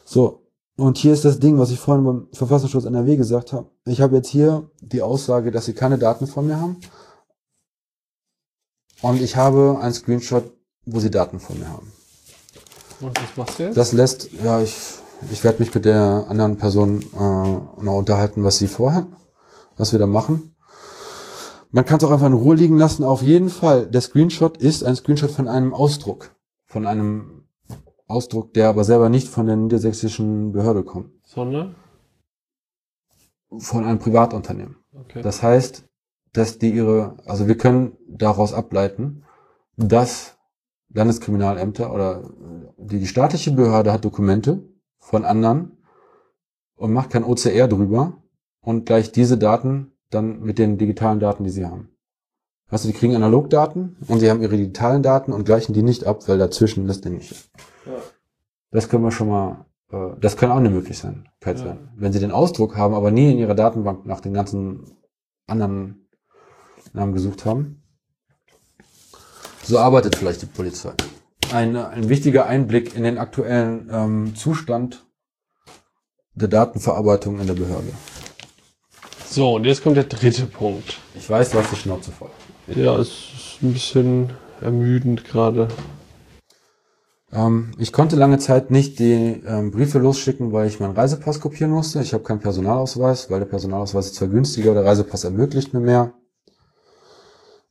So, 0.04 0.48
und 0.78 0.98
hier 0.98 1.14
ist 1.14 1.26
das 1.26 1.40
Ding, 1.40 1.58
was 1.58 1.72
ich 1.72 1.80
vorhin 1.80 2.06
beim 2.06 2.28
Verfassungsschutz 2.34 2.86
NRW 2.86 3.18
gesagt 3.18 3.54
habe. 3.54 3.70
Ich 3.86 4.02
habe 4.02 4.16
jetzt 4.16 4.30
hier 4.30 4.70
die 4.82 5.02
Aussage, 5.02 5.52
dass 5.52 5.66
sie 5.66 5.74
keine 5.74 5.98
Daten 5.98 6.28
von 6.28 6.48
mir 6.48 6.60
haben. 6.60 6.78
Und 9.02 9.22
ich 9.22 9.36
habe 9.36 9.80
ein 9.82 9.94
Screenshot, 9.94 10.52
wo 10.86 11.00
sie 11.00 11.12
Daten 11.12 11.40
von 11.40 11.60
mir 11.60 11.70
haben. 11.70 11.92
Und 13.00 13.20
was 13.20 13.38
machst 13.38 13.60
du 13.60 13.64
jetzt? 13.64 13.78
Das 13.78 13.92
lässt, 13.92 14.32
ja, 14.44 14.62
ich, 14.62 14.76
ich 15.32 15.44
werde 15.44 15.60
mich 15.60 15.74
mit 15.74 15.86
der 15.86 16.26
anderen 16.30 16.58
Person 16.58 17.02
äh, 17.02 17.84
noch 17.84 17.98
unterhalten, 17.98 18.44
was 18.44 18.58
sie 18.58 18.68
vorhat, 18.68 19.06
was 19.78 19.92
wir 19.92 20.00
da 20.00 20.08
machen. 20.08 20.56
Man 21.72 21.86
kann 21.86 21.98
es 21.98 22.04
auch 22.04 22.12
einfach 22.12 22.28
in 22.28 22.34
Ruhe 22.34 22.56
liegen 22.56 22.78
lassen. 22.78 23.04
Auf 23.04 23.22
jeden 23.22 23.50
Fall, 23.50 23.88
der 23.88 24.02
Screenshot 24.02 24.58
ist 24.58 24.84
ein 24.84 24.96
Screenshot 24.96 25.32
von 25.32 25.48
einem 25.48 25.74
Ausdruck. 25.74 26.36
Von 26.66 26.86
einem 26.86 27.44
Ausdruck, 28.08 28.54
der 28.54 28.70
aber 28.70 28.84
selber 28.84 29.10
nicht 29.10 29.28
von 29.28 29.48
der 29.48 29.58
niedersächsischen 29.58 30.54
Behörde 30.54 30.84
kommt. 30.84 31.12
Sondern? 31.26 31.76
Von 33.58 33.84
einem 33.84 34.00
Privatunternehmen. 34.00 34.78
Okay. 34.94 35.22
Das 35.22 35.44
heißt, 35.44 35.86
dass 36.34 36.58
die 36.58 36.72
ihre, 36.72 37.18
also 37.26 37.48
wir 37.48 37.58
können 37.58 37.98
daraus 38.08 38.54
ableiten, 38.54 39.24
dass 39.76 40.38
Landeskriminalämter 40.94 41.94
oder 41.94 42.30
die, 42.78 43.00
die 43.00 43.08
staatliche 43.08 43.52
Behörde 43.52 43.92
hat 43.92 44.06
Dokumente 44.06 44.64
von 45.00 45.26
anderen 45.26 45.78
und 46.76 46.94
macht 46.94 47.10
kein 47.10 47.24
OCR 47.24 47.68
drüber 47.68 48.22
und 48.62 48.86
gleicht 48.86 49.16
diese 49.16 49.38
Daten 49.38 49.92
dann 50.10 50.42
mit 50.42 50.58
den 50.58 50.78
digitalen 50.78 51.20
Daten, 51.20 51.44
die 51.44 51.50
sie 51.50 51.66
haben. 51.66 51.90
Also 52.70 52.88
die 52.88 52.94
kriegen 52.94 53.16
Analogdaten 53.16 53.98
und 54.08 54.20
sie 54.20 54.30
haben 54.30 54.42
ihre 54.42 54.58
digitalen 54.58 55.02
Daten 55.02 55.32
und 55.32 55.46
gleichen 55.46 55.74
die 55.74 55.84
nicht 55.84 56.06
ab, 56.06 56.28
weil 56.28 56.38
dazwischen 56.38 56.88
das 56.88 57.02
Ding 57.02 57.16
nicht 57.16 57.32
ist. 57.32 57.50
Ja. 57.86 57.94
Das 58.72 58.90
können 58.90 59.04
wir 59.04 59.12
schon 59.12 59.30
mal, 59.30 59.66
äh, 59.92 60.20
das 60.20 60.36
kann 60.36 60.52
auch 60.52 60.58
eine 60.58 60.70
Möglichkeit 60.70 61.24
ja. 61.46 61.56
sein. 61.56 61.90
Wenn 61.96 62.12
sie 62.12 62.20
den 62.20 62.32
Ausdruck 62.32 62.76
haben, 62.76 62.94
aber 62.94 63.12
nie 63.12 63.32
in 63.32 63.38
ihrer 63.38 63.56
Datenbank 63.56 64.06
nach 64.06 64.20
den 64.20 64.34
ganzen 64.34 64.84
anderen 65.48 66.08
Namen 66.94 67.14
gesucht 67.14 67.46
haben. 67.46 67.84
So 69.64 69.80
arbeitet 69.80 70.16
vielleicht 70.16 70.42
die 70.42 70.48
Polizei. 70.48 70.92
Ein, 71.54 71.76
ein 71.78 72.10
wichtiger 72.10 72.48
Einblick 72.48 72.96
in 72.96 73.04
den 73.04 73.18
aktuellen 73.18 73.90
ähm, 73.92 74.36
Zustand 74.36 75.06
der 76.36 76.50
Datenverarbeitung 76.50 77.40
in 77.40 77.48
der 77.48 77.54
Behörde. 77.54 77.92
So, 79.30 79.56
und 79.56 79.66
jetzt 79.66 79.84
kommt 79.84 79.98
der 79.98 80.06
dritte 80.06 80.46
Punkt. 80.46 81.00
Ich 81.16 81.30
weiß, 81.30 81.52
du 81.52 81.60
hast 81.60 81.72
die 81.72 81.76
Schnauze 81.76 82.12
voll. 82.12 82.30
Ja, 82.68 82.98
es 82.98 83.10
ist 83.10 83.58
ein 83.62 83.74
bisschen 83.74 84.30
ermüdend 84.62 85.26
gerade. 85.26 85.68
Ähm, 87.34 87.72
ich 87.78 87.92
konnte 87.92 88.16
lange 88.16 88.40
Zeit 88.40 88.72
nicht 88.72 89.00
die 89.00 89.44
ähm, 89.46 89.72
Briefe 89.72 90.00
losschicken, 90.00 90.54
weil 90.54 90.68
ich 90.68 90.80
meinen 90.80 90.96
Reisepass 90.96 91.42
kopieren 91.42 91.72
musste. 91.72 92.02
Ich 92.02 92.14
habe 92.14 92.24
keinen 92.24 92.40
Personalausweis, 92.40 93.30
weil 93.30 93.40
der 93.40 93.48
Personalausweis 93.48 94.08
ist 94.08 94.16
zwar 94.16 94.30
günstiger, 94.30 94.74
der 94.74 94.86
Reisepass 94.86 95.26
ermöglicht 95.26 95.74
mir 95.74 95.82
mehr. 95.82 96.14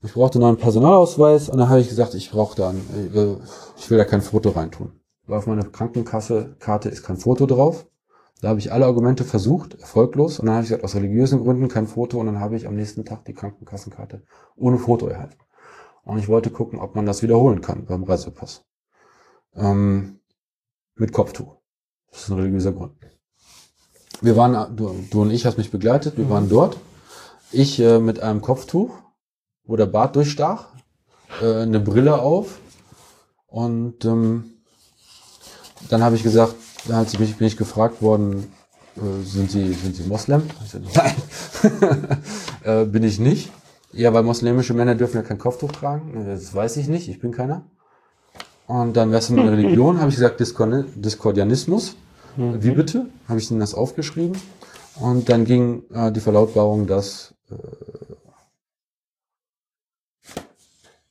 Ich 0.02 0.12
brauchte 0.12 0.38
noch 0.38 0.48
einen 0.48 0.58
Personalausweis 0.58 1.48
und 1.48 1.58
dann 1.58 1.70
habe 1.70 1.80
ich 1.80 1.88
gesagt, 1.88 2.14
ich 2.14 2.30
brauche 2.30 2.54
da, 2.54 2.68
ein, 2.68 3.10
äh, 3.14 3.36
ich 3.78 3.90
will 3.90 3.98
da 3.98 4.04
kein 4.04 4.20
Foto 4.20 4.50
reintun. 4.50 4.92
Weil 5.26 5.38
auf 5.38 5.46
meiner 5.46 5.64
Krankenkasse-Karte 5.64 6.90
ist 6.90 7.02
kein 7.02 7.16
Foto 7.16 7.46
drauf. 7.46 7.86
Da 8.40 8.48
habe 8.48 8.58
ich 8.58 8.72
alle 8.72 8.86
Argumente 8.86 9.24
versucht, 9.24 9.74
erfolglos. 9.80 10.38
Und 10.38 10.46
dann 10.46 10.56
habe 10.56 10.64
ich 10.64 10.68
gesagt, 10.68 10.84
aus 10.84 10.94
religiösen 10.94 11.42
Gründen 11.42 11.68
kein 11.68 11.86
Foto. 11.86 12.18
Und 12.20 12.26
dann 12.26 12.40
habe 12.40 12.56
ich 12.56 12.66
am 12.66 12.76
nächsten 12.76 13.04
Tag 13.04 13.24
die 13.24 13.34
Krankenkassenkarte 13.34 14.22
ohne 14.56 14.78
Foto 14.78 15.06
erhalten. 15.06 15.38
Und 16.04 16.18
ich 16.18 16.28
wollte 16.28 16.50
gucken, 16.50 16.78
ob 16.78 16.94
man 16.94 17.06
das 17.06 17.22
wiederholen 17.22 17.60
kann 17.60 17.86
beim 17.86 18.04
Reisepass. 18.04 18.64
Ähm, 19.54 20.20
mit 20.94 21.12
Kopftuch. 21.12 21.56
Das 22.10 22.22
ist 22.22 22.28
ein 22.28 22.36
religiöser 22.36 22.72
Grund. 22.72 22.92
Wir 24.20 24.36
waren, 24.36 24.76
du, 24.76 24.94
du 25.10 25.22
und 25.22 25.30
ich 25.30 25.44
hast 25.44 25.58
mich 25.58 25.70
begleitet, 25.70 26.16
wir 26.16 26.30
waren 26.30 26.48
dort. 26.48 26.78
Ich 27.52 27.80
äh, 27.80 27.98
mit 27.98 28.20
einem 28.20 28.40
Kopftuch 28.40 28.90
wo 29.66 29.76
der 29.76 29.86
Bart 29.86 30.16
durchstach, 30.16 30.68
äh, 31.42 31.62
eine 31.62 31.80
Brille 31.80 32.18
auf 32.18 32.60
und 33.46 34.04
ähm, 34.04 34.52
dann 35.88 36.02
habe 36.02 36.16
ich 36.16 36.22
gesagt, 36.22 36.54
dann 36.88 36.96
hat 36.96 37.10
sie 37.10 37.18
mich, 37.18 37.36
bin 37.36 37.46
ich 37.46 37.56
gefragt 37.56 38.02
worden, 38.02 38.50
äh, 38.96 39.24
sind 39.24 39.50
Sie 39.50 39.72
sind 39.72 39.96
Sie 39.96 40.04
Moslem? 40.04 40.42
Nein, 40.94 41.14
äh, 42.64 42.84
bin 42.84 43.02
ich 43.02 43.18
nicht. 43.18 43.50
Ja, 43.92 44.12
weil 44.12 44.22
muslimische 44.22 44.74
Männer 44.74 44.94
dürfen 44.94 45.16
ja 45.16 45.22
kein 45.22 45.38
Kopftuch 45.38 45.72
tragen. 45.72 46.26
Das 46.26 46.54
weiß 46.54 46.76
ich 46.76 46.88
nicht, 46.88 47.08
ich 47.08 47.18
bin 47.18 47.32
keiner. 47.32 47.64
Und 48.66 48.96
dann, 48.96 49.12
was 49.12 49.24
ist 49.24 49.36
meine 49.36 49.52
Religion? 49.52 50.00
Habe 50.00 50.10
ich 50.10 50.16
gesagt, 50.16 50.40
Diskordianismus. 50.40 51.96
Mhm. 52.36 52.62
Wie 52.62 52.72
bitte? 52.72 53.06
Habe 53.28 53.38
ich 53.38 53.50
ihnen 53.50 53.60
das 53.60 53.74
aufgeschrieben. 53.74 54.36
Und 55.00 55.28
dann 55.28 55.44
ging 55.44 55.84
äh, 55.92 56.10
die 56.10 56.20
Verlautbarung, 56.20 56.86
dass, 56.86 57.34
äh, 57.50 57.54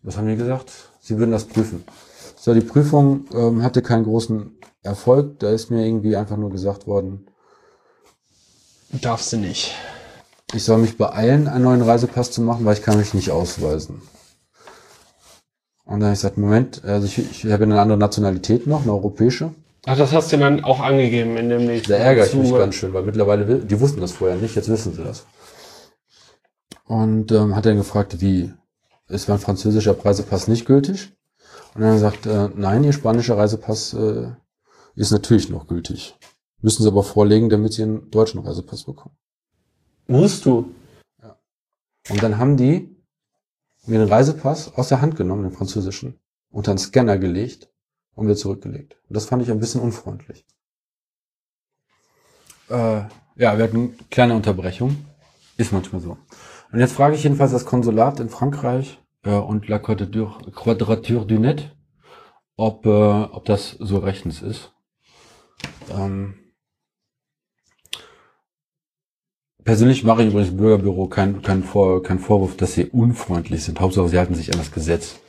was 0.02 0.18
haben 0.18 0.28
die 0.28 0.36
gesagt? 0.36 0.72
Sie 1.00 1.18
würden 1.18 1.32
das 1.32 1.46
prüfen. 1.46 1.84
So, 2.36 2.54
die 2.54 2.62
Prüfung 2.62 3.26
ähm, 3.34 3.64
hatte 3.64 3.82
keinen 3.82 4.04
großen 4.04 4.58
Erfolg. 4.86 5.40
Da 5.40 5.50
ist 5.50 5.72
mir 5.72 5.86
irgendwie 5.86 6.16
einfach 6.16 6.38
nur 6.38 6.50
gesagt 6.50 6.88
worden, 6.88 7.28
Darfst 9.02 9.34
du 9.34 9.38
nicht. 9.38 9.76
ich 10.54 10.64
soll 10.64 10.78
mich 10.78 10.98
beeilen, 10.98 11.48
einen 11.48 11.64
neuen 11.64 11.82
Reisepass 11.82 12.32
zu 12.32 12.42
machen, 12.42 12.66
weil 12.66 12.76
ich 12.76 12.82
kann 12.84 12.98
mich 12.98 13.14
nicht 13.14 13.32
ausweisen. 13.32 14.02
Und 15.86 16.00
dann 16.00 16.04
habe 16.04 16.14
ich 16.14 16.20
gesagt, 16.20 16.38
Moment, 16.38 16.84
also 16.84 17.06
ich, 17.06 17.20
ich 17.20 17.52
habe 17.52 17.64
eine 17.64 17.80
andere 17.80 17.98
Nationalität 17.98 18.66
noch, 18.66 18.84
eine 18.84 18.94
europäische. 18.94 19.52
Ach, 19.86 19.98
das 19.98 20.14
hast 20.14 20.32
du 20.32 20.38
dann 20.38 20.64
auch 20.64 20.80
angegeben 20.80 21.38
in 21.38 21.50
dem 21.50 21.66
nächsten 21.66 21.92
Da 21.92 21.98
ärgere 21.98 22.26
ich 22.26 22.34
mich 22.34 22.52
ganz 22.52 22.76
schön, 22.76 22.94
weil 22.94 23.04
mittlerweile, 23.04 23.60
die 23.60 23.80
wussten 23.80 24.02
das 24.02 24.14
vorher 24.14 24.38
nicht, 24.38 24.56
jetzt 24.56 24.70
wissen 24.70 24.94
sie 24.94 25.04
das. 25.04 25.26
Und 26.88 27.32
ähm, 27.32 27.56
hat 27.56 27.66
dann 27.66 27.78
gefragt, 27.78 28.22
wie, 28.22 28.52
ist 29.10 29.30
mein 29.30 29.40
französischer 29.40 29.96
Reisepass 30.04 30.48
nicht 30.48 30.66
gültig? 30.66 31.14
Und 31.76 31.82
dann 31.82 31.94
hat 31.94 32.02
er 32.02 32.12
gesagt, 32.12 32.26
äh, 32.26 32.50
nein, 32.56 32.84
ihr 32.84 32.94
spanischer 32.94 33.38
Reisepass 33.38 33.94
äh, 33.94 34.28
ist 34.96 35.12
natürlich 35.12 35.50
noch 35.50 35.68
gültig. 35.68 36.16
Müssen 36.62 36.84
sie 36.84 36.90
aber 36.90 37.04
vorlegen, 37.04 37.50
damit 37.50 37.74
sie 37.74 37.84
einen 37.84 38.10
deutschen 38.12 38.40
Reisepass 38.40 38.86
bekommen. 38.86 39.16
Musst 40.08 40.46
du. 40.46 40.74
Und 42.10 42.24
dann 42.24 42.38
haben 42.38 42.58
die 42.58 42.96
mir 43.88 44.00
den 44.00 44.10
Reisepass 44.10 44.74
aus 44.76 44.90
der 44.90 45.02
Hand 45.02 45.16
genommen, 45.16 45.44
den 45.44 45.52
französischen, 45.52 46.20
unter 46.50 46.72
einen 46.72 46.78
Scanner 46.78 47.18
gelegt 47.18 47.70
und 48.14 48.26
wieder 48.26 48.36
zurückgelegt. 48.36 48.98
Und 49.08 49.16
das 49.16 49.26
fand 49.26 49.44
ich 49.44 49.52
ein 49.52 49.60
bisschen 49.60 49.82
unfreundlich. 49.82 50.46
Äh, 52.70 53.04
ja, 53.36 53.58
wir 53.58 53.64
hatten 53.64 53.78
eine 53.78 53.90
kleine 54.10 54.36
Unterbrechung. 54.36 55.06
Ist 55.58 55.72
manchmal 55.72 56.02
so. 56.02 56.18
Und 56.72 56.80
jetzt 56.80 56.94
frage 56.94 57.16
ich 57.16 57.24
jedenfalls 57.24 57.52
das 57.52 57.66
Konsulat 57.66 58.20
in 58.20 58.30
Frankreich 58.30 59.00
äh, 59.24 59.36
und 59.36 59.68
La 59.68 59.80
Quadrature, 59.80 60.52
Quadrature 60.52 61.26
du 61.26 61.40
Net, 61.40 61.76
ob, 62.58 62.86
äh, 62.86 62.90
ob 62.90 63.46
das 63.46 63.72
so 63.72 64.00
rechtens 64.00 64.42
ist. 64.42 64.75
Ähm, 65.92 66.36
Persönlich 69.66 70.04
mache 70.04 70.22
ich 70.22 70.30
übrigens 70.30 70.56
Bürgerbüro 70.56 71.08
keinen 71.08 71.42
kein 71.42 71.64
Vor, 71.64 72.04
kein 72.04 72.20
Vorwurf, 72.20 72.56
dass 72.56 72.76
sie 72.76 72.86
unfreundlich 72.86 73.64
sind. 73.64 73.80
Hauptsache, 73.80 74.10
sie 74.10 74.20
halten 74.20 74.36
sich 74.36 74.54
an 74.54 74.60
das 74.60 74.72
Gesetz. 74.72 75.20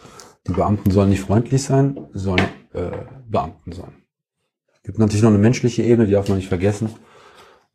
Die 0.46 0.52
Beamten 0.52 0.90
sollen 0.90 1.08
nicht 1.08 1.22
freundlich 1.22 1.62
sein, 1.62 2.06
sollen 2.12 2.44
äh, 2.74 2.90
Beamten 3.26 3.72
sein. 3.72 3.94
Es 4.74 4.82
gibt 4.82 4.98
natürlich 4.98 5.22
noch 5.22 5.30
eine 5.30 5.38
menschliche 5.38 5.82
Ebene, 5.82 6.06
die 6.06 6.12
darf 6.12 6.28
man 6.28 6.36
nicht 6.36 6.50
vergessen. 6.50 6.90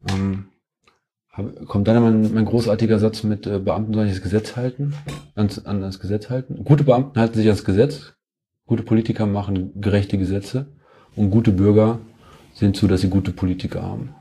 Ähm, 0.07 0.49
kommt 1.65 1.88
dann 1.88 2.03
mein, 2.03 2.31
mein 2.31 2.45
großartiger 2.45 2.99
Satz 2.99 3.23
mit 3.23 3.47
äh, 3.47 3.57
Beamten 3.57 3.95
sollen 3.95 4.07
sich 4.07 4.17
das 4.17 4.23
Gesetz 4.23 4.55
halten, 4.55 4.93
ans, 5.33 5.65
an 5.65 5.81
das 5.81 5.99
Gesetz 5.99 6.30
halten. 6.30 6.63
Gute 6.63 6.83
Beamten 6.83 7.19
halten 7.19 7.39
sich 7.39 7.47
ans 7.47 7.65
Gesetz, 7.65 8.13
gute 8.67 8.83
Politiker 8.83 9.25
machen 9.25 9.81
gerechte 9.81 10.19
Gesetze 10.19 10.67
und 11.15 11.31
gute 11.31 11.51
Bürger 11.51 12.01
sehen 12.61 12.73
zu, 12.73 12.88
dass 12.88 13.01
sie 13.01 13.09
gute 13.09 13.31
Politiker 13.31 13.81
haben. 13.81 14.15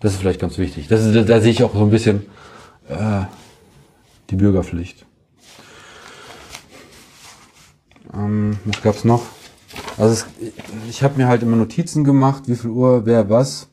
Das 0.00 0.12
ist 0.12 0.18
vielleicht 0.18 0.40
ganz 0.40 0.58
wichtig. 0.58 0.88
Das 0.88 1.04
ist, 1.04 1.14
da, 1.14 1.22
da 1.22 1.40
sehe 1.40 1.52
ich 1.52 1.62
auch 1.62 1.74
so 1.74 1.82
ein 1.82 1.90
bisschen 1.90 2.22
äh, 2.88 3.22
die 4.30 4.36
Bürgerpflicht. 4.36 5.04
Ähm, 8.14 8.58
was 8.64 8.82
gab's 8.82 9.04
noch? 9.04 9.22
Also 9.98 10.12
es, 10.14 10.26
ich 10.88 11.02
habe 11.02 11.18
mir 11.18 11.28
halt 11.28 11.42
immer 11.42 11.56
Notizen 11.56 12.02
gemacht, 12.02 12.44
wie 12.46 12.56
viel 12.56 12.70
Uhr, 12.70 13.04
wer 13.04 13.28
was 13.28 13.68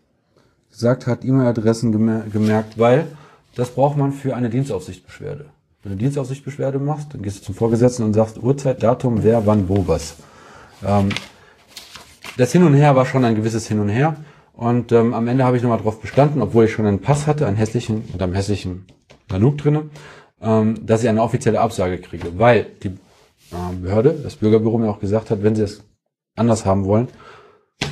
gesagt 0.71 1.07
hat, 1.07 1.23
E-Mail-Adressen 1.23 1.93
gemer 1.93 2.23
gemerkt, 2.31 2.77
weil 2.77 3.07
das 3.55 3.69
braucht 3.69 3.95
man 3.97 4.11
für 4.11 4.35
eine 4.35 4.49
Dienstaufsichtsbeschwerde. 4.49 5.45
Wenn 5.83 5.93
du 5.93 5.97
Dienstaufsichtsbeschwerde 5.99 6.79
machst, 6.79 7.13
dann 7.13 7.21
gehst 7.21 7.39
du 7.39 7.43
zum 7.43 7.55
Vorgesetzten 7.55 8.03
und 8.03 8.13
sagst 8.13 8.41
Uhrzeit, 8.41 8.83
Datum, 8.83 9.23
wer, 9.23 9.45
wann, 9.45 9.69
wo, 9.69 9.87
was. 9.87 10.15
Ähm, 10.83 11.09
das 12.37 12.51
Hin 12.51 12.63
und 12.63 12.73
Her 12.73 12.95
war 12.95 13.05
schon 13.05 13.25
ein 13.25 13.35
gewisses 13.35 13.67
Hin 13.67 13.79
und 13.79 13.89
Her. 13.89 14.17
Und 14.53 14.91
ähm, 14.91 15.13
am 15.13 15.27
Ende 15.27 15.43
habe 15.43 15.57
ich 15.57 15.63
nochmal 15.63 15.79
drauf 15.79 15.99
bestanden, 15.99 16.41
obwohl 16.41 16.65
ich 16.65 16.71
schon 16.71 16.85
einen 16.85 17.01
Pass 17.01 17.27
hatte, 17.27 17.45
einen 17.45 17.57
hässlichen, 17.57 18.03
mit 18.11 18.21
einem 18.21 18.33
hässlichen 18.33 18.85
Nanook 19.29 19.57
drinne, 19.57 19.89
ähm, 20.41 20.85
dass 20.85 21.03
ich 21.03 21.09
eine 21.09 21.21
offizielle 21.21 21.59
Absage 21.59 21.97
kriege. 21.97 22.39
Weil 22.39 22.67
die 22.83 22.87
äh, 22.87 23.75
Behörde, 23.81 24.17
das 24.23 24.37
Bürgerbüro 24.37 24.77
mir 24.77 24.89
auch 24.89 24.99
gesagt 24.99 25.29
hat, 25.29 25.43
wenn 25.43 25.55
sie 25.55 25.63
es 25.63 25.83
anders 26.35 26.65
haben 26.65 26.85
wollen, 26.85 27.09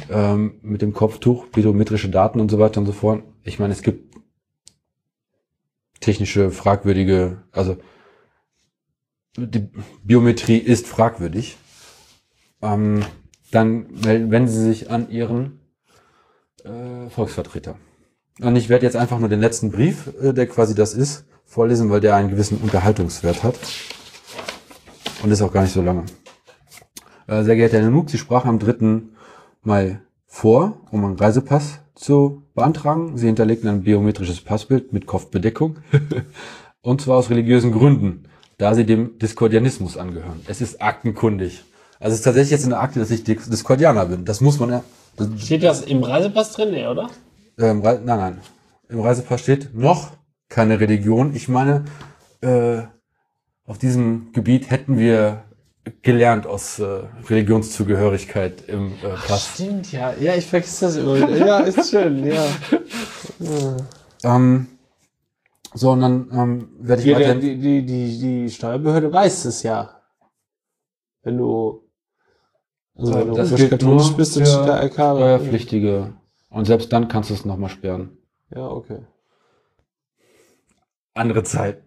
ähm, 0.10 0.60
mit 0.62 0.82
dem 0.82 0.94
Kopftuch, 0.94 1.48
biometrische 1.48 2.10
Daten 2.10 2.40
und 2.40 2.50
so 2.50 2.60
weiter 2.60 2.80
und 2.80 2.86
so 2.86 2.94
fort. 2.94 3.24
Ich 3.44 3.60
meine, 3.60 3.74
es 3.74 3.82
gibt 3.82 4.16
technische, 6.00 6.52
fragwürdige, 6.52 7.44
also 7.52 7.78
die 9.38 9.68
Biometrie 10.04 10.58
ist 10.58 10.88
fragwürdig. 10.88 11.58
Ähm, 12.62 13.04
dann 13.54 13.88
melden, 14.04 14.32
wenden 14.32 14.48
Sie 14.48 14.64
sich 14.64 14.90
an 14.90 15.10
Ihren 15.10 15.60
äh, 16.64 17.10
Volksvertreter. 17.10 17.76
Und 18.42 18.56
ich 18.56 18.70
werde 18.70 18.86
jetzt 18.86 18.96
einfach 18.96 19.20
nur 19.20 19.30
den 19.30 19.40
letzten 19.40 19.72
Brief, 19.72 20.10
äh, 20.22 20.34
der 20.34 20.48
quasi 20.48 20.74
das 20.76 20.94
ist, 20.94 21.26
vorlesen, 21.46 21.90
weil 21.90 22.00
der 22.00 22.16
einen 22.16 22.30
gewissen 22.30 22.58
Unterhaltungswert 22.58 23.44
hat. 23.44 23.56
Und 25.22 25.32
ist 25.32 25.42
auch 25.42 25.54
gar 25.54 25.62
nicht 25.62 25.74
so 25.74 25.82
lange. 25.82 26.06
Äh, 27.28 27.44
sehr 27.44 27.56
geehrter 27.56 27.78
Herr 27.78 27.86
Nanook, 27.86 28.10
Sie 28.10 28.18
sprachen 28.18 28.50
am 28.50 28.60
3. 28.60 29.04
Mai 29.62 30.00
vor, 30.26 30.82
um 30.92 31.06
einen 31.06 31.16
Reisepass 31.16 31.80
zu 31.96 32.44
beantragen. 32.56 33.18
Sie 33.18 33.28
hinterlegten 33.28 33.70
ein 33.70 33.84
biometrisches 33.84 34.42
Passbild 34.42 34.94
mit 34.94 35.06
Kopfbedeckung. 35.06 35.78
Und 36.82 37.02
zwar 37.02 37.18
aus 37.18 37.30
religiösen 37.30 37.72
Gründen, 37.72 38.24
da 38.58 38.74
Sie 38.74 38.86
dem 38.86 39.18
Diskordianismus 39.20 39.96
angehören. 39.96 40.42
Es 40.48 40.60
ist 40.60 40.82
aktenkundig. 40.82 41.64
Also 42.04 42.16
es 42.16 42.20
ist 42.20 42.24
tatsächlich 42.26 42.52
jetzt 42.52 42.66
in 42.66 42.72
der 42.72 42.82
Akte, 42.82 43.00
dass 43.00 43.10
ich 43.12 43.24
Dis- 43.24 43.50
Diskordianer 43.50 44.06
bin. 44.08 44.26
Das 44.26 44.42
muss 44.42 44.60
man 44.60 44.70
ja. 44.70 44.84
Das, 45.16 45.30
Steht 45.38 45.64
das 45.64 45.84
im 45.84 46.04
Reisepass 46.04 46.52
drin? 46.52 46.72
Nee, 46.72 46.86
oder? 46.86 47.10
ähm, 47.58 47.80
nein, 47.82 48.04
nein. 48.04 48.42
Im 48.90 49.00
Reisepass 49.00 49.40
steht 49.40 49.74
noch 49.74 50.12
keine 50.50 50.82
Religion. 50.82 51.34
Ich 51.34 51.48
meine, 51.48 51.86
äh, 52.42 52.82
auf 53.66 53.78
diesem 53.78 54.34
Gebiet 54.34 54.70
hätten 54.70 54.98
wir 54.98 55.46
gelernt 56.02 56.46
aus 56.46 56.80
äh, 56.80 57.04
Religionszugehörigkeit 57.30 58.68
im 58.68 58.92
äh, 59.02 59.10
Pass. 59.26 59.52
Stimmt, 59.54 59.92
ja. 59.94 60.14
Ja, 60.20 60.36
ich 60.36 60.46
vergesse 60.48 60.86
das 60.88 60.98
immer. 60.98 61.18
Ja, 61.30 61.60
ist 61.62 61.90
schön, 61.90 62.26
ja. 62.26 62.46
Ähm, 64.26 64.68
so, 65.74 65.92
und 65.92 66.02
dann 66.02 66.30
ähm, 66.32 66.70
werde 66.80 67.02
ich 67.02 67.08
Ja, 67.10 67.18
der, 67.18 67.28
weiterhin... 67.36 67.42
die, 67.42 67.58
die, 67.60 67.86
die, 67.86 68.20
die 68.20 68.50
Steuerbehörde 68.50 69.12
weiß 69.12 69.46
es 69.46 69.64
ja. 69.64 70.02
Wenn 71.24 71.38
du, 71.38 71.83
also 72.96 73.14
wenn 73.14 73.28
du 73.28 73.34
Das 73.36 73.56
gilt 73.56 73.82
nur 73.82 74.14
bist, 74.16 74.34
für 74.34 74.40
dann 74.40 74.48
steht 74.48 74.68
da 74.68 74.82
LK. 74.82 74.94
Steuerpflichtige. 74.94 76.14
Und 76.50 76.66
selbst 76.66 76.94
dann 76.94 77.08
kannst 77.08 77.30
du 77.30 77.34
es 77.34 77.46
nochmal 77.46 77.70
sperren. 77.70 78.18
Ja, 78.54 78.68
okay. 78.68 79.00
Andere 81.16 81.44
Zeit. 81.44 81.82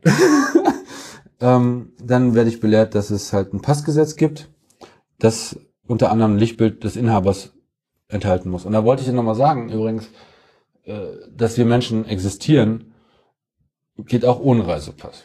ähm, 1.40 1.92
dann 2.02 2.34
werde 2.34 2.50
ich 2.50 2.60
belehrt, 2.60 2.94
dass 2.94 3.10
es 3.10 3.32
halt 3.32 3.52
ein 3.52 3.60
Passgesetz 3.60 4.16
gibt, 4.16 4.50
das 5.18 5.58
unter 5.86 6.10
anderem 6.10 6.34
ein 6.34 6.38
Lichtbild 6.38 6.82
des 6.84 6.96
Inhabers 6.96 7.52
enthalten 8.08 8.50
muss. 8.50 8.64
Und 8.64 8.72
da 8.72 8.84
wollte 8.84 9.02
ich 9.02 9.12
nochmal 9.12 9.34
sagen, 9.34 9.68
übrigens, 9.70 10.08
äh, 10.84 11.08
dass 11.30 11.56
wir 11.56 11.64
Menschen 11.64 12.04
existieren, 12.06 12.94
geht 13.96 14.24
auch 14.24 14.40
ohne 14.40 14.66
Reisepass. 14.66 15.24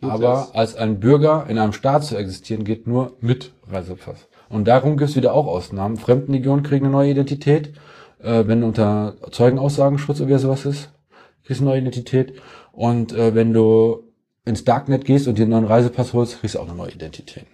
Geht 0.00 0.10
Aber 0.10 0.54
als 0.54 0.74
ein 0.74 1.00
Bürger 1.00 1.46
in 1.48 1.58
einem 1.58 1.72
Staat 1.72 2.04
zu 2.04 2.16
existieren, 2.16 2.64
geht 2.64 2.86
nur 2.86 3.16
mit 3.20 3.52
Reisepass. 3.66 4.28
Und 4.52 4.68
darum 4.68 4.98
gibt 4.98 5.08
es 5.08 5.16
wieder 5.16 5.32
auch 5.32 5.46
Ausnahmen. 5.46 5.96
Fremdenlegionen 5.96 6.62
kriegen 6.62 6.84
eine 6.84 6.92
neue 6.92 7.10
Identität. 7.10 7.72
Äh, 8.20 8.46
wenn 8.46 8.62
unter 8.62 9.14
Zeugenaussagenschutz 9.30 10.20
oder 10.20 10.38
sowas 10.38 10.66
ist, 10.66 10.90
kriegst 11.42 11.60
du 11.60 11.64
eine 11.64 11.70
neue 11.70 11.80
Identität. 11.80 12.34
Und 12.70 13.14
äh, 13.14 13.34
wenn 13.34 13.54
du 13.54 14.12
ins 14.44 14.64
Darknet 14.64 15.06
gehst 15.06 15.26
und 15.26 15.38
dir 15.38 15.42
einen 15.42 15.52
neuen 15.52 15.64
Reisepass 15.64 16.12
holst, 16.12 16.38
kriegst 16.38 16.54
du 16.54 16.58
auch 16.60 16.68
eine 16.68 16.76
neue 16.76 16.92
Identität. 16.92 17.46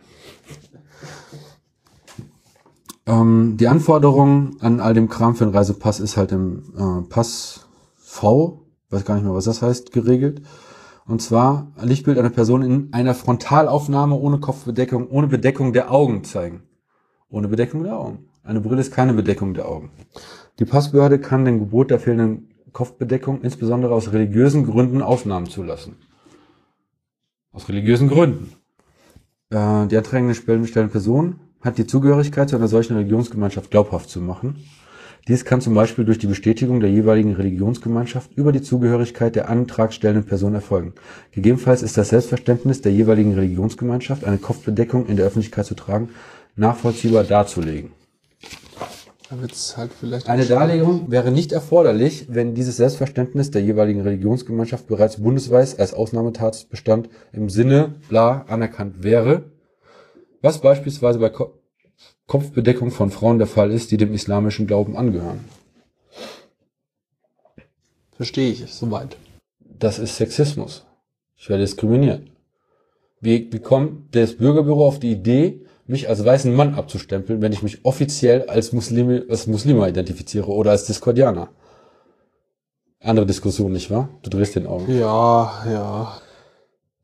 Ähm, 3.07 3.57
die 3.59 3.69
Anforderung 3.69 4.57
an 4.61 4.81
all 4.81 4.93
dem 4.93 5.09
Kram 5.09 5.37
für 5.37 5.45
einen 5.45 5.55
Reisepass 5.55 6.01
ist 6.01 6.17
halt 6.17 6.33
im 6.33 6.65
äh, 6.77 7.09
Pass 7.09 7.69
V, 7.95 8.67
weiß 8.91 9.05
gar 9.05 9.15
nicht 9.15 9.25
mehr, 9.25 9.35
was 9.35 9.45
das 9.45 9.63
heißt, 9.63 9.93
geregelt. 9.93 10.43
Und 11.07 11.23
zwar 11.23 11.73
Lichtbild 11.81 12.19
einer 12.19 12.31
Person 12.31 12.63
in 12.63 12.93
einer 12.93 13.15
Frontalaufnahme 13.15 14.17
ohne 14.17 14.41
Kopfbedeckung, 14.41 15.09
ohne 15.09 15.29
Bedeckung 15.29 15.73
der 15.73 15.93
Augen 15.93 16.25
zeigen. 16.25 16.65
Ohne 17.31 17.49
Bedeckung 17.49 17.83
der 17.83 17.99
Augen. 17.99 18.29
Eine 18.43 18.61
Brille 18.61 18.81
ist 18.81 18.93
keine 18.93 19.13
Bedeckung 19.13 19.53
der 19.55 19.69
Augen. 19.69 19.91
Die 20.59 20.65
Passbehörde 20.65 21.19
kann 21.19 21.45
den 21.45 21.59
Gebot 21.59 21.91
der 21.91 22.01
fehlenden 22.01 22.49
Kopfbedeckung 22.73 23.43
insbesondere 23.43 23.95
aus 23.95 24.13
religiösen 24.13 24.65
Gründen 24.65 25.03
Ausnahmen 25.03 25.47
zulassen. 25.47 25.97
Aus 27.53 27.69
religiösen 27.69 28.09
Gründen. 28.09 28.53
Äh, 29.51 29.87
die 29.87 29.97
antragende 29.97 30.35
stellende 30.35 30.89
Person 30.89 31.41
hat 31.61 31.77
die 31.77 31.87
Zugehörigkeit 31.87 32.49
zu 32.49 32.57
einer 32.57 32.69
solchen 32.69 32.97
Religionsgemeinschaft 32.97 33.71
glaubhaft 33.71 34.09
zu 34.09 34.21
machen. 34.21 34.57
Dies 35.27 35.45
kann 35.45 35.61
zum 35.61 35.75
Beispiel 35.75 36.07
durch 36.07 36.19
die 36.19 36.27
Bestätigung 36.27 36.81
der 36.81 36.91
jeweiligen 36.91 37.35
Religionsgemeinschaft 37.35 38.33
über 38.35 38.51
die 38.51 38.63
Zugehörigkeit 38.63 39.37
der 39.37 39.51
antragstellenden 39.51 40.25
Person 40.25 40.55
erfolgen. 40.55 40.95
Gegebenenfalls 41.33 41.83
ist 41.83 41.99
das 41.99 42.09
Selbstverständnis 42.09 42.81
der 42.81 42.93
jeweiligen 42.93 43.35
Religionsgemeinschaft, 43.35 44.25
eine 44.25 44.39
Kopfbedeckung 44.39 45.07
in 45.07 45.17
der 45.17 45.27
Öffentlichkeit 45.27 45.67
zu 45.67 45.75
tragen, 45.75 46.09
nachvollziehbar 46.59 47.25
darzulegen. 47.25 47.93
Halt 49.77 49.91
Eine 50.27 50.47
Darlegung 50.47 51.11
wäre 51.11 51.31
nicht 51.31 51.53
erforderlich, 51.53 52.27
wenn 52.31 52.55
dieses 52.55 52.79
Selbstverständnis 52.79 53.51
der 53.51 53.63
jeweiligen 53.63 54.01
Religionsgemeinschaft 54.01 54.87
bereits 54.87 55.23
bundesweit 55.23 55.79
als 55.79 55.93
Ausnahmetatbestand 55.93 57.11
im 57.33 57.51
Sinne 57.51 57.97
bla 58.09 58.47
anerkannt 58.49 59.03
wäre, 59.03 59.53
was 60.41 60.61
beispielsweise 60.61 61.19
bei 61.19 61.29
Ko 61.29 61.55
Kopfbedeckung 62.27 62.91
von 62.91 63.11
Frauen 63.11 63.39
der 63.39 63.47
Fall 63.47 63.71
ist, 63.71 63.91
die 63.91 63.97
dem 63.97 64.13
islamischen 64.13 64.67
Glauben 64.67 64.99
angehören. 64.99 65.47
Verstehe 68.13 68.51
ich, 68.51 68.67
soweit. 68.67 69.17
Das 69.61 69.99
ist 69.99 70.17
Sexismus. 70.17 70.85
Ich 71.37 71.49
werde 71.49 71.63
diskriminiert. 71.63 72.31
Wie, 73.21 73.51
wie 73.51 73.61
kommt 73.61 74.15
das 74.15 74.37
Bürgerbüro 74.37 74.87
auf 74.87 74.99
die 74.99 75.13
Idee, 75.13 75.65
mich 75.89 76.09
als 76.09 76.25
weißen 76.25 76.55
Mann 76.55 76.75
abzustempeln, 76.75 77.43
wenn 77.43 77.53
ich 77.53 77.63
mich 77.63 77.85
offiziell 77.85 78.45
als 78.49 78.73
Muslime, 78.73 79.25
als 79.29 79.47
Muslima 79.47 79.89
identifiziere 79.89 80.49
oder 80.49 80.71
als 80.71 80.85
Diskordianer? 80.85 81.49
Andere 83.01 83.27
Diskussion, 83.27 83.73
nicht 83.73 83.91
wahr? 83.91 84.09
Du 84.23 84.31
drehst 84.31 84.55
den 84.55 84.67
Augen. 84.67 84.93
Ja, 84.93 85.65
ja. 85.67 86.21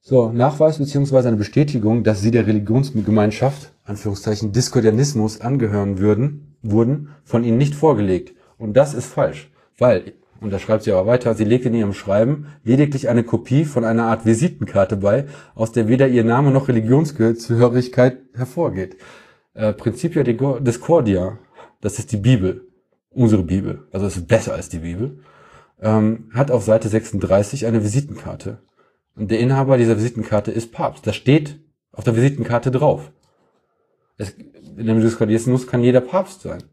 So, 0.00 0.30
Nachweis 0.30 0.78
beziehungsweise 0.78 1.28
eine 1.28 1.38
Bestätigung, 1.38 2.04
dass 2.04 2.20
sie 2.20 2.30
der 2.30 2.46
Religionsgemeinschaft, 2.46 3.72
Anführungszeichen 3.84 4.52
Diskordianismus, 4.52 5.40
angehören 5.40 5.98
würden, 5.98 6.56
wurden 6.62 7.08
von 7.24 7.42
ihnen 7.42 7.56
nicht 7.56 7.74
vorgelegt. 7.74 8.36
Und 8.58 8.76
das 8.76 8.92
ist 8.92 9.06
falsch, 9.06 9.50
weil, 9.78 10.12
und 10.44 10.50
da 10.50 10.58
schreibt 10.58 10.84
sie 10.84 10.92
aber 10.92 11.06
weiter, 11.06 11.34
sie 11.34 11.44
legt 11.44 11.64
in 11.64 11.72
ihrem 11.72 11.94
Schreiben 11.94 12.48
lediglich 12.64 13.08
eine 13.08 13.24
Kopie 13.24 13.64
von 13.64 13.82
einer 13.82 14.04
Art 14.04 14.26
Visitenkarte 14.26 14.98
bei, 14.98 15.24
aus 15.54 15.72
der 15.72 15.88
weder 15.88 16.06
ihr 16.06 16.22
Name 16.22 16.50
noch 16.50 16.68
Religionszugehörigkeit 16.68 18.18
hervorgeht. 18.34 18.98
Äh, 19.54 19.72
Principia 19.72 20.22
Discordia, 20.22 21.38
das 21.80 21.98
ist 21.98 22.12
die 22.12 22.18
Bibel, 22.18 22.68
unsere 23.08 23.42
Bibel, 23.42 23.88
also 23.90 24.04
es 24.04 24.18
ist 24.18 24.28
besser 24.28 24.52
als 24.52 24.68
die 24.68 24.80
Bibel, 24.80 25.20
ähm, 25.80 26.28
hat 26.34 26.50
auf 26.50 26.62
Seite 26.62 26.90
36 26.90 27.64
eine 27.64 27.82
Visitenkarte. 27.82 28.58
Und 29.16 29.30
der 29.30 29.40
Inhaber 29.40 29.78
dieser 29.78 29.96
Visitenkarte 29.96 30.50
ist 30.50 30.72
Papst. 30.72 31.06
Das 31.06 31.16
steht 31.16 31.58
auf 31.90 32.04
der 32.04 32.16
Visitenkarte 32.16 32.70
drauf. 32.70 33.12
Es, 34.18 34.34
in 34.76 34.86
dem 34.86 35.00
Diskordianismus 35.00 35.66
kann 35.66 35.82
jeder 35.82 36.02
Papst 36.02 36.42
sein. 36.42 36.64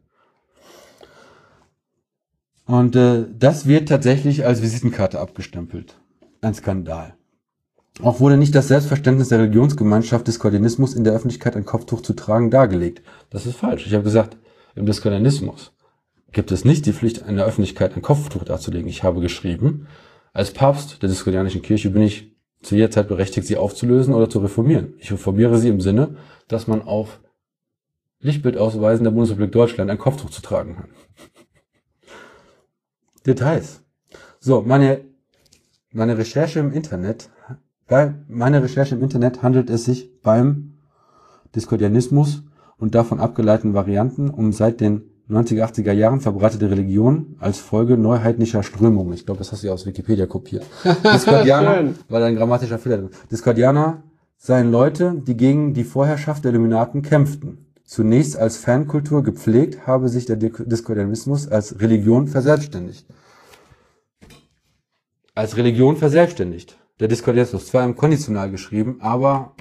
Und 2.66 2.96
äh, 2.96 3.26
das 3.38 3.68
wird 3.68 3.90
tatsächlich 3.90 4.46
als 4.46 4.62
Visitenkarte 4.62 5.20
abgestempelt. 5.20 6.00
Ein 6.42 6.54
Skandal. 6.54 7.16
Auch 8.02 8.20
wurde 8.20 8.38
nicht 8.38 8.56
das 8.56 8.70
Selbstverständnis 8.70 9.30
der 9.30 9.40
Religionsgemeinschaft 9.40 10.26
Diskordianismus 10.28 10.94
in 10.94 11.04
der 11.04 11.14
Öffentlichkeit 11.14 11.56
ein 11.56 11.66
Kopftuch 11.66 12.02
zu 12.02 12.14
tragen 12.14 12.50
dargelegt. 12.50 13.02
Das 13.30 13.46
ist 13.46 13.58
falsch. 13.58 13.86
Ich 13.86 13.94
habe 13.94 14.04
gesagt, 14.04 14.38
im 14.76 14.86
Diskordianismus 14.86 15.74
gibt 16.32 16.52
es 16.52 16.64
nicht 16.64 16.86
die 16.86 16.94
Pflicht, 16.94 17.18
in 17.28 17.36
der 17.36 17.46
Öffentlichkeit 17.46 17.96
ein 17.96 18.02
Kopftuch 18.02 18.44
darzulegen. 18.44 18.88
Ich 18.90 19.04
habe 19.04 19.20
geschrieben, 19.20 19.88
als 20.34 20.52
Papst 20.52 21.02
der 21.02 21.10
Diskordianischen 21.10 21.62
Kirche 21.62 21.90
bin 21.90 22.04
ich 22.04 22.32
zu 22.62 22.76
jeder 22.76 22.92
Zeit 22.92 23.08
berechtigt, 23.08 23.48
sie 23.48 23.58
aufzulösen 23.58 24.14
oder 24.14 24.30
zu 24.30 24.40
reformieren. 24.40 24.94
Ich 25.00 25.12
reformiere 25.12 25.58
sie 25.58 25.70
im 25.70 25.82
Sinne, 25.82 26.16
dass 26.48 26.68
man 26.68 26.82
auf 26.82 27.20
Lichtbildausweisen 28.22 29.04
der 29.04 29.12
Bundesrepublik 29.12 29.52
Deutschland 29.52 29.90
ein 29.90 29.98
Kopftuch 29.98 30.30
zu 30.30 30.42
tragen 30.42 30.78
hat. 30.78 30.90
Details. 33.26 33.82
So, 34.40 34.62
meine, 34.62 35.02
meine 35.92 36.18
Recherche 36.18 36.60
im 36.60 36.72
Internet, 36.72 37.30
bei 37.88 38.14
meiner 38.28 38.64
Recherche 38.64 38.96
im 38.96 39.04
Internet 39.04 39.44
handelt 39.44 39.70
es 39.70 39.86
sich 39.86 40.22
beim 40.22 40.78
Diskordianismus 41.56 42.44
und 42.78 42.96
davon 42.96 43.20
abgeleiteten 43.20 43.74
Varianten 43.74 44.30
um 44.30 44.54
seit 44.54 44.82
den 44.82 45.04
90er, 45.30 45.64
80er 45.64 45.92
Jahren 45.94 46.20
verbreitete 46.20 46.70
Religion 46.70 47.36
als 47.40 47.60
Folge 47.60 47.98
neuheidnischer 47.98 48.64
Strömungen. 48.64 49.14
Ich 49.14 49.26
glaube, 49.26 49.38
das 49.38 49.52
hast 49.52 49.64
du 49.64 49.68
ja 49.68 49.74
aus 49.74 49.86
Wikipedia 49.86 50.26
kopiert. 50.26 50.66
Diskordianer, 51.14 51.76
Schön. 51.76 51.96
weil 52.10 52.24
ein 52.24 52.36
grammatischer 52.36 52.80
Fehler 52.80 52.98
drin. 52.98 53.10
Diskordianer 53.30 54.04
seien 54.38 54.72
Leute, 54.72 55.22
die 55.26 55.38
gegen 55.38 55.74
die 55.74 55.84
Vorherrschaft 55.84 56.44
der 56.44 56.52
Illuminaten 56.52 57.02
kämpften. 57.02 57.71
Zunächst 57.84 58.38
als 58.38 58.58
Fankultur 58.58 59.24
gepflegt, 59.24 59.86
habe 59.86 60.10
sich 60.10 60.26
der 60.26 60.38
Diskordianismus 60.38 61.48
als 61.48 61.80
Religion 61.82 62.28
verselbstständigt. 62.28 63.06
Als 65.36 65.58
Religion 65.58 65.98
verselbstständigt. 65.98 66.78
Der 67.00 67.08
Diskordianismus, 67.08 67.68
zwar 67.68 67.84
im 67.84 67.96
Konditional 67.96 68.52
geschrieben, 68.52 68.98
aber 69.02 69.56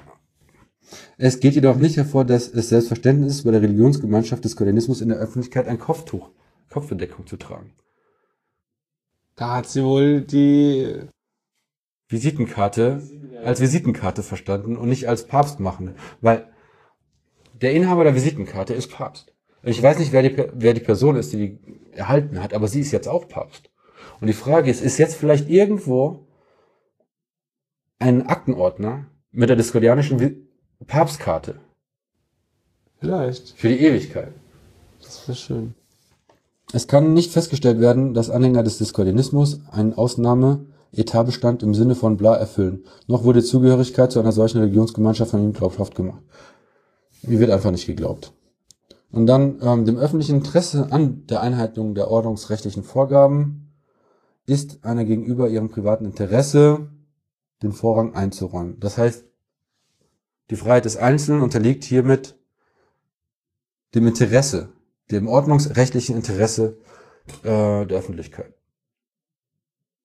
es 1.16 1.40
geht 1.40 1.54
jedoch 1.54 1.76
nicht 1.76 1.96
hervor, 1.96 2.24
dass 2.24 2.48
es 2.48 2.68
Selbstverständnis 2.68 3.36
ist, 3.36 3.44
bei 3.44 3.50
der 3.50 3.62
Religionsgemeinschaft 3.62 4.44
des 4.44 4.52
Diskordianismus 4.52 5.00
in 5.00 5.08
der 5.08 5.18
Öffentlichkeit 5.18 5.68
ein 5.68 5.78
Kopftuch, 5.78 6.30
Kopfbedeckung 6.68 7.26
zu 7.26 7.36
tragen. 7.36 7.72
Da 9.36 9.56
hat 9.56 9.68
sie 9.68 9.82
wohl 9.82 10.20
die. 10.20 11.08
Visitenkarte 12.08 13.00
als 13.44 13.60
Visitenkarte 13.60 14.22
verstanden 14.22 14.76
und 14.76 14.88
nicht 14.88 15.08
als 15.08 15.26
Papst 15.26 15.60
machen. 15.60 15.94
Weil 16.20 16.48
der 17.60 17.72
Inhaber 17.72 18.04
der 18.04 18.14
Visitenkarte 18.14 18.74
ist 18.74 18.90
Papst. 18.90 19.34
Ich 19.62 19.82
weiß 19.82 19.98
nicht, 19.98 20.12
wer 20.12 20.22
die, 20.22 20.44
wer 20.54 20.74
die 20.74 20.80
Person 20.80 21.16
ist, 21.16 21.32
die 21.32 21.36
die 21.36 21.80
erhalten 21.92 22.42
hat, 22.42 22.54
aber 22.54 22.68
sie 22.68 22.80
ist 22.80 22.92
jetzt 22.92 23.08
auch 23.08 23.28
Papst. 23.28 23.70
Und 24.20 24.26
die 24.26 24.32
Frage 24.32 24.70
ist, 24.70 24.82
ist 24.82 24.98
jetzt 24.98 25.16
vielleicht 25.16 25.48
irgendwo 25.50 26.26
ein 27.98 28.26
Aktenordner 28.26 29.06
mit 29.30 29.48
der 29.48 29.56
diskordianischen 29.56 30.48
Papstkarte 30.86 31.60
Vielleicht. 32.98 33.50
für 33.56 33.68
die 33.68 33.80
Ewigkeit? 33.80 34.32
Das 35.02 35.28
wäre 35.28 35.36
schön. 35.36 35.74
Es 36.72 36.86
kann 36.86 37.14
nicht 37.14 37.32
festgestellt 37.32 37.80
werden, 37.80 38.14
dass 38.14 38.30
Anhänger 38.30 38.62
des 38.62 38.78
Diskordianismus 38.78 39.60
einen 39.72 39.92
Ausnahme-Etatbestand 39.94 41.62
im 41.62 41.74
Sinne 41.74 41.94
von 41.94 42.16
bla 42.16 42.36
erfüllen. 42.36 42.84
Noch 43.06 43.24
wurde 43.24 43.42
Zugehörigkeit 43.42 44.12
zu 44.12 44.20
einer 44.20 44.32
solchen 44.32 44.58
Religionsgemeinschaft 44.58 45.32
von 45.32 45.40
ihnen 45.40 45.52
glaubhaft 45.52 45.94
gemacht. 45.94 46.22
Mir 47.22 47.40
wird 47.40 47.50
einfach 47.50 47.70
nicht 47.70 47.86
geglaubt. 47.86 48.32
Und 49.10 49.26
dann 49.26 49.60
ähm, 49.62 49.84
dem 49.84 49.96
öffentlichen 49.98 50.36
Interesse 50.36 50.88
an 50.90 51.26
der 51.26 51.40
Einhaltung 51.40 51.94
der 51.94 52.08
ordnungsrechtlichen 52.08 52.84
Vorgaben 52.84 53.72
ist 54.46 54.84
einer 54.84 55.04
gegenüber 55.04 55.48
ihrem 55.48 55.68
privaten 55.68 56.04
Interesse 56.04 56.90
den 57.62 57.72
Vorrang 57.72 58.14
einzuräumen. 58.14 58.78
Das 58.80 58.98
heißt, 58.98 59.24
die 60.50 60.56
Freiheit 60.56 60.84
des 60.84 60.96
Einzelnen 60.96 61.42
unterliegt 61.42 61.84
hiermit 61.84 62.36
dem 63.94 64.06
Interesse, 64.06 64.70
dem 65.10 65.28
ordnungsrechtlichen 65.28 66.16
Interesse 66.16 66.78
äh, 67.42 67.86
der 67.86 67.98
Öffentlichkeit. 67.98 68.54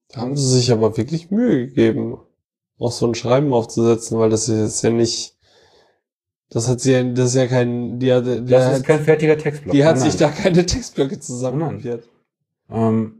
Da 0.09 0.21
haben 0.21 0.35
sie 0.35 0.47
sich 0.47 0.71
aber 0.71 0.97
wirklich 0.97 1.31
Mühe 1.31 1.67
gegeben, 1.67 2.17
auch 2.77 2.91
so 2.91 3.07
ein 3.07 3.15
Schreiben 3.15 3.53
aufzusetzen, 3.53 4.19
weil 4.19 4.29
das 4.29 4.49
ist 4.49 4.81
ja 4.81 4.89
nicht. 4.89 5.34
Das 6.49 6.67
hat 6.69 6.79
sie 6.79 6.91
ja, 6.93 7.03
das 7.03 7.29
ist 7.29 7.35
ja 7.35 7.47
kein, 7.47 7.99
die 7.99 8.13
hat, 8.13 8.25
die 8.25 8.45
Das 8.45 8.65
hat, 8.65 8.73
ist 8.77 8.85
kein 8.85 8.99
fertiger 9.01 9.37
Textblock. 9.37 9.73
die 9.73 9.83
hat 9.83 9.97
Nein, 9.97 10.09
sich 10.11 10.19
nein. 10.19 10.31
da 10.35 10.41
keine 10.43 10.65
Textblöcke 10.65 11.19
zusammenkopiert. 11.19 12.07
Ähm, 12.69 13.15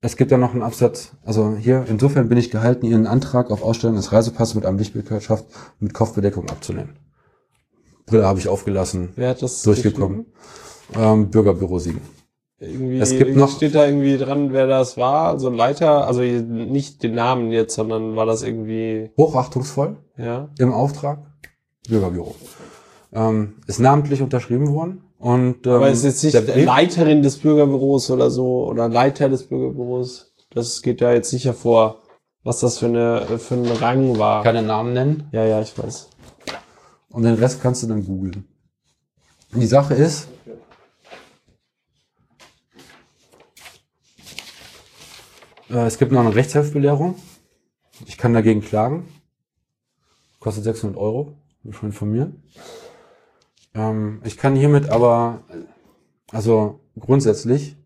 es 0.00 0.16
gibt 0.16 0.32
da 0.32 0.36
noch 0.38 0.52
einen 0.52 0.62
Absatz, 0.62 1.12
also 1.24 1.54
hier, 1.56 1.84
insofern 1.88 2.28
bin 2.28 2.38
ich 2.38 2.50
gehalten, 2.50 2.86
Ihren 2.86 3.06
Antrag 3.06 3.50
auf 3.50 3.62
Ausstellung 3.62 3.96
des 3.96 4.12
Reisepasses 4.12 4.54
mit 4.54 4.64
einem 4.66 4.78
Lichtbildwirtschaft 4.78 5.44
mit 5.78 5.92
Kopfbedeckung 5.94 6.48
abzulehnen. 6.48 6.96
Brille 8.06 8.26
habe 8.26 8.38
ich 8.38 8.48
aufgelassen, 8.48 9.10
Wer 9.16 9.30
hat 9.30 9.42
das 9.42 9.62
durchgekommen. 9.62 10.26
Ähm, 10.98 11.30
Bürgerbüro 11.30 11.78
Siegen. 11.78 12.00
Irgendwie, 12.58 12.98
Es 12.98 13.10
gibt 13.10 13.36
noch- 13.36 13.50
steht 13.54 13.74
da 13.74 13.86
irgendwie 13.86 14.18
dran, 14.18 14.52
wer 14.52 14.66
das 14.66 14.96
war, 14.96 15.38
so 15.38 15.48
ein 15.48 15.54
Leiter, 15.54 16.06
also 16.06 16.20
nicht 16.22 17.02
den 17.02 17.14
Namen 17.14 17.52
jetzt, 17.52 17.74
sondern 17.74 18.16
war 18.16 18.26
das 18.26 18.42
irgendwie, 18.42 19.10
Hochachtungsvoll 19.16 19.96
ja. 20.18 20.48
im 20.58 20.72
Auftrag, 20.72 21.20
Bürgerbüro. 21.88 22.34
Ähm, 23.12 23.54
ist 23.66 23.80
namentlich 23.80 24.22
unterschrieben 24.22 24.72
worden 24.72 25.02
und 25.18 25.66
ähm, 25.66 25.72
Aber 25.72 25.90
ist 25.90 26.04
jetzt 26.04 26.22
nicht 26.22 26.34
der 26.34 26.42
Brief- 26.42 26.64
Leiterin 26.64 27.22
des 27.22 27.38
Bürgerbüros 27.38 28.10
oder 28.10 28.30
so 28.30 28.66
oder 28.66 28.88
Leiter 28.88 29.28
des 29.28 29.48
Bürgerbüros. 29.48 30.32
Das 30.50 30.82
geht 30.82 31.00
da 31.00 31.12
jetzt 31.12 31.32
nicht 31.32 31.44
hervor, 31.44 32.00
was 32.44 32.60
das 32.60 32.78
für 32.78 32.86
eine 32.86 33.38
für 33.38 33.54
ein 33.54 33.66
Rang 33.66 34.18
war. 34.18 34.42
keine 34.44 34.62
Namen 34.62 34.92
nennen. 34.92 35.28
Ja, 35.32 35.44
ja, 35.44 35.60
ich 35.60 35.76
weiß. 35.76 36.08
Und 37.10 37.24
den 37.24 37.34
Rest 37.34 37.60
kannst 37.60 37.82
du 37.82 37.88
dann 37.88 38.04
googeln. 38.04 38.44
Die 39.52 39.66
Sache 39.66 39.94
ist, 39.94 40.28
äh, 45.68 45.86
es 45.86 45.98
gibt 45.98 46.12
noch 46.12 46.20
eine 46.20 46.34
Rechtshilfbelehrung. 46.34 47.16
Ich 48.06 48.16
kann 48.18 48.32
dagegen 48.34 48.60
klagen. 48.60 49.08
Kostet 50.38 50.64
600 50.64 50.96
Euro. 50.96 51.34
Schon 51.68 51.90
informiert. 51.90 52.32
Ähm, 53.74 54.20
ich 54.24 54.36
kann 54.36 54.56
hiermit 54.56 54.88
aber, 54.88 55.44
also 56.32 56.80
grundsätzlich, 56.98 57.76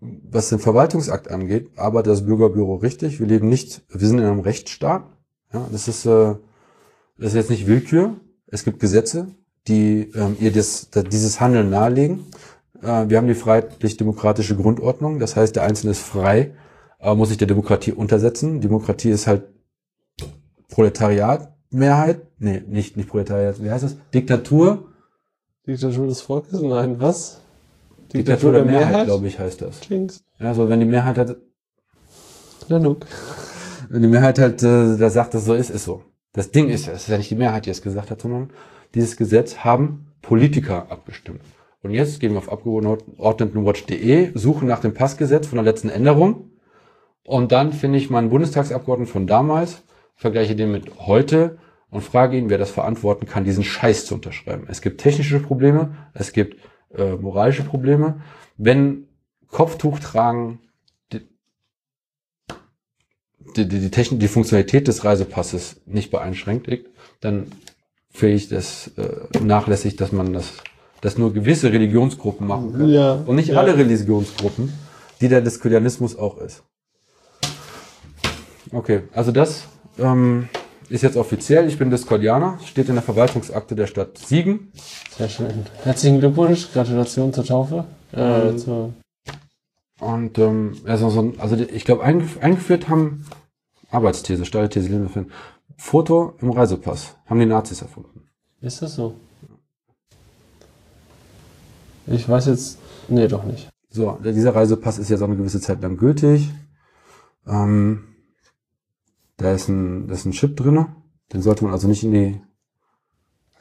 was 0.00 0.48
den 0.48 0.58
Verwaltungsakt 0.58 1.30
angeht, 1.30 1.70
arbeitet 1.76 2.12
das 2.12 2.26
Bürgerbüro 2.26 2.76
richtig. 2.76 3.20
Wir 3.20 3.26
leben 3.26 3.48
nicht, 3.48 3.82
wir 3.88 4.06
sind 4.06 4.18
in 4.18 4.24
einem 4.24 4.40
Rechtsstaat. 4.40 5.04
Ja, 5.52 5.66
das 5.70 5.88
ist, 5.88 6.06
äh, 6.06 6.34
das 7.18 7.28
ist 7.28 7.34
jetzt 7.34 7.50
nicht 7.50 7.66
Willkür. 7.66 8.16
Es 8.46 8.64
gibt 8.64 8.80
Gesetze, 8.80 9.28
die 9.68 10.10
ähm, 10.14 10.36
ihr 10.40 10.52
das, 10.52 10.90
dieses 10.90 11.40
Handeln 11.40 11.70
nahelegen. 11.70 12.26
Äh, 12.82 13.08
wir 13.08 13.18
haben 13.18 13.28
die 13.28 13.34
freiheitlich-demokratische 13.34 14.56
Grundordnung. 14.56 15.18
Das 15.18 15.36
heißt, 15.36 15.54
der 15.54 15.64
Einzelne 15.64 15.92
ist 15.92 16.02
frei, 16.02 16.54
aber 16.98 17.14
muss 17.14 17.28
sich 17.28 17.38
der 17.38 17.46
Demokratie 17.46 17.92
untersetzen. 17.92 18.60
Demokratie 18.60 19.10
ist 19.10 19.26
halt 19.26 19.44
Proletariat, 20.68 21.52
Mehrheit. 21.70 22.20
Nee, 22.38 22.62
nicht, 22.66 22.96
nicht 22.96 23.08
Proletariat, 23.08 23.62
wie 23.62 23.70
heißt 23.70 23.84
das? 23.84 23.96
Diktatur. 24.12 24.88
Diktatur 25.66 26.06
des 26.06 26.20
Volkes? 26.20 26.60
Nein, 26.60 27.00
was? 27.00 27.40
Diktatur, 28.12 28.52
der, 28.52 28.64
Mehrheit, 28.64 28.88
Mehrheit 28.88 29.06
glaube 29.06 29.26
ich, 29.28 29.38
heißt 29.38 29.62
das. 29.62 29.80
Jinx. 29.88 30.24
Ja, 30.38 30.52
so 30.54 30.68
wenn 30.68 30.80
die 30.80 30.86
Mehrheit 30.86 31.16
halt, 31.16 31.36
Nanook. 32.68 33.06
wenn 33.88 34.02
die 34.02 34.08
Mehrheit 34.08 34.38
halt 34.38 34.62
äh, 34.62 34.96
da 34.96 35.10
sagt, 35.10 35.34
dass 35.34 35.44
so 35.44 35.54
ist, 35.54 35.70
ist 35.70 35.84
so. 35.84 36.02
Das 36.32 36.50
Ding 36.50 36.68
ist, 36.68 36.88
es 36.88 37.02
ist 37.02 37.08
ja 37.08 37.18
nicht 37.18 37.30
die 37.30 37.36
Mehrheit, 37.36 37.66
die 37.66 37.70
es 37.70 37.82
gesagt 37.82 38.10
hat, 38.10 38.20
sondern 38.20 38.50
dieses 38.94 39.16
Gesetz 39.16 39.58
haben 39.58 40.06
Politiker 40.22 40.90
abgestimmt. 40.90 41.40
Und 41.82 41.92
jetzt 41.92 42.20
gehen 42.20 42.32
wir 42.32 42.38
auf 42.38 42.52
abgeordnetenwatch.de, 42.52 44.32
suchen 44.34 44.68
nach 44.68 44.80
dem 44.80 44.92
Passgesetz 44.92 45.46
von 45.46 45.56
der 45.56 45.64
letzten 45.64 45.88
Änderung. 45.88 46.50
Und 47.24 47.52
dann 47.52 47.72
finde 47.72 47.98
ich 47.98 48.10
meinen 48.10 48.30
Bundestagsabgeordneten 48.30 49.12
von 49.12 49.26
damals, 49.26 49.82
vergleiche 50.20 50.54
den 50.54 50.70
mit 50.70 50.98
heute 50.98 51.56
und 51.90 52.02
frage 52.02 52.36
ihn, 52.36 52.50
wer 52.50 52.58
das 52.58 52.70
verantworten 52.70 53.24
kann, 53.26 53.44
diesen 53.44 53.64
Scheiß 53.64 54.04
zu 54.04 54.14
unterschreiben. 54.14 54.66
Es 54.68 54.82
gibt 54.82 55.00
technische 55.00 55.40
Probleme, 55.40 55.96
es 56.12 56.32
gibt 56.32 56.58
äh, 56.94 57.14
moralische 57.14 57.62
Probleme. 57.62 58.20
Wenn 58.58 59.08
Kopftuch 59.48 59.98
tragen 59.98 60.60
die, 61.10 61.26
die, 63.56 63.66
die, 63.66 63.90
Technik, 63.90 64.20
die 64.20 64.28
Funktionalität 64.28 64.88
des 64.88 65.04
Reisepasses 65.04 65.80
nicht 65.86 66.10
beeinschränkt, 66.10 66.68
dann 67.20 67.46
finde 68.10 68.34
ich 68.34 68.48
das 68.50 68.90
äh, 68.98 69.42
nachlässig, 69.42 69.96
dass 69.96 70.12
man 70.12 70.34
das, 70.34 70.52
dass 71.00 71.16
nur 71.16 71.32
gewisse 71.32 71.72
Religionsgruppen 71.72 72.46
machen 72.46 72.72
kann. 72.72 72.90
Ja, 72.90 73.14
und 73.14 73.36
nicht 73.36 73.48
ja. 73.48 73.58
alle 73.58 73.74
Religionsgruppen, 73.74 74.70
die 75.22 75.28
der 75.28 75.40
Diskulianismus 75.40 76.14
auch 76.14 76.36
ist. 76.38 76.62
Okay, 78.70 79.04
also 79.14 79.32
das 79.32 79.64
ähm, 79.98 80.48
ist 80.88 81.02
jetzt 81.02 81.16
offiziell. 81.16 81.68
Ich 81.68 81.78
bin 81.78 81.90
Discordianer, 81.90 82.58
steht 82.64 82.88
in 82.88 82.94
der 82.94 83.02
Verwaltungsakte 83.02 83.74
der 83.74 83.86
Stadt 83.86 84.18
Siegen. 84.18 84.72
Sehr 85.16 85.28
schön. 85.28 85.66
Herzlichen 85.84 86.20
Glückwunsch, 86.20 86.72
Gratulation 86.72 87.32
zur 87.32 87.44
Taufe. 87.44 87.84
Äh, 88.12 88.48
Ähm, 88.48 88.58
zur, 88.58 88.92
Und 90.00 90.38
ähm, 90.38 90.76
also, 90.84 91.10
so 91.10 91.20
ein, 91.20 91.40
also 91.40 91.56
ich 91.56 91.84
glaube, 91.84 92.02
eingef 92.02 92.38
eingeführt 92.42 92.88
haben 92.88 93.24
Arbeitsthese, 93.90 94.44
steile 94.44 94.68
These. 94.68 94.88
Foto 95.76 96.34
im 96.40 96.50
Reisepass 96.50 97.16
haben 97.26 97.40
die 97.40 97.46
Nazis 97.46 97.82
erfunden. 97.82 98.28
ist 98.60 98.82
das 98.82 98.94
so? 98.94 99.14
Ich 102.06 102.28
weiß 102.28 102.46
jetzt. 102.46 102.78
Nee, 103.08 103.28
doch 103.28 103.44
nicht. 103.44 103.68
So, 103.88 104.18
dieser 104.22 104.54
Reisepass 104.54 104.98
ist 104.98 105.08
jetzt 105.08 105.22
auch 105.22 105.26
eine 105.26 105.36
gewisse 105.36 105.60
Zeit 105.60 105.82
lang 105.82 105.96
gültig. 105.96 106.50
Ähm, 107.46 108.04
da 109.40 109.52
ist 109.52 109.68
ein, 109.68 110.06
da 110.06 110.14
ist 110.14 110.26
ein 110.26 110.32
Chip 110.32 110.56
drinne. 110.56 110.94
Den 111.32 111.42
sollte 111.42 111.64
man 111.64 111.72
also 111.72 111.88
nicht 111.88 112.04
in 112.04 112.12
die 112.12 112.40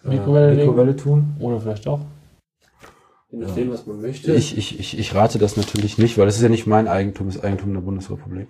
Mikrowelle 0.03 0.51
äh, 0.51 0.55
legen? 0.55 0.67
Mikrowelle 0.67 0.95
tun. 0.95 1.35
Oder 1.39 1.59
vielleicht 1.61 1.85
doch. 1.85 2.01
Je 3.31 3.37
nachdem, 3.37 3.71
was 3.71 3.85
man 3.85 4.01
möchte. 4.01 4.33
Ich, 4.33 4.57
ich, 4.57 4.79
ich, 4.79 4.97
ich 4.97 5.15
rate 5.15 5.37
das 5.37 5.55
natürlich 5.55 5.97
nicht, 5.97 6.17
weil 6.17 6.25
das 6.25 6.35
ist 6.35 6.41
ja 6.41 6.49
nicht 6.49 6.67
mein 6.67 6.87
Eigentum, 6.87 7.27
das 7.27 7.37
ist 7.37 7.43
Eigentum 7.43 7.73
der 7.73 7.81
Bundesrepublik. 7.81 8.47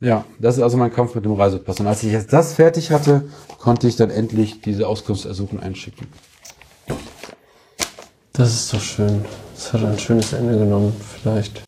Ja, 0.00 0.24
das 0.38 0.56
ist 0.56 0.62
also 0.62 0.76
mein 0.76 0.92
Kampf 0.92 1.14
mit 1.14 1.24
dem 1.24 1.32
Reisepass. 1.32 1.80
Und 1.80 1.86
als 1.86 2.02
ich 2.02 2.12
jetzt 2.12 2.32
das 2.32 2.54
fertig 2.54 2.90
hatte, 2.90 3.28
konnte 3.58 3.88
ich 3.88 3.96
dann 3.96 4.10
endlich 4.10 4.60
diese 4.60 4.86
Auskunftsersuchen 4.86 5.60
einschicken. 5.60 6.08
Das 8.32 8.52
ist 8.52 8.74
doch 8.74 8.80
schön. 8.80 9.24
Das 9.54 9.72
hat 9.72 9.84
ein 9.84 9.98
schönes 9.98 10.32
Ende 10.32 10.58
genommen, 10.58 10.92
vielleicht. 11.00 11.64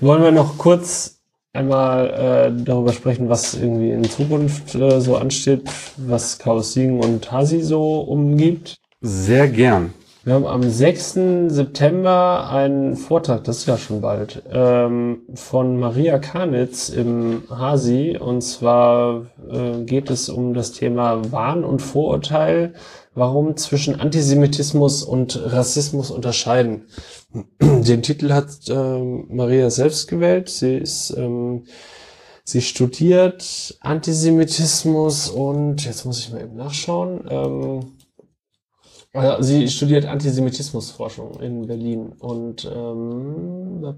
Wollen 0.00 0.22
wir 0.22 0.32
noch 0.32 0.58
kurz 0.58 1.21
einmal 1.52 2.10
äh, 2.10 2.64
darüber 2.64 2.92
sprechen, 2.92 3.28
was 3.28 3.54
irgendwie 3.54 3.90
in 3.90 4.04
Zukunft 4.04 4.74
äh, 4.74 5.00
so 5.00 5.16
ansteht, 5.16 5.62
was 5.96 6.38
Chaos 6.38 6.72
Siegen 6.72 7.00
und 7.00 7.30
Hasi 7.30 7.60
so 7.60 8.00
umgibt? 8.00 8.76
Sehr 9.00 9.48
gern. 9.48 9.92
Wir 10.24 10.34
haben 10.34 10.46
am 10.46 10.62
6. 10.62 11.18
September 11.48 12.48
einen 12.48 12.94
Vortrag, 12.94 13.42
das 13.42 13.58
ist 13.58 13.66
ja 13.66 13.76
schon 13.76 14.00
bald, 14.00 14.44
ähm, 14.52 15.22
von 15.34 15.80
Maria 15.80 16.20
Karnitz 16.20 16.90
im 16.90 17.42
Hasi. 17.50 18.16
Und 18.16 18.40
zwar 18.42 19.26
äh, 19.50 19.82
geht 19.82 20.10
es 20.10 20.28
um 20.28 20.54
das 20.54 20.70
Thema 20.70 21.32
Wahn 21.32 21.64
und 21.64 21.82
Vorurteil, 21.82 22.74
warum 23.14 23.56
zwischen 23.56 24.00
Antisemitismus 24.00 25.02
und 25.02 25.40
Rassismus 25.52 26.10
unterscheiden. 26.10 26.86
Den 27.60 28.02
Titel 28.02 28.32
hat 28.32 28.68
ähm, 28.68 29.26
Maria 29.28 29.70
selbst 29.70 30.08
gewählt. 30.08 30.48
Sie 30.48 30.76
ist 30.76 31.14
ähm, 31.16 31.64
Sie 32.44 32.60
studiert 32.60 33.76
Antisemitismus 33.80 35.30
und 35.30 35.84
jetzt 35.84 36.04
muss 36.04 36.18
ich 36.18 36.32
mal 36.32 36.42
eben 36.42 36.56
nachschauen. 36.56 37.24
Ähm, 37.30 37.92
also 39.12 39.42
sie 39.42 39.68
studiert 39.68 40.06
Antisemitismusforschung 40.06 41.38
in 41.40 41.66
Berlin 41.66 42.12
und 42.18 42.64
ähm, 42.64 43.94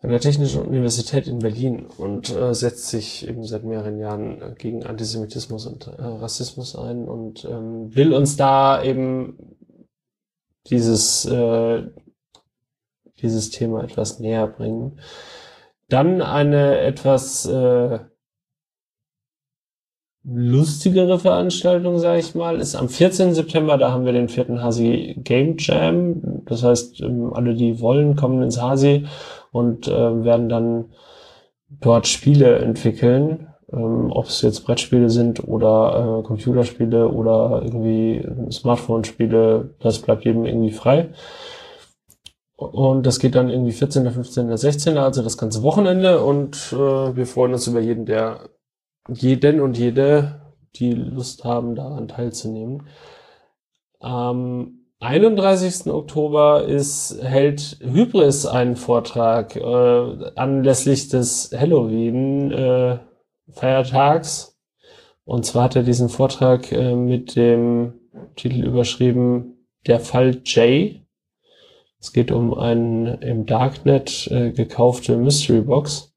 an 0.00 0.10
der 0.10 0.20
Technischen 0.20 0.62
Universität 0.62 1.26
in 1.26 1.40
Berlin 1.40 1.86
und 1.98 2.34
äh, 2.34 2.54
setzt 2.54 2.88
sich 2.88 3.26
eben 3.26 3.44
seit 3.44 3.64
mehreren 3.64 3.98
Jahren 3.98 4.40
äh, 4.40 4.54
gegen 4.56 4.84
Antisemitismus 4.84 5.66
und 5.66 5.88
äh, 5.88 6.02
Rassismus 6.02 6.76
ein 6.76 7.08
und 7.08 7.44
ähm, 7.44 7.94
will 7.94 8.12
uns 8.12 8.36
da 8.36 8.82
eben 8.82 9.56
dieses 10.68 11.24
äh, 11.24 11.82
dieses 13.20 13.50
Thema 13.50 13.82
etwas 13.82 14.20
näher 14.20 14.46
bringen. 14.46 15.00
Dann 15.88 16.22
eine 16.22 16.78
etwas 16.78 17.46
äh, 17.46 17.98
lustigere 20.24 21.18
Veranstaltung, 21.18 21.98
sage 21.98 22.20
ich 22.20 22.34
mal, 22.34 22.60
ist 22.60 22.74
am 22.74 22.88
14. 22.88 23.34
September, 23.34 23.78
da 23.78 23.90
haben 23.90 24.04
wir 24.04 24.12
den 24.12 24.28
vierten 24.28 24.62
Hasi 24.62 25.16
Game 25.24 25.56
Jam. 25.58 26.44
Das 26.44 26.62
heißt, 26.62 27.00
ähm, 27.00 27.32
alle, 27.32 27.54
die 27.54 27.80
wollen, 27.80 28.14
kommen 28.14 28.42
ins 28.42 28.60
Hasi 28.60 29.06
und 29.52 29.88
äh, 29.88 30.24
werden 30.24 30.48
dann 30.48 30.92
dort 31.68 32.06
Spiele 32.06 32.58
entwickeln. 32.58 33.48
Ähm, 33.72 34.10
Ob 34.10 34.26
es 34.26 34.42
jetzt 34.42 34.64
Brettspiele 34.64 35.10
sind 35.10 35.46
oder 35.46 36.20
äh, 36.20 36.26
Computerspiele 36.26 37.08
oder 37.08 37.62
irgendwie 37.64 38.26
Smartphone-Spiele, 38.50 39.74
das 39.80 40.00
bleibt 40.00 40.24
jedem 40.24 40.46
irgendwie 40.46 40.72
frei. 40.72 41.10
Und 42.56 43.06
das 43.06 43.20
geht 43.20 43.36
dann 43.36 43.50
irgendwie 43.50 43.72
14., 43.72 44.10
15., 44.10 44.56
16., 44.56 44.98
also 44.98 45.22
das 45.22 45.38
ganze 45.38 45.62
Wochenende. 45.62 46.24
Und 46.24 46.72
äh, 46.72 47.16
wir 47.16 47.26
freuen 47.26 47.52
uns 47.52 47.66
über 47.68 47.80
jeden, 47.80 48.04
der 48.04 48.48
jeden 49.08 49.60
und 49.60 49.78
jede, 49.78 50.40
die 50.74 50.92
Lust 50.92 51.44
haben, 51.44 51.74
daran 51.74 52.08
teilzunehmen. 52.08 52.88
Am 54.00 54.77
31. 55.00 55.86
Oktober 55.92 56.64
ist, 56.64 57.22
hält 57.22 57.78
Hybris 57.80 58.46
einen 58.46 58.74
Vortrag 58.74 59.54
äh, 59.54 60.30
anlässlich 60.34 61.08
des 61.08 61.54
Halloween 61.56 62.50
äh. 62.50 62.98
Und 65.24 65.46
zwar 65.46 65.64
hat 65.64 65.76
er 65.76 65.84
diesen 65.84 66.08
Vortrag 66.08 66.72
äh, 66.72 66.96
mit 66.96 67.36
dem 67.36 67.94
Titel 68.34 68.64
überschrieben 68.64 69.64
Der 69.86 70.00
Fall 70.00 70.40
Jay. 70.44 71.02
Es 72.00 72.12
geht 72.12 72.32
um 72.32 72.54
eine 72.54 73.18
im 73.20 73.46
Darknet 73.46 74.26
äh, 74.32 74.50
gekaufte 74.50 75.16
Mystery 75.16 75.60
Box. 75.60 76.12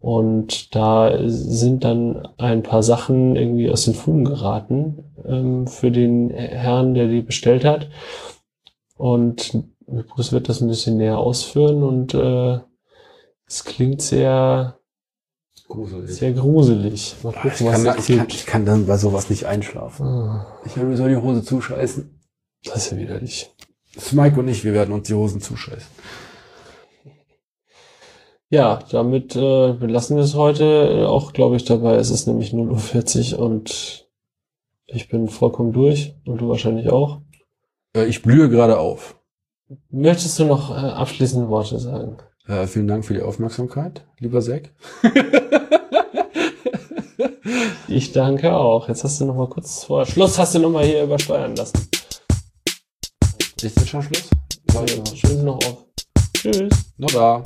Und 0.00 0.74
da 0.76 1.18
sind 1.26 1.82
dann 1.84 2.28
ein 2.38 2.62
paar 2.62 2.82
Sachen 2.82 3.34
irgendwie 3.34 3.68
aus 3.68 3.84
den 3.84 3.94
Fugen 3.94 4.24
geraten 4.24 5.04
ähm, 5.26 5.66
für 5.66 5.90
den 5.90 6.30
Herrn, 6.30 6.94
der 6.94 7.08
die 7.08 7.20
bestellt 7.22 7.64
hat. 7.64 7.88
Und 8.96 9.64
Bruce 9.86 10.32
wird 10.32 10.48
das 10.48 10.60
ein 10.60 10.68
bisschen 10.68 10.98
näher 10.98 11.18
ausführen 11.18 11.82
und 11.82 12.14
äh, 12.14 12.58
es 13.46 13.64
klingt 13.64 14.02
sehr, 14.02 14.78
Gruselig. 15.66 16.14
sehr 16.14 16.32
gruselig. 16.32 17.16
Mal 17.22 17.32
gucken, 17.32 17.50
Ich 17.52 17.58
kann, 17.58 17.84
was 17.84 17.84
da 17.84 17.96
ich, 17.96 18.16
kann, 18.18 18.26
ich 18.28 18.46
kann 18.46 18.64
dann 18.66 18.86
bei 18.86 18.96
sowas 18.98 19.30
nicht 19.30 19.46
einschlafen. 19.46 20.06
Ah, 20.06 20.46
Ich 20.64 20.76
will 20.76 20.84
mir 20.84 20.96
so 20.96 21.08
die 21.08 21.16
Hose 21.16 21.42
zuscheißen. 21.42 22.20
Das 22.64 22.76
ist 22.76 22.92
ja 22.92 22.98
widerlich. 22.98 23.54
Smike 23.98 24.38
und 24.38 24.48
ich, 24.48 24.64
wir 24.64 24.74
werden 24.74 24.92
uns 24.94 25.08
die 25.08 25.14
Hosen 25.14 25.40
zuscheißen. 25.40 25.88
Ja, 28.50 28.78
damit 28.90 29.36
äh, 29.36 29.74
belassen 29.74 30.16
wir 30.16 30.24
es 30.24 30.34
heute 30.34 31.06
auch, 31.08 31.32
glaube 31.32 31.56
ich, 31.56 31.64
dabei. 31.64 31.96
Es 31.96 32.10
ist 32.10 32.26
nämlich 32.26 32.52
0.40 32.52 33.34
Uhr 33.34 33.40
und 33.40 34.08
ich 34.86 35.08
bin 35.08 35.28
vollkommen 35.28 35.72
durch 35.72 36.14
und 36.24 36.40
du 36.40 36.48
wahrscheinlich 36.48 36.90
auch. 36.90 37.20
Äh, 37.94 38.06
ich 38.06 38.22
blühe 38.22 38.48
gerade 38.48 38.78
auf. 38.78 39.16
Möchtest 39.90 40.38
du 40.38 40.46
noch 40.46 40.70
äh, 40.70 40.74
abschließende 40.74 41.48
Worte 41.50 41.78
sagen? 41.78 42.16
Äh, 42.46 42.66
vielen 42.66 42.88
Dank 42.88 43.04
für 43.04 43.12
die 43.12 43.20
Aufmerksamkeit, 43.20 44.06
lieber 44.18 44.40
Zack. 44.40 44.72
Ich 47.88 48.12
danke 48.12 48.54
auch. 48.54 48.86
Jetzt 48.88 49.02
hast 49.02 49.20
du 49.20 49.24
noch 49.24 49.34
mal 49.34 49.48
kurz 49.48 49.84
vor 49.84 50.04
Schluss, 50.04 50.38
hast 50.38 50.54
du 50.54 50.58
noch 50.58 50.70
mal 50.70 50.84
hier 50.84 51.04
übersteuern 51.04 51.56
lassen. 51.56 51.88
Ist 53.56 53.62
jetzt 53.62 53.88
schon 53.88 54.02
Schluss? 54.02 54.28
Schön 55.14 55.44
noch 55.44 55.56
auf. 55.56 55.86
Tschüss. 56.34 56.68
Noch 56.98 57.10
da. 57.10 57.42